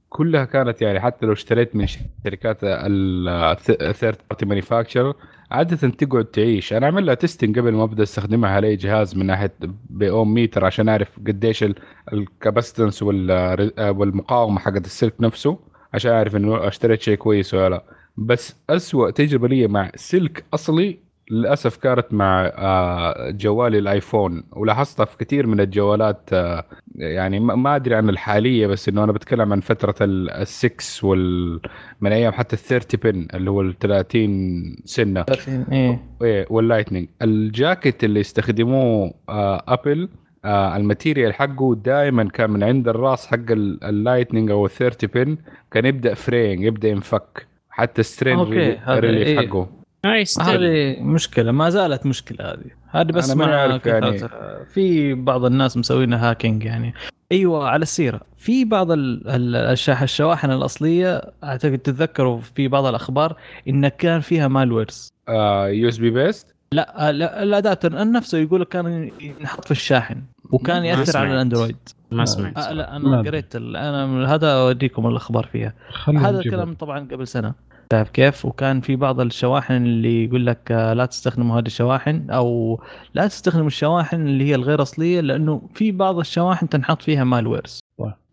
كلها 0.08 0.44
كانت 0.44 0.82
يعني 0.82 1.00
حتى 1.00 1.26
لو 1.26 1.32
اشتريت 1.32 1.76
من 1.76 1.86
شركات 2.24 2.58
ال 2.62 2.88
third 2.88 4.16
party 4.30 4.46
manufacture 4.46 5.14
عادة 5.50 5.76
تقعد 5.88 6.24
تعيش. 6.24 6.72
أنا 6.72 6.86
اعمل 6.86 7.06
لها 7.06 7.14
testing 7.14 7.58
قبل 7.58 7.72
ما 7.72 7.84
أبدأ 7.84 8.02
أستخدمها 8.02 8.50
على 8.50 8.66
أي 8.66 8.76
جهاز 8.76 9.16
من 9.16 9.26
ناحية 9.26 9.52
ب 9.90 10.01
ohm 10.01 10.34
meter 10.34 10.64
عشان 10.64 10.88
أعرف 10.88 11.18
قديش 11.26 11.64
ال 12.12 12.20
capacitance 12.20 13.02
والمقاومة 13.02 14.60
حقت 14.60 14.86
السلك 14.86 15.14
نفسه 15.20 15.58
عشان 15.94 16.10
أعرف 16.12 16.36
إنه 16.36 16.68
اشتريت 16.68 17.02
شيء 17.02 17.14
كويس 17.16 17.54
ولا 17.54 17.68
لا. 17.68 17.84
بس 18.16 18.56
أسوأ 18.70 19.10
تجربة 19.10 19.48
لي 19.48 19.66
مع 19.66 19.90
سلك 19.94 20.44
أصلي 20.54 21.07
للأسف 21.30 21.76
كانت 21.76 22.06
مع 22.10 22.52
آه، 22.54 23.30
جوالي 23.30 23.78
ال 23.78 23.88
iPhone 23.88 24.42
ولاحظتها 24.52 25.04
في 25.04 25.16
كثير 25.16 25.46
من 25.46 25.60
الجوالات 25.60 26.30
آه، 26.32 26.64
يعني 26.96 27.40
ما 27.40 27.76
أدري 27.76 27.94
عن 27.94 28.08
الحالية 28.08 28.66
بس 28.66 28.88
إنه 28.88 29.04
أنا 29.04 29.12
بتكلم 29.12 29.52
عن 29.52 29.60
فترة 29.60 29.94
ال6 30.06 31.04
وال 31.04 31.60
من 32.00 32.12
أيام 32.12 32.32
حتى 32.32 32.56
ال 32.56 32.60
30 32.60 33.00
بن 33.12 33.28
اللي 33.34 33.50
هو 33.50 33.60
ال 33.60 33.78
30 33.78 34.76
سنة. 34.84 35.24
إيه. 35.72 36.00
إيه 36.22 36.46
واللايتنينج. 36.50 37.08
الجاكيت 37.22 38.04
اللي 38.04 38.20
يستخدموه 38.20 39.14
آه 39.28 39.64
أبل 39.68 40.08
آه 40.44 40.76
الماتيريال 40.76 41.34
حقه 41.34 41.74
دائما 41.74 42.24
كان 42.28 42.50
من 42.50 42.62
عند 42.64 42.88
الراس 42.88 43.26
حق 43.26 43.50
ال- 43.50 43.84
اللايتنينج 43.84 44.50
أو 44.50 44.66
ال 44.66 44.70
30 44.70 45.10
بن. 45.14 45.36
كان 45.70 45.86
يبدأ 45.86 46.14
فرينج 46.14 46.64
يبدأ 46.64 46.88
ينفك 46.88 47.46
حتى 47.70 48.02
سترين 48.02 48.38
أوكي، 48.38 48.76
هذا 48.76 49.00
ريليف 49.00 49.26
إيه. 49.28 49.48
حقه. 49.48 49.68
هاي 50.04 50.24
ستيل 50.24 50.64
هذه 50.64 51.00
مشكلة 51.02 51.52
ما 51.52 51.70
زالت 51.70 52.06
مشكلة 52.06 52.50
هذه. 52.52 52.70
هذه 52.90 53.06
بس 53.12 53.30
ما 53.36 53.76
كيف 53.76 53.86
يعني. 53.86 54.28
في 54.74 55.14
بعض 55.14 55.44
الناس 55.44 55.76
مسوينها 55.76 56.30
hacking 56.30 56.64
يعني. 56.64 56.94
أيوه 57.32 57.68
على 57.68 57.82
السيرة. 57.82 58.20
في 58.36 58.64
بعض 58.64 58.88
الشواحن 58.90 60.50
الأصلية 60.50 61.22
أعتقد 61.44 61.78
تتذكروا 61.78 62.40
في 62.40 62.68
بعض 62.68 62.84
الأخبار 62.86 63.36
إن 63.68 63.88
كان 63.88 64.20
فيها 64.20 64.48
malwares 64.48 65.12
آه 65.28 65.68
USB 65.68 66.10
based 66.10 66.54
لا 66.72 67.12
لا، 67.12 67.42
ال 67.42 67.51
adapter 67.51 68.10
نفسه 68.10 68.38
يقول 68.38 68.60
لك 68.60 68.68
كان 68.68 69.10
ينحط 69.20 69.64
في 69.64 69.70
الشاحن 69.70 70.22
وكان 70.50 70.84
يأثر. 70.84 71.18
على 71.18 71.32
ال 71.32 71.37
Android. 71.37 71.76
ما 72.10 72.24
سمعت. 72.24 72.58
آه 72.58 72.72
لا 72.72 72.96
أنا. 72.96 73.22
قريت 73.22 73.56
ال- 73.56 73.76
أنا 73.76 74.34
هذا 74.34 74.52
أوريكم 74.52 75.06
الأخبار 75.06 75.48
فيها. 75.52 75.74
هذا 76.04 76.40
الكلام 76.40 76.74
طبعا 76.74 77.08
قبل 77.12 77.26
سنة. 77.28 77.54
شايف 77.92 78.10
كيف؟ 78.10 78.44
وكان 78.44 78.80
في 78.80 78.96
بعض 78.96 79.20
الشواحن 79.20 79.74
اللي 79.74 80.24
يقول 80.24 80.46
لك 80.46 80.72
آه، 80.72 80.92
لا 80.92 81.06
تستخدموا 81.06 81.58
هذه 81.60 81.66
الشواحن 81.66 82.30
أو 82.30 82.80
لا 83.14 83.26
تستخدموا 83.26 83.66
الشواحن 83.66 84.16
اللي 84.26 84.44
هي 84.44 84.54
الغير 84.54 84.82
أصلية 84.82 85.20
لأنه 85.20 85.62
في 85.74 85.92
بعض 85.92 86.18
الشواحن 86.18 86.68
تنحط 86.68 87.02
فيها 87.02 87.24
malwares 87.24 87.80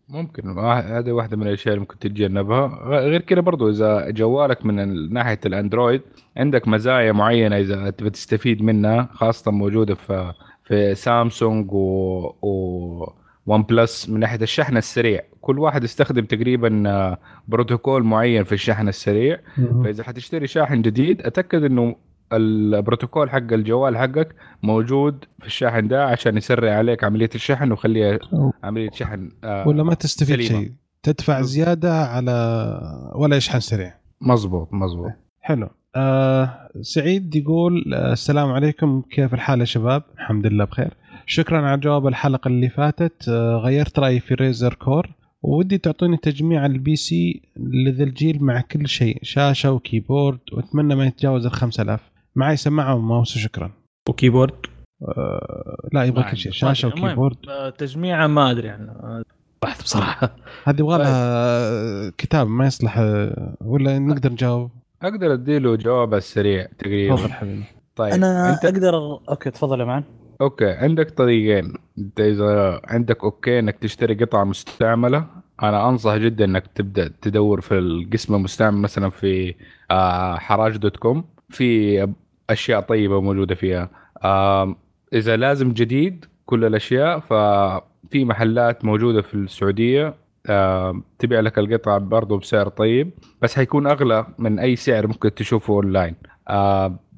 ممكن. 0.09 0.49
واحد- 0.57 0.83
هذه 0.91 1.11
واحدة 1.11 1.37
من 1.37 1.47
الأشياء 1.47 1.73
اللي 1.73 1.79
ممكن 1.79 1.99
تتجنبها. 1.99 2.79
غير 2.87 3.21
كذا 3.21 3.39
برضو 3.41 3.69
إذا 3.69 4.09
جوالك 4.09 4.65
من 4.65 5.13
ناحية 5.13 5.39
ال 5.45 5.52
Android 5.52 6.01
عندك 6.37 6.67
مزايا 6.67 7.11
معينة 7.11 7.57
إذا 7.59 7.89
تبي 7.89 8.09
تستفيد 8.09 8.61
منها 8.61 9.09
خاصة 9.13 9.51
موجودة 9.51 9.95
في 9.95 10.33
في 10.63 10.95
سامسونج 10.95 11.71
و, 11.71 11.77
و 12.41 13.13
OnePlus 13.47 14.09
من 14.09 14.19
ناحية 14.19 14.41
الشحن 14.41 14.77
السريع. 14.77 15.21
كل 15.45 15.59
واحد 15.59 15.83
يستخدم 15.83 16.25
تقريبا 16.25 16.83
آه، 16.89 17.17
بروتوكول 17.47 18.03
معين 18.03 18.43
في 18.43 18.51
الشحن 18.53 18.87
السريع. 18.87 19.39
فإذا 19.83 20.03
حتشتري 20.03 20.47
شاحن 20.47 20.81
جديد 20.81 21.21
أتأكد 21.21 21.63
إنه 21.63 21.95
البروتوكول 22.33 23.29
حق 23.29 23.53
الجوال 23.53 23.97
حقك 23.97 24.35
موجود 24.63 25.25
في 25.39 25.45
الشاحن 25.47 25.87
ده 25.87 26.05
عشان 26.05 26.37
يسرع 26.37 26.71
عليك 26.77 27.03
عملية 27.03 27.29
الشحن 27.35 27.71
ويخليها 27.71 28.19
عملية 28.63 28.89
شحن 28.91 29.29
آه، 29.43 29.67
ولا 29.67 29.83
ما 29.83 29.93
تستفيد. 29.93 30.41
شيء؟ 30.41 30.71
تدفع 31.03 31.41
زيادة 31.41 32.01
على 32.05 32.31
ولا 33.15 33.35
يشحن 33.35 33.59
سريع. 33.59 33.93
مظبوط 34.21 34.73
مظبوط. 34.73 35.11
حلو. 35.41 35.69
آه 35.95 36.69
سعيد 36.81 37.35
يقول 37.35 37.93
آه 37.93 38.13
السلام 38.13 38.51
عليكم 38.51 39.01
كيف 39.11 39.33
الحال 39.33 39.59
يا 39.59 39.65
شباب؟ 39.65 40.03
الحمد 40.15 40.47
لله 40.47 40.65
بخير. 40.65 40.93
شكرا 41.25 41.61
على 41.61 41.79
جواب 41.81 42.07
الحلقة 42.07 42.47
اللي 42.47 42.69
فاتت. 42.69 43.29
آه 43.29 43.55
غيرت 43.57 43.99
رأيي 43.99 44.19
في 44.19 44.33
ريزر 44.33 44.73
كور 44.73 45.09
ودي 45.47 45.77
تعطوني 45.77 46.17
تجميع 46.17 46.65
ال 46.65 46.95
PC 46.95 47.41
لذا 47.57 48.03
الجيل 48.03 48.43
مع 48.43 48.61
كل 48.61 48.87
شيء 48.87 49.19
شاشة 49.21 49.71
و 49.71 49.79
keyboard 49.79 50.39
وأتمنى 50.53 50.95
ما 50.95 51.05
يتجاوز 51.05 51.45
ال 51.45 51.51
5000 51.51 52.11
معي 52.35 52.57
سماعة 52.57 52.95
وماوس 52.95 53.35
وشكرا. 53.35 53.71
و 54.09 54.14
keyboard؟ 54.14 54.53
آه 55.01 55.87
لا 55.93 56.03
يبغى 56.03 56.23
كل 56.31 56.37
شيء. 56.37 56.51
شاشة 56.51 56.87
و 56.87 56.92
keyboard. 56.92 57.37
آه، 57.49 57.69
تجميعة 57.69 58.27
ما 58.27 58.51
أدري 58.51 58.69
عنه 58.69 59.23
بحث 59.61 59.83
بصراحة. 59.83 60.35
هذه 60.63 60.79
يبغى 60.79 60.97
لها 60.97 62.09
كتاب 62.17 62.47
ما 62.47 62.65
يصلح 62.67 62.97
آه، 62.97 63.55
ولا 63.61 63.99
نقدر 63.99 64.31
نجاوب؟ 64.31 64.71
أقدر 65.01 65.33
أديله 65.33 65.75
جواب 65.75 66.13
السريع 66.13 66.67
تقريبا. 66.79 67.15
تفضل 67.15 67.31
حبيبي. 67.31 67.63
طيب 67.95 68.13
أنا 68.13 68.53
أنت؟ 68.53 68.65
أقدر 68.65 69.19
okay 69.29 69.51
تفضل 69.51 69.79
يا 69.79 69.85
معن. 69.85 70.03
okay 70.41 70.69
عندك 70.69 71.09
طريقين. 71.11 71.73
أنت 71.97 72.19
إذا 72.19 72.81
عندك 72.85 73.23
okay 73.23 73.59
إنك 73.59 73.77
تشتري 73.77 74.13
قطعة 74.13 74.43
مستعملة 74.43 75.25
أنا 75.63 75.89
أنصح 75.89 76.15
جدا 76.15 76.45
إنك 76.45 76.67
تبدأ 76.75 77.11
تدور 77.21 77.61
في 77.61 77.77
القسم 77.77 78.35
المستعمل 78.35 78.77
مثلا 78.77 79.09
في 79.09 79.55
آه، 79.91 80.35
حراج 80.35 80.77
dot 80.77 80.97
com. 80.97 81.23
في 81.49 82.07
أشياء 82.49 82.81
طيبة 82.81 83.21
موجودة 83.21 83.55
فيها. 83.55 83.89
إذا 85.13 85.35
لازم 85.35 85.73
جديد 85.73 86.25
كل 86.45 86.65
الأشياء 86.65 87.19
ففي 87.19 88.25
محلات 88.25 88.85
موجودة 88.85 89.21
في 89.21 89.33
السعودية 89.33 90.15
تبيع 91.19 91.39
لك 91.39 91.59
القطعة 91.59 91.97
برضه 91.97 92.39
بسعر 92.39 92.69
طيب. 92.69 93.11
بس 93.41 93.55
حيكون 93.55 93.87
أغلى 93.87 94.25
من 94.37 94.59
أي 94.59 94.75
سعر 94.75 95.07
ممكن 95.07 95.33
تشوفه 95.33 95.73
أونلاين. 95.73 96.15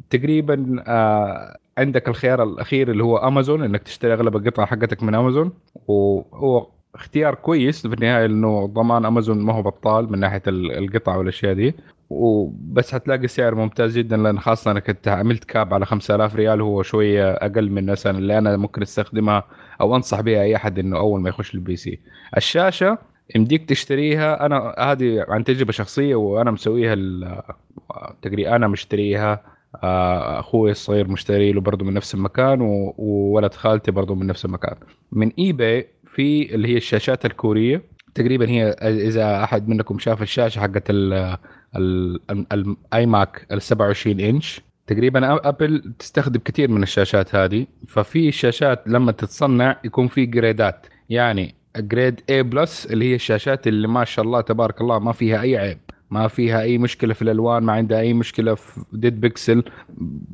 تقريبا 0.10 0.84
آه، 0.88 1.58
عندك 1.78 2.08
الخيار 2.10 2.44
الأخير 2.44 2.92
اللي 2.92 3.04
هو 3.04 3.18
امازون 3.18 3.64
إنك 3.64 3.84
تشتري 3.84 4.14
أغلب 4.14 4.36
القطع 4.36 4.66
حقتك 4.66 5.04
من 5.04 5.16
امازون 5.16 5.52
وهو 5.88 6.68
اختيار 6.96 7.36
كويس 7.36 7.88
في 7.88 7.94
النهاية 7.94 8.26
لأنه 8.26 8.66
ضمان 8.68 9.06
امازون 9.06 9.40
ما 9.40 9.54
هو 9.54 9.62
بطال 9.62 10.12
من 10.12 10.20
ناحية 10.20 10.42
ال- 10.48 10.72
القطع 10.78 11.16
والأشياء 11.16 11.54
دي. 11.54 11.76
وبس 12.10 12.94
حتلاقي 12.94 13.28
سعر 13.28 13.56
ممتاز 13.56 13.98
جدا 13.98 14.18
لأن 14.18 14.40
خاصة 14.40 14.72
أنا 14.72 14.80
كنت 14.80 15.08
عملت 15.08 15.44
cap 15.44 15.74
على 15.74 15.86
5000 15.86 16.36
ريال 16.36 16.62
هو 16.62 16.84
شوية 16.84 17.32
أقل 17.32 17.70
من 17.72 17.86
مثلا 17.86 18.18
اللي 18.18 18.38
أنا 18.38 18.58
ممكن 18.58 18.82
أستخدمها 18.82 19.44
أو 19.82 19.96
أنصح 19.96 20.22
بها 20.22 20.42
أي 20.42 20.56
أحد 20.56 20.80
إنه 20.80 20.98
أول 20.98 21.22
ما 21.22 21.30
يخش 21.30 21.56
ال 21.56 21.76
PC. 21.76 22.00
الشاشة 22.38 22.98
يمديك 23.36 23.70
تشتريها 23.70 24.46
أنا 24.46 24.76
هذه 24.80 25.26
عن 25.30 25.44
تجربة 25.44 25.72
شخصية 25.72 26.16
وأنا 26.16 26.52
مسويها 26.52 26.96
تقريبا 28.22 28.56
أنا 28.56 28.68
مشتريها 28.68 29.42
أخوي 30.40 30.72
الصغير 30.72 31.08
مشتري 31.08 31.52
له 31.52 31.62
برضه 31.62 31.86
من 31.86 31.94
نفس 31.94 32.16
المكان 32.16 32.62
وولد 32.62 33.54
خالتي 33.54 33.92
برضه 33.92 34.16
من 34.16 34.28
نفس 34.28 34.46
المكان. 34.46 34.76
من 35.12 35.32
eBay 35.40 35.88
في 36.06 36.56
اللي 36.56 36.68
هي 36.68 36.78
الشاشات 36.78 37.26
الكورية. 37.26 37.82
تقريبا 38.16 38.50
هي 38.50 38.70
إذا 38.82 39.44
أحد 39.44 39.68
منكم 39.70 40.00
شاف 40.00 40.22
الشاشة 40.22 40.60
حقت 40.60 40.90
ال- 40.90 41.38
ال- 41.76 42.20
ال- 42.32 42.46
ال 42.54 43.06
iMac 43.06 43.48
ال 43.52 43.62
27 43.62 44.20
إنش. 44.20 44.62
تقريبا 44.88 45.48
Apple 45.50 45.94
تستخدم 46.00 46.40
كثير 46.46 46.72
من 46.72 46.84
الشاشات 46.84 47.36
هذه. 47.36 47.66
ففي 47.88 48.28
الشاشات 48.28 48.84
لما 48.88 49.12
تتصنع 49.12 49.78
يكون 49.84 50.08
في 50.08 50.26
grade 50.26 50.76
ات 50.76 50.86
يعني 51.10 51.56
grade 51.78 52.20
A 52.20 52.34
plus 52.34 52.86
اللي 52.86 53.06
هي 53.12 53.16
الشاشات 53.16 53.68
اللي 53.68 53.88
ما 53.88 54.06
شاء 54.06 54.26
الله 54.26 54.42
تبارك 54.42 54.82
الله 54.82 55.00
ما 55.00 55.12
فيها 55.12 55.42
أي 55.42 55.58
عيب. 55.58 55.78
ما 56.12 56.28
فيها 56.28 56.62
أي 56.62 56.78
مشكلة 56.78 57.14
في 57.14 57.22
الألوان 57.22 57.64
ما 57.64 57.74
عندها 57.74 58.00
أي 58.00 58.14
مشكلة 58.14 58.56
في 58.56 58.82
dead 58.94 59.22
pixel. 59.22 59.64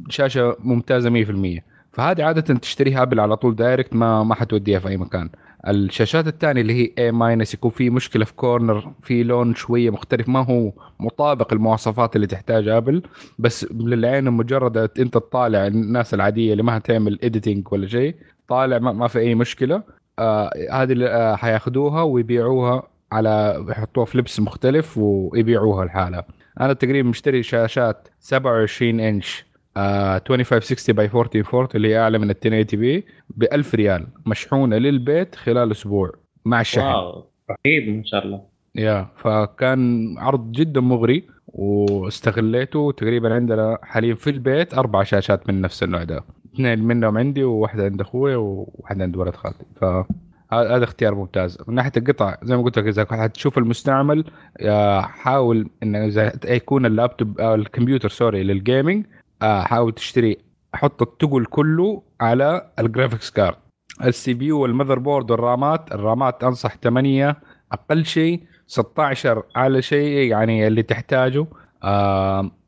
شاشة 0.10 0.56
ممتازة 0.60 1.10
100% 1.10 1.62
فهذه 1.92 2.24
عادة 2.24 2.42
تشتريها 2.60 3.02
Apple 3.02 3.20
على 3.20 3.38
طول 3.38 3.56
direct 3.56 3.96
ما 3.96 4.24
ما 4.24 4.36
حتوديها 4.36 4.80
في 4.80 4.88
أي 4.88 4.98
مكان. 4.98 5.30
الشاشات 5.68 6.28
الثانية 6.28 6.62
اللي 6.62 6.74
هي 6.74 7.10
A 7.10 7.14
minus 7.14 7.54
يكون 7.54 7.72
في 7.72 7.90
مشكلة 7.90 8.26
في 8.26 8.34
corner 8.34 8.92
في 9.02 9.24
لون 9.24 9.56
شوية 9.56 9.90
مختلف 9.90 10.30
ما 10.30 10.40
هو 10.46 10.72
مطابق 11.00 11.54
المواصفات 11.54 12.16
اللي 12.16 12.28
تحتاجها 12.28 12.78
Apple. 12.78 13.04
بس 13.40 13.68
للعين 13.72 14.24
مجرد 14.32 14.78
أنت 14.78 15.14
تطالع 15.14 15.68
الناس 15.68 16.14
العادية 16.14 16.52
اللي 16.52 16.64
ما 16.64 16.78
هتعمل 16.78 17.20
editing 17.24 17.68
ولا 17.74 17.88
شيء 17.88 18.16
طالع 18.48 18.80
ما, 18.80 18.92
ما 18.92 19.08
في 19.08 19.20
أي 19.20 19.36
مشكلة. 19.36 19.84
آه 20.20 20.52
هذه 20.72 20.92
اللي 20.92 21.08
آه 21.10 21.36
حياخذوها 21.36 22.02
ويبيعوها 22.02 22.84
على 23.14 23.66
يحطوها 23.70 24.06
في 24.06 24.18
لبس 24.18 24.40
مختلف 24.40 24.98
ويبيعوها 24.98 25.86
لحالها 25.86 26.26
أنا 26.62 26.74
تقريبا 26.74 27.10
مشتري 27.10 27.44
شاشات 27.44 28.08
27 28.20 29.00
إنش 29.00 29.46
آه 29.78 30.16
2560 30.18 30.96
by 30.96 31.06
1440 31.06 31.68
اللي 31.76 31.88
هي 31.88 32.00
أعلى 32.00 32.18
من 32.18 32.30
ال 32.30 32.36
1080 32.46 32.66
P 32.82 33.06
ب 33.30 33.44
1000 33.44 33.76
ريال 33.76 34.08
مشحونة 34.26 34.78
للبيت 34.78 35.36
خلال 35.36 35.72
أسبوع 35.72 36.12
مع 36.46 36.62
الشحن. 36.62 36.86
wow 36.86 37.26
رهيب 37.50 37.98
ما 37.98 38.04
شاء 38.06 38.26
الله. 38.26 38.42
yeah 38.76 39.08
فكان 39.18 40.16
عرض 40.18 40.52
جدا 40.52 40.82
مغري 40.82 41.28
واستغليته 41.48 42.92
تقريبا 42.92 43.34
عندنا 43.34 43.78
حاليا 43.84 44.16
في 44.16 44.30
البيت 44.30 44.74
أربع 44.74 45.04
شاشات 45.04 45.50
من 45.50 45.62
نفس 45.62 45.84
النوع 45.84 46.04
ده. 46.04 46.24
اثنين 46.56 46.80
منهم 46.80 47.18
عندي 47.18 47.44
وواحدة 47.44 47.84
عند 47.84 48.02
أخوي 48.02 48.36
وواحدة 48.36 49.04
عند 49.04 49.18
ولد 49.18 49.36
خالتي. 49.36 49.66
ف 49.82 49.86
هذا 50.62 50.84
اختيار 50.84 51.16
ممتاز. 51.16 51.58
من 51.68 51.76
ناحية 51.76 51.92
القطع 51.98 52.36
زي 52.44 52.58
ما 52.58 52.64
قلت 52.64 52.80
لك 52.80 52.88
إذا 52.88 53.06
حتشوف 53.12 53.58
المستعمل 53.58 54.26
آه، 54.60 55.02
حاول 55.02 55.70
ان 55.84 55.96
إذا 55.96 56.32
يكون 56.46 56.86
اللابتوب 56.86 57.40
أو 57.40 57.56
الكمبيوتر 57.56 58.10
sorry 58.10 58.44
لل 58.44 58.59
gaming 58.59 59.06
آه، 59.42 59.62
حاول 59.62 59.92
تشتري 59.94 60.38
حط 60.74 61.02
التقل 61.02 61.46
كله 61.46 62.02
على 62.22 62.72
ال 62.80 63.32
graphics 63.32 63.56
card 64.04 64.34
ال 64.34 64.46
CPU 64.46 64.60
وال 64.60 65.00
motherboard 65.00 65.32
والرامات 65.32 65.92
الرامات 65.92 66.44
أنصح 66.44 66.76
8 66.84 67.38
أقل 67.72 68.06
شيء 68.06 68.44
16 68.68 69.44
على 69.56 69.82
شيء 69.82 70.30
يعني 70.30 70.68
اللي 70.68 70.84
تحتاجه. 70.84 71.46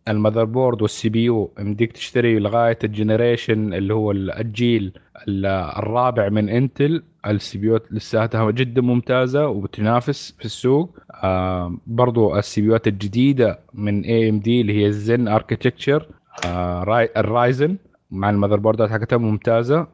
ال 0.08 0.11
motherboard 0.11 0.44
وال 0.46 0.82
CPU 0.82 1.52
يمديك 1.60 1.92
تشتري 1.92 2.40
لغاية 2.40 2.78
ال 2.84 2.92
generation 2.92 3.74
اللي 3.74 3.94
هو 3.94 4.12
الجيل 4.12 4.94
الرابع 5.28 6.30
من 6.30 6.50
Intel. 6.50 7.04
ال 7.28 7.58
CPU 7.58 7.80
لساتها 7.92 8.52
جدا 8.52 8.82
ممتازة 8.82 9.48
وبتنافس 9.48 10.36
في 10.40 10.46
السوق. 10.46 10.98
آه 11.24 11.78
برضو 11.88 12.36
ال 12.38 12.62
CPU 12.62 12.68
ات 12.68 12.88
الجديدة 12.88 13.60
من 13.74 14.02
AMD 14.04 14.62
اللي 14.62 14.74
هي 14.74 14.88
ال 14.88 14.98
Zen 14.98 15.28
architecture 15.28 16.08
آه 16.46 17.08
ال 17.18 17.28
Ryzen 17.28 17.78
مع 18.12 18.30
ال 18.30 18.32
motherboard 18.32 18.56
ات 18.60 18.90
حقتها 18.90 19.18
ممتازة. 19.18 19.88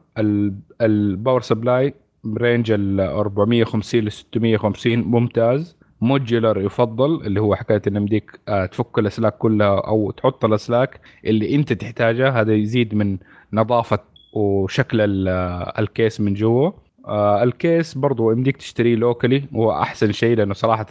ال 0.80 0.90
power 0.90 1.40
supply 1.40 1.94
ب 2.24 2.32
range 2.32 2.70
ال 2.72 3.00
450 3.00 4.00
ل 4.00 4.12
650 4.12 4.98
ممتاز. 4.98 5.76
modular 6.02 6.60
يفضل 6.60 7.26
اللي 7.26 7.40
هو 7.40 7.54
حكاية 7.54 7.82
إن 7.86 7.96
يمديك 7.96 8.40
آه، 8.48 8.66
تفك 8.66 8.98
الأسلاك 8.98 9.38
كلها 9.38 9.80
أو 9.80 10.10
تحط 10.10 10.44
الأسلاك 10.44 11.00
اللي 11.24 11.54
أنت 11.54 11.72
تحتاجها. 11.72 12.40
هذا 12.40 12.54
يزيد 12.54 12.94
من 12.94 13.18
نظافة 13.52 13.98
وشكل 14.32 15.28
آه، 15.28 15.74
ال 15.78 15.86
case 15.86 16.20
من 16.20 16.34
جوا. 16.34 16.70
آه، 17.06 17.42
ال 17.42 17.52
case 17.52 17.94
برضو 17.94 18.30
يمديك 18.30 18.56
تشتريه 18.56 18.96
locally 18.96 19.44
هو 19.54 19.72
أحسن 19.72 20.12
شيء 20.12 20.36
لأنه 20.36 20.54
صراحة 20.54 20.86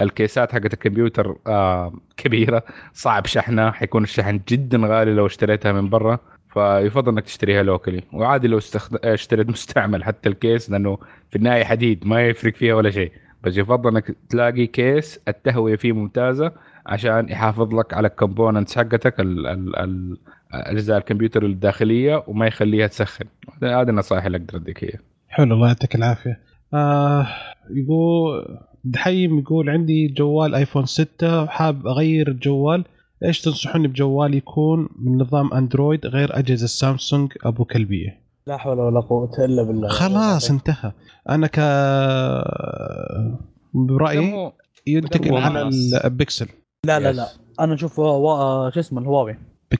ال 0.00 0.09
case 0.09 0.43
ات 0.43 0.52
حقت 0.52 0.72
الكمبيوتر 0.74 1.36
كبيرة 2.16 2.62
صعب 2.92 3.26
شحنها 3.26 3.70
حيكون 3.70 4.02
الشحن 4.02 4.40
جدا 4.48 4.78
غالي 4.86 5.14
لو 5.14 5.26
اشتريتها 5.26 5.72
من 5.72 5.88
برا. 5.88 6.18
فيفضل 6.52 7.12
إنك 7.12 7.24
تشتريها 7.24 7.62
locally 7.62 8.02
وعادي 8.12 8.48
لو 8.48 8.58
استخد... 8.58 8.96
اشتريت 9.04 9.48
مستعمل 9.48 10.04
حتى 10.04 10.28
ال 10.28 10.36
case 10.36 10.70
لأنه 10.70 10.98
في 11.30 11.36
النهاية 11.36 11.64
حديد 11.64 12.06
ما 12.06 12.26
يفرق 12.28 12.54
فيها 12.54 12.74
ولا 12.74 12.90
شيء. 12.90 13.12
بس 13.44 13.56
يفضل 13.56 13.90
إنك 13.90 14.16
تلاقي 14.28 14.66
case 14.66 15.20
التهوية 15.28 15.76
فيه 15.76 15.92
ممتازة 15.92 16.52
عشان 16.86 17.28
يحافظ 17.28 17.74
لك 17.74 17.94
على 17.94 18.08
ال 18.08 18.14
components 18.14 18.76
حقتك 18.76 19.20
ال... 19.20 19.46
ال... 19.46 19.76
ال... 19.76 20.18
أجزاء 20.52 20.98
الكمبيوتر 20.98 21.44
الداخلية 21.44 22.24
وما 22.26 22.46
يخليها 22.46 22.86
تسخن. 22.86 23.24
هذه 23.62 23.90
النصائح 23.90 24.24
اللي 24.24 24.38
أقدر 24.38 24.56
أديك 24.56 24.82
إياها. 24.82 25.00
حلو 25.28 25.54
الله 25.54 25.66
يعطيك 25.66 25.94
العافية. 25.94 26.40
آه 26.74 27.26
يقول 27.70 28.46
دحيم 28.84 29.38
يقول 29.38 29.70
عندي 29.70 30.08
جوال 30.08 30.54
آيفون 30.54 30.86
6 30.86 31.46
حاب 31.46 31.86
أغير 31.86 32.28
الجوال. 32.28 32.84
إيش 33.24 33.40
تنصحوني 33.40 33.88
بجوال 33.88 34.34
يكون 34.34 34.88
من 34.98 35.18
نظام 35.18 35.52
أندرويد 35.52 36.06
غير 36.06 36.38
أجهزة 36.38 36.66
سامسونج 36.66 37.32
أبو 37.44 37.64
كلبية؟ 37.64 38.19
لا 38.46 38.56
حول 38.56 38.80
ولا 38.80 39.00
قوة 39.00 39.30
إلا 39.38 39.62
بالله. 39.62 39.88
خلاص 39.88 40.50
انتهى. 40.50 40.92
أنا 41.28 41.46
ك 41.46 41.58
برأيي 43.74 44.52
ينتقل 44.86 45.34
على. 45.36 45.70
البكسل 46.04 46.48
لا 46.86 47.00
لا. 47.00 47.12
لا. 47.12 47.26
أنا 47.60 47.74
أشوف 47.74 47.98
وا- 47.98 48.70
شو 48.70 48.80
اسمه 48.80 49.00
الهواوي. 49.00 49.36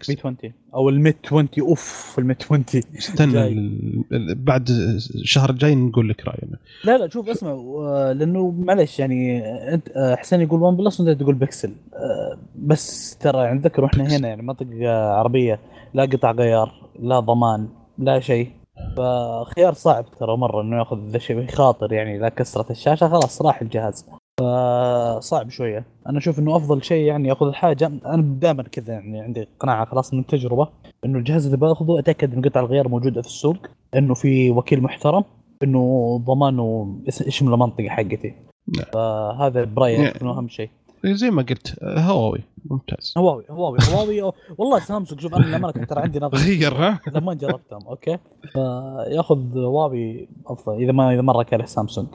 Mate 0.09 0.19
20 0.19 0.37
أو 0.75 0.89
ال 0.89 0.95
Mate 0.95 1.17
20 1.27 1.49
أوف 1.61 2.15
ال 2.19 2.24
Mate 2.24 2.43
20 2.45 2.65
استنى 2.99 3.33
جاي. 3.33 3.53
ال- 3.53 4.05
ال- 4.13 4.35
بعد 4.35 4.69
الشهر 5.15 5.51
الجاي 5.51 5.75
نقول 5.75 6.09
لك 6.09 6.27
راينا 6.29 6.57
لا 6.85 6.99
لا 6.99 7.09
شوف 7.09 7.29
اسمع 7.29 7.51
آه، 7.51 8.13
لأنه 8.13 8.51
معلش 8.51 8.99
يعني 8.99 9.45
أنت 9.75 9.89
آه، 9.97 10.15
حسين 10.15 10.41
يقول 10.41 10.63
OnePlus 10.63 11.01
وأنت 11.01 11.21
تقول 11.21 11.35
بيكسل. 11.35 11.73
آه، 11.95 12.39
بس 12.59 13.17
ترى 13.21 13.39
يعني 13.45 13.59
إحنا 13.87 14.03
بيكسل. 14.05 14.17
هنا 14.17 14.29
يعني 14.29 14.43
منطقة 14.43 14.91
عربية 15.13 15.61
لا 15.95 16.03
قطع 16.05 16.31
غيار 16.33 16.73
لا 17.01 17.21
ضمان. 17.21 17.69
لا 17.99 18.21
شيء. 18.21 18.51
فخيار 18.97 19.73
صعب 19.73 20.05
ترى 20.21 20.37
مرة 20.37 20.63
إنه 20.63 20.79
ياخذ 20.79 20.99
ذا 21.09 21.17
الشيء 21.17 21.47
خاطر 21.47 21.93
يعني 21.93 22.19
لا 22.19 22.29
كسرت 22.29 22.71
الشاشة 22.71 23.09
خلاص 23.09 23.43
راح 23.43 23.63
الجهاز. 23.63 24.07
فصعب 24.41 25.51
شوية. 25.51 25.87
أنا 26.09 26.19
أشوف 26.19 26.39
إنه 26.39 26.57
أفضل 26.57 26.83
شيء 26.83 27.05
يعني 27.05 27.29
ياخذ 27.29 27.47
الحاجة. 27.47 27.87
أنا 28.07 28.23
دائما 28.23 28.63
كذا 28.63 28.93
يعني 28.93 29.21
عندي 29.21 29.49
قناعة 29.61 29.85
خلاص 29.85 30.15
من 30.15 30.21
التجربه 30.21 30.69
إنه 31.05 31.19
الجهاز 31.19 31.45
اللي 31.45 31.57
بأخذه 31.57 31.99
أتأكد 31.99 32.35
إن 32.35 32.43
قطع 32.43 32.61
الغيار 32.61 32.89
موجودة 32.89 33.23
في 33.23 33.29
السوق 33.29 33.57
إنه 33.97 34.15
في 34.15 34.51
وكيل 34.51 34.83
محترم 34.83 35.25
إنه 35.63 36.17
ضمانه 36.27 36.97
يشمل 37.27 37.55
المنطقة 37.55 37.89
حقتي. 37.89 38.35
نعم. 38.77 38.87
فهذا 38.93 39.65
برأيي 39.65 39.99
نعم. 39.99 40.13
انه 40.23 40.31
أهم 40.39 40.49
شيء. 40.49 40.71
زي 41.07 41.31
ما 41.31 41.43
قلت 41.43 41.79
آه، 41.83 41.99
هواوي. 42.01 42.41
ممتاز. 42.71 43.15
هواوي 43.19 43.45
هواوي 43.51 43.79
هواوي. 43.93 44.33
والله 44.59 44.79
سامسونج 44.79 45.21
شوف 45.21 45.35
أنا 45.35 45.45
للامانه 45.47 45.73
ترى 45.73 46.01
عندي 46.03 46.19
نظرة. 46.19 46.39
غير 46.39 46.75
ها؟ 46.75 47.01
لما 47.15 47.35
جربتهم 47.35 47.81
أوكي. 47.87 48.19
فياخذ 48.53 49.59
هواوي 49.59 50.29
أفضل 50.47 50.83
إذا 50.83 50.93
ما 50.93 51.15
إذا 51.15 51.21
مره 51.23 51.43
كره 51.43 51.65
سامسونج. 51.65 52.09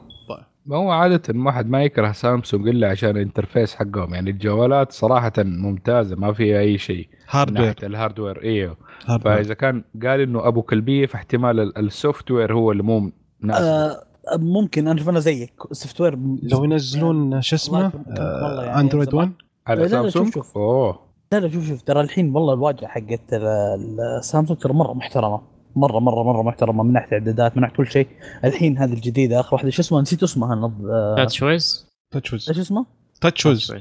ما 0.66 0.76
هو 0.76 0.90
عادة 0.90 1.22
واحد 1.36 1.68
ما 1.70 1.82
يكره 1.84 2.12
سامسونج 2.12 2.68
إلا 2.68 2.90
عشان 2.90 3.10
ال 3.10 3.16
interface 3.16 3.74
حقهم. 3.74 4.14
يعني 4.14 4.30
الجوالات 4.30 4.92
صراحة 4.92 5.32
ممتازة 5.38 6.16
ما 6.16 6.32
فيها 6.32 6.60
أي 6.60 6.78
شيء. 6.78 7.08
hardware 7.30 7.66
ناحية 7.66 7.86
ال 7.86 7.92
hardware 7.92 8.42
إيوه. 8.42 8.76
hardware 9.06 9.36
فإذا 9.36 9.54
كان 9.54 9.84
قال 10.02 10.20
إنه 10.20 10.48
أبو 10.48 10.62
كلبية 10.62 11.06
فاحتمال 11.06 11.60
ال- 11.60 11.78
ال 11.78 12.30
software 12.30 12.54
هو 12.54 12.72
اللي 12.72 12.82
مو 12.82 13.10
مناسب. 13.40 13.62
آه 13.64 14.02
ممكن 14.32 14.88
أنا 14.88 14.96
أشوف 14.96 15.08
أنا 15.08 15.20
زيك 15.20 15.52
ال 15.70 16.00
software 16.00 16.18
لو 16.42 16.64
ينزلون 16.64 17.40
شو 17.42 17.56
اسمه؟ 17.56 17.92
آه، 18.18 18.64
يعني 18.64 18.80
اندرويد 18.80 19.10
زمان. 19.10 19.24
1 19.24 19.32
على 19.66 19.88
سامسونج 19.88 20.26
شوف- 20.26 20.34
شوف. 20.34 20.56
أوه. 20.58 20.98
لا 21.32 21.40
لا 21.40 21.48
شوف 21.48 21.66
شوف. 21.68 21.82
ترى 21.82 22.00
الحين 22.00 22.34
والله 22.36 22.54
الواجهة 22.54 22.86
حقت 22.86 23.32
ال- 23.32 24.00
السامسونج 24.18 24.58
ترى 24.58 24.72
مرة 24.72 24.92
محترمة. 24.92 25.40
مرة 25.76 25.98
مرة 25.98 26.22
مرة 26.22 26.42
محترمة 26.42 26.82
من 26.82 26.92
ناحية 26.92 27.12
اعدادات 27.12 27.56
من 27.56 27.62
ناحية 27.62 27.76
كل 27.76 27.86
شيء. 27.86 28.06
الحين 28.44 28.78
هذه 28.78 28.92
الجديدة 28.92 29.40
آخر 29.40 29.54
واحدة 29.54 29.70
شو 29.70 29.82
اسمها 29.82 30.00
نسيت 30.02 30.22
اسمها 30.22 30.54
نض... 30.54 30.86
تاتش 31.16 31.42
ويز 31.42 31.86
تاتش 32.10 32.32
ويز 32.32 32.48
إيش 32.48 32.58
اسمها؟ 32.58 32.86
تاتش 33.20 33.46
ويز 33.46 33.72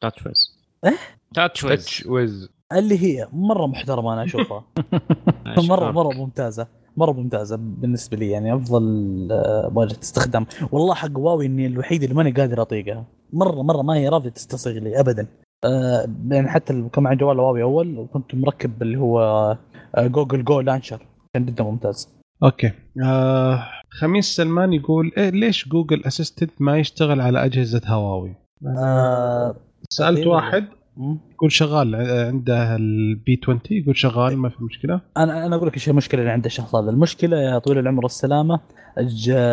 تاتش 0.00 0.26
ويز 0.26 0.58
إيه؟ 0.84 0.96
تاتش 1.34 1.64
ويز 1.64 1.80
تاتش 1.84 2.06
ويز 2.06 2.48
اللي 2.72 2.98
هي 3.02 3.28
مرة 3.32 3.66
محترمة 3.66 4.12
أنا 4.12 4.24
أشوفها. 4.24 4.64
مرة 5.68 5.90
مرة 5.90 6.14
ممتازة. 6.14 6.66
مرة 6.96 7.12
ممتازة 7.12 7.56
بالنسبة 7.56 8.16
لي 8.16 8.30
يعني 8.30 8.54
أفضل 8.54 8.82
آه، 9.32 9.72
واجهة 9.74 9.98
استخدام 10.02 10.46
والله 10.72 10.94
حق 10.94 11.18
هواوي 11.18 11.46
إني 11.46 11.66
الوحيد 11.66 12.02
اللي 12.02 12.14
ماني 12.14 12.30
قادر 12.30 12.62
اطيقها 12.62 13.04
مرة 13.32 13.62
مرة 13.62 13.82
ما 13.82 13.94
هي 13.94 14.08
راضية 14.08 14.30
تستصيغ 14.30 14.72
لي 14.72 15.00
ابدا 15.00 15.26
آه 15.64 16.06
يعني 16.30 16.48
حتى 16.48 16.88
كان 16.92 17.04
معي 17.04 17.16
جوال 17.16 17.40
هواوي 17.40 17.62
أول 17.62 17.98
وكنت 17.98 18.34
مركب 18.34 18.82
اللي 18.82 18.98
هو 18.98 19.20
آه 19.96 20.06
جوجل 20.06 20.44
Now 20.44 20.60
Launcher 20.60 21.06
كان 21.34 21.46
جدا 21.46 21.64
ممتاز 21.64 22.08
أوكي 22.44 22.72
آه 23.04 23.62
خميس 23.90 24.36
سلمان 24.36 24.72
يقول 24.72 25.12
إيه 25.16 25.30
ليش 25.30 25.68
جوجل 25.68 26.04
Assistant 26.04 26.50
ما 26.60 26.78
يشتغل 26.78 27.20
على 27.20 27.44
أجهزة 27.44 27.80
هواوي؟ 27.86 28.34
آه 28.78 29.54
سألت. 29.90 30.26
واحد. 30.26 30.64
يقول 31.32 31.52
شغال 31.52 31.94
عنده 32.26 32.76
البي 32.76 33.40
20 33.42 33.60
يقول 33.70 33.96
شغال 33.96 34.38
ما 34.38 34.48
في 34.48 34.64
مشكلة. 34.64 35.00
أنا 35.16 35.46
أنا 35.46 35.56
أقول 35.56 35.68
لك 35.68 35.74
إيش 35.74 35.88
المشكلة 35.88 36.20
اللي 36.20 36.32
عند 36.32 36.44
الشخص 36.44 36.74
هذا. 36.74 36.90
المشكلة 36.90 37.36
يا 37.36 37.58
طويل 37.58 37.78
العمر 37.78 38.02
والسلامه. 38.02 38.60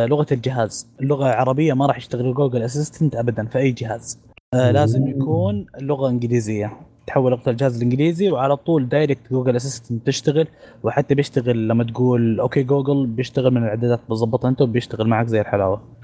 لغة 0.10 0.28
الجهاز. 0.32 0.92
اللغة 1.02 1.26
العربية 1.28 1.74
ما 1.74 1.86
راح 1.86 1.98
يشتغل 1.98 2.34
جوجل 2.34 2.62
Assistant 2.62 3.16
ابدا 3.16 3.46
في 3.46 3.58
أي 3.58 3.72
جهاز. 3.72 4.20
آه 4.54 4.72
لازم 4.72 5.08
يكون 5.08 5.66
لغة 5.82 6.10
إنجليزية. 6.10 6.78
تحول 7.08 7.32
لغة 7.32 7.50
الجهاز 7.50 7.76
الإنجليزي 7.76 8.32
وعلى 8.32 8.58
طول 8.58 8.90
direct 8.90 9.32
جوجل 9.32 9.56
Assistant 9.56 10.08
تشتغل 10.08 10.48
وحتى 10.84 11.16
بيشتغل 11.16 11.68
لما 11.68 11.84
تقول 11.84 12.40
Okay 12.40 12.64
جوجل 12.64 13.08
بيشتغل 13.08 13.52
من 13.52 13.64
الإعدادات 13.64 14.00
بتظبطها 14.06 14.50
أنت 14.50 14.62
وبيشتغل 14.62 15.08
معك 15.08 15.28
زي 15.28 15.42
الحلاوة. 15.42 15.76
آه 15.76 15.97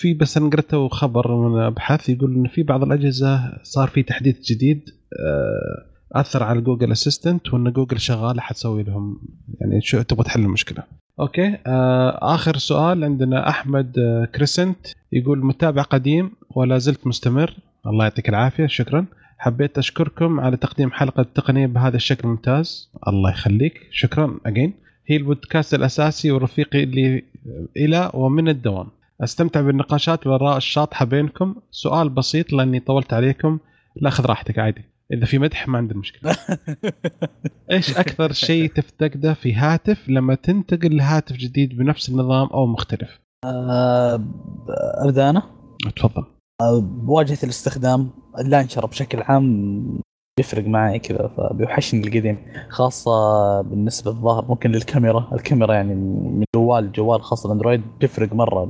في 0.00 0.14
بس 0.14 0.36
أنا 0.36 0.50
قرأته 0.50 0.88
خبر 0.88 1.36
من 1.36 1.60
أبحاث 1.60 2.08
يقول 2.08 2.34
إن 2.34 2.48
في 2.48 2.62
بعض 2.62 2.82
الأجهزة 2.82 3.58
صار 3.62 3.88
في 3.88 4.02
تحديث 4.02 4.40
جديد 4.40 4.90
آه 5.20 5.96
أثر 6.12 6.42
على 6.42 6.60
جوجل 6.60 6.92
Assistant 6.92 7.54
وإن 7.54 7.72
جوجل 7.72 8.00
شغالة 8.00 8.40
حتسوي 8.40 8.82
لهم. 8.82 9.20
يعني 9.60 9.80
شو 9.80 10.02
تبغى 10.02 10.24
تحل 10.24 10.40
المشكلة. 10.40 10.84
okay 11.20 11.58
آه 11.66 12.34
آخر 12.34 12.56
سؤال 12.56 13.04
عندنا 13.04 13.48
أحمد 13.48 13.98
آه 13.98 14.24
كريسنت 14.24 14.76
يقول 15.12 15.46
متابع 15.46 15.82
قديم 15.82 16.30
ولا 16.50 16.78
زلت 16.78 17.06
مستمر. 17.06 17.56
الله 17.86 18.04
يعطيك 18.04 18.28
العافية 18.28 18.66
شكرا. 18.66 19.06
حبيت 19.38 19.78
أشكركم 19.78 20.40
على 20.40 20.56
تقديم 20.56 20.90
حلقة 20.90 21.26
تقنيه 21.34 21.66
بهذا 21.66 21.96
الشكل 21.96 22.24
الممتاز 22.24 22.90
الله 23.08 23.30
يخليك. 23.30 23.80
شكرا 23.90 24.38
اجين 24.46 24.72
هي 25.06 25.16
البودكاست 25.16 25.74
الأساسي 25.74 26.30
ورفيقي 26.30 26.82
اللي 26.82 27.22
إلى 27.76 28.10
ومن 28.14 28.48
الدوام. 28.48 28.86
أستمتع 29.20 29.60
بالنقاشات 29.60 30.26
والاراء 30.26 30.56
الشاطحة 30.56 31.04
بينكم. 31.04 31.54
سؤال 31.70 32.08
بسيط 32.08 32.52
لأني 32.52 32.80
طولت 32.80 33.12
عليكم. 33.12 33.58
لا 33.96 34.10
خذ 34.10 34.26
راحتك 34.26 34.58
عادي. 34.58 34.84
إذا 35.12 35.24
في 35.24 35.38
مدح 35.38 35.68
ما 35.68 35.78
عندي 35.78 35.94
مشكلة. 35.94 36.36
إيش 37.72 37.98
أكثر 37.98 38.32
شيء 38.32 38.72
تفتقده 38.72 39.34
في 39.34 39.54
هاتف 39.54 40.08
لما 40.08 40.34
تنتقل 40.34 40.96
لهاتف 40.96 41.36
جديد 41.36 41.76
بنفس 41.76 42.08
النظام 42.08 42.46
أو 42.46 42.66
مختلف؟ 42.66 43.20
آه 43.44 44.24
ابدا 45.04 45.30
أنا 45.30 45.42
تفضل. 45.96 46.24
آه 46.62 46.80
بواجهه 46.80 47.38
الاستخدام 47.44 48.10
اللانشر 48.38 48.86
بشكل 48.86 49.22
عام 49.22 50.00
بيفرق 50.38 50.64
معي 50.64 50.98
كذا 50.98 51.30
فبيوحشني 51.36 52.06
القديم 52.06 52.38
خاصة 52.68 53.10
بالنسبة 53.62 54.10
للظاهر 54.10 54.44
ممكن 54.48 54.70
للكاميرا. 54.70 55.30
الكاميرا 55.32 55.74
يعني 55.74 55.94
من 55.94 56.44
جوال 56.56 56.92
جوال 56.92 57.22
خاص 57.22 57.46
الأندرويد 57.46 57.82
بيفرق 58.00 58.32
مرة 58.32 58.64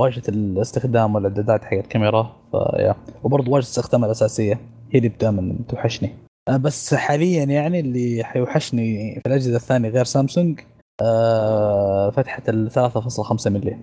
واجهة 0.00 0.22
الاستخدام 0.28 1.14
والاعدادات 1.14 1.64
حق 1.64 1.72
الكاميرا 1.76 2.36
فيا 2.50 2.94
وبرضه 3.22 3.50
واجهة 3.50 3.64
الاستخدام 3.66 4.04
الأساسية 4.04 4.60
هي 4.90 4.98
اللي 4.98 5.08
دائما 5.08 5.58
توحشني. 5.68 6.10
آه، 6.48 6.56
بس 6.56 6.94
حاليا 6.94 7.44
يعني 7.44 7.80
اللي 7.80 8.24
حيوحشني 8.24 9.14
في 9.20 9.26
الأجهزة 9.26 9.56
الثانية 9.56 9.88
غير 9.88 10.04
سامسونج 10.04 10.60
آه، 11.02 12.10
فتحة 12.10 12.42
ال 12.48 12.70
3.5 12.70 13.50
ملي 13.50 13.78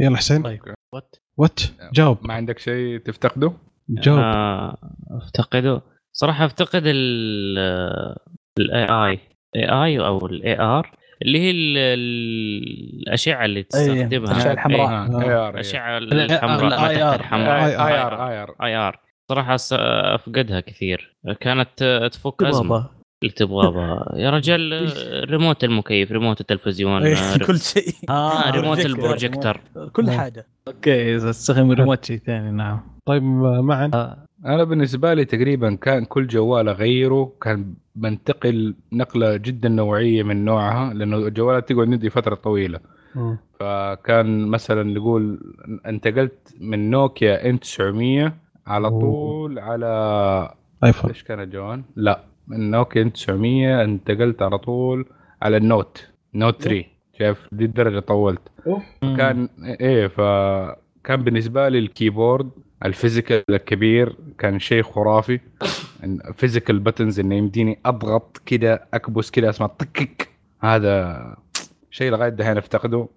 يلا 0.00 0.16
حسين. 0.16 0.42
طيب 0.42 0.60
وات 0.94 1.16
وات 1.36 1.60
جاوب. 1.92 2.18
ما 2.22 2.34
عندك 2.34 2.58
شيء 2.58 2.98
تفتقده؟ 2.98 3.52
جاوب. 3.88 4.18
آه 4.18 4.76
أفتقده. 5.10 5.82
صراحة 6.12 6.44
أفتقد 6.44 6.82
ال 6.86 7.58
ال 8.58 8.84
I 8.84 9.20
I 9.56 9.68
I 9.84 9.91
I 9.91 9.98
أو 9.98 10.26
ال 10.26 10.60
IR 10.60 10.90
اللي 11.22 11.38
هي 11.40 11.50
ال- 11.50 11.78
ال- 11.78 13.02
الأشعة 13.08 13.44
اللي 13.44 13.62
تستخدمها. 13.62 14.32
الأشعة 14.32 14.52
الحمراء. 14.52 14.90
آه، 14.90 15.22
إيه،. 15.22 15.48
الاشعه 15.50 15.98
ال- 15.98 16.20
الحمراء 16.32 16.78
IR. 16.78 17.20
الحمراء. 17.20 17.64
IR 17.64 18.28
IR 18.30 18.54
IR 18.62 18.98
صراحة 19.30 19.56
س- 19.56 19.72
أفقدها 20.14 20.60
كثير. 20.60 21.16
كانت 21.40 22.08
تفك 22.12 22.42
أزمة. 22.42 22.90
اللي 23.22 23.34
تبغاه. 23.34 24.12
يا 24.16 24.30
رجال 24.30 24.92
ريموت 25.30 25.64
المكيف 25.64 26.12
ريموت 26.12 26.40
التلفزيون 26.40 27.06
آه، 27.06 27.36
كل 27.46 27.58
شيء. 27.58 27.92
آه 28.10 28.50
remote 28.56 28.76
projector. 28.78 28.90
ال 29.04 29.10
projector 29.10 29.60
كل 29.92 30.10
حاجة. 30.10 30.46
okay 30.68 31.16
إذا 31.16 31.30
تستخدم 31.30 31.70
ريموت 31.72 32.04
شيء 32.04 32.18
ثاني 32.18 32.50
نعم. 32.50 32.80
طيب 33.06 33.22
معا 33.22 34.16
أنا 34.46 34.64
بالنسبة 34.64 35.14
لي 35.14 35.24
تقريبا 35.24 35.74
كان 35.74 36.04
كل 36.04 36.26
جوال 36.26 36.68
أغيره 36.68 37.32
كان 37.42 37.74
بنتقل 37.94 38.74
نقلة 38.92 39.36
جدا 39.36 39.68
نوعية 39.68 40.22
من 40.22 40.44
نوعها 40.44 40.94
لأنه 40.94 41.16
الجوالات 41.16 41.68
تقعد 41.68 41.88
عندي 41.92 42.10
فترة 42.10 42.34
طويلة. 42.34 42.80
فكان 43.60 44.46
مثلا 44.46 44.82
نقول 44.82 45.40
انتقلت 45.86 46.54
من 46.60 46.90
نوكيا 46.90 47.50
N 47.50 47.60
900 47.60 48.34
على. 48.66 48.90
طول 48.90 49.58
على 49.58 50.54
آيفون. 50.84 51.10
إيش 51.10 51.22
كان 51.22 51.40
الجوال؟ 51.40 51.82
لا 51.96 52.24
من 52.48 52.70
نوكيا 52.70 53.02
N 53.02 53.12
900 53.12 53.84
انتقلت 53.84 54.42
على 54.42 54.58
طول 54.58 55.06
على 55.42 55.56
ال 55.56 55.66
Note 55.66 56.08
Note 56.34 56.62
3 56.62 56.84
شايف؟ 57.18 57.48
دي 57.52 57.64
الدرجة 57.64 58.00
طولت. 58.00 58.40
كان 59.02 59.48
إيه 59.80 60.06
فكان 60.06 61.22
بالنسبة 61.24 61.68
لي 61.68 61.78
ال 61.78 61.86
keyboard 61.86 62.50
ال 62.84 62.90
physical 62.90 63.42
الكبير 63.50 64.16
كان 64.38 64.58
شيء 64.58 64.82
خرافي. 64.82 65.40
physical 66.34 66.78
buttons 66.78 67.20
إنه 67.20 67.34
يمديني 67.34 67.78
أضغط 67.86 68.40
كده 68.46 68.84
أكبس 68.94 69.30
كده 69.30 69.50
أسمع 69.50 69.66
طكك 69.66 70.28
هذا 70.60 71.36
شيء 71.90 72.10
لغاية 72.10 72.28
دحين 72.28 72.56
أفتقده. 72.58 73.08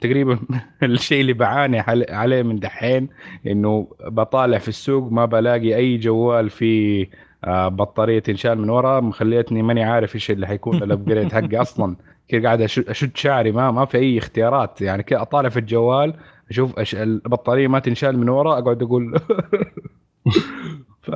تقريبا 0.00 0.38
الشيء 0.82 1.20
اللي 1.20 1.32
بعاني 1.32 1.78
عل- 1.80 2.06
عليه 2.10 2.42
من 2.42 2.58
دحين 2.58 3.08
إنه 3.46 3.88
بطالع 4.04 4.58
في 4.58 4.68
السوق 4.68 5.12
ما 5.12 5.24
بلاقي 5.24 5.76
أي 5.76 5.96
جوال 5.96 6.50
فيه 6.50 7.10
بطارية 7.48 8.18
تنشال 8.18 8.58
من 8.58 8.70
ورا. 8.70 9.00
مخليتني 9.00 9.62
ماني 9.62 9.84
عارف 9.84 10.14
إيش 10.14 10.30
اللي 10.30 10.46
حيكون 10.46 10.76
ال 10.82 10.88
upgrade 10.88 11.32
حقي 11.32 11.56
أصلا. 11.56 11.96
كذا 12.28 12.42
قاعد 12.42 12.60
أشد 12.62 13.16
شعري 13.16 13.52
ما 13.52 13.70
ما 13.70 13.84
في 13.84 13.98
أي 13.98 14.18
اختيارات. 14.18 14.80
يعني 14.82 15.02
كذا 15.02 15.22
أطالع 15.22 15.48
في 15.48 15.58
الجوال 15.58 16.14
أشوف 16.50 16.78
أش... 16.78 16.94
البطارية 16.94 17.68
ما 17.68 17.78
تنشال 17.78 18.18
من 18.18 18.28
ورا 18.28 18.58
أقعد 18.58 18.82
أقول 18.82 19.18
ف 21.02 21.10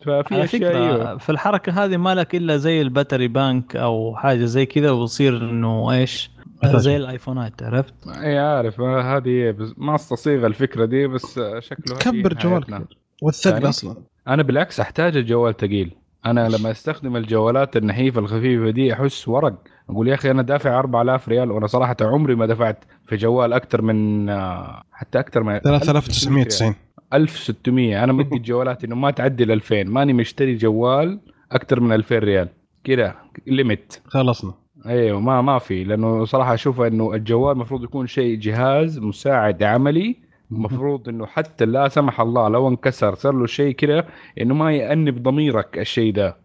ففي 0.00 0.44
أشياء 0.44 0.46
فكرة 0.46 0.68
أيوة. 0.68 1.18
في 1.18 1.30
الحركة 1.30 1.84
هذه 1.84 1.96
ما 1.96 2.14
لك 2.14 2.34
إلا 2.34 2.56
زي 2.56 2.82
ال 2.82 2.88
battery 2.88 3.28
bank 3.28 3.76
أو 3.76 4.16
حاجة 4.16 4.44
زي 4.44 4.66
كذا 4.66 4.90
ويصير 4.90 5.36
إنه 5.36 5.92
إيش 5.92 6.30
زي 6.64 6.96
الآيفونات 6.96 7.62
عرفت؟ 7.62 7.94
إي 8.06 8.38
عارف 8.38 8.80
هذه 8.80 9.50
بس 9.50 9.74
ما 9.76 9.94
أستصيغ 9.94 10.46
الفكرة 10.46 10.84
دي 10.84 11.06
بس 11.06 11.40
شكله 11.58 11.98
كبر 11.98 12.34
جوال 12.34 12.64
حياتنا. 12.64 12.78
كبير 12.78 12.98
والثقل 13.22 13.54
يعني؟ 13.54 13.68
أصلا 13.68 13.96
أنا 14.28 14.42
بالعكس 14.42 14.80
أحتاج 14.80 15.16
الجوال 15.16 15.56
ثقيل 15.56 15.96
أنا 16.26 16.48
لما 16.48 16.70
أستخدم 16.70 17.16
الجوالات 17.16 17.76
النحيفة 17.76 18.20
الخفيفة 18.20 18.70
دي 18.70 18.92
أحس 18.92 19.28
ورق 19.28 19.54
أقول 19.90 20.08
يا 20.08 20.14
أخي 20.14 20.30
أنا 20.30 20.42
دافع 20.42 20.78
4000 20.78 21.28
ريال 21.28 21.50
وأنا 21.50 21.66
صراحة 21.66 21.96
عمري 22.00 22.34
ما 22.34 22.46
دفعت 22.46 22.84
في 23.06 23.16
جوال 23.16 23.52
أكثر 23.52 23.82
من 23.82 24.28
آه، 24.28 24.82
حتى 24.92 25.18
أكثر 25.18 25.42
من 25.42 25.58
3990 25.58 26.74
1600 27.14 28.04
أنا 28.04 28.12
مدي 28.12 28.36
الجوالات 28.36 28.84
إنه 28.84 28.96
ما 28.96 29.10
تعدي 29.10 29.44
ال 29.44 29.50
2000 29.50 29.84
ماني 29.84 30.12
مشتري 30.12 30.54
جوال 30.54 31.20
أكثر 31.52 31.80
من 31.80 31.92
2000 31.92 32.18
ريال. 32.18 32.48
كذا 32.84 33.14
limit 33.46 34.00
خلصنا. 34.06 34.54
أيوه 34.86 35.20
ما 35.20 35.42
ما 35.42 35.58
في 35.58 35.84
لأنه 35.84 36.24
صراحة 36.24 36.54
أشوف 36.54 36.80
إنه 36.80 37.14
الجوال 37.14 37.52
المفروض 37.52 37.84
يكون 37.84 38.06
شيء 38.06 38.38
جهاز 38.38 38.98
مساعد 38.98 39.62
عملي 39.62 40.16
المفروض 40.52 41.08
إنه 41.08 41.26
حتى 41.26 41.64
لا 41.64 41.88
سمح 41.88 42.20
الله 42.20 42.48
لو 42.48 42.68
انكسر 42.68 43.14
صار 43.14 43.32
له 43.34 43.46
شيء 43.46 43.74
كذا 43.74 44.06
إنه 44.40 44.54
ما 44.54 44.72
يأنب 44.72 45.22
ضميرك 45.22 45.78
الشيء 45.78 46.12
ده. 46.12 46.36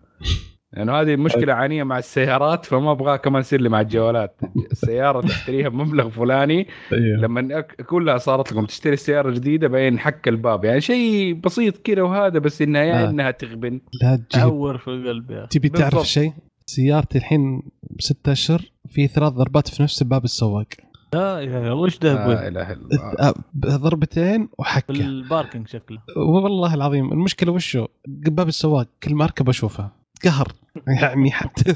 لأنه 0.74 0.94
هذه 0.94 1.16
مشكلة 1.16 1.54
عانية 1.54 1.84
مع 1.84 1.98
السيارات 1.98 2.66
فما 2.66 2.92
أبغاها 2.92 3.18
كمان 3.18 3.40
يصير 3.40 3.62
لي 3.62 3.70
مع 3.70 3.82
الجوالات. 3.82 4.42
السيارة 4.72 5.22
تشتريها 5.22 5.70
بمبلغ 5.70 6.10
فلاني. 6.10 6.68
أيوه. 6.94 7.20
لما 7.20 7.62
كلها 7.62 8.18
صارت 8.18 8.52
لكم 8.52 8.66
تشتري 8.66 8.96
سيارة 8.96 9.32
جديدة 9.32 9.68
بعدين 9.68 10.00
حك 10.00 10.28
الباب. 10.28 10.66
يعني 10.66 10.82
شيء 10.82 11.34
بسيط 11.34 11.78
كذا 11.78 12.02
وهذا 12.02 12.40
بس 12.40 12.62
إنها 12.62 12.82
يا 12.82 13.08
آه. 13.08 13.10
إنها 13.10 13.32
تغبن. 13.32 13.82
لا 14.02 14.16
تجيب. 14.16 14.28
تعور 14.30 14.78
في 14.78 14.88
القلب 14.88 15.32
يا 15.32 15.46
تبي 15.46 15.70
تعرف. 15.70 16.08
شيء؟ 16.08 16.34
سيارتي 16.66 17.18
الحين 17.18 17.62
ستة 18.00 18.32
أشهر 18.32 18.62
في 18.88 19.08
ثلاث 19.08 19.34
ضربات 19.34 19.68
في 19.68 19.84
نفس 19.84 20.04
باب 20.04 20.24
السواق. 20.24 20.68
لا 21.14 21.40
يا 21.40 21.72
وش 21.72 22.00
ده 22.00 22.14
لا؟ 22.14 22.48
إله 22.48 22.72
إلا 22.72 22.74
الله. 22.74 23.14
آه، 23.20 23.34
ضربتين 23.78 24.50
وحكة. 24.60 24.92
الباركنج 24.92 25.68
شكله. 25.68 25.98
والله 26.18 26.74
العظيم 26.74 27.12
المشكلة 27.12 27.52
وشو؟ 27.52 27.86
باب 28.08 28.48
السواق 28.48 28.88
كل 29.04 29.16
ما 29.16 29.24
اركب 29.24 29.50
أشوفها. 29.50 30.03
قهر. 30.24 30.48
يعني 31.02 31.32
حتى 31.32 31.74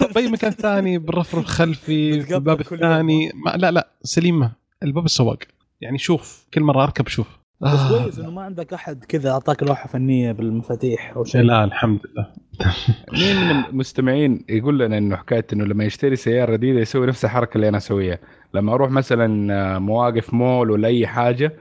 طب 0.00 0.18
أي 0.18 0.28
مكان 0.30 0.50
ثاني 0.50 0.98
بالرفرف 0.98 1.44
خلفي 1.44 2.20
في 2.22 2.34
الباب. 2.34 2.60
الثاني؟ 2.60 3.30
ما 3.34 3.50
لا 3.50 3.70
لا 3.70 3.88
سليمة. 4.02 4.52
الباب 4.82 5.04
السواق. 5.04 5.38
يعني 5.80 5.98
شوف 5.98 6.46
كل 6.54 6.60
مرة 6.62 6.82
أركب 6.82 7.08
شوف. 7.08 7.26
بس 7.60 7.70
آه. 7.70 8.02
كويس 8.02 8.18
إنه 8.18 8.30
ما 8.30 8.42
عندك 8.42 8.72
أحد 8.72 9.04
كذا 9.04 9.30
أعطاك 9.30 9.62
لوحه 9.62 9.88
فنيه 9.88 10.32
بالمفاتيح 10.32 11.12
أو 11.16 11.24
شيء. 11.24 11.40
لا 11.40 11.64
الحمد 11.64 12.00
لله. 12.12 12.26
مين 13.12 13.36
من 13.36 13.64
المستمعين 13.64 14.44
يقول 14.48 14.78
لنا 14.78 14.98
إنه 14.98 15.16
حكاية 15.16 15.46
إنه 15.52 15.64
لما 15.64 15.84
يشتري 15.84 16.16
سيارة 16.16 16.52
جديدة 16.56 16.80
يسوي 16.80 17.06
نفس 17.06 17.24
الحركة 17.24 17.54
اللي 17.56 17.68
أنا 17.68 17.76
أسويها. 17.76 18.18
لما 18.54 18.74
أروح 18.74 18.90
مثلا 18.90 19.54
آه، 19.54 19.78
مواقف 19.78 20.34
مول 20.34 20.70
ولا 20.70 20.88
أي 20.88 21.06
حاجة 21.06 21.52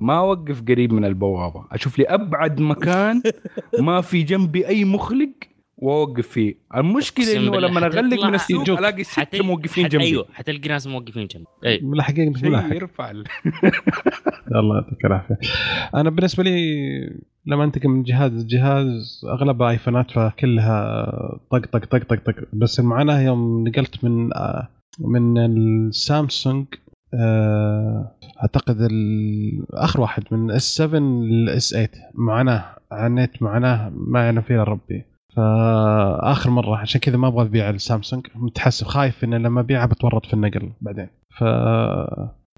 ما 0.00 0.18
أوقف 0.18 0.62
قريب 0.68 0.92
من 0.92 1.04
البوابة. 1.04 1.64
أشوف 1.72 1.98
لي 1.98 2.04
أبعد 2.04 2.60
مكان 2.60 3.22
ما 3.80 4.00
في 4.00 4.22
جنبي 4.22 4.68
أي 4.68 4.84
مخلق 4.84 5.28
واوقف 5.78 6.28
فيه 6.28 6.54
المشكلة 6.76 7.36
إنه 7.36 7.56
لما 7.60 7.86
أغلق 7.86 8.24
من 8.26 8.34
السوق. 8.34 8.70
ألاقي 8.78 9.04
حتل- 9.04 9.42
موقفين 9.42 9.88
جنبي. 9.88 10.04
أيوه 10.04 10.26
حتلقى 10.32 10.68
ناس 10.68 10.86
موقفين 10.86 11.26
جنبي. 11.26 11.46
اي 11.66 11.80
ملاحقين 11.80 12.34
شيء 12.34 12.48
ملاحق 12.48 12.74
يرفع 12.76 13.10
ال- 13.10 13.24
الله 14.60 14.74
يعطيك 14.76 15.04
العافية. 15.04 15.38
أنا 15.94 16.10
بالنسبة 16.10 16.42
لي 16.42 16.60
لما 17.46 17.64
أنتقل 17.64 17.88
من 17.88 18.02
جهاز 18.02 18.32
لجهاز 18.44 19.20
اغلبها 19.28 19.70
آيفونات 19.70 20.10
فكلها 20.10 21.04
طق 21.50 21.66
طق 21.66 21.84
طق 21.84 22.04
طق 22.04 22.14
طق. 22.24 22.34
بس 22.52 22.80
المعاناه 22.80 23.20
يوم 23.20 23.68
نقلت 23.68 24.04
من 24.04 24.32
آه، 24.34 24.68
من 25.00 25.38
السامسونج 25.38 26.66
آه، 27.14 28.12
أعتقد 28.42 28.88
آخر 29.72 30.00
واحد 30.00 30.22
من 30.30 30.50
S 30.50 30.62
7 30.76 30.98
لل 31.00 31.47
S 31.47 31.70
8 31.70 31.88
معاناه 32.14 32.64
عانيت 32.92 33.42
معاناه 33.42 33.92
ما 33.94 34.24
يعلم 34.24 34.42
فيها 34.42 34.64
ربي. 34.64 35.04
فآخر 35.36 36.50
مرة 36.50 36.76
عشان 36.76 37.00
كذا 37.00 37.16
ما 37.16 37.28
أبغى 37.28 37.42
أبيع 37.46 37.70
السامسونج. 37.70 38.26
متحسب 38.34 38.86
خايف 38.86 39.24
ان 39.24 39.34
لما 39.34 39.60
ابيعها 39.60 39.86
بتورط 39.86 40.26
في 40.26 40.34
النقل 40.34 40.72
بعدين. 40.80 41.08
ف 41.38 41.44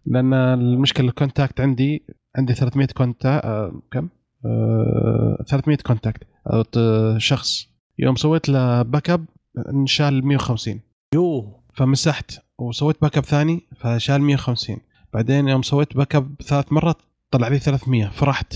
لأن 0.06 0.34
المشكلة 0.34 1.08
ال 1.08 1.15
contact 1.15 1.60
عندي 1.60 2.02
عندي 2.36 2.54
300 2.54 2.86
conta 2.96 3.40
آه 3.44 3.72
كم؟ 3.90 4.08
آه 4.46 5.44
300 5.48 5.76
contact 5.86 6.22
أو 6.52 6.62
ت- 6.62 7.14
شخص. 7.18 7.68
يوم 7.98 8.16
سويت 8.16 8.48
له 8.48 8.82
backup 8.82 9.24
انشال 9.68 10.26
150 10.26 10.80
يوه. 11.14 11.60
فمسحت. 11.74 12.30
وسويت 12.58 12.96
backup 13.02 13.24
ثاني 13.24 13.60
فشال 13.76 14.22
150 14.22 14.76
بعدين 15.14 15.48
يوم 15.48 15.62
سويت 15.62 15.96
backup 15.96 16.34
ثلاث 16.42 16.72
مرات 16.72 16.96
طلع 17.30 17.48
لي 17.48 17.58
300 17.58 18.08
فرحت. 18.08 18.54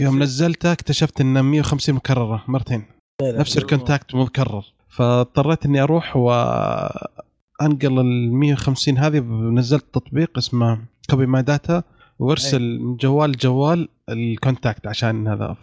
يوم 0.00 0.22
نزلته 0.22 0.72
اكتشفت 0.72 1.20
إن 1.20 1.40
150 1.40 1.94
مكررة 1.94 2.44
مرتين. 2.48 2.84
نفس 3.22 3.58
ال 3.58 3.65
contact 3.65 4.14
مكرر. 4.14 4.64
فاضطريت 4.88 5.66
إني 5.66 5.82
أروح 5.82 6.16
وانقل 6.16 8.00
ال 8.00 8.32
150 8.32 8.98
هذه 8.98 9.20
نزلت 9.30 9.84
تطبيق 9.92 10.38
اسمه 10.38 10.78
copy 11.10 11.26
my 11.26 11.42
data 11.42 11.82
وأرسل 12.18 12.78
من 12.80 12.96
جوال 12.96 13.30
لجوال 13.30 13.88
ال 14.08 14.18
contact 14.18 14.86
عشان 14.86 15.28
هذا. 15.28 15.56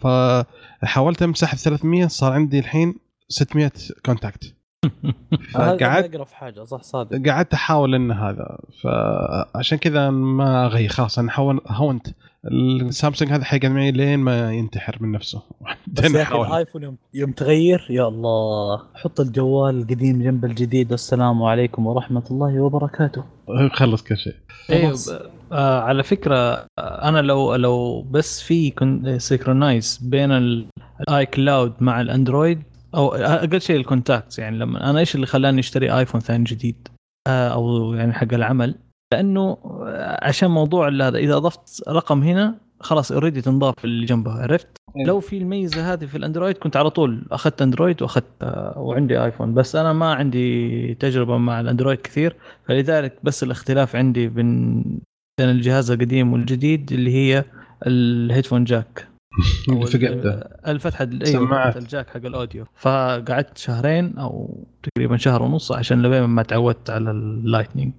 فحاولت 0.82 1.22
أمسح 1.22 1.52
ال 1.52 1.58
300 1.58 2.06
صار 2.06 2.32
عندي 2.32 2.58
الحين 2.58 2.94
600 3.28 3.72
contact. 4.06 4.54
فقعدت 5.54 6.22
في 6.22 6.36
حاجة 6.36 6.64
صح 6.64 6.82
صادق. 6.82 7.28
قعدت 7.28 7.54
أحاول 7.54 7.94
إن 7.94 8.10
هذا. 8.10 8.58
فعشان 8.82 9.78
كذا 9.78 10.10
ما 10.10 10.66
أغير 10.66 10.88
خلاص 10.88 11.18
أنا 11.18 11.32
هونت. 11.68 12.06
السامسونج 12.46 13.32
هذا 13.32 13.44
حيقعد 13.44 13.70
معي 13.70 13.90
لين 13.90 14.18
ما 14.18 14.52
ينتحر 14.52 14.96
من 15.00 15.12
نفسه. 15.12 15.42
بس 15.86 16.04
يا 16.04 16.22
أخي 16.22 16.40
الآيفون 16.40 16.82
يوم, 16.82 16.96
يوم 17.14 17.32
تغير 17.32 17.86
يا 17.90 18.08
الله. 18.08 18.82
حط 18.94 19.20
الجوال 19.20 19.78
القديم 19.78 20.22
جنب 20.22 20.44
الجديد. 20.44 20.90
والسلام 20.90 21.42
عليكم 21.42 21.86
ورحمة 21.86 22.24
الله 22.30 22.60
وبركاته. 22.60 23.24
خلص 23.72 24.02
كل 24.02 24.16
شيء. 24.16 24.34
أيوه 24.70 24.94
آه 25.52 25.80
على 25.80 26.02
فكرة 26.02 26.36
آه، 26.36 27.08
أنا 27.08 27.18
لو 27.18 27.54
لو 27.54 28.02
بس 28.02 28.42
في 28.42 28.72
synchronize 29.18 30.00
بين 30.02 30.32
ال 30.32 31.26
iCloud 31.26 31.72
مع 31.80 32.00
الأندرويد 32.00 32.62
أو 32.94 33.14
أقل 33.14 33.60
شيء 33.60 33.76
ال 33.76 33.83
contacts 33.83 34.38
يعني 34.38 34.58
لما 34.58 34.90
أنا 34.90 34.98
إيش 34.98 35.14
اللي 35.14 35.26
خلاني 35.26 35.60
أشتري 35.60 35.98
ايفون 35.98 36.20
ثاني 36.20 36.44
جديد؟ 36.44 36.88
آه 37.28 37.48
أو 37.48 37.94
يعني 37.94 38.12
حق 38.12 38.34
العمل. 38.34 38.74
لأنه 39.12 39.58
آه، 39.86 40.26
عشان 40.28 40.50
موضوع 40.50 40.88
هذا 40.88 41.18
إذا 41.18 41.36
أضفت 41.36 41.88
رقم 41.88 42.22
هنا 42.22 42.54
خلاص 42.80 43.12
already 43.12 43.40
تنضاف 43.40 43.84
اللي 43.84 44.06
جنبه 44.06 44.32
عرفت 44.32 44.68
إيه. 44.96 45.04
لو 45.04 45.20
في 45.20 45.38
الميزة 45.38 45.92
هذه 45.92 46.06
في 46.06 46.18
الأندرويد 46.18 46.58
كنت 46.58 46.76
على 46.76 46.90
طول 46.90 47.26
أخذت 47.32 47.62
أندرويد 47.62 48.02
وأخذت 48.02 48.24
آه، 48.42 48.78
وعندي 48.78 49.24
ايفون 49.24 49.54
بس 49.54 49.76
أنا 49.76 49.92
ما 49.92 50.14
عندي 50.14 50.94
تجربة 50.94 51.36
مع 51.36 51.60
الأندرويد 51.60 51.98
كثير 51.98 52.36
فلذلك 52.68 53.18
بس 53.22 53.42
الاختلاف 53.42 53.96
عندي 53.96 54.28
بين 54.28 54.82
بين 55.40 55.50
الجهاز 55.50 55.90
القديم 55.90 56.32
والجديد 56.32 56.92
اللي 56.92 57.14
هي 57.14 57.44
ال 57.86 57.94
headphone 57.94 58.64
jack 58.64 59.08
فقدته 59.92 60.30
الفتحة 60.66 61.08
أيوه 61.12 61.24
سماعات. 61.24 61.72
فتحة 61.72 61.82
ال 61.82 61.87
jack 61.87 62.08
حق 62.08 62.16
ال 62.16 62.24
audio 62.24 62.64
فقعدت 62.74 63.58
شهرين 63.58 64.18
أو 64.18 64.64
تقريبا 64.82 65.16
شهر 65.16 65.42
ونص 65.42 65.72
عشان 65.72 66.02
لبين 66.02 66.22
ما 66.22 66.42
تعودت 66.42 66.90
على 66.90 67.10
ال 67.10 67.18
lightning. 67.18 67.92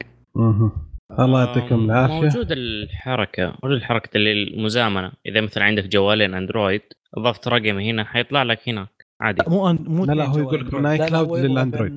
الله 1.20 1.44
يعطيكم 1.46 1.86
العافية. 1.92 2.14
موجود 2.14 2.52
الحركة 2.52 3.54
موجود 3.64 3.82
حركه 3.82 4.18
اللي 4.18 4.32
المزامنة. 4.44 5.12
إذا 5.26 5.42
مثلا 5.42 5.64
عندك 5.64 5.88
جوالين 5.88 6.34
أندرويد 6.34 6.82
اضفت 7.18 7.48
رقم 7.48 7.80
هنا 7.80 8.04
حيطلع 8.04 8.44
لك 8.44 8.70
هناك. 8.70 8.90
عادي. 9.22 9.44
مو 9.48 9.74
أن- 9.74 9.82
مو 9.90 10.06
لا 10.06 10.14
لا 10.14 10.26
هو 10.26 10.40
يقول 10.40 10.68
لك. 10.68 10.74
من 10.74 10.86
اي 10.86 10.98
لا، 10.98 11.04
لا، 11.04 11.10
cloud 11.10 11.40
للأندرويد. 11.40 11.94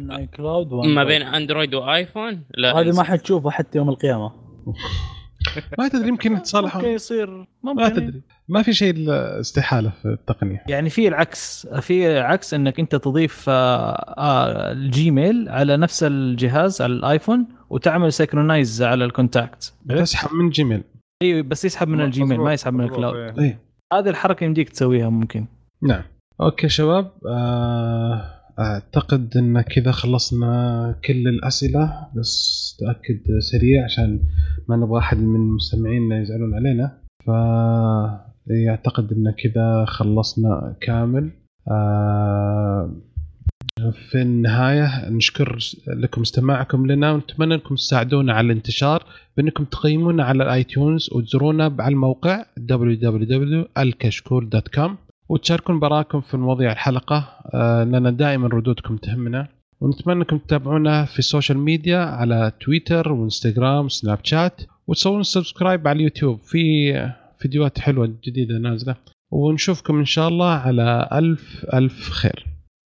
ما. 0.95 1.05
بين 1.05 1.23
أندرويد 1.23 1.75
وآيفون 1.75 2.43
لا 2.55 2.81
هذه. 2.81 2.97
ما 2.97 3.03
حتشوفها 3.03 3.51
حتى 3.51 3.79
يوم 3.79 3.89
القيامة. 3.89 4.33
ما 5.79 5.89
تدري 5.89 6.09
يمكن 6.09 6.31
ممكن 6.31 6.33
يتصالحون 6.41 6.85
يصير 6.85 7.31
ما 7.31 7.47
ممكن 7.73 7.93
تدري. 7.95 8.23
ما 8.49 8.63
في 8.63 8.73
شيء 8.73 8.95
استحاله 9.41 9.91
في 10.03 10.09
التقنية. 10.09 10.63
يعني 10.69 10.91
في 10.91 11.09
العكس 11.09 11.67
في 11.81 12.19
عكس 12.19 12.55
إنك 12.55 12.81
أنت 12.81 12.97
تضيف 12.97 13.45
آه، 13.49 13.93
آه، 14.19 14.73
ال 14.73 14.85
Gmail 14.85 15.49
على 15.49 15.77
نفس 15.77 16.03
الجهاز 16.03 16.83
على 16.83 16.93
الآيفون 16.93 17.47
وتعمل 17.71 18.13
synchronize 18.13 18.83
على 18.83 19.05
ال 19.05 19.13
contact 19.14 19.75
تسحب 19.89 20.35
من 20.35 20.51
Gmail 20.51 20.83
أيوه 21.23 21.43
بس 21.43 21.65
يسحب 21.65 21.89
من 21.89 22.01
ال 22.01 22.07
Gmail 22.07 22.41
ما 22.41 22.53
يسحب 22.53 22.75
من 22.75 22.85
ال 22.85 22.90
cloud 22.90 23.17
إيه. 23.17 23.45
إي. 23.45 23.59
هذه 23.93 24.09
الحركة 24.09 24.45
يمديك 24.45 24.69
تسويها 24.69 25.09
ممكن. 25.09 25.47
نعم. 25.83 26.03
okay 26.41 26.69
شباب 26.69 27.13
آه، 27.29 28.25
أعتقد 28.59 29.37
إن 29.37 29.61
كذا 29.61 29.93
خلصنا 29.93 30.95
كل 31.05 31.29
الأسئلة 31.29 32.09
بس 32.17 32.77
تأكد 32.81 33.23
سريع 33.39 33.85
عشان 33.85 34.21
ما 34.69 34.77
نبغى 34.77 34.99
أحد 34.99 35.19
من 35.19 35.41
مستمعينا 35.41 36.21
يزعلون 36.21 36.55
علينا. 36.55 36.99
ف 37.27 37.31
يعتقد 38.51 39.13
إن 39.13 39.31
كذا 39.31 39.85
خلصنا 39.85 40.77
كامل. 40.81 41.31
آه، 41.71 42.97
في 43.93 44.23
النهاية 44.23 45.09
نشكر 45.09 45.59
لكم 45.87 46.21
استماعكم 46.21 46.87
لنا 46.87 47.13
ونتمنى 47.13 47.55
أنكم 47.55 47.75
تساعدونا 47.75 48.33
على 48.33 48.47
الانتشار 48.47 49.05
بأنكم 49.37 49.65
تقيمونا 49.65 50.25
على 50.25 50.45
ال 50.45 50.65
iTunes 50.65 51.11
وتزورونا 51.13 51.77
على 51.79 51.93
الموقع 51.93 52.45
www.alkashkul.com 52.73 54.91
وتشاركون 55.29 55.81
برايكم 55.81 56.21
في 56.21 56.37
مواضيع 56.37 56.73
الحلقة. 56.73 57.29
آه، 57.55 57.85
لأن 57.85 58.17
دائما 58.17 58.49
ردودكم 58.49 58.97
تهمنا. 58.97 59.49
ونتمنى 59.81 60.19
أنكم 60.19 60.39
تتابعونا 60.39 61.05
في 61.05 61.19
ال 61.19 61.24
social 61.24 61.59
media 61.59 61.99
على 61.99 62.53
تويتر 62.61 63.13
وإنستغرام 63.13 63.85
وسناب 63.85 64.19
شات 64.23 64.61
وتسوون 64.87 65.23
subscribe 65.23 65.89
على 65.89 65.97
اليوتيوب. 65.97 66.41
في 66.41 66.93
فيديوهات 67.39 67.79
حلوة 67.79 68.15
جديدة 68.25 68.59
نازلة. 68.59 68.97
ونشوفكم 69.31 69.99
إن 69.99 70.05
شاء 70.05 70.29
الله 70.29 70.51
على 70.51 71.09
ألف 71.13 71.67
ألف 71.75 72.11
خير. 72.11 72.47